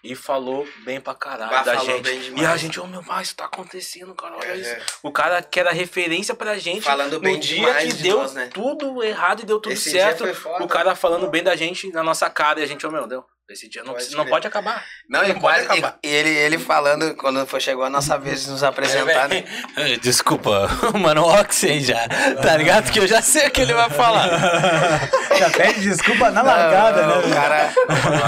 e 0.06 0.16
falou 0.16 0.68
bem 0.84 1.02
pra 1.02 1.14
caralho 1.16 1.50
Bah, 1.52 1.64
da 1.64 1.76
gente. 1.78 2.32
e 2.36 2.46
a 2.46 2.56
gente, 2.56 2.80
ô 2.80 2.86
meu 2.88 3.04
pai, 3.04 3.24
isso 3.24 3.36
tá 3.36 3.46
acontecendo, 3.46 4.14
cara, 4.14 4.36
olha 4.38 4.48
É, 4.52 4.56
isso. 4.58 4.70
é. 4.70 4.82
O 5.04 5.12
cara 5.12 5.42
que 5.42 5.60
era 5.60 5.72
referência 5.72 6.36
pra 6.36 6.58
gente. 6.58 6.82
Falando 6.84 7.20
bem 7.20 7.34
no 7.36 7.40
dia 7.40 7.74
que 7.76 7.88
de 7.94 8.04
deu 8.04 8.18
nós, 8.18 8.34
né? 8.34 8.50
tudo 8.54 9.04
errado 9.04 9.42
e 9.42 9.46
deu 9.46 9.60
tudo 9.60 9.74
Esse 9.74 9.92
certo. 9.92 10.24
O 10.62 10.68
cara 10.68 10.96
falando 10.96 11.28
bem 11.28 11.42
da 11.44 11.56
gente 11.56 11.92
na 11.92 12.04
nossa 12.04 12.30
cara 12.30 12.60
e 12.60 12.64
a 12.64 12.68
gente, 12.68 12.86
ô 12.86 12.92
meu, 12.92 13.08
deu. 13.08 13.26
Esse 13.48 13.70
dia 13.70 13.84
não, 13.84 13.90
Pode 13.94 13.98
precisa- 13.98 14.18
não 14.18 14.26
pode 14.26 14.48
acabar. 14.48 14.84
Não, 15.08 15.24
e, 15.24 15.28
Não 15.34 15.40
pode 15.40 15.64
quase, 15.66 15.80
acabar. 15.80 16.00
e, 16.04 16.08
e 16.08 16.12
ele, 16.12 16.30
ele 16.30 16.58
falando, 16.58 17.14
quando 17.16 17.46
foi, 17.46 17.60
chegou 17.60 17.84
a 17.84 17.90
nossa 17.92 18.18
vez 18.18 18.44
de 18.46 18.50
nos 18.50 18.64
apresentar, 18.64 19.30
né? 19.30 19.44
Desculpa, 20.02 20.68
mano, 21.00 21.24
Oxen 21.28 21.80
já. 21.80 22.08
Tá 22.42 22.58
ligado? 22.58 22.92
Que 22.92 23.00
eu 23.00 23.06
já 23.08 23.22
sei 23.22 23.48
o 23.48 23.52
que 23.52 23.62
ele 23.62 23.74
vai 23.76 23.90
falar. 23.92 24.30
Já 25.36 25.50
pede 25.50 25.82
desculpa 25.82 26.32
na 26.32 26.42
largada, 26.42 27.02
Não, 27.08 27.22
né? 27.22 27.28
O 27.28 27.34
cara, 27.34 27.74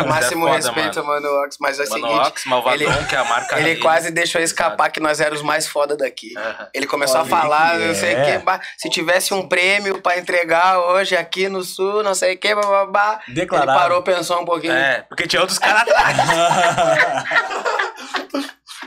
máximo 0.06 0.46
é 0.50 0.62
foda, 0.62 0.74
respeito, 0.76 1.06
mano, 1.06 1.26
Ox, 1.46 1.56
mas 1.58 1.80
é 1.80 1.84
o 1.86 1.90
Mano, 1.90 2.06
seguinte, 2.08 2.28
Ox, 2.28 2.46
Malvadão, 2.46 2.92
ele- 2.94 3.06
que 3.06 3.16
é 3.16 3.18
a 3.18 3.24
marca 3.24 3.56
ele 3.56 3.64
dele. 3.64 3.82
quase 3.82 4.12
deixou 4.12 4.42
escapar 4.42 4.90
que 4.92 5.00
nós 5.00 5.22
éramos 5.22 5.40
os 5.40 5.46
mais 5.46 5.66
foda 5.66 5.96
daqui. 5.96 6.34
Ele 6.74 6.86
começou 6.86 7.16
Olha 7.22 7.26
a 7.26 7.30
falar, 7.30 7.80
não 7.80 7.96
sei 7.96 8.14
o 8.14 8.18
é. 8.20 8.40
que, 8.40 8.44
se 8.78 8.90
tivesse 8.90 9.34
um 9.34 9.48
prêmio 9.48 10.02
pra 10.02 10.18
entregar 10.18 10.80
hoje 10.80 11.16
aqui 11.16 11.48
no 11.48 11.64
sul, 11.64 12.04
não 12.04 12.14
sei 12.14 12.36
o 12.36 12.38
que, 12.38 12.54
babá. 12.54 13.22
Ele 13.26 13.36
Declarado. 13.36 13.80
parou, 13.80 14.04
pensou 14.04 14.42
um 14.42 14.46
pouquinho. 14.46 14.74
É, 14.74 15.06
porque 15.10 15.28
tinha 15.28 15.42
outros 15.42 15.60
caras 15.60 15.82
atrás. 15.82 16.18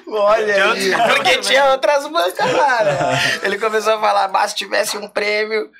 Olha 0.07 0.73
aí. 0.73 0.93
Porque 1.15 1.39
tinha 1.39 1.71
outras 1.71 2.07
bancas 2.09 2.53
lá, 2.53 2.85
né? 2.85 3.41
Ele 3.43 3.59
começou 3.59 3.95
a 3.95 4.01
falar, 4.01 4.29
bah, 4.29 4.47
se 4.49 4.55
tivesse 4.55 4.97
um 4.97 5.09
prêmio. 5.09 5.71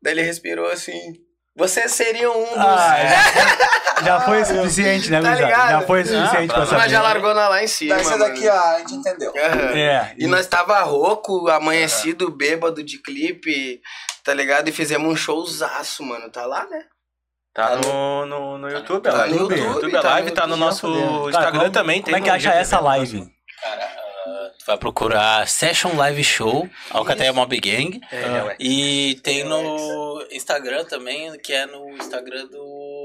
Daí 0.00 0.14
ele 0.14 0.22
respirou 0.22 0.70
assim. 0.70 1.14
Vocês 1.54 1.92
seriam 1.92 2.32
um 2.34 2.46
dos. 2.46 2.56
Ah, 2.56 2.96
já, 3.04 4.00
já 4.04 4.20
foi 4.20 4.44
suficiente, 4.44 5.10
né, 5.10 5.20
Tá 5.20 5.34
ligado? 5.34 5.70
Já 5.70 5.80
foi 5.82 6.04
suficiente 6.04 6.50
Ah, 6.50 6.54
pra 6.54 6.64
saber. 6.66 6.78
Mas 6.78 6.92
já 6.92 7.02
largou 7.02 7.34
na 7.34 7.48
lá 7.48 7.62
em 7.62 7.66
cima. 7.66 8.02
Mano. 8.02 8.18
daqui, 8.18 8.48
ó, 8.48 8.58
a 8.58 8.78
gente 8.78 8.94
entendeu. 8.94 9.32
Aham. 9.36 9.78
É. 9.78 10.14
E 10.16 10.26
nós 10.26 10.46
tava 10.46 10.80
rouco, 10.80 11.48
amanhecido, 11.50 12.30
bêbado 12.30 12.82
de 12.82 12.98
clipe, 12.98 13.82
tá 14.24 14.32
ligado? 14.32 14.68
E 14.68 14.72
fizemos 14.72 15.12
um 15.12 15.16
showzaço, 15.16 16.02
mano. 16.02 16.30
Tá 16.30 16.46
lá, 16.46 16.66
né? 16.70 16.84
Tá 17.54 17.76
no, 17.76 18.24
no, 18.26 18.58
no 18.58 18.68
YouTube, 18.70 19.02
Tá 19.02 19.26
no 19.26 19.34
YouTube, 19.36 19.58
YouTube, 19.60 19.96
a 19.96 20.00
tá 20.02 20.08
live 20.10 20.30
no 20.30 20.34
tá 20.34 20.46
no 20.46 20.54
YouTube, 20.54 20.60
nosso 20.64 20.86
Cara, 20.92 21.28
Instagram 21.30 21.60
como- 21.60 21.70
também. 21.72 22.00
Como 22.02 22.16
é 22.16 22.18
tem 22.18 22.22
que 22.24 22.30
acha 22.30 22.50
dia 22.50 22.58
essa 22.60 22.80
live? 22.80 23.20
Tu 24.58 24.66
vai 24.66 24.78
procurar 24.78 25.46
Session 25.48 25.96
Live 25.96 26.22
Show, 26.24 26.68
Alcateia 26.90 27.32
Mob 27.32 27.58
Gang. 27.60 28.00
É, 28.12 28.16
é. 28.16 28.56
E 28.60 29.16
tem 29.22 29.44
no 29.44 30.24
Instagram 30.30 30.84
também, 30.84 31.36
que 31.40 31.52
é 31.52 31.66
no 31.66 31.90
Instagram 31.96 32.46
do 32.46 33.01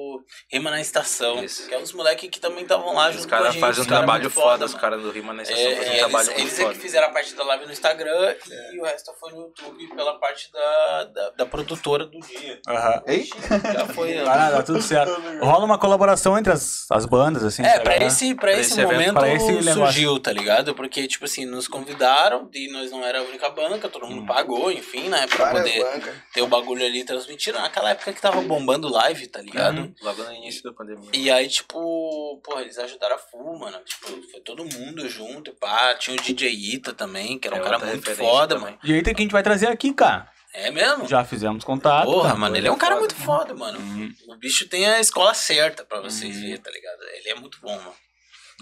Rima 0.52 0.69
na 0.72 0.80
Estação. 0.81 1.44
Isso. 1.44 1.68
Que 1.68 1.73
é 1.76 1.77
uns 1.80 1.94
moleques 1.94 2.30
que 2.30 2.39
também 2.39 2.64
estavam 2.64 2.94
lá 2.94 3.11
junto 3.11 3.19
Os 3.22 3.26
com 3.26 3.35
a 3.35 3.38
caras 3.38 3.53
gente. 3.53 3.61
fazem 3.61 3.80
um 3.80 3.81
os 3.84 3.88
caras 3.88 3.99
trabalho 4.06 4.23
muito 4.23 4.34
foda, 4.34 4.65
os 4.65 4.73
caras 4.73 5.02
do 5.02 5.11
Rima 5.11 5.34
na 5.34 5.41
É, 5.41 5.44
estação 5.44 5.65
fazem 5.65 5.77
um 5.77 5.81
eles, 5.81 5.99
trabalho 5.99 6.31
eles 6.31 6.38
muito 6.38 6.53
é 6.53 6.56
que 6.57 6.61
foda. 6.64 6.76
fizeram 6.80 7.07
a 7.07 7.11
parte 7.11 7.35
da 7.35 7.44
live 7.44 7.65
no 7.65 7.72
Instagram 7.72 8.35
e 8.73 8.80
o 8.80 8.84
resto 8.84 9.11
foi 9.19 9.31
no 9.31 9.38
YouTube 9.41 9.88
pela 9.95 10.19
parte 10.19 10.52
da, 10.52 11.03
da, 11.06 11.30
da 11.31 11.45
produtora 11.45 12.06
do 12.06 12.19
dia. 12.19 12.60
Aham. 12.68 13.03
Ei? 13.07 13.30
Já 13.73 13.85
foi. 13.88 14.18
Ah, 14.19 14.52
tá 14.52 14.64
tudo 14.64 14.81
certo. 14.81 15.14
Rola 15.41 15.65
uma 15.65 15.77
colaboração 15.77 16.38
entre 16.38 16.52
as, 16.53 16.85
as 16.91 17.06
bandas, 17.06 17.44
assim. 17.44 17.64
É, 17.64 17.73
tá 17.77 17.81
pra 17.81 17.98
esse, 17.98 18.34
pra 18.35 18.48
Pra 18.48 18.52
esse 18.53 18.72
esse 18.72 18.81
momento 18.85 19.14
pra 19.15 19.30
esse 19.34 19.52
negócio. 19.52 19.73
surgiu, 19.73 20.19
tá 20.19 20.31
ligado? 20.31 20.73
Porque, 20.73 21.06
tipo 21.07 21.26
assim, 21.26 21.45
nos 21.45 21.68
convidaram 21.68 22.49
e 22.53 22.72
nós 22.72 22.91
não 22.91 23.03
era 23.06 23.19
a 23.19 23.23
única 23.23 23.49
banca, 23.49 23.89
todo 23.89 24.06
Hum. 24.06 24.10
mundo 24.11 24.26
pagou, 24.27 24.72
enfim, 24.72 25.10
né? 25.10 25.27
Pra 25.27 25.52
Várias 25.52 25.64
poder 25.64 25.84
bancas. 25.84 26.15
ter 26.34 26.41
o 26.41 26.48
bagulho 26.48 26.85
ali 26.85 27.03
transmitido. 27.03 27.57
Naquela 27.60 27.89
época 27.91 28.14
que 28.14 28.22
tava 28.22 28.41
bombando 28.41 28.88
live, 28.89 29.27
tá 29.27 29.41
ligado? 29.41 29.80
Uhum. 29.80 29.94
Logo 30.08 30.24
no 30.24 30.32
início 30.34 30.64
da 30.64 30.72
pandemia. 30.72 31.10
E 31.14 31.30
aí, 31.30 31.48
tipo, 31.50 32.40
porra, 32.44 32.62
eles 32.62 32.78
ajudaram 32.78 33.16
a 33.16 33.20
full, 33.20 33.60
mano. 33.60 33.78
Tipo, 33.84 34.08
foi 34.32 34.40
todo 34.42 34.64
mundo 34.64 35.08
junto, 35.10 35.54
pá. 35.56 35.94
Tinha 35.96 36.16
o 36.16 36.22
DJ 36.22 36.50
Ita 36.76 36.94
também, 36.94 37.38
que 37.38 37.48
era 37.48 37.58
um 37.58 37.60
É 37.60 37.64
cara 37.64 37.80
muito 37.80 38.16
foda, 38.16 38.56
também. 38.56 38.72
mano. 38.72 38.80
E 38.84 38.94
aí 38.94 39.04
tem 39.04 39.14
que 39.14 39.22
a 39.22 39.24
gente 39.24 39.32
vai 39.34 39.44
trazer 39.44 39.68
aqui, 39.68 39.94
cara. 39.94 40.32
É 40.54 40.72
mesmo? 40.72 41.06
Já 41.08 41.26
fizemos 41.26 41.64
contato. 41.66 42.06
Porra, 42.06 42.30
tá? 42.30 42.36
mano, 42.36 42.56
ele 42.56 42.68
é 42.68 42.72
um 42.72 42.78
cara 42.78 42.96
muito 42.96 43.14
foda, 43.16 43.54
mano. 43.54 43.78
Uhum. 43.80 44.14
O 44.30 44.36
bicho 44.38 44.68
tem 44.70 44.86
a 44.88 45.00
escola 45.00 45.34
certa 45.34 45.84
pra 45.84 46.00
vocês 46.00 46.40
verem, 46.40 46.58
tá 46.58 46.72
ligado? 46.72 47.04
Ele 47.16 47.30
é 47.30 47.36
muito 47.36 47.60
bom, 47.62 47.76
mano. 47.76 47.94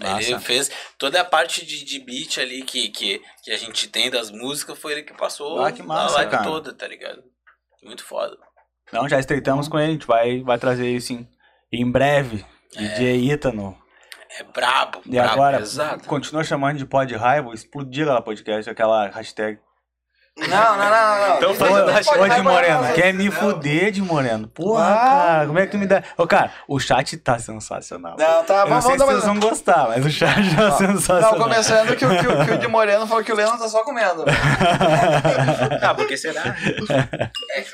Ele 0.00 0.10
Massa. 0.32 0.40
fez 0.40 0.70
toda 0.98 1.20
a 1.20 1.24
parte 1.24 1.64
de, 1.64 1.82
de 1.84 1.98
beat 2.00 2.38
ali 2.38 2.62
que, 2.64 2.88
que, 2.90 3.22
que 3.42 3.50
a 3.50 3.56
gente 3.56 3.88
tem 3.88 4.10
das 4.10 4.30
músicas, 4.30 4.78
foi 4.78 4.92
ele 4.92 5.02
que 5.04 5.14
passou 5.14 5.58
Ah, 5.62 5.72
que 5.72 5.82
massa, 5.82 6.16
a 6.16 6.18
live 6.18 6.30
cara. 6.32 6.44
toda, 6.44 6.74
tá 6.74 6.86
ligado? 6.86 7.22
Muito 7.82 8.04
foda. 8.04 8.36
Não, 8.92 9.08
já 9.08 9.18
estreitamos 9.18 9.66
com 9.68 9.78
ele, 9.78 9.88
a 9.88 9.92
gente 9.92 10.06
vai, 10.06 10.42
vai 10.42 10.58
trazer 10.58 10.88
isso 10.94 11.12
em, 11.14 11.26
em 11.80 11.90
breve. 11.90 12.44
DJ 12.76 13.32
Ítano. 13.32 13.76
É 14.38 14.42
brabo, 14.42 15.00
E 15.06 15.10
brabo. 15.10 15.30
agora, 15.32 15.58
pesado. 15.58 16.04
continua 16.06 16.44
chamando 16.44 16.76
de 16.76 16.84
pod 16.84 17.14
raiva, 17.14 17.44
vou 17.46 17.54
explodir 17.54 18.02
aquela 18.04 18.20
podcast, 18.20 18.68
aquela 18.68 19.08
hashtag. 19.08 19.58
Não, 20.38 20.48
não, 20.76 20.90
não, 20.90 21.28
não. 21.28 21.36
Então 21.38 21.50
Ô, 21.52 21.54
faz 21.54 21.88
hashtag. 21.94 22.20
ô, 22.20 22.28
de 22.28 22.42
Moreno, 22.42 22.82
não, 22.82 22.92
quer 22.92 23.14
me 23.14 23.24
não. 23.24 23.32
fuder 23.32 23.90
de 23.90 24.02
Moreno. 24.02 24.46
Porra, 24.48 24.84
Ah. 24.84 24.96
cara, 24.98 25.46
como 25.46 25.58
é 25.58 25.64
que 25.64 25.72
tu 25.72 25.78
me 25.78 25.86
dá. 25.86 26.02
Ô, 26.18 26.26
cara, 26.26 26.50
o 26.68 26.78
chat 26.78 27.16
tá 27.16 27.38
sensacional. 27.38 28.16
Não, 28.18 28.44
tá, 28.44 28.54
Eu 28.54 28.58
não 28.60 28.68
vamos, 28.68 28.84
sei 28.84 28.98
se 28.98 29.04
vocês 29.06 29.24
vão 29.24 29.40
gostar, 29.40 29.88
mas 29.88 30.04
o 30.04 30.10
chat 30.10 30.54
tá 30.54 30.72
sensacional. 30.72 31.32
Não, 31.32 31.38
começando 31.42 31.96
que, 31.96 32.04
o- 32.04 32.08
que, 32.10 32.26
o- 32.26 32.44
que 32.44 32.50
o 32.52 32.58
de 32.58 32.68
Moreno 32.68 33.06
falou 33.06 33.24
que 33.24 33.32
o 33.32 33.34
Leandro 33.34 33.58
tá 33.58 33.68
só 33.68 33.82
comendo. 33.82 34.24
Ah, 35.82 35.94
porque 35.94 36.16
será? 36.18 36.42
É, 37.50 37.60
né? 37.60 37.64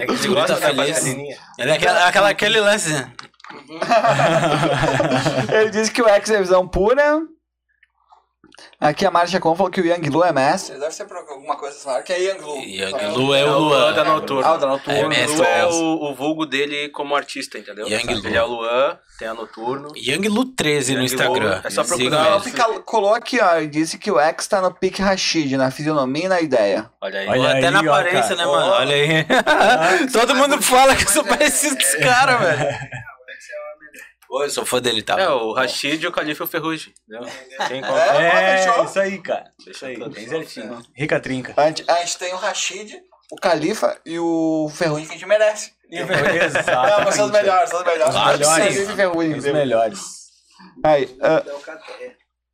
É 0.00 0.06
que 0.06 0.16
Segura 0.16 0.40
gosta 0.40 0.56
tá 0.56 0.72
da 0.72 0.74
feliz. 0.84 1.04
Ele 1.06 1.36
é 1.70 1.72
aquela, 1.74 2.06
aquela, 2.08 2.28
aquele 2.30 2.60
lance. 2.60 2.92
né? 2.92 3.12
Ele 5.52 5.70
disse 5.70 5.90
que 5.90 6.02
o 6.02 6.08
X 6.08 6.30
é 6.30 6.38
visão 6.38 6.66
pura. 6.66 7.20
Aqui 8.80 9.04
a 9.04 9.10
Marcia 9.10 9.40
Com 9.40 9.56
falou 9.56 9.72
que 9.72 9.80
o 9.80 9.84
Yang 9.84 10.08
Lu 10.08 10.22
é 10.22 10.30
mestre. 10.32 10.78
Deve 10.78 10.92
ser 10.94 11.04
por 11.06 11.16
alguma 11.16 11.56
coisa 11.56 11.76
claro 11.82 12.04
que 12.04 12.12
é 12.12 12.20
Young 12.30 12.40
Lu. 12.40 12.56
Young 12.60 13.12
Lu 13.16 13.34
é 13.34 13.44
o 13.44 13.58
Luan 13.58 13.92
da 13.92 14.02
Luan. 14.04 14.14
Noturno. 14.14 14.46
Ah, 14.46 14.54
o 14.54 14.58
da 14.58 14.66
Noturno. 14.68 14.98
É 15.00 15.04
O 15.04 15.08
mestre. 15.08 15.36
Lu 15.36 15.42
é 15.44 15.66
o, 15.66 16.10
o 16.10 16.14
vulgo 16.14 16.46
dele 16.46 16.88
como 16.90 17.16
artista, 17.16 17.58
entendeu? 17.58 17.88
Yang 17.88 18.14
Lu. 18.14 18.26
Ele 18.28 18.36
é 18.36 18.42
o 18.44 18.46
Luan, 18.46 18.96
tem 19.18 19.26
a 19.26 19.34
Noturno. 19.34 19.88
Young 19.96 20.28
Lu 20.28 20.44
13 20.44 20.92
no 20.94 20.98
Young 21.00 21.08
Lu, 21.08 21.12
Instagram. 21.12 21.60
é 21.64 21.70
só 21.70 21.82
procurar. 21.82 22.18
ele. 22.20 22.28
Ela 22.28 22.40
fica- 22.40 22.80
colou 22.82 23.14
aqui, 23.14 23.40
ó, 23.42 23.58
e 23.58 23.66
disse 23.66 23.98
que 23.98 24.12
o 24.12 24.20
X 24.20 24.46
tá 24.46 24.60
no 24.60 24.72
pique 24.72 25.02
Rashid, 25.02 25.56
na 25.56 25.72
fisionomia 25.72 26.26
e 26.26 26.28
na 26.28 26.40
ideia. 26.40 26.88
Olha 27.00 27.18
aí. 27.18 27.28
Olha 27.28 27.48
Até 27.58 27.66
aí, 27.66 27.70
na 27.72 27.80
ó, 27.80 27.82
aparência, 27.82 28.36
cara. 28.36 28.36
né, 28.36 28.46
mano? 28.46 28.72
Olha 28.74 28.94
aí. 28.94 29.26
Todo 30.12 30.36
mundo 30.36 30.62
fala 30.62 30.94
que 30.94 31.02
eu 31.02 31.08
sou 31.08 31.24
parecido 31.24 31.74
com 31.74 31.82
esse 31.82 31.98
cara, 31.98 32.36
velho. 32.36 32.78
Oi, 34.30 34.44
eu 34.46 34.50
sou 34.50 34.66
fã 34.66 34.80
dele, 34.80 35.02
tá? 35.02 35.18
É, 35.18 35.28
o 35.28 35.52
Rashid 35.52 36.02
e 36.02 36.06
o 36.06 36.12
Califa 36.12 36.42
e 36.42 36.44
o 36.44 36.48
Ferrugem. 36.48 36.92
Entendeu? 37.08 37.32
Quem? 37.66 37.82
É, 37.82 38.58
fechou. 38.58 38.84
isso 38.84 39.00
aí, 39.00 39.18
cara. 39.18 39.44
Deixa 39.64 39.70
Isso 39.70 39.86
aí, 40.04 40.10
bem 40.10 40.28
certinho. 40.28 40.82
Rica 40.94 41.18
trinca. 41.18 41.54
A 41.56 41.66
gente, 41.68 41.84
a 41.90 41.94
gente 42.00 42.18
tem 42.18 42.34
o 42.34 42.36
Rashid, 42.36 42.94
o 43.32 43.36
Califa 43.36 43.98
e 44.04 44.18
o 44.18 44.70
Ferrugem 44.74 45.06
que 45.06 45.12
a 45.12 45.14
gente 45.16 45.26
merece. 45.26 45.72
Exato. 45.90 46.70
Não, 46.70 47.04
mas 47.04 47.14
são 47.14 47.26
os 47.26 47.32
melhores, 47.32 47.70
são 47.70 47.80
os 47.80 47.86
melhores. 47.86 48.14
Que 48.14 48.38
Melhores. 48.38 48.76
e. 48.76 49.38
Os 49.38 49.44
melhores. 49.46 50.00
Aí, 50.84 51.16
ah, 51.22 51.42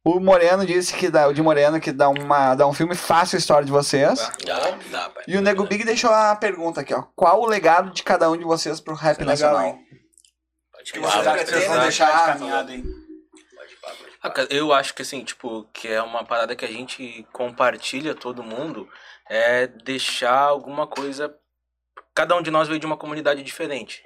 O 0.05 0.21
Moreno 0.21 0.65
disse 0.65 0.95
que 0.95 1.11
dá, 1.11 1.27
o 1.27 1.33
de 1.33 1.43
Moreno 1.43 1.81
que 1.81 1.91
dá, 1.91 2.09
uma, 2.09 2.55
dá 2.55 2.67
um 2.67 2.73
filme 2.75 2.95
fácil 2.95 3.37
a 3.37 3.39
história 3.39 3.65
de 3.65 3.73
vocês. 3.73 4.31
Dá, 4.45 4.71
dá, 4.91 5.11
pai. 5.11 5.25
E 5.27 5.37
o 5.37 5.41
Nego 5.43 5.65
Big 5.67 5.83
deixou 5.85 6.11
a 6.11 6.37
pergunta 6.37 6.83
aqui, 6.83 6.95
ó. 6.95 7.03
Qual 7.17 7.41
o 7.41 7.47
legado 7.47 7.91
de 7.93 8.03
cada 8.03 8.31
um 8.31 8.37
de 8.37 8.45
vocês 8.45 8.81
pro 8.81 8.95
rap 8.95 9.17
é 9.21 9.25
legal, 9.25 9.31
nacional? 9.55 9.65
hein? 9.67 9.81
Pode 10.85 10.93
Que 10.93 10.99
vocês 10.99 11.65
falar. 11.67 11.83
deixar 11.83 12.13
de 12.13 12.19
de 12.19 12.39
caminhada, 12.39 12.73
hein? 12.73 12.85
Pode 13.57 14.07
Ah, 14.23 14.47
Eu 14.51 14.73
acho 14.73 14.95
que 14.95 15.03
assim, 15.03 15.25
tipo, 15.25 15.65
que 15.73 15.89
é 15.89 16.01
uma 16.03 16.25
parada 16.25 16.55
que 16.57 16.65
a 16.65 16.69
gente 16.71 17.27
compartilha 17.33 18.15
todo 18.15 18.43
mundo, 18.43 18.89
é 19.29 19.67
deixar 19.67 20.39
alguma 20.39 20.87
coisa. 20.87 21.35
Cada 22.15 22.37
um 22.37 22.43
de 22.43 22.51
nós 22.51 22.69
veio 22.69 22.79
de 22.81 22.87
uma 22.87 22.97
comunidade 22.97 23.43
diferente. 23.43 24.05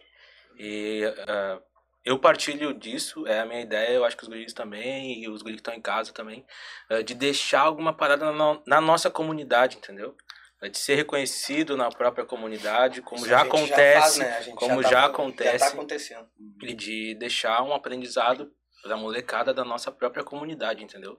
E 0.58 1.02
ah, 1.28 1.60
eu 2.04 2.18
partilho 2.18 2.72
disso, 2.72 3.26
é 3.26 3.40
a 3.40 3.44
minha 3.46 3.60
ideia, 3.60 3.90
eu 3.92 4.04
acho 4.04 4.16
que 4.16 4.22
os 4.22 4.28
guris 4.28 4.52
também, 4.52 5.22
e 5.22 5.28
os 5.28 5.42
guris 5.42 5.56
que 5.56 5.60
estão 5.60 5.74
em 5.74 5.80
casa 5.82 6.12
também, 6.12 6.44
eh, 6.88 7.02
de 7.02 7.12
deixar 7.14 7.60
alguma 7.60 7.92
parada 7.92 8.24
na, 8.24 8.32
no- 8.32 8.62
na 8.66 8.80
nossa 8.80 9.10
comunidade, 9.10 9.76
entendeu? 9.76 10.16
De 10.60 10.76
ser 10.76 10.96
reconhecido 10.96 11.76
na 11.76 11.88
própria 11.88 12.24
comunidade, 12.24 13.00
como 13.00 13.20
Isso 13.20 13.28
já 13.28 13.42
acontece, 13.42 14.18
faz, 14.18 14.46
né? 14.46 14.52
Como 14.56 14.82
tá 14.82 14.88
já 14.90 15.04
acontece. 15.04 15.58
Já 15.58 15.66
tá 15.66 15.72
acontecendo. 15.72 16.28
e 16.62 16.74
de 16.74 17.14
deixar 17.14 17.62
um 17.62 17.72
aprendizado 17.72 18.52
pra 18.82 18.96
molecada 18.96 19.54
da 19.54 19.64
nossa 19.64 19.92
própria 19.92 20.24
comunidade, 20.24 20.82
entendeu? 20.82 21.16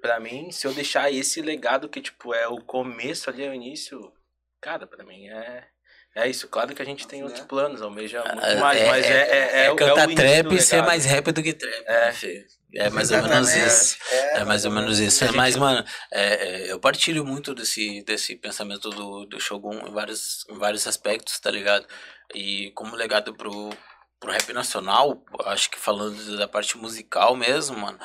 Pra 0.00 0.20
mim, 0.20 0.50
se 0.52 0.66
eu 0.66 0.74
deixar 0.74 1.10
esse 1.10 1.40
legado 1.40 1.88
que, 1.88 2.00
tipo, 2.00 2.32
é 2.34 2.46
o 2.46 2.60
começo 2.60 3.28
ali, 3.30 3.44
é 3.44 3.50
o 3.50 3.54
início, 3.54 4.12
cara, 4.60 4.86
pra 4.86 5.04
mim 5.04 5.26
é... 5.28 5.68
É 6.16 6.28
isso, 6.28 6.48
claro 6.48 6.74
que 6.74 6.80
a 6.80 6.84
gente 6.84 7.06
tem 7.06 7.22
outros 7.22 7.42
planos, 7.44 7.82
almeja 7.82 8.24
muito 8.24 8.58
mais, 8.58 8.86
mas 8.88 9.04
é, 9.06 9.10
é, 9.10 9.64
é, 9.66 9.70
o- 9.70 9.74
é 9.74 9.76
cantar 9.76 10.08
trap 10.14 10.54
e 10.54 10.62
ser 10.62 10.82
mais 10.82 11.04
rap 11.04 11.30
do 11.30 11.42
que 11.42 11.52
trap. 11.52 11.84
É. 11.86 12.06
né, 12.06 12.12
filho? 12.12 12.44
É 12.74 12.90
mais 12.90 13.10
ou 13.10 13.22
menos 13.22 13.54
isso. 13.54 13.96
É, 14.10 14.38
É 14.40 14.44
mais 14.44 14.64
ou 14.64 14.70
menos 14.70 14.98
isso. 14.98 15.24
É, 15.24 15.30
mas, 15.32 15.56
mano, 15.56 15.84
é, 16.12 16.34
é, 16.68 16.72
eu 16.72 16.80
partilho 16.80 17.24
muito 17.24 17.54
desse, 17.54 18.02
desse 18.04 18.34
pensamento 18.36 18.90
do, 18.90 19.24
do 19.26 19.38
Shogun 19.40 19.86
em 19.86 19.92
vários, 19.92 20.44
em 20.50 20.58
vários 20.58 20.86
aspectos, 20.86 21.38
tá 21.38 21.50
ligado? 21.50 21.86
E 22.34 22.70
como 22.72 22.96
legado 22.96 23.34
pro, 23.34 23.70
pro 24.18 24.32
rap 24.32 24.52
nacional, 24.52 25.22
acho 25.44 25.70
que 25.70 25.78
falando 25.78 26.36
da 26.38 26.48
parte 26.48 26.76
musical 26.78 27.36
mesmo, 27.36 27.78
mano, 27.78 27.98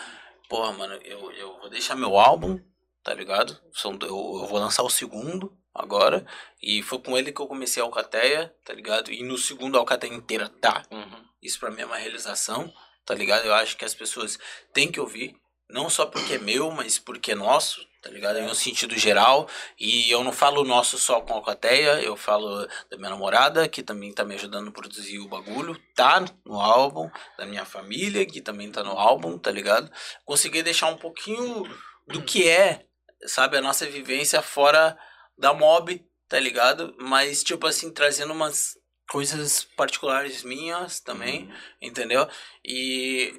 porra, 0.50 0.72
mano, 0.74 0.94
eu, 1.04 1.32
eu 1.32 1.58
vou 1.60 1.70
deixar 1.70 1.96
meu 1.96 2.18
álbum, 2.20 2.60
tá 3.04 3.14
ligado? 3.14 3.58
São, 3.74 3.94
eu, 4.02 4.08
eu 4.42 4.46
vou 4.48 4.60
lançar 4.60 4.84
o 4.84 4.90
segundo 4.90 5.58
agora, 5.74 6.26
e 6.62 6.82
foi 6.84 7.00
com 7.00 7.18
ele 7.18 7.32
que 7.32 7.42
eu 7.42 7.48
comecei 7.48 7.82
a 7.82 7.86
Alcateia, 7.86 8.54
tá 8.66 8.74
ligado? 8.74 9.12
E 9.12 9.24
no 9.24 9.38
segundo 9.38 9.78
a 9.78 9.80
Alcateia 9.80 10.14
inteira 10.14 10.50
tá. 10.50 10.84
Uhum. 10.92 11.24
Isso 11.42 11.60
pra 11.60 11.72
mim 11.72 11.82
é 11.82 11.86
uma 11.86 11.98
realização, 11.98 12.72
tá 13.06 13.16
ligado? 13.16 13.46
Eu 13.46 13.54
acho 13.54 13.78
que 13.78 13.86
as 13.86 13.96
pessoas 13.96 14.38
têm 14.74 14.92
que 14.92 15.00
ouvir, 15.00 15.36
não 15.70 15.90
só 15.90 16.06
porque 16.06 16.34
é 16.34 16.38
meu, 16.38 16.70
mas 16.72 17.00
porque 17.00 17.32
é 17.32 17.36
nosso, 17.36 17.86
tá 18.02 18.10
ligado? 18.10 18.40
Em 18.40 18.44
um 18.44 18.54
sentido 18.54 18.98
geral. 18.98 19.48
E 19.80 20.12
eu 20.12 20.24
não 20.24 20.34
falo 20.34 20.64
nosso 20.66 20.98
só 20.98 21.22
com 21.22 21.34
a 21.34 21.38
Alcateia, 21.38 22.02
eu 22.02 22.18
falo 22.18 22.68
da 22.90 22.98
minha 22.98 23.10
namorada, 23.10 23.68
que 23.70 23.82
também 23.82 24.14
tá 24.14 24.26
me 24.26 24.36
ajudando 24.36 24.68
a 24.68 24.72
produzir 24.72 25.20
o 25.20 25.30
bagulho, 25.30 25.80
tá 25.96 26.24
no 26.46 26.60
álbum, 26.60 27.10
da 27.38 27.46
minha 27.46 27.66
família, 27.66 28.26
que 28.26 28.42
também 28.42 28.70
tá 28.70 28.84
no 28.84 28.92
álbum, 28.92 29.38
tá 29.38 29.50
ligado? 29.50 29.90
Consegui 30.26 30.62
deixar 30.62 30.88
um 30.88 30.98
pouquinho 30.98 31.64
do 32.08 32.22
que 32.22 32.48
é, 32.50 32.86
sabe, 33.26 33.58
a 33.58 33.62
nossa 33.62 33.86
vivência 33.86 34.42
fora 34.42 34.98
da 35.42 35.54
mob, 35.54 36.06
tá 36.30 36.40
ligado? 36.40 36.96
Mas, 37.00 37.44
tipo 37.44 37.68
assim, 37.68 37.92
trazendo 37.92 38.32
umas 38.32 38.78
coisas 39.10 39.66
particulares 39.76 40.44
minhas 40.44 41.02
também, 41.02 41.52
entendeu? 41.82 42.26
E 42.64 43.34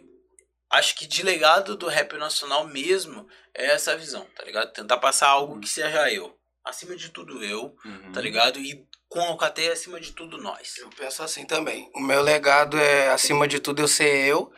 acho 0.71 0.95
que 0.97 1.07
de 1.07 1.23
legado 1.23 1.77
do 1.77 1.89
rap 1.89 2.13
nacional 2.19 2.67
mesmo 2.67 3.27
é 3.55 3.67
essa 3.67 3.97
visão, 3.97 4.27
tá 4.37 4.45
ligado? 4.45 4.73
Tentar 4.73 4.99
passar 4.99 5.29
algo 5.29 5.59
que 5.61 5.69
seja 5.69 6.13
eu. 6.13 6.37
Acima 6.65 6.95
de 6.95 7.09
tudo 7.09 7.43
eu, 7.43 7.75
tá 8.13 8.21
ligado? 8.21 8.59
E 8.59 8.87
com 9.09 9.21
a 9.21 9.29
Alcateia 9.29 9.73
acima 9.73 10.01
de 10.01 10.13
tudo 10.13 10.39
nós. 10.39 10.77
Eu 10.79 10.91
penso 10.91 11.23
assim 11.23 11.45
também. 11.45 11.91
O 11.95 12.01
meu 12.01 12.23
legado 12.23 12.79
é, 12.79 13.11
acima 13.11 13.49
de 13.49 13.59
tudo, 13.59 13.83
eu 13.83 13.89
ser 13.89 14.27
eu. 14.27 14.53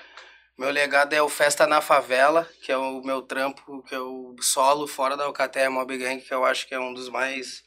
Meu 0.57 0.71
legado 0.71 1.13
é 1.13 1.21
o 1.21 1.29
Festa 1.29 1.67
na 1.67 1.81
Favela, 1.81 2.49
que 2.63 2.71
é 2.71 2.77
o 2.77 3.03
meu 3.03 3.21
trampo, 3.23 3.83
que 3.83 3.93
eu 3.93 4.37
solo 4.41 4.87
fora 4.87 5.17
da 5.17 5.25
Alcateia 5.25 5.69
Mob 5.69 5.99
Gang, 5.99 6.21
que 6.21 6.33
eu 6.33 6.45
acho 6.45 6.69
que 6.69 6.75
é 6.75 6.79
um 6.79 6.95
dos 6.95 7.09
mais 7.09 7.65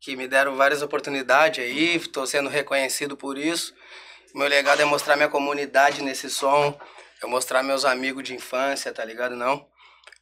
que 0.00 0.16
me 0.16 0.26
deram 0.26 0.56
várias 0.56 0.80
oportunidades 0.80 1.62
aí, 1.62 1.96
estou 1.96 2.26
sendo 2.26 2.48
reconhecido 2.48 3.18
por 3.18 3.36
isso. 3.36 3.74
Meu 4.34 4.48
legado 4.48 4.80
é 4.80 4.84
mostrar 4.86 5.14
minha 5.14 5.28
comunidade 5.28 6.02
nesse 6.02 6.30
som, 6.30 6.74
eu 7.22 7.28
mostrar 7.28 7.62
meus 7.62 7.84
amigos 7.84 8.24
de 8.24 8.34
infância, 8.34 8.94
tá 8.94 9.04
ligado? 9.04 9.36
Não. 9.36 9.68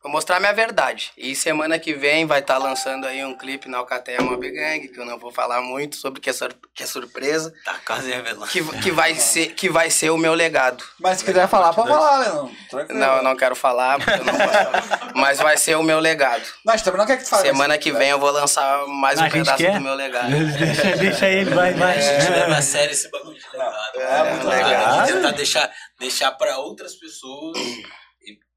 Eu 0.02 0.08
mostrar 0.08 0.40
minha 0.40 0.52
verdade. 0.54 1.12
E 1.14 1.34
semana 1.36 1.78
que 1.78 1.92
vem 1.92 2.24
vai 2.26 2.40
estar 2.40 2.56
lançando 2.56 3.06
aí 3.06 3.22
um 3.22 3.36
clipe 3.36 3.68
na 3.68 3.76
Alcateia 3.78 4.22
Mob 4.22 4.50
Gang, 4.50 4.88
que 4.88 4.98
eu 4.98 5.04
não 5.04 5.18
vou 5.18 5.30
falar 5.30 5.60
muito 5.60 5.96
sobre, 5.96 6.22
que 6.22 6.30
é, 6.30 6.32
sur- 6.32 6.54
que 6.74 6.82
é 6.82 6.86
surpresa 6.86 7.52
Tá 7.66 7.74
quase 7.86 8.10
revelando. 8.10 8.46
que, 8.50 8.64
que, 8.80 8.90
vai 8.90 9.14
ser, 9.20 9.48
que 9.48 9.68
vai 9.68 9.90
ser 9.90 10.08
o 10.08 10.16
meu 10.16 10.32
legado. 10.32 10.82
Mas 10.98 11.18
se 11.18 11.24
quiser 11.26 11.46
falar, 11.48 11.74
pode 11.74 11.88
falar, 11.90 12.16
Leandro. 12.18 12.50
Tranquilo. 12.70 12.98
Não, 12.98 13.16
eu 13.18 13.22
não 13.22 13.36
quero 13.36 13.54
falar, 13.54 13.98
porque 13.98 14.20
eu 14.20 14.24
não 14.24 14.34
posso 14.34 14.48
falar. 14.48 15.12
Mas 15.14 15.38
vai 15.38 15.58
ser 15.58 15.76
o 15.76 15.82
meu 15.82 16.00
legado. 16.00 16.44
Gente 16.70 16.84
também 16.84 16.98
não 16.98 17.06
quer 17.06 17.18
que 17.18 17.24
tu 17.24 17.28
fale. 17.28 17.42
Semana 17.48 17.76
que 17.76 17.92
vem 17.92 18.08
eu 18.08 18.18
vou 18.18 18.30
lançar 18.30 18.86
mais 18.86 19.20
um 19.20 19.28
pedaço 19.28 19.58
quer? 19.58 19.74
do 19.74 19.80
meu 19.82 19.94
legado. 19.94 20.30
deixa, 20.58 20.96
deixa 20.96 21.28
ele, 21.28 21.50
vai, 21.54 21.74
vai. 21.74 21.98
A 21.98 22.00
gente 22.00 22.30
leva 22.30 22.56
a 22.56 22.62
sério 22.62 22.92
esse 22.92 23.10
bagulho 23.10 23.38
de 23.38 23.44
legado. 23.52 24.00
É, 24.00 24.30
muito 24.30 24.46
Tá 24.48 24.54
ligado? 24.56 24.68
legal. 24.70 24.98
A 25.00 25.04
gente 25.04 25.14
tentar 25.16 25.30
deixar, 25.32 25.70
deixar 25.98 26.32
pra 26.32 26.56
outras 26.56 26.94
pessoas 26.94 27.58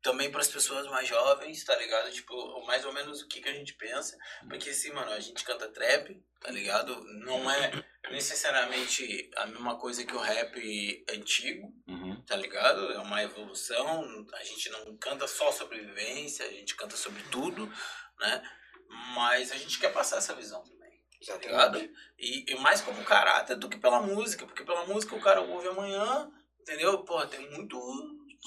também 0.03 0.29
pras 0.29 0.49
pessoas 0.49 0.85
mais 0.87 1.07
jovens, 1.07 1.63
tá 1.63 1.75
ligado? 1.77 2.11
Tipo, 2.11 2.63
mais 2.65 2.85
ou 2.85 2.91
menos 2.91 3.21
o 3.21 3.27
que, 3.27 3.41
que 3.41 3.47
a 3.47 3.53
gente 3.53 3.73
pensa. 3.73 4.17
Porque 4.49 4.69
assim, 4.69 4.91
mano, 4.91 5.09
a 5.11 5.19
gente 5.19 5.45
canta 5.45 5.69
trap, 5.69 6.21
tá 6.41 6.51
ligado? 6.51 7.01
Não 7.25 7.49
é 7.49 7.71
necessariamente 8.11 9.31
a 9.37 9.47
mesma 9.47 9.79
coisa 9.79 10.05
que 10.05 10.13
o 10.13 10.19
rap 10.19 11.05
antigo, 11.09 11.73
tá 12.27 12.35
ligado? 12.35 12.91
É 12.91 12.99
uma 12.99 13.23
evolução. 13.23 14.27
A 14.33 14.43
gente 14.43 14.69
não 14.71 14.97
canta 14.97 15.25
só 15.25 15.51
sobre 15.53 15.79
vivência, 15.79 16.45
a 16.45 16.51
gente 16.51 16.75
canta 16.75 16.97
sobre 16.97 17.23
tudo, 17.31 17.71
né? 18.19 18.43
Mas 19.15 19.53
a 19.53 19.57
gente 19.57 19.79
quer 19.79 19.93
passar 19.93 20.17
essa 20.17 20.35
visão 20.35 20.61
também. 20.63 21.01
Tá 21.25 21.37
ligado? 21.37 21.79
E, 22.19 22.51
e 22.51 22.55
mais 22.55 22.81
como 22.81 23.05
caráter 23.05 23.55
do 23.55 23.69
que 23.69 23.77
pela 23.77 24.01
música, 24.01 24.45
porque 24.45 24.65
pela 24.65 24.85
música 24.85 25.15
o 25.15 25.21
cara 25.21 25.39
ouve 25.39 25.69
amanhã, 25.69 26.29
entendeu? 26.59 27.05
Pô, 27.05 27.25
tem 27.25 27.49
muito 27.51 27.79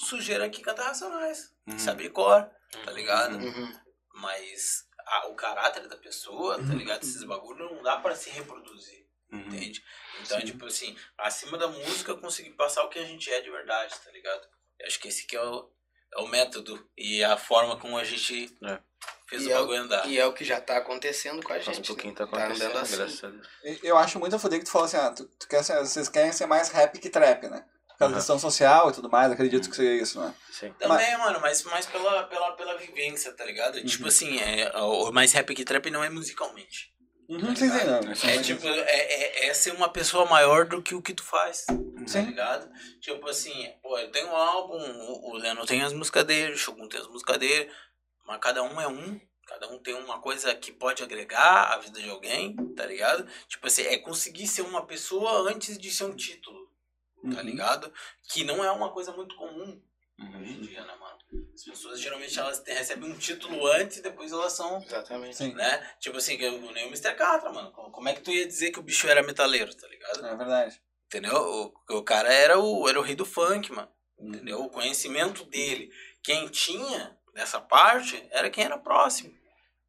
sujeira 0.05 0.45
aqui 0.45 0.61
canta 0.61 0.83
racionais, 0.83 1.53
sabe 1.77 2.09
cor, 2.09 2.49
tá 2.85 2.91
ligado? 2.91 3.35
Uhum. 3.37 3.73
Mas 4.15 4.85
a- 5.05 5.27
o 5.27 5.35
caráter 5.35 5.87
da 5.87 5.97
pessoa, 5.97 6.57
tá 6.57 6.73
ligado? 6.73 7.03
Esses 7.03 7.23
bagulho 7.23 7.73
não 7.75 7.83
dá 7.83 7.97
pra 7.97 8.15
se 8.15 8.29
reproduzir, 8.29 9.05
entende? 9.31 9.83
Então, 10.21 10.39
tipo 10.41 10.65
assim, 10.65 10.95
acima 11.17 11.57
da 11.57 11.67
música 11.67 12.11
eu 12.11 12.17
consegui 12.19 12.51
passar 12.51 12.83
o 12.83 12.89
que 12.89 12.99
a 12.99 13.05
gente 13.05 13.31
é 13.31 13.41
de 13.41 13.49
verdade, 13.49 13.93
tá 14.03 14.11
ligado? 14.11 14.47
Eu 14.79 14.87
acho 14.87 14.99
que 14.99 15.07
esse 15.07 15.25
que 15.25 15.35
é 15.35 15.41
o, 15.43 15.71
é 16.15 16.21
o 16.21 16.27
método 16.27 16.87
e 16.97 17.23
a 17.23 17.37
forma 17.37 17.77
como 17.79 17.97
a 17.97 18.03
gente 18.03 18.55
É. 18.63 18.79
fez 19.27 19.43
E 19.43 19.47
o 19.47 19.51
é 19.51 19.55
o- 19.55 19.59
bagulho 19.61 19.81
andar. 19.81 20.07
E 20.07 20.17
é 20.17 20.25
o 20.25 20.33
que 20.33 20.43
já 20.45 20.59
tá 20.61 20.77
acontecendo 20.77 21.41
com 21.43 21.51
a 21.53 21.55
Faz 21.55 21.67
um 21.67 21.73
gente. 21.73 21.87
pouquinho 21.87 22.13
né? 22.13 22.17
tá 22.17 22.23
acontecendo, 22.25 22.63
andando 22.71 22.77
assim. 22.83 22.95
graças 22.97 23.23
a 23.23 23.27
Deus. 23.29 23.47
Eu 23.83 23.97
acho 23.97 24.19
muito 24.19 24.37
foder 24.39 24.59
que 24.59 24.65
tu 24.65 24.71
falou 24.71 24.85
assim, 24.85 24.97
ah, 24.97 25.11
tu, 25.11 25.25
tu 25.25 25.47
quer 25.47 25.63
vocês 25.63 26.09
querem 26.09 26.31
ser 26.31 26.45
mais 26.47 26.69
rap 26.69 26.97
que 26.99 27.09
trap, 27.09 27.47
né? 27.47 27.65
Por 27.97 28.01
causa 28.01 28.11
da 28.13 28.17
Aham. 28.17 28.19
questão 28.19 28.39
social 28.39 28.89
e 28.91 28.93
tudo 28.93 29.09
mais, 29.09 29.31
acredito 29.31 29.67
que 29.67 29.75
seja 29.75 30.03
isso, 30.03 30.21
né? 30.21 30.31
Sim. 30.51 30.71
Também, 30.77 31.17
mano, 31.17 31.39
mas 31.41 31.63
mais 31.63 31.87
pela, 31.87 32.23
pela, 32.25 32.51
pela 32.51 32.77
vivência, 32.77 33.33
tá 33.33 33.43
ligado? 33.43 33.83
Tipo 33.83 34.07
assim, 34.07 34.37
é, 34.39 34.71
o 34.77 35.11
mais 35.11 35.31
rap 35.33 35.53
que 35.55 35.65
trap 35.65 35.89
não 35.89 36.03
é 36.03 36.09
musicalmente. 36.09 36.95
Uhum, 37.27 37.55
sim, 37.55 37.69
sim, 37.69 37.85
não. 37.85 38.29
É 38.29 38.41
tipo, 38.41 38.67
é, 38.67 38.81
é, 38.81 39.47
é 39.47 39.53
ser 39.53 39.71
uma 39.71 39.89
pessoa 39.89 40.25
maior 40.27 40.65
do 40.65 40.79
que 40.79 40.93
o 40.93 41.01
que 41.01 41.13
tu 41.13 41.23
faz. 41.23 41.65
Tá 41.65 41.75
Sim. 42.05 42.21
ligado? 42.27 42.71
Tipo 43.01 43.27
assim, 43.27 43.73
pô, 43.81 43.97
eu 43.97 44.11
tenho 44.11 44.27
um 44.27 44.35
álbum, 44.35 44.77
o, 44.77 45.31
o 45.31 45.33
Leandro 45.35 45.65
tem 45.65 45.81
as 45.81 45.91
músicas 45.91 46.23
dele, 46.23 46.53
o 46.53 46.57
Shogun 46.57 46.87
tem 46.87 47.01
as 47.01 47.07
músicas 47.07 47.37
dele, 47.37 47.69
mas 48.25 48.39
cada 48.39 48.61
um 48.61 48.79
é 48.79 48.87
um. 48.87 49.19
Cada 49.47 49.67
um 49.69 49.79
tem 49.79 49.93
uma 49.95 50.19
coisa 50.21 50.53
que 50.53 50.71
pode 50.71 51.01
agregar 51.01 51.73
à 51.73 51.77
vida 51.77 51.99
de 52.01 52.09
alguém, 52.09 52.55
tá 52.75 52.85
ligado? 52.85 53.27
Tipo 53.47 53.67
assim, 53.67 53.81
é 53.83 53.97
conseguir 53.97 54.45
ser 54.45 54.61
uma 54.61 54.85
pessoa 54.85 55.49
antes 55.49 55.77
de 55.77 55.89
ser 55.89 56.03
um 56.03 56.15
título, 56.15 56.66
tá 57.23 57.27
Uhum. 57.37 57.41
ligado? 57.41 57.91
Que 58.31 58.43
não 58.43 58.63
é 58.63 58.71
uma 58.71 58.91
coisa 58.91 59.11
muito 59.11 59.35
comum 59.35 59.81
hoje 60.19 60.51
em 60.53 60.61
dia, 60.61 60.83
né, 60.83 60.95
mano? 60.95 61.17
As 61.53 61.63
pessoas 61.63 61.99
geralmente 61.99 62.37
elas 62.39 62.59
têm- 62.59 62.73
recebem 62.75 63.11
um 63.11 63.17
título 63.17 63.65
antes 63.67 63.97
e 63.97 64.01
depois 64.01 64.31
elas 64.31 64.53
são 64.53 64.81
Exatamente. 64.81 65.35
Sim, 65.35 65.53
né? 65.53 65.95
Tipo 65.99 66.17
assim, 66.17 66.37
que 66.37 66.43
eu, 66.43 66.59
nem 66.71 66.85
o 66.85 66.87
Mr. 66.87 67.13
Catra, 67.15 67.51
mano. 67.51 67.71
Como 67.71 68.07
é 68.07 68.13
que 68.13 68.21
tu 68.21 68.31
ia 68.31 68.47
dizer 68.47 68.71
que 68.71 68.79
o 68.79 68.83
bicho 68.83 69.07
era 69.07 69.21
metaleiro, 69.23 69.73
tá 69.75 69.87
ligado? 69.87 70.25
é 70.25 70.35
verdade. 70.35 70.81
Entendeu? 71.07 71.35
O, 71.89 71.97
o 71.97 72.03
cara 72.03 72.31
era 72.33 72.59
o, 72.59 72.87
era 72.89 72.99
o 72.99 73.03
rei 73.03 73.15
do 73.15 73.25
funk, 73.25 73.71
mano. 73.71 73.89
Entendeu? 74.19 74.61
O 74.61 74.69
conhecimento 74.69 75.43
dele. 75.45 75.91
Quem 76.23 76.47
tinha 76.47 77.17
dessa 77.33 77.61
parte 77.61 78.21
era 78.31 78.49
quem 78.49 78.63
era 78.63 78.77
próximo. 78.77 79.29
É 79.29 79.37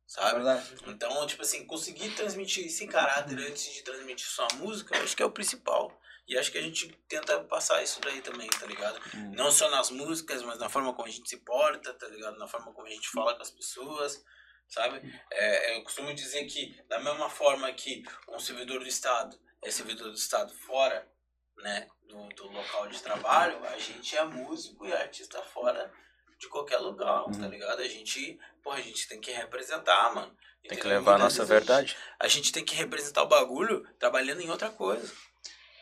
Sabe? 0.07 0.35
verdade. 0.37 0.75
Então, 0.87 1.27
tipo 1.27 1.43
assim, 1.43 1.67
conseguir 1.67 2.11
transmitir 2.15 2.67
esse 2.67 2.87
caráter 2.87 3.39
antes 3.39 3.73
de 3.73 3.83
transmitir 3.83 4.27
só 4.29 4.47
a 4.51 4.55
música, 4.57 4.97
eu 4.97 5.03
acho 5.03 5.17
que 5.17 5.23
é 5.23 5.27
o 5.27 5.31
principal. 5.31 5.99
E 6.29 6.37
acho 6.37 6.53
que 6.53 6.59
a 6.59 6.63
gente 6.63 6.89
tenta 7.09 7.41
passar 7.45 7.83
isso 7.83 8.01
daí 8.03 8.21
também, 8.21 8.49
tá 8.51 8.67
ligado? 8.67 9.01
Hum. 9.15 9.33
Não 9.35 9.51
só 9.51 9.71
nas 9.71 9.91
músicas, 9.91 10.43
mas 10.43 10.59
na 10.59 10.69
forma 10.69 10.93
como 10.93 11.09
a 11.09 11.11
gente 11.11 11.29
se 11.29 11.39
porta, 11.39 11.95
tá 11.95 12.07
ligado? 12.09 12.39
Na 12.39 12.47
forma 12.47 12.73
como 12.73 12.87
a 12.87 12.91
gente 12.91 13.09
fala 13.09 13.35
com 13.35 13.41
as 13.43 13.51
pessoas, 13.51 14.23
sabe? 14.69 15.01
É, 15.33 15.77
eu 15.79 15.83
costumo 15.83 16.13
dizer 16.13 16.45
que, 16.45 16.79
da 16.87 16.99
mesma 17.01 17.31
forma 17.31 17.73
que 17.73 18.05
um 18.29 18.39
servidor 18.39 18.81
do 18.81 18.87
Estado 18.87 19.39
é 19.63 19.71
servidor 19.71 20.09
do 20.11 20.15
Estado 20.17 20.53
fora, 20.55 21.11
né, 21.57 21.89
do, 22.07 22.29
do 22.29 22.47
local 22.53 22.87
de 22.89 23.03
trabalho, 23.03 23.59
a 23.67 23.79
gente 23.79 24.15
é 24.17 24.23
músico 24.25 24.87
e 24.87 24.93
artista 24.93 25.43
fora 25.43 25.91
de 26.39 26.47
qualquer 26.49 26.77
lugar, 26.79 27.25
tá 27.25 27.31
Uhum. 27.31 27.49
ligado? 27.49 27.81
A 27.81 27.89
gente, 27.89 28.39
pô, 28.63 28.71
a 28.71 28.81
gente 28.81 29.09
tem 29.09 29.19
que 29.21 29.33
representar, 29.33 30.15
mano. 30.15 30.37
Tem 30.69 30.79
que 30.79 30.87
levar 30.87 31.15
a 31.15 31.19
nossa 31.19 31.45
vezes 31.45 31.51
a 31.51 31.59
gente- 31.59 31.67
verdade. 31.67 31.97
A 32.21 32.29
gente 32.29 32.53
tem 32.53 32.65
que 32.65 32.75
representar 32.75 33.23
o 33.23 33.27
bagulho 33.29 33.83
trabalhando 33.99 34.41
em 34.43 34.51
outra 34.51 34.69
coisa. 34.69 35.11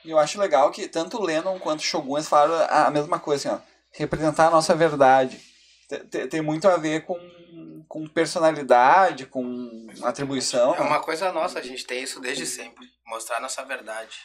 E 0.07 0.11
eu 0.11 0.19
acho 0.19 0.39
legal 0.41 0.71
que 0.71 0.87
tanto 0.89 1.19
o 1.19 1.25
Lennon 1.25 1.59
quanto 1.59 1.81
o 1.81 1.83
Shogun 1.83 2.23
falaram 2.23 2.55
a 2.55 2.87
a 2.87 2.91
mesma 2.91 3.19
coisa, 3.19 3.51
assim, 3.55 3.61
ó. 3.61 3.67
Representar 3.93 4.47
a 4.47 4.51
nossa 4.51 4.75
verdade. 4.75 5.41
Te- 5.89 6.05
te- 6.05 6.27
Tem 6.29 6.41
muito 6.41 6.69
a 6.69 6.77
ver 6.77 7.05
com, 7.05 7.19
com 7.89 8.07
personalidade, 8.07 9.27
com 9.27 9.87
atribuição. 10.03 10.75
É 10.75 10.81
uma 10.81 11.01
coisa 11.01 11.33
nossa, 11.33 11.59
a 11.59 11.63
gente 11.63 11.85
tem 11.87 12.03
isso 12.03 12.21
desde 12.21 12.47
sempre. 12.47 12.85
Mostrar 13.07 13.41
nossa 13.41 13.65
verdade. 13.65 14.17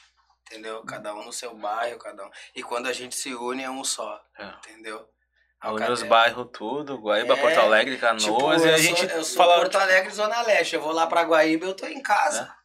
Entendeu? 0.48 0.84
Cada 0.84 1.14
um 1.16 1.24
no 1.24 1.32
seu 1.32 1.56
bairro, 1.56 1.98
cada 1.98 2.26
um. 2.26 2.30
E 2.56 2.62
quando 2.62 2.88
a 2.88 2.94
gente 2.94 3.16
se 3.16 3.34
une 3.34 3.64
é 3.64 3.70
um 3.70 3.84
só. 3.84 4.20
É. 4.38 4.46
Entendeu? 4.70 5.06
Une 5.64 5.90
os 5.92 6.02
bairros 6.04 6.48
tudo, 6.52 6.98
Guaíba, 6.98 7.36
É, 7.36 7.38
Porto 7.38 7.60
Alegre, 7.60 7.98
Canoas, 7.98 8.24
Tipo, 8.24 8.52
e 8.66 8.70
a 8.70 8.72
eu 8.74 8.78
gente 8.80 9.08
sou, 9.08 9.18
eu 9.18 9.24
sou 9.24 9.38
fala. 9.38 9.60
Porto 9.60 9.76
Alegre, 9.78 10.12
Zona 10.12 10.42
Leste. 10.42 10.76
Eu 10.76 10.82
vou 10.82 10.92
lá 10.92 11.06
pra 11.08 11.22
Guaíba, 11.24 11.66
eu 11.68 11.76
tô 11.76 11.86
em 11.86 12.02
casa. 12.02 12.42
É. 12.58 12.61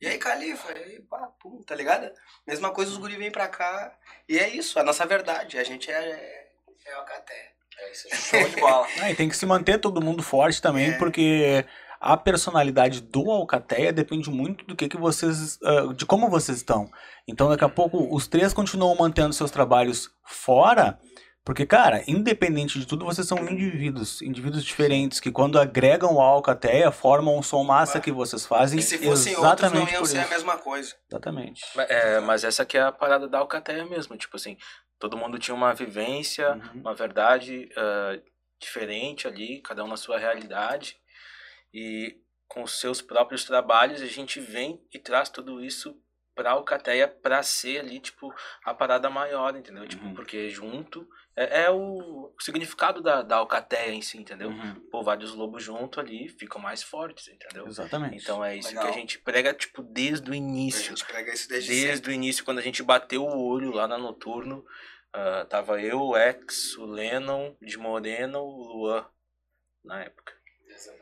E 0.00 0.06
aí, 0.06 0.18
Califa? 0.18 0.72
E 0.72 0.82
aí, 0.82 1.00
pá, 1.00 1.28
pum, 1.40 1.62
tá 1.62 1.74
ligado? 1.74 2.10
Mesma 2.46 2.70
coisa, 2.70 2.90
os 2.90 2.96
guri 2.98 3.16
vêm 3.16 3.30
pra 3.30 3.48
cá. 3.48 3.92
E 4.28 4.38
é 4.38 4.48
isso, 4.48 4.78
a 4.78 4.82
nossa 4.84 5.06
verdade. 5.06 5.58
A 5.58 5.64
gente 5.64 5.90
é, 5.90 6.46
é 6.86 6.92
Alcaté. 6.94 7.52
É 7.78 7.92
isso 7.92 8.08
Show 8.14 8.48
de 8.48 8.56
bola. 8.60 8.86
Ah, 9.00 9.10
e 9.10 9.14
tem 9.14 9.28
que 9.28 9.36
se 9.36 9.44
manter 9.46 9.78
todo 9.78 10.00
mundo 10.02 10.22
forte 10.22 10.60
também, 10.62 10.90
É. 10.90 10.98
porque 10.98 11.64
a 12.00 12.16
personalidade 12.16 13.00
do 13.00 13.30
Alcateia 13.30 13.92
depende 13.92 14.30
muito 14.30 14.64
do 14.66 14.76
que, 14.76 14.88
que 14.88 14.96
vocês. 14.98 15.58
ah, 15.64 15.92
de 15.94 16.04
como 16.06 16.28
vocês 16.28 16.58
estão. 16.58 16.90
Então, 17.26 17.48
daqui 17.48 17.64
a 17.64 17.68
pouco, 17.68 18.14
os 18.14 18.26
três 18.28 18.52
continuam 18.52 18.94
mantendo 18.96 19.32
seus 19.32 19.50
trabalhos 19.50 20.10
fora. 20.24 20.98
Porque, 21.46 21.64
cara, 21.64 22.02
independente 22.08 22.76
de 22.76 22.84
tudo, 22.86 23.04
vocês 23.04 23.24
são 23.28 23.38
indivíduos, 23.48 24.20
indivíduos 24.20 24.64
diferentes, 24.64 25.20
que 25.20 25.30
quando 25.30 25.60
agregam 25.60 26.14
o 26.16 26.20
Alcateia, 26.20 26.90
formam 26.90 27.38
um 27.38 27.42
som 27.42 27.62
massa 27.62 28.00
que 28.00 28.10
vocês 28.10 28.44
fazem 28.44 28.80
E 28.80 28.82
se 28.82 28.98
fossem 28.98 29.36
outros, 29.36 29.70
não 29.72 29.78
exatamente 29.84 29.92
iam 29.92 30.04
ser 30.04 30.18
a 30.18 30.26
mesma 30.26 30.58
coisa. 30.58 30.96
Exatamente. 31.08 31.64
É, 31.88 32.18
mas 32.18 32.42
essa 32.42 32.64
aqui 32.64 32.76
é 32.76 32.82
a 32.82 32.90
parada 32.90 33.28
da 33.28 33.38
Alcateia 33.38 33.86
mesmo. 33.86 34.16
Tipo 34.16 34.34
assim, 34.36 34.56
todo 34.98 35.16
mundo 35.16 35.38
tinha 35.38 35.54
uma 35.54 35.72
vivência, 35.72 36.50
Uhum. 36.54 36.80
uma 36.80 36.94
verdade 36.94 37.68
ah, 37.76 38.18
diferente 38.60 39.28
ali, 39.28 39.60
cada 39.62 39.84
um 39.84 39.88
na 39.88 39.96
sua 39.96 40.18
realidade. 40.18 40.96
E 41.72 42.16
com 42.48 42.64
os 42.64 42.80
seus 42.80 43.00
próprios 43.00 43.44
trabalhos, 43.44 44.02
a 44.02 44.06
gente 44.06 44.40
vem 44.40 44.80
e 44.92 44.98
traz 44.98 45.28
tudo 45.28 45.62
isso 45.64 45.94
pra 46.34 46.50
Alcateia 46.50 47.06
pra 47.06 47.40
ser 47.44 47.78
ali, 47.78 48.00
tipo, 48.00 48.34
a 48.64 48.74
parada 48.74 49.08
maior, 49.08 49.56
entendeu? 49.56 49.86
Tipo, 49.86 50.06
Uhum. 50.06 50.14
porque 50.14 50.50
junto 50.50 51.06
é, 51.36 51.64
é 51.64 51.70
o 51.70 52.32
significado 52.40 53.02
da, 53.02 53.22
da 53.22 53.36
Alcateia 53.36 53.92
em 53.92 54.00
si, 54.00 54.18
entendeu? 54.18 54.48
Uhum. 54.48 54.88
Pô, 54.90 55.02
vários 55.02 55.34
lobos 55.34 55.62
junto 55.62 56.00
ali 56.00 56.28
ficam 56.28 56.60
mais 56.60 56.82
fortes, 56.82 57.28
entendeu? 57.28 57.66
Exatamente. 57.66 58.22
Então 58.22 58.42
é 58.44 58.56
isso 58.56 58.68
Legal. 58.68 58.84
que 58.84 58.90
a 58.90 58.94
gente 58.94 59.18
prega, 59.18 59.52
tipo, 59.52 59.82
desde 59.82 60.30
o 60.30 60.32
A 60.32 60.36
início. 60.36 60.90
gente 60.90 61.04
prega 61.04 61.32
isso 61.32 61.48
desde, 61.48 61.68
sempre. 61.68 61.86
Desde 61.88 62.08
o 62.08 62.12
início, 62.12 62.44
quando 62.44 62.58
a 62.58 62.62
gente 62.62 62.82
bateu 62.82 63.22
o 63.22 63.46
olho 63.46 63.70
lá 63.70 63.86
na 63.86 63.98
Noturno, 63.98 64.64
ah, 65.12 65.46
tava 65.48 65.80
eu, 65.80 66.00
o 66.00 66.16
X, 66.16 66.76
o 66.76 66.86
Lennon, 66.86 67.54
de 67.60 67.78
Moreno, 67.78 68.38
o 68.40 68.64
Luan, 68.64 69.06
na 69.84 70.02
época. 70.02 70.34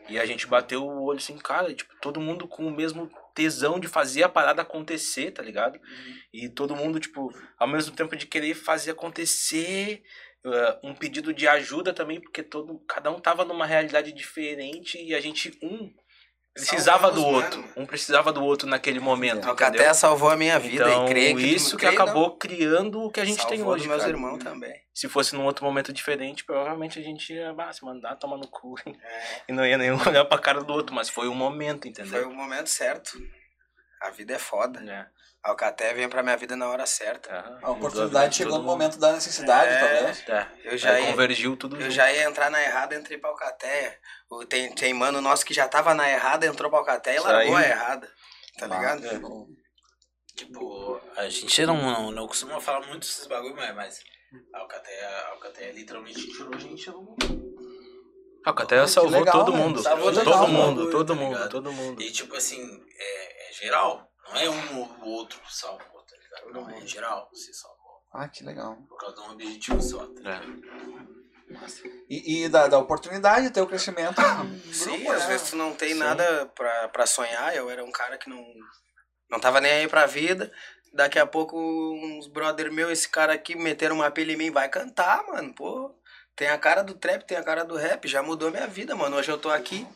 E 0.08 0.18
a 0.18 0.26
gente 0.26 0.46
bateu 0.46 0.84
o 0.84 1.04
olho 1.04 1.18
assim, 1.18 1.36
cara, 1.38 1.74
tipo, 1.74 1.94
todo 2.00 2.20
mundo 2.20 2.46
com 2.46 2.66
o 2.66 2.70
mesmo 2.70 3.10
tesão 3.34 3.80
de 3.80 3.88
fazer 3.88 4.22
a 4.22 4.28
parada 4.28 4.62
acontecer, 4.62 5.32
tá 5.32 5.42
ligado? 5.42 5.80
E 6.32 6.48
todo 6.48 6.76
mundo, 6.76 7.00
tipo, 7.00 7.32
ao 7.58 7.66
mesmo 7.66 7.96
tempo 7.96 8.14
de 8.14 8.26
querer 8.26 8.54
fazer 8.54 8.92
acontecer, 8.92 10.04
ah, 10.46 10.78
um 10.82 10.94
pedido 10.94 11.32
de 11.32 11.48
ajuda 11.48 11.92
também, 11.92 12.20
porque 12.20 12.42
todo, 12.42 12.78
cada 12.86 13.10
um 13.10 13.18
tava 13.18 13.44
numa 13.44 13.66
realidade 13.66 14.12
diferente 14.12 15.02
e 15.02 15.14
a 15.14 15.20
gente, 15.20 15.58
um, 15.62 15.90
precisava 16.52 17.10
do 17.10 17.20
Salvamos, 17.20 17.44
outro. 17.44 17.60
mano. 17.60 17.72
Um 17.76 17.86
precisava 17.86 18.32
do 18.32 18.44
outro 18.44 18.68
naquele 18.68 19.00
momento, 19.00 19.36
A 19.36 19.36
entendeu? 19.36 19.50
Alcaté 19.50 19.94
salvou 19.94 20.30
a 20.30 20.36
minha 20.36 20.58
vida. 20.58 20.84
Então, 20.84 21.06
e 21.06 21.08
creio 21.08 21.36
que 21.36 21.46
isso 21.46 21.76
que 21.76 21.84
creio 21.84 21.98
não, 21.98 22.04
acabou 22.04 22.36
criando 22.36 23.02
o 23.02 23.10
que 23.10 23.20
a 23.20 23.24
gente 23.24 23.46
tem 23.46 23.58
salvou 23.58 23.74
hoje, 23.74 23.82
dos 23.82 23.88
meus 23.88 24.02
cara. 24.02 24.12
irmãos 24.12 24.38
também. 24.38 24.74
Se 24.92 25.08
fosse 25.08 25.34
num 25.34 25.44
outro 25.44 25.64
momento 25.64 25.92
diferente, 25.92 26.44
provavelmente 26.44 26.98
a 26.98 27.02
gente 27.02 27.32
ia 27.32 27.54
ah, 27.58 27.72
se 27.72 27.84
mandar 27.84 28.14
tomar 28.16 28.36
no 28.36 28.46
cu 28.46 28.76
É, 28.86 28.92
e 29.48 29.52
não 29.52 29.66
ia 29.66 29.78
nem 29.78 29.90
olhar 30.06 30.24
pra 30.26 30.38
cara 30.38 30.62
do 30.62 30.72
outro, 30.72 30.94
mas 30.94 31.08
foi 31.08 31.26
o 31.26 31.34
momento, 31.34 31.88
entendeu? 31.88 32.12
foi 32.12 32.24
o 32.24 32.32
momento 32.32 32.68
certo. 32.68 33.18
A 34.02 34.10
vida 34.10 34.34
é 34.34 34.38
foda. 34.38 34.80
É. 34.80 35.06
A 35.44 35.50
Alcaté 35.50 35.92
vem 35.92 36.08
pra 36.08 36.22
minha 36.22 36.36
vida 36.38 36.56
na 36.56 36.68
hora 36.70 36.86
certa. 36.86 37.30
Aham. 37.30 37.58
A 37.62 37.70
oportunidade 37.72 38.34
chegou 38.36 38.52
no 38.52 38.58
Todo 38.60 38.64
mundo. 38.66 38.72
momento 38.72 38.98
da 38.98 39.12
necessidade, 39.12 39.72
É. 39.74 39.78
talvez. 39.78 40.28
É. 40.28 40.48
Eu 40.72 40.78
já 40.78 40.98
ia, 40.98 41.10
convergiu 41.10 41.54
tudo 41.54 41.76
eu 41.76 41.82
junto. 41.82 41.92
já 41.92 42.10
ia 42.10 42.24
entrar 42.24 42.50
na 42.50 42.62
errada, 42.62 42.94
entrei 42.96 43.18
pra 43.18 43.28
Alcatéia. 43.28 43.98
O- 44.30 44.46
Tem, 44.46 44.74
tem 44.74 44.94
mano 44.94 45.20
nosso 45.20 45.44
que 45.44 45.52
já 45.52 45.68
tava 45.68 45.92
na 45.92 46.08
errada, 46.10 46.46
entrou 46.46 46.70
pra 46.70 46.78
Alcatéia 46.78 47.16
e 47.16 47.18
Isso 47.18 47.28
largou 47.28 47.56
aí. 47.56 47.64
a 47.64 47.68
errada. 47.68 48.10
Tá 48.58 48.66
ligado? 48.66 49.06
É. 49.06 49.20
Tipo, 50.34 51.00
a 51.16 51.28
gente 51.28 51.66
não, 51.66 51.76
não, 51.76 52.10
não 52.10 52.26
costuma 52.26 52.58
falar 52.60 52.86
muito 52.86 53.00
desses 53.06 53.26
bagulho, 53.26 53.54
mas, 53.54 53.74
mas 53.74 54.00
a 54.54 54.58
Alcateia, 54.60 55.08
a 55.08 55.28
Alcateia 55.32 55.72
literalmente 55.72 56.26
tirou 56.32 56.54
a 56.54 56.58
gente 56.58 56.90
do... 56.90 57.14
A 58.46 58.50
Alcateia 58.50 58.86
salvou 58.88 59.18
legal, 59.20 59.44
todo 59.44 59.52
mundo. 59.56 59.80
Salvou 59.82 60.12
todo 60.12 60.18
legal, 60.24 60.48
mundo, 60.48 60.76
bagulho, 60.76 60.90
todo 60.90 61.14
tá 61.14 61.20
mundo, 61.20 61.48
todo 61.50 61.72
mundo. 61.72 62.02
E 62.02 62.10
tipo 62.10 62.34
assim, 62.34 62.80
é, 62.98 63.50
é 63.50 63.52
geral. 63.52 64.10
Não 64.28 64.36
é 64.36 64.48
um 64.50 64.78
ou 64.80 64.86
o 65.02 65.08
outro 65.10 65.38
que 65.40 65.54
salvou, 65.54 66.02
tá 66.02 66.16
ligado? 66.16 66.52
Não, 66.52 66.70
é 66.70 66.86
geral, 66.86 67.28
você 67.32 67.52
salvou. 67.52 68.02
Ah, 68.12 68.28
que 68.28 68.44
legal. 68.44 68.76
Por 68.88 68.98
causa 68.98 69.16
de 69.16 69.22
um 69.22 69.30
objetivo 69.32 69.80
só, 69.82 70.06
tá 70.06 70.30
É. 70.30 70.40
ligado? 70.40 71.24
E, 72.08 72.44
e 72.44 72.48
da, 72.48 72.66
da 72.68 72.78
oportunidade, 72.78 73.50
ter 73.50 73.60
o 73.60 73.66
crescimento. 73.66 74.20
Sim, 74.72 75.06
às 75.08 75.22
né? 75.22 75.28
vezes 75.28 75.50
tu 75.50 75.56
não 75.56 75.74
tem 75.74 75.90
Sim. 75.90 75.98
nada 75.98 76.46
pra, 76.54 76.88
pra 76.88 77.06
sonhar. 77.06 77.54
Eu 77.54 77.68
era 77.70 77.84
um 77.84 77.92
cara 77.92 78.16
que 78.18 78.28
não, 78.30 78.44
não 79.30 79.38
tava 79.38 79.60
nem 79.60 79.70
aí 79.72 79.88
pra 79.88 80.06
vida. 80.06 80.50
Daqui 80.92 81.18
a 81.18 81.26
pouco 81.26 81.56
uns 81.58 82.26
brother 82.28 82.72
meu, 82.72 82.90
esse 82.90 83.08
cara 83.08 83.32
aqui, 83.34 83.56
meteram 83.56 83.96
uma 83.96 84.10
pilha 84.10 84.32
em 84.32 84.36
mim, 84.36 84.50
vai 84.50 84.68
cantar, 84.68 85.24
mano. 85.26 85.52
Pô, 85.54 85.94
tem 86.34 86.48
a 86.48 86.58
cara 86.58 86.82
do 86.82 86.94
trap, 86.94 87.24
tem 87.26 87.36
a 87.36 87.42
cara 87.42 87.64
do 87.64 87.76
rap, 87.76 88.06
já 88.08 88.22
mudou 88.22 88.50
minha 88.50 88.66
vida, 88.66 88.94
mano. 88.96 89.16
Hoje 89.16 89.30
eu 89.30 89.38
tô 89.38 89.50
aqui. 89.50 89.86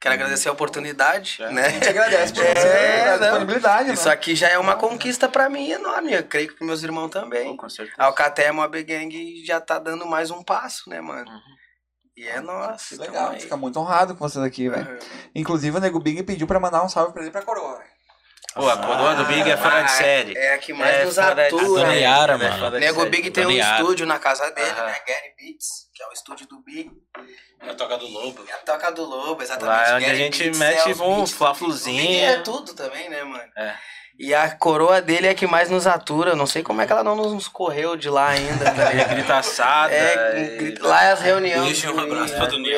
Quero 0.00 0.14
agradecer 0.14 0.48
a 0.48 0.52
oportunidade, 0.52 1.38
É. 1.40 1.46
A 1.46 1.50
né? 1.50 1.70
gente 1.70 1.88
agradece 1.88 2.32
por 2.34 2.44
É, 2.44 2.54
você, 2.54 2.68
a 2.68 3.10
não. 3.12 3.18
disponibilidade, 3.20 3.92
Isso 3.92 4.06
né? 4.08 4.12
aqui 4.12 4.34
já 4.36 4.48
é 4.50 4.58
uma 4.58 4.76
conquista 4.76 5.28
pra 5.28 5.48
mim 5.48 5.70
enorme. 5.70 6.12
Eu 6.12 6.22
creio 6.24 6.48
que 6.48 6.54
pros 6.56 6.66
meus 6.66 6.82
irmãos 6.82 7.08
Pô, 7.10 7.20
também. 7.20 7.56
com 7.56 7.68
certeza. 7.70 7.96
A 7.98 8.04
Alcaté 8.06 8.52
Mob 8.52 8.82
Gang 8.82 9.44
já 9.46 9.60
tá 9.60 9.78
dando 9.78 10.04
mais 10.04 10.30
um 10.30 10.42
passo, 10.42 10.90
né, 10.90 11.00
mano? 11.00 11.30
Uhum. 11.30 11.40
E 12.16 12.28
é 12.28 12.38
nosso. 12.40 12.96
Que 12.96 13.00
legal, 13.00 13.32
fica 13.40 13.56
muito 13.56 13.80
honrado 13.80 14.14
com 14.14 14.28
vocês 14.28 14.44
aqui, 14.44 14.68
velho. 14.68 14.98
Inclusive 15.34 15.76
o 15.76 15.80
Nego 15.80 15.98
Big 15.98 16.22
pediu 16.22 16.46
pra 16.46 16.60
mandar 16.60 16.84
um 16.84 16.88
salve 16.88 17.12
pra 17.12 17.22
ele 17.22 17.30
pra 17.30 17.42
coroa, 17.42 17.78
velho. 17.78 17.93
Pô, 18.54 18.68
a 18.68 18.76
coroa 18.76 19.14
do 19.16 19.24
Big 19.24 19.50
é 19.50 19.56
fora 19.56 19.82
de 19.82 19.90
série. 19.90 20.36
É 20.36 20.54
a 20.54 20.58
que 20.58 20.72
mais 20.72 20.94
É 20.94 21.04
nos 21.04 21.18
atua. 21.18 21.48
Dona 21.50 21.88
né? 21.88 22.00
Yara, 22.00 22.34
É 22.34 22.36
mano. 22.36 22.78
Nego. 22.78 23.06
Big 23.06 23.30
tem 23.30 23.44
um 23.44 23.48
Dona 23.48 23.58
Yara. 23.58 23.82
estúdio 23.82 24.06
na 24.06 24.18
casa 24.18 24.50
dele, 24.52 24.70
né? 24.70 24.96
Gary 25.06 25.34
Beats, 25.36 25.88
que 25.92 26.02
é 26.02 26.08
o 26.08 26.12
estúdio 26.12 26.46
do 26.46 26.60
Big. 26.62 26.90
É 27.60 27.70
a 27.70 27.74
toca 27.74 27.96
do 27.96 28.06
lobo. 28.06 28.44
É 28.48 28.52
a 28.52 28.58
Toca 28.58 28.92
do 28.92 29.04
Lobo, 29.04 29.42
exatamente. 29.42 29.68
Lá 29.76 29.88
é 29.88 29.94
onde 29.96 30.04
Gary 30.04 30.16
a 30.16 30.18
gente 30.24 30.42
Beats 30.42 30.58
mete 30.58 30.90
é 30.90 31.02
um 31.02 31.26
fla-fluzinho. 31.26 32.24
É 32.26 32.38
tudo 32.40 32.74
também, 32.74 33.08
né, 33.08 33.24
mano? 33.24 33.50
É. 33.56 33.74
E 34.16 34.32
a 34.32 34.48
coroa 34.54 35.02
dele 35.02 35.26
é 35.26 35.34
que 35.34 35.46
mais 35.46 35.68
nos 35.68 35.86
atura. 35.88 36.36
Não 36.36 36.46
sei 36.46 36.62
como 36.62 36.80
é 36.80 36.86
que 36.86 36.92
ela 36.92 37.02
não 37.02 37.16
nos 37.16 37.48
correu 37.48 37.96
de 37.96 38.08
lá 38.08 38.28
ainda, 38.28 38.70
Ele 38.70 38.90
ligado? 38.92 39.08
grita 39.10 39.36
assada. 39.38 39.92
É, 39.92 40.62
e- 40.62 40.74
lá 40.78 41.04
é 41.04 41.12
as 41.12 41.20
reuniões. 41.20 41.64
Deixa 41.64 41.90
um 41.90 41.96
do 41.96 42.00
abraço 42.02 42.34
pra 42.34 42.46
né? 42.48 42.70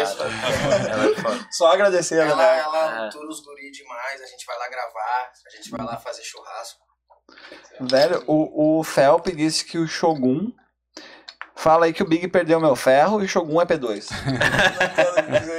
Ela 0.90 1.34
é. 1.34 1.38
Só 1.52 1.72
agradecer, 1.72 2.16
Ela, 2.16 2.30
galera. 2.30 2.56
ela 2.62 3.04
É. 3.04 3.08
atura 3.08 3.28
os 3.28 3.40
guri 3.44 3.70
demais, 3.70 4.22
a 4.22 4.26
gente 4.26 4.46
vai 4.46 4.58
lá 4.58 4.68
gravar, 4.68 5.30
a 5.46 5.56
gente 5.56 5.70
vai 5.70 5.84
lá 5.84 5.96
fazer 5.98 6.22
churrasco. 6.22 6.80
Velho, 7.80 8.24
o, 8.26 8.78
o 8.78 8.84
Felp 8.84 9.26
disse 9.28 9.64
que 9.64 9.76
o 9.78 9.86
Shogun. 9.86 10.50
Fala 11.58 11.86
aí 11.86 11.92
que 11.94 12.02
o 12.02 12.06
Big 12.06 12.28
perdeu 12.28 12.60
meu 12.60 12.76
ferro 12.76 13.20
e 13.22 13.24
o 13.24 13.28
Shogun 13.28 13.60
é 13.60 13.64
P2. 13.64 14.08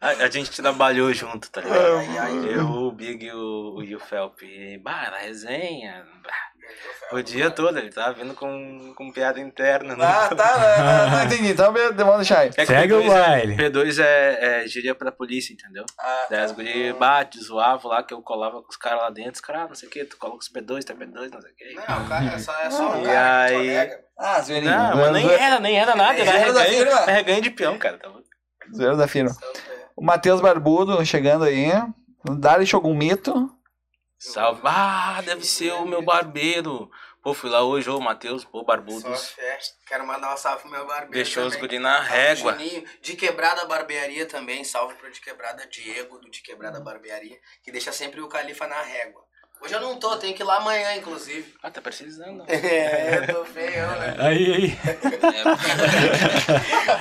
A, 0.00 0.08
a 0.24 0.30
gente 0.30 0.50
trabalhou 0.62 1.12
junto, 1.12 1.50
tá 1.50 1.60
ligado? 1.60 1.96
Ai, 1.98 2.18
ai, 2.18 2.54
Eu, 2.54 2.64
o 2.66 2.90
Big 2.92 3.26
e 3.26 3.32
o, 3.32 3.82
e 3.82 3.94
o 3.94 4.00
Felp. 4.00 4.40
E, 4.42 4.78
bah, 4.78 5.10
na 5.10 5.18
resenha. 5.18 6.06
bah, 6.24 7.16
O 7.18 7.20
dia 7.22 7.50
todo, 7.50 7.76
ele 7.78 7.90
tava 7.90 8.14
vindo 8.14 8.32
com, 8.32 8.94
com 8.96 9.12
piada 9.12 9.38
interna. 9.38 9.94
né? 9.94 10.02
Ah, 10.06 10.34
tá, 10.34 10.56
não, 10.58 10.84
não, 10.84 11.10
não 11.18 11.24
entendi. 11.26 11.50
Então, 11.50 11.70
vamos 11.70 12.16
deixar 12.16 12.38
aí. 12.38 12.50
É 12.56 12.64
Segue 12.64 12.94
o 12.94 13.02
P2 13.02 13.04
é- 13.04 13.08
baile. 13.20 13.56
P2 13.56 14.02
é, 14.02 14.62
é 14.64 14.66
gíria 14.66 14.94
pra 14.94 15.12
polícia, 15.12 15.52
entendeu? 15.52 15.84
Ah, 15.98 16.26
Daí 16.30 16.40
as 16.40 16.52
gurias 16.52 16.96
bate, 16.96 17.38
zoavam 17.44 17.90
lá, 17.90 18.02
que 18.02 18.14
eu 18.14 18.22
colava 18.22 18.62
com 18.62 18.68
os 18.70 18.76
caras 18.78 19.02
lá 19.02 19.10
dentro. 19.10 19.32
Os 19.34 19.40
caras, 19.42 19.62
ah, 19.64 19.68
não 19.68 19.74
sei 19.74 19.86
o 19.88 19.92
que, 19.92 20.04
tu 20.06 20.16
coloca 20.16 20.38
os 20.38 20.48
P2, 20.50 20.82
tá 20.82 20.94
P2, 20.94 21.30
não 21.30 21.42
sei 21.42 21.50
o 21.50 21.54
que. 21.54 21.74
Não, 21.74 22.04
o 22.04 22.08
cara 22.08 22.24
é 22.24 22.38
só, 22.38 22.58
é 22.62 22.70
só 22.70 22.90
um 22.92 23.02
E 23.02 23.04
cara 23.04 23.44
aí- 23.44 23.76
alega. 23.76 24.00
Ah, 24.18 24.40
zoeirinha. 24.40 24.78
Não, 24.78 24.96
mas 24.96 25.12
nem 25.12 25.30
era, 25.30 25.60
nem 25.60 25.78
era 25.78 25.94
nada, 25.94 26.18
era 26.18 26.38
reganho, 26.38 26.68
firma. 26.70 27.00
era 27.00 27.12
reganho 27.12 27.42
de 27.42 27.50
peão, 27.50 27.76
cara. 27.78 27.98
Tá. 27.98 28.08
Zoeira 28.74 28.96
da 28.96 29.08
firma. 29.08 29.30
O 30.00 30.02
Matheus 30.02 30.40
Barbudo 30.40 31.04
chegando 31.04 31.44
aí. 31.44 31.66
Dali 32.38 32.66
Shogun 32.66 32.94
Mito. 32.94 33.54
Salve. 34.18 34.62
Ah, 34.64 35.20
deve 35.22 35.44
ser 35.44 35.74
o 35.74 35.84
meu 35.84 36.00
barbeiro. 36.00 36.90
Pô, 37.22 37.34
fui 37.34 37.50
lá 37.50 37.62
hoje, 37.62 37.90
ô 37.90 38.00
Matheus, 38.00 38.42
pô, 38.42 38.60
Só 38.60 38.64
barbudos. 38.64 39.28
festa. 39.32 39.76
Quero 39.86 40.06
mandar 40.06 40.32
um 40.32 40.38
salve 40.38 40.62
pro 40.62 40.70
meu 40.70 40.86
barbeiro. 40.86 41.12
Deixou 41.12 41.44
os 41.44 41.52
também. 41.52 41.68
guri 41.68 41.78
na 41.78 42.00
régua. 42.00 42.52
Juninho, 42.52 42.82
de 43.02 43.14
Quebrada 43.14 43.66
Barbearia 43.66 44.24
também. 44.24 44.64
Salve 44.64 44.94
pro 44.94 45.12
de 45.12 45.20
Quebrada 45.20 45.66
Diego, 45.66 46.18
do 46.18 46.30
de 46.30 46.40
Quebrada 46.40 46.80
Barbearia, 46.80 47.36
que 47.62 47.70
deixa 47.70 47.92
sempre 47.92 48.22
o 48.22 48.28
Califa 48.28 48.66
na 48.66 48.80
régua. 48.80 49.22
Hoje 49.62 49.74
eu 49.74 49.80
não 49.80 49.96
tô, 49.96 50.16
tenho 50.16 50.34
que 50.34 50.42
ir 50.42 50.44
lá 50.46 50.56
amanhã, 50.56 50.94
inclusive. 50.96 51.54
Ah, 51.62 51.70
tá 51.70 51.82
precisando. 51.82 52.44
É, 52.48 53.26
eu 53.28 53.34
tô 53.34 53.44
feio, 53.44 53.86
né? 53.88 54.16
Aí, 54.18 54.52
aí. 54.54 54.78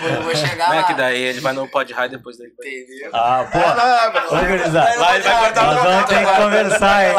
Vou, 0.02 0.24
vou 0.24 0.36
chegar 0.36 0.68
Não 0.70 0.76
é 0.76 0.82
lá. 0.82 0.84
que 0.84 0.94
daí 0.94 1.22
ele 1.22 1.40
vai 1.40 1.54
no 1.54 1.68
pod 1.70 1.92
high 1.94 2.10
depois 2.10 2.38
dele. 2.38 2.52
Entendeu? 2.60 3.12
Ah, 3.14 3.46
pô. 3.50 4.36
Organizar. 4.36 4.98
Vai, 4.98 5.22
vai 5.22 5.40
cortar 5.40 5.64
Nós 5.74 5.84
vamos 5.84 6.06
ter 6.10 6.26
que 6.26 6.36
conversar, 6.42 7.06
hein? 7.06 7.16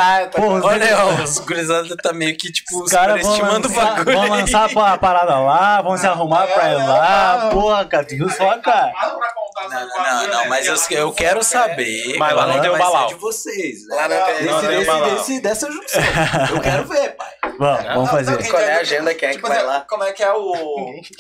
Os 0.56 0.64
Olha, 0.64 1.04
os 1.24 1.38
gurizados 1.38 1.96
tá 2.02 2.12
meio 2.12 2.36
que, 2.36 2.52
tipo, 2.52 2.82
Os 2.82 2.90
caras 2.90 3.22
vão 3.22 3.34
superestimando 3.34 3.68
o 3.68 3.70
lançar, 3.76 3.94
bagulho. 3.96 4.16
vão 4.18 4.28
lançar 4.28 4.70
a 4.92 4.98
parada 4.98 5.38
lá, 5.38 5.80
vão 5.82 5.96
se 5.96 6.06
arrumar 6.06 6.46
pra 6.48 6.70
ir 6.70 6.74
lá. 6.76 7.48
Porra, 7.50 7.84
cara, 7.86 8.04
tu 8.04 8.14
viu 8.16 8.28
só, 8.28 8.58
cara? 8.58 8.92
Não, 9.70 9.78
não, 9.78 10.26
não, 10.28 10.48
mas 10.48 10.66
eu, 10.66 10.76
eu 10.98 11.12
quero 11.12 11.42
saber. 11.42 12.16
Mas 12.18 12.34
lá 12.34 12.46
não 12.46 12.58
o 12.58 12.62
ser 12.62 12.78
balau. 12.78 13.06
de 13.08 13.14
vocês. 13.16 13.86
né? 13.86 13.96
Lá 13.96 14.08
não 14.08 14.24
tem- 14.24 15.14
Desse- 15.16 15.29
não 15.34 15.40
desse- 15.40 15.42
dessa 15.42 15.70
junção. 15.70 16.02
Eu 16.54 16.60
quero 16.60 16.84
ver, 16.86 17.16
pai. 17.16 17.30
Vamos, 17.60 17.84
vamos 17.84 18.10
fazer. 18.10 18.48
Qual 18.48 18.62
é 18.62 18.72
a 18.76 18.80
agenda? 18.80 19.14
Quem 19.14 19.28
é 19.28 19.32
que 19.32 19.36
Tipo, 19.36 19.48
vai 19.48 19.58
assim, 19.58 19.66
lá? 19.66 19.84
Como 19.86 20.02
é 20.04 20.12
que 20.14 20.22
é 20.22 20.32
o. 20.32 20.50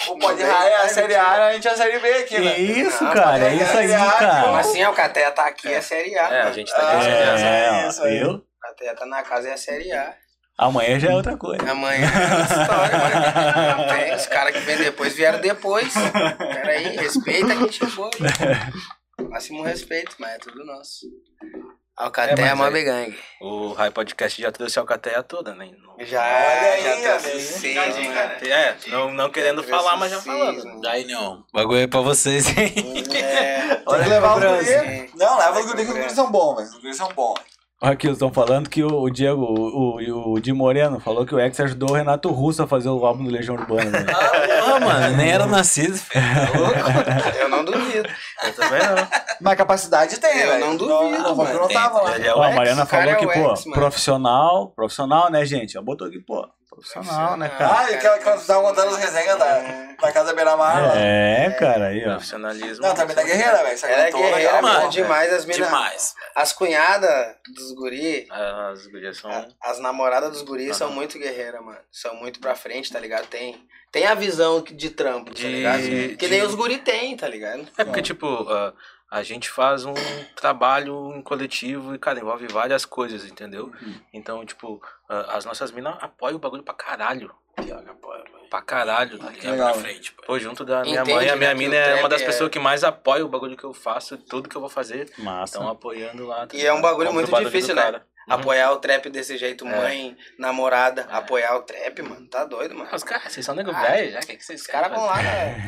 O 0.08 0.18
Pod 0.18 0.42
High, 0.42 0.72
a 0.74 0.88
Série 0.88 1.14
A, 1.14 1.46
a 1.48 1.52
gente 1.52 1.68
é 1.68 1.70
a 1.70 1.76
Série 1.76 1.98
B 1.98 2.08
aqui, 2.14 2.36
Que 2.36 2.40
né? 2.40 2.58
isso, 2.58 3.04
Ah, 3.04 3.12
cara, 3.12 3.44
é 3.50 3.54
isso 3.56 3.76
aí, 3.76 3.88
Como 3.88 4.10
cara. 4.18 4.58
assim? 4.58 4.84
O 4.86 4.92
Cateia 4.94 5.30
tá 5.32 5.46
aqui, 5.46 5.68
é 5.70 5.82
Série 5.82 6.18
A. 6.18 6.28
É, 6.32 6.42
a 6.42 6.52
gente 6.52 6.72
tá 6.72 6.78
Ah, 6.80 6.96
nesse 6.96 7.08
é. 7.44 7.84
É, 7.84 7.88
isso 7.88 8.02
aí. 8.04 8.18
viu? 8.20 8.30
O 8.36 8.42
Cateia 8.62 8.94
tá 8.94 9.04
na 9.04 9.22
casa, 9.22 9.50
é 9.50 9.52
a 9.52 9.56
Série 9.58 9.92
A. 9.92 10.14
Amanhã 10.56 10.98
já 10.98 11.10
é 11.10 11.14
outra 11.14 11.36
coisa. 11.36 11.70
Amanhã 11.70 12.06
é 12.06 12.38
outra 12.40 12.62
história, 12.62 12.98
mano. 13.76 13.88
Tem 13.88 14.14
os 14.14 14.26
caras 14.26 14.52
que 14.54 14.60
vêm 14.60 14.76
depois 14.78 15.14
vieram 15.14 15.40
depois. 15.40 15.92
Peraí, 16.38 16.96
respeita 16.96 17.54
quem 17.54 17.70
chegou. 17.72 18.10
Máximo 19.28 19.62
respeito, 19.62 20.16
mas 20.18 20.34
é 20.34 20.38
tudo 20.38 20.64
nosso. 20.64 21.06
Alcateia 21.96 22.46
É, 22.46 22.48
é, 22.50 22.54
mas 22.54 22.72
Mob 22.72 22.82
Gang. 22.84 23.14
O 23.42 23.72
High 23.74 23.90
Podcast 23.90 24.40
já 24.40 24.50
trouxe 24.50 24.78
a 24.78 24.82
alcateia 24.82 25.22
toda, 25.22 25.54
né? 25.54 25.68
Não- 25.82 26.06
Já, 26.06 26.20
Olha 26.22 26.72
aí, 26.72 26.82
já 26.82 26.90
olha 27.10 27.18
trouxe 27.20 27.66
aí. 27.66 27.74
mano. 27.74 28.14
cara. 28.14 28.48
É, 28.48 28.76
não, 28.88 29.12
não 29.12 29.30
querendo 29.30 29.62
falar, 29.62 29.96
mas 29.98 30.10
já 30.10 30.20
falando. 30.20 30.80
Daí 30.80 31.04
não. 31.06 31.34
O 31.40 31.44
bagulho 31.52 31.80
é 31.80 31.86
pra 31.86 32.00
vocês, 32.00 32.46
hein? 32.56 32.72
É, 33.14 33.76
que 33.76 34.08
levar 34.08 34.36
os 34.38 34.44
guris. 34.44 35.14
Não, 35.14 35.38
leva 35.38 35.60
os 35.60 35.66
guris 35.66 35.86
que 35.86 35.92
os 35.92 35.98
guris 35.98 36.12
são 36.12 36.30
bons, 36.30 36.56
velho. 36.56 36.68
Os 36.68 36.80
guris 36.80 36.96
são 36.96 37.08
bons. 37.12 37.38
Aqui, 37.82 38.06
eles 38.08 38.16
estão 38.16 38.30
falando 38.30 38.68
que 38.68 38.84
o, 38.84 39.08
Diego, 39.08 39.40
o, 39.42 39.96
o, 39.96 40.32
o 40.34 40.40
Di 40.40 40.52
Moreno, 40.52 41.00
falou 41.00 41.24
que 41.24 41.34
o 41.34 41.40
Ex 41.40 41.58
ajudou 41.60 41.92
o 41.92 41.94
Renato 41.94 42.28
Russo 42.30 42.62
a 42.62 42.66
fazer 42.66 42.90
o 42.90 43.06
álbum 43.06 43.24
do 43.24 43.30
Legião 43.30 43.54
Urbana. 43.56 43.90
Né? 43.90 44.06
Ah, 44.12 44.78
mano, 44.80 45.16
nem 45.16 45.30
era 45.32 45.46
nascido, 45.46 45.96
filho. 45.96 46.22
Tá 46.22 46.52
louco? 46.60 47.38
eu 47.40 47.48
não 47.48 47.64
duvido. 47.64 48.06
Eu 48.44 48.54
também 48.54 48.80
não. 48.80 49.08
Mas 49.40 49.56
capacidade 49.56 50.18
tem, 50.18 50.38
Eu 50.40 50.48
velho. 50.50 50.66
não 50.66 50.76
duvido, 50.76 50.88
Não, 50.94 51.22
não, 51.22 51.36
mano. 51.36 51.60
não 51.60 51.68
tava 51.68 52.02
lá. 52.02 52.14
Ele 52.16 52.26
é 52.28 52.34
o 52.34 52.38
Ó, 52.38 52.42
a 52.42 52.48
ex. 52.48 52.56
Mariana 52.56 52.84
o 52.84 52.86
cara 52.86 53.02
falou 53.02 53.14
é 53.14 53.18
que, 53.18 53.26
o 53.40 53.44
pô, 53.44 53.50
ex, 53.52 53.64
mano. 53.66 53.76
profissional, 53.80 54.68
profissional, 54.74 55.30
né, 55.30 55.44
gente? 55.44 55.72
Já 55.72 55.82
botou 55.82 56.06
aqui, 56.06 56.18
pô, 56.20 56.46
profissional, 56.80 57.36
né, 57.36 57.48
cara? 57.48 57.78
Ah, 57.80 57.90
e 57.90 57.94
aquela 57.94 58.18
que 58.18 58.24
nós 58.24 58.46
tava 58.46 58.62
contando 58.62 58.88
as 58.94 58.96
resenhas 58.98 59.38
da, 59.38 59.58
da 60.00 60.12
Casa 60.12 60.32
Beira-Mar. 60.34 60.82
lá. 60.88 60.96
É, 60.96 61.50
cara, 61.58 61.86
aí, 61.88 62.02
ó. 62.06 62.10
Profissionalismo. 62.12 62.82
Não, 62.86 62.94
também 62.94 63.14
da 63.14 63.22
guerreira, 63.22 63.62
velho. 63.62 63.78
Você 63.78 63.86
Ela 63.86 63.94
é 63.94 64.04
né, 64.04 64.10
guerreira, 64.12 64.50
cara? 64.50 64.62
mano, 64.62 64.90
demais. 64.90 65.32
As, 65.32 65.44
mina, 65.44 65.64
Demais. 65.66 66.14
as 66.34 66.52
cunhadas 66.52 67.34
dos 67.54 67.72
guri, 67.72 68.26
As 68.30 68.86
gurias 68.86 69.18
são. 69.18 69.48
as 69.62 69.78
namoradas 69.78 70.30
dos 70.30 70.42
guris 70.42 70.76
são 70.76 70.90
muito 70.90 71.18
guerreiras, 71.18 71.60
mano. 71.62 71.78
São 71.92 72.14
muito 72.16 72.40
pra 72.40 72.54
frente, 72.54 72.92
tá 72.92 72.98
ligado? 72.98 73.26
Tem, 73.26 73.62
tem 73.92 74.06
a 74.06 74.14
visão 74.14 74.62
de 74.62 74.90
trampo, 74.90 75.30
tá 75.34 75.40
De- 75.40 75.48
ligado? 75.48 76.16
Que 76.16 76.28
nem 76.28 76.40
de- 76.40 76.46
os 76.46 76.54
guri 76.54 76.78
tem, 76.78 77.16
tá 77.16 77.28
ligado? 77.28 77.66
É 77.76 77.84
porque, 77.84 78.02
tipo, 78.02 78.26
ah, 78.48 78.72
a 79.10 79.22
gente 79.22 79.50
faz 79.50 79.84
um 79.84 79.94
trabalho 80.36 81.12
em 81.16 81.22
coletivo 81.22 81.94
e, 81.94 81.98
cara, 81.98 82.20
envolve 82.20 82.46
várias 82.46 82.84
coisas, 82.84 83.24
entendeu? 83.24 83.72
Então, 84.12 84.44
tipo, 84.46 84.80
as 85.08 85.44
nossas 85.44 85.70
minas 85.72 85.96
apoiam 86.00 86.36
o 86.36 86.38
bagulho 86.38 86.62
pra 86.62 86.74
caralho. 86.74 87.34
Pra 88.48 88.62
caralho, 88.62 89.16
tá 89.18 89.30
ligado? 89.30 89.56
Pra 89.56 89.74
frente. 89.74 90.12
Pô, 90.26 90.38
junto 90.38 90.64
da 90.64 90.82
minha 90.82 91.00
Entende, 91.02 91.14
mãe, 91.14 91.28
a 91.28 91.32
né, 91.32 91.36
minha 91.36 91.54
mina 91.54 91.76
é 91.76 92.00
uma 92.00 92.08
das 92.08 92.22
é- 92.22 92.26
pessoas 92.26 92.50
que 92.50 92.58
mais 92.58 92.82
apoia 92.82 93.24
o 93.24 93.28
bagulho 93.28 93.56
que 93.56 93.62
eu 93.62 93.72
faço, 93.72 94.16
tudo 94.16 94.48
que 94.48 94.56
eu 94.56 94.60
vou 94.60 94.70
fazer. 94.70 95.08
Massa. 95.18 95.56
Estão 95.56 95.68
apoiando 95.70 96.26
lá. 96.26 96.46
tá 96.48 96.56
E 96.56 96.64
é 96.66 96.72
um 96.72 96.80
bagulho 96.80 97.12
muito 97.12 97.30
difícil, 97.44 97.74
né? 97.76 97.82
cara. 97.82 98.06
Uhum. 98.30 98.40
Apoiar 98.40 98.72
o 98.72 98.76
trap 98.76 99.08
desse 99.10 99.36
jeito, 99.36 99.66
É. 99.66 99.70
mãe, 99.76 100.16
namorada, 100.38 101.06
apoiar 101.10 101.56
o 101.56 101.62
trap, 101.62 102.02
mano. 102.02 102.26
Tá 102.26 102.44
doido, 102.44 102.74
mano. 102.74 102.88
Ah, 102.92 102.96
Os 102.96 103.02
caras, 103.04 103.32
vocês 103.32 103.44
são 103.44 103.54
nego 103.54 103.70
Ah, 103.74 103.80
velho, 103.82 104.12
já? 104.12 104.18
O 104.20 104.26
que, 104.26 104.36
que 104.36 104.44
vocês 104.44 104.60
Os 104.60 104.66
caras 104.66 104.90
vão 104.92 105.04
lá, 105.04 105.16
né? 105.22 105.60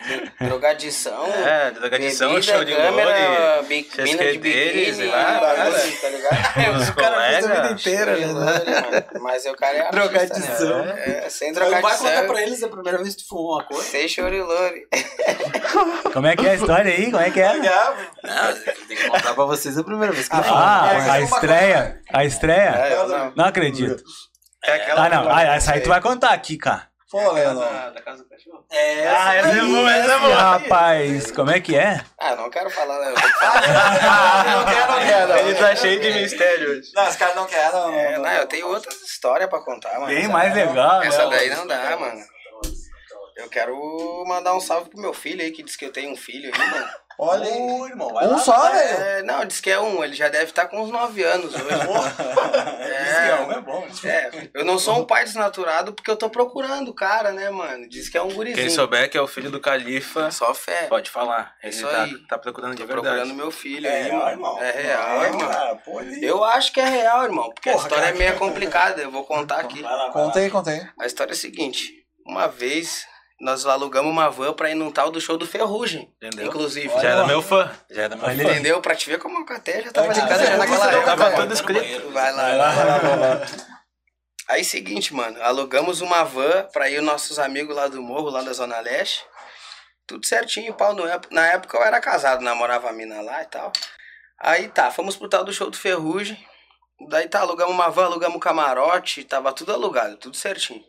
Drogadição. 0.40 1.26
É, 1.26 1.70
drogadição, 1.70 2.34
bebida, 2.34 2.52
show 2.52 2.64
de 2.64 2.74
câmera, 2.74 3.60
lore. 3.60 3.66
mina 3.68 3.92
de 4.32 4.38
deles, 4.38 4.96
biquíni, 4.96 5.10
lá, 5.10 5.40
bagulho 5.40 6.00
tá 6.00 6.08
ligado? 6.08 6.76
Os 6.80 6.88
O 6.88 6.94
cara 6.94 7.20
fez 7.20 7.36
a 7.36 7.40
vida 7.40 7.54
colegas. 7.56 7.80
inteira, 7.80 8.16
né? 8.16 8.26
Mano, 8.26 9.04
Mas 9.20 9.44
o 9.46 9.54
cara 9.54 9.76
é 9.76 9.80
artista, 9.80 10.00
Drogadição. 10.00 10.84
né? 10.84 11.02
É, 11.24 11.30
sem 11.30 11.52
Não 11.52 11.60
vai 11.70 11.80
contar 11.82 11.96
drogadição. 11.96 12.26
pra 12.26 12.42
eles 12.42 12.62
a 12.62 12.68
primeira 12.68 12.98
vez 12.98 13.14
que 13.14 13.22
tu 13.22 13.28
fumou 13.28 13.54
uma 13.54 13.64
coisa? 13.64 13.82
Sem 13.84 14.08
chorilore. 14.08 14.86
Como 16.12 16.26
é 16.26 16.36
que 16.36 16.46
é 16.46 16.50
a 16.50 16.54
história 16.54 16.92
aí? 16.92 17.10
Como 17.10 17.22
é 17.22 17.30
que 17.30 17.40
é? 17.40 17.54
Não, 17.56 18.54
tem 18.88 18.96
que 18.96 19.08
contar 19.08 19.34
pra 19.34 19.44
vocês 19.44 19.76
a 19.78 19.84
primeira 19.84 20.12
vez 20.12 20.28
que 20.28 20.34
eu 20.36 20.40
Ah, 20.44 20.90
É, 20.92 21.10
a 21.10 21.20
estreia. 21.20 22.00
A 22.12 22.24
estreia? 22.24 22.70
É, 22.76 22.94
eu 22.94 23.08
não. 23.08 23.32
Não 23.36 23.44
acredito. 23.44 24.02
É 24.64 24.72
aquela 24.72 25.04
Ah, 25.04 25.08
não. 25.08 25.30
Ah, 25.34 25.42
essa 25.42 25.72
aí 25.72 25.80
tu 25.80 25.88
vai 25.88 26.00
contar 26.00 26.30
aqui, 26.30 26.56
cara. 26.58 26.88
Pô, 27.10 27.32
Leandro. 27.32 27.64
Da 27.92 28.00
casa 28.02 28.22
do 28.22 28.28
cachorro. 28.28 28.64
É, 28.70 29.08
Ah, 29.08 29.34
essa 29.34 29.48
é 29.48 29.60
boa, 29.62 29.92
essa 29.92 30.12
é 30.12 30.18
boa. 30.20 30.34
rapaz, 30.36 31.30
como 31.32 31.50
é 31.50 31.60
que 31.60 31.74
é? 31.76 32.00
Ah, 32.18 32.36
não 32.36 32.48
quero 32.50 32.70
falar, 32.70 33.00
né? 33.00 33.10
Eu 33.10 33.14
tenho 33.14 33.26
que 33.32 33.38
falar. 33.38 34.44
não 34.46 34.64
quer, 34.64 34.86
não 34.88 34.98
quer, 35.00 35.26
não. 35.28 35.36
Ele 35.38 35.54
tá 35.56 35.74
cheio 35.76 36.00
de 36.00 36.12
mistério 36.12 36.70
hoje. 36.70 36.90
Não, 36.94 37.08
os 37.08 37.16
caras 37.16 37.34
não 37.34 37.46
querem, 37.46 37.72
não. 37.72 37.92
É, 37.92 38.18
não, 38.18 38.30
eu 38.30 38.46
tenho 38.46 38.68
outras 38.68 38.94
histórias 39.02 39.50
pra 39.50 39.58
contar, 39.60 39.92
mano. 39.94 40.06
Bem 40.06 40.28
mais 40.28 40.54
legal, 40.54 41.02
Essa 41.02 41.24
né? 41.28 41.36
daí 41.36 41.50
não 41.50 41.66
dá, 41.66 41.96
mano. 41.96 42.20
Eu 43.36 43.48
quero 43.48 44.24
mandar 44.28 44.54
um 44.54 44.60
salve 44.60 44.90
pro 44.90 45.00
meu 45.00 45.14
filho 45.14 45.40
aí, 45.42 45.50
que 45.50 45.62
diz 45.64 45.74
que 45.74 45.86
eu 45.86 45.92
tenho 45.92 46.12
um 46.12 46.16
filho 46.16 46.52
aí, 46.54 46.58
mano. 46.70 46.88
Olha 47.22 47.44
aí. 47.44 47.90
Irmão, 47.90 48.12
vai 48.14 48.26
Um 48.26 48.30
lá. 48.32 48.38
só, 48.38 48.70
velho. 48.70 49.02
É, 49.02 49.22
não, 49.22 49.44
diz 49.44 49.60
que 49.60 49.70
é 49.70 49.78
um, 49.78 50.02
ele 50.02 50.14
já 50.14 50.28
deve 50.28 50.44
estar 50.46 50.66
com 50.68 50.80
uns 50.82 50.90
9 50.90 51.22
anos 51.22 51.54
hoje. 51.54 51.64
É, 52.90 53.52
é 53.56 53.60
bom. 53.60 53.86
É, 54.04 54.30
eu 54.54 54.64
não 54.64 54.78
sou 54.78 54.98
um 54.98 55.04
pai 55.04 55.24
desnaturado 55.24 55.92
porque 55.92 56.10
eu 56.10 56.16
tô 56.16 56.28
procurando 56.30 56.88
o 56.90 56.94
cara, 56.94 57.32
né, 57.32 57.50
mano? 57.50 57.88
Diz 57.88 58.08
que 58.08 58.16
é 58.16 58.22
um 58.22 58.32
gurizinho. 58.32 58.56
Quem 58.66 58.70
souber 58.74 59.08
que 59.10 59.16
é 59.16 59.20
o 59.20 59.26
filho 59.26 59.50
do 59.50 59.60
Califa, 59.60 60.30
Só 60.30 60.52
fé. 60.54 60.86
pode 60.86 61.10
falar. 61.10 61.54
Ele 61.62 61.72
Isso 61.72 61.86
tá, 61.86 62.02
aí. 62.04 62.18
tá 62.26 62.38
procurando 62.38 62.74
de 62.74 62.82
Tô 62.82 62.86
verdade. 62.86 63.06
procurando 63.16 63.34
meu 63.36 63.50
filho 63.50 63.86
É 63.86 63.90
aí, 63.96 64.02
real, 64.04 64.18
mano. 64.18 64.30
irmão. 64.30 64.62
É 64.62 64.70
real, 64.70 65.24
irmão. 65.24 65.48
Cara, 65.48 65.74
pô. 65.76 66.00
Eu 66.00 66.44
acho 66.44 66.72
que 66.72 66.80
é 66.80 66.88
real, 66.88 67.24
irmão, 67.24 67.50
porque 67.52 67.70
Porra, 67.70 67.82
a 67.82 67.86
história 67.86 68.04
cara. 68.04 68.16
é 68.16 68.18
meio 68.18 68.36
complicada, 68.38 69.02
eu 69.02 69.10
vou 69.10 69.24
contar 69.24 69.60
aqui. 69.60 69.82
Vai 69.82 69.92
lá, 69.92 70.04
vai 70.04 70.12
Conta 70.12 70.38
aí, 70.38 70.50
conta 70.50 70.70
aí. 70.70 70.86
A 70.98 71.06
história 71.06 71.32
é 71.32 71.34
a 71.34 71.36
seguinte: 71.36 71.92
uma 72.26 72.46
vez 72.48 73.04
nós 73.40 73.64
alugamos 73.66 74.10
uma 74.10 74.28
van 74.28 74.52
pra 74.52 74.70
ir 74.70 74.74
num 74.74 74.90
tal 74.90 75.10
do 75.10 75.20
show 75.20 75.36
do 75.38 75.46
Ferrugem, 75.46 76.12
Entendeu? 76.22 76.46
inclusive. 76.46 76.88
Já 77.00 77.08
era 77.10 77.26
meu 77.26 77.40
fã. 77.40 77.70
Já 77.90 78.02
era 78.02 78.16
meu 78.16 78.26
Olha 78.26 78.44
fã. 78.44 78.50
Entendeu? 78.52 78.80
Pra 78.80 78.94
te 78.94 79.08
ver 79.08 79.18
como 79.18 79.38
a 79.38 79.46
Caté 79.46 79.82
já 79.82 79.90
tava 79.90 80.08
Antes 80.08 80.22
ligada 80.22 80.38
do 80.44 80.46
já 80.50 80.56
naquela 80.56 80.92
época. 80.92 81.04
tava 81.06 81.30
todo 81.36 81.52
escrito. 81.54 82.10
Vai 82.10 82.32
lá, 82.32 82.42
Vai 82.42 82.56
lá, 82.58 82.98
vai 82.98 83.18
lá. 83.18 83.46
Aí 84.48 84.64
seguinte, 84.64 85.14
mano, 85.14 85.40
alugamos 85.42 86.00
uma 86.00 86.24
van 86.24 86.66
pra 86.72 86.90
ir 86.90 86.98
os 86.98 87.04
nossos 87.04 87.38
amigos 87.38 87.74
lá 87.74 87.86
do 87.86 88.02
morro, 88.02 88.30
lá 88.30 88.42
da 88.42 88.52
Zona 88.52 88.80
Leste. 88.80 89.24
Tudo 90.06 90.26
certinho, 90.26 90.74
pau. 90.74 90.92
No, 90.94 91.04
na 91.30 91.46
época 91.46 91.78
eu 91.78 91.82
era 91.84 92.00
casado, 92.00 92.42
namorava 92.42 92.88
a 92.90 92.92
mina 92.92 93.20
lá 93.20 93.42
e 93.42 93.46
tal. 93.46 93.72
Aí 94.40 94.68
tá, 94.68 94.90
fomos 94.90 95.16
pro 95.16 95.28
tal 95.28 95.44
do 95.44 95.52
show 95.52 95.70
do 95.70 95.76
Ferrugem. 95.76 96.36
Daí 97.08 97.28
tá, 97.28 97.40
alugamos 97.40 97.72
uma 97.72 97.88
van, 97.88 98.06
alugamos 98.06 98.36
um 98.36 98.40
camarote, 98.40 99.22
tava 99.24 99.52
tudo 99.52 99.72
alugado, 99.72 100.16
tudo 100.16 100.36
certinho. 100.36 100.82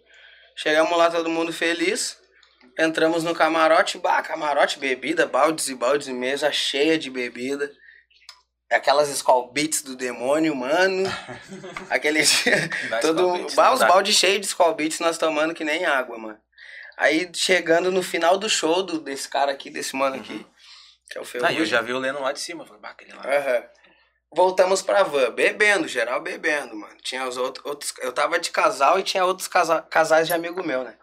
Chegamos 0.57 0.97
lá, 0.97 1.09
todo 1.11 1.29
mundo 1.29 1.53
feliz. 1.53 2.17
Entramos 2.81 3.23
no 3.23 3.35
camarote, 3.35 3.99
bah, 3.99 4.23
camarote, 4.23 4.79
bebida, 4.79 5.27
baldes 5.27 5.69
e 5.69 5.75
baldes 5.75 6.07
e 6.07 6.13
mesa 6.13 6.51
cheia 6.51 6.97
de 6.97 7.11
bebida. 7.11 7.71
aquelas 8.71 9.07
Skull 9.09 9.51
Beats 9.51 9.83
do 9.83 9.95
demônio, 9.95 10.55
mano. 10.55 11.03
Aqueles. 11.91 12.43
Dá 12.89 12.99
todo, 12.99 13.33
Beats, 13.33 13.53
bah, 13.53 13.71
os 13.71 13.81
dá. 13.81 13.87
balde 13.87 14.11
cheio 14.11 14.39
de 14.39 14.47
Skull 14.47 14.73
Beats 14.73 14.99
nós 14.99 15.19
tomando 15.19 15.53
que 15.53 15.63
nem 15.63 15.85
água, 15.85 16.17
mano. 16.17 16.39
Aí 16.97 17.29
chegando 17.35 17.91
no 17.91 18.01
final 18.01 18.35
do 18.39 18.49
show 18.49 18.81
do, 18.81 18.99
desse 18.99 19.29
cara 19.29 19.51
aqui, 19.51 19.69
desse 19.69 19.95
mano 19.95 20.15
aqui, 20.15 20.43
que 21.07 21.19
é 21.19 21.21
o 21.21 21.25
Ferrugem. 21.25 21.55
Ah, 21.55 21.59
eu 21.59 21.65
já 21.65 21.81
vi 21.81 21.93
o 21.93 21.99
Lennon 21.99 22.21
lá 22.21 22.31
de 22.31 22.39
cima. 22.39 22.65
Falei, 22.65 22.81
bah, 22.81 22.89
aquele 22.89 23.13
lá. 23.13 23.21
Aham. 23.23 23.63
Voltamos 24.33 24.81
pra 24.81 25.03
van, 25.03 25.29
bebendo, 25.31 25.87
geral 25.87 26.19
bebendo, 26.19 26.75
mano. 26.75 26.97
Tinha 27.03 27.27
os 27.27 27.37
outros, 27.37 27.63
outros. 27.63 27.93
Eu 27.99 28.11
tava 28.11 28.39
de 28.39 28.49
casal 28.49 28.97
e 28.97 29.03
tinha 29.03 29.23
outros 29.23 29.47
casa, 29.47 29.83
casais 29.83 30.25
de 30.25 30.33
amigo 30.33 30.63
meu, 30.63 30.83
né? 30.83 30.95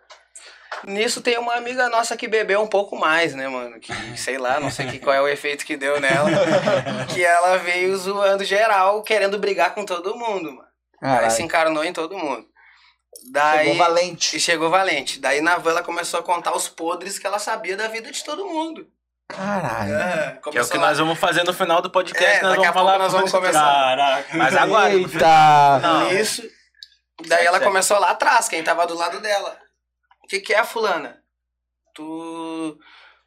Nisso 0.85 1.21
tem 1.21 1.39
uma 1.39 1.55
amiga 1.55 1.89
nossa 1.89 2.17
que 2.17 2.29
bebeu 2.29 2.61
um 2.61 2.67
pouco 2.69 2.97
mais, 2.97 3.35
né, 3.35 3.49
mano? 3.49 3.81
Que, 3.81 3.93
sei 4.17 4.39
lá, 4.39 4.61
não 4.61 4.71
sei 4.71 4.87
que, 4.87 4.99
qual 4.99 5.15
é 5.15 5.21
o 5.21 5.29
efeito 5.29 5.65
que 5.65 5.77
deu 5.77 6.01
nela. 6.01 6.31
que 7.13 7.25
ela 7.25 7.57
veio 7.59 7.97
zoando 7.97 8.45
geral, 8.45 9.03
querendo 9.03 9.39
brigar 9.39 9.75
com 9.75 9.85
todo 9.85 10.17
mundo, 10.17 10.53
mano. 10.53 10.69
Aí 11.03 11.11
Caralho. 11.11 11.31
se 11.31 11.43
encarnou 11.43 11.85
em 11.85 11.93
todo 11.93 12.17
mundo. 12.17 12.47
Daí. 13.31 13.67
Chegou 13.69 13.77
valente. 13.77 14.37
E 14.37 14.41
chegou 14.41 14.71
valente. 14.71 15.21
Daí 15.21 15.41
na 15.41 15.59
van 15.59 15.71
ela 15.71 15.83
começou 15.83 16.21
a 16.21 16.23
contar 16.23 16.55
os 16.57 16.69
podres 16.69 17.19
que 17.19 17.27
ela 17.27 17.39
sabia 17.39 17.77
da 17.77 17.89
vida 17.89 18.11
de 18.11 18.23
todo 18.25 18.47
mundo. 18.47 18.87
Caralho. 19.29 19.95
É, 19.95 20.41
Que 20.51 20.59
é 20.59 20.63
o 20.63 20.69
que 20.69 20.79
nós 20.79 20.99
vamos 20.99 21.19
fazer 21.19 21.45
no 21.45 21.53
final 21.53 21.83
do 21.83 21.91
podcast. 21.91 22.39
É, 22.39 22.43
nós 22.43 22.53
daqui 22.53 22.67
a 22.67 22.71
vamos 22.71 22.75
falar 22.75 22.93
pouco 22.93 23.05
nós 23.05 23.13
vamos 23.13 23.31
começar. 23.31 23.61
Caraca. 23.61 24.37
Mas 24.37 24.57
agora. 24.57 24.95
Eita! 24.95 25.79
Não. 25.83 26.13
Isso. 26.13 26.43
Daí 27.27 27.45
ela 27.45 27.61
começou 27.61 27.99
lá 27.99 28.11
atrás, 28.11 28.49
quem 28.49 28.63
tava 28.63 28.87
do 28.87 28.95
lado 28.95 29.21
dela. 29.21 29.59
O 30.29 30.31
que, 30.31 30.41
que 30.41 30.53
é, 30.53 30.63
fulana? 30.63 31.17
Tu. 31.95 32.79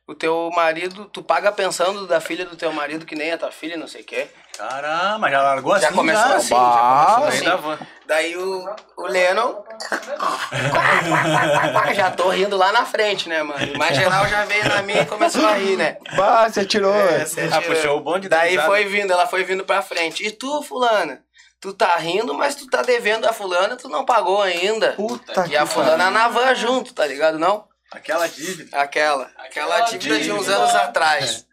O 0.07 0.15
teu 0.15 0.49
marido, 0.53 1.05
tu 1.05 1.23
paga 1.23 1.51
pensando 1.51 2.05
da 2.05 2.19
filha 2.19 2.45
do 2.45 2.55
teu 2.55 2.71
marido 2.73 3.05
que 3.05 3.15
nem 3.15 3.31
a 3.31 3.37
tua 3.37 3.51
filha, 3.51 3.77
não 3.77 3.87
sei 3.87 4.01
o 4.01 4.05
quê. 4.05 4.27
Caramba, 4.57 5.29
já 5.31 5.41
largou 5.41 5.79
Já 5.79 5.87
assim? 5.87 5.95
começou 5.95 6.27
já? 6.29 6.35
assim, 6.35 6.49
já 6.49 7.15
começou 7.15 7.53
assim. 7.53 7.61
van. 7.61 7.79
Daí 8.05 8.37
o, 8.37 8.75
o 8.97 9.07
Lennon. 9.07 9.63
já 11.95 12.11
tô 12.11 12.29
rindo 12.29 12.57
lá 12.57 12.71
na 12.71 12.85
frente, 12.85 13.29
né, 13.29 13.41
mano? 13.41 13.73
Mas 13.77 13.95
geral 13.95 14.27
já 14.27 14.45
veio 14.45 14.67
na 14.67 14.81
minha 14.81 15.01
e 15.01 15.05
começou 15.05 15.45
a 15.47 15.53
rir, 15.53 15.77
né? 15.77 15.97
Bah, 16.15 16.49
você 16.49 16.65
tirou. 16.65 16.93
É, 16.93 17.25
você 17.25 17.41
Ah, 17.51 17.61
tirou. 17.61 17.75
puxou 17.75 17.97
o 17.97 18.01
bonde 18.01 18.27
da 18.29 18.37
Daí 18.37 18.57
foi 18.59 18.85
vindo, 18.85 19.11
ela 19.13 19.27
foi 19.27 19.43
vindo 19.43 19.63
pra 19.63 19.81
frente. 19.81 20.25
E 20.25 20.31
tu, 20.31 20.61
fulana? 20.61 21.23
Tu 21.61 21.73
tá 21.73 21.95
rindo, 21.97 22.33
mas 22.33 22.55
tu 22.55 22.67
tá 22.67 22.81
devendo 22.81 23.25
a 23.25 23.33
fulana, 23.33 23.75
tu 23.77 23.87
não 23.87 24.03
pagou 24.03 24.41
ainda. 24.41 24.93
Puta 24.93 25.45
E 25.47 25.55
a 25.55 25.65
fulana 25.65 26.09
na 26.09 26.27
van 26.27 26.55
junto, 26.55 26.91
tá 26.93 27.05
ligado, 27.05 27.37
não? 27.37 27.67
Aquela 27.91 28.27
dívida. 28.27 28.75
Aquela. 28.77 29.29
Aquela 29.37 29.81
dívida 29.81 30.19
de 30.19 30.31
uns 30.31 30.49
anos 30.49 30.73
atrás. 30.75 31.45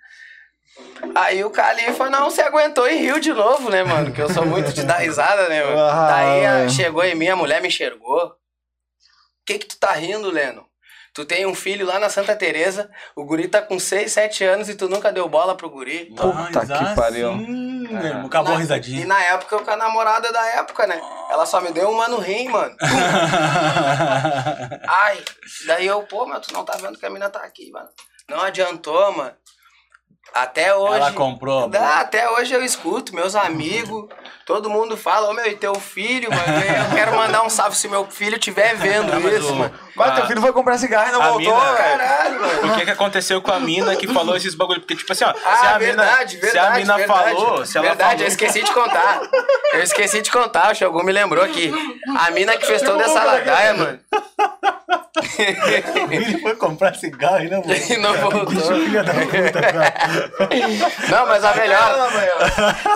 Aí 1.15 1.45
o 1.45 1.51
Califa 1.51 2.09
não 2.09 2.31
se 2.31 2.41
aguentou 2.41 2.89
e 2.89 2.97
riu 2.97 3.19
de 3.21 3.33
novo, 3.33 3.69
né, 3.69 3.83
mano? 3.83 4.13
Que 4.13 4.23
eu 4.23 4.33
sou 4.33 4.47
muito 4.47 4.73
de 4.73 4.85
dar 4.85 4.99
risada, 4.99 5.49
né, 5.49 5.63
mano? 5.65 5.77
Ah. 5.91 6.07
Daí 6.09 6.47
a- 6.47 6.69
chegou 6.69 7.05
em 7.05 7.15
mim, 7.15 7.29
a 7.29 7.37
mulher 7.37 7.61
me 7.61 7.69
enxergou. 7.69 8.27
O 8.29 8.33
que 9.45 9.59
que 9.59 9.67
tu 9.67 9.77
tá 9.79 9.93
rindo, 9.93 10.31
Leno? 10.31 10.68
Tu 11.19 11.25
tem 11.25 11.45
um 11.47 11.55
filho 11.55 11.85
lá 11.85 11.99
na 11.99 12.09
Santa 12.09 12.37
Teresa, 12.37 12.89
o 13.17 13.25
guri 13.25 13.49
tá 13.49 13.61
com 13.61 13.77
6, 13.77 14.13
7 14.13 14.45
anos 14.45 14.69
e 14.69 14.77
tu 14.77 14.89
nunca 14.89 15.11
deu 15.11 15.29
bola 15.29 15.57
pro 15.57 15.69
guri. 15.69 16.15
Puta 16.17 16.61
que 16.65 16.95
pariu. 16.95 17.33
Hum, 17.33 17.89
meu 17.91 18.07
irmão, 18.07 18.27
acabou 18.27 18.53
a 18.53 18.55
Na- 18.55 18.61
E 18.61 18.63
risadinha. 18.63 19.05
na 19.05 19.21
época 19.25 19.57
eu 19.57 19.65
com 19.65 19.71
a 19.73 19.77
namorada 19.77 20.33
da 20.33 20.47
época, 20.51 20.87
né? 20.87 21.01
Ela 21.29 21.45
só 21.45 21.61
me 21.61 21.73
deu 21.73 21.91
uma 21.91 22.07
no 22.07 22.19
rim, 22.21 22.47
mano. 22.49 22.73
Ai, 24.87 25.19
daí 25.67 25.89
eu, 25.89 26.05
pô, 26.05 26.25
mas 26.25 26.47
tu 26.47 26.55
não 26.55 26.65
tá 26.65 26.77
vendo 26.81 26.97
que 26.97 27.05
a 27.07 27.11
mina 27.11 27.29
tá 27.29 27.41
aqui, 27.41 27.69
mano. 27.73 27.89
Não 28.29 28.41
adiantou, 28.41 29.11
mano. 29.17 29.33
Até 30.35 30.75
hoje. 30.75 30.97
Ela 30.97 31.13
comprou. 31.13 31.69
Dá, 31.69 32.01
até 32.01 32.31
hoje 32.31 32.55
eu 32.55 32.63
escuto, 32.65 33.15
meus 33.15 33.35
amigos, 33.35 34.07
todo 34.47 34.71
mundo 34.71 34.97
fala, 34.97 35.31
ô 35.31 35.33
meu, 35.33 35.47
e 35.47 35.57
teu 35.57 35.75
filho, 35.75 36.31
mano? 36.31 36.59
Eu 36.61 36.95
quero 36.97 37.17
mandar 37.17 37.43
um 37.43 37.51
salve 37.51 37.77
se 37.77 37.89
meu 37.89 38.07
filho 38.09 38.37
estiver 38.37 38.77
vendo 38.77 39.09
Não, 39.19 39.29
isso, 39.29 39.53
o- 39.53 39.57
mano. 39.57 39.75
Mas 39.97 40.15
teu 40.15 40.27
filho 40.29 40.41
foi 40.41 40.53
comprar 40.53 40.79
cigarro 40.79 41.09
e 41.09 41.13
não 41.13 41.21
A 41.21 41.29
voltou, 41.31 41.53
mina-. 41.55 41.75
Caralho, 41.77 42.41
mano. 42.41 42.73
O 42.73 42.77
que 42.77 42.85
que 42.85 42.91
aconteceu 42.93 43.43
com 43.43 43.51
a 43.51 43.59
mina 43.59 43.97
que 43.97 44.07
falou 44.07 44.37
esses 44.37 44.55
bagulho? 44.55 44.81
Porque, 44.81 44.95
tipo 44.95 45.11
assim, 45.13 45.25
ó, 45.25 45.31
Ah, 45.45 45.57
se 45.57 45.67
a 45.67 45.79
verdade, 45.79 46.37
mina, 46.37 46.43
verdade. 46.43 46.51
se 46.53 46.59
a 46.59 46.71
mina 46.71 46.97
verdade. 46.97 47.35
falou, 47.37 47.67
se 47.67 47.79
ela 47.79 47.87
verdade, 47.89 48.11
falou... 48.11 48.23
eu 48.25 48.29
esqueci 48.29 48.63
de 48.63 48.73
contar. 48.73 49.21
Eu 49.73 49.83
esqueci 49.83 50.23
de 50.23 50.31
contar, 50.31 50.71
o 50.71 50.75
Shogun 50.77 51.03
me 51.03 51.11
lembrou 51.13 51.43
aqui. 51.45 51.73
A 52.17 52.31
mina 52.31 52.57
que 52.57 52.65
fez 52.65 52.81
toda 52.83 53.03
essa 53.03 53.25
ladaia, 53.25 53.75
mano. 53.75 53.99
Ele 56.11 56.39
foi 56.41 56.55
comprar 56.57 56.95
cigarro 56.95 57.43
e 57.45 57.49
não 57.51 57.63
voltou. 57.63 57.87
E 57.89 57.97
não 57.99 58.15
voltou. 58.15 58.63
Filha 58.85 59.03
da 59.05 59.13
puta, 59.15 59.61
cara. 59.61 59.95
Não, 61.11 61.27
mas 61.27 61.45
a 61.45 61.55
melhor. 61.55 62.09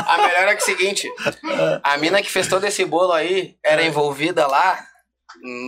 A 0.06 0.16
melhor 0.18 0.48
é 0.48 0.54
que 0.56 0.60
é 0.60 0.62
o 0.62 0.76
seguinte: 0.76 1.08
a 1.82 1.96
mina 1.98 2.22
que 2.22 2.30
fez 2.30 2.46
todo 2.48 2.64
esse 2.64 2.84
bolo 2.84 3.12
aí 3.12 3.56
era 3.64 3.82
envolvida 3.84 4.46
lá, 4.46 4.78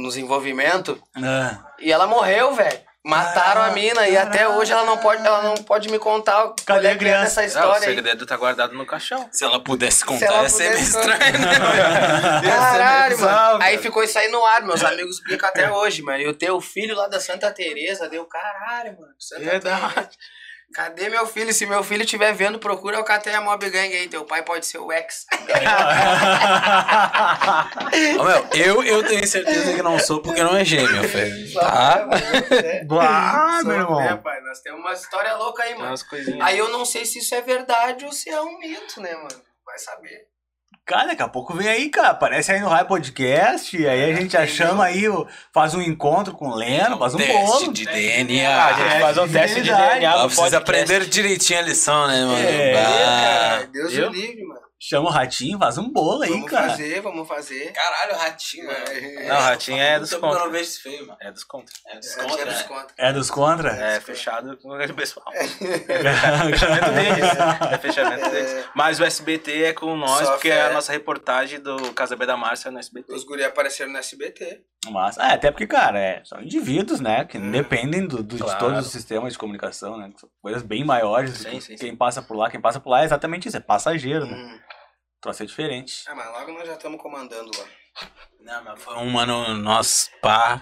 nos 0.02 0.16
envolvimentos, 0.16 0.96
Ah. 1.16 1.58
e 1.80 1.92
ela 1.92 2.06
morreu, 2.06 2.54
velho. 2.54 2.78
Mataram 3.06 3.60
a 3.60 3.70
mina 3.72 4.08
e 4.08 4.16
até 4.16 4.48
hoje 4.48 4.72
ela 4.72 4.84
não 4.86 4.96
pode, 4.96 5.26
ela 5.26 5.42
não 5.42 5.56
pode 5.56 5.90
me 5.90 5.98
contar 5.98 6.54
Cadê 6.64 6.86
é 6.86 6.90
a 6.92 6.96
que 6.96 7.04
é 7.04 7.08
criança? 7.08 7.42
o 7.42 7.44
história 7.44 7.86
aí. 7.86 7.94
segredo 7.94 8.24
tá 8.24 8.34
guardado 8.34 8.72
no 8.74 8.86
caixão. 8.86 9.28
Se 9.30 9.44
ela 9.44 9.62
pudesse 9.62 9.98
Se 9.98 10.04
contar, 10.06 10.24
ela 10.24 10.42
ia 10.44 10.48
ser 10.48 10.70
meio 10.70 10.82
estranho, 10.82 11.38
né? 11.38 12.40
Caralho, 12.48 13.20
mano. 13.20 13.62
Aí 13.62 13.72
cara. 13.72 13.82
ficou 13.82 14.02
isso 14.02 14.18
aí 14.18 14.28
no 14.28 14.42
ar, 14.46 14.62
meus 14.62 14.82
amigos 14.82 15.16
explicam 15.16 15.50
até 15.50 15.70
hoje, 15.70 16.00
mano. 16.00 16.22
E 16.22 16.28
o 16.28 16.32
teu 16.32 16.58
filho 16.62 16.96
lá 16.96 17.06
da 17.06 17.20
Santa 17.20 17.50
Teresa 17.50 18.08
deu 18.08 18.24
caralho, 18.24 18.98
mano. 18.98 19.12
Santa 19.18 19.42
Verdade. 19.42 19.92
Teresa. 19.92 20.08
Cadê 20.74 21.08
meu 21.08 21.24
filho? 21.26 21.52
Se 21.54 21.64
meu 21.66 21.84
filho 21.84 22.02
estiver 22.02 22.32
vendo, 22.34 22.58
procura 22.58 22.98
o 22.98 23.04
Cateia 23.04 23.40
Mob 23.40 23.70
Gang 23.70 23.94
aí. 23.96 24.08
Teu 24.08 24.24
pai 24.24 24.42
pode 24.42 24.66
ser 24.66 24.78
o 24.78 24.92
ex. 24.92 25.24
Ô, 28.18 28.24
meu, 28.24 28.46
eu, 28.54 28.82
eu 28.82 29.06
tenho 29.06 29.24
certeza 29.26 29.72
que 29.72 29.82
não 29.82 29.98
sou 30.00 30.20
porque 30.20 30.42
não 30.42 30.56
é 30.56 30.64
gêmeo, 30.64 31.02
velho. 31.08 31.54
Tá? 31.54 32.08
Ah, 33.00 33.60
meu 33.64 33.76
irmão. 33.76 34.00
né, 34.00 34.16
pai? 34.16 34.40
Nós 34.40 34.60
temos 34.60 34.80
uma 34.80 34.92
história 34.92 35.34
louca 35.36 35.62
aí, 35.62 35.68
Tem 35.70 35.78
mano. 35.78 35.90
umas 35.90 36.02
coisinhas. 36.02 36.40
Aí 36.46 36.58
eu 36.58 36.68
não 36.70 36.84
sei 36.84 37.04
se 37.06 37.18
isso 37.20 37.34
é 37.34 37.40
verdade 37.40 38.04
ou 38.04 38.12
se 38.12 38.28
é 38.30 38.40
um 38.40 38.58
mito, 38.58 39.00
né, 39.00 39.14
mano? 39.14 39.40
Vai 39.64 39.78
saber. 39.78 40.26
Cara, 40.86 41.06
daqui 41.06 41.22
a 41.22 41.28
pouco 41.28 41.54
vem 41.54 41.66
aí, 41.66 41.88
cara. 41.88 42.08
Aparece 42.10 42.52
aí 42.52 42.60
no 42.60 42.68
Raio 42.68 42.86
Podcast. 42.86 43.74
E 43.74 43.88
aí 43.88 44.12
a 44.12 44.14
gente 44.14 44.32
já 44.34 44.46
chama 44.46 44.84
aí, 44.84 45.04
faz 45.52 45.74
um 45.74 45.80
encontro 45.80 46.34
com 46.34 46.48
o 46.48 46.54
Leno, 46.54 46.98
faz 46.98 47.14
um 47.14 47.16
Teste 47.18 47.32
bolo. 47.64 47.72
de 47.72 47.88
Ah, 47.88 47.90
a 47.90 47.94
DNA. 47.94 48.72
gente 48.74 49.00
faz 49.00 49.18
um 49.18 49.28
teste 49.28 49.60
de. 49.62 49.70
DNA 49.70 50.10
Ah, 50.12 50.16
no 50.18 50.26
precisa 50.26 50.42
podcast. 50.42 50.56
aprender 50.56 51.06
direitinho 51.06 51.58
a 51.58 51.62
lição, 51.62 52.06
né, 52.06 52.24
mano? 52.26 52.36
É, 52.46 52.74
Bah. 52.74 52.82
Cara, 52.82 53.66
Deus 53.72 53.92
o 53.94 54.08
livre, 54.10 54.44
mano. 54.44 54.60
Chama 54.86 55.08
o 55.08 55.10
Ratinho, 55.12 55.58
faz 55.58 55.78
um 55.78 55.88
bolo 55.90 56.22
aí, 56.24 56.30
Vamos 56.30 56.50
cara. 56.50 56.68
fazer, 56.70 57.00
vamos 57.00 57.26
fazer. 57.26 57.72
Caralho, 57.72 58.16
ratinho, 58.18 58.70
É. 58.70 59.28
Não, 59.28 59.36
ratinho 59.40 59.78
é 59.80 59.98
dos 59.98 60.10
porque 60.10 60.24
eu 60.26 60.28
contra. 60.28 60.44
não 60.44 60.52
vejo 60.52 60.64
esse 60.64 60.82
feio, 60.82 61.06
mano. 61.06 61.18
É 61.22 61.32
dos 61.32 61.42
contra. 61.44 61.74
É 61.86 61.96
dos 61.98 62.12
É, 62.12 62.20
contra, 62.20 62.36
tira 62.36 62.50
né? 62.50 62.56
desconto. 62.58 62.94
É 62.98 63.12
dos 63.14 63.30
contra? 63.30 63.70
É 63.70 64.00
fechado 64.00 64.56
com 64.58 64.68
o 64.76 64.76
pessoal. 64.94 65.24
É 65.32 65.44
fechamento 66.50 66.90
deles. 66.92 67.72
É 67.72 67.78
fechamento 67.78 68.30
deles. 68.30 68.64
Mas 68.74 69.00
o 69.00 69.04
SBT 69.04 69.62
é 69.64 69.72
com 69.72 69.96
nós, 69.96 70.26
Só 70.26 70.32
porque 70.32 70.50
fé. 70.50 70.56
é 70.58 70.62
a 70.66 70.72
nossa 70.72 70.92
reportagem 70.92 71.60
do 71.60 71.92
Casa 71.94 72.14
B 72.16 72.26
da 72.26 72.36
Márcia 72.36 72.70
no 72.70 72.78
SBT. 72.78 73.12
Os 73.12 73.24
guri 73.24 73.44
apareceram 73.44 73.90
no 73.92 73.98
SBT. 73.98 74.62
Mas, 74.90 75.16
é, 75.16 75.32
até 75.32 75.50
porque, 75.50 75.66
cara, 75.66 75.98
é, 75.98 76.22
são 76.24 76.42
indivíduos, 76.42 77.00
né? 77.00 77.24
Que 77.24 77.38
dependem 77.38 78.06
do, 78.06 78.22
do- 78.22 78.36
de 78.36 78.42
Claro. 78.42 78.58
todos 78.58 78.86
os 78.86 78.92
sistemas 78.92 79.32
de 79.32 79.38
comunicação, 79.38 79.96
né? 79.96 80.10
que 80.12 80.20
São 80.20 80.28
coisas 80.42 80.62
bem 80.62 80.84
maiores. 80.84 81.38
Sim, 81.38 81.50
que 81.52 81.60
sim, 81.62 81.76
quem 81.76 81.90
sim. 81.92 81.96
passa 81.96 82.20
por 82.20 82.36
lá, 82.36 82.50
quem 82.50 82.60
passa 82.60 82.78
por 82.78 82.90
lá 82.90 83.00
é 83.00 83.04
exatamente 83.06 83.48
isso, 83.48 83.56
é 83.56 83.60
passageiro, 83.60 84.26
né? 84.26 84.60
Troço 85.24 85.42
é 85.42 85.46
diferente. 85.46 86.04
Ah, 86.06 86.14
mas 86.14 86.26
logo 86.32 86.52
nós 86.52 86.66
já 86.66 86.74
estamos 86.74 87.00
comandando 87.00 87.50
lá. 87.58 87.64
Não, 88.40 88.62
mas 88.62 88.82
foi 88.82 88.94
um 88.98 89.08
mano 89.08 89.54
nosso 89.56 90.10
pá. 90.20 90.60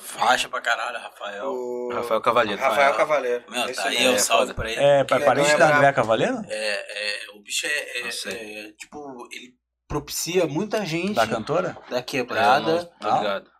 Faixa 0.00 0.48
pra 0.48 0.62
caralho, 0.62 0.98
Rafael. 0.98 1.44
O 1.52 1.90
Rafael 1.92 2.20
Cavalheiro. 2.22 2.62
Rafael 2.62 2.94
Cavaleiro. 2.94 3.44
Meu, 3.46 3.64
Esse 3.68 3.74
tá 3.82 3.88
aí, 3.90 3.98
mesmo. 3.98 4.14
ó, 4.14 4.18
salve 4.18 4.54
pra 4.54 4.70
ele. 4.70 4.82
É, 4.82 5.04
parente 5.04 5.28
legal, 5.28 5.44
é 5.44 5.50
da 5.50 5.56
brabo. 5.66 5.76
André 5.76 5.92
Cavaleiro? 5.92 6.42
É, 6.48 6.56
é, 6.56 7.30
o 7.34 7.40
bicho 7.42 7.66
é, 7.66 7.70
é- 7.70 8.68
é, 8.68 8.72
tipo, 8.72 9.28
ele 9.30 9.52
propicia 9.86 10.46
muita 10.46 10.86
gente 10.86 11.14
Da 11.14 11.26
cantora? 11.26 11.76
da 11.90 11.98
É, 11.98 12.02
quebrada 12.02 12.72
não, 12.72 12.84
tô 13.10 13.18
ligado. 13.18 13.50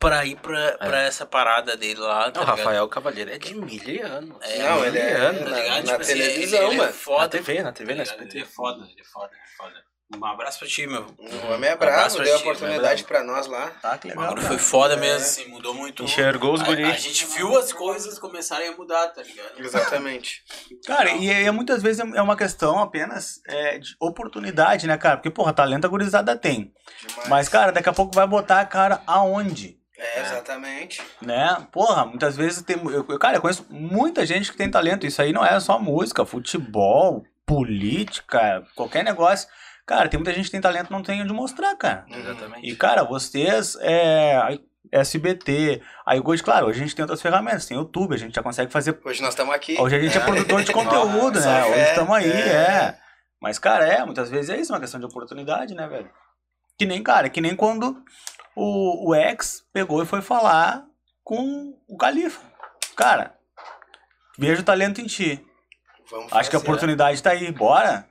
Pra 0.00 0.24
ir 0.24 0.36
pra, 0.36 0.72
pra 0.78 1.02
essa 1.02 1.24
parada 1.26 1.76
dele 1.76 2.00
lá. 2.00 2.30
tá 2.30 2.40
Não? 2.40 2.46
Rafael 2.46 2.88
Cavalheiro 2.88 3.30
é 3.30 3.38
de 3.38 3.54
mil 3.54 4.06
anos. 4.06 4.36
É, 4.40 4.58
Não, 4.58 4.84
ele 4.84 4.98
é 4.98 5.14
tá 5.14 5.32
na- 5.32 5.38
ligado? 5.60 5.74
na 5.76 5.82
Tipo 5.82 6.00
assim, 6.00 6.12
televisão, 6.14 6.58
ele, 6.58 6.66
ele 6.68 6.76
mano. 6.78 6.90
É 6.90 6.92
foda. 6.92 7.22
Na 7.22 7.28
TV, 7.28 7.62
na 7.62 7.72
TV, 7.72 7.90
tá 7.92 7.96
na? 7.96 8.02
SBT. 8.02 8.36
Ele 8.38 8.44
é 8.44 8.46
foda, 8.48 8.84
ele 8.90 9.00
é 9.00 9.04
foda, 9.04 9.30
ele 9.32 9.42
é 9.42 9.56
foda. 9.56 9.90
Um 10.12 10.24
abraço 10.24 10.58
pra 10.58 10.66
ti, 10.66 10.88
meu. 10.88 11.02
O 11.02 11.52
homem 11.52 11.68
é 11.68 11.72
Um 11.72 11.74
abraço 11.74 11.78
bravo, 11.78 12.16
pra 12.16 12.24
deu 12.24 12.36
ti, 12.36 12.42
oportunidade 12.42 13.04
pra 13.04 13.22
nós 13.22 13.46
lá. 13.46 13.70
Tá, 13.80 13.96
que 13.96 14.08
O 14.08 14.10
legal. 14.10 14.24
bagulho 14.24 14.42
foi 14.44 14.58
foda 14.58 14.96
mesmo, 14.96 15.18
assim, 15.18 15.46
mudou 15.46 15.72
muito. 15.72 16.02
Enxergou 16.02 16.52
os 16.54 16.60
a, 16.62 16.64
guris. 16.64 16.88
a 16.88 16.92
gente 16.96 17.26
viu 17.26 17.56
as 17.56 17.72
coisas 17.72 18.18
começarem 18.18 18.68
a 18.70 18.72
mudar, 18.76 19.06
tá 19.08 19.22
ligado? 19.22 19.52
Exatamente. 19.60 20.42
Cara, 20.84 21.10
e 21.12 21.30
é, 21.30 21.48
muitas 21.52 21.80
vezes 21.80 22.00
é 22.00 22.20
uma 22.22 22.36
questão 22.36 22.80
apenas 22.80 23.40
é, 23.46 23.78
de 23.78 23.94
oportunidade, 24.00 24.88
né, 24.88 24.98
cara? 24.98 25.16
Porque, 25.16 25.30
porra, 25.30 25.52
talento 25.52 25.84
a 25.84 25.88
gurizada 25.88 26.36
tem. 26.36 26.72
Demais. 27.06 27.28
Mas, 27.28 27.48
cara, 27.48 27.70
daqui 27.70 27.88
a 27.88 27.92
pouco 27.92 28.12
vai 28.12 28.26
botar 28.26 28.60
a 28.60 28.66
cara 28.66 29.02
aonde? 29.06 29.78
É, 30.00 30.20
exatamente. 30.22 31.02
Né? 31.20 31.66
Porra, 31.70 32.06
muitas 32.06 32.34
vezes 32.34 32.62
tem. 32.62 32.76
Eu, 32.90 33.04
cara, 33.18 33.36
eu 33.36 33.42
conheço 33.42 33.66
muita 33.68 34.24
gente 34.24 34.50
que 34.50 34.56
tem 34.56 34.70
talento. 34.70 35.06
Isso 35.06 35.20
aí 35.20 35.30
não 35.30 35.44
é 35.44 35.60
só 35.60 35.78
música, 35.78 36.24
futebol, 36.24 37.22
política, 37.44 38.64
qualquer 38.74 39.04
negócio. 39.04 39.46
Cara, 39.86 40.08
tem 40.08 40.18
muita 40.18 40.32
gente 40.32 40.46
que 40.46 40.52
tem 40.52 40.60
talento 40.60 40.88
e 40.88 40.92
não 40.92 41.02
tem 41.02 41.22
onde 41.22 41.32
mostrar, 41.34 41.76
cara. 41.76 42.06
Exatamente. 42.08 42.66
E, 42.66 42.74
cara, 42.76 43.02
vocês, 43.02 43.76
é, 43.80 44.58
SBT, 44.90 45.82
aí 46.06 46.22
hoje, 46.24 46.42
claro, 46.42 46.68
hoje 46.68 46.80
a 46.80 46.82
gente 46.82 46.94
tem 46.94 47.02
outras 47.02 47.20
ferramentas, 47.20 47.66
tem 47.66 47.76
YouTube, 47.76 48.14
a 48.14 48.18
gente 48.18 48.34
já 48.34 48.42
consegue 48.42 48.72
fazer. 48.72 48.98
Hoje 49.04 49.20
nós 49.20 49.30
estamos 49.30 49.54
aqui. 49.54 49.76
Hoje 49.78 49.96
a 49.96 50.00
gente 50.00 50.16
é, 50.16 50.20
produtor 50.20 50.62
de 50.62 50.72
conteúdo, 50.72 51.40
né? 51.40 51.64
Hoje 51.64 51.80
estamos 51.80 52.16
aí, 52.16 52.30
é. 52.30 52.48
é. 52.48 52.98
Mas, 53.40 53.58
cara, 53.58 53.86
é, 53.86 54.04
muitas 54.04 54.30
vezes 54.30 54.50
é 54.50 54.58
isso, 54.58 54.72
uma 54.72 54.80
questão 54.80 55.00
de 55.00 55.06
oportunidade, 55.06 55.74
né, 55.74 55.86
velho? 55.86 56.10
Que 56.78 56.86
nem, 56.86 57.02
cara, 57.02 57.28
que 57.28 57.40
nem 57.40 57.54
quando 57.54 58.02
o, 58.62 59.08
o 59.08 59.14
ex 59.14 59.64
pegou 59.72 60.02
e 60.02 60.06
foi 60.06 60.20
falar 60.20 60.84
com 61.24 61.74
o 61.88 61.96
Califa. 61.96 62.42
Cara, 62.94 63.34
vejo 64.38 64.62
talento 64.62 65.00
em 65.00 65.06
ti. 65.06 65.42
Vamos 66.10 66.30
Acho 66.32 66.50
que 66.50 66.56
a 66.56 66.58
fazer. 66.60 66.70
oportunidade 66.70 67.22
tá 67.22 67.30
aí, 67.30 67.50
bora. 67.50 68.06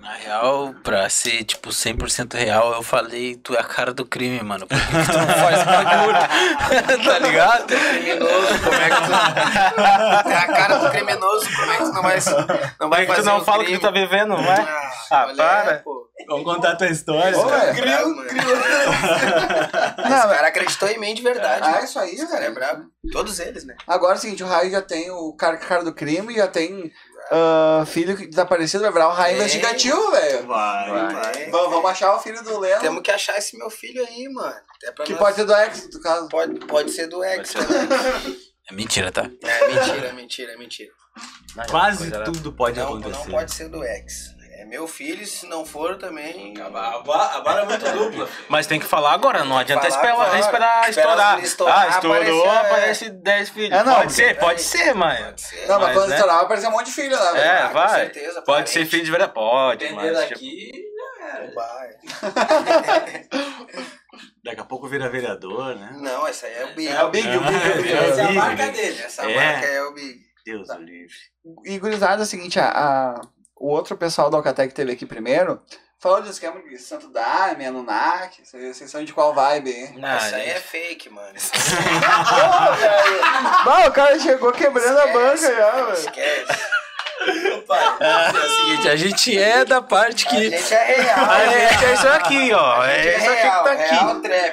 Na 0.00 0.12
real, 0.14 0.72
pra 0.84 1.08
ser, 1.10 1.42
tipo, 1.42 1.70
100% 1.70 2.34
real, 2.38 2.72
eu 2.74 2.82
falei, 2.82 3.34
tu 3.36 3.54
é 3.56 3.58
a 3.58 3.64
cara 3.64 3.92
do 3.92 4.06
crime, 4.06 4.40
mano. 4.42 4.66
Por 4.68 4.78
que, 4.78 4.84
que 4.86 5.12
tu 5.12 5.18
não 5.18 5.26
faz 5.26 5.64
bagulho? 5.64 7.02
tá 7.04 7.18
ligado? 7.18 7.66
Criminoso, 7.66 8.62
como 8.62 8.74
é 8.76 8.88
que 8.88 8.96
tu. 8.96 10.30
É 10.30 10.36
a 10.36 10.46
cara 10.46 10.76
do 10.78 10.90
criminoso, 10.90 11.48
como 11.56 11.72
é 11.72 11.76
que 11.76 11.82
tu 11.82 11.92
não 11.92 12.02
vai. 12.02 12.18
Não 12.80 12.88
vai 12.88 13.06
Por 13.06 13.06
que 13.06 13.06
tu 13.06 13.16
fazer 13.16 13.28
não 13.30 13.38
um 13.40 13.44
fala 13.44 13.58
que 13.58 13.64
crime? 13.64 13.80
tu 13.80 13.82
tá 13.82 13.90
vivendo, 13.90 14.28
não 14.28 14.42
vai? 14.44 14.60
Ah, 14.60 14.90
Ah, 15.10 15.24
olha, 15.26 15.34
para. 15.36 15.78
pô. 15.80 16.06
Vamos 16.28 16.44
contar 16.44 16.72
a 16.72 16.76
tua 16.76 16.88
história. 16.88 17.36
Ô, 17.38 17.44
cara. 17.46 17.70
Esse 17.70 17.80
Não, 20.10 20.28
cara 20.28 20.48
acreditou 20.48 20.88
em 20.88 20.98
mim 20.98 21.14
de 21.14 21.22
verdade. 21.22 21.62
Ah, 21.64 21.70
mano. 21.72 21.84
isso 21.84 21.98
aí, 21.98 22.14
Esse 22.14 22.28
cara 22.28 22.44
é 22.44 22.50
brabo. 22.50 22.84
Todos 23.12 23.38
eles, 23.38 23.64
né? 23.64 23.74
Agora 23.86 24.14
é 24.14 24.18
o 24.18 24.20
seguinte, 24.20 24.42
o 24.42 24.46
Raio 24.46 24.70
já 24.70 24.82
tem 24.82 25.10
o 25.10 25.32
cara, 25.34 25.56
cara 25.56 25.82
do 25.84 25.94
crime, 25.94 26.34
já 26.34 26.46
tem 26.46 26.90
ah, 27.30 27.84
filho 27.86 28.16
que 28.16 28.26
desaparecido, 28.26 28.82
vai 28.84 28.92
virar 28.92 29.08
um 29.08 29.12
raio 29.12 29.34
É. 29.34 29.38
investigativo, 29.38 30.10
velho. 30.10 30.46
Vai. 30.46 30.90
Vai. 31.12 31.50
Vamos, 31.50 31.70
vamos 31.70 31.90
achar 31.90 32.14
o 32.14 32.20
filho 32.20 32.42
do 32.42 32.58
Leno, 32.58 32.80
Temos 32.80 33.02
que 33.02 33.10
achar 33.10 33.36
esse 33.38 33.56
meu 33.56 33.70
filho 33.70 34.04
aí, 34.06 34.28
mano. 34.28 34.54
Pra 34.94 35.04
que 35.04 35.12
nós- 35.12 35.20
pode 35.20 35.36
ser 35.36 35.44
do 35.44 35.54
ex, 35.54 35.88
no 35.92 36.00
caso. 36.00 36.28
Pode, 36.28 36.54
pode 36.66 36.90
ser 36.90 37.06
do 37.08 37.22
ex 37.24 37.52
Pode 37.52 37.66
também. 37.66 38.38
É 38.70 38.74
mentira, 38.74 39.10
tá? 39.10 39.22
É 39.42 39.68
mentira, 39.68 40.12
mentira, 40.12 40.58
mentira. 40.58 40.92
Quase 41.68 42.10
tudo 42.24 42.52
pode 42.52 42.78
não, 42.78 42.86
acontecer. 42.88 43.18
não 43.18 43.24
pode 43.26 43.52
ser 43.54 43.68
do 43.68 43.82
ex. 43.82 44.14
É 44.60 44.64
meu 44.64 44.88
filho, 44.88 45.24
se 45.24 45.46
não 45.46 45.64
for 45.64 45.96
também. 45.98 46.52
Agora 46.60 47.62
é 47.62 47.64
muito 47.64 47.84
dupla. 47.92 48.28
Mas 48.48 48.66
tem 48.66 48.80
que 48.80 48.86
falar 48.86 49.12
agora, 49.12 49.44
não 49.44 49.56
adianta 49.56 49.82
falar 49.88 49.94
esperar, 49.96 50.14
agora. 50.26 50.38
esperar 50.40 50.88
Esperar 50.90 51.42
estourar. 51.44 51.78
ah, 51.84 51.88
estourou, 51.90 52.18
aparece, 52.20 52.44
é. 52.44 52.58
aparece 52.66 53.10
10 53.10 53.48
filhos. 53.50 53.78
É, 53.78 53.84
não, 53.84 53.94
pode 53.94 54.12
ser, 54.12 54.28
porque- 54.34 54.40
pode 54.46 54.60
ser, 54.62 54.94
mãe. 54.94 55.22
Pode 55.24 55.40
ser. 55.40 55.66
Não, 55.68 55.78
mas, 55.78 55.86
Mas, 55.88 55.96
quando 55.96 56.08
né? 56.08 56.14
estourar 56.16 56.36
vai 56.36 56.44
aparecer 56.46 56.66
um 56.66 56.70
monte 56.72 56.86
de 56.86 56.92
filho, 56.92 57.16
né, 57.16 57.32
velho? 57.32 57.38
É, 57.38 57.62
Ah, 57.62 57.68
com 57.68 57.74
vai. 57.74 58.00
certeza, 58.00 58.42
Pode 58.42 58.70
ser 58.70 58.84
filho 58.86 59.04
de 59.04 59.10
verdade, 59.12 59.32
pode. 59.32 59.78
Depender 59.86 60.12
Mas, 60.12 60.20
tipo, 60.28 60.34
daqui. 60.34 60.72
Vai. 61.54 61.88
Daqui 64.44 64.60
a 64.60 64.64
pouco 64.64 64.88
vira 64.88 65.08
vereador, 65.08 65.76
né? 65.76 65.94
Não, 66.00 66.26
essa 66.26 66.46
aí 66.46 66.54
é 66.54 66.64
o 66.64 66.74
Big. 66.74 66.88
É 66.88 67.04
o 67.04 67.10
Big, 67.10 67.28
o 67.28 67.40
Big, 67.40 67.56
o 67.78 67.82
Big. 67.82 67.92
É, 67.92 68.08
Essa 68.08 68.20
é 68.22 68.24
a 68.24 68.32
marca 68.32 68.66
dele. 68.68 69.02
Essa 69.02 69.30
É. 69.30 69.34
marca 69.36 69.66
é 69.66 69.82
o 69.82 69.92
Big. 69.94 70.20
Deus 70.44 70.68
o 70.70 70.78
livre. 70.78 71.14
E 71.66 71.78
gurizada, 71.78 72.22
é 72.22 72.24
o 72.24 72.26
seguinte, 72.26 72.58
a, 72.58 72.68
a- 72.70 73.20
o 73.58 73.68
outro 73.68 73.96
pessoal 73.96 74.30
da 74.30 74.36
Alcatel 74.36 74.68
que 74.68 74.74
teve 74.74 74.92
aqui 74.92 75.04
primeiro, 75.06 75.60
falou 75.98 76.22
do 76.22 76.30
esquema 76.30 76.60
de 76.60 76.78
Santo 76.78 77.08
Daime, 77.08 77.66
Anunnaki, 77.66 78.46
vocês 78.46 78.76
vocês 78.76 78.90
são 78.90 79.04
de 79.04 79.12
qual 79.12 79.34
vibe, 79.34 79.70
hein? 79.70 79.94
não, 79.98 80.08
Essa 80.08 80.36
aí 80.36 80.50
é 80.50 80.60
fake, 80.60 81.10
mano. 81.10 81.34
Bah, 83.64 83.86
o 83.88 83.92
cara 83.92 84.18
chegou 84.18 84.52
quebrando 84.52 84.98
a 84.98 85.06
banca 85.08 85.36
já, 85.54 85.70
velho. 85.72 85.92
Esquece. 85.92 86.78
É 87.20 88.30
o 88.30 88.48
seguinte, 88.48 88.88
a 88.88 88.96
gente 88.96 89.36
é 89.38 89.64
da 89.64 89.82
parte 89.82 90.26
A 90.26 90.30
que. 90.30 90.50
gente 90.50 90.72
é 90.74 90.84
real. 90.84 91.30
A 91.30 91.46
gente 91.46 91.84
é 91.84 91.92
isso 91.94 92.08
aqui, 92.08 92.52
ó. 92.54 92.80
A 92.80 92.88
gente 92.94 93.08
É 93.08 93.18
isso 93.18 93.30
aqui 93.30 93.42
que 93.42 93.64
tá 93.64 93.72
aqui. 93.72 94.04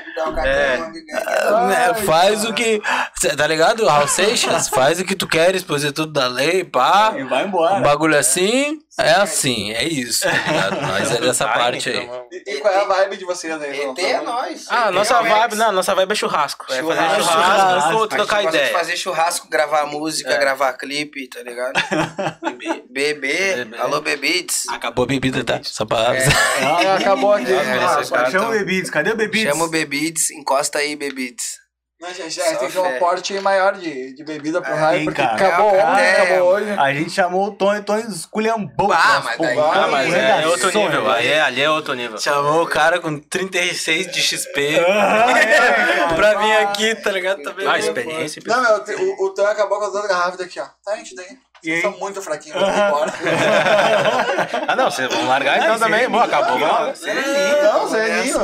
Trap, 0.04 0.16
dá 0.16 0.30
o 0.30 0.34
cartão, 0.36 0.52
É. 0.52 1.68
né, 1.68 1.92
Ai, 1.96 2.04
faz 2.04 2.46
o 2.46 2.54
que. 2.54 2.82
Cê 3.20 3.36
Tá 3.36 3.48
ligado? 3.48 3.86
Raul 3.86 4.08
Seixas, 4.08 4.70
faz 4.70 5.00
o 5.00 5.06
que 5.06 5.16
tu 5.16 5.28
queres, 5.28 5.64
pois 5.64 5.84
é 5.84 5.92
tudo 5.92 6.12
da 6.12 6.28
lei, 6.28 6.64
pá. 6.64 7.14
E 7.18 7.24
vai 7.24 7.44
Um 7.44 7.48
embora. 7.48 7.80
bagulho 7.80 8.18
assim, 8.18 8.80
é 9.00 9.12
assim, 9.12 9.72
é 9.74 9.84
isso, 9.84 10.22
tá 10.22 10.32
ligado? 10.32 10.82
Nós 10.82 11.12
é 11.12 11.22
dessa 11.22 11.48
parte 11.48 11.90
aí. 11.90 12.04
então, 12.04 12.26
E, 12.32 12.44
e 12.56 12.58
qual 12.62 12.74
é 12.74 12.78
a 12.82 12.86
vibe 12.86 13.18
de 13.18 13.26
vocês 13.26 13.62
aí? 13.62 13.82
ET 13.82 14.00
é 14.00 14.22
nós. 14.22 14.66
Ah, 14.70 14.88
ET 14.88 14.94
nossa 14.94 15.14
é 15.16 15.20
o 15.20 15.24
vibe, 15.24 15.56
não, 15.56 15.72
nossa 15.72 15.94
vibe 15.96 16.12
é 16.12 16.16
churrasco. 16.16 16.66
É 16.70 16.76
fazer 16.76 16.82
Churrasco, 16.82 17.24
churrasco, 17.24 17.70
churrasco. 17.70 17.94
ou 18.00 18.08
trocar 18.08 18.44
ideia. 18.44 18.72
fazer 18.72 18.98
churrasco, 18.98 19.48
gravar 19.50 19.86
música, 19.86 20.32
É. 20.34 20.38
gravar 20.38 20.74
clipe, 20.74 21.28
tá 21.30 21.42
ligado? 21.44 21.74
Bebê, 22.90 23.14
Bebê. 23.14 23.78
alô 23.78 24.00
bebides. 24.02 24.64
Acabou 24.70 25.04
a 25.04 25.08
bebida, 25.08 25.44
tá? 25.44 25.60
Só 25.64 25.86
pra 25.86 26.16
É, 26.16 26.26
Ah, 26.64 26.96
acabou 26.96 27.34
aqui. 27.34 27.52
É, 27.52 27.60
Ah, 27.60 28.02
cara 28.10 28.32
Chama 28.32 28.48
o 28.48 28.52
Bebides, 28.52 28.90
cadê 28.90 29.12
o 29.12 29.16
Bebides? 29.16 29.50
Chama 29.52 29.66
o 29.66 29.68
bebides, 29.70 29.85
encosta 30.32 30.80
aí, 30.80 30.96
bebides. 30.96 31.64
Não, 31.98 32.14
gente, 32.14 32.32
já, 32.32 32.44
Só 32.44 32.56
tem 32.58 32.68
que 32.68 32.74
ter 32.74 32.80
um 32.80 32.84
fé. 32.84 33.00
porte 33.00 33.40
maior 33.40 33.74
de, 33.78 34.14
de 34.16 34.24
bebida 34.26 34.62
pro 34.62 34.70
É, 34.74 34.76
raio, 34.76 35.06
porque 35.06 35.22
cara. 35.22 35.36
acabou 35.36 35.74
É, 35.74 35.86
ontem, 35.86 36.02
é, 36.04 36.12
acabou 36.22 36.48
hoje. 36.50 36.70
A 36.72 36.94
gente 36.94 37.10
chamou 37.10 37.48
o 37.48 37.52
Tony, 37.56 37.82
Tony 37.84 38.04
esculhambou. 38.14 38.90
Nosso 38.90 39.24
mas 39.24 39.38
daí- 39.38 39.58
Ah, 39.58 39.88
mas 39.90 40.14
é, 40.14 40.42
é 40.44 40.48
outro 40.48 40.72
Sonho, 40.74 40.90
nível. 40.90 41.04
né? 41.06 41.14
Aí 41.16 41.28
é, 41.30 41.42
ali 41.42 41.62
é 41.62 41.70
outro 41.70 41.94
nível. 41.94 42.18
Chamou 42.20 42.64
o 42.64 42.68
cara 42.68 43.00
com 43.00 43.18
36 43.18 44.12
de 44.12 44.22
XP 44.22 44.78
Ah, 44.86 45.40
é, 45.40 46.08
pra 46.16 46.34
vir 46.38 46.58
aqui, 46.58 46.96
tá 46.96 47.12
ligado? 47.12 47.42
Tá 47.44 47.54
Ah, 47.66 47.80
experiência. 47.80 48.42
Não, 48.46 48.62
meu, 48.62 49.16
o, 49.18 49.26
o 49.28 49.34
Tan 49.34 49.48
acabou 49.48 49.80
com 49.80 49.86
as 49.86 49.92
duas 49.94 50.06
garrafas 50.06 50.38
daqui, 50.38 50.60
ó. 50.60 50.66
Tá, 50.84 50.98
gente, 50.98 51.16
daí. 51.16 51.28
E 51.66 51.72
Vocês 51.72 51.76
aí? 51.78 51.82
são 51.82 52.00
muito 52.00 52.22
fraquinhos, 52.22 52.60
vamos 52.62 52.76
embora. 52.78 53.12
Ah, 54.68 54.76
não, 54.76 54.90
vocês 54.92 55.08
vão 55.14 55.28
largar 55.28 55.58
então 55.58 55.74
Não, 55.74 55.80
também. 55.80 56.08
Bom, 56.10 56.20
acabou. 56.20 56.60
vamos. 56.60 57.02
Não, 57.02 57.88
sereninho. 57.90 58.40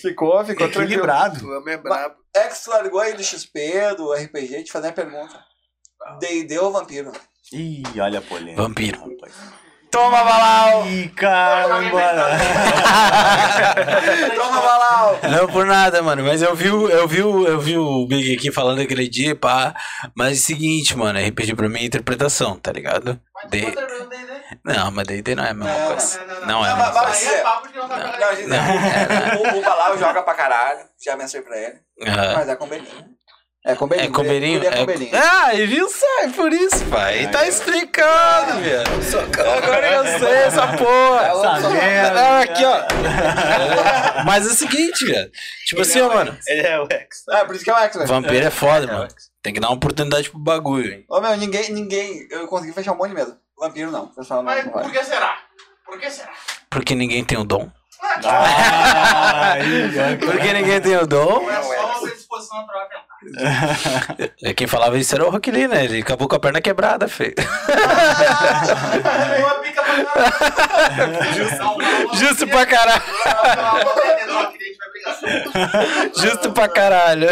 Ficou, 0.00 0.44
ficou. 0.44 0.66
Equilibrado. 0.66 1.40
Tu 1.40 1.48
homem 1.50 1.74
é 1.74 1.76
brabo. 1.76 2.16
Ex 2.34 2.66
largou 2.66 3.00
aí 3.00 3.12
do 3.14 3.22
XP, 3.22 3.94
do 3.96 4.12
RPG, 4.12 4.64
te 4.64 4.72
fazer 4.72 4.88
uma 4.88 4.92
pergunta. 4.92 5.38
D&D 6.20 6.58
ou 6.58 6.72
vampiro? 6.72 7.12
Ih, 7.52 7.82
olha 8.00 8.18
a 8.18 8.22
polêmica. 8.22 8.62
Vampiro. 8.62 8.98
rapaz. 9.00 9.34
Toma, 9.92 10.24
Balau! 10.24 10.86
Ih, 10.88 11.08
cara, 11.10 11.84
embora. 11.84 12.28
Toma, 14.34 14.60
Balau! 14.62 15.18
Não 15.30 15.46
por 15.48 15.66
nada, 15.66 16.02
mano, 16.02 16.24
mas 16.24 16.40
eu 16.40 16.54
vi, 16.56 16.70
o- 16.70 16.88
eu 16.88 17.06
vi, 17.06 17.22
o- 17.22 17.46
eu 17.46 17.60
vi 17.60 17.76
o 17.76 18.06
Big 18.06 18.34
aqui 18.34 18.50
falando 18.50 18.80
aquele 18.80 19.06
dia, 19.06 19.36
pá. 19.36 19.74
Mas 20.16 20.28
é 20.30 20.32
o 20.40 20.44
seguinte, 20.44 20.96
mano, 20.96 21.18
RPG 21.18 21.54
pra 21.54 21.68
mim 21.68 21.80
é 21.80 21.84
interpretação, 21.84 22.56
tá 22.58 22.72
ligado? 22.72 23.20
D... 23.50 23.74
Não, 24.64 24.90
mas 24.92 25.06
D&D 25.06 25.34
não 25.34 25.44
é 25.44 25.50
a 25.50 25.54
mesma 25.54 25.72
Não, 25.78 25.86
coisa. 25.88 26.20
não, 26.24 26.40
não, 26.40 26.46
Não 26.46 26.66
é 26.66 26.70
a 26.70 26.76
Não, 26.76 26.84
mesma 26.86 27.00
coisa. 27.02 27.30
é- 27.30 27.40
papo 27.42 27.68
de 27.68 27.76
não 27.76 27.88
Não, 27.88 28.36
gente, 28.36 29.56
o, 29.56 29.58
o 29.58 29.62
Balau 29.62 29.98
joga 29.98 30.22
pra 30.22 30.34
caralho, 30.34 30.80
já 31.04 31.16
mencionei 31.16 31.46
pra 31.46 31.58
ele, 31.58 31.80
Ah. 32.06 32.32
mas 32.36 32.48
é 32.48 32.56
com 32.56 32.66
Belinho. 32.66 33.12
É 33.64 33.76
com 33.76 33.86
Belinho. 33.86 34.08
É 34.08 34.10
com 34.10 34.22
Beirinho? 34.22 34.56
Ele 34.58 34.66
é 34.66 34.84
Belinho. 34.84 35.10
Ah, 35.14 35.54
e 35.54 35.66
viu 35.66 35.88
só? 35.88 36.06
É 36.22 36.28
por 36.28 36.52
isso, 36.52 36.84
pai. 36.86 37.30
Tá 37.30 37.46
explicando, 37.46 38.60
velho. 38.60 38.82
Agora 39.56 39.92
eu 39.92 40.18
sei 40.18 40.32
essa 40.32 40.66
porra. 40.76 41.56
Essa 41.56 41.70
merda. 41.70 42.20
Ah, 42.20 42.40
aqui, 42.40 42.64
ó. 42.64 42.82
Mas 44.26 44.48
é 44.48 44.50
o 44.50 44.54
seguinte, 44.54 45.06
velho. 45.06 45.30
Tipo 45.66 45.82
assim, 45.82 46.00
ó, 46.00 46.12
mano. 46.12 46.36
Ele 46.48 46.66
é 46.66 46.80
o 46.80 46.88
ex. 46.90 47.28
É, 47.30 47.44
por 47.44 47.54
isso 47.54 47.62
que 47.64 47.70
é 47.70 47.74
o 47.74 47.78
X, 47.78 47.94
velho. 47.94 48.08
Vampiro 48.08 48.44
é 48.44 48.50
foda, 48.50 48.86
mano. 48.88 49.08
Tem 49.40 49.54
que 49.54 49.60
dar 49.60 49.68
uma 49.68 49.76
oportunidade 49.76 50.28
pro 50.28 50.40
bagulho, 50.40 50.92
hein. 50.92 51.04
Ô, 51.08 51.20
meu, 51.20 51.36
ninguém, 51.36 51.72
ninguém, 51.72 52.26
eu 52.30 52.48
consegui 52.48 52.72
fechar 52.72 52.92
um 52.92 52.96
monte 52.96 53.10
de 53.10 53.14
medo. 53.14 53.36
Vampiro 53.56 53.92
não, 53.92 54.08
pessoal 54.08 54.42
não, 54.42 54.52
não 54.54 54.72
vai. 54.72 54.90
que 54.90 55.04
será? 55.04 55.38
Por 55.84 56.00
que 56.00 56.10
será? 56.10 56.32
Porque 56.68 56.96
ninguém 56.96 57.24
tem 57.24 57.38
o 57.38 57.44
dom. 57.44 57.70
Ah, 58.24 59.54
Porque 60.18 60.52
ninguém 60.52 60.80
tem 60.80 60.96
o 60.96 61.06
dom. 61.06 61.48
é 61.48 61.62
só 61.62 61.92
você 62.00 62.14
disposição 62.14 62.58
natural. 62.58 62.88
É, 62.90 63.11
Quem 64.56 64.66
falava 64.66 64.98
isso 64.98 65.14
era 65.14 65.24
o 65.26 65.30
Rock 65.30 65.50
Lee, 65.50 65.68
né? 65.68 65.84
Ele 65.84 66.00
acabou 66.00 66.28
com 66.28 66.36
a 66.36 66.40
perna 66.40 66.60
quebrada, 66.60 67.08
feio. 67.08 67.34
Uma 69.38 69.54
pica 69.62 69.82
pra 69.82 70.04
caralho. 70.04 71.24
Justo. 72.14 72.46
Pra 72.46 72.66
caralho. 72.66 73.02
Justo 76.16 76.52
pra 76.52 76.68
caralho. 76.68 77.28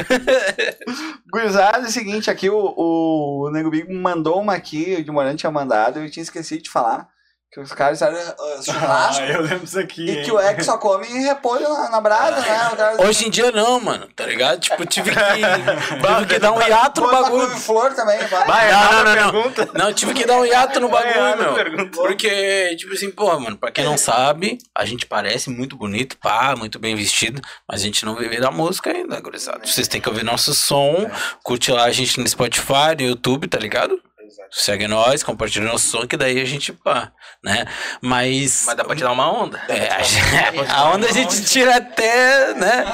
Gurizada, 1.30 1.86
é 1.86 1.88
o 1.88 1.92
seguinte, 1.92 2.30
aqui 2.30 2.48
o, 2.48 2.74
o, 2.76 3.50
Nego 3.52 3.70
Big 3.70 3.92
mandou 3.92 4.40
uma 4.40 4.54
aqui, 4.54 4.96
o 4.98 5.04
de 5.04 5.10
Morante 5.10 5.38
tinha 5.38 5.50
mandado, 5.50 6.00
eu 6.00 6.10
tinha 6.10 6.22
esquecido 6.22 6.62
de 6.62 6.70
falar. 6.70 7.08
Que 7.52 7.58
os 7.58 7.72
caras 7.72 8.00
eram 8.00 8.16
uh, 8.16 8.62
churrasco 8.64 9.22
Ah, 9.24 9.26
eu 9.28 9.40
lembro 9.40 9.58
disso 9.64 9.80
aqui. 9.80 10.04
e 10.04 10.18
hein? 10.18 10.24
que 10.24 10.30
o 10.30 10.38
ex 10.38 10.64
só 10.64 10.78
come 10.78 11.04
repolho 11.06 11.68
na, 11.68 11.90
na 11.90 12.00
brasa, 12.00 12.40
né? 12.40 12.46
Cara, 12.76 13.02
Hoje 13.02 13.26
em 13.26 13.30
dia 13.30 13.50
não, 13.50 13.80
mano, 13.80 14.06
tá 14.14 14.24
ligado? 14.24 14.60
Tipo, 14.60 14.86
tive 14.86 15.10
que, 15.10 15.16
tive 15.18 16.26
que 16.28 16.38
dar 16.38 16.52
um 16.52 16.62
hiato 16.62 17.00
no 17.00 17.08
Come 17.08 17.22
bagulho. 17.22 17.48
couve-flor 17.48 17.92
também, 17.94 18.18
vai. 18.28 18.46
Vai, 18.46 18.70
Não, 18.70 18.92
não, 18.92 19.04
não, 19.04 19.14
não, 19.16 19.32
pergunta. 19.32 19.68
Não, 19.74 19.92
tive 19.92 20.14
que 20.14 20.24
dar 20.24 20.36
um 20.38 20.44
hiato 20.46 20.78
no 20.78 20.88
bagulho, 20.88 21.38
meu. 21.38 21.54
pergunta. 21.54 21.90
Porque, 22.00 22.76
tipo 22.76 22.92
assim, 22.94 23.10
porra, 23.10 23.40
mano, 23.40 23.56
pra 23.58 23.72
quem 23.72 23.84
não 23.84 23.98
sabe, 23.98 24.58
a 24.72 24.84
gente 24.84 25.04
parece 25.06 25.50
muito 25.50 25.74
bonito, 25.76 26.16
pá, 26.18 26.54
muito 26.56 26.78
bem 26.78 26.94
vestido, 26.94 27.42
mas 27.68 27.80
a 27.80 27.84
gente 27.84 28.04
não 28.04 28.14
vive 28.14 28.38
da 28.38 28.52
música 28.52 28.90
ainda, 28.92 29.20
gurizada. 29.20 29.66
Vocês 29.66 29.88
têm 29.88 30.00
que 30.00 30.08
ouvir 30.08 30.22
nosso 30.22 30.54
som, 30.54 31.10
curte 31.42 31.72
lá 31.72 31.82
a 31.82 31.90
gente 31.90 32.20
no 32.20 32.28
Spotify, 32.28 32.94
no 32.96 33.02
YouTube, 33.02 33.48
tá 33.48 33.58
ligado? 33.58 34.00
Exatamente. 34.30 34.60
Segue 34.60 34.88
nós, 34.88 35.22
compartilha 35.22 35.64
nosso 35.66 35.88
som, 35.88 36.06
que 36.06 36.16
daí 36.16 36.40
a 36.40 36.44
gente, 36.44 36.72
pá, 36.72 37.12
né? 37.44 37.64
Mas. 38.00 38.64
Mas 38.66 38.76
dá 38.76 38.84
pra 38.84 38.96
tirar 38.96 39.12
uma 39.12 39.30
onda. 39.30 39.60
É, 39.68 39.88
a, 39.92 40.02
gente- 40.02 40.70
a 40.70 40.90
onda 40.90 41.06
a 41.08 41.12
gente 41.12 41.44
tira 41.44 41.76
até, 41.76 42.54
né? 42.54 42.84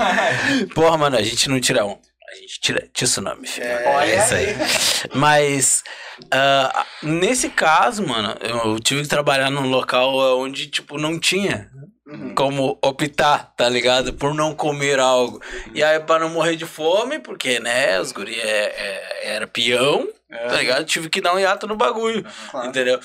Porra, 0.75 0.97
mano, 0.99 1.17
a 1.17 1.23
gente 1.23 1.49
não 1.49 1.61
tira 1.61 1.85
onda. 1.85 2.01
A 2.29 2.35
gente 2.41 2.61
tira 2.61 2.89
tsunami, 2.93 3.47
filho. 3.47 3.67
É, 3.67 4.17
isso 4.25 4.35
aí. 4.35 4.57
Mas, 5.15 5.85
ah, 6.31 6.85
nesse 7.03 7.49
caso, 7.49 8.05
mano, 8.07 8.37
eu 8.41 8.81
tive 8.81 9.03
que 9.03 9.09
trabalhar 9.09 9.49
num 9.49 9.69
local 9.71 10.13
onde, 10.41 10.67
tipo, 10.67 10.99
não 10.99 11.19
tinha 11.21 11.71
como 12.37 12.79
optar, 12.83 13.53
tá 13.57 13.69
ligado? 13.69 14.13
Por 14.15 14.33
não 14.35 14.55
comer 14.55 14.99
algo. 15.01 15.41
E 15.75 15.83
aí, 15.83 15.99
pra 16.01 16.19
não 16.19 16.29
morrer 16.31 16.55
de 16.57 16.65
fome, 16.67 17.19
porque, 17.19 17.59
né, 17.59 18.01
os 18.01 18.13
guri 18.13 18.39
é, 18.39 18.45
é- 18.47 19.21
era 19.35 19.47
peão, 19.47 20.07
tá 20.31 20.57
ligado? 20.57 20.85
Tive 20.85 21.09
que 21.11 21.21
dar 21.21 21.35
um 21.35 21.39
hiato 21.39 21.67
no 21.67 21.77
bagulho, 21.77 22.25
Claro. 22.51 22.69
entendeu? 22.69 23.01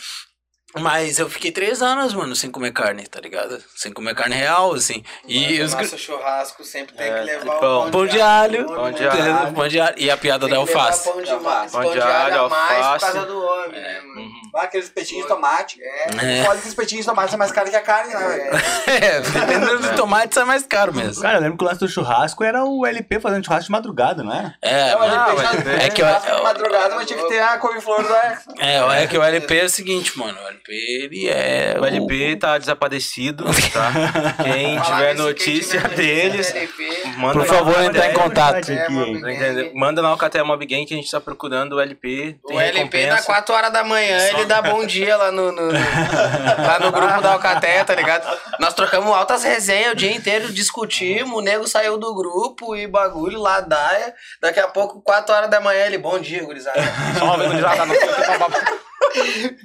Mas 0.80 1.19
eu 1.19 1.30
fiquei 1.30 1.51
três 1.51 1.82
anos, 1.82 2.14
mano, 2.14 2.35
sem 2.35 2.50
comer 2.50 2.72
carne, 2.72 3.06
tá 3.08 3.19
ligado? 3.19 3.61
Sem 3.75 3.91
comer 3.91 4.16
carne 4.16 4.35
real, 4.35 4.74
assim. 4.74 5.03
E 5.27 5.59
Mas 5.59 5.67
os 5.67 5.74
nosso 5.74 5.98
churrasco 5.98 6.64
sempre 6.64 6.95
tem 6.95 7.11
que 7.14 7.19
levar 7.22 7.59
pão. 7.59 7.88
o 7.88 7.91
Pão 7.91 8.06
de 8.08 8.22
alho, 8.22 8.66
Pão 8.66 8.91
de 8.91 9.03
no- 9.03 9.09
alho. 9.11 9.53
Pão 9.53 9.67
de 9.67 9.80
alho. 9.80 9.95
E 9.98 10.09
a 10.09 10.17
piada 10.17 10.45
Tem 10.45 10.53
da 10.53 10.59
alface. 10.61 11.09
Pão 11.11 11.22
de, 11.22 11.30
Alface. 11.32 11.72
pão 11.74 11.91
de 11.91 12.00
alho 12.00 12.45
a 12.45 12.50
mais 12.50 12.77
por 12.77 12.85
alface. 12.85 13.14
causa 13.14 13.27
do 13.27 13.41
homem, 13.43 13.82
né, 13.82 14.01
mano? 14.01 14.32
Ah, 14.56 14.64
aqueles 14.64 14.90
peitinhos 14.90 15.24
de 15.24 15.30
tomate. 15.30 15.82
É. 15.82 16.41
É. 16.41 16.48
Olha 16.48 16.59
que 16.61 16.67
os 16.67 16.74
peitinhos 16.74 17.06
de 17.06 17.09
tomate 17.09 17.30
são 17.30 17.40
mais 17.40 17.51
caros 17.51 17.69
que 17.69 17.75
a 17.75 17.82
carne, 17.82 18.14
né? 18.14 18.50
É, 18.88 19.22
dependendo 19.22 19.80
do 19.80 19.95
tomate, 19.95 20.35
sai 20.35 20.43
mais 20.45 20.64
caro 20.66 20.93
mesmo. 20.93 21.22
Cara, 21.22 21.38
eu 21.38 21.41
lembro 21.41 21.58
que 21.58 21.64
o 21.64 21.67
lance 21.67 21.80
do 21.80 21.88
churrasco 21.88 22.43
era 22.43 22.64
o 22.64 22.85
LP 22.85 23.19
fazendo 23.19 23.45
churrasco 23.45 23.66
de 23.66 23.72
madrugada, 23.72 24.24
não 24.24 24.33
é? 24.33 24.53
É, 24.61 24.91
Não, 24.95 25.03
ele 25.06 25.16
mano, 25.16 25.61
fez 25.64 25.83
é 25.83 25.90
que 25.90 26.01
eu- 26.01 26.06
churrasco 26.08 26.35
de 26.35 26.43
madrugada, 26.43 26.95
mas 26.95 27.08
tinha 27.08 27.19
que 27.19 27.27
ter 27.30 27.40
a 27.41 27.58
couve-flor 27.58 28.03
do 28.03 28.14
é, 28.59 29.03
é 29.03 29.08
que 29.08 29.17
o 29.17 29.24
LP 29.24 29.58
é 29.59 29.66
o 29.66 29.69
seguinte, 29.69 30.17
mano. 30.17 30.38
O 30.67 30.72
LP, 30.72 30.73
ele 31.03 31.30
é. 31.30 31.75
O 31.80 31.85
LP 31.85 32.35
tá 32.38 32.57
desaparecido, 32.57 33.45
tá? 33.73 33.91
Quem 34.43 34.80
tiver 34.80 35.15
quem 35.15 35.23
notícia 35.23 35.81
tiver 35.81 35.95
deles, 35.95 36.53
LP, 36.53 37.03
manda 37.17 37.33
Por 37.33 37.45
favor, 37.45 37.77
na 37.77 37.85
entrar 37.85 38.06
em 38.06 38.09
Alcatel. 38.09 38.23
contato. 38.30 38.56
Aqui, 38.57 38.72
é? 38.73 39.73
Manda 39.73 40.01
na 40.01 40.09
Alcatel 40.09 40.45
Mob 40.45 40.65
Game 40.65 40.85
que 40.85 40.93
a 40.93 40.98
gente 40.98 41.09
tá 41.09 41.19
procurando 41.19 41.73
o 41.73 41.80
LP. 41.80 42.38
Tem 42.48 42.56
O 42.57 42.59
LP 42.59 42.77
recompensa. 42.77 43.15
dá 43.15 43.22
4 43.23 43.56
horas 43.56 43.73
da 43.73 43.83
manhã, 43.83 44.17
ele 44.30 44.45
dá 44.45 44.61
bom 44.61 44.85
dia 44.85 45.17
lá 45.17 45.31
no, 45.31 45.51
no- 45.51 45.72
lá 45.72 46.80
no 46.80 46.91
grupo 46.91 47.22
da 47.22 47.33
Alcateia, 47.33 47.83
tá 47.83 47.95
ligado? 47.95 48.27
Nós 48.59 48.73
trocamos 48.73 49.11
altas 49.15 49.43
resenhas 49.43 49.93
o 49.93 49.95
dia 49.95 50.11
inteiro, 50.15 50.51
discutimos, 50.53 51.35
o 51.38 51.41
nego 51.41 51.67
saiu 51.67 51.98
do 51.98 52.14
grupo 52.14 52.75
e 52.75 52.88
bagulho, 52.88 53.40
ladaia. 53.40 54.14
Daqui 54.41 54.59
a 54.59 54.67
pouco, 54.67 55.01
4 55.01 55.33
horas 55.33 55.49
da 55.49 55.59
manhã, 55.59 55.85
ele, 55.85 55.98
bom 55.98 56.19
dia, 56.19 56.43
gurizada. 56.43 56.80
Só 57.17 57.35
vendo 57.38 57.59
já 57.59 57.75
tá 57.75 57.85
no 57.85 57.93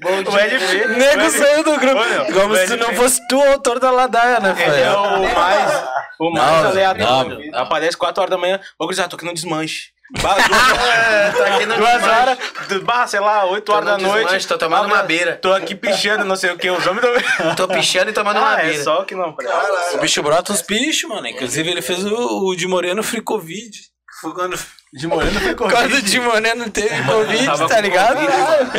Bom 0.00 0.30
O 0.32 0.38
LP. 0.38 0.86
Nego 0.88 1.30
saiu 1.30 1.62
do 1.64 1.76
grupo. 1.78 2.00
Ô, 2.00 2.04
meu, 2.04 2.26
Como 2.32 2.56
se 2.56 2.76
não 2.76 2.94
fosse 2.94 3.26
tu 3.28 3.36
o 3.38 3.52
autor 3.52 3.78
da 3.78 3.90
ladaia, 3.90 4.40
né, 4.40 4.50
Ele 4.58 4.62
é 4.62 4.70
velho? 4.70 4.98
o 5.00 5.34
mais, 5.34 5.84
o 6.18 6.30
mais 6.30 6.62
Não, 6.62 6.70
aleatório. 6.70 7.50
não. 7.52 7.58
Aparece 7.60 7.96
4 7.96 8.22
horas 8.22 8.30
da 8.30 8.38
manhã. 8.38 8.60
Ô, 8.78 8.84
gurizada, 8.84 9.08
tô 9.08 9.16
aqui 9.16 9.24
no 9.24 9.34
desmanche. 9.34 9.94
Bah, 10.22 10.36
É, 10.86 11.30
tô 11.32 11.42
aqui 11.42 11.66
no 11.66 11.76
Duas 11.76 11.92
desmanche. 11.94 12.20
horas, 12.20 12.38
du- 12.68 12.82
bah, 12.84 13.06
sei 13.08 13.18
lá, 13.20 13.44
8 13.46 13.64
Tô 13.64 13.72
horas 13.72 13.84
no 13.84 13.96
da 13.96 13.98
noite. 13.98 14.22
desmanche, 14.24 14.46
tô 14.46 14.56
tomando 14.56 14.84
Ah, 14.84 14.86
uma 14.94 15.02
beira. 15.02 15.36
Tô 15.36 15.52
aqui 15.52 15.74
pichando, 15.74 16.24
não 16.24 16.36
sei 16.36 16.50
o 16.52 16.56
que. 16.56 16.70
Os 16.70 16.86
homens 16.86 17.02
também. 17.04 17.54
Tô 17.56 17.66
pichando 17.68 18.10
e 18.10 18.12
tomando 18.14 18.38
uma 18.38 18.54
Ah, 18.54 18.60
é 18.60 18.66
beira. 18.68 18.84
só 18.84 19.02
que 19.04 19.14
não. 19.16 19.36
O 19.94 19.98
bicho 19.98 20.22
brota 20.22 20.52
os 20.52 20.62
bichos, 20.62 21.08
mano. 21.10 21.26
Inclusive, 21.26 21.68
ele 21.70 21.82
fez 21.82 22.04
o, 22.04 22.46
o 22.48 22.54
de 22.56 22.68
Moreno 22.68 23.02
Free 23.02 23.20
Covid. 23.20 23.76
Foi 24.20 24.32
quando. 24.32 24.56
De 24.92 25.06
Moreno 25.06 25.40
foi 25.40 25.54
Por 25.54 25.70
causa 25.70 25.88
do 25.88 26.00
de 26.02 26.20
Moreno 26.20 26.70
teve 26.70 27.02
Covid, 27.04 27.46
tá 27.68 27.68
com 27.68 27.80
ligado? 27.80 28.20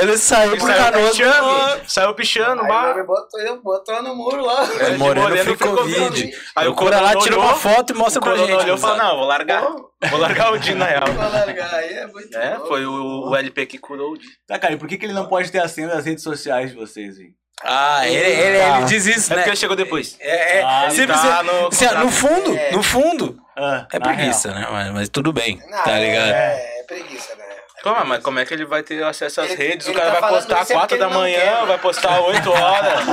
Ele 0.02 0.18
saiu 0.18 0.52
Ele 0.52 0.60
por 0.60 0.68
saiu 0.72 0.84
canoas. 0.84 1.10
pichando, 1.12 1.82
saiu 1.88 2.14
pichando, 2.16 2.62
ele 2.64 3.04
botou, 3.04 3.62
botou 3.62 4.02
no 4.02 4.16
muro 4.16 4.42
lá. 4.44 4.64
É, 4.80 4.92
de 4.92 4.98
Moreno 4.98 5.22
Moreno 5.28 5.44
Free 5.58 5.58
Covid. 5.70 6.00
Covid. 6.00 6.32
Aí 6.56 6.68
o 6.68 6.74
Procura 6.74 7.02
lá, 7.02 7.16
tira 7.18 7.36
olhou, 7.36 7.46
uma 7.46 7.56
foto 7.56 7.92
e 7.92 7.96
O 7.96 8.00
mostra 8.00 8.22
pra 8.22 8.38
gente. 8.38 8.52
olhou 8.54 8.78
e 8.78 8.80
falou, 8.80 8.98
não, 8.98 9.18
vou 9.18 9.26
largar. 9.26 9.62
Vou 10.10 10.20
largar 10.20 10.54
o 10.54 10.58
Di 10.58 10.74
na 10.74 10.86
real. 10.86 11.08
Vou 11.08 11.30
largar 11.30 11.74
aí, 11.76 11.94
é 11.94 12.08
muito 12.08 12.36
É, 12.38 12.58
bom. 12.58 12.66
foi 12.68 12.86
o, 12.86 13.30
o 13.30 13.36
LP 13.36 13.66
que 13.66 13.78
curou 13.78 14.14
o 14.14 14.18
Di. 14.18 14.28
Tá, 14.48 14.58
cara, 14.58 14.74
e 14.74 14.78
por 14.78 14.88
que, 14.88 14.98
que 14.98 15.06
ele 15.06 15.14
não 15.14 15.28
pode 15.28 15.52
ter 15.52 15.60
a 15.60 15.68
senha 15.68 15.88
das 15.90 16.06
redes 16.06 16.24
sociais 16.24 16.72
de 16.72 16.78
vocês, 16.78 17.20
hein? 17.20 17.32
Ah, 17.64 18.08
ele, 18.08 18.18
ele, 18.18 18.58
ele 18.58 18.86
diz 18.86 19.06
isso, 19.08 19.32
É 19.34 19.36
né? 19.36 19.42
porque 19.42 19.50
ele 19.50 19.58
chegou 19.58 19.76
depois. 19.76 20.16
É, 20.20 20.60
é, 20.60 20.64
Ah, 20.64 20.90
simples, 20.90 21.20
tá 21.20 21.42
no 21.44 21.68
assim, 21.68 21.86
ó, 21.88 21.94
no 22.00 22.12
fundo, 22.12 22.56
É. 22.58 22.72
no 22.72 22.84
fundo, 22.84 23.38
Ah, 23.58 23.86
é 23.92 24.00
preguiça, 24.00 24.52
né? 24.52 24.68
Mas, 24.72 24.92
mas 24.94 25.10
tudo 25.10 25.34
bem, 25.34 25.60
Não, 25.70 25.84
tá 25.84 25.98
ligado? 25.98 26.28
É, 26.30 26.80
é 26.80 26.84
preguiça, 26.88 27.36
né? 27.36 27.44
Como, 27.84 28.06
mas 28.06 28.24
como 28.24 28.40
é 28.40 28.46
que 28.46 28.54
ele 28.54 28.66
vai 28.66 28.82
ter 28.84 29.04
acesso 29.04 29.40
às 29.42 29.52
Ele- 29.52 29.68
redes? 29.70 29.88
O 29.88 29.94
cara 29.94 30.12
tá 30.12 30.20
vai 30.20 30.30
postar 30.32 30.56
é 30.62 30.66
4 30.66 30.80
porque 30.80 30.98
da 30.98 31.10
manhã, 31.10 31.40
quer. 31.40 31.66
vai 31.66 31.78
postar 31.78 32.20
8 32.22 32.52
horas. 32.52 33.00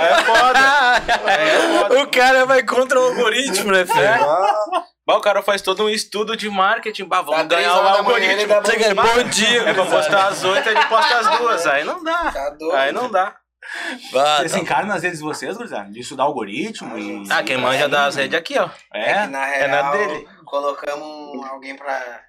É 0.00 0.22
foda. 0.24 1.32
É 1.32 1.78
foda. 1.78 2.00
O 2.02 2.06
cara 2.08 2.46
vai 2.46 2.62
contra 2.62 2.98
o 3.00 3.04
algoritmo, 3.04 3.70
né, 3.72 3.86
filho? 3.86 4.84
Bah, 5.06 5.16
o 5.16 5.20
cara 5.20 5.42
faz 5.42 5.62
todo 5.62 5.84
um 5.84 5.88
estudo 5.88 6.36
de 6.36 6.48
marketing. 6.50 7.04
Bah, 7.04 7.22
vamos 7.22 7.46
três 7.46 7.64
ganhar 7.64 7.78
o 7.78 7.82
manhã, 7.82 7.96
algoritmo. 7.98 8.62
quer 8.62 8.94
bom 8.94 9.22
dia, 9.24 9.62
É 9.62 9.72
pra 9.74 9.84
postar 9.86 10.26
às 10.28 10.44
8, 10.44 10.68
ele 10.68 10.84
posta 10.86 11.18
às 11.18 11.38
2. 11.38 11.66
Aí 11.66 11.84
não 11.84 12.02
dá. 12.04 12.30
Tá 12.32 12.50
doido. 12.50 12.76
Aí 12.76 12.92
não 12.92 13.10
dá. 13.10 13.34
Vocês 14.10 14.12
tá. 14.12 14.48
se 14.48 14.58
encaram 14.60 14.88
nas 14.88 15.02
redes 15.02 15.18
de 15.18 15.24
vocês, 15.24 15.56
gurizada? 15.56 15.90
De 15.90 16.00
estudar 16.00 16.24
algoritmo 16.24 16.98
e... 16.98 17.24
Ah, 17.30 17.42
quem 17.42 17.56
manja 17.56 17.88
das 17.88 18.16
redes 18.16 18.38
aqui, 18.38 18.58
ó. 18.58 18.68
É 18.92 19.10
É? 19.10 19.22
que 19.22 19.26
na 19.28 19.54
é 19.54 19.68
na 19.68 19.90
real, 19.90 19.92
dele. 20.08 20.28
colocamos 20.44 21.46
alguém 21.48 21.76
pra, 21.76 22.24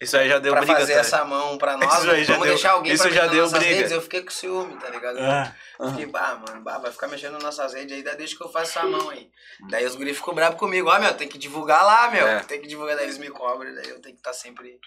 Isso 0.00 0.16
aí 0.16 0.28
já 0.28 0.38
deu 0.38 0.52
pra 0.52 0.60
briga. 0.62 0.78
fazer 0.80 0.94
tá? 0.94 1.00
essa 1.00 1.24
mão 1.24 1.56
pra 1.58 1.76
nós. 1.76 1.98
Isso 1.98 2.10
aí 2.10 2.24
já 2.24 2.32
Vamos 2.34 2.46
deu- 2.48 2.54
deixar 2.54 2.72
alguém 2.72 2.92
isso 2.92 3.02
pra 3.04 3.12
já 3.12 3.22
mexer 3.22 3.34
deu 3.34 3.42
nas 3.42 3.52
nossas 3.52 3.66
briga. 3.66 3.80
redes. 3.80 3.92
Eu 3.92 4.02
fiquei 4.02 4.22
com 4.22 4.30
ciúme, 4.30 4.76
tá 4.76 4.88
ligado? 4.90 5.18
Ah. 5.20 5.52
Eu 5.80 5.90
Fiquei, 5.90 6.06
bah, 6.06 6.40
mano, 6.46 6.62
bah, 6.62 6.78
vai 6.78 6.92
ficar 6.92 7.08
mexendo 7.08 7.32
nas 7.32 7.42
nossas 7.42 7.74
redes 7.74 7.96
aí, 7.96 8.02
daí 8.02 8.16
deixa 8.16 8.36
que 8.36 8.44
eu 8.44 8.48
faço 8.50 8.78
essa 8.78 8.86
mão 8.86 9.10
aí. 9.10 9.28
Daí 9.70 9.84
os 9.86 9.96
guris 9.96 10.16
ficam 10.16 10.34
bravos 10.34 10.58
comigo. 10.58 10.88
Ó, 10.88 10.98
meu, 11.00 11.14
tem 11.14 11.26
que 11.28 11.38
divulgar 11.38 11.84
lá, 11.84 12.10
meu. 12.10 12.26
É. 12.28 12.40
Tem 12.40 12.60
que 12.60 12.68
divulgar, 12.68 12.94
daí 12.96 13.06
eles 13.06 13.18
me 13.18 13.28
cobram, 13.30 13.74
daí 13.74 13.88
eu 13.88 14.00
tenho 14.00 14.14
que 14.14 14.20
estar 14.20 14.32
sempre... 14.32 14.78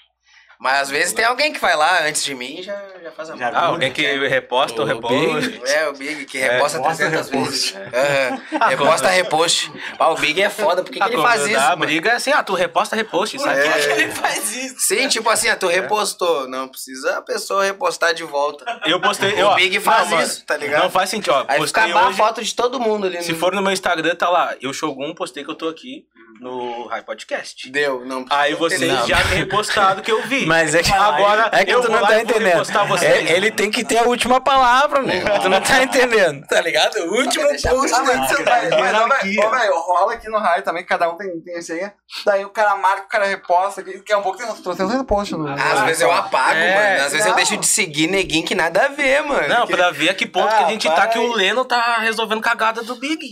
Mas 0.60 0.82
às 0.82 0.90
vezes 0.90 1.14
tem 1.14 1.24
alguém 1.24 1.54
que 1.54 1.60
vai 1.60 1.76
lá 1.76 2.04
antes 2.04 2.24
de 2.24 2.34
mim 2.34 2.58
e 2.60 2.64
já, 2.64 2.76
já 3.04 3.12
faz 3.12 3.30
a 3.30 3.36
Já 3.38 3.52
mão. 3.52 3.60
Ah, 3.62 3.66
alguém 3.68 3.92
que 3.94 4.02
reposta 4.28 4.82
ou 4.82 4.88
O 4.88 4.90
reposta. 4.90 5.40
Big. 5.40 5.62
É, 5.70 5.88
o 5.88 5.94
Big, 5.94 6.26
que 6.26 6.38
É, 6.40 6.54
reposta 6.54 6.78
reposta, 6.80 7.06
300 7.10 7.30
repost. 7.30 7.74
vezes. 7.78 7.94
Aham. 7.94 8.68
Reposta, 8.70 9.08
repost. 9.10 9.72
Ah, 10.00 10.10
o 10.10 10.16
Big 10.16 10.42
é 10.42 10.50
foda, 10.50 10.82
por 10.84 10.92
que, 10.92 10.98
que 11.00 11.04
Ah, 11.04 11.08
ele 11.08 11.22
faz 11.22 11.46
isso? 11.46 11.60
A 11.60 11.76
briga 11.76 12.10
é 12.10 12.14
assim, 12.16 12.32
ah, 12.32 12.42
tu 12.44 12.54
reposta, 12.56 12.96
repost. 12.96 13.36
Isso 13.38 13.48
aqui. 13.48 13.60
É. 13.60 13.92
Ele 14.02 14.12
faz 14.12 14.56
isso. 14.56 14.76
Sim, 14.80 15.08
tipo 15.08 15.30
assim, 15.30 15.48
ah, 15.50 15.56
tu 15.56 15.68
repostou. 15.68 16.48
Não 16.48 16.68
precisa 16.68 17.18
a 17.18 17.22
pessoa 17.22 17.64
repostar 17.64 18.14
de 18.14 18.24
volta. 18.24 18.66
Eu 18.86 19.00
postei. 19.00 19.34
O 19.34 19.38
eu, 19.40 19.56
Big 19.56 19.80
faz 19.80 20.10
não, 20.10 20.22
isso, 20.22 20.44
tá 20.46 20.58
ligado? 20.58 20.84
Não 20.84 20.90
faz 20.90 21.10
sentido, 21.10 21.34
ó. 21.34 21.46
Aí 21.48 21.60
postei 21.60 21.84
fica 21.84 22.00
a 22.00 22.08
hoje. 22.08 22.18
foto 22.18 22.44
de 22.44 22.56
todo 22.56 22.80
mundo 22.80 23.06
ali. 23.08 23.22
Se 23.22 23.32
no- 23.32 23.38
for 23.38 23.54
no 23.54 23.62
meu 23.62 23.72
Instagram, 23.72 24.16
tá 24.16 24.28
lá. 24.30 24.56
Eu 24.62 24.74
Shogun, 24.74 25.14
postei 25.14 25.44
que 25.44 25.52
eu 25.52 25.56
tô 25.56 25.68
aqui 25.70 26.06
no 26.40 26.88
High 26.88 27.02
Podcast. 27.04 27.70
Deu, 27.72 28.06
não. 28.06 28.26
Aí 28.30 28.54
vocês 28.56 28.82
Não. 28.92 29.08
já 29.08 29.18
me 29.26 29.36
repostado 29.36 30.02
que 30.02 30.12
eu 30.12 30.22
vi. 30.24 30.46
Mas 30.46 30.74
é 30.76 30.84
que 30.84 30.92
Agora, 30.94 31.50
é 31.54 31.64
que 31.66 31.72
eu 31.74 31.82
tu 31.82 31.90
não 31.92 32.06
tá 32.06 32.20
entendendo. 32.22 32.64
É- 33.04 33.32
ele 33.34 33.52
tem 33.52 33.70
que 33.72 33.84
ter 33.84 33.98
a 34.00 34.04
última 34.04 34.40
palavra, 34.42 35.02
meu. 35.02 35.24
Tu 35.42 35.50
não 35.50 35.62
tá 35.62 35.84
entendendo, 35.84 36.46
tá 36.48 36.62
ligado? 36.62 36.96
O 36.98 37.18
último 37.18 37.46
post 37.48 37.62
ser- 37.62 37.74
Mas, 37.74 37.92
mas, 37.92 38.72
Hierarquia. 38.72 39.42
velho, 39.42 39.48
ô, 39.48 39.50
velho, 39.52 39.80
rola 39.80 40.14
aqui 40.14 40.30
no 40.30 40.38
raio 40.38 40.64
também, 40.64 40.84
cada 40.86 41.10
um 41.10 41.18
tem, 41.18 41.40
tem 41.42 41.58
a 41.58 41.62
senha. 41.62 41.94
Daí 42.26 42.44
o 42.46 42.50
cara 42.50 42.76
marca, 42.76 43.04
o 43.04 43.08
cara 43.10 43.26
reposta, 43.26 43.84
que 43.84 44.00
que 44.00 44.14
é 44.14 44.18
um 44.18 44.22
pouco 44.22 44.38
tem 44.38 44.48
uns 44.48 44.60
300 44.62 45.04
post 45.06 45.34
no. 45.36 45.48
Às 45.48 45.82
vezes 45.82 46.02
eu 46.02 46.12
apago, 46.12 46.58
É, 46.58 46.76
mano. 46.94 47.06
Às 47.06 47.12
vezes 47.12 47.28
eu 47.28 47.34
deixo 47.36 47.58
de 47.58 47.66
seguir 47.68 48.08
neguinho 48.08 48.46
que 48.46 48.56
nada 48.56 48.86
a 48.86 48.88
ver, 48.90 49.22
mano. 49.24 49.48
Não, 49.48 49.68
pra 49.68 49.92
ver 49.92 50.10
a 50.10 50.14
que 50.14 50.26
ponto 50.26 50.48
Ah, 50.48 50.58
que 50.60 50.64
a 50.64 50.70
gente 50.70 50.88
tá 50.90 51.08
que 51.08 51.20
o. 51.20 51.34
Leno 51.34 51.66
tá 51.66 51.98
resolvendo 52.00 52.42
cagada 52.42 52.82
do 52.84 52.96
Big. 52.96 53.30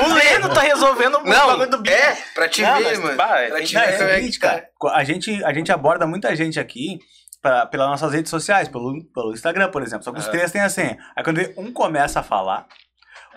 O. 0.00 0.14
Leno 0.14 0.48
tá 0.52 0.60
resolvendo 0.62 1.18
o 1.18 1.24
bagulho 1.24 1.70
do 1.70 1.78
Big. 1.78 1.94
é, 1.94 2.16
pra 2.44 2.48
te 2.48 2.62
Não, 2.62 2.76
ver, 2.78 2.84
mas, 2.84 2.98
mano. 3.00 3.16
bah, 3.16 3.26
pra 3.48 3.62
te 3.62 3.74
Não, 3.74 3.80
é 3.82 3.86
ver 3.96 4.04
é 4.10 4.14
seguinte, 4.16 4.32
que 4.38 4.46
tá. 4.46 4.48
cara. 4.50 4.68
A 4.96 5.04
gente, 5.04 5.44
a 5.44 5.52
gente 5.52 5.72
aborda 5.72 6.06
muita 6.06 6.34
gente 6.36 6.58
aqui 6.60 6.98
pra, 7.42 7.66
pelas 7.66 7.88
nossas 7.88 8.12
redes 8.12 8.30
sociais, 8.30 8.68
pelo, 8.68 9.04
pelo 9.12 9.32
Instagram, 9.32 9.70
por 9.70 9.82
exemplo. 9.82 10.04
Só 10.04 10.12
que 10.12 10.18
os 10.20 10.28
três 10.28 10.50
têm 10.52 10.62
a 10.62 10.68
senha. 10.68 10.98
Aí 11.16 11.22
quando 11.24 11.40
um 11.56 11.72
começa 11.72 12.20
a 12.20 12.22
falar, 12.22 12.66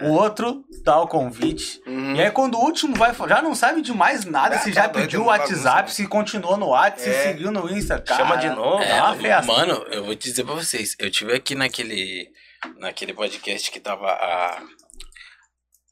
o 0.01 0.09
outro 0.11 0.63
dá 0.83 0.99
o 1.01 1.07
convite. 1.07 1.81
Uhum. 1.87 2.15
E 2.15 2.21
aí 2.21 2.29
quando 2.31 2.55
o 2.55 2.61
último 2.61 2.95
vai 2.95 3.13
já 3.27 3.41
não 3.41 3.55
sabe 3.55 3.81
de 3.81 3.91
mais 3.93 4.25
nada, 4.25 4.55
Ah, 4.55 4.59
se 4.59 4.71
tá 4.71 4.83
já 4.83 4.89
pediu 4.89 5.21
o 5.21 5.23
uma 5.23 5.31
WhatsApp, 5.31 5.63
bagunça, 5.63 5.93
se 5.95 6.07
continuou 6.07 6.55
no 6.55 6.67
WhatsApp, 6.67 7.01
se 7.01 7.09
É. 7.09 7.23
seguiu 7.23 7.51
no 7.51 7.67
Insta, 7.71 7.99
cara. 7.99 8.23
Chama 8.23 8.37
de 8.37 8.49
novo. 8.49 8.81
É 8.83 9.01
uma 9.01 9.15
festa. 9.15 9.51
Mano, 9.51 9.73
eu 9.91 10.05
vou 10.05 10.15
te 10.15 10.29
dizer 10.29 10.43
pra 10.43 10.53
vocês. 10.53 10.95
Eu 10.99 11.09
tive 11.09 11.33
aqui 11.33 11.55
naquele, 11.55 12.29
naquele 12.77 13.13
podcast 13.13 13.71
que 13.71 13.79
tava 13.79 14.07
a, 14.11 14.61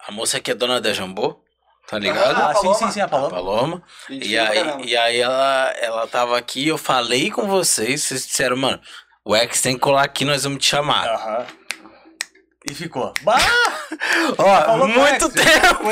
a 0.08 0.12
moça 0.12 0.40
que 0.40 0.52
é 0.52 0.54
dona 0.54 0.80
da 0.80 0.94
Jambô, 0.94 1.44
tá 1.88 1.98
ligado? 2.00 2.36
Ah, 2.42 2.54
sim, 2.56 2.62
Paloma. 2.64 2.76
sim, 2.78 2.92
sim, 2.92 3.00
a 3.02 3.06
A 3.06 3.08
Paloma. 3.08 3.30
Paloma. 3.30 3.84
Gente, 4.10 4.28
E 4.28 4.38
aí, 4.38 4.56
caramba. 4.64 4.86
e 4.86 4.98
aí 4.98 5.20
ela, 5.20 5.74
ela 5.82 6.08
tava 6.08 6.38
aqui, 6.38 6.68
eu 6.68 6.78
falei 6.78 7.30
com 7.32 7.48
vocês, 7.48 8.04
vocês 8.04 8.26
disseram, 8.26 8.58
mano, 8.58 8.80
o 9.24 9.36
X 9.36 9.62
tem 9.62 9.76
que 9.76 9.82
colar 9.82 10.04
aqui, 10.04 10.26
nós 10.26 10.44
vamos 10.44 10.60
te 10.60 10.68
chamar. 10.70 11.08
Aham. 11.08 11.46
E 12.68 12.74
ficou. 12.74 13.14
Bah! 13.22 13.38
Ó, 14.40 14.62
Falou 14.66 14.88
muito 14.88 15.30
tempo. 15.30 15.86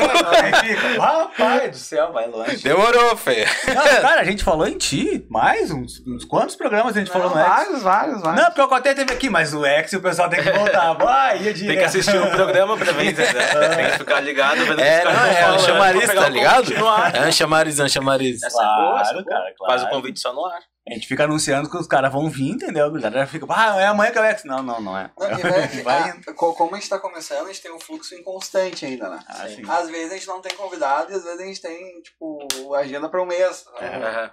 Fica. 0.64 1.00
Rapaz 1.00 1.70
do 1.70 1.76
céu, 1.76 2.12
vai 2.12 2.26
longe. 2.26 2.56
Demorou, 2.62 3.16
feio. 3.16 3.46
Não, 3.68 4.02
cara, 4.02 4.20
a 4.20 4.24
gente 4.24 4.42
falou 4.42 4.66
em 4.66 4.76
ti. 4.76 5.24
Mais 5.30 5.70
uns, 5.70 6.02
uns 6.04 6.24
quantos 6.24 6.56
programas 6.56 6.96
a 6.96 6.98
gente 6.98 7.12
falou 7.12 7.30
no 7.30 7.36
X? 7.38 7.46
Vários, 7.48 7.82
vários, 7.82 8.20
vários. 8.22 8.42
Não, 8.42 8.46
porque 8.50 8.60
o 8.62 8.68
Coté 8.68 8.92
teve 8.92 9.12
aqui, 9.12 9.30
mas 9.30 9.54
o 9.54 9.64
X 9.64 9.92
o 9.92 10.00
pessoal 10.00 10.28
tem 10.28 10.42
que 10.42 10.50
voltar. 10.50 10.92
Vai, 10.94 11.42
ia 11.42 11.54
direto. 11.54 11.68
Tem 11.68 11.78
que 11.78 11.84
assistir 11.84 12.16
o 12.20 12.30
programa 12.30 12.76
pra 12.76 12.90
ver, 12.92 13.10
entendeu? 13.12 13.34
Tem 13.76 13.86
que 13.92 13.98
ficar 13.98 14.20
ligado 14.20 14.60
É, 14.80 15.04
não, 15.04 15.26
é 15.26 15.52
um 15.52 15.58
chamariz, 15.60 16.06
tá 16.12 16.28
ligado? 16.28 16.72
É 17.14 17.28
um 17.28 17.32
chamariz, 17.32 17.78
é 17.78 17.84
um 17.84 17.88
chamariz. 17.88 18.42
Essa 18.42 18.62
é 18.62 18.64
boa, 18.66 19.00
essa 19.00 19.10
Claro, 19.12 19.24
boa. 19.24 19.24
cara, 19.24 19.54
claro. 19.56 19.72
Faz 19.72 19.82
o 19.84 19.88
convite 19.94 20.18
só 20.20 20.32
no 20.32 20.44
ar. 20.44 20.60
A 20.86 20.92
gente 20.92 21.06
fica 21.08 21.24
anunciando 21.24 21.70
que 21.70 21.76
os 21.78 21.86
caras 21.86 22.12
vão 22.12 22.28
vir, 22.28 22.50
entendeu? 22.50 22.84
A 22.86 22.90
galera 23.00 23.26
fica, 23.26 23.46
ah, 23.48 23.80
é 23.80 23.86
amanhã 23.86 24.10
que 24.12 24.18
é 24.18 24.20
o 24.20 24.24
X. 24.24 24.44
Não, 24.44 24.62
não, 24.62 24.80
não 24.82 24.98
é. 24.98 25.10
Não, 25.18 25.28
vai- 25.38 25.66
Vai 25.82 26.10
ah, 26.10 26.34
co- 26.34 26.52
como 26.54 26.74
a 26.74 26.78
gente 26.78 26.90
tá 26.90 26.98
começando, 26.98 27.44
a 27.46 27.52
gente 27.52 27.62
tem 27.62 27.72
um 27.72 27.80
fluxo 27.80 28.14
inconstante 28.14 28.84
ainda, 28.84 29.08
né? 29.08 29.18
Ah. 29.26 29.78
Às 29.78 29.88
vezes 29.88 30.12
a 30.12 30.14
gente 30.16 30.26
não 30.26 30.42
tem 30.42 30.54
convidado 30.54 31.10
e 31.10 31.14
às 31.14 31.24
vezes 31.24 31.40
a 31.40 31.44
gente 31.44 31.62
tem, 31.62 32.02
tipo, 32.02 32.74
agenda 32.74 33.08
pra 33.08 33.22
um 33.22 33.26
mês. 33.26 33.64
né? 33.80 33.88
Aham. 33.96 34.30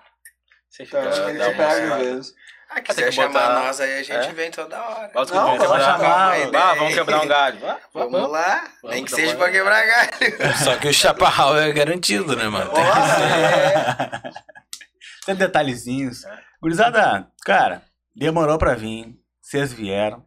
Você 0.70 0.84
Então, 0.84 1.02
fica. 1.02 1.10
acho 1.10 1.24
que 1.24 1.30
a 1.30 1.34
gente 1.46 1.58
pega 1.58 1.96
às 1.96 2.02
vezes. 2.02 2.34
Ah, 2.70 2.76
Tem 2.76 2.84
quiser 2.84 3.06
que 3.06 3.12
chamar 3.12 3.28
botar- 3.34 3.64
nós 3.64 3.80
aí, 3.82 3.94
a 4.00 4.04
gente 4.04 4.12
É? 4.28 4.32
vem 4.34 4.52
toda 4.52 4.78
hora. 4.82 5.10
Bota 5.14 5.34
Não, 5.34 5.58
chamar, 5.60 6.40
ideia. 6.40 6.64
Ah, 6.64 6.74
vamos 6.76 6.94
quebrar 6.94 7.22
um 7.22 7.28
galho. 7.28 7.60
Ah, 7.70 7.80
Vamos 7.94 8.30
lá, 8.30 8.64
nem 8.84 8.92
Vamos, 8.92 9.10
que 9.10 9.16
seja 9.16 9.28
vamos. 9.36 9.42
pra 9.44 9.52
quebrar 9.52 9.86
galho. 9.86 10.56
Só 10.64 10.76
que 10.78 10.88
o 10.90 10.94
chaparral 10.94 11.58
é 11.58 11.72
garantido, 11.74 12.36
né, 12.36 12.48
mano? 12.50 12.72
Tem 12.72 12.84
que 12.84 12.92
Tem 15.26 15.36
detalhezinhos. 15.36 16.24
Gurizada, 16.62 17.28
cara, 17.46 17.84
demorou 18.16 18.58
pra 18.58 18.76
vir. 18.76 19.18
Vocês 19.42 19.72
vieram. 19.72 20.26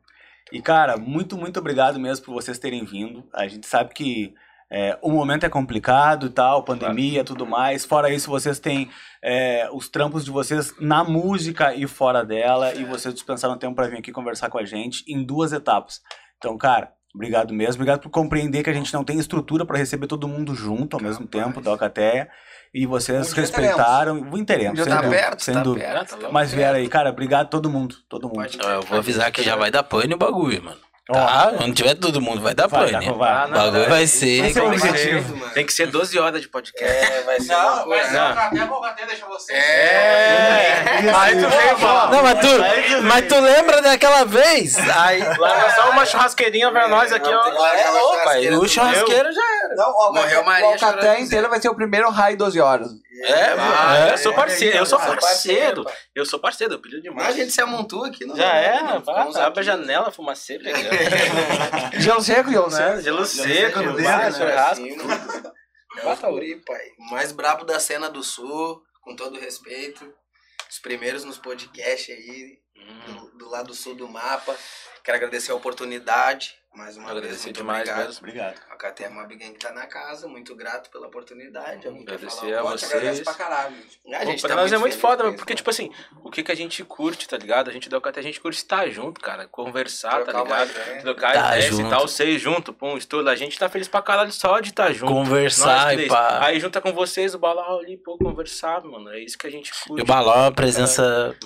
E, 0.53 0.61
cara, 0.63 0.97
muito, 0.97 1.37
muito 1.37 1.59
obrigado 1.59 1.99
mesmo 1.99 2.25
por 2.25 2.35
vocês 2.35 2.59
terem 2.59 2.85
vindo. 2.85 3.29
A 3.33 3.49
gente 3.49 3.67
sabe 3.67 3.93
que 3.93 4.35
é, 4.71 4.99
o 5.03 5.11
momento 5.11 5.45
é 5.45 5.49
complicado 5.49 6.27
e 6.27 6.31
tal, 6.31 6.65
pandemia 6.65 7.21
e 7.21 7.25
tudo 7.25 7.47
mais. 7.47 7.85
Fora 7.85 8.13
isso, 8.13 8.31
vocês 8.31 8.59
têm 8.59 8.91
é, 9.23 9.69
os 9.73 9.89
trampos 9.89 10.25
de 10.25 10.31
vocês 10.31 10.75
na 10.81 11.05
música 11.05 11.75
e 11.75 11.87
fora 11.87 12.25
dela. 12.25 12.75
E 12.75 12.85
vocês 12.85 13.15
dispensaram 13.15 13.59
tempo 13.59 13.75
pra 13.75 13.89
vir 13.89 13.99
aqui 13.99 14.13
conversar 14.13 14.49
com 14.49 14.59
a 14.59 14.65
gente 14.65 15.05
em 15.09 15.25
duas 15.25 15.53
etapas. 15.53 16.01
Então, 16.39 16.57
cara, 16.59 16.93
obrigado 17.15 17.53
mesmo. 17.55 17.75
Obrigado 17.75 18.01
por 18.01 18.11
compreender 18.11 18.63
que 18.63 18.71
a 18.71 18.75
gente 18.75 18.93
não 18.93 19.05
tem 19.05 19.19
estrutura 19.19 19.65
pra 19.65 19.79
receber 19.79 20.07
todo 20.07 20.29
mundo 20.29 20.55
junto 20.55 20.97
ao 20.97 21.03
mesmo 21.03 21.27
tempo 21.27 21.61
da 21.61 21.71
Alcateia. 21.71 22.29
E 22.75 22.87
vocês 22.87 23.33
Um 23.33 23.37
respeitaram. 23.37 24.45
Teremos, 24.45 24.73
Um 24.73 24.75
dia 24.75 24.85
sem 24.85 24.93
Tá 24.93 25.01
dúvida. 25.03 25.23
perto, 25.23 25.41
sem 25.45 25.55
tá 25.55 25.63
dúvida. 25.63 25.87
perto. 25.87 26.33
Mas 26.33 26.53
vieram 26.53 26.77
aí, 26.79 26.89
cara, 26.89 27.11
obrigado 27.11 27.47
a 27.47 27.49
todo 27.49 27.71
mundo. 27.71 27.95
Todo 28.09 28.29
mundo. 28.29 28.45
Eu 28.63 28.83
vou 28.83 28.99
avisar 28.99 29.31
que 29.31 29.43
já 29.45 29.55
vai 29.55 29.71
dar 29.71 29.85
pane 29.85 30.13
o 30.13 30.19
bagulho, 30.19 30.63
mano. 30.65 30.77
Ó, 31.11 31.13
Tá? 31.13 31.53
Quando 31.59 31.75
tiver 31.75 31.95
todo 31.97 32.19
mundo, 32.19 32.41
vai 32.41 32.55
dar 32.55 32.67
vai, 32.67 32.91
pane. 32.91 33.07
vai, 33.11 33.15
vai. 33.19 33.31
Ah, 33.31 33.47
O 33.47 33.51
bagulho 33.53 33.89
vai 33.91 34.05
é- 34.05 34.07
ser. 34.07 34.41
Vai 34.41 34.53
ser 34.55 34.63
um 34.63 34.69
vai 34.71 34.79
ser- 34.79 34.89
objetivo. 34.89 35.37
mano. 35.37 35.53
Tem 35.53 35.67
que 35.67 35.73
ser 35.75 35.87
12 35.89 36.19
horas 36.19 36.41
de 36.41 36.49
podcast. 36.49 36.83
É, 37.13 37.23
vai 37.27 37.39
ser 37.41 37.53
Não, 37.53 37.77
Não. 37.77 37.87
o 37.87 38.35
Caté, 38.35 38.65
o 38.65 38.81
Caté 38.81 39.07
deixa 39.07 39.27
você. 39.27 39.53
É. 39.53 40.83
Aí 41.15 41.35
tu 41.39 41.49
veio 41.49 41.77
falar. 41.79 42.11
Não, 42.11 42.23
mas 42.23 42.41
tu, 42.41 43.03
mas 43.03 43.27
tu 43.29 43.39
lembra 43.39 43.83
daquela 43.83 44.25
vez? 44.25 44.77
Aí, 44.97 45.23
Larga 45.39 45.75
só 45.75 45.91
uma 45.91 46.07
churrasqueirinha 46.07 46.71
pra 46.71 46.89
nós 46.89 47.13
aqui, 47.13 47.29
ó. 47.29 47.49
é 47.49 47.91
louco, 47.91 48.29
aí 48.29 48.45
churrasqueira 48.45 48.59
o 48.59 48.69
churrasqueiro 48.69 49.33
já 49.33 49.43
era. 49.65 49.75
Não, 49.77 49.91
o 49.91 50.13
Morreu 50.15 50.43
Maria 50.45 50.69
o 50.69 50.73
Alcaté 50.73 51.21
inteiro 51.21 51.49
vai 51.51 51.61
ser 51.61 51.69
o 51.69 51.75
primeiro 51.75 52.09
raio 52.11 52.37
12 52.37 52.59
horas. 52.61 52.89
É, 53.23 53.45
Ah, 53.59 54.09
eu 54.11 54.19
sou 54.19 54.33
é, 54.33 54.35
parceiro, 54.35 54.77
eu 54.77 54.87
sou 54.87 55.01
é, 55.01 55.07
parceiro. 55.07 55.85
Eu 56.15 56.27
sou 56.27 56.39
parceiro, 56.41 56.75
eu 56.75 56.81
Mas 56.83 57.03
demais. 57.03 57.29
a 57.29 57.33
gente 57.33 57.53
se 57.53 57.61
amontou 57.61 58.05
aqui. 58.05 58.25
Não 58.25 58.35
Já 58.37 58.55
é, 58.57 58.79
Abre 59.41 59.61
a 59.61 59.63
janela, 59.63 60.11
fumaceira. 60.11 60.65
Gelo 62.01 62.21
seco, 62.23 62.51
gelo 62.51 62.71
seco. 62.71 62.83
né? 62.95 63.03
Gelo 63.03 63.25
seco, 63.25 63.81
Gelo 63.81 63.97
seco, 63.99 64.37
churrasco. 64.37 64.83
mano. 65.07 65.53
É 65.97 66.13
o 66.13 66.61
pai. 66.65 66.87
O 66.99 67.11
mais 67.11 67.31
brabo 67.31 67.65
da 67.65 67.79
cena 67.79 68.11
do 68.11 68.23
sul, 68.23 68.83
com 69.01 69.15
todo 69.15 69.39
respeito. 69.39 70.13
Os 70.69 70.79
primeiros 70.81 71.23
nos 71.25 71.39
podcasts 71.39 72.09
aí, 72.15 72.59
do, 73.07 73.39
do 73.39 73.49
lado 73.49 73.73
sul 73.75 73.95
do 73.95 74.09
mapa. 74.09 74.57
Quero 75.05 75.17
agradecer 75.17 75.53
a 75.53 75.55
oportunidade. 75.55 76.57
Mais 76.75 76.97
uma 76.97 77.07
vez, 77.07 77.19
Agradecer 77.19 77.45
muito 77.45 77.57
demais 77.59 77.83
obrigado. 77.89 78.07
mesmo. 78.07 78.19
Obrigado. 78.27 78.61
A 78.75 78.91
KT 78.91 79.09
Mob 79.09 79.37
Gang 79.37 79.53
tá 79.57 79.71
na 79.73 79.87
casa, 79.87 80.27
muito 80.27 80.53
grato 80.57 80.91
pela 80.91 81.07
oportunidade. 81.07 81.79
Quer 81.83 81.89
Agradecer 81.91 82.57
falar 82.57 82.59
a 82.59 82.63
vocês. 82.73 82.93
agradeço 82.93 83.23
pra 83.25 83.35
caralho. 83.35 83.77
A 84.13 84.19
Pô, 84.19 84.25
gente 84.27 84.41
pra 84.41 84.49
tá 84.51 84.57
nós 84.57 84.73
é 84.73 84.79
muito 84.79 84.93
feliz 84.97 85.01
foda, 85.01 85.33
porque, 85.33 85.53
né? 85.53 85.57
tipo 85.57 85.71
assim, 85.71 85.93
o 86.25 86.31
que, 86.31 86.43
que 86.43 86.51
a 86.51 86.57
gente 86.57 86.83
curte, 86.83 87.29
tá 87.29 87.37
ligado? 87.37 87.71
A 87.71 87.73
gente 87.73 87.89
deu 87.89 88.01
até 88.05 88.19
a 88.19 88.23
gente 88.23 88.41
curte 88.41 88.59
estar 88.59 88.89
junto, 88.91 89.21
cara. 89.21 89.47
Conversar, 89.47 90.25
tá 90.25 90.33
Trocar 90.33 90.43
uma 90.43 90.65
ligado? 90.65 90.71
ideia. 90.71 91.01
Trocar 91.03 91.33
Tá 91.35 91.57
ideia, 91.57 91.71
junto. 91.71 91.85
citar 91.85 92.03
o 92.03 92.09
seis 92.09 92.41
junto, 92.43 92.73
pum, 92.73 92.97
estudo. 92.97 93.31
A 93.31 93.37
gente 93.37 93.57
tá 93.57 93.69
feliz 93.69 93.87
pra 93.87 94.03
caralho 94.03 94.33
só 94.33 94.59
de 94.59 94.71
estar 94.71 94.93
junto. 94.93 95.13
Conversar 95.13 95.93
Nós 95.95 96.01
e 96.01 96.07
pá. 96.09 96.39
Aí 96.43 96.59
junta 96.59 96.81
com 96.81 96.93
vocês 96.93 97.33
o 97.33 97.39
Balau 97.39 97.79
ali, 97.79 97.97
pô, 97.97 98.19
conversar, 98.19 98.83
mano. 98.83 99.09
É 99.13 99.21
isso 99.21 99.39
que 99.39 99.47
a 99.47 99.51
gente 99.51 99.71
E 99.71 99.89
curte. 99.89 100.03
o 100.03 100.05
balão 100.05 100.35
é 100.35 100.39
uma 100.47 100.53
presença 100.53 101.37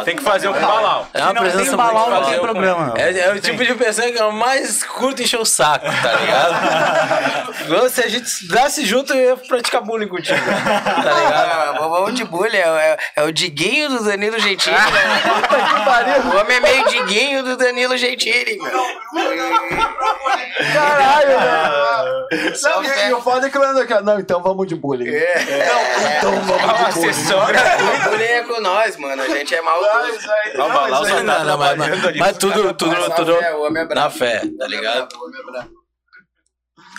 É, 0.00 0.04
tem 0.04 0.16
que 0.16 0.22
fazer 0.22 0.48
um 0.48 0.52
com 0.54 0.58
o 0.58 0.62
Balau. 0.62 1.06
É 1.12 1.18
uma 1.22 1.28
Se 1.28 1.34
não 1.34 1.42
tem 1.42 1.52
presença 1.52 1.76
balão, 1.76 2.10
não 2.10 2.24
tem 2.30 2.40
programa. 2.40 2.94
É, 2.96 3.18
é 3.18 3.32
o 3.34 3.40
tipo 3.40 3.62
de 3.62 3.74
pessoa 3.74 4.10
que 4.10 4.18
eu 4.18 4.32
mais 4.32 4.82
curto 4.84 5.20
encher 5.22 5.38
o 5.38 5.44
saco, 5.44 5.84
tá 5.84 6.14
ligado? 6.16 6.77
Se 7.90 8.02
a 8.02 8.08
gente 8.08 8.48
dasse 8.48 8.84
junto, 8.84 9.12
eu 9.12 9.30
ia 9.30 9.36
praticar 9.36 9.82
bullying 9.82 10.08
contigo. 10.08 10.38
Tá 10.44 11.02
ligado? 11.02 11.78
Ah, 11.78 11.88
vamos 11.88 12.14
de 12.14 12.24
bullying, 12.24 12.56
é, 12.56 12.60
é- 12.60 12.98
é 13.16 13.22
o 13.22 13.32
Diguinho 13.32 13.88
do 13.90 14.04
Danilo 14.04 14.38
Gentili. 14.38 14.74
né? 14.76 16.18
o 16.32 16.40
homem 16.40 16.56
é 16.56 16.60
meio 16.60 16.88
Diguinho 16.88 17.42
do 17.42 17.56
Danilo 17.56 17.96
Gentili, 17.96 18.58
meu. 18.58 18.70
Caralho, 20.72 21.38
velho. 21.38 22.28
Não, 22.62 22.84
e, 22.84 23.08
e 23.08 23.14
o 23.14 23.22
foda 23.22 23.46
é 23.46 23.50
que 23.50 23.58
aqui, 23.58 23.94
ó, 23.94 24.00
não, 24.02 24.18
então 24.18 24.42
vamos 24.42 24.66
de 24.66 24.74
bullying. 24.74 25.08
É. 25.08 25.34
Então 26.18 26.32
vamos 26.42 26.76
de 26.76 26.92
bullying. 26.92 27.12
O 28.06 28.10
bullying 28.10 28.24
é 28.24 28.42
com 28.42 28.60
nós, 28.60 28.96
mano. 28.96 29.22
A 29.22 29.28
gente 29.28 29.54
é 29.54 29.62
maldoso. 29.62 30.20
Só 30.20 31.22
Não, 31.22 31.44
não, 31.44 31.58
mas, 31.58 31.76
mas, 32.16 32.38
tudo, 32.38 32.74
tudo, 32.74 33.10
tudo 33.14 33.32
é 33.36 33.94
na 33.94 34.10
fé, 34.10 34.40
tá 34.40 34.46
O 34.46 34.60
homem 34.60 34.62
é 34.62 34.66
ligado? 34.66 35.08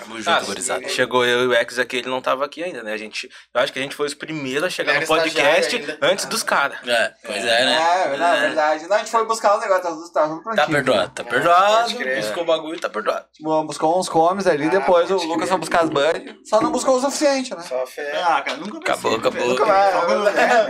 O 0.01 0.03
é. 0.03 0.05
Tamo 0.05 0.15
Ah, 0.25 0.33
junto, 0.39 0.45
gurizada. 0.47 0.87
Chegou 0.89 1.25
eu 1.25 1.43
e 1.43 1.47
o 1.47 1.53
X 1.53 1.79
aqui, 1.79 1.97
ele 1.97 2.09
não 2.09 2.21
tava 2.21 2.45
aqui 2.45 2.63
ainda, 2.63 2.83
né? 2.83 2.93
A 2.93 2.97
gente, 2.97 3.29
eu 3.53 3.61
acho 3.61 3.71
que 3.73 3.79
a 3.79 3.81
gente 3.81 3.95
foi 3.95 4.07
os 4.07 4.13
primeiros 4.13 4.63
a 4.63 4.69
chegar 4.69 4.99
no 4.99 5.05
podcast 5.07 5.97
antes 6.01 6.25
dos 6.25 6.43
caras. 6.43 6.77
É, 6.87 7.13
pois 7.25 7.43
é, 7.45 7.65
né? 7.65 7.75
É, 8.13 8.17
não, 8.17 8.25
é 8.27 8.39
verdade. 8.41 8.87
Não, 8.87 8.95
a 8.95 8.99
gente 8.99 9.11
foi 9.11 9.25
buscar 9.25 9.55
os 9.55 9.61
negócios, 9.61 9.83
tá 9.83 9.89
tudo 9.91 10.11
tá 10.11 10.27
tudo 10.27 10.55
Tá 10.55 10.65
perdoado, 10.67 11.11
tá 11.15 11.23
perdoado. 11.23 11.83
Pode 11.83 11.95
crer. 11.95 12.21
Buscou 12.23 12.43
o 12.43 12.45
bagulho, 12.45 12.79
tá 12.79 12.89
perdoado. 12.89 13.25
Tipo, 13.33 13.63
Buscou 13.63 13.99
uns 13.99 14.09
comes 14.09 14.47
ali, 14.47 14.69
depois 14.69 15.09
o 15.11 15.15
Lucas 15.15 15.35
crer. 15.37 15.47
foi 15.49 15.57
buscar 15.57 15.81
as 15.83 15.89
buds. 15.89 16.33
Só 16.49 16.61
não 16.61 16.71
buscou 16.71 16.95
o 16.97 17.01
suficiente, 17.01 17.55
né? 17.55 17.61
Só 17.61 17.85
fé. 17.85 18.21
Ah, 18.23 18.41
cara, 18.41 18.57
nunca 18.57 18.77
Acabou, 18.79 19.15
acabou. 19.15 19.47
Nunca 19.47 19.65
vai. 19.65 19.91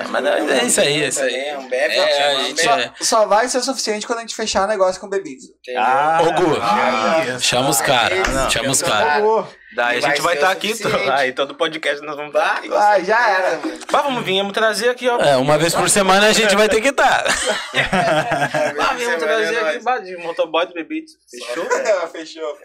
Mas 0.09 0.23
não, 0.23 0.31
é 0.31 0.63
isso 0.65 0.81
aí, 0.81 1.03
é 1.03 1.07
isso 1.07 1.21
aí. 1.23 1.35
É 1.35 1.57
um 1.57 1.67
bebe, 1.69 1.95
É, 1.95 2.23
a 2.35 2.43
gente 2.43 2.67
é. 2.67 2.91
Só 3.01 3.25
vai 3.25 3.47
ser 3.47 3.61
suficiente 3.61 4.05
quando 4.05 4.19
a 4.19 4.21
gente 4.21 4.35
fechar 4.35 4.67
negócio 4.67 4.99
com 4.99 5.07
bebidas. 5.09 5.43
Ah, 5.77 6.19
Ô, 6.21 6.31
Gu, 6.33 6.57
ah, 6.61 7.39
chama 7.39 7.69
os 7.69 7.81
caras, 7.81 8.27
Não. 8.27 8.49
chama 8.49 8.69
os 8.71 8.81
Não. 8.81 8.89
caras. 8.89 9.18
Pô, 9.21 9.45
Daí 9.75 9.97
a 9.99 10.01
gente 10.01 10.21
vai 10.21 10.33
estar 10.35 10.49
o 10.49 10.51
aqui, 10.51 10.75
suficiente. 10.75 11.09
aí 11.11 11.31
todo 11.31 11.53
podcast 11.53 12.03
nós 12.03 12.15
vamos 12.15 12.33
estar. 12.33 12.61
Ah, 12.73 12.99
já 12.99 13.29
era. 13.29 13.59
Bah, 13.91 14.01
vamos 14.01 14.23
vir, 14.23 14.37
vamos 14.39 14.53
trazer 14.53 14.89
aqui, 14.89 15.07
ó. 15.07 15.19
É, 15.21 15.37
uma 15.37 15.57
vez 15.57 15.75
por 15.75 15.89
semana 15.89 16.27
a 16.27 16.33
gente 16.33 16.55
vai 16.55 16.67
ter 16.67 16.81
que 16.81 16.89
estar. 16.89 17.23
Você 17.29 18.73
vamos 18.75 19.03
vai 19.05 19.17
trazer 19.17 19.57
aqui, 19.59 19.83
nós. 19.83 20.03
de 20.03 20.17
motoboy 20.17 20.65
do 20.65 20.73
bebidos. 20.73 21.13
Fechou? 21.29 21.65
Fechou. 22.09 22.57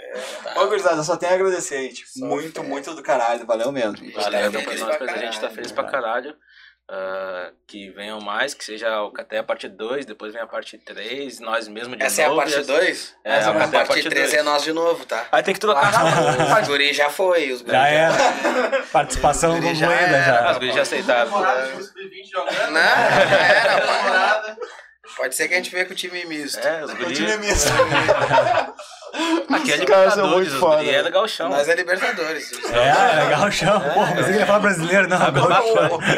Ô, 0.56 0.66
gurizada, 0.66 1.02
só 1.02 1.16
tenho 1.16 1.32
a 1.32 1.34
agradecer, 1.34 1.82
gente. 1.82 2.04
Muito, 2.16 2.64
muito 2.64 2.94
do 2.94 3.02
caralho. 3.02 3.44
Valeu 3.44 3.70
mesmo. 3.70 3.96
Valeu, 4.14 4.52
tá 4.52 4.60
então, 4.60 5.08
a 5.08 5.16
gente 5.18 5.40
tá 5.40 5.50
feliz 5.50 5.72
pra 5.72 5.84
caralho. 5.84 6.34
Ah, 6.86 7.50
que 7.66 7.88
venham 7.92 8.20
mais, 8.20 8.52
que 8.52 8.62
seja 8.62 9.02
o 9.04 9.12
até 9.18 9.38
a 9.38 9.42
parte 9.42 9.66
2, 9.68 10.04
depois 10.04 10.34
vem 10.34 10.42
a 10.42 10.46
parte 10.46 10.76
3, 10.76 11.40
nós 11.40 11.66
mesmos 11.66 11.96
de 11.96 12.04
Essa 12.04 12.20
é 12.20 12.24
a 12.26 12.28
novo. 12.28 12.40
parte 12.42 12.60
2? 12.62 13.16
É, 13.24 13.36
Essa 13.38 13.50
a 13.50 13.54
parte- 13.54 13.72
parte 13.72 13.88
parte 13.88 14.08
3 14.10 14.30
dois. 14.30 14.34
é 14.34 14.42
nós 14.42 14.62
de 14.62 14.72
novo, 14.74 15.06
tá? 15.06 15.26
Aí 15.32 15.42
tem 15.42 15.54
que 15.54 15.60
trocar. 15.60 16.60
Os 16.60 16.68
guri 16.68 16.92
já 16.92 17.08
foi, 17.08 17.50
os 17.52 17.62
guri 17.62 17.72
já 17.72 17.88
era. 17.88 18.82
Participação 18.92 19.58
do 19.58 19.74
já 19.74 19.86
Moeda 19.86 20.02
era. 20.02 20.22
já. 20.24 20.50
As 20.50 20.56
gurias 20.58 20.74
já 20.76 20.82
aceitaram. 20.82 21.30
Namorado 21.30 21.72
de 21.76 21.84
sub-20 21.84 22.30
jogando. 22.30 22.70
Não, 22.70 22.74
já 22.74 23.46
era. 23.46 23.86
Namorada. 23.86 24.56
Pode 25.16 25.34
ser 25.36 25.48
que 25.48 25.54
a 25.54 25.56
gente 25.56 25.70
venha 25.70 25.86
com 25.86 25.92
o 25.92 25.96
time 25.96 26.24
misto. 26.26 26.58
É, 26.66 26.84
os 26.84 26.92
O 26.92 26.96
gurias. 26.96 27.16
time 27.18 27.30
é 27.30 27.36
misto. 27.38 27.68
Aqui 29.52 29.72
é 29.72 29.76
Libertadores, 29.76 30.52
os 30.52 30.58
foda. 30.58 30.84
é 30.84 31.02
legal 31.02 31.26
chão. 31.28 31.48
Nós 31.48 31.68
é 31.68 31.74
Libertadores. 31.74 32.50
É, 32.72 33.22
legal, 33.24 33.50
chão. 33.50 33.80
Porra, 33.94 34.14
pensei 34.16 34.32
que 34.34 34.38
ia 34.40 34.46
falar 34.46 34.58
brasileiro, 34.60 35.08
não. 35.08 35.18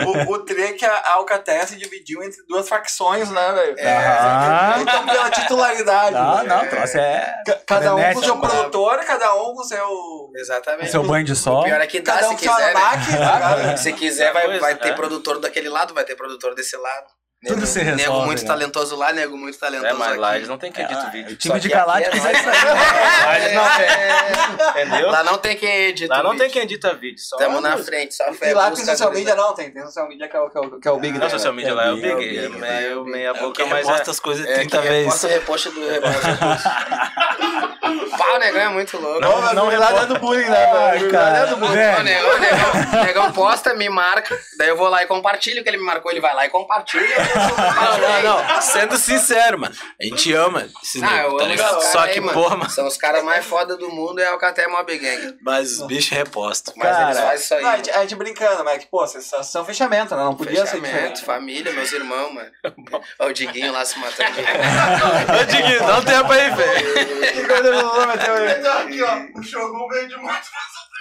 O, 0.07 0.31
o, 0.31 0.33
o 0.34 0.39
tri 0.44 0.62
é 0.62 0.73
que 0.73 0.84
a 0.84 1.02
Alcatel 1.12 1.66
se 1.66 1.76
dividiu 1.76 2.23
entre 2.23 2.42
duas 2.49 2.68
facções, 2.68 3.31
né, 3.31 3.52
velho? 3.52 3.76
Aham. 3.78 4.81
Então, 4.83 5.07
pela 5.07 5.31
titularidade. 5.31 6.12
Não, 6.12 6.36
né? 6.39 6.44
não, 6.44 6.65
o 6.65 6.68
troço 6.68 6.97
é. 6.99 7.34
Ca- 7.47 7.60
Cada 7.66 7.94
um 7.94 8.12
com 8.15 8.18
o 8.18 8.25
seu 8.25 8.36
produtor, 8.39 8.99
cada 9.05 9.34
um 9.34 9.55
com 9.55 9.60
o 9.60 9.65
seu. 9.65 10.31
Exatamente. 10.36 10.91
Seu 10.91 11.02
banho 11.05 11.25
de 11.25 11.36
sol. 11.36 11.60
O 11.60 11.65
pior 11.65 11.81
é 11.81 11.86
que 11.86 12.00
dá, 12.00 12.15
Cada 12.15 12.28
um 12.28 12.31
se 12.31 12.36
com 12.36 12.42
seu 12.44 12.55
quiser. 12.55 12.75
ligado? 12.75 13.62
né? 13.66 13.76
Se 13.76 13.92
quiser, 13.92 14.33
vai, 14.33 14.73
é. 14.73 14.75
ter 14.76 14.94
produtor 14.94 15.39
daquele 15.41 15.68
lado, 15.68 15.92
vai 15.94 16.05
ter 16.05 16.15
produtor 16.16 16.55
desse 16.55 16.76
lado. 16.76 17.07
Tudo 17.47 17.66
se 17.66 17.78
Nego 17.84 17.97
resolve, 17.97 18.26
muito 18.26 18.42
né? 18.42 18.47
talentoso 18.49 18.97
lá, 18.97 19.12
nego 19.12 19.36
muito 19.36 19.58
talentoso 19.58 19.86
É, 19.86 19.92
mas 19.94 20.16
lá 20.16 20.28
aqui. 20.28 20.36
eles 20.39 20.49
não 20.49 20.58
tem 20.58 20.73
quem 20.73 20.84
edita 20.84 21.00
o 21.05 21.08
O 21.08 21.10
vídeo. 21.10 21.36
time 21.36 21.55
Só 21.55 21.58
de 21.58 21.68
Galácticos 21.68 22.25
é 22.25 22.28
é 22.28 22.33
isso 22.33 22.49
aí. 22.49 22.57
Lá 23.26 23.55
não 23.55 23.76
tem. 23.76 24.83
Entendeu? 24.84 25.10
Lá 25.10 25.25
não 25.25 25.39
tem 25.39 25.57
quem 25.57 25.76
edita. 25.86 26.15
Lá 26.15 26.20
o 26.20 26.23
não 26.25 26.36
tem 26.36 26.50
quem 26.50 26.62
edita 26.62 26.94
vídeo. 26.94 27.18
Só 27.20 27.36
Tamo 27.36 27.60
na 27.60 27.76
frente, 27.78 28.15
só 28.15 28.33
fé. 28.33 28.50
E 28.50 28.55
lá 28.55 28.70
tem 28.70 28.84
social 28.84 29.12
media 29.12 29.34
não, 29.34 29.55
tem. 29.55 29.70
Tem 29.70 29.83
social 29.84 30.08
media 30.08 30.28
que 30.28 30.36
é 30.36 30.41
o, 30.41 30.50
que 30.50 30.58
é 30.58 30.60
o, 30.60 30.81
que 30.81 30.89
é 30.89 30.91
o 30.91 30.99
Big, 30.99 31.15
Não, 31.18 31.25
né? 31.25 31.31
social 31.31 31.52
media 31.52 31.75
lá 31.75 31.86
é 31.86 31.92
o 31.92 31.99
É 31.99 32.00
Big. 32.00 32.08
o 32.15 32.18
É 32.18 32.49
Big, 32.49 32.58
meio, 32.58 33.05
né? 33.05 33.10
meia 33.12 33.28
É 33.28 33.33
o 33.33 33.34
que 33.34 33.41
boca, 33.42 33.66
mas 33.66 33.86
reposta 33.86 34.10
é. 34.10 34.12
as 34.12 34.20
coisas 34.20 34.47
É, 34.47 34.55
30 34.55 34.78
que 34.83 34.89
vezes. 34.89 35.23
reposta, 35.25 35.70
do 35.70 35.89
reposta. 35.89 36.39
Pau, 38.18 38.39
negão 38.39 38.60
é 38.62 38.68
muito 38.68 38.97
louco. 38.99 39.20
Não, 39.20 39.41
não, 39.42 39.55
não 39.55 39.78
lá 39.78 39.92
dentro 39.92 40.15
do 40.15 40.18
bullying, 40.20 40.47
né? 40.49 40.66
Cara. 41.10 41.41
Lá 41.41 41.44
do 41.47 41.57
bullying. 41.57 41.73
Ô, 41.73 42.02
negão, 42.02 42.31
ô, 42.34 42.39
negão, 42.39 43.05
negão 43.05 43.33
posta, 43.33 43.75
me 43.75 43.89
marca, 43.89 44.39
daí 44.58 44.68
eu 44.68 44.76
vou 44.76 44.89
lá 44.89 45.02
e 45.02 45.07
compartilho 45.07 45.60
o 45.60 45.62
que 45.65 45.68
ele 45.70 45.76
me 45.78 45.84
marcou, 45.84 46.10
ele 46.10 46.20
vai 46.20 46.34
lá 46.34 46.47
e 46.47 46.49
compartilha. 46.49 47.15
Não, 47.36 47.98
não, 47.98 48.44
não. 48.55 48.60
Sendo 48.62 48.97
sincero, 48.97 49.58
mano. 49.58 49.74
A 50.00 50.05
gente 50.05 50.32
ama 50.32 50.68
esse 50.82 51.02
Ah, 51.05 51.10
nego, 51.10 51.34
eu 51.34 51.36
tá 51.39 51.44
ligado? 51.44 51.78
esses 51.78 51.90
Só 51.92 51.98
caras 51.98 52.12
que, 52.15 52.18
aí, 52.20 52.24
mano. 52.26 52.32
porra, 52.42 52.56
mano. 52.56 52.70
São 52.70 52.86
os 52.86 52.97
caras 52.97 53.24
mais 53.24 53.44
foda 53.44 53.76
do 53.76 53.90
mundo, 53.90 54.20
é 54.20 54.32
o 54.32 54.39
Caté 54.39 54.66
Mob 54.66 54.98
Gang. 54.98 55.36
Mas 55.42 55.73
os 55.81 55.86
bichos 55.86 56.10
repostam. 56.10 56.74
Mas 56.76 56.89
Cara, 56.89 57.05
eles 57.10 57.18
fazem 57.20 57.36
isso 57.36 57.55
aí. 57.55 57.62
Não, 57.62 57.70
a, 57.70 57.76
gente, 57.76 57.90
a 57.90 58.00
gente 58.02 58.15
brincando, 58.16 58.65
mas 58.65 58.78
que, 58.82 58.90
pô, 58.90 59.06
vocês 59.06 59.31
são, 59.42 59.65
fechamento, 59.65 60.15
né? 60.16 60.23
Não 60.24 60.34
podia 60.34 60.65
ser 60.66 60.81
Fechamento, 60.81 60.92
diferente. 60.92 61.24
família, 61.24 61.73
meus 61.73 61.92
irmãos, 61.92 62.32
mano. 62.32 62.50
Ó, 63.20 63.26
o 63.26 63.32
Diguinho 63.32 63.73
lá 63.73 63.84
se 63.84 63.98
matando. 63.98 64.31
Ô, 65.40 65.44
Diguinho, 65.44 65.86
dá 65.86 65.98
um 65.98 66.05
tempo 66.05 66.32
aí, 66.32 66.50
velho. 66.50 66.94
Que 67.32 67.47
coisa 67.47 68.18
teu- 68.24 68.48
Então 68.58 68.78
aqui, 68.78 69.02
ó. 69.02 69.39
O 69.39 69.42
Shogun 69.42 69.89
veio 69.89 70.08
de 70.08 70.16
moto. 70.16 70.47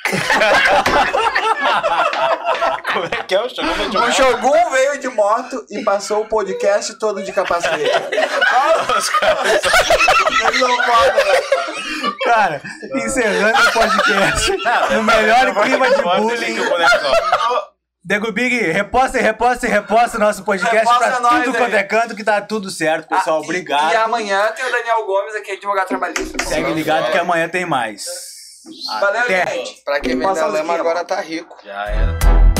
Como 2.93 3.05
é 3.05 3.09
que 3.27 3.35
é 3.35 3.41
o 3.41 3.49
jogo? 3.49 3.99
O 4.05 4.11
Shogun 4.11 4.69
veio 4.71 4.99
de 4.99 5.07
moto 5.09 5.65
e 5.69 5.83
passou 5.83 6.21
o 6.21 6.25
podcast 6.27 6.97
todo 6.99 7.23
de 7.23 7.31
capacete. 7.33 7.83
Eles 10.47 10.59
não 10.59 10.77
podem, 10.77 11.25
né? 11.25 11.41
Cara, 12.23 12.61
encerrando 12.95 13.59
o 13.59 13.71
podcast 13.71 14.51
no 14.93 15.03
melhor 15.03 15.63
clima 15.63 15.89
de 15.89 16.01
bullying. 16.01 16.57
Dego 18.03 18.31
Big, 18.31 18.55
reposta, 18.71 19.17
reposta 19.17 19.65
e 19.65 19.69
reposta 19.69 20.17
o 20.17 20.19
nosso 20.19 20.43
podcast 20.43 20.77
Reposta 20.77 21.07
pra 21.09 21.19
nós 21.21 21.43
tudo 21.43 21.55
aí. 21.57 21.63
quanto 21.63 21.75
é 21.75 21.83
canto 21.83 22.15
que 22.15 22.23
tá 22.23 22.39
tudo 22.39 22.69
certo, 22.69 23.07
pessoal. 23.07 23.37
Ah, 23.37 23.41
e- 23.41 23.45
Obrigado. 23.45 23.93
E 23.93 23.95
amanhã 23.95 24.51
tem 24.55 24.63
o 24.63 24.71
Daniel 24.71 25.03
Gomes 25.07 25.33
aqui, 25.35 25.53
advogado 25.53 25.87
trabalhista. 25.87 26.37
Segue 26.45 26.71
ligado 26.73 27.11
que 27.11 27.17
amanhã 27.17 27.49
tem 27.49 27.65
mais. 27.65 28.05
Valeu, 28.99 29.21
Até. 29.21 29.47
gente. 29.47 29.81
Pra 29.83 29.99
quem 29.99 30.15
as 30.43 30.53
lama 30.53 30.57
esquinas. 30.57 30.79
agora 30.79 31.03
tá 31.05 31.19
rico. 31.21 31.57
Já 31.63 31.85
era. 31.85 32.54